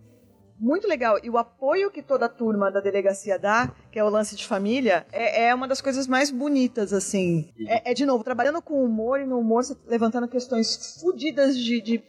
muito 0.59 0.89
legal. 0.89 1.19
E 1.23 1.29
o 1.29 1.37
apoio 1.37 1.91
que 1.91 2.03
toda 2.03 2.25
a 2.25 2.29
turma 2.31 2.71
da 2.71 2.81
delegacia 2.81 3.39
dá, 3.39 3.71
que 3.91 3.99
é 3.99 4.05
o 4.05 4.09
lance 4.09 4.35
de 4.35 4.47
família, 4.47 5.07
é, 5.13 5.49
é 5.49 5.55
uma 5.55 5.69
das 5.69 5.83
coisas 5.83 6.07
mais 6.07 6.31
bonitas, 6.31 6.95
assim. 6.95 7.53
É, 7.69 7.91
é, 7.91 7.95
de 7.95 8.07
novo, 8.07 8.25
trabalhando 8.25 8.63
com 8.63 8.83
humor 8.83 9.21
e 9.21 9.27
no 9.27 9.39
humor, 9.39 9.63
levantando 9.87 10.27
questões 10.29 10.99
fodidas 11.01 11.59
de, 11.59 11.83
de 11.83 12.03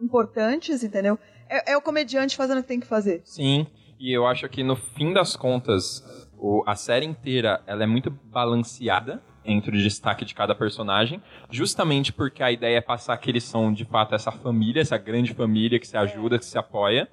importantes, 0.00 0.84
entendeu? 0.84 1.18
É, 1.48 1.72
é 1.72 1.76
o 1.76 1.82
comediante 1.82 2.36
fazendo 2.36 2.58
o 2.58 2.62
que 2.62 2.68
tem 2.68 2.80
que 2.80 2.86
fazer. 2.86 3.22
Sim, 3.24 3.66
e 3.98 4.12
eu 4.16 4.26
acho 4.26 4.48
que 4.48 4.62
no 4.62 4.76
fim 4.76 5.12
das 5.12 5.34
contas, 5.36 6.02
o- 6.38 6.62
a 6.66 6.74
série 6.76 7.06
inteira 7.06 7.62
ela 7.66 7.82
é 7.82 7.86
muito 7.86 8.10
balanceada 8.10 9.22
entre 9.44 9.76
o 9.76 9.82
destaque 9.82 10.24
de 10.24 10.34
cada 10.34 10.54
personagem, 10.54 11.22
justamente 11.50 12.12
porque 12.12 12.42
a 12.42 12.50
ideia 12.50 12.78
é 12.78 12.80
passar 12.80 13.16
que 13.18 13.30
eles 13.30 13.44
são 13.44 13.72
de 13.72 13.84
fato 13.84 14.14
essa 14.14 14.32
família, 14.32 14.80
essa 14.80 14.96
grande 14.96 15.34
família 15.34 15.78
que 15.78 15.86
se 15.86 15.96
ajuda, 15.96 16.38
que 16.38 16.44
se 16.44 16.56
apoia. 16.58 17.08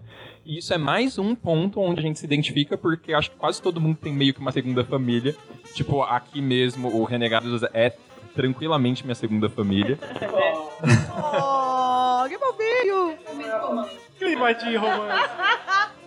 E 0.45 0.57
isso 0.57 0.73
é 0.73 0.77
mais 0.77 1.17
um 1.19 1.35
ponto 1.35 1.79
onde 1.79 1.99
a 1.99 2.03
gente 2.03 2.19
se 2.19 2.25
identifica, 2.25 2.77
porque 2.77 3.13
acho 3.13 3.31
que 3.31 3.37
quase 3.37 3.61
todo 3.61 3.81
mundo 3.81 3.97
tem 3.97 4.13
meio 4.13 4.33
que 4.33 4.39
uma 4.39 4.51
segunda 4.51 4.83
família. 4.83 5.35
Tipo, 5.73 6.01
aqui 6.03 6.41
mesmo, 6.41 6.87
o 6.87 7.03
Renegados 7.03 7.63
é 7.73 7.93
tranquilamente 8.33 9.03
minha 9.03 9.15
segunda 9.15 9.49
família. 9.49 9.99
Oh, 11.13 12.27
que 12.27 12.37
bobinho! 12.37 13.17
Clima 14.17 14.53
de 14.53 14.75
romance. 14.77 15.29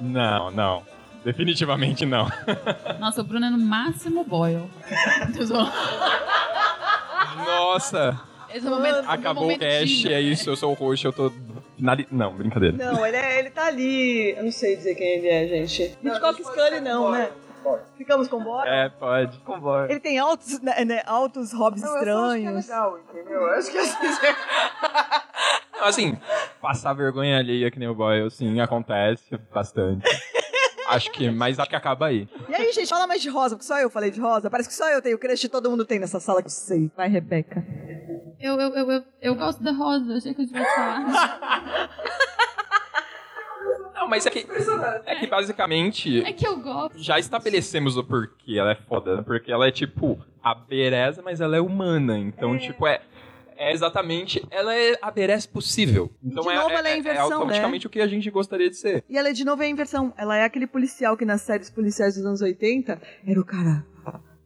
Não, 0.00 0.50
não. 0.50 0.93
Definitivamente 1.24 2.04
não. 2.04 2.28
Nossa, 3.00 3.20
o 3.22 3.24
Bruno 3.24 3.46
é 3.46 3.50
no 3.50 3.58
máximo 3.58 4.24
zoando. 5.44 5.72
Nossa! 7.46 8.20
Esse 8.52 8.66
é 8.66 8.70
o 8.70 8.74
momento, 8.74 9.04
Acabou 9.08 9.48
o 9.48 9.52
Tinder. 9.52 10.12
é 10.12 10.20
isso, 10.20 10.48
eu 10.48 10.56
sou 10.56 10.70
o 10.70 10.74
roxo, 10.74 11.08
eu 11.08 11.12
tô. 11.12 11.32
finali- 11.76 12.06
Não, 12.10 12.32
brincadeira. 12.34 12.76
Não, 12.76 13.04
ele, 13.04 13.16
é, 13.16 13.38
ele 13.40 13.50
tá 13.50 13.66
ali. 13.66 14.30
Eu 14.36 14.44
não 14.44 14.52
sei 14.52 14.76
dizer 14.76 14.94
quem 14.94 15.06
ele 15.18 15.28
é, 15.28 15.46
gente. 15.48 15.98
Hitchcock 16.02 16.40
Scully, 16.42 16.80
não, 16.80 17.10
né? 17.10 17.30
Ficamos 17.96 18.28
com 18.28 18.44
bora? 18.44 18.68
É, 18.70 18.88
pode. 18.90 19.40
Vambora. 19.46 19.90
Ele 19.90 19.98
tem 19.98 20.18
altos, 20.18 20.60
né, 20.60 20.84
né, 20.84 21.02
altos 21.06 21.50
hobbies 21.54 21.82
estranhos. 21.82 22.66
legal, 22.66 22.98
entendeu? 22.98 23.40
Eu 23.40 23.50
acho 23.54 23.70
que 23.72 23.78
assim. 23.78 23.96
Assim, 25.82 26.16
passar 26.62 26.94
vergonha 26.94 27.36
alheia 27.38 27.70
que 27.70 27.78
nem 27.78 27.88
o 27.88 27.94
boy, 27.94 28.30
sim, 28.30 28.58
acontece 28.58 29.36
bastante. 29.52 30.02
acho 30.88 31.10
que, 31.12 31.30
mas 31.30 31.58
acho 31.58 31.68
que 31.70 31.76
acaba 31.76 32.06
aí. 32.06 32.28
E 32.48 32.54
aí, 32.54 32.72
gente, 32.72 32.88
fala 32.88 33.06
mais 33.06 33.22
de 33.22 33.28
rosa, 33.28 33.56
porque 33.56 33.66
só 33.66 33.78
eu 33.78 33.90
falei 33.90 34.10
de 34.10 34.20
rosa. 34.20 34.50
Parece 34.50 34.68
que 34.68 34.74
só 34.74 34.88
eu 34.90 35.00
tenho 35.02 35.18
crush 35.18 35.44
e 35.44 35.48
todo 35.48 35.70
mundo 35.70 35.84
tem 35.84 35.98
nessa 35.98 36.20
sala 36.20 36.42
que 36.42 36.48
eu 36.48 36.52
sei. 36.52 36.90
Vai, 36.96 37.08
Rebeca. 37.08 37.64
Eu, 38.40 38.60
eu, 38.60 38.74
eu, 38.74 38.90
eu, 38.90 39.04
eu 39.22 39.34
gosto 39.34 39.62
da 39.62 39.72
Rosa, 39.72 40.16
achei 40.16 40.34
que 40.34 40.42
eu 40.42 40.46
tivesse 40.46 40.74
falar. 40.74 41.04
Não, 43.94 44.08
mas 44.08 44.26
é 44.26 44.30
que, 44.30 44.46
é 45.06 45.14
que 45.16 45.26
basicamente 45.26 46.22
É 46.24 46.32
que 46.32 46.46
eu 46.46 46.58
gosto. 46.60 46.98
já 46.98 47.18
estabelecemos 47.18 47.96
o 47.96 48.04
porquê 48.04 48.58
ela 48.58 48.72
é 48.72 48.74
foda, 48.74 49.16
né? 49.16 49.22
Porque 49.22 49.50
ela 49.50 49.66
é 49.66 49.70
tipo 49.70 50.18
a 50.42 50.54
Bereza, 50.54 51.22
mas 51.22 51.40
ela 51.40 51.56
é 51.56 51.60
humana. 51.60 52.18
Então, 52.18 52.58
tipo, 52.58 52.86
é. 52.86 53.00
É 53.56 53.72
exatamente, 53.72 54.42
ela 54.50 54.74
é 54.74 54.96
a 55.00 55.10
Berez 55.10 55.46
possível. 55.46 56.10
Então 56.22 56.42
De 56.42 56.50
é, 56.50 56.54
novo, 56.54 56.70
ela 56.70 56.88
é 56.88 56.92
a 56.92 56.96
inversão, 56.96 57.28
né? 57.28 57.34
automaticamente 57.34 57.86
o 57.86 57.90
que 57.90 58.00
a 58.00 58.06
gente 58.06 58.30
gostaria 58.30 58.68
de 58.68 58.76
ser. 58.76 59.04
E 59.08 59.16
ela 59.16 59.28
é 59.28 59.32
de 59.32 59.44
novo 59.44 59.62
é 59.62 59.66
a 59.66 59.68
inversão. 59.68 60.12
Ela 60.16 60.36
é 60.36 60.44
aquele 60.44 60.66
policial 60.66 61.16
que 61.16 61.24
nas 61.24 61.42
séries 61.42 61.70
policiais 61.70 62.16
dos 62.16 62.24
anos 62.26 62.40
80 62.40 63.00
era 63.26 63.40
o 63.40 63.44
cara 63.44 63.84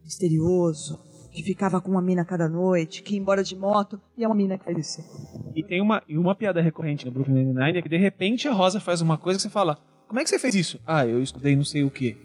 misterioso, 0.03 0.99
que 1.31 1.43
ficava 1.43 1.79
com 1.79 1.91
uma 1.91 2.01
mina 2.01 2.25
cada 2.25 2.49
noite, 2.49 3.03
que 3.03 3.13
ia 3.13 3.19
embora 3.19 3.43
de 3.43 3.55
moto, 3.55 4.01
e 4.17 4.23
é 4.23 4.27
uma 4.27 4.35
mina 4.35 4.57
que 4.57 4.65
faz 4.65 4.77
isso. 4.77 5.51
E 5.55 5.63
tem 5.63 5.81
uma, 5.81 6.01
e 6.07 6.17
uma 6.17 6.33
piada 6.33 6.61
recorrente 6.61 7.05
no 7.05 7.11
Brooklyn 7.11 7.45
Nine-Nine 7.45 7.77
é 7.77 7.81
que 7.81 7.89
de 7.89 7.97
repente 7.97 8.47
a 8.47 8.51
Rosa 8.51 8.79
faz 8.79 9.01
uma 9.01 9.17
coisa 9.17 9.37
que 9.37 9.43
você 9.43 9.49
fala: 9.49 9.77
Como 10.07 10.19
é 10.19 10.23
que 10.23 10.29
você 10.29 10.39
fez 10.39 10.55
isso? 10.55 10.79
Ah, 10.85 11.05
eu 11.05 11.21
estudei 11.21 11.55
não 11.55 11.63
sei 11.63 11.83
o 11.83 11.91
quê. 11.91 12.17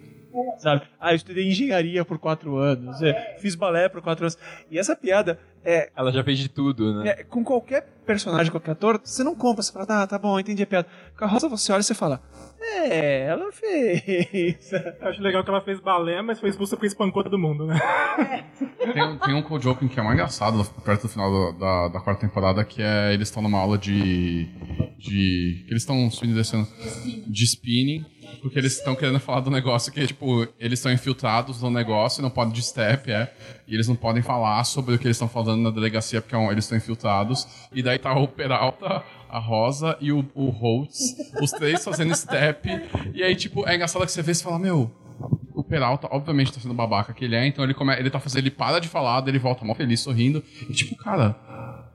Sabe? 0.59 0.83
Ah, 1.01 1.13
eu 1.13 1.17
estudei 1.17 1.49
engenharia 1.49 2.05
por 2.05 2.19
quatro 2.19 2.57
anos, 2.57 3.01
é, 3.03 3.37
fiz 3.39 3.55
balé 3.55 3.89
por 3.89 4.03
quatro 4.03 4.25
anos. 4.25 4.39
E 4.71 4.79
essa 4.79 4.97
piada 4.97 5.39
é. 5.65 5.91
Ela 5.97 6.13
já 6.13 6.23
fez 6.23 6.39
de 6.39 6.49
tudo, 6.49 7.03
né? 7.03 7.11
é, 7.11 7.25
com 7.25 7.43
qualquer 7.43 7.87
personagem, 8.05 8.51
qualquer 8.51 8.73
ator, 8.73 9.01
você 9.03 9.25
não 9.25 9.35
compra, 9.35 9.63
você 9.63 9.73
fala, 9.73 9.87
tá, 9.87 10.07
tá 10.07 10.19
bom, 10.19 10.39
entendi 10.39 10.63
a 10.63 10.67
piada. 10.67 10.89
Com 11.17 11.25
a 11.25 11.29
Rosa 11.29 11.49
você 11.49 11.73
olha 11.73 11.81
e 11.81 11.85
você 11.85 11.95
fala, 11.95 12.21
é, 12.65 13.27
ela 13.27 13.51
fez. 13.53 14.73
Eu 14.73 15.09
acho 15.09 15.23
legal 15.23 15.43
que 15.45 15.51
ela 15.51 15.61
fez 15.61 15.81
balé, 15.81 16.21
mas 16.23 16.41
foi 16.41 16.49
expulsa 16.51 16.77
porque 16.77 16.87
espancou 16.89 17.23
todo 17.23 17.39
mundo, 17.39 17.67
né? 17.67 17.79
Tem, 18.93 19.03
um- 19.03 19.19
tem 19.19 19.35
um 19.35 19.43
co-joking 19.43 19.89
que 19.89 19.99
é 19.99 20.03
mais 20.03 20.15
engraçado 20.15 20.65
perto 20.85 21.03
do 21.03 21.09
final 21.09 21.53
da, 21.53 21.59
da, 21.59 21.89
da 21.89 22.01
quarta 22.01 22.21
temporada, 22.27 22.65
que 22.65 22.83
é 22.83 23.13
eles 23.13 23.29
estão 23.29 23.43
numa 23.43 23.59
aula 23.59 23.77
de. 23.79 24.47
de. 24.99 25.65
que 25.67 25.71
eles 25.71 25.83
estão 25.83 26.11
subindo 26.11 26.33
e 26.33 26.37
descendo. 26.37 26.67
de 27.27 27.45
spinning. 27.45 28.05
Porque 28.41 28.59
eles 28.59 28.77
estão 28.77 28.95
querendo 28.95 29.21
falar 29.21 29.41
do 29.41 29.51
negócio 29.51 29.93
que, 29.93 30.07
tipo, 30.07 30.47
eles 30.59 30.79
estão 30.79 30.91
infiltrados 30.93 31.63
no 31.63 31.71
negócio, 31.71 32.23
não 32.23 32.31
podem 32.31 32.53
de 32.53 32.63
step, 32.63 33.11
é. 33.11 33.33
E 33.67 33.75
eles 33.75 33.87
não 33.89 33.95
podem 33.97 34.23
falar 34.23 34.63
sobre 34.65 34.95
o 34.95 34.99
que 34.99 35.07
eles 35.07 35.17
estão 35.17 35.29
falando 35.29 35.63
na 35.63 35.71
delegacia, 35.71 36.21
porque 36.21 36.35
é 36.35 36.45
eles 36.51 36.65
estão 36.65 36.77
infiltrados. 36.77 37.47
E 37.73 37.83
daí 37.83 37.99
tá 37.99 38.13
o 38.19 38.27
Peralta, 38.27 39.03
a 39.35 39.39
Rosa 39.41 39.97
e 40.01 40.13
o, 40.13 40.25
o 40.33 40.49
Holtz, 40.49 41.17
os 41.43 41.51
três 41.51 41.83
fazendo 41.83 42.15
step. 42.15 42.69
E 43.13 43.21
aí, 43.21 43.35
tipo, 43.35 43.69
é 43.69 43.75
engraçado 43.75 44.07
que 44.07 44.13
você 44.13 44.23
vê 44.23 44.31
e 44.31 44.35
fala, 44.37 44.61
meu, 44.61 44.89
o 45.53 45.65
Peralta, 45.65 46.07
obviamente, 46.09 46.53
tá 46.53 46.61
sendo 46.61 46.73
babaca 46.73 47.13
que 47.13 47.25
ele 47.25 47.35
é, 47.35 47.45
então 47.45 47.65
ele, 47.65 47.75
come... 47.75 47.93
ele 47.99 48.11
tá 48.11 48.21
fazendo, 48.21 48.43
ele 48.43 48.51
para 48.53 48.79
de 48.79 48.87
falar, 48.87 49.21
daí 49.21 49.33
ele 49.33 49.41
volta 49.41 49.65
mó 49.65 49.75
feliz, 49.75 49.99
sorrindo. 49.99 50.41
E 50.71 50.73
tipo, 50.73 50.95
cara, 50.97 51.37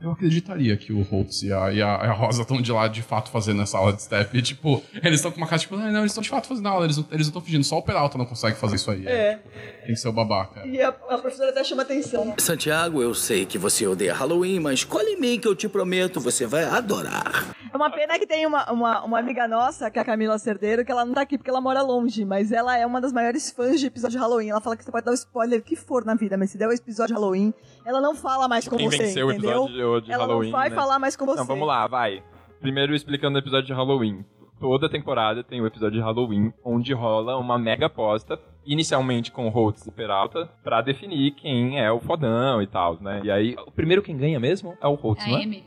eu 0.02 0.12
acreditaria 0.12 0.76
que 0.78 0.94
o 0.94 1.02
Holtz 1.02 1.44
e 1.44 1.52
a, 1.52 1.72
e 1.74 1.82
a, 1.82 1.96
a 1.96 2.12
Rosa 2.14 2.42
estão 2.42 2.62
de 2.62 2.72
lá 2.72 2.88
de 2.88 3.02
fato 3.02 3.30
fazendo 3.30 3.62
essa 3.62 3.78
aula 3.78 3.94
de 3.94 4.02
step. 4.02 4.38
E 4.38 4.42
tipo, 4.42 4.82
eles 5.04 5.16
estão 5.20 5.32
com 5.32 5.38
uma 5.38 5.48
cara 5.48 5.60
tipo, 5.60 5.76
não, 5.76 5.92
não 5.92 6.00
eles 6.00 6.12
estão 6.12 6.24
de 6.24 6.30
fato 6.30 6.48
fazendo 6.48 6.68
aula, 6.68 6.86
eles 6.86 6.98
não 6.98 7.06
eles 7.12 7.28
não 7.28 7.30
estão 7.30 7.42
fingindo, 7.42 7.64
só 7.64 7.78
o 7.78 7.82
Peralta 7.82 8.18
não 8.18 8.26
consegue 8.26 8.58
fazer 8.58 8.76
isso 8.76 8.90
aí. 8.92 9.06
É. 9.06 9.40
Tem 9.86 9.94
que 9.94 9.98
ser 9.98 10.08
o 10.08 10.14
babaca. 10.14 10.66
E 10.66 10.82
a, 10.82 10.90
a 10.90 11.18
professora 11.18 11.50
até 11.50 11.64
chama 11.64 11.82
atenção. 11.82 12.34
Santiago, 12.38 13.02
eu 13.02 13.14
sei 13.14 13.46
que 13.46 13.58
você 13.58 13.86
odeia 13.88 14.14
Halloween, 14.14 14.60
mas 14.60 14.80
escolhe 14.80 15.14
em 15.14 15.20
mim 15.20 15.40
que 15.40 15.48
eu 15.48 15.56
te 15.56 15.68
prometo, 15.68 16.20
você 16.20 16.46
vai 16.46 16.64
adorar. 16.64 17.56
É 17.72 17.78
uma 17.78 17.92
pena 17.92 18.18
que 18.18 18.26
tem 18.26 18.46
uma, 18.48 18.72
uma, 18.72 19.04
uma 19.06 19.20
amiga 19.20 19.48
nossa, 19.48 19.92
que 19.92 20.00
é 20.00 20.02
a 20.02 20.06
Camila 20.06 20.40
Cerdeiro, 20.40 20.84
que 20.84 20.92
ela 20.92 21.06
não 21.06 21.14
tá 21.14 21.22
aqui 21.22 21.38
porque 21.38 21.50
ela 21.50 21.62
mora 21.62 21.82
longe, 21.82 22.26
mas 22.26 22.52
ela 22.52 22.76
é 22.76 22.86
uma 22.86 23.00
das 23.00 23.14
maiores 23.14 23.52
fãs 23.52 23.80
de 23.80 23.86
episódio 23.86 24.18
de 24.18 24.24
Halloween. 24.24 24.50
Ela 24.50 24.62
fala 24.62 24.76
que 24.76 24.84
você 24.84 24.92
pode 24.92 25.06
dar 25.06 25.12
o 25.12 25.16
spoiler 25.16 25.62
que 25.62 25.76
for 25.76 26.04
na 26.04 26.16
vida, 26.16 26.36
mas 26.36 26.50
se 26.50 26.58
der 26.58 26.68
o 26.68 26.72
episódio 26.72 27.14
de 27.16 27.20
Halloween, 27.22 27.54
ela 27.86 28.02
não 28.02 28.16
fala 28.16 28.48
mais 28.48 28.68
com 28.68 28.76
Quem 28.76 28.90
você, 28.90 28.98
venceu 28.98 29.28
o 29.28 29.32
entendeu? 29.32 29.66
episódio 29.66 29.89
de, 30.00 30.08
de 30.08 30.12
ela 30.12 30.26
Halloween. 30.26 30.52
não 30.52 30.58
vai 30.60 30.70
né? 30.70 30.76
falar 30.76 31.00
mais 31.00 31.16
com 31.16 31.26
você. 31.26 31.40
Não, 31.40 31.46
vamos 31.46 31.68
lá, 31.68 31.88
vai. 31.88 32.24
Primeiro 32.60 32.94
explicando 32.94 33.36
o 33.38 33.40
episódio 33.42 33.68
de 33.68 33.74
Halloween. 33.74 34.24
Toda 34.60 34.90
temporada 34.90 35.42
tem 35.44 35.62
o 35.62 35.66
episódio 35.66 36.00
de 36.00 36.04
Halloween, 36.06 36.52
onde 36.66 36.94
rola 36.94 37.38
uma 37.38 37.58
mega 37.58 37.86
aposta, 37.86 38.38
inicialmente 38.66 39.32
com 39.32 39.48
Holtz 39.48 39.88
e 39.88 39.92
Peralta, 39.92 40.50
pra 40.62 40.82
definir 40.82 41.32
quem 41.32 41.80
é 41.80 41.90
o 41.90 42.00
fodão 42.02 42.62
e 42.62 42.68
tal, 42.68 42.98
né? 43.00 43.22
E 43.24 43.32
aí, 43.32 43.56
o 43.66 43.72
primeiro 43.72 44.02
quem 44.02 44.18
ganha 44.18 44.38
mesmo 44.40 44.78
é 44.82 44.88
o 44.88 44.96
Holtz, 44.96 45.24
A 45.24 45.30
não 45.30 45.38
é? 45.38 45.44
Amy. 45.44 45.64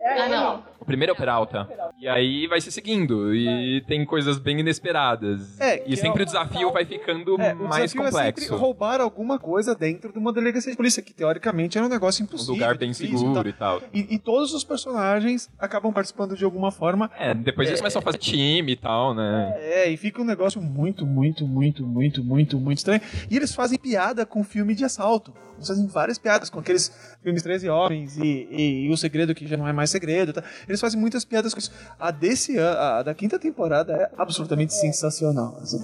É, 0.00 0.22
Ah, 0.22 0.28
não. 0.28 0.62
O 0.88 0.90
primeiro 0.90 1.12
é 1.12 1.14
o 1.14 1.16
Peralta. 1.16 1.68
E 2.00 2.08
aí 2.08 2.46
vai 2.46 2.62
se 2.62 2.72
seguindo, 2.72 3.34
e 3.34 3.82
tem 3.86 4.06
coisas 4.06 4.38
bem 4.38 4.58
inesperadas. 4.60 5.60
É, 5.60 5.76
que 5.76 5.92
e 5.92 5.96
sempre 5.98 6.20
é 6.20 6.22
o 6.22 6.24
desafio 6.24 6.72
vai 6.72 6.86
ficando 6.86 7.38
É, 7.38 7.52
o 7.52 7.68
mais 7.68 7.92
é 7.92 7.96
complexo. 7.98 8.40
sempre 8.40 8.56
roubar 8.58 8.98
alguma 8.98 9.38
coisa 9.38 9.74
dentro 9.74 10.10
de 10.10 10.18
uma 10.18 10.32
delegacia 10.32 10.70
de 10.70 10.76
polícia, 10.78 11.02
que 11.02 11.12
teoricamente 11.12 11.76
era 11.76 11.86
um 11.86 11.90
negócio 11.90 12.22
um 12.22 12.24
impossível. 12.24 12.54
lugar 12.54 12.78
bem 12.78 12.90
difícil 12.92 13.18
seguro 13.18 13.46
e 13.46 13.52
tal. 13.52 13.82
E, 13.92 14.14
e 14.14 14.18
todos 14.18 14.54
os 14.54 14.64
personagens 14.64 15.50
acabam 15.58 15.92
participando 15.92 16.34
de 16.34 16.42
alguma 16.44 16.70
forma. 16.72 17.10
É, 17.18 17.34
depois 17.34 17.68
eles 17.68 17.80
começam 17.80 18.00
a 18.00 18.02
fazer 18.02 18.16
time 18.16 18.72
e 18.72 18.76
tal, 18.76 19.14
né? 19.14 19.52
É, 19.58 19.90
e 19.90 19.96
fica 19.98 20.22
um 20.22 20.24
negócio 20.24 20.58
muito, 20.62 21.04
muito, 21.04 21.46
muito, 21.46 21.86
muito, 21.86 22.24
muito, 22.24 22.58
muito 22.58 22.78
estranho. 22.78 23.02
E 23.30 23.36
eles 23.36 23.54
fazem 23.54 23.78
piada 23.78 24.24
com 24.24 24.42
filme 24.42 24.74
de 24.74 24.86
assalto. 24.86 25.34
Eles 25.58 25.68
fazem 25.68 25.86
várias 25.86 26.18
piadas 26.18 26.48
com 26.48 26.60
aqueles 26.60 26.90
filmes 27.22 27.42
13 27.42 27.68
Homens 27.68 28.16
e, 28.16 28.48
e, 28.50 28.86
e 28.86 28.90
O 28.90 28.96
Segredo 28.96 29.34
que 29.34 29.46
já 29.46 29.56
não 29.58 29.68
é 29.68 29.72
mais 29.74 29.90
segredo. 29.90 30.32
Tá? 30.32 30.42
Eles 30.66 30.78
eles 30.78 30.80
fazem 30.80 31.00
muitas 31.00 31.24
piadas 31.24 31.52
com 31.52 31.58
isso. 31.58 31.72
A 31.98 32.10
desse 32.12 32.56
ano, 32.56 32.78
a 32.78 33.02
da 33.02 33.12
quinta 33.14 33.36
temporada 33.38 33.92
é 33.92 34.10
absolutamente 34.16 34.72
sensacional. 34.72 35.58
assim. 35.60 35.78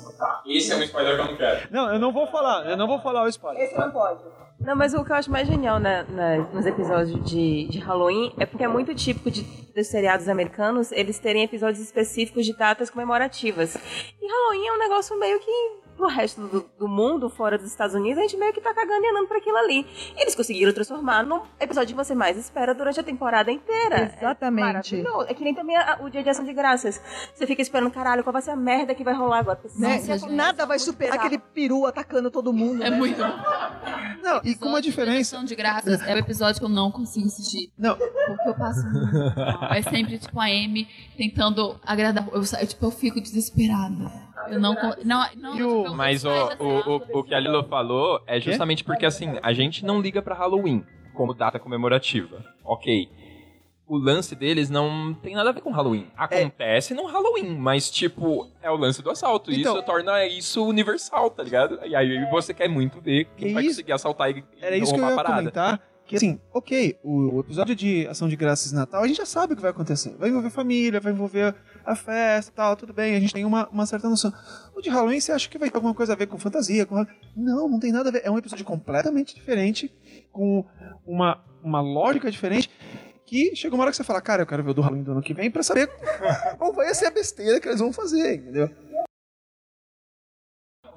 Esse 0.47 0.73
é 0.73 0.77
um 0.77 0.83
spoiler 0.85 1.17
que 1.17 1.21
eu 1.21 1.27
não 1.27 1.37
quero. 1.37 1.69
Não, 1.73 1.93
eu 1.93 1.99
não 1.99 2.13
vou 2.13 2.27
falar, 2.29 2.71
eu 2.71 2.77
não 2.77 2.87
vou 2.87 3.01
falar 3.01 3.25
o 3.25 3.29
spoiler. 3.29 3.65
Esse 3.65 3.77
não 3.77 3.91
pode. 3.91 4.21
Não, 4.61 4.77
mas 4.77 4.95
o 4.95 5.05
que 5.05 5.11
eu 5.11 5.17
acho 5.17 5.31
mais 5.33 5.49
genial 5.49 5.81
né, 5.81 6.07
na- 6.09 6.39
nos 6.53 6.65
episódios 6.65 7.29
de, 7.29 7.67
de 7.69 7.79
Halloween 7.81 8.33
é 8.39 8.47
porque 8.47 8.63
é 8.65 8.69
muito 8.69 8.95
típico 8.95 9.31
de, 9.31 9.43
dos 9.43 9.89
seriados 9.89 10.29
americanos 10.29 10.93
eles 10.93 11.19
terem 11.19 11.43
episódios 11.43 11.81
específicos 11.85 12.47
de 12.47 12.57
datas 12.57 12.89
comemorativas. 12.89 13.75
E 13.75 14.27
Halloween 14.31 14.69
é 14.69 14.73
um 14.73 14.79
negócio 14.79 15.19
meio 15.19 15.41
que 15.41 15.51
pro 15.97 16.07
resto 16.09 16.41
do, 16.47 16.71
do 16.79 16.89
mundo, 16.89 17.29
fora 17.31 17.57
dos 17.57 17.67
Estados 17.69 17.95
Unidos, 17.95 18.19
a 18.19 18.23
gente 18.23 18.37
meio 18.37 18.53
que 18.53 18.61
tá 18.61 18.75
cagando 18.75 19.05
e 19.05 19.09
andando 19.11 19.29
pra 19.29 19.39
aquilo 19.39 19.57
ali. 19.57 19.87
Eles 20.17 20.35
conseguiram 20.35 20.73
transformar 20.73 21.25
num 21.25 21.41
episódio 21.61 21.95
que 21.97 22.05
você 22.05 22.15
mais 22.15 22.37
espera 22.37 22.75
durante 22.75 23.01
a 23.01 23.03
temporada 23.03 23.51
inteira. 23.51 24.13
Exatamente. 24.19 24.95
É, 24.95 24.99
maravilhoso. 25.03 25.27
é 25.29 25.35
que 25.35 25.45
nem 25.45 25.55
também 25.55 25.77
a- 25.77 25.99
o 26.03 26.11
Dia 26.11 26.23
de 26.23 26.29
Ação 26.31 26.45
de 26.45 26.53
Graças. 26.53 27.01
Você 27.35 27.47
fica 27.47 27.63
esperando, 27.63 27.91
caralho, 27.91 28.23
qual 28.23 28.33
vai 28.33 28.43
ser 28.43 28.51
a 28.51 28.57
merda 28.57 28.95
que 28.95 29.05
vai 29.05 29.15
rolar 29.15 29.39
agora? 29.41 29.61
Né? 29.77 29.97
Nossa, 29.97 30.19
gente. 30.19 30.33
Nada 30.33 30.67
vai 30.67 30.79
superar 30.79 31.17
aquele 31.19 31.39
peru 31.39 31.87
atacando 31.87 32.31
todo 32.31 32.53
mundo. 32.53 32.83
É 32.83 32.91
né? 32.91 32.97
muito. 32.97 33.21
Não, 34.23 34.41
e 34.45 34.55
com 34.55 34.69
uma 34.69 34.81
diferença. 34.83 35.37
Ação 35.37 35.45
de 35.45 35.55
graças 35.55 36.03
é 36.03 36.15
o 36.15 36.19
episódio 36.19 36.61
que 36.61 36.65
eu 36.65 36.69
não 36.71 36.91
consigo 36.91 37.27
assistir. 37.27 37.71
Não. 37.79 37.97
Porque 37.97 38.49
eu 38.49 38.55
passo 38.55 38.85
muito. 38.91 39.15
É 39.75 39.83
sempre, 39.83 40.19
tipo, 40.19 40.39
a 40.41 40.45
Amy 40.45 40.89
tentando 41.17 41.79
agradar. 41.85 42.27
Eu, 42.33 42.43
tipo, 42.67 42.87
eu 42.87 42.91
fico 42.91 43.21
desesperada. 43.21 44.24
Eu 44.49 44.61
não. 44.61 44.75
Não, 45.05 45.27
não, 45.37 45.59
eu 45.59 45.95
Mas 45.95 46.25
o, 46.25 46.29
o, 46.31 46.97
o, 46.97 47.19
o 47.21 47.25
que 47.25 47.35
a 47.35 47.41
Lilo 47.41 47.63
falou 47.65 48.21
é 48.27 48.41
justamente 48.41 48.83
porque, 48.85 49.07
assim, 49.07 49.39
a 49.43 49.53
gente 49.53 49.85
não 49.85 50.01
liga 50.01 50.21
pra 50.23 50.35
Halloween 50.35 50.85
como 51.15 51.33
data 51.35 51.59
comemorativa. 51.59 52.45
Ok. 52.65 53.09
O 53.87 53.99
lance 53.99 54.35
deles 54.35 54.71
não 54.71 55.13
tem 55.13 55.35
nada 55.35 55.51
a 55.51 55.53
ver 55.53 55.61
com 55.61 55.71
Halloween. 55.71 56.07
Acontece 56.17 56.95
no 56.95 57.05
Halloween, 57.07 57.55
mas, 57.59 57.91
tipo, 57.91 58.49
é 58.63 58.71
o 58.71 58.77
lance 58.77 59.03
do 59.03 59.11
assalto. 59.11 59.53
E 59.53 59.61
Então- 59.61 59.75
isso 59.75 59.83
torna 59.85 60.25
isso 60.27 60.65
universal, 60.67 61.29
tá 61.31 61.43
ligado? 61.43 61.79
E 61.85 61.95
aí 61.95 62.25
você 62.31 62.55
quer 62.55 62.67
muito 62.69 62.99
ver 63.01 63.27
quem 63.37 63.49
Que 63.49 63.55
vai 63.55 63.63
isso? 63.65 63.73
conseguir 63.75 63.93
assaltar 63.93 64.31
e 64.31 64.43
Era 64.61 64.75
e 64.77 64.81
isso 64.81 64.95
que 64.95 64.99
eu 64.99 65.05
roubar 65.05 65.09
ia 65.11 65.13
a 65.13 65.17
parada. 65.25 65.37
comentar. 65.43 65.81
Que 66.07 66.17
assim, 66.17 66.39
ok, 66.53 66.99
o, 67.03 67.41
episódio 67.41 67.75
de 67.75 68.07
Ação 68.09 68.29
de 68.29 68.37
Graças 68.37 68.73
e 68.73 68.75
Natal, 68.75 69.03
a 69.03 69.07
gente 69.07 69.17
já 69.17 69.25
sabe 69.25 69.55
o 69.55 69.57
que 69.57 69.63
vai 69.63 69.71
acontecer. 69.71 70.15
Vai 70.19 70.29
envolver 70.29 70.51
família, 70.51 71.01
vai 71.01 71.13
envolver 71.13 71.55
a 71.85 71.97
festa 71.97 72.53
e 72.53 72.55
tal, 72.55 72.77
tudo 72.77 72.93
bem, 72.93 73.17
a 73.17 73.21
gente 73.21 73.33
tem 73.33 73.45
uma, 73.45 73.67
uma 73.69 73.87
certa 73.87 74.09
noção. 74.09 74.31
O 74.77 74.83
de 74.83 74.91
Halloween, 74.91 75.19
você 75.19 75.33
acha 75.33 75.49
que 75.49 75.57
vai 75.57 75.71
ter 75.71 75.77
alguma 75.77 75.95
coisa 75.95 76.13
a 76.13 76.17
ver 76.17 76.27
com 76.27 76.39
fantasia? 76.39 76.85
Com... 76.85 77.07
Não, 77.35 77.69
não 77.71 77.81
tem 77.81 77.91
nada 77.91 78.11
a 78.11 78.13
ver. 78.13 78.21
É 78.23 78.31
um 78.31 78.37
episódio 78.37 78.67
completamente 78.67 79.35
diferente, 79.35 79.91
com 80.31 80.67
uma, 81.07 81.43
uma 81.63 81.81
lógica 81.81 82.31
diferente. 82.31 82.71
Que 83.25 83.57
chega 83.57 83.75
uma 83.75 83.85
hora 83.85 83.91
que 83.91 83.97
você 83.97 84.05
fala, 84.05 84.21
cara, 84.21 84.43
eu 84.43 84.47
quero 84.47 84.63
ver 84.63 84.73
o 84.73 84.75
do 84.75 84.83
Halloween 84.83 85.03
do 85.03 85.13
ano 85.13 85.23
que 85.23 85.33
vem 85.33 85.51
pra 85.51 85.63
saber 85.63 85.89
qual 86.59 86.75
vai 86.75 86.93
ser 86.95 87.07
a 87.07 87.11
besteira 87.11 87.59
que 87.59 87.67
eles 87.67 87.81
vão 87.81 87.91
fazer, 87.91 88.35
entendeu? 88.35 88.69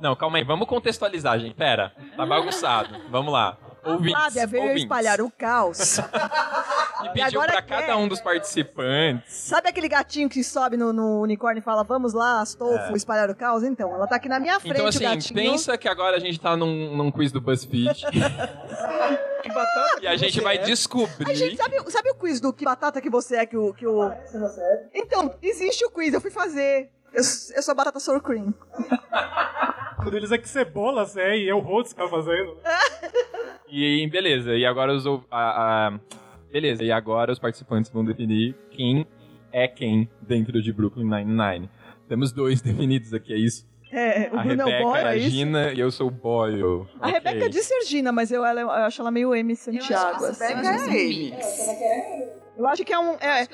Não, 0.01 0.15
calma 0.17 0.37
aí, 0.37 0.43
vamos 0.43 0.67
contextualizar, 0.67 1.39
gente. 1.39 1.55
Pera, 1.55 1.93
tá 2.17 2.25
bagunçado. 2.25 3.09
Vamos 3.09 3.31
lá. 3.31 3.57
Ouvintes, 3.83 4.11
Flávia 4.13 4.47
veio 4.47 4.63
ouvintes. 4.63 4.83
espalhar 4.83 5.21
o 5.21 5.31
caos. 5.31 5.99
E 6.97 7.09
pediu 7.09 7.39
agora 7.39 7.51
pra 7.51 7.61
quer. 7.61 7.81
cada 7.81 7.95
um 7.95 8.07
dos 8.07 8.19
participantes 8.19 9.31
Sabe 9.31 9.69
aquele 9.69 9.87
gatinho 9.87 10.27
que 10.27 10.43
sobe 10.43 10.75
no, 10.75 10.91
no 10.91 11.21
unicórnio 11.21 11.59
e 11.59 11.63
fala, 11.63 11.83
vamos 11.83 12.11
lá, 12.11 12.41
Astolfo, 12.41 12.91
É. 12.91 12.93
espalhar 12.93 13.29
o 13.29 13.35
caos? 13.35 13.61
Então, 13.63 13.93
ela 13.93 14.07
tá 14.07 14.15
aqui 14.15 14.27
na 14.27 14.39
minha 14.39 14.59
frente, 14.59 14.73
Então, 14.73 14.85
o 14.85 14.89
assim, 14.89 15.03
gatinho. 15.03 15.35
pensa 15.35 15.77
que 15.77 15.87
agora 15.87 16.17
a 16.17 16.19
gente 16.19 16.39
tá 16.39 16.57
num, 16.57 16.97
num 16.97 17.11
quiz 17.11 17.31
do 17.31 17.39
BuzzFeed. 17.39 18.03
e 20.01 20.07
a 20.07 20.15
gente 20.17 20.41
vai 20.41 20.57
descobrir. 20.57 21.29
A 21.29 21.33
gente 21.35 21.55
sabe, 21.55 21.91
sabe 21.91 22.09
o 22.09 22.15
quiz 22.15 22.39
do 22.41 22.51
que 22.51 22.65
batata 22.65 22.99
que 22.99 23.09
você 23.11 23.37
é 23.37 23.45
que 23.45 23.55
o. 23.55 23.73
Que 23.75 23.85
o... 23.85 24.11
Então, 24.93 25.33
existe 25.41 25.85
o 25.85 25.91
quiz, 25.91 26.13
eu 26.13 26.21
fui 26.21 26.31
fazer. 26.31 26.89
Eu, 27.13 27.17
eu 27.55 27.61
sou 27.63 27.71
a 27.71 27.75
batata 27.75 27.99
sour 27.99 28.21
cream. 28.21 28.53
Quando 30.01 30.15
eles 30.15 30.31
é 30.31 30.37
que 30.37 30.47
cebola, 30.47 31.05
você 31.05 31.21
é, 31.21 31.37
e 31.37 31.49
é 31.49 31.53
o 31.55 31.59
Rhodes 31.59 31.93
que 31.93 31.99
tá 31.99 32.07
fazendo. 32.07 32.57
E 33.69 34.07
beleza, 34.07 34.55
e 34.55 34.65
agora 34.65 34.93
os. 34.93 35.05
A, 35.05 35.17
a- 35.89 35.99
beleza, 36.49 36.85
e 36.85 36.89
agora 36.89 37.33
os 37.33 37.37
participantes 37.37 37.91
vão 37.91 38.05
definir 38.05 38.55
quem 38.71 39.05
é 39.51 39.67
quem 39.67 40.09
dentro 40.21 40.61
de 40.61 40.71
Brooklyn 40.71 41.03
Nine-Nine. 41.03 41.69
Temos 42.07 42.31
dois 42.31 42.61
definidos 42.63 43.13
aqui, 43.13 43.33
é 43.33 43.37
isso? 43.37 43.67
É, 43.91 44.29
o 44.31 44.39
a 44.39 44.43
Bruno 44.43 44.61
é 44.61 44.65
o 44.65 44.67
Rebeca 44.69 44.83
boy, 44.85 44.99
é 44.99 45.03
a 45.03 45.15
é? 45.17 45.19
Gina 45.19 45.73
e 45.73 45.79
eu 45.81 45.91
sou 45.91 46.07
o 46.07 46.11
Boyle. 46.11 46.87
A 47.01 47.07
Ok. 47.09 47.11
Rebeca 47.11 47.49
disse 47.49 47.67
Sergina, 47.67 48.13
mas 48.13 48.31
eu, 48.31 48.45
ela, 48.45 48.61
eu 48.61 48.69
acho 48.69 49.01
ela 49.01 49.11
meio 49.11 49.35
M 49.35 49.53
Santiago. 49.53 50.23
a 50.23 50.29
assim. 50.29 50.43
Rebeca 50.45 50.67
é 50.69 50.77
Amy. 50.85 51.33
Eu 52.57 52.67
acho 52.67 52.85
que 52.85 52.93
é 52.93 52.99
um. 52.99 53.17
É, 53.19 53.43
eu 53.43 53.47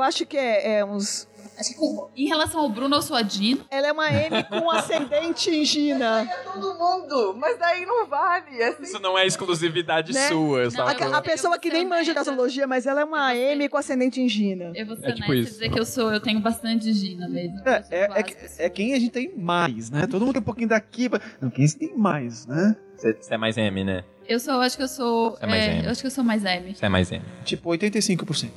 acho 0.00 0.26
que 0.26 0.36
é, 0.36 0.78
é 0.80 0.84
uns. 0.84 1.26
Acho 1.58 1.70
que 1.70 1.74
com- 1.78 2.10
em 2.16 2.26
relação 2.26 2.60
ao 2.60 2.68
Bruno, 2.70 2.96
eu 2.96 3.02
sou 3.02 3.14
a 3.16 3.20
Dina. 3.22 3.60
Ela 3.70 3.88
é 3.88 3.92
uma 3.92 4.08
M 4.10 4.42
com 4.44 4.70
ascendente 4.70 5.50
em 5.50 5.62
Gina. 5.64 6.26
Todo 6.52 6.74
mundo, 6.78 7.34
mas 7.36 7.58
daí 7.58 7.84
não 7.84 8.06
vale. 8.06 8.62
Assim. 8.62 8.82
Isso 8.82 8.98
não 9.00 9.18
é 9.18 9.26
exclusividade 9.26 10.12
Né? 10.12 10.28
sua, 10.28 10.70
sabe? 10.70 11.02
A, 11.04 11.16
a 11.18 11.22
pessoa 11.22 11.58
que 11.58 11.70
nem 11.70 11.86
manja 11.86 12.14
da 12.14 12.20
astrologia, 12.20 12.66
mas 12.66 12.86
ela 12.86 13.00
é 13.00 13.04
uma 13.04 13.34
M 13.34 13.68
com 13.68 13.76
ascendente 13.76 14.20
em 14.20 14.28
Gina. 14.28 14.72
Eu 14.74 14.86
vou 14.86 14.96
ser 14.96 15.08
É 15.08 15.12
tipo 15.12 15.30
honesta 15.30 15.34
e 15.34 15.40
isso. 15.42 15.52
dizer 15.52 15.70
que 15.70 15.78
eu 15.80 15.84
sou, 15.86 16.12
eu 16.12 16.20
tenho 16.20 16.40
bastante 16.40 16.90
Gina 16.92 17.28
mesmo. 17.28 17.60
É, 17.66 17.84
é, 17.90 18.08
é, 18.14 18.22
que- 18.22 18.36
é 18.58 18.68
quem 18.70 18.94
a 18.94 18.98
gente 18.98 19.10
tem 19.12 19.34
mais, 19.36 19.90
né? 19.90 20.06
Todo 20.06 20.22
mundo 20.24 20.32
tem 20.34 20.40
um 20.42 20.44
pouquinho 20.44 20.68
daqui. 20.68 21.08
pra- 21.10 21.20
Não, 21.40 21.50
quem 21.50 21.66
tem 21.68 21.94
mais, 21.96 22.46
né? 22.46 22.74
Você 22.96 23.34
é 23.34 23.36
mais 23.38 23.56
M, 23.58 23.82
né? 23.84 24.04
Eu 24.30 24.38
sou, 24.38 24.60
acho 24.60 24.76
que 24.76 24.82
eu 24.84 24.88
sou. 24.88 25.36
É 25.40 25.46
mais 25.46 25.64
é, 25.64 25.72
M. 25.72 25.84
eu 25.86 25.90
acho 25.90 26.00
que 26.02 26.06
eu 26.06 26.10
sou 26.12 26.22
mais 26.22 26.44
M. 26.44 26.72
Você 26.72 26.86
é 26.86 26.88
mais 26.88 27.10
M. 27.10 27.24
Tipo, 27.44 27.70
85%. 27.70 28.48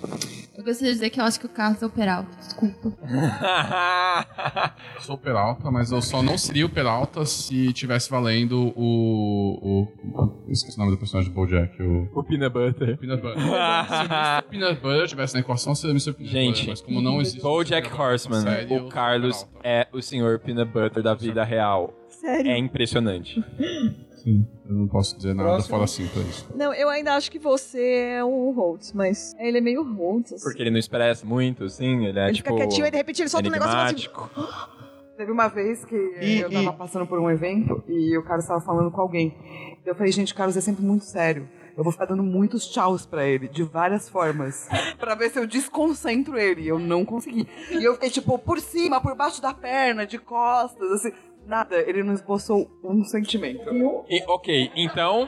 Eu 0.55 0.63
gostaria 0.63 0.91
de 0.91 0.99
dizer 0.99 1.09
que 1.09 1.19
eu 1.19 1.23
acho 1.23 1.39
que 1.39 1.47
o 1.47 1.49
Carlos 1.49 1.81
é 1.81 1.85
o 1.87 1.89
Peralta. 1.89 2.29
Desculpa. 2.37 2.93
Sou 5.01 5.17
Peralta, 5.17 5.71
mas 5.71 5.91
eu 5.91 5.99
só 5.99 6.21
não 6.21 6.37
seria 6.37 6.63
o 6.63 6.69
Peralta 6.69 7.25
se 7.25 7.73
tivesse 7.73 8.07
valendo 8.07 8.71
o. 8.75 9.57
o 9.63 9.87
eu 10.45 10.53
esqueci 10.53 10.77
o 10.77 10.79
nome 10.79 10.91
do 10.91 10.99
personagem 10.99 11.31
do 11.31 11.35
Bojack. 11.35 11.81
O, 11.81 12.07
o 12.19 12.23
Peanut 12.23 12.53
Butter. 12.53 12.95
Peanut 12.99 13.19
Butter. 13.23 13.41
se 13.41 13.47
o 13.49 13.49
Mr. 13.49 14.41
Peanut 14.51 14.79
Butter 14.79 15.07
tivesse 15.07 15.33
na 15.33 15.39
equação, 15.39 15.73
seria 15.73 15.91
o 15.91 15.95
Mr. 15.95 16.13
Peanut 16.13 16.31
Gente, 16.31 16.55
Butter. 16.57 16.69
Mas 16.69 16.81
como 16.81 17.01
não 17.01 17.19
existe. 17.19 17.41
Bojack 17.41 17.91
Horseman, 17.91 18.41
série, 18.41 18.71
eu 18.71 18.85
o 18.85 18.89
Carlos 18.89 19.47
é 19.63 19.87
o 19.91 20.03
senhor 20.03 20.37
Peanut 20.37 20.71
Butter 20.71 21.01
da 21.01 21.15
vida 21.15 21.43
real. 21.43 21.91
Sério? 22.09 22.51
É 22.51 22.57
impressionante. 22.59 23.43
Sim, 24.23 24.47
eu 24.69 24.73
não 24.75 24.87
posso 24.87 25.17
dizer 25.17 25.33
nada 25.35 25.49
Próximo. 25.49 25.69
fora 25.69 25.83
assim 25.83 26.07
pra 26.07 26.21
isso. 26.21 26.47
Não, 26.55 26.73
eu 26.73 26.87
ainda 26.89 27.13
acho 27.15 27.29
que 27.29 27.37
você 27.39 28.13
é 28.17 28.23
o 28.23 28.51
Holtz, 28.51 28.93
mas 28.93 29.35
ele 29.37 29.57
é 29.57 29.61
meio 29.61 29.83
Holtz. 29.83 30.33
Assim. 30.33 30.43
Porque 30.43 30.61
ele 30.61 30.71
não 30.71 30.79
expressa 30.79 31.25
muito, 31.25 31.65
assim, 31.65 32.05
ele 32.05 32.17
é 32.19 32.25
Ele 32.27 32.33
tipo. 32.37 32.49
fica 32.49 32.61
quietinho 32.65 32.87
e 32.87 32.91
de 32.91 32.97
repente 32.97 33.21
ele 33.21 33.29
solta 33.29 33.49
um 33.49 33.51
negócio 33.51 33.71
e 33.71 33.75
fala 33.75 33.85
assim. 33.85 33.95
enigmático. 33.95 34.29
Teve 35.17 35.31
uma 35.31 35.47
vez 35.47 35.85
que 35.85 35.95
E- 35.95 36.39
eu 36.39 36.49
tava 36.51 36.73
passando 36.73 37.05
por 37.05 37.19
um 37.19 37.29
evento 37.29 37.83
e 37.87 38.17
o 38.17 38.23
Carlos 38.23 38.47
tava 38.47 38.61
falando 38.61 38.89
com 38.89 38.99
alguém. 39.01 39.35
Eu 39.85 39.93
falei, 39.93 40.11
gente, 40.11 40.33
o 40.33 40.35
Carlos 40.35 40.55
é 40.57 40.61
sempre 40.61 40.83
muito 40.83 41.03
sério. 41.05 41.47
Eu 41.77 41.83
vou 41.83 41.91
ficar 41.91 42.05
dando 42.05 42.23
muitos 42.23 42.67
tchauz 42.67 43.05
pra 43.05 43.25
ele, 43.25 43.47
de 43.47 43.61
várias 43.63 44.07
formas. 44.07 44.67
pra 44.99 45.15
ver 45.15 45.29
se 45.31 45.39
eu 45.39 45.45
desconcentro 45.47 46.37
ele. 46.37 46.61
E 46.61 46.67
eu 46.67 46.79
não 46.79 47.03
consegui. 47.03 47.47
E 47.71 47.83
eu 47.83 47.93
fiquei, 47.95 48.09
tipo, 48.09 48.37
por 48.39 48.59
cima, 48.59 49.01
por 49.01 49.15
baixo 49.15 49.41
da 49.41 49.53
perna, 49.53 50.05
de 50.05 50.17
costas, 50.19 50.91
assim. 50.91 51.11
Nada, 51.45 51.75
ele 51.77 52.03
não 52.03 52.13
esboçou 52.13 52.69
um 52.83 53.03
sentimento. 53.03 53.69
E- 54.09 54.23
ok, 54.27 54.71
então. 54.75 55.27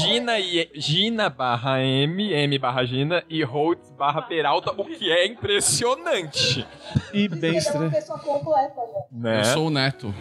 Gina, 0.00 0.38
e, 0.38 0.70
Gina 0.74 1.28
barra 1.28 1.82
M, 1.82 2.32
M 2.32 2.58
barra 2.58 2.84
Gina 2.84 3.24
e 3.28 3.42
Holtz 3.42 3.90
barra 3.90 4.22
Peralta, 4.22 4.70
o 4.70 4.84
que 4.84 5.10
é 5.10 5.26
impressionante. 5.26 6.64
E 7.12 7.28
bem 7.28 7.56
estranho. 7.56 7.90
pessoa 7.90 8.18
completa, 8.18 8.80
Né? 9.10 9.40
Eu 9.40 9.44
sou 9.46 9.66
o 9.66 9.70
neto 9.70 10.14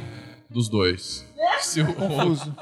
dos 0.49 0.67
dois. 0.67 1.31
Se 1.59 1.81
o, 1.81 1.93
Confuso. 1.93 2.55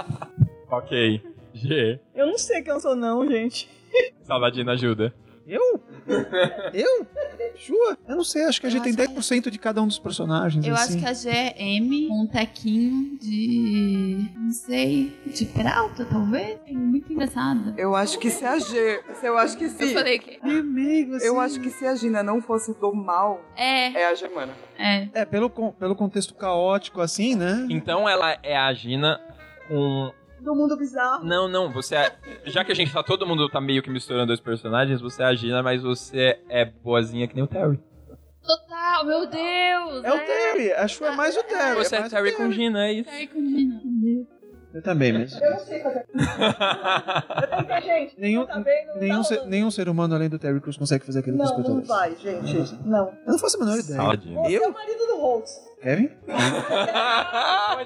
Ok. 0.70 1.22
G. 1.54 2.00
Eu 2.14 2.28
não 2.28 2.38
sei 2.38 2.62
quem 2.62 2.74
eu 2.74 2.80
sou, 2.80 2.96
não, 2.96 3.26
gente. 3.28 3.70
Saladina 4.24 4.74
ajuda. 4.74 5.14
Eu? 5.46 5.82
Eu? 6.74 7.08
Chua? 7.56 7.98
Eu 8.08 8.16
não 8.16 8.24
sei, 8.24 8.44
acho 8.46 8.60
que 8.60 8.68
a 8.68 8.70
gente 8.70 8.84
tem 8.84 8.96
10% 8.96 9.50
de 9.50 9.60
cada 9.60 9.82
um 9.82 9.88
dos 9.88 10.00
personagens. 10.00 10.66
Eu 10.66 10.74
assim. 10.74 10.96
acho 10.96 11.04
que 11.04 11.10
a 11.10 11.14
G 11.14 11.30
é 11.30 11.62
M 11.76 12.08
com 12.08 12.22
um 12.24 12.28
tequinho 12.28 13.18
de. 13.20 14.30
Não 14.36 14.52
sei. 14.52 15.20
De 15.26 15.46
Peralta, 15.46 16.06
talvez? 16.06 16.60
É 16.66 16.72
muito 16.74 17.12
engraçada. 17.12 17.74
Eu 17.78 17.96
acho 17.96 18.18
que 18.20 18.30
se 18.30 18.44
a 18.46 18.58
G. 18.58 19.02
se 19.14 19.26
Eu 19.28 19.38
acho 19.38 19.58
que 19.58 19.70
se. 19.70 19.84
Eu 19.84 19.94
falei 19.94 20.20
que. 20.20 20.40
Eu 21.22 21.40
acho 21.40 21.60
que 21.60 21.70
se 21.70 21.86
a 21.86 21.96
Gina 21.96 22.24
não 22.24 22.42
fosse 22.42 22.74
do 22.80 22.94
mal, 22.94 23.42
É. 23.56 24.02
é 24.02 24.08
a 24.08 24.16
Germana. 24.16 24.54
É. 24.78 25.08
É, 25.14 25.26
pelo, 25.26 25.50
pelo 25.50 25.96
contexto 25.96 26.34
caótico, 26.34 27.02
assim, 27.02 27.36
né? 27.36 27.68
Então 27.70 28.08
ela 28.10 28.38
é 28.42 28.58
a 28.58 28.74
Gina 28.74 29.22
com. 29.68 30.12
Do 30.44 30.54
mundo 30.54 30.76
bizarro. 30.76 31.24
Não, 31.24 31.48
não, 31.48 31.72
você 31.72 31.96
é. 31.96 32.16
Já 32.46 32.66
que 32.66 32.72
a 32.72 32.76
gente 32.76 32.92
tá. 32.92 33.02
Todo 33.02 33.26
mundo 33.26 33.48
tá 33.50 33.62
meio 33.62 33.82
que 33.82 33.90
misturando 33.90 34.28
dois 34.28 34.42
personagens, 34.42 35.00
você 35.00 35.24
é 35.24 35.26
a 35.26 35.34
Gina, 35.34 35.64
mas 35.64 35.82
você 35.82 36.40
é 36.50 36.66
boazinha 36.66 37.28
que 37.28 37.36
nem 37.36 37.44
o 37.44 37.48
Terry. 37.48 37.80
Total, 38.46 39.06
meu 39.06 39.26
Deus! 39.26 40.04
É 40.04 40.14
o 40.14 40.20
Terry, 40.26 40.74
a 40.74 40.88
Chua 40.88 41.08
é 41.08 41.16
mais 41.16 41.38
o 41.38 41.44
Terry. 41.44 41.76
Você 41.76 41.96
é 41.96 42.00
mais 42.02 42.12
o 42.12 42.16
Terry 42.16 42.32
com 42.34 42.52
Gina, 42.52 42.88
é 42.88 42.94
isso. 42.94 43.10
Terry 43.10 43.28
com 43.28 43.40
Gina. 43.40 43.82
Eu 44.74 44.82
também, 44.82 45.14
mas. 45.14 45.40
Eu 45.40 45.52
não 45.52 45.60
sei 45.60 45.80
fazer. 45.82 46.06
eu 46.14 47.48
tentei, 47.58 47.82
gente. 47.82 48.20
Nenhum, 48.20 48.46
tá 48.46 48.60
bem, 48.60 48.88
não 48.88 48.98
nenhum, 48.98 49.18
tá 49.18 49.24
ser, 49.24 49.46
nenhum 49.46 49.72
ser 49.72 49.88
humano 49.88 50.16
além 50.16 50.30
do 50.30 50.40
Terry 50.40 50.60
Crews 50.60 50.78
consegue 50.78 51.06
fazer 51.06 51.20
aquilo 51.20 51.38
com 51.38 51.44
os 51.44 51.52
Não, 51.52 51.76
não 51.76 51.84
vai, 51.84 52.16
gente. 52.16 52.76
Não. 52.84 53.08
Eu 53.10 53.34
não 53.34 53.38
faço 53.40 53.58
a 53.58 53.60
menor 53.60 53.78
ideia. 53.78 53.98
Saladinho. 53.98 54.42
Você 54.42 54.56
é 54.56 54.60
o 54.60 54.64
Eu? 54.64 54.72
marido 54.72 55.08
do 55.08 55.18
Holtz. 55.18 55.74
Kevin? 55.84 56.10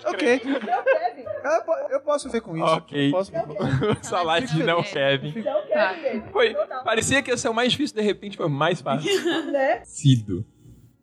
ok. 0.05 0.29
É 0.29 0.39
Kevin. 0.39 1.25
Eu, 1.43 1.89
eu 1.89 1.99
posso 2.01 2.29
ver 2.29 2.41
com 2.41 2.55
isso. 2.55 2.65
Ok. 2.65 3.07
Eu 3.07 3.11
posso 3.11 3.31
ver 3.31 3.43
com 3.43 4.03
Saladinho 4.03 4.65
não, 4.65 4.83
Kevin. 4.83 5.33
É 5.45 5.55
o 5.55 5.67
Kevin, 5.67 6.01
gente. 6.01 6.31
Foi, 6.31 6.55
parecia 6.85 7.21
que 7.23 7.31
ia 7.31 7.37
ser 7.37 7.49
o 7.49 7.53
mais 7.53 7.71
difícil, 7.71 7.95
de 7.95 8.03
repente 8.03 8.37
foi 8.37 8.45
o 8.45 8.49
mais 8.49 8.79
fácil. 8.81 9.07
Né? 9.51 9.81
Cido. 9.83 10.45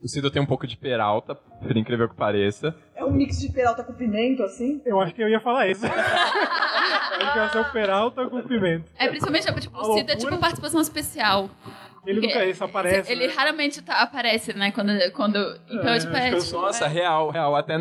O 0.05 0.09
Cido 0.09 0.31
tem 0.31 0.43
um 0.43 0.47
pouco 0.47 0.66
de 0.66 0.76
peralta, 0.76 1.35
por 1.35 1.74
incrível 1.74 2.06
que 2.06 2.14
pareça. 2.14 2.74
É 2.94 3.02
um 3.02 3.10
mix 3.10 3.40
de 3.40 3.48
peralta 3.51 3.82
com 3.82 3.94
pimento, 3.94 4.43
assim. 4.43 4.82
Eu 4.85 5.01
acho 5.01 5.14
que 5.14 5.22
eu 5.22 5.28
ia 5.31 5.40
falar 5.40 5.66
isso. 5.68 5.85
Acho 7.14 7.32
que 7.32 7.39
ia 7.39 7.48
ser 7.48 7.59
o 7.60 7.72
Peralta 7.72 8.26
com 8.28 8.43
pimenta. 8.43 8.85
É 8.98 9.09
principalmente, 9.09 9.47
tipo, 9.60 9.78
A 9.78 9.81
o 9.82 9.94
Cid 9.94 10.10
é 10.10 10.16
tipo 10.16 10.36
participação 10.36 10.81
especial. 10.81 11.48
Ele 12.05 12.20
Porque 12.20 12.35
nunca 12.35 12.47
isso 12.47 12.62
aparece. 12.64 13.10
Ele 13.10 13.28
né? 13.28 13.32
raramente 13.35 13.81
tá- 13.82 14.02
aparece, 14.02 14.52
né? 14.52 14.70
Quando. 14.72 14.90
quando 15.12 15.39
então, 15.70 15.89
É, 15.94 15.98
tipo, 15.98 16.14
é, 16.14 16.28
tipo, 16.31 16.40
sou- 16.43 16.60
Nossa, 16.60 16.86
real, 16.86 17.31
real. 17.31 17.56
Até, 17.56 17.76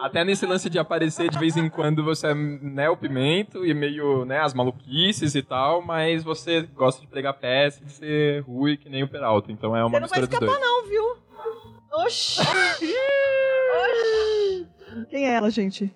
até 0.00 0.24
nesse 0.24 0.46
lance 0.46 0.70
de 0.70 0.78
aparecer 0.78 1.28
de 1.28 1.38
vez 1.38 1.54
em 1.56 1.68
quando 1.68 2.02
você 2.02 2.28
é 2.28 2.34
né, 2.34 2.88
o 2.88 2.96
pimento 2.96 3.66
e 3.66 3.74
meio 3.74 4.24
né, 4.24 4.38
as 4.40 4.54
maluquices 4.54 5.34
e 5.34 5.42
tal, 5.42 5.82
mas 5.82 6.24
você 6.24 6.62
gosta 6.74 7.00
de 7.02 7.06
pregar 7.08 7.34
peça 7.34 7.82
e 7.82 7.84
de 7.84 7.92
ser 7.92 8.40
ruim 8.44 8.76
que 8.78 8.88
nem 8.88 9.02
o 9.02 9.08
Peralta. 9.08 9.52
Então 9.52 9.76
é 9.76 9.84
uma 9.84 9.90
Você 9.90 10.00
não 10.00 10.08
vai 10.08 10.20
mistura 10.20 10.26
dos 10.40 10.48
escapar, 10.48 10.58
dois. 10.58 10.82
não, 10.82 10.88
viu? 10.88 11.16
Oxi! 11.92 12.40
Quem 15.10 15.26
é 15.26 15.34
ela, 15.34 15.50
gente? 15.50 15.94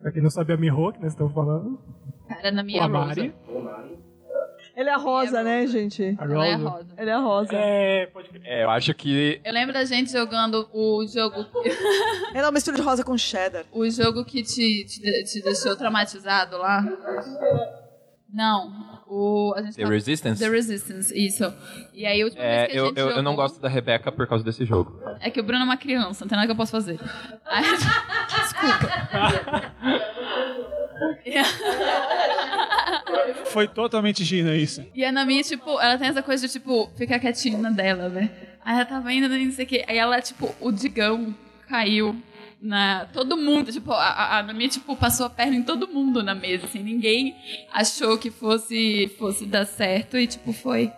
Pra 0.00 0.10
quem 0.10 0.22
não 0.22 0.30
sabe 0.30 0.52
a 0.52 0.56
Miho, 0.56 0.92
que 0.92 1.00
nós 1.00 1.12
estamos 1.12 1.32
falando. 1.32 1.78
cara 2.28 2.50
na 2.50 2.62
minha 2.62 2.82
a 2.82 2.86
rosa. 2.86 2.98
Mari. 2.98 3.34
Ela 4.74 4.88
é 4.90 4.92
a 4.94 4.96
rosa, 4.96 5.42
né, 5.42 5.66
gente? 5.66 6.16
A 6.18 6.24
Ela 6.24 6.46
é 6.46 6.54
Rosa. 6.54 6.68
rosa. 6.70 6.86
Ela 6.96 7.10
é 7.10 7.14
a 7.14 7.18
rosa. 7.18 7.50
É, 7.54 8.06
pode 8.06 8.30
crer. 8.30 8.42
É, 8.46 8.64
eu 8.64 8.70
acho 8.70 8.94
que. 8.94 9.38
Eu 9.44 9.52
lembro 9.52 9.74
da 9.74 9.84
gente 9.84 10.10
jogando 10.10 10.66
o 10.72 11.06
jogo. 11.06 11.44
Ela 12.32 12.38
é 12.38 12.46
uma 12.46 12.52
mistura 12.52 12.76
de 12.78 12.82
rosa 12.82 13.04
com 13.04 13.16
cheddar. 13.18 13.66
o 13.70 13.88
jogo 13.90 14.24
que 14.24 14.42
te, 14.42 14.84
te, 14.86 15.24
te 15.24 15.42
deixou 15.42 15.76
traumatizado 15.76 16.56
lá. 16.56 16.82
Não. 18.32 19.02
O, 19.06 19.52
a 19.56 19.62
gente 19.62 19.76
The 19.76 19.84
Resistance? 19.84 20.42
The 20.42 20.48
Resistance, 20.50 21.12
isso. 21.26 21.52
E 21.92 22.06
aí, 22.06 22.22
a 22.22 22.24
última 22.24 22.42
vez 22.42 22.62
É, 22.62 22.66
que 22.66 22.72
a 22.72 22.76
eu, 22.76 22.86
gente 22.86 22.98
eu, 22.98 23.10
eu 23.10 23.16
não 23.22 23.32
jogou- 23.32 23.44
gosto 23.44 23.60
da 23.60 23.68
Rebeca 23.68 24.10
por 24.10 24.26
causa 24.26 24.42
desse 24.42 24.64
jogo. 24.64 24.98
É 25.20 25.28
que 25.30 25.38
o 25.38 25.42
Bruno 25.42 25.60
é 25.62 25.64
uma 25.64 25.76
criança, 25.76 26.24
não 26.24 26.28
tem 26.30 26.36
nada 26.36 26.46
que 26.46 26.52
eu 26.52 26.56
possa 26.56 26.72
fazer. 26.72 26.98
Aí, 27.44 27.62
desculpa. 27.62 28.88
Foi 33.46 33.68
totalmente 33.68 34.24
Gina 34.24 34.54
isso. 34.56 34.84
E 34.94 35.04
a 35.04 35.12
Nami, 35.12 35.42
tipo, 35.42 35.78
ela 35.80 35.98
tem 35.98 36.08
essa 36.08 36.22
coisa 36.22 36.46
de, 36.46 36.52
tipo, 36.52 36.90
ficar 36.96 37.18
quietinha 37.18 37.70
dela, 37.70 38.08
né? 38.08 38.30
Aí 38.64 38.76
ela 38.76 38.84
tava 38.86 39.12
indo, 39.12 39.28
não 39.28 39.52
sei 39.52 39.64
o 39.64 39.68
quê. 39.68 39.84
Aí 39.86 39.98
ela, 39.98 40.20
tipo, 40.20 40.54
o 40.60 40.70
Digão 40.72 41.34
caiu 41.68 42.16
na... 42.62 43.06
Todo 43.12 43.36
mundo, 43.36 43.70
tipo, 43.72 43.92
a, 43.92 43.96
a- 44.06 44.38
a 44.38 44.42
Nami, 44.44 44.68
tipo, 44.68 44.96
passou 44.96 45.26
a 45.26 45.30
perna 45.30 45.56
em 45.56 45.62
todo 45.62 45.88
mundo 45.88 46.22
na 46.22 46.34
mesa, 46.34 46.64
assim. 46.66 46.82
Ninguém 46.82 47.36
achou 47.72 48.16
que 48.16 48.30
fosse, 48.30 49.08
fosse 49.18 49.44
dar 49.44 49.66
certo 49.66 50.16
e, 50.16 50.26
tipo, 50.26 50.52
foi... 50.52 50.90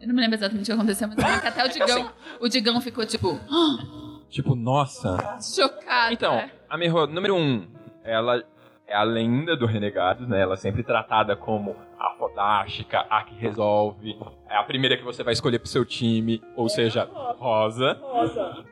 Eu 0.00 0.08
não 0.08 0.14
me 0.14 0.20
lembro 0.20 0.36
exatamente 0.36 0.62
o 0.64 0.66
que 0.66 0.72
aconteceu, 0.72 1.08
mas 1.08 1.16
eu 1.18 1.40
que 1.40 1.46
até 1.46 1.64
o 1.64 1.68
Digão, 1.72 2.12
o 2.40 2.48
Digão 2.48 2.80
ficou, 2.80 3.04
tipo, 3.06 3.40
Tipo, 4.28 4.54
nossa. 4.54 5.38
chocado. 5.40 6.12
Então, 6.12 6.34
né? 6.36 6.50
a 6.68 6.76
Miho, 6.76 7.06
número 7.06 7.34
um, 7.34 7.66
ela 8.04 8.44
é 8.86 8.94
a 8.94 9.02
lenda 9.02 9.56
do 9.56 9.66
Renegados, 9.66 10.28
né? 10.28 10.40
Ela 10.40 10.54
é 10.54 10.56
sempre 10.56 10.82
tratada 10.82 11.34
como 11.34 11.76
a 11.98 12.10
fodástica, 12.18 13.00
a 13.10 13.22
que 13.24 13.34
resolve, 13.34 14.16
é 14.48 14.56
a 14.56 14.62
primeira 14.62 14.96
que 14.96 15.02
você 15.02 15.24
vai 15.24 15.32
escolher 15.32 15.58
pro 15.58 15.68
seu 15.68 15.84
time, 15.84 16.42
ou 16.54 16.68
seja, 16.68 17.08
rosa. 17.38 17.98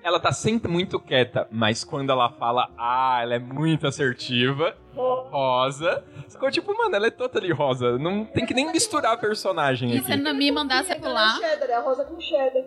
Ela 0.02 0.20
tá 0.20 0.30
sempre 0.30 0.70
muito 0.70 1.00
quieta, 1.00 1.48
mas 1.50 1.82
quando 1.82 2.10
ela 2.10 2.30
fala, 2.30 2.70
ah, 2.78 3.18
ela 3.22 3.34
é 3.34 3.38
muito 3.38 3.86
assertiva, 3.86 4.76
rosa. 4.94 6.04
Ficou 6.28 6.50
tipo, 6.50 6.76
mano, 6.76 6.94
ela 6.94 7.06
é 7.06 7.10
totally 7.10 7.52
rosa. 7.52 7.98
Não 7.98 8.24
tem 8.24 8.46
que 8.46 8.54
nem 8.54 8.70
misturar 8.70 9.14
a 9.14 9.16
personagem 9.16 9.90
E 9.90 10.02
se 10.02 10.12
a 10.12 10.14
aqui. 10.14 10.24
Nami 10.24 10.50
mandar 10.50 10.84
você 10.84 10.94
pular... 10.94 11.38
cheddar, 11.38 11.70
é 11.70 11.74
a 11.74 11.80
rosa 11.80 12.04
com 12.04 12.20
cheddar. 12.20 12.64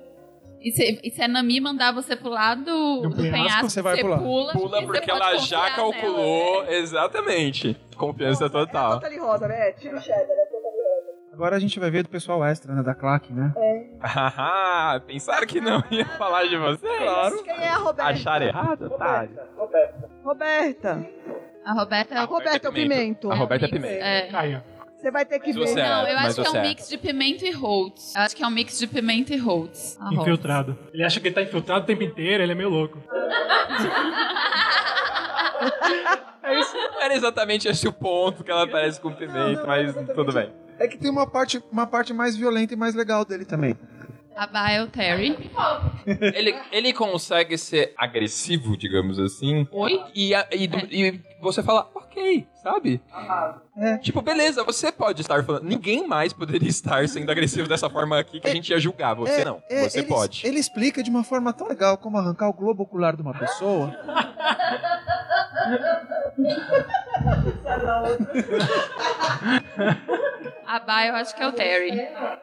E 0.62 0.72
se, 0.72 1.00
e 1.04 1.12
se 1.12 1.22
a 1.22 1.28
Nami 1.28 1.60
mandar 1.62 1.94
você 1.94 2.16
pular 2.16 2.56
do, 2.56 3.02
Do 3.02 3.10
do 3.10 3.16
penhasco, 3.16 3.32
penhasco, 3.32 3.70
você 3.70 3.82
vai 3.82 4.00
pular. 4.02 4.18
pula. 4.18 4.54
Pula 4.54 4.82
você 4.82 4.86
porque 4.86 5.12
ela 5.12 5.38
já 5.38 5.72
calculou, 5.72 6.64
nela, 6.64 6.74
exatamente. 6.76 7.78
Confiança 7.96 8.50
total. 8.50 9.00
Totally 9.00 9.18
rosa, 9.20 9.48
né? 9.48 9.72
Tira 9.74 9.96
o 9.98 10.02
cheddar, 10.02 10.22
é 10.24 10.26
rosa. 10.52 10.68
Agora 11.34 11.56
a 11.56 11.60
gente 11.60 11.80
vai 11.80 11.92
ver 11.92 12.02
do 12.02 12.10
pessoal 12.10 12.44
extra, 12.44 12.74
né? 12.74 12.82
Da 12.82 12.96
claque, 12.96 13.32
né? 13.32 13.54
Haha, 14.02 15.00
pensaram 15.02 15.46
que 15.46 15.62
não 15.62 15.84
ia 15.92 16.06
falar 16.18 16.44
de 16.46 16.58
você? 16.58 16.88
Claro. 16.98 17.44
Quem 17.44 17.54
é 17.54 17.70
a 17.70 17.78
Roberta? 17.78 18.12
Acharam 18.12 18.46
errado, 18.48 18.86
otário. 18.88 19.40
Roberta. 20.24 21.08
A 21.64 21.74
Roberta 21.74 22.16
é 22.16 22.18
A 22.18 22.24
Roberta 22.24 22.68
é 22.68 22.70
o 22.70 22.74
pimento. 22.74 23.32
A 23.32 23.36
Roberta 23.36 23.66
é 23.66 23.70
pimento. 23.70 24.02
É. 24.04 24.28
Caia. 24.32 24.66
Você 24.98 25.12
vai 25.12 25.26
ter 25.26 25.40
que 25.40 25.54
ver. 25.54 25.68
é- 25.70 25.76
Não, 25.90 26.08
eu 26.08 26.16
mas 26.16 26.40
acho 26.40 26.42
que 26.42 26.48
é 26.58 26.60
um 26.60 26.64
é. 26.64 26.68
mix 26.68 26.90
de 26.90 26.98
pimenta 26.98 27.46
e 27.46 27.52
Holtz. 27.52 28.16
Eu 28.16 28.22
acho 28.22 28.36
que 28.36 28.44
é 28.44 28.48
um 28.48 28.52
mix 28.52 28.80
de 28.80 28.88
pimenta 28.88 29.34
e 29.34 29.38
Holtz. 29.38 29.96
A 30.00 30.06
Holtz. 30.10 30.22
Infiltrado. 30.22 30.78
Ele 30.94 31.04
acha 31.04 31.20
que 31.20 31.28
ele 31.28 31.36
tá 31.36 31.42
infiltrado 31.44 31.84
o 31.84 31.86
tempo 31.86 32.04
inteiro, 32.04 32.42
ele 32.44 32.52
é 32.52 32.56
meio 32.56 32.70
louco. 32.70 32.98
É 36.44 36.60
isso. 36.60 36.74
Não 36.76 37.02
era 37.02 37.14
exatamente 37.16 37.68
esse 37.68 37.88
o 37.88 37.92
ponto 37.94 38.44
que 38.44 38.50
ela 38.52 38.66
parece 38.68 39.02
com 39.02 39.12
pimenta, 39.12 39.66
mas 39.66 39.94
tudo 40.16 40.32
bem. 40.32 40.50
É 40.80 40.88
que 40.88 40.98
tem 40.98 41.10
uma 41.12 41.28
parte, 41.30 41.62
uma 41.72 41.86
parte 41.88 42.14
mais 42.14 42.38
violenta 42.38 42.74
e 42.74 42.78
mais 42.78 42.96
legal 42.96 43.26
dele 43.26 43.44
também. 43.44 43.76
A 44.36 44.46
Bile 44.46 44.88
Terry. 44.92 45.36
Ele, 46.06 46.56
ele 46.72 46.94
consegue 46.94 47.58
ser 47.58 47.94
agressivo, 47.98 48.78
digamos 48.78 49.20
assim. 49.20 49.68
Oi? 49.72 50.00
E, 50.16 50.32
e, 50.52 50.68
do- 50.68 50.88
e 50.94 51.20
você 51.42 51.62
fala, 51.64 51.90
ok, 51.94 52.48
sabe? 52.56 53.02
Tipo, 54.02 54.22
beleza, 54.22 54.64
você 54.64 54.92
pode 54.92 55.22
estar 55.22 55.44
falando. 55.44 55.64
Ninguém 55.64 56.08
mais 56.08 56.34
poderia 56.34 56.68
estar 56.70 57.08
sendo 57.08 57.32
agressivo 57.32 57.68
dessa 57.68 57.90
forma 57.90 58.20
aqui 58.20 58.40
que 58.40 58.48
a 58.48 58.54
gente 58.54 58.70
ia 58.70 58.80
julgar. 58.80 59.14
Você 59.16 59.42
É, 59.42 59.46
não. 59.46 59.62
é, 59.70 59.88
Você 59.88 60.00
ele, 60.00 60.08
pode. 60.08 60.46
Ele 60.48 60.60
explica 60.60 61.04
de 61.04 61.10
uma 61.10 61.24
forma 61.24 61.54
tão 61.54 61.68
legal 61.68 61.98
como 61.98 62.18
arrancar 62.18 62.50
o 62.50 62.54
globo 62.54 62.84
ocular 62.84 63.16
de 63.16 63.22
uma 63.22 63.34
pessoa. 63.34 63.96
A 70.66 70.80
Bile 70.80 71.08
eu 71.10 71.16
acho 71.16 71.36
que 71.36 71.42
é 71.42 71.48
o 71.48 71.52
Terry. 71.54 71.92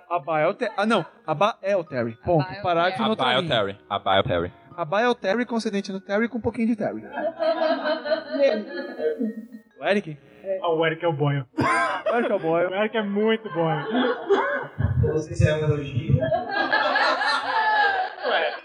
A 0.08 0.18
Ba 0.18 0.40
é 0.40 0.46
o 0.46 0.54
Terry. 0.54 0.72
Ah, 0.76 0.86
não. 0.86 1.04
A 1.26 1.34
Ba 1.34 1.56
é 1.62 1.76
o 1.76 1.84
Terry. 1.84 2.16
Ponto. 2.24 2.50
É 2.50 2.58
o 2.60 2.62
Parágrafo 2.62 3.02
no 3.02 3.16
Bile 3.16 3.34
outro 3.36 3.48
Terry. 3.50 3.78
A 3.88 3.98
Bile 3.98 4.22
Terry. 4.22 4.52
A 4.76 4.84
Ba 4.84 5.00
é 5.02 5.08
o 5.08 5.14
Terry 5.14 5.44
com 5.44 5.56
acidente 5.56 5.92
no 5.92 6.00
Terry 6.00 6.28
com 6.28 6.38
um 6.38 6.40
pouquinho 6.40 6.68
de 6.68 6.76
Terry. 6.76 7.02
O 9.80 9.84
Eric? 9.84 10.16
Ah, 10.62 10.68
o 10.70 10.86
Eric 10.86 11.04
é 11.04 11.08
o 11.08 11.12
boio. 11.12 11.46
O 11.58 12.16
Eric 12.16 12.30
é 12.30 12.34
o 12.34 12.38
boy. 12.38 12.66
O 12.68 12.74
Eric 12.74 12.96
é 12.96 13.02
muito 13.02 13.48
boio. 13.52 13.86
Não 15.02 15.18
sei 15.18 15.34
se 15.34 15.48
é 15.48 15.54
um 15.54 15.58
elogio. 15.58 16.18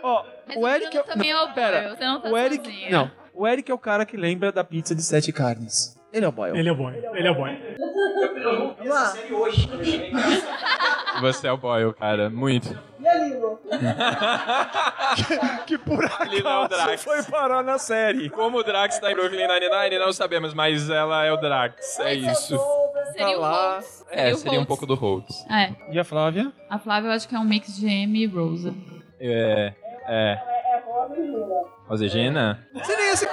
Ó, 0.01 0.25
Mas 0.47 0.57
o 0.57 0.67
Eric 0.67 0.97
é 0.97 1.01
Bruno 1.01 1.03
também 1.13 1.31
é 1.31 1.41
o 1.41 1.53
Pera, 1.53 1.81
boy, 1.81 1.89
você 1.97 2.05
não 2.05 2.21
tá 2.21 2.29
o 2.29 2.37
Eric, 2.37 2.91
não. 2.91 3.11
O 3.33 3.47
Eric 3.47 3.69
é 3.71 3.73
o 3.73 3.77
cara 3.77 4.05
que 4.05 4.15
lembra 4.17 4.51
da 4.51 4.63
pizza 4.63 4.95
de 4.95 5.01
sete 5.03 5.31
carnes. 5.31 5.97
Ele 6.11 6.25
é 6.25 6.27
o 6.27 6.31
boy. 6.31 6.57
Ele 6.57 6.69
é 6.69 6.71
o 6.71 6.75
boio. 6.75 6.95
Ele 7.15 7.27
é 7.27 7.31
o 7.31 7.35
boio. 7.35 7.57
Eu 8.37 8.75
vi 8.75 8.87
essa 8.87 9.05
série 9.07 9.33
hoje. 9.33 9.69
Você 11.21 11.47
é 11.47 11.51
o 11.51 11.57
Boyle, 11.57 11.93
cara. 11.93 12.29
Muito. 12.29 12.77
E 12.99 13.07
a 13.07 13.13
Lilo? 13.15 13.59
que 15.65 15.77
por 15.77 15.99
Lilo 16.27 16.47
é 16.49 16.57
o 16.57 16.61
acaso 16.63 16.83
Drax. 16.85 17.03
foi 17.03 17.23
parar 17.23 17.63
na 17.63 17.77
série. 17.77 18.29
Como 18.29 18.57
o 18.57 18.63
Drax 18.63 18.99
tá 18.99 19.11
em 19.11 19.15
Brooklyn 19.15 19.47
Nine-Nine, 19.47 19.99
não 19.99 20.11
sabemos, 20.11 20.53
mas 20.53 20.89
ela 20.89 21.23
é 21.25 21.31
o 21.31 21.37
Drax. 21.37 21.99
É 21.99 22.13
isso. 22.13 22.59
Seria 23.13 23.37
o 23.37 23.41
lá. 23.41 23.73
Holtz. 23.73 24.05
É, 24.11 24.33
seria 24.35 24.59
um 24.59 24.65
pouco 24.65 24.85
do 24.85 24.95
Holtz. 24.95 25.45
É. 25.49 25.71
E 25.91 25.99
a 25.99 26.03
Flávia? 26.03 26.51
A 26.69 26.77
Flávia 26.77 27.09
eu 27.09 27.13
acho 27.13 27.27
que 27.27 27.35
é 27.35 27.39
um 27.39 27.45
mix 27.45 27.75
de 27.77 27.87
Amy 27.87 28.23
e 28.23 28.27
Rosa. 28.27 28.73
É. 29.19 29.73
É. 30.07 30.39
É 30.69 30.81
rosa 30.85 31.15
e 31.15 31.25
Gina. 31.25 31.65
Rosegina? 31.87 32.67
Seria 32.83 33.13
esse... 33.13 33.27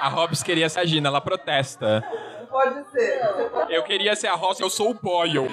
A 0.00 0.08
Hobbs 0.08 0.42
queria 0.42 0.68
ser 0.68 0.80
a 0.80 0.84
Gina, 0.84 1.08
ela 1.08 1.20
protesta. 1.20 2.02
Pode 2.54 2.88
ser. 2.92 3.20
Eu 3.68 3.82
queria 3.82 4.14
ser 4.14 4.28
a 4.28 4.36
Rosa, 4.36 4.62
eu 4.62 4.70
sou 4.70 4.90
o 4.90 4.94
Boyle. 4.94 5.48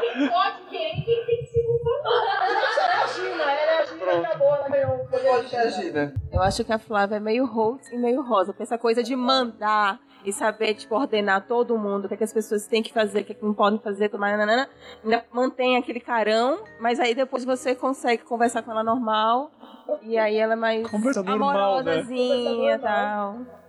Quem 0.00 0.28
pode 0.30 0.62
querer 0.70 1.04
quem 1.04 1.26
tem 1.26 1.44
que 1.44 1.46
se 1.52 1.62
conformar. 1.62 2.46
Ela 2.80 2.94
é 2.94 3.02
a 3.02 3.06
Gina, 3.08 3.42
ela 3.42 3.72
é 3.72 3.78
a 3.78 3.84
Gina 3.84 4.26
acabou, 4.26 4.56
ela 4.56 4.68
ganhou 4.70 4.94
o 4.94 5.06
poder 5.06 5.44
de 5.44 5.70
Gina. 5.72 6.14
Eu 6.32 6.40
acho 6.40 6.64
que 6.64 6.72
a 6.72 6.78
Flávia 6.78 7.16
é 7.16 7.20
meio 7.20 7.44
Holtz 7.44 7.92
e 7.92 7.98
meio 7.98 8.22
Rosa. 8.22 8.54
Porque 8.54 8.62
essa 8.62 8.78
coisa 8.78 9.02
de 9.02 9.14
mandar 9.14 10.00
e 10.24 10.32
saber, 10.32 10.72
tipo, 10.76 10.94
ordenar 10.94 11.46
todo 11.46 11.76
mundo, 11.76 12.06
o 12.06 12.08
que, 12.08 12.14
é 12.14 12.16
que 12.16 12.24
as 12.24 12.32
pessoas 12.32 12.66
têm 12.66 12.82
que 12.82 12.94
fazer, 12.94 13.20
o 13.20 13.24
que, 13.24 13.32
é 13.32 13.34
que 13.34 13.44
não 13.44 13.52
podem 13.52 13.78
fazer, 13.80 14.08
tomar, 14.08 14.34
nanana, 14.38 14.66
ainda 15.04 15.26
mantém 15.30 15.76
aquele 15.76 16.00
carão, 16.00 16.64
mas 16.80 16.98
aí 16.98 17.14
depois 17.14 17.44
você 17.44 17.74
consegue 17.74 18.22
conversar 18.22 18.62
com 18.62 18.70
ela 18.70 18.82
normal. 18.82 19.50
E 20.00 20.16
aí 20.16 20.38
ela 20.38 20.54
é 20.54 20.56
mais 20.56 20.90
Conversa 20.90 21.22
normal, 21.22 21.82
né? 21.82 21.92
amorosazinha 21.92 22.76
e 22.76 22.78
tal. 22.78 23.60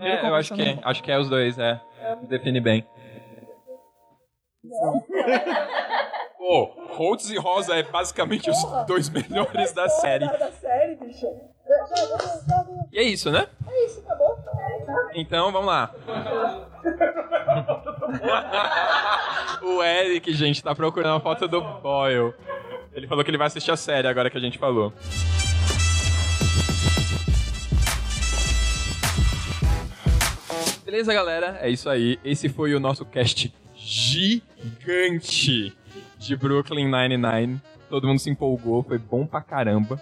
É, 0.00 0.28
eu 0.28 0.34
acho 0.34 0.54
que, 0.54 0.62
é, 0.62 0.78
acho 0.82 1.02
que 1.02 1.10
é 1.10 1.18
os 1.18 1.28
dois, 1.28 1.58
é. 1.58 1.80
Define 2.28 2.60
bem. 2.60 2.86
Pô, 6.36 6.64
Holtz 6.90 7.30
e 7.30 7.38
Rosa 7.38 7.74
é 7.74 7.82
basicamente 7.82 8.50
os 8.50 8.62
dois 8.86 9.08
melhores 9.08 9.72
da 9.72 9.88
série. 9.88 10.26
Da 10.26 10.50
série, 10.52 10.96
bicho. 10.96 11.26
E 12.92 12.98
é 12.98 13.02
isso, 13.02 13.30
né? 13.30 13.46
É 13.66 13.86
isso, 13.86 14.00
acabou. 14.00 14.36
Então, 15.14 15.50
vamos 15.50 15.68
lá. 15.68 15.90
o 19.62 19.82
Eric, 19.82 20.34
gente, 20.34 20.62
tá 20.62 20.74
procurando 20.74 21.16
a 21.16 21.20
foto 21.20 21.48
do 21.48 21.62
Boyle. 21.80 22.34
Ele 22.92 23.06
falou 23.06 23.24
que 23.24 23.30
ele 23.30 23.38
vai 23.38 23.46
assistir 23.46 23.70
a 23.70 23.76
série 23.76 24.06
agora 24.06 24.28
que 24.28 24.36
a 24.36 24.40
gente 24.40 24.58
falou. 24.58 24.92
Beleza, 30.84 31.14
galera? 31.14 31.58
É 31.62 31.70
isso 31.70 31.88
aí. 31.88 32.18
Esse 32.22 32.48
foi 32.48 32.74
o 32.74 32.80
nosso 32.80 33.06
cast 33.06 33.52
gigante 33.74 35.74
de 36.18 36.36
Brooklyn 36.36 36.90
Nine-Nine. 36.90 37.60
Todo 37.88 38.06
mundo 38.06 38.18
se 38.18 38.28
empolgou, 38.28 38.82
foi 38.82 38.98
bom 38.98 39.26
pra 39.26 39.40
caramba. 39.40 39.98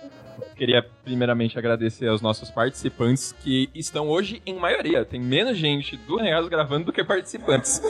Queria 0.57 0.85
primeiramente 1.05 1.57
agradecer 1.57 2.09
aos 2.09 2.21
nossos 2.21 2.51
participantes 2.51 3.33
que 3.33 3.71
estão 3.75 4.09
hoje 4.09 4.43
em 4.45 4.55
maioria. 4.55 5.05
Tem 5.05 5.21
menos 5.21 5.57
gente 5.57 5.97
do 5.97 6.17
Regados 6.17 6.49
gravando 6.49 6.87
do 6.87 6.93
que 6.93 7.05
participantes. 7.05 7.81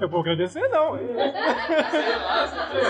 Eu 0.00 0.08
vou 0.08 0.20
agradecer, 0.20 0.68
não. 0.68 0.96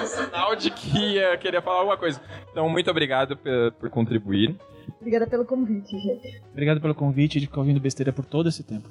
Sinal 0.05 0.55
de 0.55 0.71
que 0.71 1.15
ia 1.15 1.39
querer 1.39 1.63
falar 1.63 1.79
alguma 1.79 1.97
coisa. 1.97 2.21
Então, 2.51 2.69
muito 2.69 2.91
obrigado 2.91 3.35
por, 3.35 3.73
por 3.81 3.89
contribuir. 3.89 4.55
Obrigada 5.01 5.27
pelo 5.27 5.45
convite, 5.45 5.99
gente. 5.99 6.41
Obrigado 6.53 6.81
pelo 6.81 6.95
convite 6.95 7.41
de 7.41 7.47
ficar 7.47 7.61
ouvindo 7.61 7.81
besteira 7.81 8.13
por 8.13 8.25
todo 8.25 8.49
esse 8.49 8.63
tempo. 8.63 8.89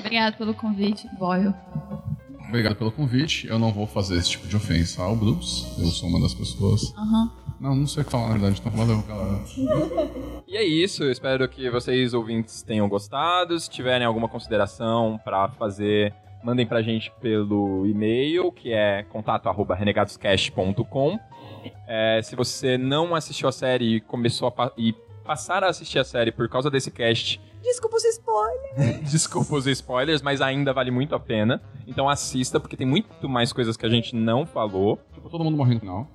Obrigado 0.00 0.36
pelo 0.36 0.54
convite, 0.54 1.06
Boyle. 1.18 1.54
Obrigado 2.48 2.76
pelo 2.76 2.90
convite. 2.90 3.46
Eu 3.46 3.58
não 3.58 3.72
vou 3.72 3.86
fazer 3.86 4.16
esse 4.16 4.30
tipo 4.30 4.48
de 4.48 4.56
ofensa 4.56 5.02
ao 5.02 5.14
Bruce. 5.14 5.66
Eu 5.80 5.86
sou 5.86 6.08
uma 6.08 6.20
das 6.20 6.34
pessoas. 6.34 6.92
Aham. 6.96 7.30
Não, 7.60 7.76
não 7.76 7.86
sei 7.86 8.02
o 8.02 8.06
que 8.06 8.10
falar, 8.10 8.28
na 8.28 8.38
verdade. 8.38 8.58
Então, 8.58 8.72
valeu, 8.72 9.02
galera. 9.02 9.42
E 10.48 10.56
é 10.56 10.64
isso, 10.64 11.04
eu 11.04 11.12
espero 11.12 11.46
que 11.48 11.68
vocês 11.70 12.14
ouvintes 12.14 12.62
tenham 12.62 12.88
gostado. 12.88 13.60
Se 13.60 13.68
tiverem 13.68 14.06
alguma 14.06 14.28
consideração 14.28 15.20
pra 15.22 15.50
fazer, 15.50 16.14
mandem 16.42 16.66
pra 16.66 16.80
gente 16.80 17.12
pelo 17.20 17.86
e-mail, 17.86 18.50
que 18.50 18.72
é 18.72 19.02
contato@renegadoscast.com. 19.10 21.18
É, 21.86 22.20
se 22.22 22.34
você 22.36 22.76
não 22.78 23.14
assistiu 23.14 23.48
a 23.48 23.52
série 23.52 23.96
e 23.96 24.00
começou 24.00 24.48
a 24.48 24.50
pa- 24.50 24.72
e 24.76 24.92
passar 25.24 25.62
a 25.62 25.68
assistir 25.68 25.98
a 25.98 26.04
série 26.04 26.32
por 26.32 26.48
causa 26.48 26.70
desse 26.70 26.90
cast, 26.90 27.40
Desculpa 27.62 27.96
os 27.96 28.04
spoilers. 28.06 29.02
desculpa 29.12 29.54
os 29.54 29.66
spoilers, 29.66 30.22
mas 30.22 30.40
ainda 30.40 30.72
vale 30.72 30.90
muito 30.90 31.14
a 31.14 31.20
pena. 31.20 31.62
Então 31.86 32.08
assista, 32.08 32.58
porque 32.58 32.74
tem 32.76 32.86
muito 32.86 33.28
mais 33.28 33.52
coisas 33.52 33.76
que 33.76 33.84
a 33.84 33.88
gente 33.88 34.16
não 34.16 34.46
falou. 34.46 34.98
Tipo, 35.12 35.28
todo 35.28 35.44
mundo 35.44 35.58
morrendo 35.58 35.74
no 35.74 35.80
final. 35.80 36.08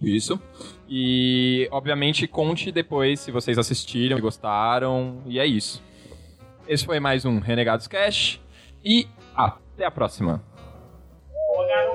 Isso. 0.00 0.40
E, 0.88 1.68
obviamente, 1.72 2.26
conte 2.28 2.70
depois 2.70 3.18
se 3.20 3.30
vocês 3.32 3.58
assistiram 3.58 4.16
e 4.16 4.20
gostaram. 4.20 5.22
E 5.26 5.38
é 5.40 5.46
isso. 5.46 5.82
Esse 6.68 6.84
foi 6.86 7.00
mais 7.00 7.24
um 7.24 7.40
Renegados 7.40 7.88
Cash. 7.88 8.40
E 8.84 9.06
até 9.34 9.84
a 9.84 9.90
próxima. 9.90 10.42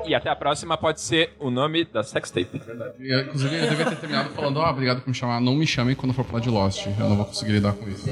E 0.05 0.13
até 0.15 0.29
a 0.29 0.35
próxima 0.35 0.77
pode 0.77 1.01
ser 1.01 1.33
o 1.39 1.49
nome 1.49 1.83
da 1.85 2.03
sextape. 2.03 2.61
E, 2.99 3.21
Inclusive, 3.21 3.55
eu 3.55 3.69
devia 3.69 3.85
ter 3.85 3.95
terminado 3.97 4.29
falando, 4.29 4.61
ah, 4.61 4.69
obrigado 4.71 5.01
por 5.01 5.09
me 5.09 5.15
chamar. 5.15 5.41
Não 5.41 5.55
me 5.55 5.67
chamem 5.67 5.95
quando 5.95 6.13
for 6.13 6.23
falar 6.25 6.39
de 6.39 6.49
Lost. 6.49 6.85
Eu 6.85 7.09
não 7.09 7.17
vou 7.17 7.25
conseguir 7.25 7.51
lidar 7.53 7.73
com 7.73 7.87
isso. 7.89 8.07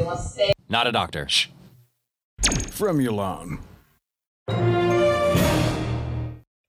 Not 0.70 0.88
a 0.88 0.92
doctor. 0.92 1.28
From 2.72 2.94
Milan. 2.94 3.60